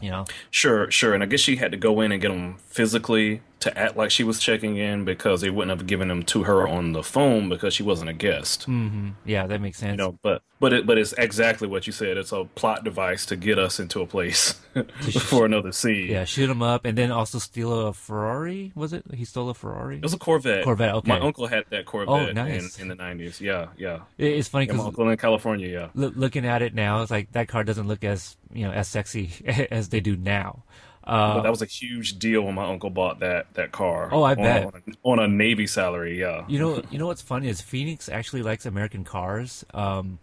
You 0.00 0.10
know? 0.10 0.24
Sure, 0.50 0.90
sure. 0.90 1.14
And 1.14 1.22
I 1.22 1.26
guess 1.26 1.38
she 1.38 1.56
had 1.56 1.70
to 1.70 1.76
go 1.78 2.00
in 2.00 2.10
and 2.10 2.20
get 2.20 2.28
them 2.32 2.56
physically 2.66 3.40
to 3.62 3.76
act 3.78 3.96
like 3.96 4.10
she 4.10 4.22
was 4.24 4.38
checking 4.38 4.76
in 4.76 5.04
because 5.04 5.40
they 5.40 5.50
wouldn't 5.50 5.76
have 5.76 5.86
given 5.86 6.08
them 6.08 6.22
to 6.24 6.44
her 6.44 6.66
on 6.68 6.92
the 6.92 7.02
phone 7.02 7.48
because 7.48 7.74
she 7.74 7.82
wasn't 7.82 8.10
a 8.10 8.12
guest. 8.12 8.64
hmm 8.64 9.10
Yeah, 9.24 9.46
that 9.46 9.60
makes 9.60 9.78
sense. 9.78 9.92
You 9.92 9.96
know, 9.96 10.18
but 10.22 10.42
but 10.60 10.72
it 10.72 10.86
but 10.86 10.98
it's 10.98 11.12
exactly 11.18 11.66
what 11.66 11.86
you 11.86 11.92
said. 11.92 12.16
It's 12.16 12.30
a 12.32 12.44
plot 12.54 12.84
device 12.84 13.26
to 13.26 13.36
get 13.36 13.58
us 13.58 13.80
into 13.80 14.00
a 14.00 14.06
place 14.06 14.60
for 15.28 15.44
another 15.46 15.72
scene. 15.72 16.08
Yeah, 16.10 16.24
shoot 16.24 16.48
him 16.48 16.62
up, 16.62 16.84
and 16.84 16.96
then 16.96 17.10
also 17.10 17.38
steal 17.38 17.88
a 17.88 17.92
Ferrari. 17.92 18.72
Was 18.74 18.92
it? 18.92 19.04
He 19.14 19.24
stole 19.24 19.48
a 19.50 19.54
Ferrari. 19.54 19.96
It 19.96 20.02
was 20.02 20.14
a 20.14 20.18
Corvette. 20.18 20.64
Corvette, 20.64 20.94
okay. 20.96 21.08
My 21.08 21.20
uncle 21.20 21.46
had 21.46 21.64
that 21.70 21.86
Corvette 21.86 22.08
Oh, 22.30 22.32
nice. 22.32 22.76
in, 22.76 22.82
in 22.82 22.88
the 22.88 22.94
nineties. 22.94 23.40
Yeah, 23.40 23.68
yeah. 23.76 24.00
It's 24.18 24.48
funny 24.48 24.66
Yeah, 24.66 24.72
my 24.72 24.76
because 24.76 24.86
uncle 24.88 25.08
in 25.08 25.16
California. 25.16 25.68
Yeah. 25.68 25.88
Loo- 25.94 26.12
looking 26.14 26.46
at 26.46 26.62
it 26.62 26.74
now, 26.74 27.02
it's 27.02 27.10
like 27.10 27.32
that 27.32 27.48
car 27.48 27.64
doesn't 27.64 27.88
look 27.88 28.04
as 28.04 28.36
you 28.52 28.64
know 28.64 28.72
as 28.72 28.88
sexy 28.88 29.30
as 29.70 29.88
they 29.88 30.00
do 30.00 30.16
now. 30.16 30.62
Uh, 31.04 31.34
But 31.34 31.42
that 31.42 31.50
was 31.50 31.62
a 31.62 31.66
huge 31.66 32.18
deal 32.18 32.42
when 32.42 32.54
my 32.54 32.64
uncle 32.64 32.90
bought 32.90 33.20
that 33.20 33.52
that 33.54 33.72
car. 33.72 34.08
Oh, 34.12 34.22
I 34.22 34.32
on, 34.32 34.36
bet. 34.36 34.64
on 34.66 34.72
a, 34.74 34.92
on 35.02 35.18
a 35.18 35.28
Navy 35.28 35.66
salary. 35.66 36.18
Yeah. 36.20 36.44
you 36.48 36.58
know, 36.58 36.82
you 36.90 36.98
know 36.98 37.06
what's 37.06 37.22
funny 37.22 37.48
is 37.48 37.60
Phoenix 37.60 38.08
actually 38.08 38.42
likes 38.42 38.66
American 38.66 39.04
cars, 39.04 39.64
um, 39.74 40.18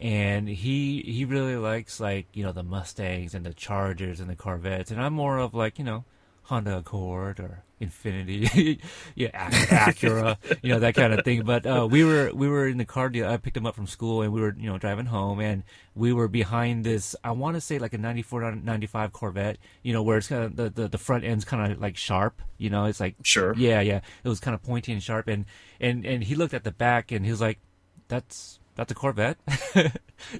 and 0.00 0.48
he 0.48 1.02
he 1.02 1.24
really 1.24 1.56
likes 1.56 2.00
like 2.00 2.26
you 2.32 2.42
know 2.44 2.52
the 2.52 2.62
Mustangs 2.62 3.34
and 3.34 3.44
the 3.44 3.52
Chargers 3.54 4.20
and 4.20 4.30
the 4.30 4.36
Corvettes, 4.36 4.90
and 4.90 5.00
I'm 5.02 5.12
more 5.14 5.38
of 5.38 5.52
like 5.54 5.78
you 5.78 5.84
know 5.84 6.04
Honda 6.50 6.78
Accord 6.78 7.38
or 7.40 7.62
Infiniti, 7.80 8.78
yeah, 9.14 9.48
Ac- 9.48 10.06
Acura, 10.06 10.36
you 10.62 10.70
know 10.72 10.80
that 10.80 10.94
kind 10.94 11.14
of 11.14 11.24
thing. 11.24 11.44
But 11.44 11.64
uh, 11.64 11.88
we 11.90 12.04
were 12.04 12.30
we 12.34 12.46
were 12.48 12.68
in 12.68 12.76
the 12.76 12.84
car 12.84 13.08
deal. 13.08 13.26
I 13.26 13.38
picked 13.38 13.56
him 13.56 13.64
up 13.66 13.74
from 13.74 13.86
school, 13.86 14.20
and 14.22 14.32
we 14.32 14.40
were 14.40 14.54
you 14.58 14.68
know 14.68 14.76
driving 14.76 15.06
home, 15.06 15.40
and 15.40 15.62
we 15.94 16.12
were 16.12 16.28
behind 16.28 16.84
this. 16.84 17.16
I 17.24 17.30
want 17.30 17.54
to 17.54 17.60
say 17.60 17.78
like 17.78 17.94
a 17.94 17.98
94, 17.98 18.56
95 18.56 19.12
Corvette, 19.12 19.56
you 19.82 19.92
know, 19.94 20.02
where 20.02 20.18
it's 20.18 20.28
kind 20.28 20.44
of 20.44 20.56
the, 20.56 20.68
the 20.68 20.88
the 20.88 20.98
front 20.98 21.24
end's 21.24 21.44
kind 21.46 21.72
of 21.72 21.80
like 21.80 21.96
sharp, 21.96 22.42
you 22.58 22.68
know, 22.68 22.84
it's 22.84 23.00
like 23.00 23.14
Sure. 23.22 23.54
yeah, 23.56 23.80
yeah. 23.80 24.00
It 24.24 24.28
was 24.28 24.40
kind 24.40 24.54
of 24.54 24.62
pointy 24.62 24.92
and 24.92 25.02
sharp, 25.02 25.26
and 25.28 25.46
and 25.80 26.04
and 26.04 26.22
he 26.24 26.34
looked 26.34 26.52
at 26.52 26.64
the 26.64 26.72
back, 26.72 27.12
and 27.12 27.24
he 27.24 27.30
was 27.30 27.40
like, 27.40 27.60
"That's 28.08 28.59
that's 28.80 28.90
a 28.92 28.94
Corvette." 28.94 29.36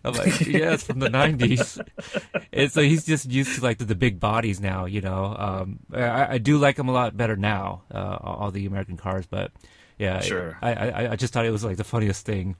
I'm 0.05 0.15
like, 0.15 0.41
"Yeah, 0.47 0.73
it's 0.75 0.83
from 0.85 0.99
the 0.99 1.09
'90s." 1.09 1.79
and 2.53 2.73
so 2.73 2.81
he's 2.83 3.05
just 3.05 3.31
used 3.31 3.55
to 3.57 3.63
like 3.63 3.79
the, 3.79 3.85
the 3.85 3.95
big 3.95 4.19
bodies 4.19 4.61
now, 4.61 4.87
you 4.87 5.01
know. 5.01 5.37
Um, 5.39 5.79
I, 5.93 6.35
I 6.35 6.39
do 6.39 6.59
like 6.59 6.77
them 6.77 6.89
a 6.89 6.93
lot 6.93 7.17
better 7.17 7.37
now, 7.37 7.83
uh, 7.93 8.17
all 8.21 8.51
the 8.51 8.67
American 8.67 8.97
cars, 8.97 9.27
but 9.27 9.53
yeah, 9.99 10.21
Sure. 10.21 10.57
I, 10.63 10.73
I 10.75 11.11
I 11.13 11.17
just 11.17 11.33
thought 11.33 11.45
it 11.47 11.51
was 11.53 11.65
like 11.65 11.77
the 11.77 11.85
funniest 11.85 12.25
thing. 12.27 12.57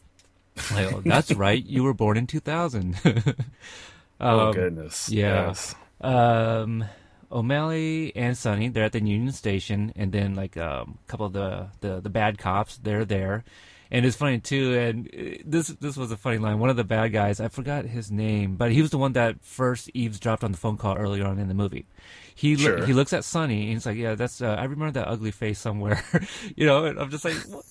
Like, 0.73 0.93
oh, 0.93 1.01
that's 1.05 1.33
right, 1.33 1.65
you 1.65 1.83
were 1.85 1.95
born 1.95 2.17
in 2.19 2.27
2000. 2.27 2.97
oh 4.21 4.49
Um, 4.49 4.53
goodness. 4.55 5.09
yeah. 5.09 5.47
Yes. 5.49 5.75
um 6.01 6.85
O'Malley 7.33 8.13
and 8.17 8.37
Sonny, 8.37 8.69
they're 8.69 8.85
at 8.85 8.93
the 8.93 8.99
Union 8.99 9.31
Station, 9.33 9.93
and 9.95 10.11
then 10.11 10.35
like 10.35 10.57
um, 10.57 10.99
a 11.07 11.11
couple 11.11 11.27
of 11.27 11.33
the, 11.33 11.69
the 11.81 12.01
the 12.01 12.11
bad 12.11 12.39
cops, 12.39 12.77
they're 12.79 13.05
there, 13.05 13.45
and 13.91 14.07
it's 14.07 14.17
funny 14.17 14.39
too. 14.41 14.75
And 14.79 15.09
uh, 15.09 15.43
this 15.45 15.69
this 15.69 15.97
was 15.97 16.11
a 16.13 16.17
funny 16.17 16.39
line. 16.39 16.59
One 16.59 16.71
of 16.71 16.77
the 16.77 16.85
bad 16.85 17.09
guys, 17.13 17.41
I 17.41 17.49
forgot 17.49 17.85
his 17.87 18.11
name, 18.11 18.57
but 18.57 18.73
he 18.73 18.83
was 18.83 18.91
the 18.91 18.99
one 18.99 19.13
that 19.15 19.43
first 19.43 19.91
eavesdropped 19.95 20.45
on 20.45 20.53
the 20.53 20.59
phone 20.59 20.77
call 20.77 20.97
earlier 20.97 21.27
on 21.27 21.39
in 21.39 21.49
the 21.49 21.55
movie. 21.55 21.87
He 22.35 22.57
Sure. 22.57 22.87
he 22.87 22.93
looks 22.93 23.13
at 23.13 23.25
Sonny 23.25 23.63
and 23.65 23.73
he's 23.73 23.87
like, 23.87 23.97
"Yeah, 23.97 24.15
that's 24.15 24.41
uh, 24.41 24.57
I 24.59 24.65
remember 24.65 24.93
that 24.93 25.09
ugly 25.09 25.31
face 25.31 25.59
somewhere," 25.59 26.03
you 26.57 26.67
know. 26.67 26.85
And 26.87 26.99
I'm 26.99 27.11
just 27.11 27.25
like, 27.25 27.37
what, 27.49 27.65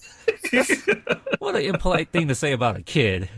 what 1.40 1.56
an 1.56 1.62
impolite 1.64 2.10
thing 2.12 2.28
to 2.28 2.36
say 2.36 2.52
about 2.52 2.76
a 2.78 2.82
kid. 2.84 3.30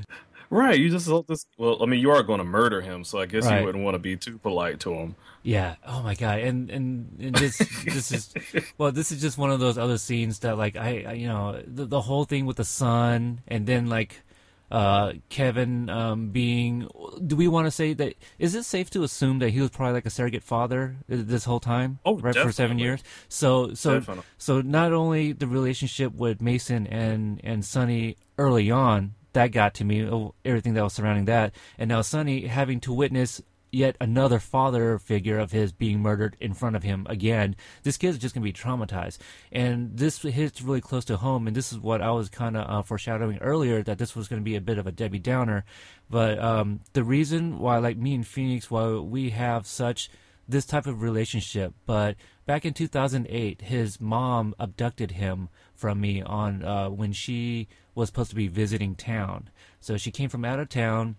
Right. 0.51 0.77
You 0.77 0.89
just 0.89 1.09
this. 1.27 1.45
Well, 1.57 1.81
I 1.81 1.85
mean, 1.85 2.01
you 2.01 2.11
are 2.11 2.21
going 2.23 2.39
to 2.39 2.43
murder 2.43 2.81
him, 2.81 3.03
so 3.05 3.19
I 3.19 3.25
guess 3.25 3.45
Right. 3.45 3.59
you 3.61 3.65
wouldn't 3.65 3.83
want 3.85 3.95
to 3.95 3.99
be 3.99 4.17
too 4.17 4.37
polite 4.37 4.81
to 4.81 4.93
him. 4.93 5.15
Yeah. 5.43 5.75
Oh 5.87 6.03
my 6.03 6.13
god. 6.13 6.39
And 6.41 6.69
and, 6.69 7.17
and 7.19 7.35
this 7.35 7.57
this 7.85 8.11
is 8.11 8.33
well, 8.77 8.91
this 8.91 9.11
is 9.13 9.21
just 9.21 9.37
one 9.37 9.49
of 9.49 9.59
those 9.61 9.77
other 9.77 9.97
scenes 9.97 10.39
that 10.39 10.57
like 10.57 10.75
I, 10.75 11.05
I 11.07 11.13
you 11.13 11.27
know 11.27 11.61
the 11.65 11.85
the 11.85 12.01
whole 12.01 12.25
thing 12.25 12.45
with 12.45 12.57
the 12.57 12.65
son 12.65 13.39
and 13.47 13.65
then 13.65 13.87
like 13.87 14.21
uh 14.69 15.13
Kevin 15.29 15.89
um 15.89 16.29
being 16.29 16.87
do 17.25 17.35
we 17.35 17.47
want 17.47 17.67
to 17.67 17.71
say 17.71 17.93
that 17.93 18.13
is 18.37 18.53
it 18.55 18.63
safe 18.63 18.89
to 18.91 19.03
assume 19.03 19.39
that 19.39 19.49
he 19.49 19.59
was 19.61 19.69
probably 19.69 19.93
like 19.95 20.05
a 20.05 20.09
surrogate 20.09 20.43
father 20.43 20.95
this 21.09 21.43
whole 21.43 21.59
time 21.59 21.99
Oh, 22.05 22.17
right 22.19 22.33
for 22.35 22.53
7 22.53 22.79
years 22.79 23.03
so 23.27 23.73
so 23.73 23.95
Definitely. 23.99 24.23
so 24.37 24.61
not 24.61 24.93
only 24.93 25.33
the 25.33 25.47
relationship 25.47 26.13
with 26.13 26.41
Mason 26.41 26.87
and 26.87 27.41
and 27.43 27.65
Sonny 27.65 28.15
early 28.37 28.71
on 28.71 29.13
that 29.33 29.51
got 29.51 29.73
to 29.73 29.83
me 29.83 30.31
everything 30.43 30.73
that 30.73 30.83
was 30.83 30.93
surrounding 30.93 31.25
that 31.25 31.53
and 31.77 31.89
now 31.89 32.01
Sonny 32.01 32.47
having 32.47 32.79
to 32.81 32.93
witness 32.93 33.41
yet 33.71 33.95
another 33.99 34.39
father 34.39 34.99
figure 34.99 35.39
of 35.39 35.51
his 35.51 35.71
being 35.71 35.99
murdered 35.99 36.35
in 36.39 36.53
front 36.53 36.75
of 36.75 36.83
him 36.83 37.07
again, 37.09 37.55
this 37.83 37.97
kid's 37.97 38.17
just 38.17 38.35
going 38.35 38.45
to 38.45 38.51
be 38.51 38.53
traumatized. 38.53 39.17
And 39.51 39.97
this 39.97 40.21
hits 40.21 40.61
really 40.61 40.81
close 40.81 41.05
to 41.05 41.17
home. 41.17 41.47
And 41.47 41.55
this 41.55 41.71
is 41.71 41.79
what 41.79 42.01
I 42.01 42.11
was 42.11 42.29
kind 42.29 42.57
of 42.57 42.69
uh, 42.69 42.81
foreshadowing 42.81 43.37
earlier 43.39 43.81
that 43.83 43.97
this 43.97 44.15
was 44.15 44.27
going 44.27 44.41
to 44.41 44.45
be 44.45 44.55
a 44.55 44.61
bit 44.61 44.77
of 44.77 44.87
a 44.87 44.91
Debbie 44.91 45.19
Downer. 45.19 45.63
But 46.09 46.39
um, 46.39 46.81
the 46.93 47.03
reason 47.03 47.59
why, 47.59 47.77
like 47.77 47.97
me 47.97 48.13
and 48.13 48.27
Phoenix, 48.27 48.69
why 48.69 48.93
we 48.97 49.29
have 49.29 49.65
such 49.65 50.09
this 50.47 50.65
type 50.65 50.85
of 50.85 51.01
relationship. 51.01 51.73
But 51.85 52.17
back 52.45 52.65
in 52.65 52.73
2008, 52.73 53.61
his 53.61 54.01
mom 54.01 54.53
abducted 54.59 55.11
him 55.11 55.49
from 55.73 56.01
me 56.01 56.21
on 56.21 56.63
uh, 56.63 56.89
when 56.89 57.13
she 57.13 57.69
was 57.95 58.09
supposed 58.09 58.29
to 58.29 58.35
be 58.35 58.47
visiting 58.47 58.95
town. 58.95 59.49
So 59.79 59.97
she 59.97 60.11
came 60.11 60.29
from 60.29 60.45
out 60.45 60.59
of 60.59 60.69
town 60.69 61.15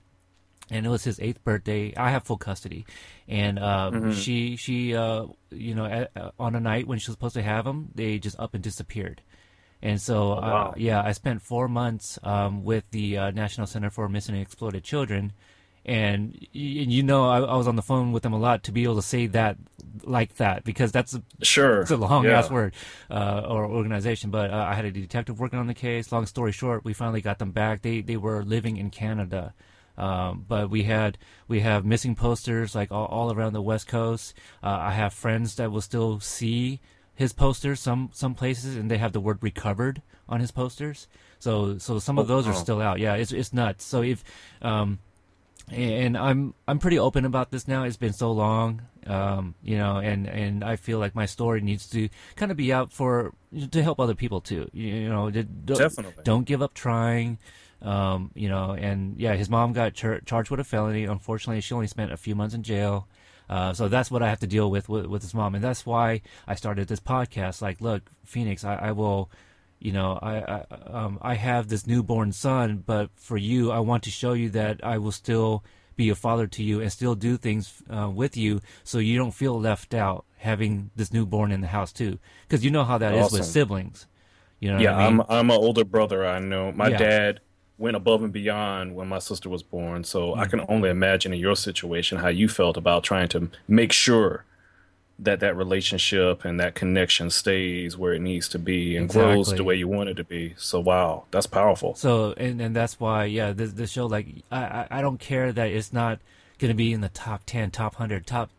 and 0.70 0.86
it 0.86 0.88
was 0.88 1.04
his 1.04 1.20
eighth 1.20 1.42
birthday. 1.44 1.94
I 1.96 2.10
have 2.10 2.24
full 2.24 2.38
custody, 2.38 2.86
and 3.28 3.58
uh, 3.58 3.90
mm-hmm. 3.92 4.12
she 4.12 4.56
she 4.56 4.94
uh, 4.94 5.26
you 5.50 5.74
know 5.74 5.84
at, 5.84 6.10
uh, 6.16 6.30
on 6.38 6.54
a 6.54 6.60
night 6.60 6.86
when 6.86 6.98
she 6.98 7.10
was 7.10 7.14
supposed 7.14 7.34
to 7.34 7.42
have 7.42 7.66
him, 7.66 7.90
they 7.94 8.18
just 8.18 8.38
up 8.38 8.54
and 8.54 8.62
disappeared. 8.62 9.22
And 9.84 10.00
so, 10.00 10.34
oh, 10.34 10.36
uh, 10.36 10.74
yeah, 10.76 11.02
I 11.02 11.10
spent 11.10 11.42
four 11.42 11.66
months 11.66 12.16
um, 12.22 12.62
with 12.62 12.88
the 12.92 13.18
uh, 13.18 13.30
National 13.32 13.66
Center 13.66 13.90
for 13.90 14.08
Missing 14.08 14.36
and 14.36 14.42
Exploited 14.42 14.84
Children, 14.84 15.32
and 15.84 16.36
you 16.52 17.02
know, 17.02 17.28
I, 17.28 17.40
I, 17.40 17.56
was 17.56 17.66
on 17.66 17.76
the 17.76 17.82
phone 17.82 18.12
with 18.12 18.22
them 18.22 18.32
a 18.32 18.38
lot 18.38 18.62
to 18.64 18.72
be 18.72 18.84
able 18.84 18.96
to 18.96 19.02
say 19.02 19.26
that 19.28 19.56
like 20.04 20.36
that 20.36 20.64
because 20.64 20.92
that's 20.92 21.14
a, 21.14 21.22
sure 21.42 21.82
it's 21.82 21.90
a 21.90 21.96
long 21.96 22.24
yeah. 22.24 22.38
ass 22.38 22.50
word 22.50 22.74
uh, 23.10 23.42
or 23.46 23.66
organization. 23.66 24.30
But 24.30 24.50
uh, 24.50 24.66
I 24.68 24.74
had 24.74 24.84
a 24.84 24.92
detective 24.92 25.40
working 25.40 25.58
on 25.58 25.66
the 25.66 25.74
case. 25.74 26.12
Long 26.12 26.26
story 26.26 26.52
short, 26.52 26.84
we 26.84 26.92
finally 26.92 27.20
got 27.20 27.38
them 27.38 27.50
back. 27.50 27.82
They 27.82 28.00
they 28.00 28.16
were 28.16 28.44
living 28.44 28.76
in 28.76 28.90
Canada 28.90 29.54
um, 29.96 30.44
but 30.48 30.70
we 30.70 30.84
had 30.84 31.18
we 31.48 31.60
have 31.60 31.84
missing 31.84 32.14
posters 32.14 32.74
like 32.74 32.90
all, 32.90 33.06
all 33.06 33.32
around 33.32 33.52
the 33.52 33.62
West 33.62 33.86
Coast. 33.88 34.34
Uh, 34.62 34.78
I 34.80 34.92
have 34.92 35.12
friends 35.12 35.56
that 35.56 35.70
will 35.70 35.80
still 35.80 36.20
see 36.20 36.80
his 37.14 37.32
posters 37.32 37.80
some 37.80 38.10
some 38.12 38.34
places, 38.34 38.76
and 38.76 38.90
they 38.90 38.98
have 38.98 39.12
the 39.12 39.20
word 39.20 39.38
recovered 39.42 40.02
on 40.28 40.40
his 40.40 40.50
posters. 40.50 41.08
So 41.38 41.78
so 41.78 41.98
some 41.98 42.18
of 42.18 42.30
oh, 42.30 42.34
those 42.34 42.46
are 42.46 42.54
still 42.54 42.80
out. 42.80 43.00
Yeah, 43.00 43.14
it's 43.14 43.32
it's 43.32 43.52
nuts. 43.52 43.84
So 43.84 44.02
if 44.02 44.24
um, 44.62 44.98
and 45.72 46.16
I'm 46.16 46.54
I'm 46.68 46.78
pretty 46.78 46.98
open 46.98 47.24
about 47.24 47.50
this 47.50 47.66
now. 47.66 47.84
It's 47.84 47.96
been 47.96 48.12
so 48.12 48.32
long, 48.32 48.82
um, 49.06 49.54
you 49.62 49.76
know, 49.78 49.96
and 49.96 50.28
and 50.28 50.62
I 50.62 50.76
feel 50.76 50.98
like 50.98 51.14
my 51.14 51.26
story 51.26 51.60
needs 51.60 51.88
to 51.90 52.08
kind 52.36 52.50
of 52.50 52.56
be 52.56 52.72
out 52.72 52.92
for 52.92 53.32
to 53.70 53.82
help 53.82 54.00
other 54.00 54.14
people 54.14 54.40
too. 54.40 54.68
You 54.72 55.08
know, 55.08 55.30
don't, 55.30 55.66
definitely 55.66 56.22
don't 56.24 56.44
give 56.44 56.62
up 56.62 56.74
trying. 56.74 57.38
Um, 57.80 58.30
you 58.34 58.48
know, 58.48 58.72
and 58.72 59.18
yeah, 59.18 59.34
his 59.34 59.50
mom 59.50 59.72
got 59.72 59.94
char- 59.94 60.20
charged 60.20 60.50
with 60.50 60.60
a 60.60 60.64
felony. 60.64 61.04
Unfortunately, 61.04 61.60
she 61.60 61.74
only 61.74 61.88
spent 61.88 62.12
a 62.12 62.16
few 62.16 62.34
months 62.34 62.54
in 62.54 62.62
jail. 62.62 63.08
Uh, 63.48 63.72
so 63.72 63.88
that's 63.88 64.10
what 64.10 64.22
I 64.22 64.28
have 64.28 64.40
to 64.40 64.46
deal 64.46 64.70
with, 64.70 64.88
with, 64.88 65.06
with 65.06 65.20
his 65.20 65.34
mom, 65.34 65.54
and 65.54 65.62
that's 65.62 65.84
why 65.84 66.22
I 66.46 66.54
started 66.54 66.88
this 66.88 67.00
podcast. 67.00 67.60
Like, 67.60 67.80
look, 67.82 68.10
Phoenix, 68.24 68.64
I, 68.64 68.76
I 68.76 68.92
will, 68.92 69.30
you 69.84 69.92
know, 69.92 70.18
I 70.22 70.36
I, 70.38 70.64
um, 70.86 71.18
I 71.20 71.34
have 71.34 71.68
this 71.68 71.86
newborn 71.86 72.32
son, 72.32 72.82
but 72.86 73.10
for 73.16 73.36
you, 73.36 73.70
I 73.70 73.80
want 73.80 74.02
to 74.04 74.10
show 74.10 74.32
you 74.32 74.50
that 74.50 74.84
I 74.84 74.98
will 74.98 75.12
still 75.12 75.64
be 75.96 76.08
a 76.08 76.14
father 76.14 76.46
to 76.46 76.62
you 76.62 76.80
and 76.80 76.90
still 76.90 77.14
do 77.14 77.36
things 77.36 77.82
uh, 77.90 78.08
with 78.08 78.36
you, 78.36 78.60
so 78.84 78.98
you 78.98 79.18
don't 79.18 79.32
feel 79.32 79.60
left 79.60 79.94
out 79.94 80.24
having 80.38 80.90
this 80.96 81.12
newborn 81.12 81.52
in 81.52 81.60
the 81.60 81.66
house 81.66 81.92
too. 81.92 82.18
Because 82.48 82.64
you 82.64 82.70
know 82.70 82.84
how 82.84 82.98
that 82.98 83.14
awesome. 83.14 83.26
is 83.26 83.32
with 83.32 83.44
siblings. 83.44 84.06
You 84.60 84.72
know, 84.72 84.78
yeah, 84.78 84.96
I 84.96 85.04
am 85.04 85.16
mean? 85.16 85.26
I'm, 85.28 85.38
I'm 85.38 85.50
an 85.50 85.56
older 85.56 85.84
brother. 85.84 86.24
I 86.24 86.38
know 86.38 86.72
my 86.72 86.88
yeah. 86.88 86.98
dad 86.98 87.40
went 87.78 87.96
above 87.96 88.22
and 88.22 88.32
beyond 88.32 88.94
when 88.94 89.08
my 89.08 89.18
sister 89.18 89.48
was 89.48 89.64
born. 89.64 90.04
So 90.04 90.30
mm-hmm. 90.30 90.40
I 90.40 90.46
can 90.46 90.64
only 90.68 90.88
imagine 90.88 91.32
in 91.32 91.40
your 91.40 91.56
situation 91.56 92.18
how 92.18 92.28
you 92.28 92.48
felt 92.48 92.76
about 92.76 93.02
trying 93.02 93.28
to 93.28 93.50
make 93.66 93.92
sure 93.92 94.44
that 95.24 95.40
that 95.40 95.56
relationship 95.56 96.44
and 96.44 96.60
that 96.60 96.74
connection 96.74 97.30
stays 97.30 97.96
where 97.96 98.12
it 98.12 98.20
needs 98.20 98.48
to 98.50 98.58
be 98.58 98.96
and 98.96 99.06
exactly. 99.06 99.34
grows 99.34 99.52
the 99.52 99.64
way 99.64 99.74
you 99.74 99.88
want 99.88 100.08
it 100.08 100.14
to 100.14 100.24
be. 100.24 100.54
So 100.56 100.80
wow, 100.80 101.24
that's 101.30 101.46
powerful. 101.46 101.94
So 101.94 102.32
and 102.36 102.60
and 102.60 102.74
that's 102.74 103.00
why 103.00 103.24
yeah, 103.24 103.52
the 103.52 103.66
the 103.66 103.86
show 103.86 104.06
like 104.06 104.26
I 104.50 104.86
I 104.90 105.02
don't 105.02 105.18
care 105.18 105.52
that 105.52 105.68
it's 105.68 105.92
not 105.92 106.18
going 106.58 106.70
to 106.70 106.76
be 106.76 106.92
in 106.92 107.00
the 107.00 107.08
top 107.08 107.42
10, 107.46 107.70
top 107.72 107.94
100, 107.94 108.26
top 108.26 108.50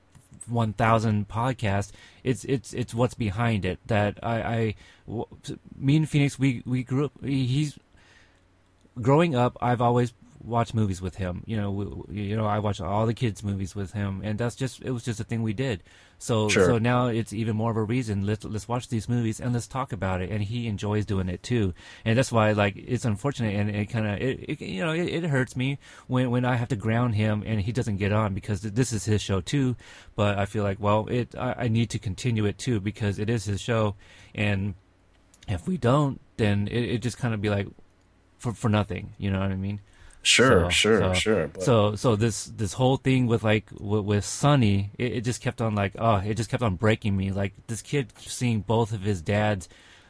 1000 0.47 1.25
podcast 1.29 1.91
it's 2.21 2.43
it's 2.43 2.73
it's 2.73 2.93
what's 2.93 3.13
behind 3.13 3.63
it 3.63 3.79
that 3.87 4.19
I, 4.21 4.75
I 5.07 5.25
me 5.73 5.95
and 5.95 6.09
phoenix 6.09 6.37
we 6.37 6.61
we 6.65 6.83
grew 6.83 7.05
up 7.05 7.13
he's 7.23 7.79
growing 9.01 9.35
up, 9.35 9.57
I've 9.61 9.81
always 9.81 10.13
watched 10.43 10.73
movies 10.73 11.01
with 11.01 11.15
him. 11.15 11.43
You 11.45 11.57
know, 11.57 11.71
we, 11.71 12.21
you 12.21 12.35
know, 12.35 12.45
I 12.45 12.59
watched 12.59 12.81
all 12.81 13.05
the 13.05 13.13
kids' 13.13 13.43
movies 13.43 13.75
with 13.75 13.93
him, 13.93 14.21
and 14.23 14.37
that's 14.37 14.55
just 14.55 14.81
it 14.81 14.91
was 14.91 15.03
just 15.03 15.19
a 15.19 15.23
thing 15.23 15.43
we 15.43 15.53
did. 15.53 15.83
So 16.23 16.47
sure. 16.47 16.65
so 16.67 16.77
now 16.77 17.07
it's 17.07 17.33
even 17.33 17.57
more 17.57 17.69
of 17.69 17.75
a 17.75 17.83
reason. 17.83 18.25
Let's 18.25 18.45
let's 18.45 18.65
watch 18.65 18.87
these 18.87 19.09
movies 19.09 19.41
and 19.41 19.51
let's 19.51 19.67
talk 19.67 19.91
about 19.91 20.21
it. 20.21 20.29
And 20.29 20.41
he 20.41 20.67
enjoys 20.67 21.05
doing 21.05 21.27
it 21.27 21.43
too, 21.43 21.73
and 22.05 22.17
that's 22.17 22.31
why 22.31 22.53
like 22.53 22.77
it's 22.77 23.03
unfortunate 23.03 23.53
and 23.53 23.69
it 23.69 23.89
kind 23.89 24.07
of 24.07 24.21
it, 24.21 24.39
it, 24.47 24.61
you 24.61 24.85
know 24.85 24.93
it, 24.93 25.03
it, 25.03 25.23
hurts 25.25 25.57
me 25.57 25.79
when 26.07 26.31
when 26.31 26.45
I 26.45 26.55
have 26.55 26.69
to 26.69 26.77
ground 26.77 27.15
him 27.15 27.43
and 27.45 27.59
he 27.59 27.73
doesn't 27.73 27.97
get 27.97 28.13
on 28.13 28.33
because 28.33 28.61
this 28.61 28.93
is 28.93 29.03
his 29.03 29.21
show 29.21 29.41
too. 29.41 29.75
But 30.15 30.39
I 30.39 30.45
feel 30.45 30.63
like 30.63 30.79
well 30.79 31.07
it 31.07 31.35
I, 31.35 31.65
I 31.65 31.67
need 31.67 31.89
to 31.89 31.99
continue 31.99 32.45
it 32.45 32.57
too 32.57 32.79
because 32.79 33.19
it 33.19 33.29
is 33.29 33.43
his 33.43 33.59
show, 33.59 33.95
and 34.33 34.75
if 35.49 35.67
we 35.67 35.75
don't, 35.75 36.21
then 36.37 36.69
it, 36.69 36.83
it 36.83 37.01
just 37.01 37.17
kind 37.17 37.33
of 37.33 37.41
be 37.41 37.49
like 37.49 37.67
for 38.37 38.53
for 38.53 38.69
nothing. 38.69 39.13
You 39.17 39.29
know 39.29 39.41
what 39.41 39.51
I 39.51 39.57
mean? 39.57 39.81
Sure, 40.23 40.63
so, 40.63 40.69
sure, 40.69 40.99
so, 40.99 41.13
sure. 41.13 41.47
But... 41.47 41.63
So 41.63 41.95
so 41.95 42.15
this 42.15 42.45
this 42.45 42.73
whole 42.73 42.97
thing 42.97 43.27
with 43.27 43.43
like 43.43 43.69
with, 43.77 44.05
with 44.05 44.25
Sonny, 44.25 44.91
it, 44.97 45.17
it, 45.17 45.21
just 45.21 45.41
kept 45.41 45.61
on 45.61 45.75
like 45.75 45.93
oh, 45.99 46.15
it 46.15 46.35
just 46.35 46.49
kept 46.49 46.63
on 46.63 46.75
breaking 46.75 47.15
me. 47.15 47.31
Like 47.31 47.53
this 47.67 47.81
kid 47.81 48.13
seeing 48.17 48.61
both 48.61 48.93
of 48.93 49.01
his 49.01 49.21
dads 49.21 49.67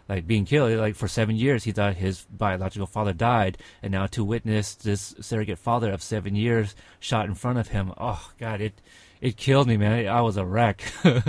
like 0.07 0.27
being 0.27 0.45
killed. 0.45 0.77
Like 0.77 0.95
for 0.95 1.07
seven 1.07 1.35
years, 1.35 1.63
he 1.63 1.71
thought 1.71 1.95
his 1.95 2.25
biological 2.29 2.87
father 2.87 3.13
died, 3.13 3.57
and 3.81 3.91
now 3.91 4.05
to 4.07 4.23
witness 4.23 4.75
this 4.75 5.15
surrogate 5.19 5.59
father 5.59 5.91
of 5.91 6.03
seven 6.03 6.35
years 6.35 6.75
shot 6.99 7.25
in 7.25 7.33
front 7.33 7.57
of 7.57 7.69
him. 7.69 7.91
Oh 7.97 8.31
God, 8.39 8.61
it 8.61 8.81
it 9.19 9.37
killed 9.37 9.67
me, 9.67 9.77
man. 9.77 10.07
I 10.07 10.21
was 10.21 10.37
a 10.37 10.45
wreck. 10.45 10.83
so, 11.03 11.21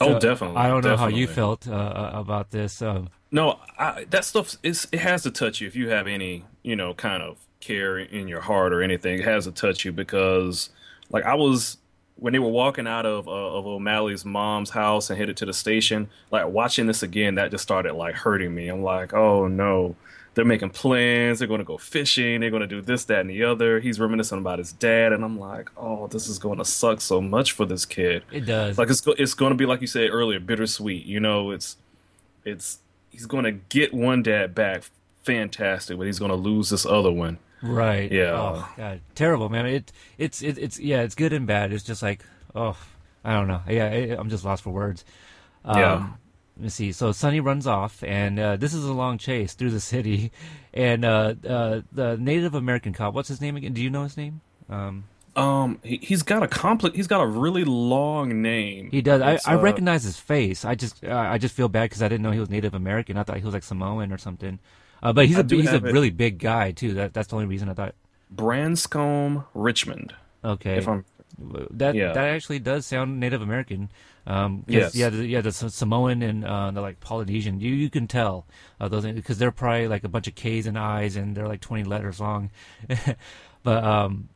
oh, 0.00 0.18
definitely. 0.18 0.56
I 0.56 0.68
don't 0.68 0.84
know 0.84 0.90
definitely. 0.90 1.12
how 1.12 1.18
you 1.18 1.26
felt 1.26 1.68
uh, 1.68 1.72
uh 1.72 2.10
about 2.14 2.50
this. 2.50 2.82
Um, 2.82 3.08
no, 3.30 3.58
I, 3.78 4.04
that 4.10 4.24
stuff 4.24 4.56
is 4.62 4.86
it 4.92 5.00
has 5.00 5.22
to 5.22 5.30
touch 5.30 5.60
you 5.60 5.66
if 5.66 5.76
you 5.76 5.88
have 5.88 6.06
any 6.06 6.44
you 6.62 6.76
know 6.76 6.92
kind 6.94 7.22
of 7.22 7.38
care 7.62 7.98
in 7.98 8.28
your 8.28 8.42
heart 8.42 8.74
or 8.74 8.82
anything. 8.82 9.18
It 9.18 9.24
has 9.24 9.44
to 9.44 9.52
touch 9.52 9.86
you 9.86 9.92
because 9.92 10.68
like 11.08 11.24
I 11.24 11.34
was 11.34 11.78
when 12.16 12.34
they 12.34 12.38
were 12.38 12.48
walking 12.48 12.86
out 12.86 13.06
of 13.06 13.26
uh, 13.26 13.30
of 13.30 13.66
O'Malley's 13.66 14.26
mom's 14.26 14.70
house 14.70 15.08
and 15.08 15.18
headed 15.18 15.38
to 15.38 15.46
the 15.46 15.54
station. 15.54 16.10
Like 16.30 16.48
watching 16.48 16.86
this 16.86 17.02
again, 17.02 17.36
that 17.36 17.50
just 17.50 17.62
started 17.62 17.94
like 17.94 18.14
hurting 18.14 18.54
me. 18.54 18.68
I'm 18.68 18.82
like, 18.82 19.14
oh 19.14 19.48
no. 19.48 19.96
They're 20.34 20.46
making 20.46 20.70
plans. 20.70 21.38
They're 21.38 21.48
going 21.48 21.60
to 21.60 21.64
go 21.64 21.76
fishing. 21.76 22.40
They're 22.40 22.48
going 22.48 22.62
to 22.62 22.66
do 22.66 22.80
this, 22.80 23.04
that, 23.04 23.20
and 23.20 23.28
the 23.28 23.44
other. 23.44 23.80
He's 23.80 24.00
reminiscing 24.00 24.38
about 24.38 24.60
his 24.60 24.72
dad, 24.72 25.12
and 25.12 25.22
I'm 25.22 25.38
like, 25.38 25.68
oh, 25.76 26.06
this 26.06 26.26
is 26.26 26.38
going 26.38 26.56
to 26.56 26.64
suck 26.64 27.02
so 27.02 27.20
much 27.20 27.52
for 27.52 27.66
this 27.66 27.84
kid. 27.84 28.24
It 28.32 28.46
does. 28.46 28.78
Like 28.78 28.88
it's 28.88 29.06
it's 29.18 29.34
going 29.34 29.50
to 29.50 29.56
be 29.56 29.66
like 29.66 29.82
you 29.82 29.86
said 29.86 30.08
earlier, 30.10 30.40
bittersweet. 30.40 31.04
You 31.04 31.20
know, 31.20 31.50
it's 31.50 31.76
it's 32.46 32.78
he's 33.10 33.26
going 33.26 33.44
to 33.44 33.52
get 33.52 33.92
one 33.92 34.22
dad 34.22 34.54
back, 34.54 34.84
fantastic, 35.22 35.98
but 35.98 36.06
he's 36.06 36.18
going 36.18 36.30
to 36.30 36.34
lose 36.34 36.70
this 36.70 36.86
other 36.86 37.12
one. 37.12 37.38
Right. 37.62 38.10
Yeah. 38.10 38.32
Oh, 38.32 38.68
God. 38.76 39.00
Terrible, 39.14 39.48
man. 39.48 39.66
It 39.66 39.92
it's 40.18 40.42
it, 40.42 40.58
it's 40.58 40.78
yeah, 40.78 41.02
it's 41.02 41.14
good 41.14 41.32
and 41.32 41.46
bad. 41.46 41.72
It's 41.72 41.84
just 41.84 42.02
like 42.02 42.24
oh, 42.54 42.76
I 43.24 43.32
don't 43.34 43.48
know. 43.48 43.62
Yeah, 43.68 44.16
I'm 44.18 44.28
just 44.28 44.44
lost 44.44 44.62
for 44.62 44.70
words. 44.70 45.04
Um, 45.64 45.78
yeah. 45.78 46.08
Let 46.56 46.64
me 46.64 46.68
see. 46.68 46.92
So 46.92 47.12
Sonny 47.12 47.40
runs 47.40 47.66
off, 47.66 48.02
and 48.02 48.38
uh, 48.38 48.56
this 48.56 48.74
is 48.74 48.84
a 48.84 48.92
long 48.92 49.16
chase 49.16 49.54
through 49.54 49.70
the 49.70 49.80
city, 49.80 50.32
and 50.74 51.04
uh, 51.04 51.34
uh, 51.48 51.80
the 51.92 52.16
Native 52.18 52.54
American 52.54 52.92
cop. 52.92 53.14
What's 53.14 53.28
his 53.28 53.40
name 53.40 53.56
again? 53.56 53.72
Do 53.72 53.82
you 53.82 53.90
know 53.90 54.02
his 54.02 54.16
name? 54.16 54.42
Um, 54.68 55.04
um, 55.34 55.78
he, 55.82 55.98
has 56.10 56.22
got 56.22 56.42
a 56.42 56.48
complex. 56.48 56.94
He's 56.94 57.06
got 57.06 57.22
a 57.22 57.26
really 57.26 57.64
long 57.64 58.42
name. 58.42 58.90
He 58.90 59.00
does. 59.00 59.22
I, 59.22 59.38
I 59.50 59.56
uh, 59.56 59.62
recognize 59.62 60.02
his 60.02 60.18
face. 60.18 60.64
I 60.64 60.74
just 60.74 61.02
uh, 61.02 61.14
I 61.14 61.38
just 61.38 61.54
feel 61.54 61.68
bad 61.68 61.84
because 61.84 62.02
I 62.02 62.08
didn't 62.08 62.22
know 62.22 62.32
he 62.32 62.40
was 62.40 62.50
Native 62.50 62.74
American. 62.74 63.16
I 63.16 63.22
thought 63.22 63.38
he 63.38 63.44
was 63.44 63.54
like 63.54 63.62
Samoan 63.62 64.12
or 64.12 64.18
something. 64.18 64.58
Uh, 65.02 65.12
but 65.12 65.26
he's 65.26 65.38
a 65.38 65.42
he's 65.42 65.72
a 65.72 65.76
it. 65.76 65.82
really 65.82 66.10
big 66.10 66.38
guy 66.38 66.72
too. 66.72 66.94
That 66.94 67.12
that's 67.12 67.28
the 67.28 67.36
only 67.36 67.46
reason 67.46 67.68
I 67.68 67.74
thought. 67.74 67.94
Branscombe 68.30 69.44
Richmond. 69.54 70.14
Okay. 70.44 70.76
If 70.76 70.88
I'm 70.88 71.04
that 71.70 71.94
yeah. 71.94 72.12
that 72.12 72.24
actually 72.24 72.58
does 72.58 72.86
sound 72.86 73.18
Native 73.18 73.42
American. 73.42 73.90
Um, 74.26 74.64
yes. 74.68 74.94
Yeah, 74.94 75.08
the, 75.08 75.26
yeah, 75.26 75.40
the 75.40 75.50
Samoan 75.52 76.22
and 76.22 76.44
uh, 76.44 76.70
the 76.70 76.80
like 76.80 77.00
Polynesian. 77.00 77.60
You 77.60 77.72
you 77.74 77.90
can 77.90 78.06
tell 78.06 78.46
uh, 78.80 78.88
those 78.88 79.04
because 79.04 79.38
they're 79.38 79.50
probably 79.50 79.88
like 79.88 80.04
a 80.04 80.08
bunch 80.08 80.28
of 80.28 80.34
K's 80.34 80.66
and 80.66 80.78
I's 80.78 81.16
and 81.16 81.36
they're 81.36 81.48
like 81.48 81.60
twenty 81.60 81.84
letters 81.84 82.20
long. 82.20 82.50
but 83.62 83.84
um, 83.84 84.28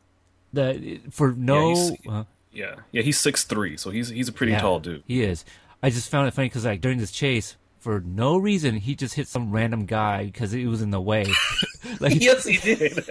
the 0.53 1.01
for 1.11 1.33
no. 1.33 1.69
Yeah, 1.69 1.75
he's, 1.75 2.09
uh, 2.09 2.25
yeah, 2.53 2.75
yeah, 2.91 3.03
he's 3.03 3.19
six 3.19 3.45
three, 3.45 3.77
so 3.77 3.91
he's 3.91 4.09
he's 4.09 4.29
a 4.29 4.33
pretty 4.33 4.53
yeah, 4.53 4.61
tall 4.61 4.81
dude. 4.81 5.03
He 5.07 5.23
is. 5.23 5.45
I 5.83 5.91
just 5.91 6.11
found 6.11 6.27
it 6.27 6.33
funny 6.33 6.49
because 6.49 6.65
like 6.65 6.81
during 6.81 6.99
this 6.99 7.13
chase, 7.13 7.57
for 7.87 8.01
no 8.01 8.37
reason 8.37 8.75
he 8.75 8.97
just 8.97 9.15
hit 9.15 9.29
some 9.29 9.53
random 9.53 9.87
guy 9.87 10.25
because 10.25 10.53
it 10.53 10.67
was 10.67 10.83
in 10.83 10.91
the 10.91 11.01
way. 11.01 11.25
like 12.01 12.21
yes, 12.21 12.45
he 12.45 12.57
did. 12.57 13.09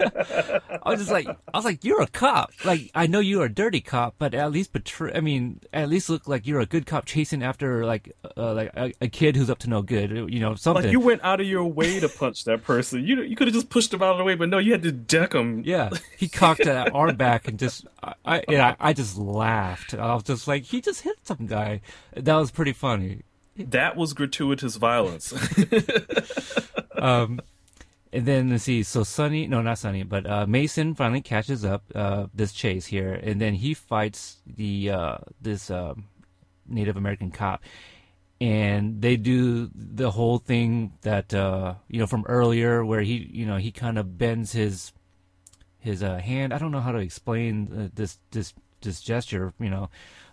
I 0.82 0.90
was 0.90 0.98
just 0.98 1.10
like, 1.10 1.26
I 1.26 1.56
was 1.56 1.64
like, 1.64 1.82
you're 1.82 2.02
a 2.02 2.06
cop. 2.06 2.52
Like, 2.62 2.90
I 2.94 3.06
know 3.06 3.20
you're 3.20 3.46
a 3.46 3.48
dirty 3.48 3.80
cop, 3.80 4.16
but 4.18 4.34
at 4.34 4.52
least 4.52 4.74
betray. 4.74 5.12
I 5.14 5.20
mean, 5.20 5.60
at 5.72 5.88
least 5.88 6.10
look 6.10 6.28
like 6.28 6.46
you're 6.46 6.60
a 6.60 6.66
good 6.66 6.84
cop 6.84 7.06
chasing 7.06 7.42
after 7.42 7.86
like, 7.86 8.12
uh, 8.36 8.52
like 8.52 8.70
a, 8.76 8.92
a 9.00 9.08
kid 9.08 9.34
who's 9.34 9.48
up 9.48 9.60
to 9.60 9.70
no 9.70 9.80
good. 9.80 10.10
You 10.10 10.40
know, 10.40 10.54
something. 10.56 10.84
like 10.84 10.92
you 10.92 11.00
went 11.00 11.24
out 11.24 11.40
of 11.40 11.46
your 11.46 11.64
way 11.64 11.98
to 11.98 12.08
punch 12.10 12.44
that 12.44 12.62
person. 12.62 13.02
You 13.02 13.22
you 13.22 13.34
could 13.34 13.46
have 13.46 13.54
just 13.54 13.70
pushed 13.70 13.94
him 13.94 14.02
out 14.02 14.12
of 14.12 14.18
the 14.18 14.24
way, 14.24 14.34
but 14.34 14.50
no, 14.50 14.58
you 14.58 14.72
had 14.72 14.82
to 14.82 14.92
deck 14.92 15.34
him. 15.34 15.62
yeah, 15.64 15.88
he 16.18 16.28
cocked 16.42 16.64
that 16.64 16.94
arm 16.94 17.16
back 17.16 17.48
and 17.48 17.58
just, 17.58 17.86
I, 18.02 18.12
I, 18.26 18.44
and 18.46 18.60
I, 18.60 18.76
I 18.78 18.92
just 18.92 19.16
laughed. 19.16 19.94
I 19.94 20.12
was 20.12 20.24
just 20.24 20.46
like, 20.46 20.64
he 20.64 20.82
just 20.82 21.00
hit 21.00 21.16
some 21.22 21.46
guy. 21.46 21.80
That 22.14 22.36
was 22.36 22.50
pretty 22.50 22.74
funny. 22.74 23.22
That 23.58 23.96
was 23.96 24.12
gratuitous 24.12 24.76
violence. 24.76 25.32
um, 26.98 27.40
and 28.12 28.26
then 28.26 28.50
let's 28.50 28.64
see. 28.64 28.82
So 28.82 29.02
Sonny, 29.02 29.46
no, 29.46 29.62
not 29.62 29.78
Sonny, 29.78 30.02
but 30.02 30.28
uh, 30.28 30.46
Mason 30.46 30.94
finally 30.94 31.20
catches 31.20 31.64
up 31.64 31.84
uh, 31.94 32.26
this 32.34 32.52
chase 32.52 32.86
here, 32.86 33.12
and 33.12 33.40
then 33.40 33.54
he 33.54 33.74
fights 33.74 34.38
the 34.46 34.90
uh, 34.90 35.18
this 35.40 35.70
uh, 35.70 35.94
Native 36.68 36.96
American 36.96 37.30
cop, 37.30 37.62
and 38.40 39.00
they 39.00 39.16
do 39.16 39.70
the 39.74 40.10
whole 40.10 40.38
thing 40.38 40.92
that 41.02 41.34
uh, 41.34 41.74
you 41.88 41.98
know 41.98 42.06
from 42.06 42.24
earlier, 42.26 42.84
where 42.84 43.02
he 43.02 43.28
you 43.32 43.46
know 43.46 43.56
he 43.56 43.70
kind 43.70 43.98
of 43.98 44.18
bends 44.18 44.52
his 44.52 44.92
his 45.78 46.02
uh, 46.02 46.18
hand. 46.18 46.52
I 46.52 46.58
don't 46.58 46.72
know 46.72 46.80
how 46.80 46.92
to 46.92 46.98
explain 46.98 47.70
uh, 47.72 47.88
this 47.94 48.18
this 48.30 48.54
this 48.82 49.00
gesture, 49.00 49.52
you 49.58 49.70
know, 49.70 49.90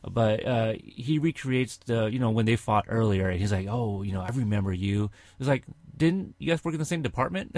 but 0.10 0.46
uh, 0.46 0.74
he 0.84 1.20
recreates 1.20 1.78
the 1.78 2.06
you 2.06 2.20
know 2.20 2.30
when 2.32 2.46
they 2.46 2.56
fought 2.56 2.86
earlier, 2.88 3.30
and 3.30 3.40
he's 3.40 3.52
like, 3.52 3.68
oh, 3.70 4.02
you 4.04 4.12
know, 4.14 4.22
I 4.22 4.30
remember 4.30 4.74
you. 4.74 5.10
It's 5.40 5.48
like, 5.48 5.64
didn't 5.96 6.36
you 6.40 6.50
guys 6.50 6.64
work 6.64 6.74
in 6.74 6.80
the 6.80 6.86
same 6.86 7.02
department? 7.02 7.56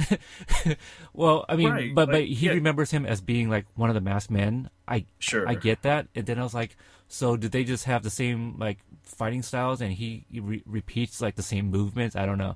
well, 1.13 1.45
I 1.49 1.55
mean, 1.55 1.69
Right, 1.69 1.95
but 1.95 2.09
but 2.11 2.23
he 2.25 2.45
yeah. 2.47 2.51
remembers 2.53 2.91
him 2.91 3.05
as 3.05 3.21
being 3.21 3.49
like 3.49 3.65
one 3.75 3.89
of 3.89 3.95
the 3.95 4.01
masked 4.01 4.31
men. 4.31 4.69
I 4.87 5.05
Sure. 5.19 5.47
I 5.47 5.55
get 5.55 5.81
that, 5.83 6.07
and 6.15 6.25
then 6.25 6.37
I 6.39 6.43
was 6.43 6.53
like, 6.53 6.75
so 7.07 7.37
did 7.37 7.51
they 7.51 7.63
just 7.63 7.85
have 7.85 8.03
the 8.03 8.09
same 8.09 8.57
like 8.59 8.79
fighting 9.03 9.41
styles, 9.41 9.81
and 9.81 9.93
he 9.93 10.25
re- 10.33 10.63
repeats 10.65 11.21
like 11.21 11.35
the 11.35 11.43
same 11.43 11.69
movements? 11.71 12.15
I 12.15 12.25
don't 12.25 12.37
know. 12.37 12.55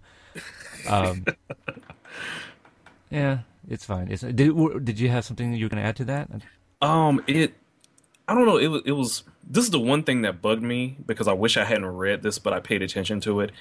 Um, 0.87 1.25
yeah, 3.09 3.39
it's 3.67 3.85
fine. 3.85 4.11
It's, 4.11 4.21
did 4.21 4.85
did 4.85 4.99
you 4.99 5.09
have 5.09 5.25
something 5.25 5.53
you 5.53 5.65
were 5.65 5.69
going 5.69 5.81
to 5.81 5.87
add 5.87 5.95
to 5.97 6.05
that? 6.05 6.29
Um, 6.81 7.23
it. 7.27 7.53
I 8.27 8.35
don't 8.35 8.45
know. 8.45 8.57
It 8.57 8.67
was. 8.67 8.81
It 8.85 8.91
was. 8.91 9.23
This 9.49 9.63
is 9.63 9.71
the 9.71 9.79
one 9.79 10.03
thing 10.03 10.21
that 10.21 10.41
bugged 10.41 10.61
me 10.61 10.97
because 11.05 11.27
I 11.27 11.33
wish 11.33 11.57
I 11.57 11.63
hadn't 11.63 11.87
read 11.87 12.21
this, 12.21 12.37
but 12.37 12.53
I 12.53 12.59
paid 12.59 12.83
attention 12.83 13.19
to 13.21 13.39
it. 13.39 13.51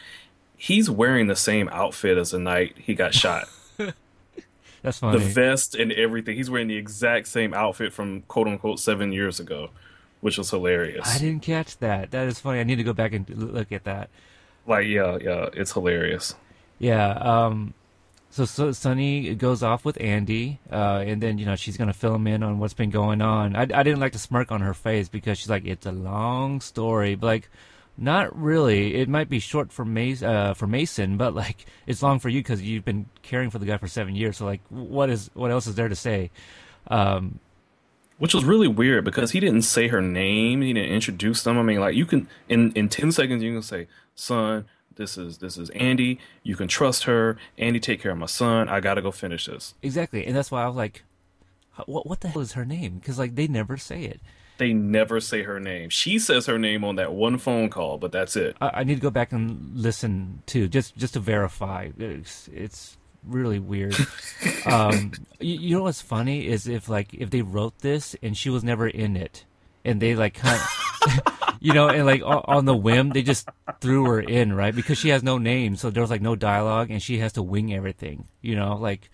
He's 0.57 0.91
wearing 0.91 1.29
the 1.29 1.37
same 1.37 1.69
outfit 1.71 2.19
as 2.19 2.33
the 2.33 2.39
night 2.39 2.77
he 2.77 2.95
got 2.95 3.15
shot. 3.15 3.49
That's 4.83 4.99
funny. 4.99 5.19
the 5.19 5.25
vest 5.25 5.75
and 5.75 5.91
everything. 5.93 6.37
He's 6.37 6.51
wearing 6.51 6.69
the 6.69 6.77
exact 6.77 7.29
same 7.29 7.55
outfit 7.55 7.93
from 7.93 8.23
quote 8.23 8.47
unquote 8.49 8.81
seven 8.81 9.13
years 9.13 9.41
ago, 9.41 9.71
which 10.21 10.37
was 10.39 10.51
hilarious. 10.51 11.09
I 11.09 11.19
didn't 11.19 11.43
catch 11.43 11.79
that. 11.79 12.11
That 12.11 12.29
is 12.29 12.39
funny. 12.39 12.61
I 12.61 12.65
need 12.65 12.77
to 12.77 12.85
go 12.85 12.93
back 12.93 13.13
and 13.13 13.29
look 13.31 13.73
at 13.73 13.85
that. 13.85 14.11
Like, 14.67 14.87
yeah, 14.87 15.19
yeah, 15.21 15.49
it's 15.55 15.73
hilarious. 15.73 16.35
Yeah. 16.79 17.13
Um. 17.13 17.75
So, 18.39 18.45
so 18.45 18.71
Sonny 18.71 19.35
goes 19.35 19.65
off 19.65 19.85
with 19.85 20.01
Andy, 20.01 20.61
uh, 20.71 21.03
and 21.05 21.21
then 21.21 21.39
you 21.39 21.45
know 21.45 21.57
she's 21.57 21.77
gonna 21.77 21.93
fill 21.93 22.15
him 22.15 22.29
in 22.29 22.45
on 22.45 22.61
what's 22.61 22.73
been 22.73 22.91
going 22.91 23.21
on. 23.21 23.57
I, 23.57 23.63
I 23.63 23.83
didn't 23.83 23.99
like 23.99 24.13
the 24.13 24.21
smirk 24.21 24.53
on 24.53 24.61
her 24.61 24.75
face 24.75 25.09
because 25.09 25.39
she's 25.39 25.51
like, 25.51 25.65
it's 25.67 25.87
a 25.87 25.91
long 25.93 26.61
story, 26.61 27.17
but 27.17 27.27
like, 27.27 27.51
not 27.97 28.41
really. 28.41 28.95
It 28.95 29.09
might 29.09 29.29
be 29.29 29.41
short 29.41 29.73
for 29.73 29.85
Mason, 29.85 30.29
uh, 30.29 30.55
for 30.55 30.69
Mason, 30.69 31.17
but 31.17 31.35
like, 31.35 31.67
it's 31.89 32.01
long 32.01 32.21
for 32.21 32.29
you 32.29 32.41
because 32.41 32.63
you've 32.63 32.85
been 32.85 33.07
caring 33.23 33.51
for 33.51 33.59
the 33.59 33.67
guy 33.67 33.77
for 33.77 33.89
seven 33.89 34.15
years. 34.15 34.37
So 34.37 34.45
like, 34.45 34.61
what 34.69 35.11
is 35.11 35.31
what 35.35 35.51
else 35.51 35.67
is 35.67 35.75
there 35.75 35.89
to 35.89 35.97
say? 35.97 36.31
Um, 36.87 37.41
Which 38.19 38.35
was 38.35 38.45
really 38.45 38.69
weird 38.69 39.05
because 39.05 39.33
he 39.33 39.41
didn't 39.41 39.63
say 39.63 39.89
her 39.89 40.01
name. 40.01 40.63
He 40.63 40.73
didn't 40.73 40.93
introduce 40.93 41.43
them. 41.43 41.59
I 41.59 41.63
mean, 41.63 41.81
like 41.81 41.97
you 41.97 42.07
can 42.07 42.29
in 42.49 42.71
in 42.75 42.89
ten 42.89 43.11
seconds 43.11 43.43
you 43.43 43.53
can 43.53 43.63
say, 43.63 43.89
"Son, 44.15 44.65
this 44.99 45.17
is 45.17 45.39
this 45.39 45.57
is 45.57 45.71
Andy. 45.71 46.19
You 46.43 46.57
can 46.57 46.69
trust 46.69 47.05
her. 47.05 47.39
Andy, 47.57 47.81
take 47.81 48.03
care 48.03 48.13
of 48.13 48.19
my 48.19 48.27
son. 48.27 48.69
I 48.69 48.81
gotta 48.81 49.01
go 49.01 49.11
finish 49.11 49.47
this." 49.47 49.75
exactly, 49.83 50.27
and 50.27 50.37
that's 50.37 50.51
why 50.51 50.63
I 50.63 50.67
was 50.67 50.77
like, 50.77 51.05
what 51.87 52.07
what 52.07 52.21
the 52.21 52.29
hell 52.29 52.43
is 52.43 52.53
her 52.53 52.65
name? 52.65 52.99
Because 52.99 53.19
like 53.19 53.35
they 53.35 53.47
never 53.47 53.77
say 53.77 54.03
it. 54.03 54.21
They 54.59 54.73
never 54.73 55.21
say 55.21 55.45
her 55.45 55.61
name. 55.61 55.89
She 55.89 56.19
says 56.19 56.47
her 56.47 56.59
name 56.59 56.85
on 56.85 56.97
that 56.97 57.13
one 57.13 57.39
phone 57.39 57.71
call, 57.71 57.97
but 57.97 58.11
that's 58.11 58.35
it. 58.35 58.57
I, 58.61 58.81
I 58.81 58.85
need 58.85 58.97
to 58.97 59.01
go 59.01 59.11
back 59.11 59.33
and 59.33 59.71
listen 59.75 60.43
too, 60.47 60.69
just 60.69 60.97
just 60.97 61.15
to 61.15 61.21
verify. 61.21 61.91
It's, 61.97 62.49
it's 62.53 62.99
really 63.25 63.61
weird. 63.61 63.97
um, 64.67 65.13
you, 65.39 65.55
you 65.59 65.77
know 65.77 65.85
what's 65.85 66.03
funny 66.03 66.47
is 66.47 66.67
if 66.67 66.89
like 66.89 67.15
if 67.15 67.31
they 67.31 67.43
wrote 67.43 67.79
this 67.79 68.17
and 68.23 68.37
she 68.37 68.51
was 68.51 68.65
never 68.65 68.89
in 68.89 69.17
it, 69.17 69.45
and 69.85 70.03
they 70.03 70.17
like 70.17 70.35
kind 70.35 70.57
of, 70.57 70.88
you 71.61 71.73
know, 71.73 71.89
and 71.89 72.07
like 72.07 72.23
on, 72.25 72.65
the 72.65 72.77
whim 72.77 73.11
they 73.11 73.23
just 73.23 73.49
threw 73.81 74.05
her 74.07 74.21
in, 74.21 74.53
right? 74.53 74.75
Because 74.75 74.99
she 74.99 75.11
has 75.11 75.23
no 75.23 75.39
name, 75.39 75.77
so 75.77 75.91
there 75.91 76.03
was 76.03 76.11
like 76.11 76.23
no 76.23 76.37
dialogue, 76.37 76.91
and 76.91 77.03
she 77.03 77.19
has 77.19 77.33
to 77.35 77.43
wing 77.43 77.75
everything. 77.75 78.29
You 78.41 78.57
know, 78.57 78.77
like 78.77 79.11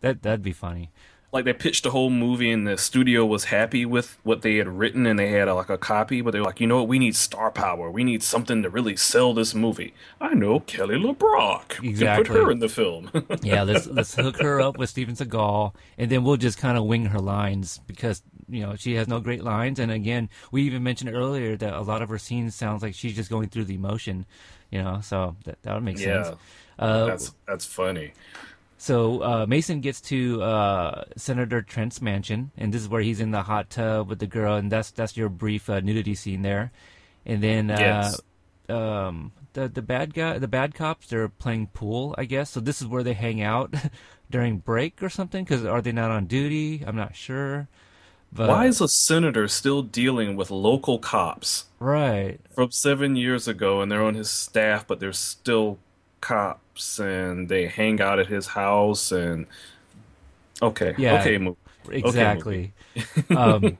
that 0.00 0.22
that'd 0.22 0.42
be 0.42 0.52
funny. 0.52 0.90
Like 1.32 1.44
they 1.44 1.52
pitched 1.52 1.82
the 1.82 1.90
whole 1.90 2.10
movie 2.10 2.50
and 2.50 2.66
the 2.66 2.78
studio 2.78 3.26
was 3.26 3.44
happy 3.44 3.84
with 3.84 4.18
what 4.22 4.42
they 4.42 4.56
had 4.56 4.68
written 4.68 5.06
and 5.06 5.18
they 5.18 5.30
had 5.30 5.48
a, 5.48 5.54
like 5.54 5.68
a 5.68 5.78
copy 5.78 6.20
but 6.20 6.30
they 6.30 6.38
were 6.38 6.46
like 6.46 6.60
you 6.60 6.66
know 6.66 6.78
what 6.78 6.88
we 6.88 6.98
need 6.98 7.14
star 7.14 7.50
power 7.50 7.90
we 7.90 8.04
need 8.04 8.22
something 8.22 8.62
to 8.62 8.70
really 8.70 8.96
sell 8.96 9.34
this 9.34 9.54
movie 9.54 9.92
i 10.20 10.32
know 10.34 10.60
kelly 10.60 10.96
lebrock 10.96 11.78
we 11.80 11.92
can 11.92 12.16
put 12.16 12.28
her 12.28 12.50
in 12.50 12.58
the 12.60 12.68
film 12.68 13.10
yeah, 13.42 13.62
let's 13.62 13.86
let's 13.86 14.14
hook 14.14 14.40
her 14.40 14.60
up 14.60 14.78
with 14.78 14.90
Steven 14.90 15.14
Seagal, 15.14 15.74
and 15.98 16.10
then 16.10 16.24
we'll 16.24 16.36
just 16.36 16.58
kind 16.58 16.76
of 16.76 16.84
wing 16.84 17.06
her 17.06 17.18
lines 17.18 17.80
because 17.86 18.22
you 18.48 18.60
know 18.60 18.74
she 18.76 18.94
has 18.94 19.08
no 19.08 19.20
great 19.20 19.42
lines. 19.42 19.78
And 19.78 19.90
again, 19.90 20.28
we 20.50 20.62
even 20.62 20.82
mentioned 20.82 21.14
earlier 21.14 21.56
that 21.56 21.74
a 21.74 21.80
lot 21.80 22.02
of 22.02 22.08
her 22.08 22.18
scenes 22.18 22.54
sounds 22.54 22.82
like 22.82 22.94
she's 22.94 23.14
just 23.14 23.30
going 23.30 23.48
through 23.48 23.64
the 23.64 23.74
emotion, 23.74 24.26
you 24.70 24.82
know. 24.82 25.00
So 25.02 25.36
that 25.44 25.62
that 25.62 25.74
would 25.74 25.84
make 25.84 25.98
yeah 25.98 26.24
sense. 26.24 26.36
Uh, 26.78 27.06
that's 27.06 27.32
that's 27.46 27.64
funny 27.64 28.12
so 28.78 29.22
uh, 29.22 29.46
Mason 29.46 29.80
gets 29.80 30.00
to 30.02 30.42
uh, 30.42 31.04
Senator 31.16 31.62
Trent's 31.62 32.02
mansion, 32.02 32.50
and 32.56 32.72
this 32.72 32.82
is 32.82 32.88
where 32.88 33.02
he's 33.02 33.20
in 33.20 33.30
the 33.30 33.42
hot 33.42 33.70
tub 33.70 34.08
with 34.08 34.18
the 34.18 34.26
girl, 34.26 34.56
and 34.56 34.70
that's 34.70 34.90
that's 34.90 35.16
your 35.16 35.28
brief 35.28 35.68
uh, 35.70 35.80
nudity 35.80 36.14
scene 36.14 36.42
there. 36.42 36.72
And 37.24 37.42
then 37.42 37.70
uh, 37.70 37.76
Yes. 37.78 38.20
um, 38.68 39.32
the 39.54 39.68
the 39.68 39.82
bad 39.82 40.14
guy, 40.14 40.38
the 40.38 40.48
bad 40.48 40.74
cops, 40.74 41.06
they're 41.08 41.28
playing 41.28 41.68
pool, 41.68 42.14
I 42.18 42.24
guess. 42.26 42.50
So 42.50 42.60
this 42.60 42.80
is 42.82 42.86
where 42.86 43.02
they 43.02 43.14
hang 43.14 43.40
out 43.42 43.74
during 44.30 44.58
break 44.58 45.02
or 45.02 45.08
something. 45.08 45.44
Because 45.44 45.64
are 45.64 45.80
they 45.80 45.92
not 45.92 46.10
on 46.10 46.26
duty? 46.26 46.84
I'm 46.86 46.96
not 46.96 47.16
sure. 47.16 47.68
But, 48.32 48.48
why 48.48 48.66
is 48.66 48.80
a 48.80 48.88
senator 48.88 49.48
still 49.48 49.82
dealing 49.82 50.36
with 50.36 50.50
local 50.50 50.98
cops 50.98 51.66
right? 51.78 52.38
from 52.54 52.70
seven 52.72 53.14
years 53.16 53.46
ago 53.48 53.80
and 53.80 53.90
they're 53.90 54.02
on 54.02 54.14
his 54.14 54.28
staff 54.28 54.84
but 54.86 54.98
they're 54.98 55.12
still 55.12 55.78
cops 56.20 56.60
and 56.98 57.48
they 57.48 57.66
hang 57.66 58.00
out 58.00 58.18
at 58.18 58.26
his 58.26 58.46
house 58.46 59.12
and 59.12 59.46
okay 60.62 60.94
Yeah. 60.98 61.20
okay 61.20 61.38
move. 61.38 61.56
Exactly. 61.90 62.72
um, 63.36 63.78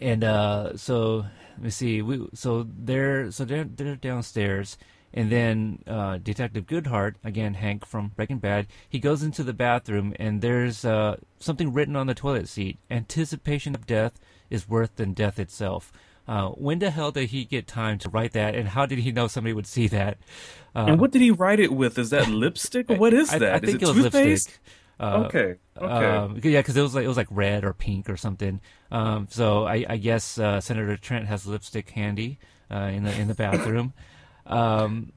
and 0.00 0.24
uh, 0.24 0.76
so 0.76 1.24
let 1.52 1.62
me 1.62 1.70
see. 1.70 2.02
We 2.02 2.26
so 2.34 2.66
they're 2.68 3.30
so 3.30 3.44
they're 3.44 3.64
they're 3.64 3.96
downstairs, 3.96 4.76
and 5.14 5.30
then 5.30 5.82
uh, 5.86 6.18
Detective 6.18 6.66
Goodhart 6.66 7.14
again, 7.24 7.54
Hank 7.54 7.86
from 7.86 8.12
Breaking 8.16 8.38
Bad. 8.38 8.66
He 8.88 8.98
goes 8.98 9.22
into 9.22 9.42
the 9.44 9.52
bathroom, 9.52 10.14
and 10.18 10.40
there's 10.40 10.84
uh, 10.84 11.16
something 11.38 11.72
written 11.72 11.96
on 11.96 12.06
the 12.06 12.14
toilet 12.14 12.48
seat: 12.48 12.78
"Anticipation 12.90 13.74
of 13.74 13.86
death 13.86 14.18
is 14.50 14.68
worse 14.68 14.90
than 14.96 15.12
death 15.12 15.38
itself." 15.38 15.92
Uh, 16.28 16.50
when 16.50 16.78
the 16.78 16.90
hell 16.90 17.10
did 17.10 17.30
he 17.30 17.44
get 17.46 17.66
time 17.66 17.98
to 17.98 18.08
write 18.10 18.32
that, 18.32 18.54
and 18.54 18.68
how 18.68 18.84
did 18.86 18.98
he 18.98 19.10
know 19.12 19.26
somebody 19.28 19.54
would 19.54 19.66
see 19.66 19.88
that? 19.88 20.18
Uh, 20.76 20.84
and 20.86 21.00
what 21.00 21.10
did 21.10 21.22
he 21.22 21.30
write 21.30 21.58
it 21.58 21.72
with 21.72 21.98
is 21.98 22.10
that 22.10 22.28
lipstick 22.28 22.90
what 22.90 23.14
is 23.14 23.34
I, 23.34 23.38
that? 23.38 23.54
I 23.54 23.58
Is 23.62 23.72
think 23.72 23.82
it 23.82 23.82
it 23.82 23.86
was 23.88 23.96
toothpaste? 23.96 24.48
lipstick. 24.48 24.60
Uh, 25.00 25.24
okay 25.26 25.54
okay 25.80 26.16
um, 26.16 26.40
yeah, 26.42 26.60
because 26.60 26.76
it 26.76 26.82
was 26.82 26.94
like 26.94 27.04
it 27.04 27.08
was 27.08 27.16
like 27.16 27.28
red 27.30 27.64
or 27.64 27.72
pink 27.72 28.10
or 28.10 28.16
something. 28.16 28.60
Um, 28.90 29.28
so 29.30 29.64
I, 29.66 29.86
I 29.88 29.96
guess 29.96 30.38
uh, 30.38 30.60
Senator 30.60 30.96
Trent 30.96 31.26
has 31.28 31.46
lipstick 31.46 31.90
handy 31.90 32.38
uh, 32.70 32.90
in 32.92 33.04
the 33.04 33.16
in 33.18 33.28
the 33.28 33.34
bathroom. 33.46 33.94
um, 34.46 35.12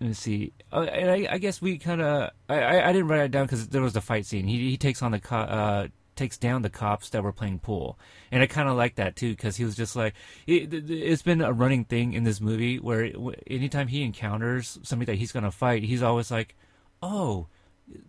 let 0.00 0.08
me 0.08 0.14
see. 0.14 0.52
Uh, 0.72 0.80
and 0.82 1.10
I, 1.10 1.34
I 1.34 1.38
guess 1.38 1.62
we 1.62 1.78
kind 1.78 2.00
of 2.02 2.30
I, 2.48 2.60
I, 2.60 2.88
I 2.88 2.92
didn't 2.92 3.08
write 3.08 3.20
it 3.20 3.30
down 3.30 3.46
because 3.46 3.68
there 3.68 3.82
was 3.82 3.92
the 3.92 4.00
fight 4.00 4.26
scene. 4.26 4.46
He 4.48 4.70
he 4.70 4.76
takes 4.76 5.00
on 5.02 5.12
the 5.12 5.20
co- 5.20 5.36
uh, 5.36 5.86
takes 6.16 6.36
down 6.36 6.62
the 6.62 6.70
cops 6.70 7.08
that 7.10 7.22
were 7.22 7.32
playing 7.32 7.58
pool, 7.58 7.98
and 8.30 8.42
I 8.42 8.46
kind 8.46 8.68
of 8.68 8.76
like 8.76 8.96
that 8.96 9.16
too 9.16 9.30
because 9.30 9.56
he 9.56 9.64
was 9.64 9.76
just 9.76 9.96
like 9.96 10.14
it, 10.46 10.72
it's 10.72 11.22
been 11.22 11.40
a 11.40 11.52
running 11.52 11.84
thing 11.84 12.12
in 12.12 12.24
this 12.24 12.40
movie 12.40 12.78
where 12.78 13.10
anytime 13.46 13.88
he 13.88 14.02
encounters 14.02 14.78
somebody 14.82 15.12
that 15.12 15.18
he's 15.18 15.32
gonna 15.32 15.50
fight, 15.50 15.84
he's 15.84 16.02
always 16.02 16.30
like, 16.30 16.54
oh 17.02 17.46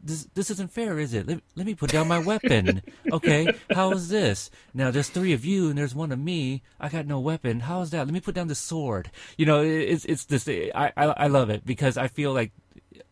this 0.03 0.27
this 0.33 0.49
isn't 0.51 0.71
fair, 0.71 0.99
is 0.99 1.13
it? 1.13 1.27
Let, 1.27 1.41
let 1.55 1.65
me 1.65 1.75
put 1.75 1.91
down 1.91 2.07
my 2.07 2.19
weapon. 2.19 2.81
Okay, 3.11 3.47
how 3.69 3.91
is 3.91 4.09
this? 4.09 4.49
Now 4.73 4.89
there's 4.89 5.09
three 5.09 5.33
of 5.33 5.45
you 5.45 5.69
and 5.69 5.77
there's 5.77 5.93
one 5.93 6.11
of 6.11 6.17
me. 6.17 6.63
I 6.79 6.89
got 6.89 7.05
no 7.05 7.19
weapon. 7.19 7.59
How 7.59 7.81
is 7.81 7.91
that? 7.91 8.05
Let 8.05 8.13
me 8.13 8.19
put 8.19 8.33
down 8.33 8.47
the 8.47 8.55
sword. 8.55 9.11
You 9.37 9.45
know, 9.45 9.61
it, 9.61 9.69
it's 9.69 10.05
it's 10.05 10.25
this. 10.25 10.47
I, 10.47 10.91
I 10.97 11.05
I 11.05 11.27
love 11.27 11.49
it 11.49 11.63
because 11.65 11.97
I 11.97 12.07
feel 12.07 12.33
like 12.33 12.51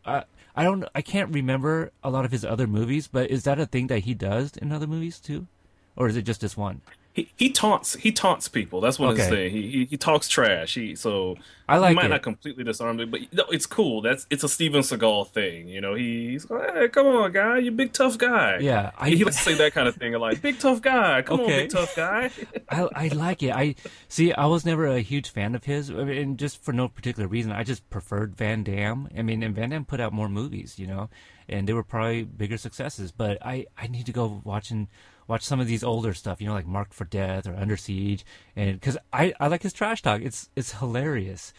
I 0.06 0.24
I 0.62 0.64
don't 0.64 0.86
I 0.94 1.02
can't 1.02 1.34
remember 1.34 1.92
a 2.04 2.12
lot 2.12 2.24
of 2.24 2.32
his 2.32 2.46
other 2.46 2.68
movies, 2.68 3.08
but 3.08 3.32
is 3.32 3.46
that 3.46 3.60
a 3.60 3.66
thing 3.66 3.88
that 3.88 4.02
he 4.02 4.14
does 4.14 4.56
in 4.58 4.72
other 4.72 4.86
movies 4.86 5.20
too, 5.20 5.48
or 5.96 6.08
is 6.08 6.16
it 6.16 6.22
just 6.22 6.42
this 6.42 6.56
one? 6.56 6.82
He 7.14 7.30
he 7.36 7.50
taunts 7.52 7.96
he 7.96 8.12
taunts 8.12 8.48
people. 8.48 8.80
That's 8.80 8.98
what 8.98 9.10
Okay. 9.12 9.22
his 9.24 9.30
thing. 9.30 9.52
He, 9.52 9.62
he 9.70 9.86
he 9.86 9.98
talks 9.98 10.30
trash. 10.30 10.76
He 10.76 10.96
so 10.96 11.36
I 11.68 11.78
like 11.78 11.90
he 11.90 11.96
might 11.96 12.06
it. 12.06 12.10
not 12.10 12.22
completely 12.22 12.64
disarm 12.64 13.00
it, 13.02 13.12
but 13.12 13.20
no, 13.34 13.44
it's 13.52 13.66
cool. 13.66 14.02
That's 14.02 14.26
it's 14.30 14.46
a 14.46 14.50
Steven 14.50 14.82
Seagal 14.82 15.28
thing. 15.30 15.68
You 15.68 15.82
know, 15.82 15.94
he's 15.94 16.50
like, 16.50 16.74
hey, 16.74 16.88
come 16.88 17.08
on, 17.08 17.32
guy, 17.34 17.58
you 17.58 17.72
big 17.72 17.92
tough 17.92 18.18
guy. 18.18 18.60
Yeah, 18.60 18.92
I- 18.98 19.10
he, 19.10 19.24
to 19.26 19.32
say 19.34 19.56
that 19.56 19.74
kind 19.74 19.90
of 19.90 19.96
thing. 19.96 20.14
Like 20.14 20.42
big 20.42 20.58
tough 20.60 20.82
guy, 20.82 21.22
come 21.22 21.42
Okay. 21.42 21.54
on, 21.54 21.60
big 21.64 21.70
tough 21.72 21.96
guy. 21.98 22.32
I, 22.70 22.88
I 22.96 23.08
like 23.10 23.44
it. 23.44 23.52
I 23.52 23.76
see. 24.08 24.32
I 24.32 24.46
was 24.46 24.66
never 24.66 24.88
a 24.88 25.02
huge 25.02 25.30
fan 25.30 25.54
of 25.54 25.66
his, 25.66 25.90
I 25.92 25.96
mean, 26.06 26.18
and 26.18 26.38
just 26.40 26.64
for 26.64 26.72
no 26.72 26.88
particular 26.88 27.28
reason. 27.28 27.52
I 27.52 27.64
just 27.66 27.90
preferred 27.90 28.38
Van 28.38 28.64
Damme. 28.64 29.10
I 29.18 29.22
mean, 29.22 29.44
and 29.44 29.54
Van 29.54 29.72
Damme 29.72 29.84
put 29.86 30.00
out 30.00 30.14
more 30.14 30.30
movies, 30.30 30.80
you 30.80 30.88
know, 30.88 31.10
and 31.50 31.68
they 31.68 31.74
were 31.74 31.84
probably 31.84 32.24
bigger 32.24 32.58
successes. 32.58 33.12
But 33.12 33.38
I, 33.46 33.66
I 33.78 33.88
need 33.88 34.06
to 34.06 34.14
go 34.14 34.42
watch 34.46 34.72
and 34.72 34.88
watch 35.32 35.44
some 35.44 35.62
of 35.62 35.68
these 35.68 35.82
older 35.82 36.14
stuff, 36.14 36.42
you 36.42 36.48
know, 36.48 36.54
like 36.54 36.68
Marked 36.68 36.94
for 36.94 37.06
Death 37.06 37.48
or 37.48 37.56
Under 37.56 37.78
Siege, 37.78 38.26
and 38.56 38.74
because 38.74 38.98
I, 39.14 39.34
I 39.40 39.48
like 39.48 39.64
his 39.64 39.72
trash 39.72 40.02
talk. 40.02 40.22
It's 40.22 40.50
it's 40.58 40.74
hilarious. 40.74 41.54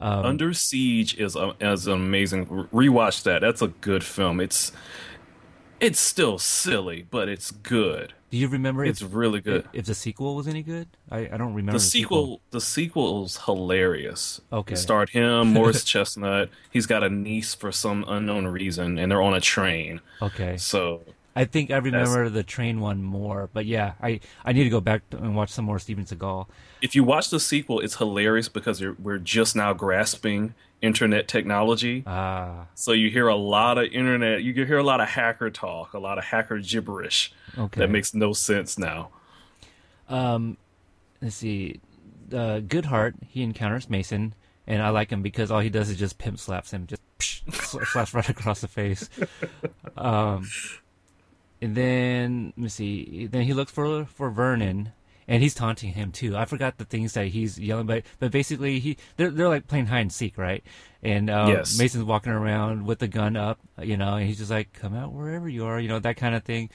Um, 0.00 0.26
Under 0.26 0.52
Siege 0.52 1.16
is 1.16 1.36
a, 1.36 1.54
is 1.60 1.86
an 1.86 1.92
amazing. 1.92 2.46
Rewatch 2.46 3.22
that. 3.22 3.40
That's 3.40 3.62
a 3.62 3.68
good 3.68 4.02
film. 4.02 4.40
It's 4.40 4.72
it's 5.78 6.00
still 6.00 6.38
silly, 6.38 7.06
but 7.10 7.28
it's 7.28 7.52
good. 7.52 8.12
Do 8.30 8.38
you 8.38 8.48
remember 8.48 8.82
It's 8.84 9.02
if, 9.02 9.14
really 9.14 9.40
good. 9.40 9.66
if, 9.74 9.80
if 9.80 9.86
the 9.86 9.94
sequel 9.94 10.34
was 10.34 10.48
any 10.48 10.62
good? 10.62 10.88
I, 11.10 11.28
I 11.30 11.36
don't 11.36 11.52
remember 11.52 11.72
the 11.72 11.80
sequel, 11.80 12.40
the 12.50 12.62
sequel 12.62 13.26
is 13.26 13.36
hilarious. 13.44 14.40
Okay. 14.50 14.72
It 14.72 14.78
starred 14.78 15.10
him, 15.10 15.48
Morris 15.52 15.84
Chestnut. 15.84 16.48
He's 16.70 16.86
got 16.86 17.02
a 17.04 17.10
niece 17.10 17.54
for 17.54 17.70
some 17.70 18.06
unknown 18.08 18.46
reason, 18.46 18.98
and 18.98 19.12
they're 19.12 19.20
on 19.20 19.34
a 19.34 19.40
train. 19.40 20.00
Okay. 20.22 20.56
So 20.56 21.02
I 21.34 21.44
think 21.46 21.70
I 21.70 21.78
remember 21.78 22.28
the 22.28 22.42
train 22.42 22.80
one 22.80 23.02
more, 23.02 23.48
but 23.52 23.64
yeah, 23.64 23.92
I, 24.02 24.20
I 24.44 24.52
need 24.52 24.64
to 24.64 24.70
go 24.70 24.80
back 24.82 25.02
and 25.12 25.34
watch 25.34 25.48
some 25.50 25.64
more 25.64 25.78
Steven 25.78 26.04
Seagal. 26.04 26.46
if 26.82 26.94
you 26.94 27.04
watch 27.04 27.30
the 27.30 27.40
sequel, 27.40 27.80
it's 27.80 27.96
hilarious 27.96 28.48
because 28.50 28.80
you're, 28.82 28.94
we're 28.98 29.16
just 29.18 29.56
now 29.56 29.72
grasping 29.72 30.52
internet 30.82 31.28
technology. 31.28 32.02
Ah, 32.06 32.66
So 32.74 32.92
you 32.92 33.08
hear 33.08 33.28
a 33.28 33.36
lot 33.36 33.78
of 33.78 33.84
internet, 33.92 34.42
you 34.42 34.52
hear 34.52 34.76
a 34.78 34.82
lot 34.82 35.00
of 35.00 35.08
hacker 35.08 35.48
talk, 35.48 35.94
a 35.94 35.98
lot 35.98 36.18
of 36.18 36.24
hacker 36.24 36.58
gibberish 36.58 37.32
Okay. 37.56 37.80
that 37.80 37.88
makes 37.88 38.12
no 38.14 38.32
sense 38.34 38.76
now. 38.78 39.08
um, 40.08 40.56
let's 41.22 41.36
see, 41.36 41.80
uh, 42.32 42.60
Goodhart 42.60 43.14
he 43.26 43.42
encounters 43.42 43.88
Mason, 43.88 44.34
and 44.66 44.82
I 44.82 44.90
like 44.90 45.10
him 45.10 45.22
because 45.22 45.50
all 45.50 45.60
he 45.60 45.70
does 45.70 45.88
is 45.88 45.96
just 45.98 46.18
pimp 46.18 46.38
slaps 46.38 46.72
him, 46.72 46.86
just 46.86 47.00
psh, 47.18 47.86
slaps 47.86 48.12
right 48.12 48.28
across 48.28 48.60
the 48.60 48.68
face. 48.68 49.08
Um, 49.96 50.48
and 51.62 51.74
then 51.74 52.52
let 52.56 52.62
me 52.64 52.68
see, 52.68 53.26
then 53.30 53.42
he 53.42 53.54
looks 53.54 53.72
for 53.72 54.04
for 54.04 54.28
Vernon. 54.30 54.92
And 55.28 55.40
he's 55.40 55.54
taunting 55.54 55.92
him 55.92 56.10
too. 56.10 56.36
I 56.36 56.44
forgot 56.46 56.78
the 56.78 56.84
things 56.84 57.12
that 57.12 57.26
he's 57.28 57.56
yelling, 57.56 57.86
but 57.86 58.02
but 58.18 58.32
basically 58.32 58.80
he 58.80 58.96
they're 59.16 59.30
they're 59.30 59.48
like 59.48 59.68
playing 59.68 59.86
hide 59.86 60.00
and 60.00 60.12
seek, 60.12 60.36
right? 60.36 60.64
And 61.00 61.30
um, 61.30 61.48
Yes. 61.48 61.78
Mason's 61.78 62.04
walking 62.04 62.32
around 62.32 62.84
with 62.86 62.98
the 62.98 63.06
gun 63.06 63.36
up, 63.36 63.60
you 63.80 63.96
know, 63.96 64.16
and 64.16 64.26
he's 64.26 64.38
just 64.38 64.50
like, 64.50 64.72
"Come 64.72 64.96
out 64.96 65.12
wherever 65.12 65.48
you 65.48 65.64
are," 65.64 65.78
you 65.78 65.88
know, 65.88 66.00
that 66.00 66.16
kind 66.16 66.34
of 66.34 66.42
thing. 66.42 66.70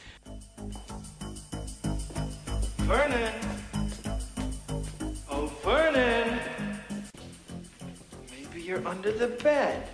Vernon! 2.87 3.33
Oh, 5.29 5.47
Vernon! 5.61 6.39
Maybe 8.31 8.61
you're 8.61 8.87
under 8.87 9.11
the 9.11 9.27
bed. 9.27 9.89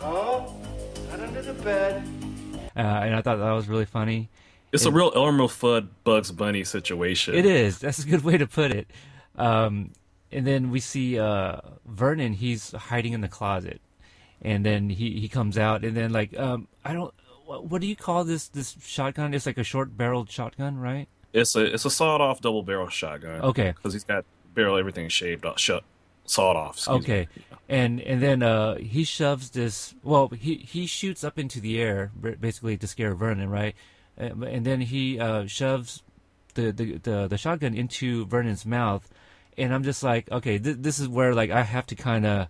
No, 0.00 0.56
not 1.10 1.20
under 1.20 1.42
the 1.42 1.52
bed. 1.62 2.02
Uh, 2.76 2.80
and 2.80 3.14
I 3.14 3.22
thought 3.22 3.38
that 3.38 3.52
was 3.52 3.68
really 3.68 3.86
funny. 3.86 4.28
It's 4.72 4.84
a 4.84 4.90
real 4.90 5.12
Elmer 5.14 5.44
Fudd 5.44 5.88
Bugs 6.04 6.30
Bunny 6.30 6.62
situation. 6.64 7.34
It 7.34 7.46
is. 7.46 7.78
That's 7.78 8.00
a 8.04 8.06
good 8.06 8.22
way 8.24 8.36
to 8.36 8.46
put 8.46 8.72
it. 8.72 8.88
Um, 9.36 9.92
and 10.30 10.46
then 10.46 10.70
we 10.70 10.80
see 10.80 11.18
uh, 11.18 11.60
Vernon. 11.86 12.34
He's 12.34 12.72
hiding 12.72 13.12
in 13.14 13.22
the 13.22 13.28
closet, 13.28 13.80
and 14.42 14.66
then 14.66 14.90
he, 14.90 15.18
he 15.20 15.28
comes 15.28 15.56
out, 15.56 15.84
and 15.84 15.96
then 15.96 16.12
like 16.12 16.38
um, 16.38 16.68
I 16.84 16.92
don't. 16.92 17.14
What, 17.46 17.66
what 17.66 17.80
do 17.80 17.86
you 17.86 17.96
call 17.96 18.24
this 18.24 18.48
this 18.48 18.76
shotgun? 18.82 19.32
It's 19.32 19.46
like 19.46 19.56
a 19.56 19.64
short 19.64 19.96
barreled 19.96 20.30
shotgun, 20.30 20.78
right? 20.78 21.08
It's 21.32 21.54
a 21.54 21.64
it's 21.64 21.84
a 21.84 21.90
sawed 21.90 22.20
off 22.20 22.40
double 22.40 22.62
barrel 22.62 22.88
shotgun. 22.88 23.40
Okay. 23.42 23.72
because 23.72 23.92
he's 23.92 24.04
got 24.04 24.24
barrel 24.54 24.76
everything 24.76 25.08
shaved 25.08 25.46
off, 25.46 25.58
shut, 25.60 25.84
sawed 26.26 26.56
off. 26.56 26.76
excuse 26.76 27.08
me. 27.08 27.14
Okay. 27.14 27.28
And 27.68 28.00
and 28.00 28.22
then 28.22 28.42
uh, 28.42 28.76
he 28.76 29.04
shoves 29.04 29.50
this. 29.50 29.94
Well, 30.02 30.28
he 30.28 30.56
he 30.56 30.86
shoots 30.86 31.24
up 31.24 31.38
into 31.38 31.60
the 31.60 31.80
air 31.80 32.12
basically 32.40 32.76
to 32.76 32.86
scare 32.86 33.14
Vernon, 33.14 33.50
right? 33.50 33.74
Uh, 34.18 34.44
and 34.44 34.64
then 34.64 34.80
he 34.80 35.18
uh, 35.18 35.46
shoves 35.46 36.02
the, 36.54 36.72
the 36.72 36.98
the 36.98 37.28
the 37.28 37.38
shotgun 37.38 37.74
into 37.74 38.24
Vernon's 38.26 38.64
mouth, 38.64 39.08
and 39.58 39.74
I'm 39.74 39.82
just 39.82 40.02
like, 40.02 40.30
okay, 40.30 40.58
th- 40.58 40.78
this 40.80 40.98
is 40.98 41.08
where 41.08 41.34
like 41.34 41.50
I 41.50 41.62
have 41.62 41.86
to 41.88 41.94
kind 41.94 42.24
of, 42.24 42.48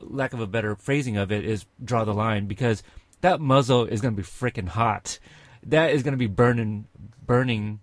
lack 0.00 0.32
of 0.32 0.40
a 0.40 0.46
better 0.46 0.76
phrasing 0.76 1.16
of 1.16 1.32
it, 1.32 1.44
is 1.44 1.64
draw 1.82 2.04
the 2.04 2.14
line 2.14 2.46
because 2.46 2.82
that 3.22 3.40
muzzle 3.40 3.84
is 3.86 4.00
gonna 4.00 4.16
be 4.16 4.22
freaking 4.22 4.68
hot. 4.68 5.18
That 5.62 5.92
is 5.92 6.02
gonna 6.02 6.16
be 6.16 6.26
burning 6.26 6.86
burning 7.24 7.80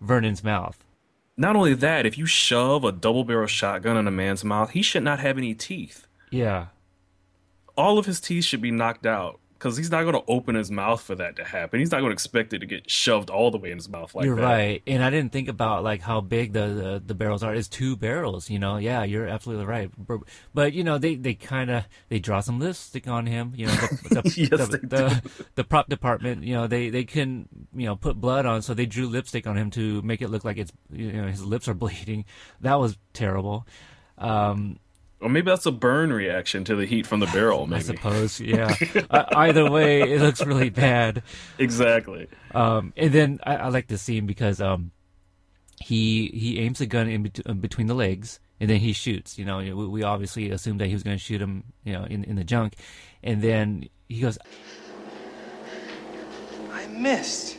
Vernon's 0.00 0.44
mouth. 0.44 0.84
Not 1.40 1.54
only 1.54 1.72
that, 1.74 2.04
if 2.04 2.18
you 2.18 2.26
shove 2.26 2.82
a 2.82 2.90
double 2.90 3.22
barrel 3.22 3.46
shotgun 3.46 3.96
in 3.96 4.08
a 4.08 4.10
man's 4.10 4.44
mouth, 4.44 4.70
he 4.70 4.82
should 4.82 5.04
not 5.04 5.20
have 5.20 5.38
any 5.38 5.54
teeth. 5.54 6.08
Yeah. 6.32 6.66
All 7.76 7.96
of 7.96 8.06
his 8.06 8.20
teeth 8.20 8.44
should 8.44 8.60
be 8.60 8.72
knocked 8.72 9.06
out 9.06 9.38
because 9.58 9.76
he's 9.76 9.90
not 9.90 10.02
going 10.02 10.14
to 10.14 10.22
open 10.28 10.54
his 10.54 10.70
mouth 10.70 11.00
for 11.00 11.16
that 11.16 11.34
to 11.36 11.44
happen. 11.44 11.80
He's 11.80 11.90
not 11.90 11.98
going 11.98 12.10
to 12.10 12.14
expect 12.14 12.52
it 12.52 12.60
to 12.60 12.66
get 12.66 12.88
shoved 12.88 13.28
all 13.28 13.50
the 13.50 13.58
way 13.58 13.72
in 13.72 13.78
his 13.78 13.88
mouth 13.88 14.14
like 14.14 14.22
that. 14.22 14.26
you're 14.26 14.36
that. 14.36 14.42
right, 14.42 14.82
and 14.86 15.02
I 15.02 15.10
didn't 15.10 15.32
think 15.32 15.48
about 15.48 15.82
like 15.82 16.00
how 16.00 16.20
big 16.20 16.52
the, 16.52 16.68
the 16.68 17.02
the 17.04 17.14
barrels 17.14 17.42
are. 17.42 17.54
It's 17.54 17.68
two 17.68 17.96
barrels, 17.96 18.48
you 18.48 18.58
know. 18.58 18.76
Yeah, 18.76 19.02
you're 19.02 19.26
absolutely 19.26 19.66
right. 19.66 19.90
But, 20.54 20.72
you 20.72 20.84
know, 20.84 20.98
they 20.98 21.16
they 21.16 21.34
kind 21.34 21.70
of 21.70 21.84
they 22.08 22.20
draw 22.20 22.40
some 22.40 22.60
lipstick 22.60 23.08
on 23.08 23.26
him. 23.26 23.52
You 23.56 23.66
know, 23.66 23.72
the 23.74 24.22
the, 24.22 24.34
Yes, 24.50 24.68
the, 24.68 24.78
they 24.78 24.86
the, 24.86 25.30
the 25.56 25.64
prop 25.64 25.88
department. 25.88 26.44
You 26.44 26.54
know, 26.54 26.66
they 26.68 26.90
they 26.90 27.04
can 27.04 27.48
you 27.74 27.86
know 27.86 27.96
put 27.96 28.20
blood 28.20 28.46
on, 28.46 28.62
so 28.62 28.74
they 28.74 28.86
drew 28.86 29.08
lipstick 29.08 29.46
on 29.46 29.56
him 29.56 29.70
to 29.72 30.00
make 30.02 30.22
it 30.22 30.28
look 30.28 30.44
like 30.44 30.58
it's 30.58 30.72
you 30.92 31.12
know 31.12 31.26
his 31.26 31.44
lips 31.44 31.66
are 31.66 31.74
bleeding. 31.74 32.24
That 32.60 32.78
was 32.78 32.96
terrible. 33.12 33.66
Um, 34.18 34.78
Or 35.20 35.28
maybe 35.28 35.50
that's 35.50 35.66
a 35.66 35.72
burn 35.72 36.12
reaction 36.12 36.62
to 36.64 36.76
the 36.76 36.86
heat 36.86 37.06
from 37.06 37.20
the 37.20 37.26
barrel. 37.32 37.68
I 37.72 37.80
suppose, 37.80 38.40
yeah. 38.40 38.74
uh, 39.10 39.24
either 39.34 39.70
way, 39.70 40.02
it 40.02 40.20
looks 40.20 40.44
really 40.44 40.70
bad. 40.70 41.22
exactly. 41.58 42.28
Um, 42.54 42.92
and 42.96 43.12
then 43.12 43.40
I, 43.42 43.56
I 43.56 43.68
like 43.68 43.88
this 43.88 44.02
scene 44.02 44.26
because 44.26 44.60
um, 44.60 44.92
he 45.80 46.28
he 46.28 46.60
aims 46.60 46.78
the 46.78 46.86
gun 46.86 47.08
in, 47.08 47.24
bet- 47.24 47.40
in 47.40 47.60
between 47.60 47.88
the 47.88 47.94
legs, 47.94 48.38
and 48.60 48.70
then 48.70 48.78
he 48.78 48.92
shoots. 48.92 49.38
You 49.38 49.44
know, 49.44 49.58
we, 49.58 49.72
we 49.72 50.02
obviously 50.02 50.50
assumed 50.50 50.80
that 50.80 50.86
he 50.86 50.92
was 50.94 51.02
going 51.02 51.16
to 51.16 51.22
shoot 51.22 51.40
him, 51.42 51.64
you 51.84 51.92
know, 51.92 52.04
in 52.04 52.22
in 52.24 52.36
the 52.36 52.44
junk, 52.44 52.74
and 53.22 53.42
then 53.42 53.88
he 54.08 54.20
goes, 54.20 54.38
I 56.70 56.86
missed. 56.86 57.56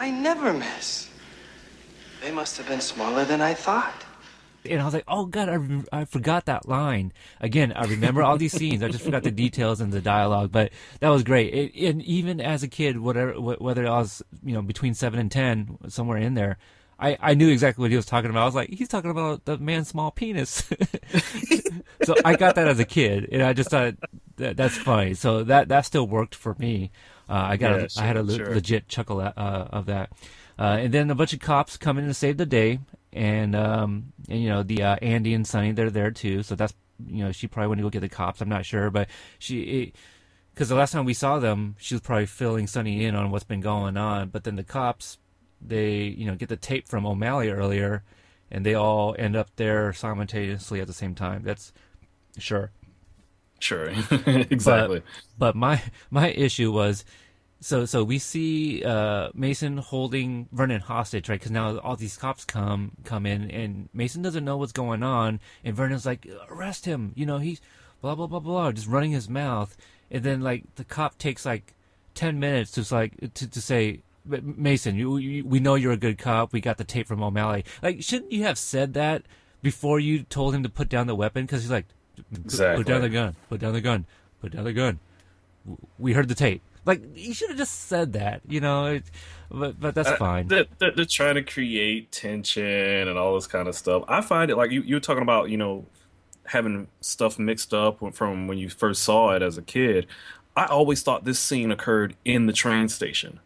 I 0.00 0.10
never 0.10 0.52
miss. 0.52 1.08
They 2.20 2.30
must 2.32 2.56
have 2.56 2.66
been 2.68 2.80
smaller 2.80 3.24
than 3.24 3.40
I 3.40 3.54
thought. 3.54 4.04
And 4.64 4.80
I 4.80 4.84
was 4.84 4.94
like, 4.94 5.04
oh 5.08 5.26
god, 5.26 5.48
I, 5.48 6.00
I 6.00 6.04
forgot 6.04 6.46
that 6.46 6.68
line. 6.68 7.12
Again, 7.40 7.72
I 7.74 7.84
remember 7.84 8.22
all 8.22 8.36
these 8.38 8.52
scenes. 8.52 8.82
I 8.82 8.88
just 8.88 9.04
forgot 9.04 9.22
the 9.22 9.30
details 9.30 9.80
and 9.80 9.92
the 9.92 10.00
dialogue, 10.00 10.50
but 10.52 10.72
that 11.00 11.08
was 11.08 11.22
great. 11.22 11.54
It, 11.54 11.88
and 11.88 12.02
even 12.02 12.40
as 12.40 12.62
a 12.62 12.68
kid, 12.68 12.98
whatever 12.98 13.32
wh- 13.34 13.60
whether 13.60 13.86
I 13.86 13.98
was 13.98 14.22
you 14.44 14.54
know 14.54 14.62
between 14.62 14.94
seven 14.94 15.18
and 15.20 15.30
ten, 15.30 15.78
somewhere 15.88 16.18
in 16.18 16.34
there. 16.34 16.58
I, 17.00 17.16
I 17.20 17.34
knew 17.34 17.48
exactly 17.48 17.80
what 17.82 17.92
he 17.92 17.96
was 17.96 18.06
talking 18.06 18.28
about. 18.28 18.42
I 18.42 18.46
was 18.46 18.56
like, 18.56 18.70
he's 18.70 18.88
talking 18.88 19.12
about 19.12 19.44
the 19.44 19.56
man's 19.56 19.86
small 19.86 20.10
penis. 20.10 20.68
so 22.02 22.14
I 22.24 22.34
got 22.34 22.56
that 22.56 22.66
as 22.66 22.80
a 22.80 22.84
kid, 22.84 23.28
and 23.30 23.40
I 23.42 23.52
just 23.52 23.70
thought 23.70 23.94
that, 24.36 24.56
that's 24.56 24.76
funny. 24.76 25.14
So 25.14 25.44
that 25.44 25.68
that 25.68 25.86
still 25.86 26.08
worked 26.08 26.34
for 26.34 26.56
me. 26.58 26.90
Uh, 27.28 27.34
I 27.34 27.56
got 27.56 27.78
Yeah, 27.80 27.86
a, 27.96 28.02
I 28.02 28.06
had 28.06 28.16
a 28.16 28.22
le- 28.24 28.36
sure. 28.36 28.54
legit 28.54 28.88
chuckle 28.88 29.22
at, 29.22 29.36
uh, 29.38 29.68
of 29.70 29.86
that. 29.86 30.10
Uh, 30.58 30.78
and 30.80 30.92
then 30.92 31.08
a 31.08 31.14
bunch 31.14 31.32
of 31.32 31.38
cops 31.38 31.76
come 31.76 31.98
in 31.98 32.06
to 32.06 32.14
save 32.14 32.36
the 32.36 32.46
day, 32.46 32.80
and 33.18 33.56
um, 33.56 34.12
and 34.28 34.40
you 34.40 34.48
know 34.48 34.62
the 34.62 34.82
uh, 34.82 34.96
Andy 35.02 35.34
and 35.34 35.46
Sonny 35.46 35.72
they're 35.72 35.90
there 35.90 36.12
too. 36.12 36.44
So 36.44 36.54
that's 36.54 36.72
you 37.04 37.24
know 37.24 37.32
she 37.32 37.48
probably 37.48 37.68
went 37.68 37.78
to 37.80 37.82
go 37.82 37.90
get 37.90 38.00
the 38.00 38.08
cops. 38.08 38.40
I'm 38.40 38.48
not 38.48 38.64
sure, 38.64 38.90
but 38.90 39.08
she 39.40 39.92
because 40.54 40.68
the 40.68 40.76
last 40.76 40.92
time 40.92 41.04
we 41.04 41.14
saw 41.14 41.38
them, 41.40 41.74
she 41.78 41.94
was 41.94 42.02
probably 42.02 42.26
filling 42.26 42.68
Sonny 42.68 43.04
in 43.04 43.16
on 43.16 43.30
what's 43.30 43.44
been 43.44 43.60
going 43.60 43.96
on. 43.96 44.28
But 44.28 44.44
then 44.44 44.54
the 44.54 44.62
cops 44.62 45.18
they 45.60 46.02
you 46.02 46.26
know 46.26 46.36
get 46.36 46.48
the 46.48 46.56
tape 46.56 46.88
from 46.88 47.04
O'Malley 47.04 47.50
earlier, 47.50 48.04
and 48.52 48.64
they 48.64 48.74
all 48.74 49.16
end 49.18 49.34
up 49.34 49.50
there 49.56 49.92
simultaneously 49.92 50.80
at 50.80 50.86
the 50.86 50.92
same 50.92 51.16
time. 51.16 51.42
That's 51.42 51.72
sure. 52.38 52.70
Sure, 53.60 53.86
exactly. 54.26 55.00
But, 55.36 55.54
but 55.54 55.56
my 55.56 55.82
my 56.12 56.30
issue 56.30 56.70
was, 56.70 57.04
so 57.60 57.84
so 57.84 58.04
we 58.04 58.18
see 58.18 58.84
uh, 58.84 59.30
Mason 59.34 59.78
holding 59.78 60.48
Vernon 60.52 60.80
hostage, 60.80 61.28
right? 61.28 61.38
Because 61.38 61.50
now 61.50 61.78
all 61.78 61.96
these 61.96 62.16
cops 62.16 62.44
come 62.44 62.92
come 63.04 63.26
in, 63.26 63.50
and 63.50 63.88
Mason 63.92 64.22
doesn't 64.22 64.44
know 64.44 64.56
what's 64.56 64.72
going 64.72 65.02
on, 65.02 65.40
and 65.64 65.74
Vernon's 65.74 66.06
like, 66.06 66.26
arrest 66.48 66.84
him, 66.84 67.12
you 67.16 67.26
know, 67.26 67.38
he's 67.38 67.60
blah 68.00 68.14
blah 68.14 68.26
blah 68.26 68.40
blah, 68.40 68.72
just 68.72 68.86
running 68.86 69.12
his 69.12 69.28
mouth, 69.28 69.76
and 70.10 70.22
then 70.22 70.40
like 70.40 70.64
the 70.76 70.84
cop 70.84 71.18
takes 71.18 71.44
like 71.44 71.74
ten 72.14 72.38
minutes 72.38 72.72
to 72.72 72.94
like 72.94 73.34
to 73.34 73.48
to 73.48 73.60
say. 73.60 74.02
Mason, 74.26 74.94
you, 74.94 75.16
you, 75.16 75.42
we 75.42 75.58
know 75.58 75.74
you're 75.74 75.92
a 75.92 75.96
good 75.96 76.18
cop. 76.18 76.52
We 76.52 76.60
got 76.60 76.76
the 76.76 76.84
tape 76.84 77.06
from 77.06 77.22
O'Malley. 77.22 77.64
Like, 77.82 78.02
shouldn't 78.02 78.30
you 78.30 78.42
have 78.42 78.58
said 78.58 78.92
that 78.92 79.22
before 79.62 79.98
you 79.98 80.22
told 80.24 80.54
him 80.54 80.62
to 80.64 80.68
put 80.68 80.90
down 80.90 81.06
the 81.06 81.14
weapon? 81.14 81.46
Because 81.46 81.62
he's 81.62 81.70
like, 81.70 81.86
Exactly. 82.32 82.84
Put 82.84 82.90
down 82.90 83.00
the 83.02 83.08
gun. 83.08 83.36
Put 83.48 83.60
down 83.60 83.72
the 83.72 83.80
gun. 83.80 84.06
Put 84.40 84.52
down 84.52 84.64
the 84.64 84.72
gun. 84.72 84.98
We 85.98 86.12
heard 86.12 86.28
the 86.28 86.34
tape. 86.34 86.62
Like 86.84 87.02
you 87.14 87.34
should 87.34 87.48
have 87.50 87.58
just 87.58 87.86
said 87.88 88.12
that, 88.14 88.40
you 88.48 88.60
know. 88.60 88.86
It, 88.86 89.04
but 89.50 89.78
but 89.80 89.94
that's 89.94 90.08
Uh, 90.10 90.16
fine. 90.16 90.48
They're, 90.48 90.66
they're, 90.78 90.92
they're 90.92 91.04
trying 91.04 91.34
to 91.36 91.42
create 91.42 92.10
tension 92.12 93.08
and 93.08 93.18
all 93.18 93.34
this 93.34 93.46
kind 93.46 93.68
of 93.68 93.74
stuff. 93.74 94.04
I 94.08 94.20
find 94.20 94.50
it 94.50 94.56
like 94.56 94.70
you 94.70 94.82
you 94.82 94.96
were 94.96 95.00
talking 95.00 95.22
about, 95.22 95.50
you 95.50 95.56
know, 95.56 95.86
having 96.46 96.88
stuff 97.00 97.38
mixed 97.38 97.74
up 97.74 97.98
from 98.14 98.46
when 98.48 98.58
you 98.58 98.68
first 98.68 99.02
saw 99.02 99.30
it 99.34 99.42
as 99.42 99.58
a 99.58 99.62
kid. 99.62 100.06
I 100.56 100.66
always 100.66 101.02
thought 101.02 101.24
this 101.24 101.38
scene 101.38 101.70
occurred 101.70 102.16
in 102.24 102.46
the 102.46 102.52
train 102.52 102.88
station. 102.88 103.40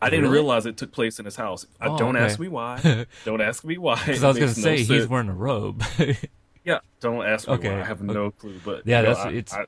I 0.00 0.10
didn't 0.10 0.26
Really? 0.26 0.34
realize 0.34 0.64
it 0.64 0.76
took 0.76 0.92
place 0.92 1.18
in 1.18 1.24
his 1.24 1.36
house. 1.36 1.66
I 1.80 1.88
Oh, 1.88 1.98
don't 1.98 2.16
okay. 2.16 2.24
ask 2.24 2.38
me 2.38 2.46
why. 2.48 3.06
don't 3.24 3.40
ask 3.40 3.64
me 3.64 3.78
why. 3.78 3.96
Because 3.96 4.22
I 4.22 4.28
was 4.28 4.36
gonna 4.36 4.46
makes 4.46 4.58
no 4.58 4.62
say 4.62 4.76
he's 4.78 4.86
sense. 4.88 5.08
wearing 5.10 5.28
a 5.28 5.34
robe. 5.34 5.82
Yeah, 6.64 6.80
don't 7.00 7.24
ask 7.24 7.48
me 7.48 7.54
Okay. 7.54 7.70
why. 7.72 7.80
I 7.80 7.84
have 7.84 8.02
no 8.02 8.30
clue. 8.30 8.60
But 8.62 8.86
Yeah, 8.86 8.98
you 9.00 9.06
know, 9.06 9.14
that's- 9.14 9.26
I- 9.26 9.30
it's- 9.36 9.54
I- 9.54 9.64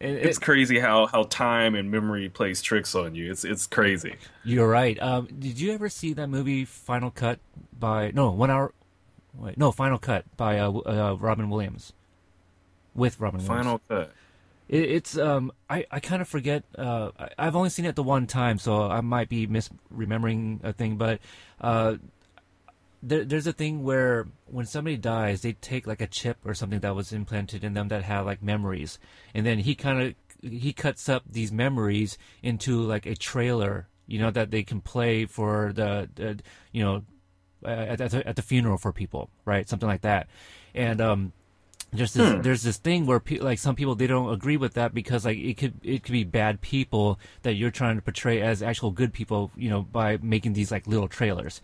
And 0.00 0.16
it's 0.16 0.38
it- 0.38 0.40
crazy 0.42 0.78
how 0.78 1.06
how 1.06 1.24
time 1.24 1.74
and 1.74 1.90
memory 1.90 2.28
plays 2.28 2.62
tricks 2.62 2.94
on 2.94 3.14
you. 3.14 3.30
It's 3.30 3.44
it's 3.44 3.66
crazy. 3.66 4.16
you're 4.44 4.68
right. 4.68 5.00
Um, 5.02 5.26
did 5.26 5.60
you 5.60 5.72
ever 5.72 5.88
see 5.88 6.12
that 6.14 6.28
movie 6.28 6.64
Final 6.64 7.10
Cut 7.10 7.38
by 7.78 8.10
no 8.14 8.30
one 8.30 8.50
hour? 8.50 8.72
Wait, 9.34 9.56
no, 9.58 9.70
Final 9.72 9.98
Cut 9.98 10.24
by 10.36 10.58
uh, 10.58 10.70
uh, 10.72 11.16
Robin 11.20 11.50
Williams. 11.50 11.92
With 12.94 13.20
Robin 13.20 13.38
Williams. 13.46 13.64
Final 13.64 13.80
cut. 13.88 14.12
It, 14.68 14.90
it's 14.90 15.16
um 15.18 15.52
I, 15.68 15.84
I 15.90 16.00
kind 16.00 16.20
of 16.22 16.28
forget 16.28 16.64
uh 16.78 17.10
I, 17.18 17.28
I've 17.38 17.54
only 17.56 17.70
seen 17.70 17.84
it 17.84 17.94
the 17.94 18.02
one 18.02 18.26
time 18.26 18.58
so 18.58 18.88
I 18.90 19.00
might 19.00 19.28
be 19.28 19.46
misremembering 19.46 20.62
a 20.64 20.72
thing 20.72 20.96
but 20.96 21.20
uh 21.60 21.96
there, 23.02 23.24
there's 23.24 23.46
a 23.46 23.52
thing 23.52 23.82
where 23.82 24.26
when 24.46 24.66
somebody 24.66 24.96
dies 24.96 25.42
they 25.42 25.52
take 25.52 25.86
like 25.86 26.00
a 26.00 26.06
chip 26.06 26.38
or 26.44 26.54
something 26.54 26.80
that 26.80 26.94
was 26.94 27.12
implanted 27.12 27.64
in 27.64 27.74
them 27.74 27.88
that 27.88 28.02
have 28.02 28.26
like 28.26 28.42
memories. 28.42 28.98
And 29.34 29.46
then 29.46 29.60
he 29.60 29.74
kind 29.74 30.02
of 30.02 30.50
he 30.50 30.72
cuts 30.72 31.08
up 31.08 31.24
these 31.30 31.52
memories 31.52 32.18
into 32.42 32.80
like 32.80 33.06
a 33.06 33.14
trailer 33.14 33.88
you 34.06 34.18
know 34.18 34.30
that 34.30 34.50
they 34.50 34.62
can 34.62 34.80
play 34.80 35.24
for 35.26 35.72
the, 35.72 36.08
the 36.14 36.40
you 36.72 36.82
know 36.82 37.02
at, 37.64 38.00
at, 38.00 38.10
the, 38.10 38.26
at 38.26 38.36
the 38.36 38.42
funeral 38.42 38.78
for 38.78 38.92
people 38.92 39.30
right? 39.44 39.68
Something 39.68 39.88
like 39.88 40.02
that. 40.02 40.28
And 40.74 41.00
um 41.00 41.32
there's 41.92 42.12
this 42.14 42.42
there's 42.42 42.62
this 42.62 42.76
thing 42.76 43.06
where 43.06 43.18
pe- 43.18 43.38
like 43.38 43.58
some 43.58 43.74
people 43.74 43.94
they 43.94 44.06
don't 44.06 44.32
agree 44.32 44.56
with 44.56 44.74
that 44.74 44.94
because 44.94 45.24
like 45.24 45.38
it 45.38 45.56
could 45.56 45.74
it 45.82 46.02
could 46.02 46.12
be 46.12 46.24
bad 46.24 46.60
people 46.60 47.18
that 47.42 47.54
you're 47.54 47.70
trying 47.70 47.96
to 47.96 48.02
portray 48.02 48.40
as 48.40 48.62
actual 48.62 48.90
good 48.90 49.12
people 49.12 49.50
you 49.56 49.68
know 49.68 49.82
by 49.82 50.16
making 50.22 50.52
these 50.52 50.70
like 50.70 50.86
little 50.86 51.08
trailers 51.08 51.60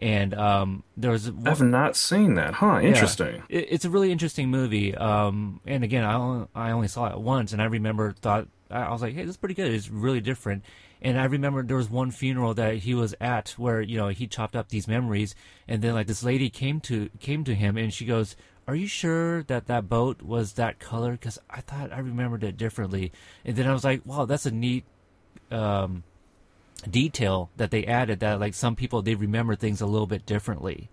and 0.00 0.34
um 0.34 0.82
there 0.96 1.10
was 1.10 1.28
I 1.28 1.48
have 1.48 1.60
not 1.60 1.96
seen 1.96 2.34
that. 2.34 2.54
Huh? 2.54 2.80
Interesting. 2.80 3.42
it, 3.48 3.66
it's 3.70 3.84
a 3.84 3.90
really 3.90 4.12
interesting 4.12 4.48
movie. 4.48 4.94
Um, 4.94 5.60
and 5.66 5.84
again, 5.84 6.04
I 6.04 6.14
only, 6.14 6.46
I 6.54 6.70
only 6.70 6.88
saw 6.88 7.10
it 7.10 7.20
once, 7.20 7.52
and 7.52 7.60
I 7.60 7.66
remember 7.66 8.12
thought 8.12 8.48
I 8.70 8.82
I 8.82 8.90
was 8.92 9.02
like, 9.02 9.14
hey, 9.14 9.22
this 9.22 9.30
is 9.30 9.36
pretty 9.36 9.54
good. 9.54 9.72
It's 9.72 9.88
really 9.88 10.20
different. 10.20 10.64
And 11.02 11.18
I 11.18 11.24
remember 11.24 11.62
there 11.62 11.78
was 11.78 11.88
one 11.88 12.10
funeral 12.10 12.52
that 12.54 12.76
he 12.76 12.94
was 12.94 13.14
at 13.20 13.50
where 13.50 13.80
you 13.80 13.96
know 13.96 14.08
he 14.08 14.26
chopped 14.26 14.56
up 14.56 14.68
these 14.68 14.88
memories, 14.88 15.34
and 15.68 15.82
then 15.82 15.94
like 15.94 16.06
this 16.06 16.22
lady 16.22 16.50
came 16.50 16.80
to 16.80 17.10
came 17.20 17.44
to 17.44 17.54
him, 17.54 17.76
and 17.76 17.92
she 17.92 18.04
goes. 18.04 18.36
Are 18.68 18.76
you 18.76 18.86
sure 18.86 19.42
that 19.44 19.66
that 19.66 19.88
boat 19.88 20.22
was 20.22 20.52
that 20.52 20.78
color? 20.78 21.12
Because 21.12 21.40
I 21.48 21.60
thought 21.60 21.92
I 21.92 21.98
remembered 21.98 22.44
it 22.44 22.56
differently, 22.56 23.10
and 23.44 23.56
then 23.56 23.66
I 23.66 23.72
was 23.72 23.82
like, 23.82 24.06
"Wow, 24.06 24.26
that's 24.26 24.46
a 24.46 24.52
neat 24.52 24.84
um, 25.50 26.04
detail 26.88 27.50
that 27.56 27.70
they 27.70 27.84
added. 27.84 28.20
That 28.20 28.40
like 28.40 28.54
some 28.54 28.76
people 28.76 29.02
they 29.02 29.14
remember 29.14 29.54
things 29.56 29.80
a 29.80 29.86
little 29.86 30.06
bit 30.06 30.26
differently." 30.26 30.88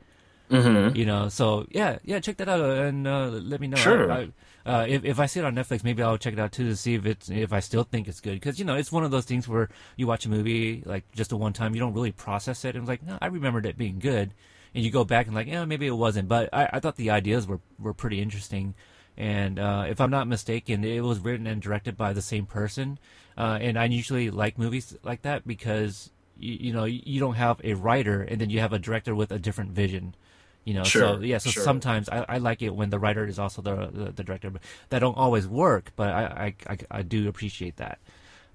Mm-hmm. 0.49 0.95
you 0.95 1.05
know 1.05 1.27
so 1.27 1.67
yeah 1.71 1.97
yeah 2.05 2.21
check 2.21 2.37
that 2.37 2.47
out 2.47 2.61
uh, 2.61 2.83
and 2.83 3.05
uh, 3.05 3.27
let 3.27 3.59
me 3.59 3.67
know 3.67 3.75
Sure. 3.75 4.09
I, 4.09 4.29
I, 4.65 4.83
uh, 4.83 4.85
if, 4.87 5.03
if 5.03 5.19
i 5.19 5.25
see 5.25 5.41
it 5.41 5.45
on 5.45 5.53
netflix 5.55 5.83
maybe 5.83 6.01
i'll 6.01 6.17
check 6.17 6.31
it 6.31 6.39
out 6.39 6.53
too 6.53 6.69
to 6.69 6.75
see 6.77 6.93
if 6.93 7.05
it's 7.05 7.29
if 7.29 7.51
i 7.51 7.59
still 7.59 7.83
think 7.83 8.07
it's 8.07 8.21
good 8.21 8.35
because 8.35 8.57
you 8.57 8.63
know 8.63 8.75
it's 8.75 8.89
one 8.89 9.03
of 9.03 9.11
those 9.11 9.25
things 9.25 9.45
where 9.45 9.67
you 9.97 10.07
watch 10.07 10.25
a 10.25 10.29
movie 10.29 10.83
like 10.85 11.03
just 11.13 11.33
a 11.33 11.35
one 11.35 11.51
time 11.51 11.73
you 11.75 11.81
don't 11.81 11.93
really 11.93 12.13
process 12.13 12.63
it 12.63 12.75
and 12.75 12.83
it's 12.83 12.87
like 12.87 13.03
no 13.03 13.17
i 13.21 13.25
remembered 13.25 13.65
it 13.65 13.77
being 13.77 13.99
good 13.99 14.33
and 14.73 14.85
you 14.85 14.89
go 14.89 15.03
back 15.03 15.25
and 15.25 15.35
like 15.35 15.47
yeah 15.47 15.65
maybe 15.65 15.85
it 15.85 15.91
wasn't 15.91 16.29
but 16.29 16.47
i, 16.53 16.69
I 16.71 16.79
thought 16.79 16.95
the 16.95 17.09
ideas 17.09 17.45
were, 17.45 17.59
were 17.77 17.93
pretty 17.93 18.21
interesting 18.21 18.73
and 19.17 19.59
uh, 19.59 19.83
if 19.89 19.99
i'm 19.99 20.11
not 20.11 20.29
mistaken 20.29 20.85
it 20.85 21.01
was 21.01 21.19
written 21.19 21.45
and 21.45 21.61
directed 21.61 21.97
by 21.97 22.13
the 22.13 22.21
same 22.21 22.45
person 22.45 22.99
uh, 23.37 23.57
and 23.61 23.77
i 23.77 23.85
usually 23.85 24.29
like 24.29 24.57
movies 24.57 24.95
like 25.03 25.21
that 25.21 25.47
because 25.47 26.11
you, 26.37 26.57
you 26.59 26.73
know 26.73 26.85
you 26.85 27.19
don't 27.19 27.35
have 27.35 27.59
a 27.63 27.73
writer 27.73 28.21
and 28.21 28.41
then 28.41 28.49
you 28.49 28.59
have 28.59 28.73
a 28.73 28.79
director 28.79 29.15
with 29.15 29.31
a 29.31 29.39
different 29.39 29.71
vision 29.71 30.15
you 30.63 30.73
know 30.73 30.83
sure, 30.83 31.15
so 31.15 31.19
yeah 31.21 31.37
so 31.37 31.49
sure. 31.49 31.63
sometimes 31.63 32.09
I, 32.09 32.25
I 32.27 32.37
like 32.39 32.61
it 32.61 32.75
when 32.75 32.89
the 32.89 32.99
writer 32.99 33.25
is 33.25 33.39
also 33.39 33.61
the 33.61 33.87
the, 33.87 34.11
the 34.11 34.23
director 34.23 34.49
but 34.49 34.61
that 34.89 34.99
don't 34.99 35.17
always 35.17 35.47
work 35.47 35.91
but 35.95 36.09
i 36.09 36.53
i, 36.67 36.73
I, 36.73 36.77
I 36.99 37.01
do 37.03 37.29
appreciate 37.29 37.77
that 37.77 37.99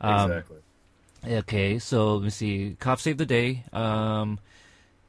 um, 0.00 0.30
exactly. 0.30 0.58
okay 1.26 1.78
so 1.78 2.14
let 2.16 2.24
me 2.24 2.30
see 2.30 2.76
cops 2.78 3.02
save 3.02 3.16
the 3.16 3.26
day 3.26 3.64
um 3.72 4.38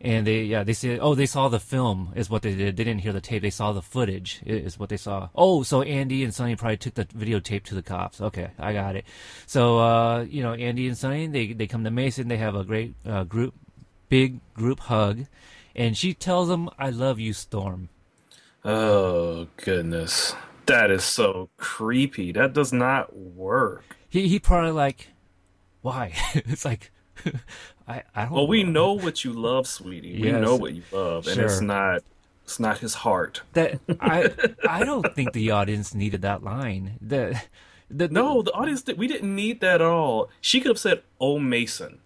and 0.03 0.27
they 0.27 0.43
yeah 0.43 0.63
they 0.63 0.73
said 0.73 0.99
oh 1.01 1.15
they 1.15 1.25
saw 1.25 1.47
the 1.47 1.59
film 1.59 2.11
is 2.15 2.29
what 2.29 2.41
they 2.41 2.53
did. 2.53 2.75
They 2.75 2.83
didn't 2.83 3.01
hear 3.01 3.13
the 3.13 3.21
tape. 3.21 3.41
They 3.41 3.49
saw 3.49 3.71
the 3.71 3.81
footage 3.81 4.41
is 4.45 4.77
what 4.77 4.89
they 4.89 4.97
saw. 4.97 5.29
Oh 5.33 5.63
so 5.63 5.81
andy 5.81 6.23
and 6.23 6.33
sonny 6.33 6.55
probably 6.57 6.77
took 6.77 6.95
the 6.95 7.05
videotape 7.05 7.63
to 7.63 7.75
the 7.75 7.81
cops. 7.81 8.19
Okay 8.19 8.51
i 8.59 8.73
got 8.73 8.97
it. 8.97 9.05
So 9.47 9.79
uh 9.79 10.25
you 10.29 10.43
know 10.43 10.53
andy 10.53 10.87
and 10.87 10.97
sonny 10.97 11.27
they 11.27 11.53
they 11.53 11.67
come 11.67 11.85
to 11.85 11.91
mason. 11.91 12.27
They 12.27 12.37
have 12.37 12.55
a 12.55 12.65
great 12.65 12.93
uh, 13.05 13.23
group 13.23 13.55
big 14.09 14.39
group 14.53 14.81
hug. 14.81 15.25
And 15.75 15.97
she 15.97 16.13
tells 16.13 16.49
him 16.49 16.69
i 16.77 16.89
love 16.89 17.19
you 17.19 17.31
storm. 17.31 17.87
Oh 18.65 19.47
goodness, 19.57 20.35
that 20.65 20.91
is 20.91 21.03
so 21.03 21.49
creepy. 21.57 22.31
That 22.33 22.53
does 22.53 22.73
not 22.73 23.15
work. 23.15 23.95
he 24.09 24.27
he 24.27 24.37
probably 24.37 24.71
like 24.71 25.07
why? 25.81 26.13
It's 26.35 26.65
like 26.65 26.91
i 27.87 28.03
i 28.15 28.23
don't 28.23 28.31
Well, 28.31 28.47
we 28.47 28.63
know 28.63 28.93
what 28.93 29.23
you 29.23 29.33
love, 29.33 29.67
sweetie. 29.67 30.21
We 30.21 30.31
Yes. 30.31 30.41
know 30.41 30.55
what 30.55 30.73
you 30.73 30.83
love, 30.91 31.27
and 31.27 31.39
it's 31.39 31.61
not. 31.61 32.03
It's 32.43 32.59
not 32.59 32.79
his 32.79 32.93
heart. 32.95 33.41
that 33.53 33.79
i 34.01 34.29
i 34.69 34.83
don't 34.83 35.15
think 35.15 35.31
the 35.31 35.51
audience 35.51 35.95
needed 35.95 36.21
that 36.23 36.43
line 36.43 36.97
the 36.99 37.41
the, 37.89 38.07
No, 38.09 38.41
the 38.41 38.51
audience 38.51 38.83
we 38.97 39.07
didn't 39.07 39.33
need 39.35 39.61
that 39.61 39.75
at 39.75 39.81
all. 39.81 40.29
She 40.41 40.59
could 40.59 40.69
have 40.69 40.79
said, 40.79 41.03
"Oh, 41.19 41.39
Mason." 41.39 41.99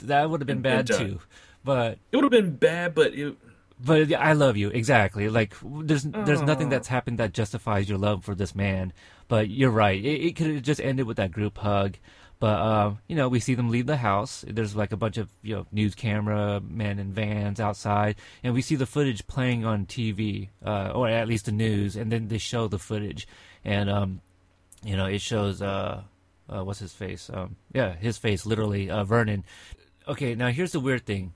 that 0.00 0.28
would 0.28 0.40
have 0.40 0.46
been 0.46 0.62
bad 0.62 0.86
too 0.86 1.20
but 1.64 1.98
It 2.12 2.16
would 2.16 2.24
have 2.24 2.30
been 2.30 2.56
bad, 2.56 2.94
but 2.94 3.14
it, 3.14 3.36
but 3.80 4.06
yeah, 4.08 4.20
I 4.20 4.34
love 4.34 4.56
you 4.56 4.68
exactly. 4.68 5.28
Like 5.28 5.54
there's 5.64 6.04
there's 6.04 6.42
nothing 6.42 6.68
oh. 6.68 6.70
that's 6.70 6.88
happened 6.88 7.18
that 7.18 7.32
justifies 7.32 7.88
your 7.88 7.98
love 7.98 8.24
for 8.24 8.34
this 8.34 8.54
man. 8.54 8.92
But 9.26 9.48
you're 9.48 9.70
right. 9.70 9.98
It, 9.98 10.26
it 10.26 10.36
could 10.36 10.48
have 10.48 10.62
just 10.62 10.80
ended 10.80 11.06
with 11.06 11.16
that 11.16 11.32
group 11.32 11.58
hug. 11.58 11.96
But 12.40 12.60
uh, 12.60 12.94
you 13.08 13.16
know, 13.16 13.28
we 13.28 13.40
see 13.40 13.54
them 13.54 13.70
leave 13.70 13.86
the 13.86 13.98
house. 13.98 14.44
There's 14.46 14.76
like 14.76 14.92
a 14.92 14.96
bunch 14.96 15.16
of 15.16 15.28
you 15.42 15.54
know 15.54 15.66
news 15.72 15.94
camera 15.94 16.60
men 16.60 16.98
and 16.98 17.14
vans 17.14 17.60
outside, 17.60 18.16
and 18.42 18.54
we 18.54 18.62
see 18.62 18.76
the 18.76 18.86
footage 18.86 19.26
playing 19.26 19.64
on 19.64 19.86
TV, 19.86 20.48
uh, 20.64 20.92
or 20.94 21.08
at 21.08 21.28
least 21.28 21.46
the 21.46 21.52
news. 21.52 21.96
And 21.96 22.10
then 22.10 22.28
they 22.28 22.38
show 22.38 22.68
the 22.68 22.78
footage, 22.78 23.26
and 23.64 23.88
um, 23.88 24.20
you 24.82 24.96
know, 24.96 25.06
it 25.06 25.20
shows 25.20 25.62
uh, 25.62 26.02
uh 26.50 26.64
what's 26.64 26.80
his 26.80 26.92
face? 26.92 27.30
Um, 27.32 27.56
yeah, 27.72 27.94
his 27.94 28.18
face, 28.18 28.44
literally, 28.44 28.90
uh, 28.90 29.04
Vernon. 29.04 29.44
Okay, 30.06 30.34
now 30.34 30.48
here's 30.48 30.72
the 30.72 30.80
weird 30.80 31.06
thing 31.06 31.32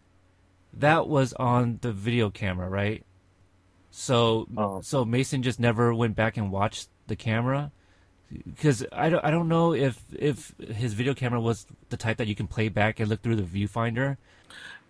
that 0.73 1.09
was 1.09 1.33
on 1.35 1.79
the 1.81 1.93
video 1.93 2.31
camera, 2.31 2.69
right? 2.69 3.05
So 3.91 4.47
Oh. 4.57 4.81
so 4.83 5.05
Mason 5.05 5.43
just 5.43 5.59
never 5.59 5.95
went 5.95 6.15
back 6.15 6.37
and 6.37 6.53
watched 6.53 6.89
the 7.07 7.17
camera 7.17 7.73
because 8.47 8.85
I 8.93 9.09
don't 9.09 9.25
I 9.25 9.31
don't 9.31 9.49
know 9.49 9.73
if 9.75 10.03
if 10.13 10.55
his 10.59 10.95
video 10.95 11.15
camera 11.15 11.41
was 11.41 11.67
the 11.89 11.97
type 11.97 12.19
that 12.19 12.27
you 12.29 12.35
can 12.35 12.47
play 12.47 12.69
back 12.69 13.01
and 13.01 13.09
look 13.09 13.23
through 13.23 13.37
the 13.37 13.43
viewfinder. 13.43 14.17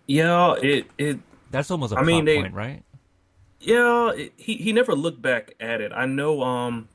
yeah, 0.07 0.53
it 0.61 0.87
it 0.97 1.19
That's 1.51 1.71
almost 1.71 1.93
a 1.93 1.97
I 1.97 2.03
mean, 2.03 2.25
they- 2.25 2.41
point, 2.41 2.53
right? 2.53 2.83
Yeah, 3.61 4.11
it, 4.11 4.33
he 4.37 4.55
he 4.55 4.71
never 4.71 4.95
looked 4.95 5.21
back 5.21 5.53
at 5.59 5.81
it. 5.81 5.91
I 5.93 6.05
know. 6.05 6.41
Um, 6.43 6.87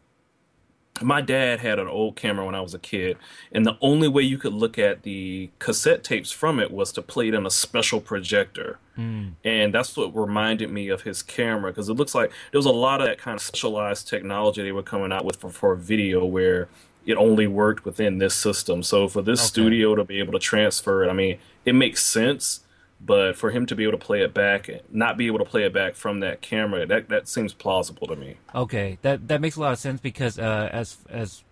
my 1.02 1.20
dad 1.20 1.60
had 1.60 1.78
an 1.78 1.88
old 1.88 2.14
camera 2.14 2.46
when 2.46 2.54
I 2.54 2.60
was 2.60 2.72
a 2.74 2.78
kid, 2.78 3.16
and 3.50 3.66
the 3.66 3.76
only 3.80 4.06
way 4.06 4.22
you 4.22 4.38
could 4.38 4.52
look 4.52 4.78
at 4.78 5.02
the 5.02 5.50
cassette 5.58 6.04
tapes 6.04 6.30
from 6.30 6.60
it 6.60 6.70
was 6.70 6.92
to 6.92 7.02
play 7.02 7.28
it 7.28 7.34
on 7.34 7.44
a 7.46 7.50
special 7.50 8.00
projector. 8.00 8.78
Hmm. 8.94 9.30
And 9.44 9.74
that's 9.74 9.96
what 9.96 10.14
reminded 10.14 10.70
me 10.70 10.88
of 10.88 11.02
his 11.02 11.20
camera 11.22 11.72
because 11.72 11.88
it 11.88 11.94
looks 11.94 12.14
like 12.14 12.30
there 12.52 12.58
was 12.58 12.66
a 12.66 12.70
lot 12.70 13.00
of 13.00 13.08
that 13.08 13.18
kind 13.18 13.34
of 13.34 13.42
specialized 13.42 14.06
technology 14.06 14.62
they 14.62 14.70
were 14.72 14.84
coming 14.84 15.10
out 15.10 15.24
with 15.24 15.36
for, 15.36 15.50
for 15.50 15.74
video 15.74 16.24
where 16.24 16.68
it 17.04 17.16
only 17.16 17.46
worked 17.48 17.84
within 17.84 18.18
this 18.18 18.34
system. 18.34 18.82
So 18.82 19.08
for 19.08 19.20
this 19.20 19.40
Okay. 19.40 19.46
studio 19.48 19.94
to 19.96 20.04
be 20.04 20.20
able 20.20 20.32
to 20.32 20.38
transfer 20.38 21.04
it, 21.04 21.10
I 21.10 21.12
mean, 21.12 21.38
it 21.64 21.74
makes 21.74 22.04
sense. 22.04 22.60
But 23.06 23.36
for 23.36 23.50
him 23.50 23.66
to 23.66 23.76
be 23.76 23.82
able 23.82 23.98
to 23.98 24.04
play 24.04 24.22
it 24.22 24.32
back, 24.32 24.70
not 24.90 25.18
be 25.18 25.26
able 25.26 25.38
to 25.40 25.44
play 25.44 25.64
it 25.64 25.74
back 25.74 25.94
from 25.94 26.20
that 26.20 26.40
camera, 26.40 26.86
that 26.86 27.08
that 27.10 27.28
seems 27.28 27.52
plausible 27.52 28.06
to 28.06 28.16
me. 28.16 28.36
Okay, 28.54 28.98
that 29.02 29.28
that 29.28 29.40
makes 29.40 29.56
a 29.56 29.60
lot 29.60 29.72
of 29.72 29.78
sense 29.78 30.00
because 30.00 30.38
uh, 30.38 30.70
as 30.72 30.98
as 31.10 31.44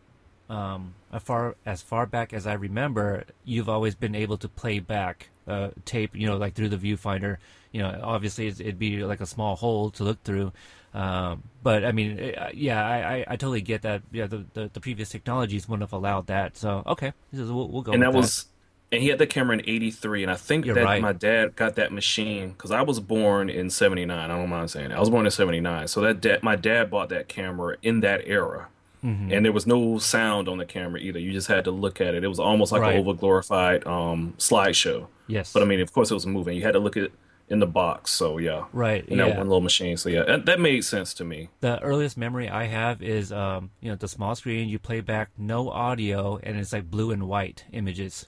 um, 0.48 0.94
as 1.12 1.22
far 1.22 1.56
as 1.66 1.82
far 1.82 2.06
back 2.06 2.32
as 2.32 2.46
I 2.46 2.54
remember, 2.54 3.24
you've 3.44 3.68
always 3.68 3.94
been 3.94 4.14
able 4.14 4.38
to 4.38 4.48
play 4.48 4.78
back 4.78 5.28
uh, 5.46 5.70
tape. 5.84 6.16
You 6.16 6.26
know, 6.26 6.36
like 6.38 6.54
through 6.54 6.70
the 6.70 6.78
viewfinder. 6.78 7.36
You 7.70 7.82
know, 7.82 8.00
obviously 8.02 8.46
it's, 8.48 8.60
it'd 8.60 8.78
be 8.78 9.02
like 9.04 9.20
a 9.20 9.26
small 9.26 9.56
hole 9.56 9.90
to 9.92 10.04
look 10.04 10.22
through. 10.24 10.52
Um, 10.94 11.42
but 11.62 11.84
I 11.86 11.92
mean, 11.92 12.34
uh, 12.36 12.50
yeah, 12.52 12.86
I, 12.86 12.96
I, 12.96 13.24
I 13.28 13.36
totally 13.36 13.62
get 13.62 13.82
that. 13.82 14.02
Yeah, 14.12 14.26
the, 14.26 14.44
the, 14.52 14.70
the 14.72 14.80
previous 14.80 15.08
technologies 15.08 15.66
wouldn't 15.66 15.82
have 15.88 15.94
allowed 15.94 16.26
that. 16.26 16.56
So 16.58 16.82
okay, 16.86 17.12
is- 17.32 17.50
we'll, 17.50 17.68
we'll 17.68 17.82
go. 17.82 17.92
and 17.92 18.02
that 18.02 18.12
was 18.12 18.46
and 18.92 19.02
he 19.02 19.08
had 19.08 19.18
the 19.18 19.26
camera 19.26 19.56
in 19.56 19.62
83 19.68 20.22
and 20.22 20.30
i 20.30 20.36
think 20.36 20.66
You're 20.66 20.74
that 20.76 20.84
right. 20.84 21.02
my 21.02 21.12
dad 21.12 21.56
got 21.56 21.74
that 21.76 21.92
machine 21.92 22.50
because 22.50 22.70
i 22.70 22.82
was 22.82 23.00
born 23.00 23.48
in 23.50 23.70
79 23.70 24.16
i 24.16 24.28
don't 24.28 24.48
mind 24.48 24.70
saying 24.70 24.90
that. 24.90 24.96
I 24.96 25.00
was 25.00 25.10
born 25.10 25.24
in 25.24 25.30
79 25.32 25.88
so 25.88 26.00
that 26.02 26.20
da- 26.20 26.38
my 26.42 26.54
dad 26.56 26.90
bought 26.90 27.08
that 27.08 27.28
camera 27.28 27.76
in 27.82 28.00
that 28.00 28.22
era. 28.26 28.68
Mm-hmm. 29.02 29.32
and 29.32 29.44
there 29.44 29.50
was 29.52 29.66
no 29.66 29.98
sound 29.98 30.48
on 30.48 30.58
the 30.58 30.64
camera 30.64 31.00
either. 31.00 31.18
You 31.18 31.32
just 31.32 31.48
had 31.48 31.64
to 31.64 31.72
look 31.72 32.00
at 32.00 32.14
it. 32.14 32.22
It 32.22 32.28
was 32.28 32.38
almost 32.38 32.70
like 32.70 32.82
Right. 32.82 32.94
an 32.94 33.00
over 33.00 33.14
glorified 33.18 33.84
um, 33.84 34.34
slideshow. 34.38 35.08
Yes, 35.26 35.52
but 35.52 35.60
i 35.60 35.64
mean 35.64 35.80
of 35.80 35.92
course 35.92 36.12
it 36.12 36.14
was 36.14 36.24
moving 36.24 36.56
you 36.56 36.62
had 36.62 36.74
to 36.74 36.78
look 36.78 36.96
at 36.96 37.02
it 37.04 37.12
in 37.48 37.58
the 37.58 37.66
box. 37.66 38.10
So 38.12 38.38
yeah. 38.38 38.64
Right. 38.72 39.04
in 39.06 39.18
yeah. 39.18 39.26
that 39.28 39.36
one 39.38 39.48
little 39.48 39.60
machine. 39.60 39.96
So 39.96 40.08
yeah. 40.08 40.22
That, 40.22 40.46
that 40.46 40.60
made 40.60 40.84
sense 40.84 41.12
to 41.14 41.24
me. 41.24 41.50
The 41.60 41.80
earliest 41.82 42.16
memory 42.16 42.48
I 42.48 42.64
have 42.64 43.02
is, 43.02 43.30
um, 43.30 43.70
you 43.80 43.90
know, 43.90 43.96
the 43.96 44.08
small 44.08 44.34
screen. 44.34 44.68
You 44.68 44.78
play 44.78 45.00
back 45.00 45.30
no 45.36 45.68
audio, 45.68 46.38
and 46.42 46.56
it's 46.58 46.72
like 46.72 46.90
blue 46.90 47.10
and 47.10 47.28
white 47.28 47.64
images 47.72 48.26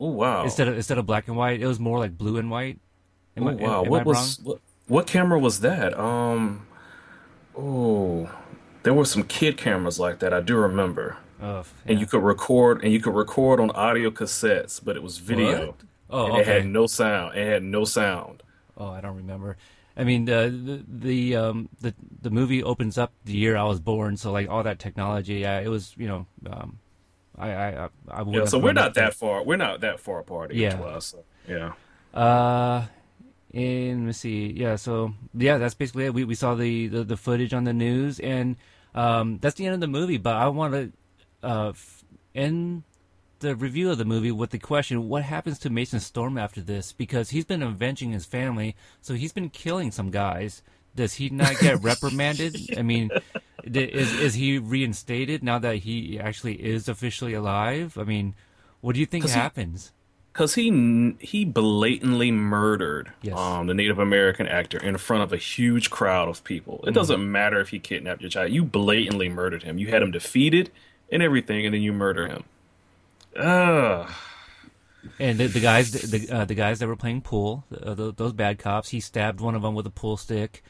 oh 0.00 0.10
wow 0.10 0.42
instead 0.44 0.66
of 0.68 0.76
instead 0.76 0.98
of 0.98 1.06
black 1.06 1.28
and 1.28 1.36
white. 1.36 1.60
It 1.60 1.66
was 1.66 1.78
more 1.78 1.98
like 1.98 2.16
blue 2.16 2.36
and 2.38 2.50
white. 2.50 2.78
Am 3.36 3.44
oh 3.46 3.50
I- 3.50 3.54
wow 3.54 3.80
am 3.80 3.86
I 3.86 3.88
what 3.88 3.98
wrong? 3.98 4.06
was 4.06 4.40
what, 4.42 4.58
what 4.88 5.06
camera 5.06 5.38
was 5.38 5.60
that 5.60 5.96
um 5.98 6.66
oh 7.56 8.30
there 8.82 8.94
were 8.94 9.04
some 9.04 9.22
kid 9.24 9.56
cameras 9.56 9.98
like 9.98 10.18
that 10.20 10.32
i 10.32 10.40
do 10.40 10.56
remember 10.56 11.16
Ugh, 11.42 11.66
and 11.86 11.98
you 12.00 12.06
could 12.06 12.22
record 12.22 12.82
and 12.82 12.92
you 12.92 13.00
could 13.00 13.14
record 13.14 13.60
on 13.60 13.70
audio 13.70 14.10
cassettes 14.10 14.80
but 14.82 14.96
it 14.96 15.02
was 15.02 15.18
video 15.18 15.66
What? 15.66 15.74
Oh, 16.12 16.26
and 16.26 16.36
it 16.36 16.40
okay. 16.40 16.52
had 16.60 16.66
no 16.66 16.86
sound 16.86 17.36
it 17.36 17.46
had 17.46 17.62
no 17.62 17.84
sound 17.84 18.42
Oh, 18.76 18.88
I 18.88 19.02
don't 19.02 19.16
remember. 19.16 19.58
I 19.94 20.04
mean, 20.04 20.24
the 20.24 20.48
the 20.48 20.84
the 20.88 21.36
um 21.36 21.68
the 21.82 21.92
the 22.22 22.30
movie 22.30 22.62
opens 22.62 22.96
up 22.96 23.12
the 23.26 23.34
year 23.34 23.54
I 23.58 23.64
was 23.64 23.78
born, 23.78 24.16
so 24.16 24.32
like 24.32 24.48
all 24.48 24.62
that 24.62 24.78
technology, 24.78 25.34
yeah, 25.34 25.60
it 25.60 25.68
was 25.68 25.92
you 25.98 26.08
know, 26.08 26.26
um, 26.50 26.78
I 27.40 27.48
I 27.50 27.88
I, 28.10 28.22
yeah 28.28 28.44
so 28.44 28.58
we're 28.58 28.72
not 28.72 28.94
that 28.94 29.14
far 29.14 29.42
we're 29.42 29.56
not 29.56 29.80
that 29.80 29.98
far 30.00 30.18
apart 30.20 30.52
Yeah. 30.52 30.78
wise 30.80 31.06
so, 31.06 31.24
yeah 31.48 31.72
Uh, 32.14 32.86
and 33.54 34.06
let's 34.06 34.18
see. 34.18 34.52
Yeah, 34.52 34.76
so 34.76 35.14
yeah, 35.34 35.58
that's 35.58 35.74
basically 35.74 36.06
it. 36.06 36.14
We 36.14 36.24
we 36.24 36.34
saw 36.34 36.54
the 36.54 36.86
the, 36.88 37.04
the 37.04 37.16
footage 37.16 37.52
on 37.54 37.64
the 37.64 37.72
news, 37.72 38.20
and 38.20 38.56
um, 38.94 39.38
that's 39.40 39.56
the 39.56 39.66
end 39.66 39.74
of 39.74 39.80
the 39.80 39.88
movie. 39.88 40.18
But 40.18 40.36
I 40.36 40.48
want 40.48 40.72
to 40.74 40.92
uh 41.42 41.72
end 42.34 42.82
the 43.40 43.56
review 43.56 43.90
of 43.90 43.98
the 43.98 44.04
movie 44.04 44.30
with 44.32 44.50
the 44.50 44.58
question: 44.58 45.08
What 45.08 45.22
happens 45.24 45.58
to 45.60 45.70
Mason 45.70 46.00
Storm 46.00 46.38
after 46.38 46.60
this? 46.60 46.92
Because 46.92 47.30
he's 47.30 47.44
been 47.44 47.62
avenging 47.62 48.12
his 48.12 48.24
family, 48.26 48.76
so 49.00 49.14
he's 49.14 49.32
been 49.32 49.50
killing 49.50 49.90
some 49.90 50.10
guys. 50.10 50.62
Does 51.00 51.14
he 51.14 51.30
not 51.30 51.58
get 51.58 51.82
reprimanded? 51.82 52.76
I 52.76 52.82
mean, 52.82 53.10
is 53.64 54.12
is 54.20 54.34
he 54.34 54.58
reinstated 54.58 55.42
now 55.42 55.58
that 55.58 55.76
he 55.76 56.20
actually 56.20 56.56
is 56.56 56.88
officially 56.88 57.32
alive? 57.32 57.96
I 57.96 58.04
mean, 58.04 58.34
what 58.82 58.92
do 58.92 59.00
you 59.00 59.06
think 59.06 59.24
he- 59.24 59.30
happens? 59.30 59.92
because 60.32 60.54
he 60.54 61.16
he 61.20 61.46
blatantly 61.46 62.30
murdered 62.30 63.12
Yes. 63.22 63.36
um, 63.36 63.66
the 63.66 63.74
Native 63.74 63.98
American 63.98 64.46
actor 64.46 64.76
in 64.78 64.96
front 64.98 65.22
of 65.22 65.32
a 65.32 65.38
huge 65.38 65.88
crowd 65.88 66.28
of 66.28 66.44
people. 66.44 66.76
Mm-hmm. 66.76 66.88
It 66.90 66.92
doesn't 66.92 67.32
matter 67.32 67.60
if 67.60 67.70
he 67.70 67.78
kidnapped 67.78 68.20
your 68.20 68.30
child; 68.30 68.52
you 68.52 68.62
blatantly 68.62 69.30
murdered 69.30 69.62
him. 69.62 69.78
You 69.78 69.88
had 69.88 70.02
him 70.02 70.10
defeated 70.10 70.70
and 71.10 71.22
everything, 71.22 71.64
and 71.64 71.74
then 71.74 71.80
you 71.80 71.94
murder 71.94 72.28
him. 72.28 72.44
Ugh. 73.36 74.10
And 75.18 75.38
the, 75.38 75.46
the 75.46 75.60
guys, 75.60 75.92
the 75.92 76.30
uh, 76.30 76.44
the 76.44 76.54
guys 76.54 76.78
that 76.80 76.86
were 76.88 76.96
playing 76.96 77.22
pool, 77.22 77.64
uh, 77.72 77.94
th 77.94 78.16
those 78.16 78.34
bad 78.34 78.58
cops, 78.58 78.90
he 78.90 79.00
stabbed 79.00 79.40
one 79.40 79.54
of 79.54 79.62
them 79.62 79.74
with 79.74 79.86
a 79.86 79.90
pool 79.90 80.18
stick. 80.18 80.62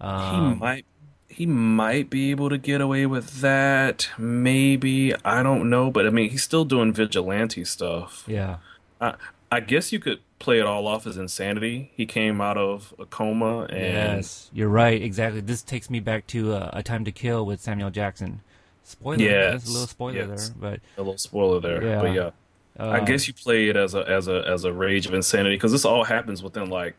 He 0.00 0.06
Um, 0.06 0.58
might 0.58 0.84
he 1.28 1.46
might 1.46 2.08
be 2.10 2.30
able 2.30 2.48
to 2.48 2.58
get 2.58 2.80
away 2.80 3.06
with 3.06 3.40
that. 3.42 4.08
Maybe 4.18 5.14
I 5.24 5.42
don't 5.42 5.68
know, 5.70 5.90
but 5.90 6.06
I 6.06 6.10
mean 6.10 6.30
he's 6.30 6.42
still 6.42 6.64
doing 6.64 6.92
vigilante 6.92 7.64
stuff. 7.64 8.24
yeah, 8.26 8.56
I, 9.00 9.14
I 9.52 9.60
guess 9.60 9.92
you 9.92 9.98
could 10.00 10.20
play 10.38 10.58
it 10.60 10.66
all 10.66 10.86
off 10.86 11.06
as 11.06 11.16
insanity. 11.16 11.90
He 11.94 12.06
came 12.06 12.40
out 12.40 12.56
of 12.56 12.94
a 12.98 13.04
coma 13.06 13.64
and 13.64 14.16
yes, 14.16 14.50
you're 14.52 14.68
right, 14.68 15.00
exactly. 15.02 15.40
This 15.40 15.62
takes 15.62 15.90
me 15.90 16.00
back 16.00 16.26
to 16.28 16.52
uh, 16.54 16.70
A 16.72 16.82
Time 16.82 17.04
to 17.04 17.12
Kill 17.12 17.44
with 17.46 17.60
Samuel 17.60 17.90
Jackson. 17.90 18.40
Spoiler, 18.84 19.22
Yes, 19.22 19.52
that's 19.52 19.68
a 19.68 19.72
little 19.72 19.86
spoiler 19.86 20.12
yes. 20.30 20.52
there, 20.60 20.78
a 20.96 21.00
little 21.00 21.18
spoiler 21.18 21.60
there, 21.60 21.82
Yeah. 21.84 22.00
but 22.00 22.12
yeah. 22.14 22.30
but 22.76 22.88
I 22.88 23.00
uh, 23.00 23.04
guess 23.04 23.28
you 23.28 23.34
play 23.34 23.68
it 23.68 23.76
as 23.76 23.94
a 23.94 24.08
as 24.08 24.28
a 24.28 24.44
as 24.48 24.64
a 24.64 24.72
rage 24.72 25.06
of 25.06 25.12
insanity 25.14 25.56
because 25.56 25.72
this 25.72 25.84
all 25.84 26.04
happens 26.04 26.42
within 26.42 26.70
like 26.70 26.94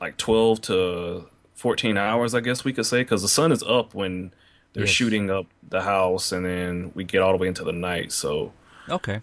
like 0.00 0.16
twelve 0.16 0.60
to 0.62 1.26
fourteen 1.54 1.96
hours, 1.96 2.34
I 2.34 2.40
guess 2.40 2.64
we 2.64 2.72
could 2.72 2.86
say, 2.86 3.02
because 3.02 3.22
the 3.22 3.28
sun 3.28 3.52
is 3.52 3.62
up 3.62 3.94
when 3.94 4.32
they're 4.72 4.82
Yes. 4.84 4.90
shooting 4.90 5.30
up 5.30 5.46
the 5.68 5.82
house, 5.82 6.32
and 6.32 6.44
then 6.44 6.92
we 6.94 7.04
get 7.04 7.22
all 7.22 7.32
the 7.32 7.38
way 7.38 7.48
into 7.48 7.64
the 7.64 7.72
night. 7.72 8.12
So 8.12 8.52
okay, 8.88 9.20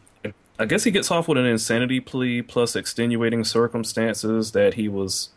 I 0.60 0.66
guess 0.66 0.84
he 0.84 0.92
gets 0.92 1.12
off 1.12 1.28
with 1.28 1.38
an 1.38 1.46
insanity 1.46 2.00
plea 2.00 2.42
plus 2.42 2.76
extenuating 2.76 3.44
circumstances 3.44 4.52
that 4.54 4.76
he 4.76 4.88
was, 4.88 5.30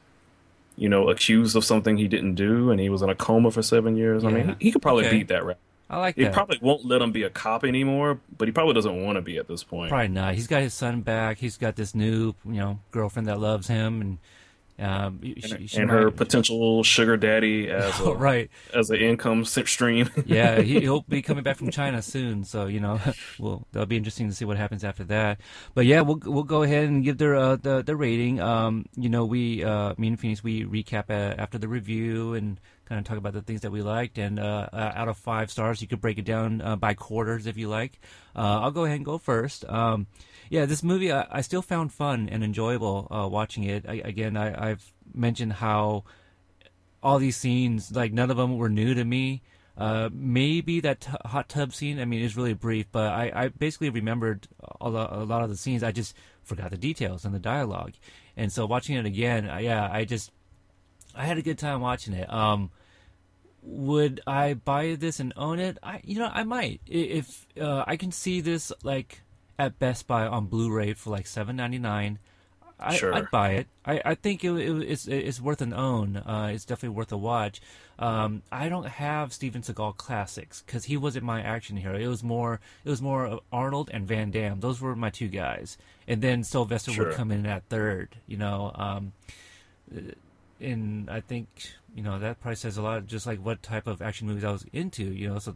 you 0.77 0.89
know, 0.89 1.09
accused 1.09 1.57
of 1.57 1.65
something 1.65 1.97
he 1.97 2.09
didn't 2.09 2.35
do, 2.35 2.71
and 2.71 2.81
he 2.81 2.89
was 2.89 3.03
in 3.03 3.09
a 3.09 3.15
coma 3.15 3.51
for 3.51 3.63
seven 3.63 3.97
years. 3.97 4.25
I 4.25 4.31
mean, 4.31 4.57
he, 4.59 4.67
he 4.67 4.73
could 4.73 4.83
probably 4.83 5.05
Okay. 5.07 5.19
beat 5.19 5.29
that 5.29 5.45
rap. 5.45 5.59
I 5.91 5.99
like 5.99 6.17
He 6.17 6.25
that. 6.25 6.33
probably 6.33 6.59
won't 6.63 6.85
let 6.87 7.03
him 7.03 7.13
be 7.13 7.23
a 7.25 7.31
cop 7.31 7.65
anymore, 7.65 8.19
but 8.39 8.49
he 8.49 8.53
probably 8.53 8.75
doesn't 8.75 9.05
want 9.05 9.17
to 9.17 9.23
be 9.23 9.37
at 9.37 9.49
this 9.49 9.63
point. 9.65 9.91
Probably 9.91 10.09
not. 10.09 10.35
He's 10.35 10.47
got 10.47 10.63
his 10.63 10.75
son 10.75 11.03
back. 11.03 11.39
He's 11.39 11.57
got 11.57 11.77
this 11.77 11.95
new, 11.95 12.35
you 12.45 12.55
know, 12.55 12.81
girlfriend 12.91 13.29
that 13.29 13.39
loves 13.41 13.69
him, 13.69 14.01
and 14.01 14.19
um, 14.78 15.20
she, 15.23 15.67
she 15.67 15.78
and 15.78 15.86
might- 15.89 15.94
her 15.94 16.11
potential 16.11 16.83
sugar 16.83 17.17
daddy 17.17 17.70
as 17.70 17.99
a, 18.05 18.12
right. 18.15 18.51
as 18.73 18.91
an 18.91 18.97
income 18.97 19.44
stream. 19.44 20.11
yeah, 20.27 20.61
he, 20.61 20.81
he'll 20.81 21.03
be 21.03 21.23
coming 21.23 21.44
back 21.44 21.57
from 21.57 21.70
China 21.70 22.03
soon, 22.03 22.44
so 22.44 22.67
you 22.67 22.81
know, 22.81 23.01
well, 23.39 23.67
that'll 23.73 23.86
be 23.86 23.97
interesting 23.97 24.28
to 24.28 24.35
see 24.35 24.44
what 24.44 24.57
happens 24.57 24.83
after 24.85 25.05
that. 25.05 25.41
But 25.75 25.86
yeah, 25.86 26.01
we'll 26.01 26.20
we'll 26.25 26.43
go 26.44 26.62
ahead 26.62 26.89
and 26.89 27.05
give 27.05 27.19
their 27.19 27.36
uh, 27.36 27.57
the 27.57 27.83
the 27.83 27.97
rating. 27.97 28.41
Um, 28.41 28.86
you 28.97 29.09
know, 29.09 29.25
we 29.25 29.62
uh, 29.62 29.94
me 29.97 30.09
and 30.09 30.19
Phoenix 30.19 30.43
we 30.43 30.65
recap 30.65 31.11
uh, 31.11 31.35
after 31.41 31.59
the 31.59 31.69
review 31.69 32.35
and 32.35 32.59
kind 32.86 32.99
of 32.99 33.05
talk 33.07 33.17
about 33.17 33.33
the 33.33 33.43
things 33.43 33.62
that 33.62 33.70
we 33.70 33.83
liked. 33.83 34.19
And 34.19 34.39
uh, 34.39 34.69
uh, 34.73 34.93
out 34.94 35.09
of 35.09 35.17
five 35.17 35.51
stars, 35.51 35.81
you 35.81 35.89
could 35.89 36.01
break 36.01 36.19
it 36.19 36.25
down 36.25 36.61
uh, 36.61 36.77
by 36.77 36.94
quarters 36.94 37.47
if 37.47 37.57
you 37.57 37.69
like. 37.69 37.99
Uh, 38.36 38.61
I'll 38.61 38.70
go 38.70 38.85
ahead 38.85 38.97
and 38.97 39.05
go 39.05 39.19
first. 39.19 39.65
Um, 39.69 40.07
yeah, 40.51 40.67
this 40.67 40.83
movie 40.83 41.13
I, 41.13 41.27
I 41.31 41.41
still 41.41 41.63
found 41.63 41.93
fun 41.93 42.29
and 42.31 42.45
enjoyable 42.45 43.09
uh, 43.11 43.29
watching 43.29 43.65
it. 43.65 43.85
I, 43.89 43.95
again, 44.05 44.37
I, 44.37 44.71
I've 44.71 44.93
mentioned 45.15 45.55
how 45.55 46.05
all 47.03 47.19
these 47.19 47.37
scenes, 47.37 47.93
like 47.93 48.13
none 48.13 48.31
of 48.31 48.37
them 48.37 48.57
were 48.57 48.69
new 48.69 48.95
to 48.95 49.05
me. 49.05 49.43
Uh, 49.77 50.09
maybe 50.13 50.79
that 50.81 51.01
t- 51.01 51.11
hot 51.25 51.49
tub 51.49 51.75
scene. 51.75 51.99
I 51.99 52.05
mean, 52.05 52.23
it's 52.25 52.37
really 52.37 52.55
brief, 52.55 52.87
but 52.93 53.13
I, 53.13 53.33
I 53.35 53.49
basically 53.49 53.91
remembered 53.91 54.47
a 54.81 54.89
lot, 54.89 55.13
a 55.13 55.25
lot 55.25 55.43
of 55.43 55.51
the 55.51 55.57
scenes. 55.57 55.83
I 55.83 55.91
just 55.91 56.15
forgot 56.45 56.71
the 56.71 56.77
details 56.77 57.25
and 57.25 57.35
the 57.35 57.41
dialogue, 57.41 57.95
and 58.37 58.53
so 58.53 58.67
watching 58.67 58.95
it 58.95 59.05
again, 59.05 59.51
uh, 59.51 59.59
yeah, 59.59 59.89
I 59.91 60.05
just 60.05 60.31
I 61.13 61.25
had 61.25 61.39
a 61.39 61.43
good 61.43 61.59
time 61.59 61.81
watching 61.81 62.15
it. 62.15 62.33
Um, 62.33 62.71
would 63.63 64.21
I 64.27 64.55
buy 64.55 64.95
this 64.95 65.19
and 65.19 65.33
own 65.37 65.59
it? 65.59 65.79
I, 65.83 66.01
you 66.05 66.21
know, 66.21 66.31
I 66.33 66.45
might. 66.45 66.81
If 66.87 67.45
uh, 67.61 67.83
I 67.85 67.97
can 67.97 68.13
see 68.13 68.41
this 68.41 68.73
like 68.85 69.23
at 69.58 69.78
Best 69.78 70.07
Buy 70.07 70.26
on 70.26 70.47
Blu-ray 70.47 70.94
for 70.94 71.10
like 71.10 71.26
seven 71.26 71.57
ninety 71.57 71.78
nine. 71.78 72.18
I, 72.78 72.97
Sure. 72.97 73.15
I'd 73.15 73.31
buy 73.31 73.50
it. 73.52 73.68
I, 73.86 74.02
I 74.05 74.15
think 74.16 74.42
it, 74.44 74.50
it, 74.52 74.83
it's 74.91 75.07
it's 75.07 75.41
worth 75.41 75.62
an 75.62 75.73
own. 75.73 76.16
Uh, 76.16 76.50
it's 76.52 76.65
definitely 76.65 76.97
worth 76.97 77.12
a 77.12 77.16
watch. 77.16 77.60
Um, 78.00 78.42
I 78.50 78.68
don't 78.68 78.89
have 78.89 79.33
Steven 79.33 79.62
Seagal 79.62 79.97
classics 79.97 80.62
because 80.66 80.86
he 80.86 80.97
wasn't 80.97 81.24
my 81.24 81.41
action 81.41 81.76
hero. 81.76 81.97
It 81.97 82.08
was 82.08 82.24
more 82.24 82.60
it 82.84 82.91
was 82.91 83.00
more 83.00 83.26
of 83.26 83.41
Arnold 83.52 83.91
and 83.94 84.08
Van 84.08 84.33
Damme. 84.33 84.58
Those 84.58 84.81
were 84.81 84.97
my 84.97 85.10
two 85.10 85.28
guys, 85.28 85.78
and 86.08 86.20
then 86.20 86.42
Sylvester 86.42 86.91
Sure. 86.91 87.07
would 87.07 87.15
come 87.15 87.31
in 87.31 87.47
at 87.47 87.62
third. 87.68 88.16
You 88.26 88.39
know, 88.39 88.73
um, 88.74 89.12
and 90.60 91.08
I 91.08 91.20
think 91.20 91.47
you 91.94 92.02
know 92.02 92.18
that 92.18 92.41
probably 92.41 92.57
says 92.57 92.76
a 92.76 92.83
lot, 92.83 93.07
just 93.07 93.24
like 93.26 93.39
what 93.39 93.62
type 93.62 93.86
of 93.86 94.02
action 94.02 94.26
movies 94.26 94.44
I 94.44 94.50
was 94.50 94.66
into. 94.73 95.05
You 95.05 95.28
know, 95.28 95.39
so. 95.39 95.55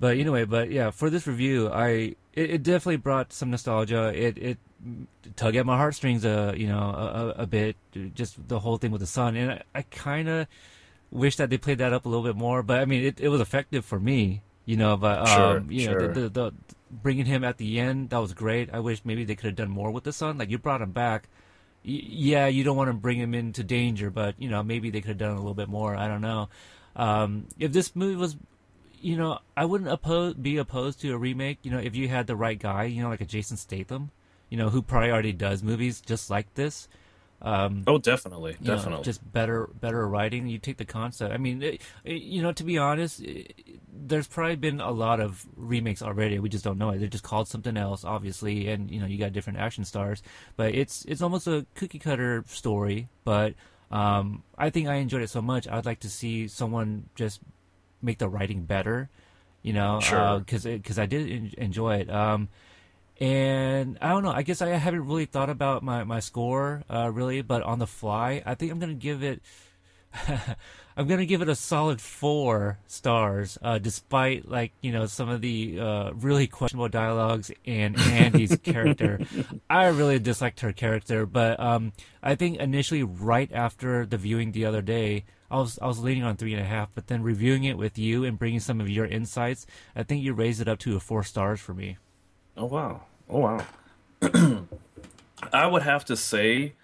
But 0.00 0.16
anyway, 0.16 0.44
but 0.44 0.70
yeah, 0.70 0.90
for 0.90 1.10
this 1.10 1.26
review, 1.26 1.68
I 1.68 2.16
it, 2.32 2.50
it 2.50 2.62
definitely 2.62 2.96
brought 2.96 3.32
some 3.32 3.50
nostalgia. 3.50 4.12
It 4.14 4.38
it 4.38 4.58
tug 5.36 5.56
at 5.56 5.66
my 5.66 5.76
heartstrings, 5.76 6.24
uh, 6.24 6.54
you 6.56 6.66
know, 6.66 6.78
a, 6.78 7.06
a, 7.40 7.42
a 7.42 7.46
bit. 7.46 7.76
Just 8.14 8.48
the 8.48 8.60
whole 8.60 8.78
thing 8.78 8.90
with 8.90 9.02
the 9.02 9.06
son, 9.06 9.36
and 9.36 9.52
I, 9.52 9.62
I 9.74 9.82
kind 9.82 10.28
of 10.28 10.46
wish 11.10 11.36
that 11.36 11.50
they 11.50 11.58
played 11.58 11.78
that 11.78 11.92
up 11.92 12.06
a 12.06 12.08
little 12.08 12.24
bit 12.24 12.36
more. 12.36 12.62
But 12.62 12.80
I 12.80 12.86
mean, 12.86 13.04
it, 13.04 13.20
it 13.20 13.28
was 13.28 13.40
effective 13.42 13.84
for 13.84 14.00
me, 14.00 14.42
you 14.64 14.76
know. 14.76 14.96
But 14.96 15.18
um, 15.18 15.26
Sure, 15.26 15.64
you 15.68 15.86
know, 15.86 15.94
the, 15.94 16.08
the, 16.08 16.28
the 16.30 16.52
bringing 16.90 17.26
him 17.26 17.44
at 17.44 17.58
the 17.58 17.78
end 17.78 18.10
that 18.10 18.18
was 18.18 18.32
great. 18.32 18.72
I 18.72 18.80
wish 18.80 19.02
maybe 19.04 19.24
they 19.24 19.34
could 19.34 19.46
have 19.48 19.56
done 19.56 19.70
more 19.70 19.90
with 19.90 20.04
the 20.04 20.12
son. 20.12 20.38
Like 20.38 20.48
you 20.50 20.58
brought 20.58 20.80
him 20.80 20.92
back. 20.92 21.28
Y- 21.84 22.00
yeah, 22.04 22.46
you 22.46 22.64
don't 22.64 22.76
want 22.76 22.88
to 22.88 22.94
bring 22.94 23.18
him 23.18 23.34
into 23.34 23.62
danger, 23.64 24.08
but 24.10 24.34
you 24.38 24.48
know 24.48 24.62
maybe 24.62 24.88
they 24.90 25.00
could 25.02 25.10
have 25.10 25.18
done 25.18 25.32
a 25.32 25.36
little 25.36 25.54
bit 25.54 25.68
more. 25.68 25.94
I 25.94 26.08
don't 26.08 26.22
know. 26.22 26.48
Um, 26.96 27.46
if 27.58 27.72
this 27.72 27.94
movie 27.94 28.16
was, 28.16 28.36
you 29.00 29.16
know, 29.16 29.38
I 29.56 29.64
wouldn't 29.64 29.90
oppose 29.90 30.34
be 30.34 30.56
opposed 30.58 31.00
to 31.02 31.12
a 31.12 31.18
remake. 31.18 31.58
You 31.62 31.70
know, 31.70 31.78
if 31.78 31.94
you 31.96 32.08
had 32.08 32.26
the 32.26 32.36
right 32.36 32.58
guy, 32.58 32.84
you 32.84 33.02
know, 33.02 33.08
like 33.08 33.20
a 33.20 33.26
Jason 33.26 33.56
Statham, 33.56 34.10
you 34.48 34.56
know, 34.58 34.68
who 34.68 34.82
probably 34.82 35.10
already 35.10 35.32
does 35.32 35.62
movies 35.62 36.00
just 36.00 36.30
like 36.30 36.52
this. 36.54 36.88
Um, 37.42 37.84
Oh, 37.86 37.96
definitely, 37.96 38.56
you 38.60 38.68
know, 38.68 38.76
definitely. 38.76 39.04
just 39.04 39.32
better 39.32 39.70
better 39.80 40.06
writing. 40.06 40.46
You 40.46 40.58
take 40.58 40.76
the 40.76 40.84
concept. 40.84 41.32
I 41.32 41.38
mean, 41.38 41.62
it, 41.62 41.80
it- 42.04 42.20
you 42.22 42.42
know, 42.42 42.52
to 42.52 42.62
be 42.64 42.76
honest, 42.76 43.20
it, 43.22 43.54
there's 43.90 44.26
probably 44.26 44.56
been 44.56 44.80
a 44.80 44.90
lot 44.90 45.20
of 45.20 45.46
remakes 45.56 46.02
already. 46.02 46.38
We 46.38 46.50
just 46.50 46.64
don't 46.64 46.76
know 46.76 46.90
it. 46.90 46.98
They're 46.98 47.08
just 47.08 47.24
called 47.24 47.48
something 47.48 47.76
else, 47.78 48.04
obviously, 48.04 48.68
and 48.68 48.90
you 48.90 49.00
know, 49.00 49.06
you 49.06 49.16
got 49.16 49.32
different 49.32 49.58
action 49.58 49.84
stars. 49.86 50.22
But 50.56 50.74
it's 50.74 51.06
it's 51.06 51.22
almost 51.22 51.46
a 51.46 51.64
cookie 51.74 51.98
cutter 51.98 52.44
story. 52.46 53.08
But 53.24 53.54
um, 53.90 54.42
I 54.58 54.68
think 54.68 54.88
I 54.88 54.96
enjoyed 54.96 55.22
it 55.22 55.30
so 55.30 55.40
much. 55.40 55.66
I'd 55.66 55.86
like 55.86 56.00
to 56.00 56.10
see 56.10 56.46
someone 56.46 57.08
just 57.14 57.40
make 58.02 58.18
the 58.18 58.28
writing 58.28 58.64
better. 58.64 59.08
You 59.62 59.72
know, 59.74 60.00
Sure. 60.00 60.38
because 60.40 60.64
because 60.64 60.98
I 60.98 61.06
did 61.06 61.54
enjoy 61.54 61.96
it. 61.96 62.10
Um, 62.10 62.48
and 63.20 63.98
I 64.00 64.08
don't 64.08 64.22
know. 64.22 64.32
I 64.32 64.40
guess 64.42 64.62
I 64.62 64.68
haven't 64.68 65.06
really 65.06 65.26
thought 65.26 65.50
about 65.50 65.82
my 65.82 66.04
my 66.04 66.20
score 66.20 66.82
uh, 66.88 67.10
really, 67.12 67.42
but 67.42 67.62
on 67.62 67.78
the 67.78 67.86
fly, 67.86 68.42
I 68.46 68.54
think 68.54 68.72
I'm 68.72 68.78
gonna 68.78 68.94
give 68.94 69.22
it. 69.22 69.42
I'm 70.96 71.06
gonna 71.06 71.26
give 71.26 71.42
it 71.42 71.48
a 71.48 71.54
solid 71.54 72.00
four 72.00 72.78
stars, 72.86 73.58
uh, 73.62 73.78
despite 73.78 74.48
like 74.48 74.72
you 74.80 74.92
know 74.92 75.06
some 75.06 75.28
of 75.28 75.40
the 75.40 75.78
uh, 75.80 76.10
really 76.12 76.46
questionable 76.46 76.88
dialogues 76.88 77.50
and 77.66 77.98
Andy's 77.98 78.56
character. 78.62 79.20
I 79.68 79.86
really 79.86 80.18
disliked 80.18 80.60
her 80.60 80.72
character, 80.72 81.26
but 81.26 81.58
um, 81.60 81.92
I 82.22 82.34
think 82.34 82.58
initially, 82.58 83.02
right 83.02 83.50
after 83.52 84.04
the 84.04 84.18
viewing 84.18 84.52
the 84.52 84.66
other 84.66 84.82
day, 84.82 85.24
I 85.50 85.56
was 85.56 85.78
I 85.80 85.86
was 85.86 86.00
leaning 86.00 86.24
on 86.24 86.36
three 86.36 86.52
and 86.52 86.62
a 86.62 86.66
half, 86.66 86.90
but 86.94 87.08
then 87.08 87.22
reviewing 87.22 87.64
it 87.64 87.78
with 87.78 87.98
you 87.98 88.24
and 88.24 88.38
bringing 88.38 88.60
some 88.60 88.80
of 88.80 88.88
your 88.88 89.06
insights, 89.06 89.66
I 89.96 90.02
think 90.02 90.22
you 90.22 90.32
raised 90.32 90.60
it 90.60 90.68
up 90.68 90.78
to 90.80 90.96
a 90.96 91.00
four 91.00 91.22
stars 91.24 91.60
for 91.60 91.74
me. 91.74 91.98
Oh 92.56 92.66
wow. 92.66 93.02
Oh 93.28 93.38
wow. 93.38 93.66
I 95.52 95.66
would 95.66 95.82
have 95.82 96.04
to 96.06 96.16
say 96.16 96.74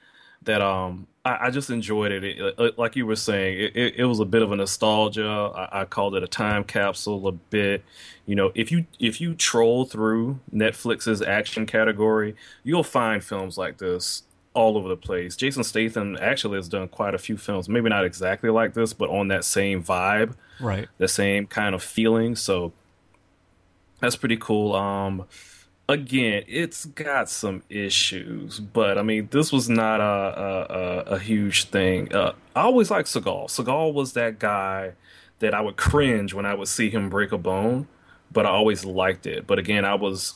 that 0.43 0.62
um 0.62 1.07
I, 1.26 1.46
I 1.46 1.50
just 1.50 1.70
enjoyed 1.70 2.12
it. 2.12 2.22
It- 2.24 2.55
uh, 2.58 2.70
Like 2.76 2.96
you 2.96 3.05
were 3.06 3.16
saying, 3.16 3.58
it, 3.58 3.76
it, 3.76 3.94
it 3.96 4.05
was 4.05 4.20
a 4.20 4.24
bit 4.24 4.42
of 4.42 4.52
a 4.52 4.56
nostalgia. 4.56 5.26
I, 5.28 5.80
I 5.82 5.84
called 5.84 6.14
it 6.14 6.22
a 6.22 6.28
time 6.28 6.62
capsule 6.64 7.26
a 7.26 7.32
bit. 7.32 7.84
You 8.26 8.34
know, 8.36 8.52
if 8.55 8.70
you 8.72 8.86
if 9.00 9.20
you 9.20 9.34
troll 9.34 9.84
through 9.84 10.38
Netflix's 10.55 11.20
action 11.22 11.66
category, 11.66 12.34
you'll 12.64 12.82
find 12.84 13.22
films 13.22 13.56
like 13.58 13.78
this 13.78 14.22
all 14.55 14.78
over 14.78 14.88
the 14.88 14.96
place. 14.96 15.36
Jason 15.36 15.62
Statham 15.64 16.16
actually 16.20 16.56
has 16.56 16.68
done 16.68 16.88
quite 16.88 17.14
a 17.14 17.18
few 17.18 17.36
films, 17.36 17.68
maybe 17.68 17.88
not 17.90 18.05
exactly 18.06 18.48
like 18.50 18.72
this, 18.74 18.92
but 18.94 19.10
on 19.10 19.28
that 19.28 19.44
same 19.44 19.82
vibe 19.82 20.34
Right. 20.60 20.88
the 20.96 21.08
same 21.08 21.46
kind 21.46 21.74
of 21.74 21.82
feeling. 21.82 22.34
So 22.36 22.72
that's 24.00 24.16
pretty 24.16 24.36
cool. 24.38 24.74
Um, 24.74 25.26
again, 25.89 26.44
it's 26.47 26.84
got 26.86 27.28
some 27.31 27.62
issues, 27.68 28.58
but 28.58 28.98
I 28.98 29.02
mean, 29.02 29.28
this 29.31 29.52
was 29.52 29.68
not 29.68 30.00
a 30.00 30.05
a, 31.10 31.15
a, 31.15 31.18
huge 31.18 31.65
thing. 31.65 32.15
Uh, 32.15 32.32
I 32.55 32.62
always 32.62 32.90
liked 32.90 33.08
Seagal. 33.08 33.47
Seagal 33.47 33.94
was 33.94 34.12
that 34.15 34.39
guy 34.39 34.92
that 35.39 35.55
I 35.55 35.60
would 35.60 35.76
cringe 35.76 36.34
when 36.34 36.47
I 36.47 36.55
would 36.55 36.68
see 36.68 36.90
him 36.90 37.08
break 37.10 37.32
a 37.32 37.39
bone, 37.39 37.89
but 38.32 38.47
I 38.47 38.50
always 38.50 38.84
liked 38.84 39.26
it. 39.26 39.47
But 39.47 39.58
again, 39.58 39.84
I 39.84 39.94
was 39.94 40.34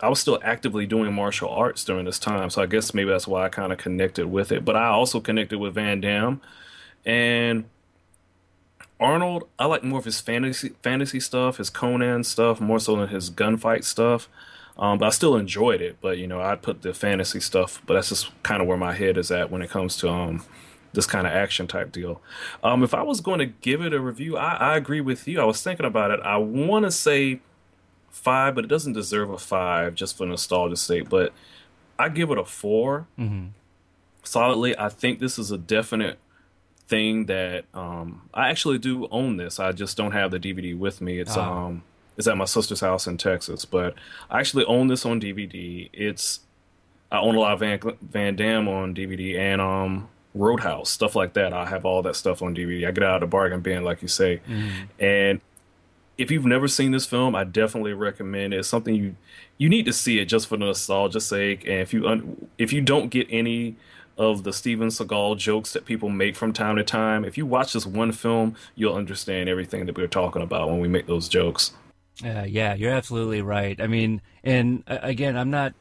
I 0.00 0.08
was 0.08 0.20
still 0.20 0.38
actively 0.42 0.86
doing 0.86 1.12
martial 1.12 1.50
arts 1.50 1.84
during 1.84 2.04
this 2.04 2.18
time, 2.18 2.50
so 2.50 2.62
I 2.62 2.66
guess 2.66 2.94
maybe 2.94 3.10
that's 3.10 3.26
why 3.26 3.44
I 3.44 3.48
kind 3.48 3.72
of 3.72 3.78
connected 3.78 4.26
with 4.26 4.52
it. 4.52 4.64
But 4.64 4.76
I 4.76 4.86
also 4.86 5.20
connected 5.20 5.58
with 5.58 5.74
Van 5.74 6.00
Damme, 6.00 6.40
and 7.04 7.64
Arnold, 9.00 9.48
I 9.58 9.66
like 9.66 9.84
more 9.84 9.98
of 9.98 10.04
his 10.04 10.20
fantasy 10.20 10.70
fantasy 10.82 11.20
stuff, 11.20 11.58
his 11.58 11.70
Conan 11.70 12.24
stuff, 12.24 12.60
more 12.60 12.80
so 12.80 12.96
than 12.96 13.08
his 13.08 13.30
gunfight 13.30 13.84
stuff. 13.84 14.28
Um, 14.78 14.98
but 14.98 15.06
I 15.06 15.10
still 15.10 15.36
enjoyed 15.36 15.80
it. 15.80 15.96
But 16.00 16.18
you 16.18 16.26
know, 16.26 16.40
I'd 16.40 16.62
put 16.62 16.82
the 16.82 16.94
fantasy 16.94 17.40
stuff. 17.40 17.82
But 17.86 17.94
that's 17.94 18.08
just 18.10 18.30
kind 18.42 18.62
of 18.62 18.68
where 18.68 18.76
my 18.76 18.92
head 18.94 19.16
is 19.18 19.30
at 19.30 19.50
when 19.50 19.60
it 19.62 19.70
comes 19.70 19.96
to 19.98 20.08
um, 20.08 20.44
this 20.92 21.06
kind 21.06 21.26
of 21.26 21.32
action 21.32 21.66
type 21.66 21.90
deal. 21.92 22.20
Um, 22.62 22.82
if 22.82 22.94
I 22.94 23.02
was 23.02 23.20
going 23.20 23.40
to 23.40 23.46
give 23.46 23.82
it 23.82 23.92
a 23.92 24.00
review, 24.00 24.36
I, 24.36 24.54
I 24.54 24.76
agree 24.76 25.00
with 25.00 25.26
you. 25.26 25.40
I 25.40 25.44
was 25.44 25.62
thinking 25.62 25.84
about 25.86 26.10
it. 26.12 26.20
I 26.20 26.36
want 26.38 26.84
to 26.84 26.90
say 26.90 27.40
five, 28.10 28.54
but 28.54 28.64
it 28.64 28.68
doesn't 28.68 28.92
deserve 28.94 29.30
a 29.30 29.38
five 29.38 29.94
just 29.94 30.16
for 30.16 30.26
nostalgia's 30.26 30.80
sake. 30.80 31.08
But 31.08 31.32
I 31.98 32.08
give 32.08 32.30
it 32.30 32.38
a 32.38 32.44
4 32.44 33.06
solidly. 34.22 34.78
I 34.78 34.88
think 34.88 35.18
this 35.20 35.38
is 35.38 35.50
a 35.50 35.58
definite 35.58 36.18
thing 36.86 37.26
that 37.26 37.64
um, 37.74 38.22
I 38.32 38.48
actually 38.48 38.78
do 38.78 39.08
own 39.10 39.36
this. 39.36 39.58
I 39.60 39.72
just 39.72 39.96
don't 39.96 40.12
have 40.12 40.30
the 40.30 40.38
DVD 40.40 40.76
with 40.78 41.00
me. 41.00 41.18
It's 41.18 41.36
Ah. 41.36 41.66
um 41.66 41.82
it's 42.18 42.26
at 42.26 42.36
my 42.36 42.44
sister's 42.44 42.80
house 42.80 43.06
in 43.06 43.16
Texas, 43.16 43.64
but 43.64 43.94
I 44.28 44.40
actually 44.40 44.64
own 44.66 44.88
this 44.88 45.06
on 45.06 45.20
DVD. 45.20 45.88
It's 45.92 46.40
I 47.10 47.20
own 47.20 47.36
a 47.36 47.40
lot 47.40 47.54
of 47.54 47.60
Van 47.60 47.80
Van 48.02 48.36
Damme 48.36 48.68
on 48.68 48.94
DVD 48.94 49.38
and 49.38 49.60
um 49.60 50.08
Roadhouse 50.34 50.90
stuff 50.90 51.16
like 51.16 51.32
that. 51.34 51.54
I 51.54 51.64
have 51.66 51.86
all 51.86 52.02
that 52.02 52.16
stuff 52.16 52.42
on 52.42 52.54
DVD. 52.54 52.86
I 52.86 52.90
get 52.90 53.04
out 53.04 53.16
of 53.16 53.20
the 53.22 53.26
bargain 53.28 53.60
bin, 53.60 53.84
like 53.84 54.02
you 54.02 54.08
say, 54.08 54.40
and 54.98 55.40
if 56.18 56.32
you've 56.32 56.44
never 56.44 56.66
seen 56.66 56.90
this 56.90 57.06
film, 57.06 57.36
I 57.36 57.44
definitely 57.44 57.92
recommend 57.92 58.52
it. 58.52 58.58
It's 58.58 58.68
something 58.68 58.94
you 58.94 59.14
you 59.56 59.68
need 59.68 59.86
to 59.86 59.92
see 59.92 60.18
it 60.18 60.26
just 60.26 60.48
for 60.48 60.56
the 60.56 60.66
nostalgia's 60.66 61.24
sake. 61.24 61.62
And 61.62 61.80
if 61.80 61.94
you 61.94 62.06
un, 62.06 62.48
if 62.58 62.72
you 62.72 62.80
don't 62.80 63.08
get 63.08 63.28
any 63.30 63.76
of 64.18 64.42
the 64.42 64.52
Steven 64.52 64.88
Seagal 64.88 65.38
jokes 65.38 65.72
that 65.72 65.84
people 65.84 66.08
make 66.08 66.34
from 66.34 66.52
time 66.52 66.74
to 66.74 66.82
time, 66.82 67.24
if 67.24 67.38
you 67.38 67.46
watch 67.46 67.72
this 67.72 67.86
one 67.86 68.10
film, 68.10 68.56
you'll 68.74 68.96
understand 68.96 69.48
everything 69.48 69.86
that 69.86 69.96
we're 69.96 70.08
talking 70.08 70.42
about 70.42 70.68
when 70.68 70.80
we 70.80 70.88
make 70.88 71.06
those 71.06 71.28
jokes. 71.28 71.72
Uh, 72.24 72.44
yeah, 72.48 72.74
you're 72.74 72.92
absolutely 72.92 73.42
right. 73.42 73.80
I 73.80 73.86
mean, 73.86 74.20
and 74.42 74.82
uh, 74.88 74.98
again, 75.02 75.36
I'm 75.36 75.50
not 75.50 75.74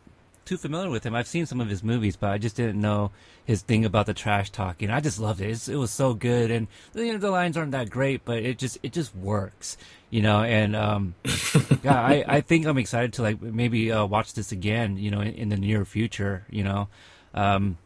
too 0.45 0.57
familiar 0.57 0.89
with 0.89 1.03
him. 1.05 1.15
I've 1.15 1.27
seen 1.27 1.45
some 1.45 1.59
of 1.59 1.67
his 1.67 1.83
movies, 1.83 2.15
but 2.15 2.29
I 2.29 2.37
just 2.37 2.55
didn't 2.55 2.79
know 2.79 3.11
his 3.43 3.61
thing 3.63 3.85
about 3.85 4.05
the 4.05 4.13
trash 4.13 4.51
talking. 4.51 4.89
I 4.91 4.99
just 4.99 5.19
loved 5.19 5.41
it. 5.41 5.49
It's, 5.49 5.67
it 5.67 5.75
was 5.75 5.91
so 5.91 6.13
good, 6.13 6.51
and 6.51 6.67
you 6.93 7.11
know 7.11 7.17
the 7.17 7.31
lines 7.31 7.57
aren't 7.57 7.71
that 7.71 7.89
great, 7.89 8.23
but 8.23 8.37
it 8.37 8.59
just 8.59 8.77
it 8.83 8.93
just 8.93 9.15
works, 9.15 9.77
you 10.11 10.21
know. 10.21 10.43
And 10.43 10.75
um, 10.75 11.15
yeah, 11.83 11.99
I 11.99 12.23
I 12.27 12.41
think 12.41 12.67
I'm 12.67 12.77
excited 12.77 13.13
to 13.13 13.23
like 13.23 13.41
maybe 13.41 13.91
uh, 13.91 14.05
watch 14.05 14.33
this 14.33 14.51
again, 14.51 14.97
you 14.97 15.09
know, 15.09 15.21
in, 15.21 15.33
in 15.33 15.49
the 15.49 15.57
near 15.57 15.85
future, 15.85 16.45
you 16.51 16.63
know. 16.63 16.87
Um, 17.33 17.77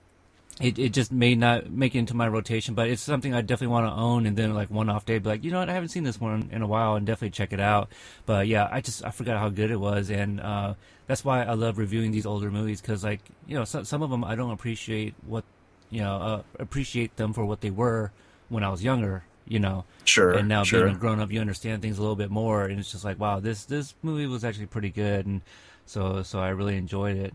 it, 0.61 0.79
it 0.79 0.93
just 0.93 1.11
may 1.11 1.35
not 1.35 1.69
make 1.71 1.95
it 1.95 1.99
into 1.99 2.13
my 2.13 2.27
rotation, 2.27 2.75
but 2.75 2.89
it's 2.89 3.01
something 3.01 3.33
I 3.33 3.41
definitely 3.41 3.73
want 3.73 3.87
to 3.87 3.93
own. 3.93 4.25
And 4.25 4.37
then 4.37 4.53
like 4.53 4.69
one 4.69 4.89
off 4.89 5.05
day, 5.05 5.17
be 5.17 5.29
like, 5.29 5.43
you 5.43 5.51
know 5.51 5.59
what, 5.59 5.69
I 5.69 5.73
haven't 5.73 5.89
seen 5.89 6.03
this 6.03 6.19
one 6.19 6.49
in 6.51 6.61
a 6.61 6.67
while, 6.67 6.95
and 6.95 7.05
definitely 7.05 7.31
check 7.31 7.53
it 7.53 7.59
out. 7.59 7.89
But 8.25 8.47
yeah, 8.47 8.67
I 8.71 8.81
just 8.81 9.03
I 9.03 9.11
forgot 9.11 9.39
how 9.39 9.49
good 9.49 9.71
it 9.71 9.79
was, 9.79 10.09
and 10.09 10.39
uh, 10.39 10.73
that's 11.07 11.25
why 11.25 11.43
I 11.43 11.53
love 11.53 11.77
reviewing 11.77 12.11
these 12.11 12.25
older 12.25 12.51
movies 12.51 12.81
because 12.81 13.03
like 13.03 13.21
you 13.47 13.55
know 13.55 13.65
some 13.65 13.85
some 13.85 14.01
of 14.01 14.09
them 14.09 14.23
I 14.23 14.35
don't 14.35 14.51
appreciate 14.51 15.13
what 15.25 15.43
you 15.89 16.01
know 16.01 16.15
uh, 16.15 16.41
appreciate 16.59 17.15
them 17.17 17.33
for 17.33 17.45
what 17.45 17.61
they 17.61 17.71
were 17.71 18.11
when 18.49 18.63
I 18.63 18.69
was 18.69 18.83
younger, 18.83 19.23
you 19.47 19.59
know. 19.59 19.85
Sure, 20.03 20.33
And 20.33 20.47
now 20.47 20.63
sure. 20.63 20.83
being 20.83 20.95
a 20.95 20.99
grown 20.99 21.19
up, 21.19 21.31
you 21.31 21.39
understand 21.39 21.81
things 21.81 21.97
a 21.97 22.01
little 22.01 22.15
bit 22.15 22.29
more, 22.31 22.65
and 22.65 22.79
it's 22.79 22.91
just 22.91 23.05
like 23.05 23.19
wow, 23.19 23.39
this 23.39 23.65
this 23.65 23.93
movie 24.01 24.27
was 24.27 24.43
actually 24.43 24.67
pretty 24.67 24.89
good, 24.89 25.25
and 25.25 25.41
so 25.85 26.23
so 26.23 26.39
I 26.39 26.49
really 26.49 26.75
enjoyed 26.77 27.17
it. 27.17 27.33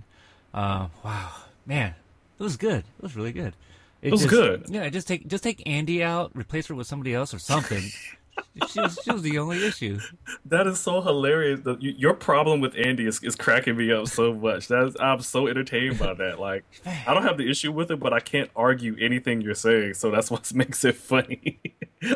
Uh, 0.55 0.89
wow, 1.05 1.33
man, 1.67 1.95
it 2.39 2.43
was 2.43 2.57
good. 2.57 2.79
It 2.81 3.03
was 3.03 3.17
really 3.17 3.33
good. 3.33 3.55
It, 4.03 4.11
was 4.13 4.21
just- 4.23 4.31
good. 4.31 4.67
Yeah, 4.69 4.89
just 4.89 5.09
take 5.09 5.27
just 5.27 5.43
take 5.43 5.63
Andy 5.67 6.03
out, 6.03 6.31
replace 6.35 6.67
her 6.69 6.75
with 6.75 6.87
somebody 6.87 7.15
else 7.15 7.33
or 7.35 7.39
something. 7.39 7.83
she 8.69 8.81
was 8.81 8.99
she 9.03 9.13
was 9.13 9.23
the 9.23 9.39
only 9.39 9.65
issue. 9.65 10.01
That 10.45 10.67
is 10.67 10.81
so 10.81 11.01
hilarious. 11.01 11.61
The, 11.61 11.77
your 11.81 12.15
problem 12.15 12.61
with 12.61 12.75
Andy 12.77 13.07
is, 13.07 13.23
is 13.23 13.37
cracking 13.37 13.77
me 13.77 13.93
up 13.93 14.09
so 14.09 14.33
much. 14.33 14.69
That's 14.69 14.97
I'm 15.01 15.21
so 15.21 15.47
entertained 15.47 15.99
by 15.99 16.15
that. 16.15 16.41
Like 16.41 16.65
I 17.07 17.15
don't 17.15 17.23
have 17.23 17.39
the 17.39 17.51
issue 17.51 17.73
with 17.73 17.91
it, 17.91 18.01
but 18.01 18.13
I 18.13 18.21
can't 18.21 18.51
argue 18.57 18.97
anything 19.01 19.41
you're 19.41 19.55
saying. 19.55 19.95
So 19.95 20.11
that's 20.11 20.31
what 20.31 20.53
makes 20.55 20.85
it 20.85 20.97
funny. 20.97 21.61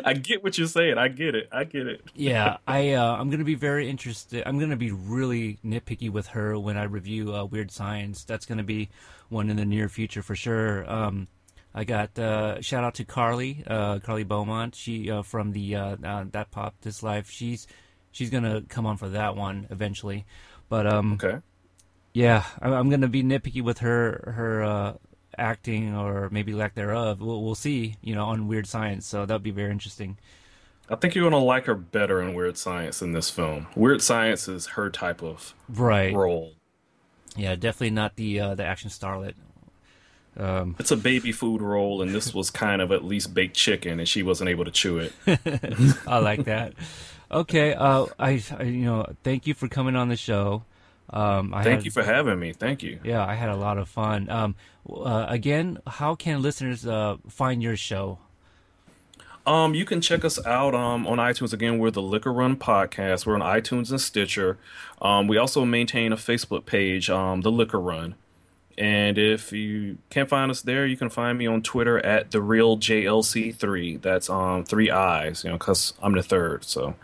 I 0.05 0.13
get 0.13 0.43
what 0.43 0.57
you're 0.57 0.67
saying. 0.67 0.97
I 0.97 1.07
get 1.07 1.35
it. 1.35 1.49
I 1.51 1.63
get 1.63 1.87
it. 1.87 2.01
yeah, 2.15 2.57
I 2.67 2.93
uh, 2.93 3.15
I'm 3.15 3.29
gonna 3.29 3.43
be 3.43 3.55
very 3.55 3.89
interested. 3.89 4.43
I'm 4.45 4.59
gonna 4.59 4.77
be 4.77 4.91
really 4.91 5.59
nitpicky 5.65 6.09
with 6.09 6.27
her 6.27 6.57
when 6.57 6.77
I 6.77 6.83
review 6.83 7.35
uh, 7.35 7.45
Weird 7.45 7.71
Science. 7.71 8.23
That's 8.23 8.45
gonna 8.45 8.63
be 8.63 8.89
one 9.29 9.49
in 9.49 9.57
the 9.57 9.65
near 9.65 9.89
future 9.89 10.21
for 10.21 10.35
sure. 10.35 10.89
Um, 10.91 11.27
I 11.73 11.83
got 11.85 12.17
uh, 12.19 12.61
shout 12.61 12.83
out 12.83 12.95
to 12.95 13.05
Carly, 13.05 13.63
uh, 13.65 13.99
Carly 13.99 14.23
Beaumont. 14.23 14.75
She 14.75 15.09
uh, 15.09 15.21
from 15.21 15.51
the 15.53 15.75
uh, 15.75 15.95
uh, 16.03 16.25
that 16.31 16.51
pop 16.51 16.75
this 16.81 17.01
life. 17.01 17.29
She's 17.29 17.65
she's 18.11 18.29
gonna 18.29 18.61
come 18.67 18.85
on 18.85 18.97
for 18.97 19.09
that 19.09 19.35
one 19.35 19.67
eventually. 19.69 20.25
But 20.69 20.85
um, 20.85 21.13
Okay. 21.13 21.37
yeah, 22.13 22.43
I- 22.61 22.73
I'm 22.73 22.89
gonna 22.89 23.07
be 23.07 23.23
nitpicky 23.23 23.61
with 23.61 23.79
her 23.79 24.33
her 24.35 24.63
uh, 24.63 24.93
acting 25.37 25.95
or 25.95 26.29
maybe 26.29 26.53
lack 26.53 26.75
thereof. 26.75 27.21
We'll, 27.21 27.41
we'll 27.41 27.55
see. 27.55 27.95
You 28.01 28.15
know, 28.15 28.25
on 28.25 28.47
Weird 28.47 28.67
Science. 28.67 29.07
So 29.07 29.25
that'll 29.25 29.39
be 29.39 29.51
very 29.51 29.71
interesting. 29.71 30.17
I 30.89 30.95
think 30.97 31.15
you're 31.15 31.29
gonna 31.29 31.41
like 31.41 31.65
her 31.67 31.75
better 31.75 32.21
in 32.21 32.33
Weird 32.33 32.57
Science 32.57 33.01
in 33.01 33.13
this 33.13 33.29
film. 33.29 33.67
Weird 33.77 34.01
Science 34.01 34.49
is 34.49 34.67
her 34.67 34.89
type 34.89 35.23
of 35.23 35.53
Right. 35.69 36.13
role. 36.13 36.51
Yeah, 37.37 37.55
definitely 37.55 37.91
not 37.91 38.17
the 38.17 38.41
uh, 38.41 38.55
the 38.55 38.65
action 38.65 38.89
starlet. 38.89 39.35
Um, 40.37 40.75
It's 40.79 40.91
a 40.91 40.97
baby 40.97 41.31
food 41.31 41.61
roll, 41.61 42.01
and 42.01 42.13
this 42.13 42.33
was 42.33 42.49
kind 42.49 42.81
of 42.81 42.91
at 42.91 43.03
least 43.03 43.33
baked 43.33 43.55
chicken, 43.55 43.99
and 43.99 44.07
she 44.07 44.23
wasn't 44.23 44.49
able 44.49 44.65
to 44.65 44.71
chew 44.71 44.97
it. 44.99 45.13
I 46.07 46.19
like 46.19 46.45
that. 46.45 46.73
Okay, 47.29 47.73
uh, 47.73 48.05
I, 48.19 48.41
I 48.57 48.63
you 48.63 48.85
know 48.85 49.05
thank 49.23 49.45
you 49.47 49.53
for 49.53 49.67
coming 49.67 49.95
on 49.95 50.09
the 50.09 50.15
show. 50.17 50.63
Um, 51.09 51.53
I 51.53 51.63
Thank 51.63 51.75
had- 51.79 51.85
you 51.85 51.91
for 51.91 52.03
having 52.03 52.39
me. 52.39 52.53
Thank 52.53 52.81
you. 52.83 52.99
Yeah, 53.03 53.25
I 53.25 53.35
had 53.35 53.49
a 53.49 53.55
lot 53.57 53.77
of 53.77 53.89
fun. 53.89 54.29
Um, 54.29 54.55
uh, 54.89 55.25
again, 55.27 55.79
how 55.85 56.15
can 56.15 56.41
listeners 56.41 56.87
uh, 56.87 57.17
find 57.27 57.61
your 57.61 57.75
show? 57.75 58.19
Um, 59.45 59.73
you 59.73 59.85
can 59.85 60.01
check 60.01 60.23
us 60.23 60.43
out 60.45 60.75
um, 60.75 61.07
on 61.07 61.17
iTunes. 61.17 61.51
Again, 61.51 61.79
we're 61.79 61.91
the 61.91 62.01
Liquor 62.01 62.31
Run 62.31 62.55
Podcast. 62.55 63.25
We're 63.25 63.35
on 63.35 63.41
iTunes 63.41 63.89
and 63.89 63.99
Stitcher. 63.99 64.57
Um, 65.01 65.27
we 65.27 65.37
also 65.37 65.65
maintain 65.65 66.13
a 66.13 66.15
Facebook 66.15 66.65
page, 66.65 67.09
um, 67.09 67.41
the 67.41 67.51
Liquor 67.51 67.79
Run. 67.79 68.15
And 68.81 69.19
if 69.19 69.51
you 69.51 69.99
can't 70.09 70.27
find 70.27 70.49
us 70.49 70.63
there, 70.63 70.87
you 70.87 70.97
can 70.97 71.11
find 71.11 71.37
me 71.37 71.45
on 71.45 71.61
Twitter 71.61 72.03
at 72.03 72.31
the 72.31 72.41
real 72.41 72.77
JLC3. 72.77 74.01
That's 74.01 74.27
um 74.27 74.63
three 74.65 74.89
eyes, 74.89 75.43
you 75.43 75.51
know, 75.51 75.57
because 75.57 75.93
I'm 76.01 76.13
the 76.13 76.23
third. 76.23 76.63
So 76.63 76.95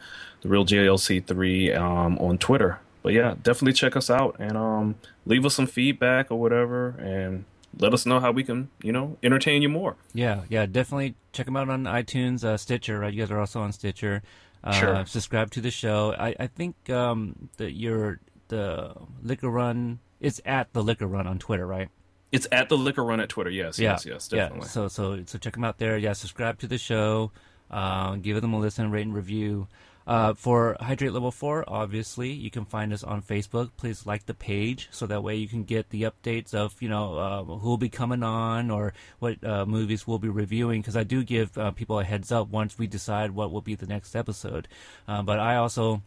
the 0.42 0.50
real 0.50 0.66
JLC3 0.66 1.78
um, 1.78 2.18
on 2.18 2.40
Twitter. 2.40 2.80
But 3.04 3.14
yeah, 3.14 3.36
definitely 3.42 3.74
check 3.74 3.96
us 3.96 4.10
out 4.10 4.36
and 4.40 4.58
um, 4.58 4.96
leave 5.26 5.46
us 5.46 5.56
some 5.56 5.68
feedback 5.68 6.32
or 6.32 6.40
whatever, 6.40 6.90
and 7.00 7.46
let 7.80 7.94
us 7.94 8.06
know 8.06 8.20
how 8.20 8.32
we 8.32 8.44
can, 8.44 8.70
you 8.82 8.92
know, 8.92 9.18
entertain 9.22 9.62
you 9.62 9.70
more. 9.70 9.96
Yeah, 10.14 10.46
yeah, 10.50 10.66
definitely 10.66 11.14
check 11.32 11.46
them 11.46 11.56
out 11.56 11.70
on 11.70 11.84
iTunes, 11.84 12.44
uh, 12.44 12.58
Stitcher. 12.58 13.00
Right, 13.00 13.14
you 13.14 13.22
guys 13.22 13.32
are 13.32 13.40
also 13.40 13.62
on 13.62 13.72
Stitcher. 13.72 14.24
Uh, 14.64 14.72
Sure. 14.72 15.06
Subscribe 15.06 15.52
to 15.52 15.62
the 15.62 15.72
show. 15.72 16.16
I, 16.18 16.36
I 16.40 16.48
think 16.48 16.90
um, 16.90 17.50
that 17.58 17.74
your 17.74 18.20
the 18.48 18.94
Liquor 19.22 19.50
Run 19.50 20.00
is 20.20 20.42
at 20.46 20.74
the 20.74 20.84
Liquor 20.84 21.08
Run 21.08 21.28
on 21.28 21.40
Twitter, 21.40 21.66
right? 21.66 21.90
It's 22.32 22.48
at 22.52 22.70
the 22.70 22.78
Liquor 22.78 23.04
Run 23.04 23.20
at 23.20 23.30
Twitter. 23.30 23.50
Yes, 23.50 23.80
yeah, 23.80 23.92
yes, 23.92 24.06
yes, 24.06 24.28
definitely. 24.28 24.66
Yeah. 24.66 24.72
So 24.72 24.88
so 24.88 25.24
so 25.26 25.38
check 25.38 25.54
them 25.54 25.64
out 25.64 25.78
there. 25.78 25.98
Yeah, 25.98 26.14
subscribe 26.14 26.60
to 26.60 26.68
the 26.68 26.78
show. 26.78 27.32
Uh, 27.70 28.16
give 28.16 28.40
them 28.42 28.54
a 28.54 28.60
listen, 28.60 28.92
rate 28.92 29.06
and 29.06 29.16
review. 29.16 29.68
Uh, 30.08 30.34
for 30.34 30.78
Hydrate 30.80 31.12
Level 31.12 31.32
4, 31.32 31.66
obviously, 31.68 32.32
you 32.32 32.50
can 32.50 32.64
find 32.64 32.94
us 32.94 33.04
on 33.04 33.22
Facebook. 33.22 33.72
Please 33.76 34.06
like 34.06 34.26
the 34.26 34.34
page 34.34 34.88
so 34.90 35.06
that 35.06 35.22
way 35.22 35.36
you 35.36 35.50
can 35.50 35.66
get 35.66 35.90
the 35.90 36.04
updates 36.04 36.54
of, 36.54 36.82
you 36.82 36.88
know, 36.88 37.18
uh, 37.18 37.44
who 37.44 37.68
will 37.68 37.78
be 37.78 37.90
coming 37.90 38.24
on 38.24 38.72
or 38.72 38.94
what 39.20 39.44
uh, 39.44 39.66
movies 39.66 40.08
we'll 40.08 40.18
be 40.18 40.30
reviewing. 40.30 40.80
Because 40.80 40.96
I 40.96 41.04
do 41.04 41.26
give 41.26 41.58
uh, 41.58 41.72
people 41.72 42.00
a 42.00 42.06
heads 42.06 42.32
up 42.32 42.48
once 42.48 42.78
we 42.78 42.88
decide 42.88 43.32
what 43.32 43.52
will 43.52 43.62
be 43.62 43.76
the 43.76 43.86
next 43.86 44.16
episode. 44.16 44.70
Uh, 45.10 45.24
but 45.24 45.40
I 45.40 45.58
also 45.58 46.02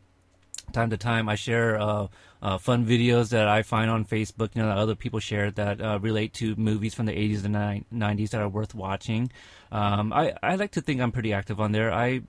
time 0.70 0.90
to 0.90 0.96
time 0.96 1.28
I 1.28 1.34
share 1.34 1.80
uh, 1.80 2.08
uh, 2.42 2.58
fun 2.58 2.86
videos 2.86 3.30
that 3.30 3.48
I 3.48 3.62
find 3.62 3.90
on 3.90 4.04
Facebook, 4.04 4.50
you 4.54 4.62
know, 4.62 4.68
that 4.68 4.78
other 4.78 4.94
people 4.94 5.20
share 5.20 5.50
that 5.50 5.80
uh, 5.80 5.98
relate 6.00 6.32
to 6.34 6.56
movies 6.56 6.94
from 6.94 7.06
the 7.06 7.12
80s 7.12 7.44
and 7.44 7.84
90s 7.92 8.30
that 8.30 8.40
are 8.40 8.48
worth 8.48 8.74
watching. 8.74 9.30
Um, 9.70 10.12
I, 10.12 10.34
I 10.42 10.56
like 10.56 10.72
to 10.72 10.80
think 10.80 11.00
I'm 11.00 11.12
pretty 11.12 11.32
active 11.32 11.60
on 11.60 11.72
there. 11.72 11.92
I 11.92 12.22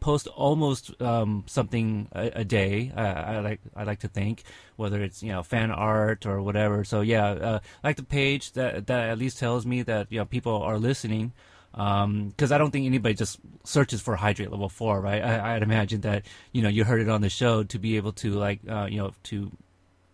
post 0.00 0.28
almost 0.28 1.00
um, 1.02 1.42
something 1.46 2.08
a, 2.12 2.40
a 2.40 2.44
day. 2.44 2.92
I, 2.94 3.06
I 3.06 3.38
like 3.40 3.60
I 3.74 3.82
like 3.82 4.00
to 4.00 4.08
think 4.08 4.44
whether 4.76 5.02
it's 5.02 5.22
you 5.22 5.32
know 5.32 5.42
fan 5.42 5.70
art 5.70 6.26
or 6.26 6.40
whatever. 6.42 6.84
So 6.84 7.00
yeah, 7.00 7.26
uh, 7.26 7.58
like 7.82 7.96
the 7.96 8.04
page 8.04 8.52
that 8.52 8.86
that 8.86 9.08
at 9.10 9.18
least 9.18 9.38
tells 9.38 9.66
me 9.66 9.82
that 9.82 10.06
you 10.10 10.18
know 10.18 10.24
people 10.24 10.62
are 10.62 10.78
listening 10.78 11.32
because 11.76 12.52
I 12.52 12.58
don't 12.58 12.70
think 12.70 12.86
anybody 12.86 13.14
just 13.14 13.38
searches 13.64 14.00
for 14.00 14.16
hydrate 14.16 14.50
level 14.50 14.70
four, 14.70 14.98
right? 15.00 15.22
I, 15.22 15.56
I'd 15.56 15.62
imagine 15.62 16.00
that 16.02 16.24
you 16.52 16.62
know 16.62 16.70
you 16.70 16.84
heard 16.84 17.00
it 17.00 17.08
on 17.10 17.20
the 17.20 17.28
show 17.28 17.64
to 17.64 17.78
be 17.78 17.98
able 17.98 18.12
to 18.12 18.30
like 18.32 18.60
uh, 18.68 18.86
you 18.90 18.96
know 18.96 19.12
to 19.24 19.50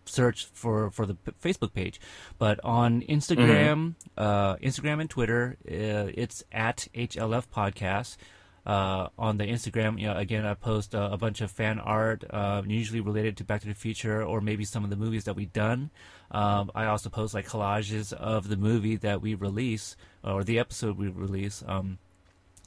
search 0.05 0.47
for 0.53 0.91
for 0.91 1.05
the 1.05 1.15
Facebook 1.41 1.73
page, 1.73 2.01
but 2.37 2.59
on 2.65 3.01
Instagram, 3.03 3.93
uh, 4.17 4.55
Instagram 4.57 4.99
and 4.99 5.09
Twitter, 5.09 5.55
uh, 5.65 6.11
it's 6.13 6.43
at 6.51 6.87
HLF 6.93 7.45
Podcast. 7.47 8.17
Uh, 8.65 9.09
on 9.19 9.37
the 9.37 9.43
Instagram, 9.43 9.99
you 9.99 10.07
know, 10.07 10.15
again, 10.15 10.45
I 10.45 10.53
post 10.53 10.95
uh, 10.95 11.09
a 11.11 11.17
bunch 11.17 11.41
of 11.41 11.51
fan 11.51 11.79
art, 11.79 12.23
uh, 12.29 12.61
usually 12.65 13.01
related 13.01 13.35
to 13.37 13.43
Back 13.43 13.61
to 13.61 13.67
the 13.67 13.73
Future 13.73 14.23
or 14.23 14.39
maybe 14.39 14.63
some 14.63 14.85
of 14.85 14.89
the 14.89 14.95
movies 14.95 15.25
that 15.25 15.35
we've 15.35 15.51
done. 15.51 15.91
Um, 16.31 16.71
I 16.73 16.85
also 16.85 17.09
post 17.09 17.33
like 17.33 17.47
collages 17.47 18.13
of 18.13 18.47
the 18.47 18.55
movie 18.55 18.95
that 18.97 19.21
we 19.21 19.35
release 19.35 19.97
or 20.23 20.45
the 20.45 20.59
episode 20.59 20.97
we 20.97 21.09
release. 21.09 21.61
Um, 21.67 21.97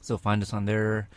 so 0.01 0.17
find 0.17 0.43
us 0.43 0.53
on 0.53 0.65
there. 0.65 1.09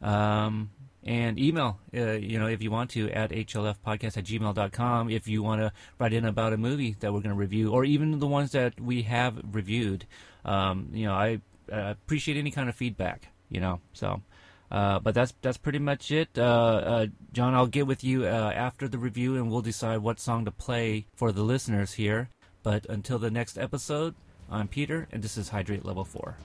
Um, 0.00 0.70
and 1.04 1.38
email, 1.38 1.78
uh, 1.94 2.12
you 2.12 2.38
know, 2.38 2.46
if 2.46 2.62
you 2.62 2.70
want 2.70 2.90
to, 2.90 3.10
at 3.10 3.30
hlfpodcast 3.30 4.16
at 4.16 4.24
gmail.com 4.24 5.10
if 5.10 5.26
you 5.28 5.42
want 5.42 5.60
to 5.60 5.72
write 5.98 6.12
in 6.12 6.24
about 6.24 6.52
a 6.52 6.56
movie 6.56 6.96
that 7.00 7.12
we're 7.12 7.20
going 7.20 7.34
to 7.34 7.38
review 7.38 7.72
or 7.72 7.84
even 7.84 8.18
the 8.18 8.26
ones 8.26 8.52
that 8.52 8.80
we 8.80 9.02
have 9.02 9.40
reviewed. 9.52 10.06
Um, 10.44 10.88
you 10.92 11.06
know, 11.06 11.12
I 11.12 11.40
appreciate 11.68 12.36
any 12.36 12.50
kind 12.50 12.68
of 12.68 12.74
feedback, 12.74 13.28
you 13.52 13.60
know, 13.60 13.80
so. 13.92 14.22
Uh, 14.70 14.98
but 14.98 15.14
that's 15.14 15.34
that's 15.42 15.58
pretty 15.58 15.78
much 15.78 16.10
it, 16.10 16.30
uh, 16.38 16.42
uh, 16.42 17.06
John. 17.34 17.54
I'll 17.54 17.66
get 17.66 17.86
with 17.86 18.02
you 18.02 18.24
uh, 18.24 18.52
after 18.54 18.88
the 18.88 18.96
review, 18.96 19.36
and 19.36 19.50
we'll 19.50 19.60
decide 19.60 19.98
what 19.98 20.18
song 20.18 20.46
to 20.46 20.50
play 20.50 21.04
for 21.14 21.30
the 21.30 21.42
listeners 21.42 21.92
here. 21.92 22.30
But 22.62 22.86
until 22.86 23.18
the 23.18 23.30
next 23.30 23.58
episode, 23.58 24.14
I'm 24.50 24.68
Peter, 24.68 25.08
and 25.12 25.22
this 25.22 25.36
is 25.36 25.50
Hydrate 25.50 25.84
Level 25.84 26.06
Four. 26.06 26.36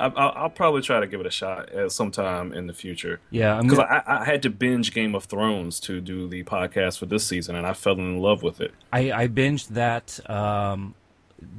I, 0.00 0.06
I'll, 0.06 0.32
I'll 0.44 0.50
probably 0.50 0.82
try 0.82 1.00
to 1.00 1.06
give 1.06 1.20
it 1.20 1.26
a 1.26 1.30
shot 1.30 1.70
at 1.70 1.92
some 1.92 2.10
time 2.10 2.52
in 2.52 2.66
the 2.66 2.72
future. 2.72 3.20
Yeah, 3.30 3.60
because 3.60 3.78
gonna- 3.78 4.02
I, 4.06 4.22
I 4.22 4.24
had 4.24 4.42
to 4.42 4.50
binge 4.50 4.92
Game 4.92 5.14
of 5.14 5.24
Thrones 5.24 5.78
to 5.80 6.00
do 6.00 6.26
the 6.28 6.42
podcast 6.44 6.98
for 6.98 7.06
this 7.06 7.26
season, 7.26 7.54
and 7.56 7.66
I 7.66 7.72
fell 7.74 7.94
in 7.94 8.18
love 8.18 8.42
with 8.42 8.60
it. 8.60 8.72
I, 8.92 9.12
I 9.12 9.28
binged 9.28 9.68
that 9.68 10.18
um, 10.28 10.94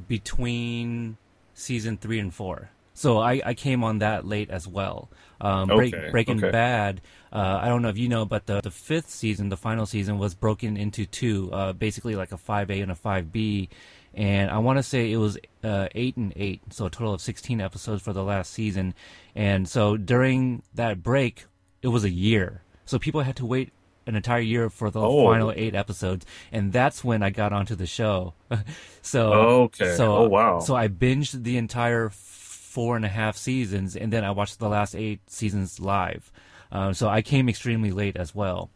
between 0.07 1.17
season 1.53 1.97
three 1.97 2.19
and 2.19 2.33
four. 2.33 2.69
So 2.93 3.19
I, 3.19 3.41
I 3.45 3.53
came 3.53 3.83
on 3.83 3.99
that 3.99 4.27
late 4.27 4.49
as 4.49 4.67
well. 4.67 5.09
Um, 5.39 5.67
Break, 5.69 5.93
Okay, 5.93 6.09
Breaking 6.11 6.37
okay. 6.37 6.51
Bad, 6.51 7.01
uh, 7.31 7.59
I 7.61 7.67
don't 7.69 7.81
know 7.81 7.87
if 7.89 7.97
you 7.97 8.09
know, 8.09 8.25
but 8.25 8.45
the, 8.45 8.61
the 8.61 8.69
fifth 8.69 9.09
season, 9.09 9.49
the 9.49 9.57
final 9.57 9.85
season, 9.85 10.19
was 10.19 10.35
broken 10.35 10.77
into 10.77 11.05
two, 11.05 11.49
uh, 11.51 11.73
basically 11.73 12.15
like 12.15 12.31
a 12.31 12.37
5A 12.37 12.83
and 12.83 12.91
a 12.91 12.95
5B. 12.95 13.69
And 14.13 14.51
I 14.51 14.57
want 14.57 14.77
to 14.77 14.83
say 14.83 15.11
it 15.11 15.17
was 15.17 15.37
uh, 15.63 15.87
8 15.95 16.17
and 16.17 16.33
8, 16.35 16.61
so 16.71 16.85
a 16.85 16.89
total 16.89 17.13
of 17.13 17.21
16 17.21 17.61
episodes 17.61 18.01
for 18.01 18.11
the 18.11 18.23
last 18.23 18.51
season. 18.51 18.93
And 19.35 19.69
so 19.69 19.95
during 19.95 20.63
that 20.75 21.01
break, 21.01 21.45
it 21.81 21.87
was 21.87 22.03
a 22.03 22.09
year. 22.09 22.61
So 22.85 22.99
people 22.99 23.21
had 23.21 23.37
to 23.37 23.45
wait 23.45 23.71
an 24.05 24.15
entire 24.15 24.41
year 24.41 24.69
for 24.69 24.89
the 24.89 24.99
Oh. 24.99 25.31
final 25.31 25.53
eight 25.55 25.75
episodes, 25.75 26.25
and 26.51 26.73
that's 26.73 27.03
when 27.03 27.23
I 27.23 27.29
got 27.29 27.53
onto 27.53 27.75
the 27.75 27.85
show. 27.85 28.33
so 29.01 29.31
Okay. 29.33 29.95
so 29.95 30.17
Oh, 30.17 30.27
wow. 30.27 30.59
So 30.59 30.75
I 30.75 30.87
binged 30.89 31.43
the 31.43 31.55
entire 31.57 32.09
four 32.09 32.95
and 32.97 33.05
a 33.05 33.09
half 33.09 33.37
seasons, 33.37 33.95
and 33.95 34.11
then 34.11 34.23
I 34.25 34.31
watched 34.31 34.59
the 34.59 34.67
last 34.67 34.95
eight 34.95 35.21
seasons 35.29 35.79
live. 35.79 36.31
Um, 36.71 36.93
so 36.93 37.07
I 37.07 37.21
came 37.21 37.47
extremely 37.47 37.91
late 37.91 38.17
as 38.17 38.33
well. 38.35 38.69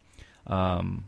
Um, 0.46 1.04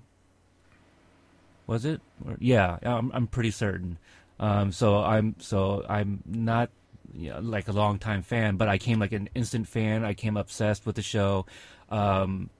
was 1.67 1.85
it? 1.85 2.01
Yeah, 2.39 2.79
I'm 2.83 3.11
I'm 3.15 3.27
pretty 3.27 3.51
certain. 3.51 3.99
Um, 4.41 4.73
so 4.73 4.99
I'm 4.99 5.35
so 5.39 5.85
I'm 5.89 6.23
not 6.27 6.71
you 7.15 7.31
know, 7.31 7.41
like 7.41 7.69
a 7.69 7.73
long 7.73 7.99
time 7.99 8.23
fan, 8.23 8.57
but 8.57 8.69
I 8.69 8.79
came 8.79 8.99
like 8.99 9.13
an 9.13 9.29
instant 9.35 9.67
fan. 9.67 10.05
I 10.05 10.15
came 10.15 10.37
obsessed 10.37 10.87
with 10.87 10.97
the 10.97 11.03
show. 11.03 11.47
Um, 11.91 12.51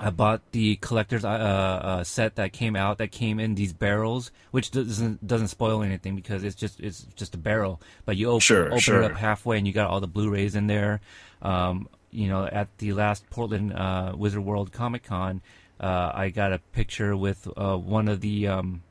I 0.00 0.10
bought 0.10 0.42
the 0.52 0.76
collector's 0.76 1.24
uh, 1.24 1.28
uh, 1.28 2.04
set 2.04 2.36
that 2.36 2.52
came 2.52 2.76
out 2.76 2.98
that 2.98 3.10
came 3.10 3.40
in 3.40 3.56
these 3.56 3.72
barrels, 3.72 4.30
which 4.52 4.70
doesn't 4.70 5.26
doesn't 5.26 5.48
spoil 5.48 5.82
anything 5.82 6.14
because 6.14 6.44
it's 6.44 6.54
just 6.54 6.78
it's 6.78 7.06
just 7.16 7.34
a 7.34 7.38
barrel. 7.38 7.80
But 8.04 8.16
you 8.16 8.30
op- 8.30 8.42
Sure, 8.42 8.66
open 8.66 8.78
sure. 8.78 9.02
it 9.02 9.12
up 9.12 9.18
halfway 9.18 9.58
and 9.58 9.66
you 9.66 9.72
got 9.72 9.90
all 9.90 10.00
the 10.00 10.06
Blu-rays 10.06 10.54
in 10.54 10.68
there. 10.68 11.00
Um, 11.42 11.88
you 12.10 12.28
know, 12.28 12.46
at 12.46 12.68
the 12.78 12.92
last 12.92 13.28
Portland 13.28 13.72
uh, 13.72 14.14
Wizard 14.16 14.44
World 14.44 14.72
Comic 14.72 15.02
Con, 15.04 15.40
uh, 15.80 16.12
I 16.14 16.28
got 16.28 16.52
a 16.52 16.58
picture 16.58 17.16
with 17.16 17.48
uh, 17.56 17.76
one 17.76 18.08
of 18.08 18.20
the 18.20 18.46
um, 18.46 18.82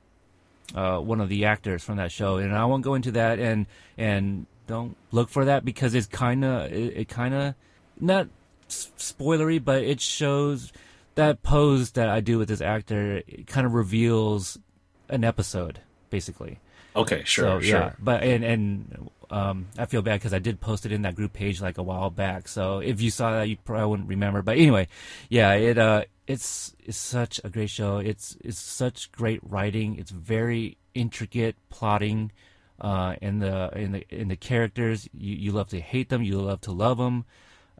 uh, 0.75 0.99
one 0.99 1.21
of 1.21 1.29
the 1.29 1.45
actors 1.45 1.83
from 1.83 1.97
that 1.97 2.11
show, 2.11 2.37
and 2.37 2.55
I 2.55 2.65
won't 2.65 2.83
go 2.83 2.95
into 2.95 3.11
that 3.11 3.39
and 3.39 3.65
and 3.97 4.45
don't 4.67 4.95
look 5.11 5.29
for 5.29 5.45
that 5.45 5.63
because 5.63 5.95
it's 5.95 6.07
kind 6.07 6.43
of 6.43 6.71
it, 6.71 6.97
it 6.97 7.09
kind 7.09 7.33
of 7.33 7.55
not 7.99 8.27
spoilery, 8.69 9.63
but 9.63 9.83
it 9.83 10.01
shows 10.01 10.71
that 11.15 11.41
pose 11.41 11.91
that 11.91 12.09
I 12.09 12.19
do 12.19 12.37
with 12.37 12.49
this 12.49 12.61
actor 12.61 13.23
kind 13.47 13.65
of 13.65 13.73
reveals 13.73 14.57
an 15.09 15.23
episode 15.23 15.79
basically. 16.09 16.59
Okay, 16.95 17.23
sure, 17.25 17.45
so 17.45 17.59
sure. 17.59 17.79
yeah, 17.79 17.93
but 17.99 18.23
and 18.23 18.43
and 18.43 19.09
um, 19.29 19.67
I 19.77 19.85
feel 19.85 20.01
bad 20.01 20.19
because 20.19 20.33
I 20.33 20.39
did 20.39 20.59
post 20.59 20.85
it 20.85 20.91
in 20.91 21.01
that 21.03 21.15
group 21.15 21.33
page 21.33 21.61
like 21.61 21.77
a 21.77 21.83
while 21.83 22.09
back. 22.09 22.47
So 22.47 22.79
if 22.79 23.01
you 23.01 23.11
saw 23.11 23.31
that, 23.31 23.49
you 23.49 23.57
probably 23.57 23.87
wouldn't 23.87 24.09
remember. 24.09 24.41
But 24.41 24.57
anyway, 24.57 24.87
yeah, 25.29 25.53
it 25.53 25.77
uh, 25.77 26.05
it's 26.27 26.75
it's 26.83 26.97
such 26.97 27.39
a 27.43 27.49
great 27.49 27.69
show. 27.69 27.97
It's 27.97 28.37
it's 28.43 28.59
such 28.59 29.11
great 29.11 29.39
writing. 29.43 29.97
It's 29.97 30.11
very 30.11 30.77
intricate 30.93 31.55
plotting, 31.69 32.31
uh, 32.79 33.15
in 33.21 33.39
the 33.39 33.69
in 33.77 33.91
the 33.91 34.05
in 34.09 34.27
the 34.27 34.35
characters. 34.35 35.09
You 35.13 35.35
you 35.35 35.51
love 35.51 35.69
to 35.69 35.79
hate 35.79 36.09
them. 36.09 36.23
You 36.23 36.39
love 36.39 36.61
to 36.61 36.71
love 36.71 36.97
them. 36.97 37.25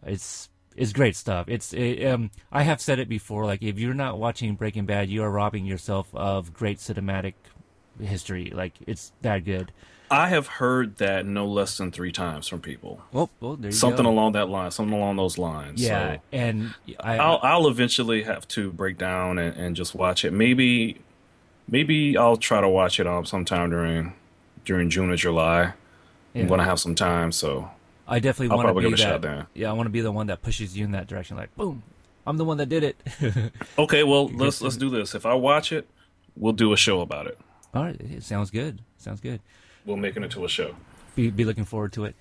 It's 0.06 0.50
it's 0.76 0.94
great 0.94 1.16
stuff. 1.16 1.48
It's 1.48 1.74
it, 1.74 2.06
um 2.06 2.32
I 2.52 2.64
have 2.64 2.82
said 2.82 3.00
it 3.00 3.10
before. 3.10 3.46
Like 3.46 3.62
if 3.64 3.80
you're 3.80 3.94
not 3.94 4.20
watching 4.20 4.56
Breaking 4.56 4.86
Bad, 4.86 5.10
you 5.10 5.24
are 5.24 5.32
robbing 5.32 5.66
yourself 5.66 6.14
of 6.14 6.54
great 6.54 6.80
cinematic 6.80 7.34
history. 8.00 8.52
Like 8.54 8.74
it's 8.86 9.12
that 9.22 9.46
good. 9.46 9.72
I 10.10 10.30
have 10.30 10.48
heard 10.48 10.98
that 10.98 11.26
no 11.26 11.46
less 11.46 11.78
than 11.78 11.92
three 11.92 12.12
times 12.12 12.48
from 12.48 12.62
people. 12.62 13.02
Well, 13.12 13.30
well, 13.40 13.56
there 13.56 13.70
you 13.72 13.76
Something 13.76 14.06
go. 14.06 14.12
along 14.12 14.34
that 14.34 14.48
line, 14.50 14.72
something 14.72 14.96
along 14.96 15.18
those 15.18 15.38
lines. 15.38 15.82
Yeah, 15.82 16.16
So 16.16 16.22
and 16.32 16.74
I, 17.00 17.18
I'll 17.18 17.40
I'll 17.44 17.68
eventually 17.68 18.24
have 18.24 18.48
to 18.50 18.72
break 18.72 18.98
down 18.98 19.38
and, 19.38 19.56
and 19.58 19.76
just 19.76 19.96
watch 19.96 20.24
it. 20.24 20.32
Maybe 20.32 21.02
maybe 21.68 22.18
I'll 22.18 22.38
try 22.38 22.62
to 22.62 22.70
watch 22.70 23.00
it 23.00 23.08
um 23.08 23.26
sometime 23.26 23.70
during 23.70 24.14
during 24.66 24.90
June 24.90 25.10
or 25.10 25.16
July. 25.18 25.74
Yeah. 26.34 26.44
I'm 26.44 26.48
gonna 26.48 26.64
have 26.64 26.80
some 26.80 26.96
time, 26.96 27.32
so 27.32 27.70
I 28.08 28.20
definitely 28.20 28.56
want 28.56 28.68
to 28.70 28.90
be 28.90 28.96
that. 28.96 29.48
Yeah, 29.54 29.70
I 29.70 29.74
want 29.74 29.88
to 29.88 29.92
be 29.92 30.02
the 30.02 30.12
one 30.12 30.28
that 30.28 30.42
pushes 30.42 30.78
you 30.78 30.86
in 30.86 30.92
that 30.92 31.08
direction. 31.08 31.36
Like, 31.36 31.54
boom, 31.56 31.84
I'm 32.26 32.38
the 32.38 32.46
one 32.46 32.58
that 32.58 32.70
did 32.70 32.84
it. 32.84 33.52
okay. 33.80 34.04
Well, 34.04 34.28
let's 34.30 34.62
let's 34.62 34.78
do 34.78 34.90
this. 34.90 35.16
If 35.16 35.26
I 35.26 35.34
watch 35.34 35.72
it, 35.72 35.88
we'll 36.36 36.54
do 36.54 36.72
a 36.74 36.78
show 36.78 37.02
about 37.02 37.28
it. 37.28 37.38
All 37.74 37.84
right, 37.84 38.00
it 38.00 38.24
sounds 38.24 38.52
good. 38.52 38.82
Sounds 38.98 39.20
good. 39.20 39.42
We'll 39.88 39.96
make 39.96 40.18
it 40.18 40.22
into 40.22 40.44
a 40.44 40.50
show. 40.50 40.76
Be 41.16 41.30
be 41.32 41.46
looking 41.46 41.64
forward 41.64 41.94
to 41.94 42.04
it. 42.04 42.16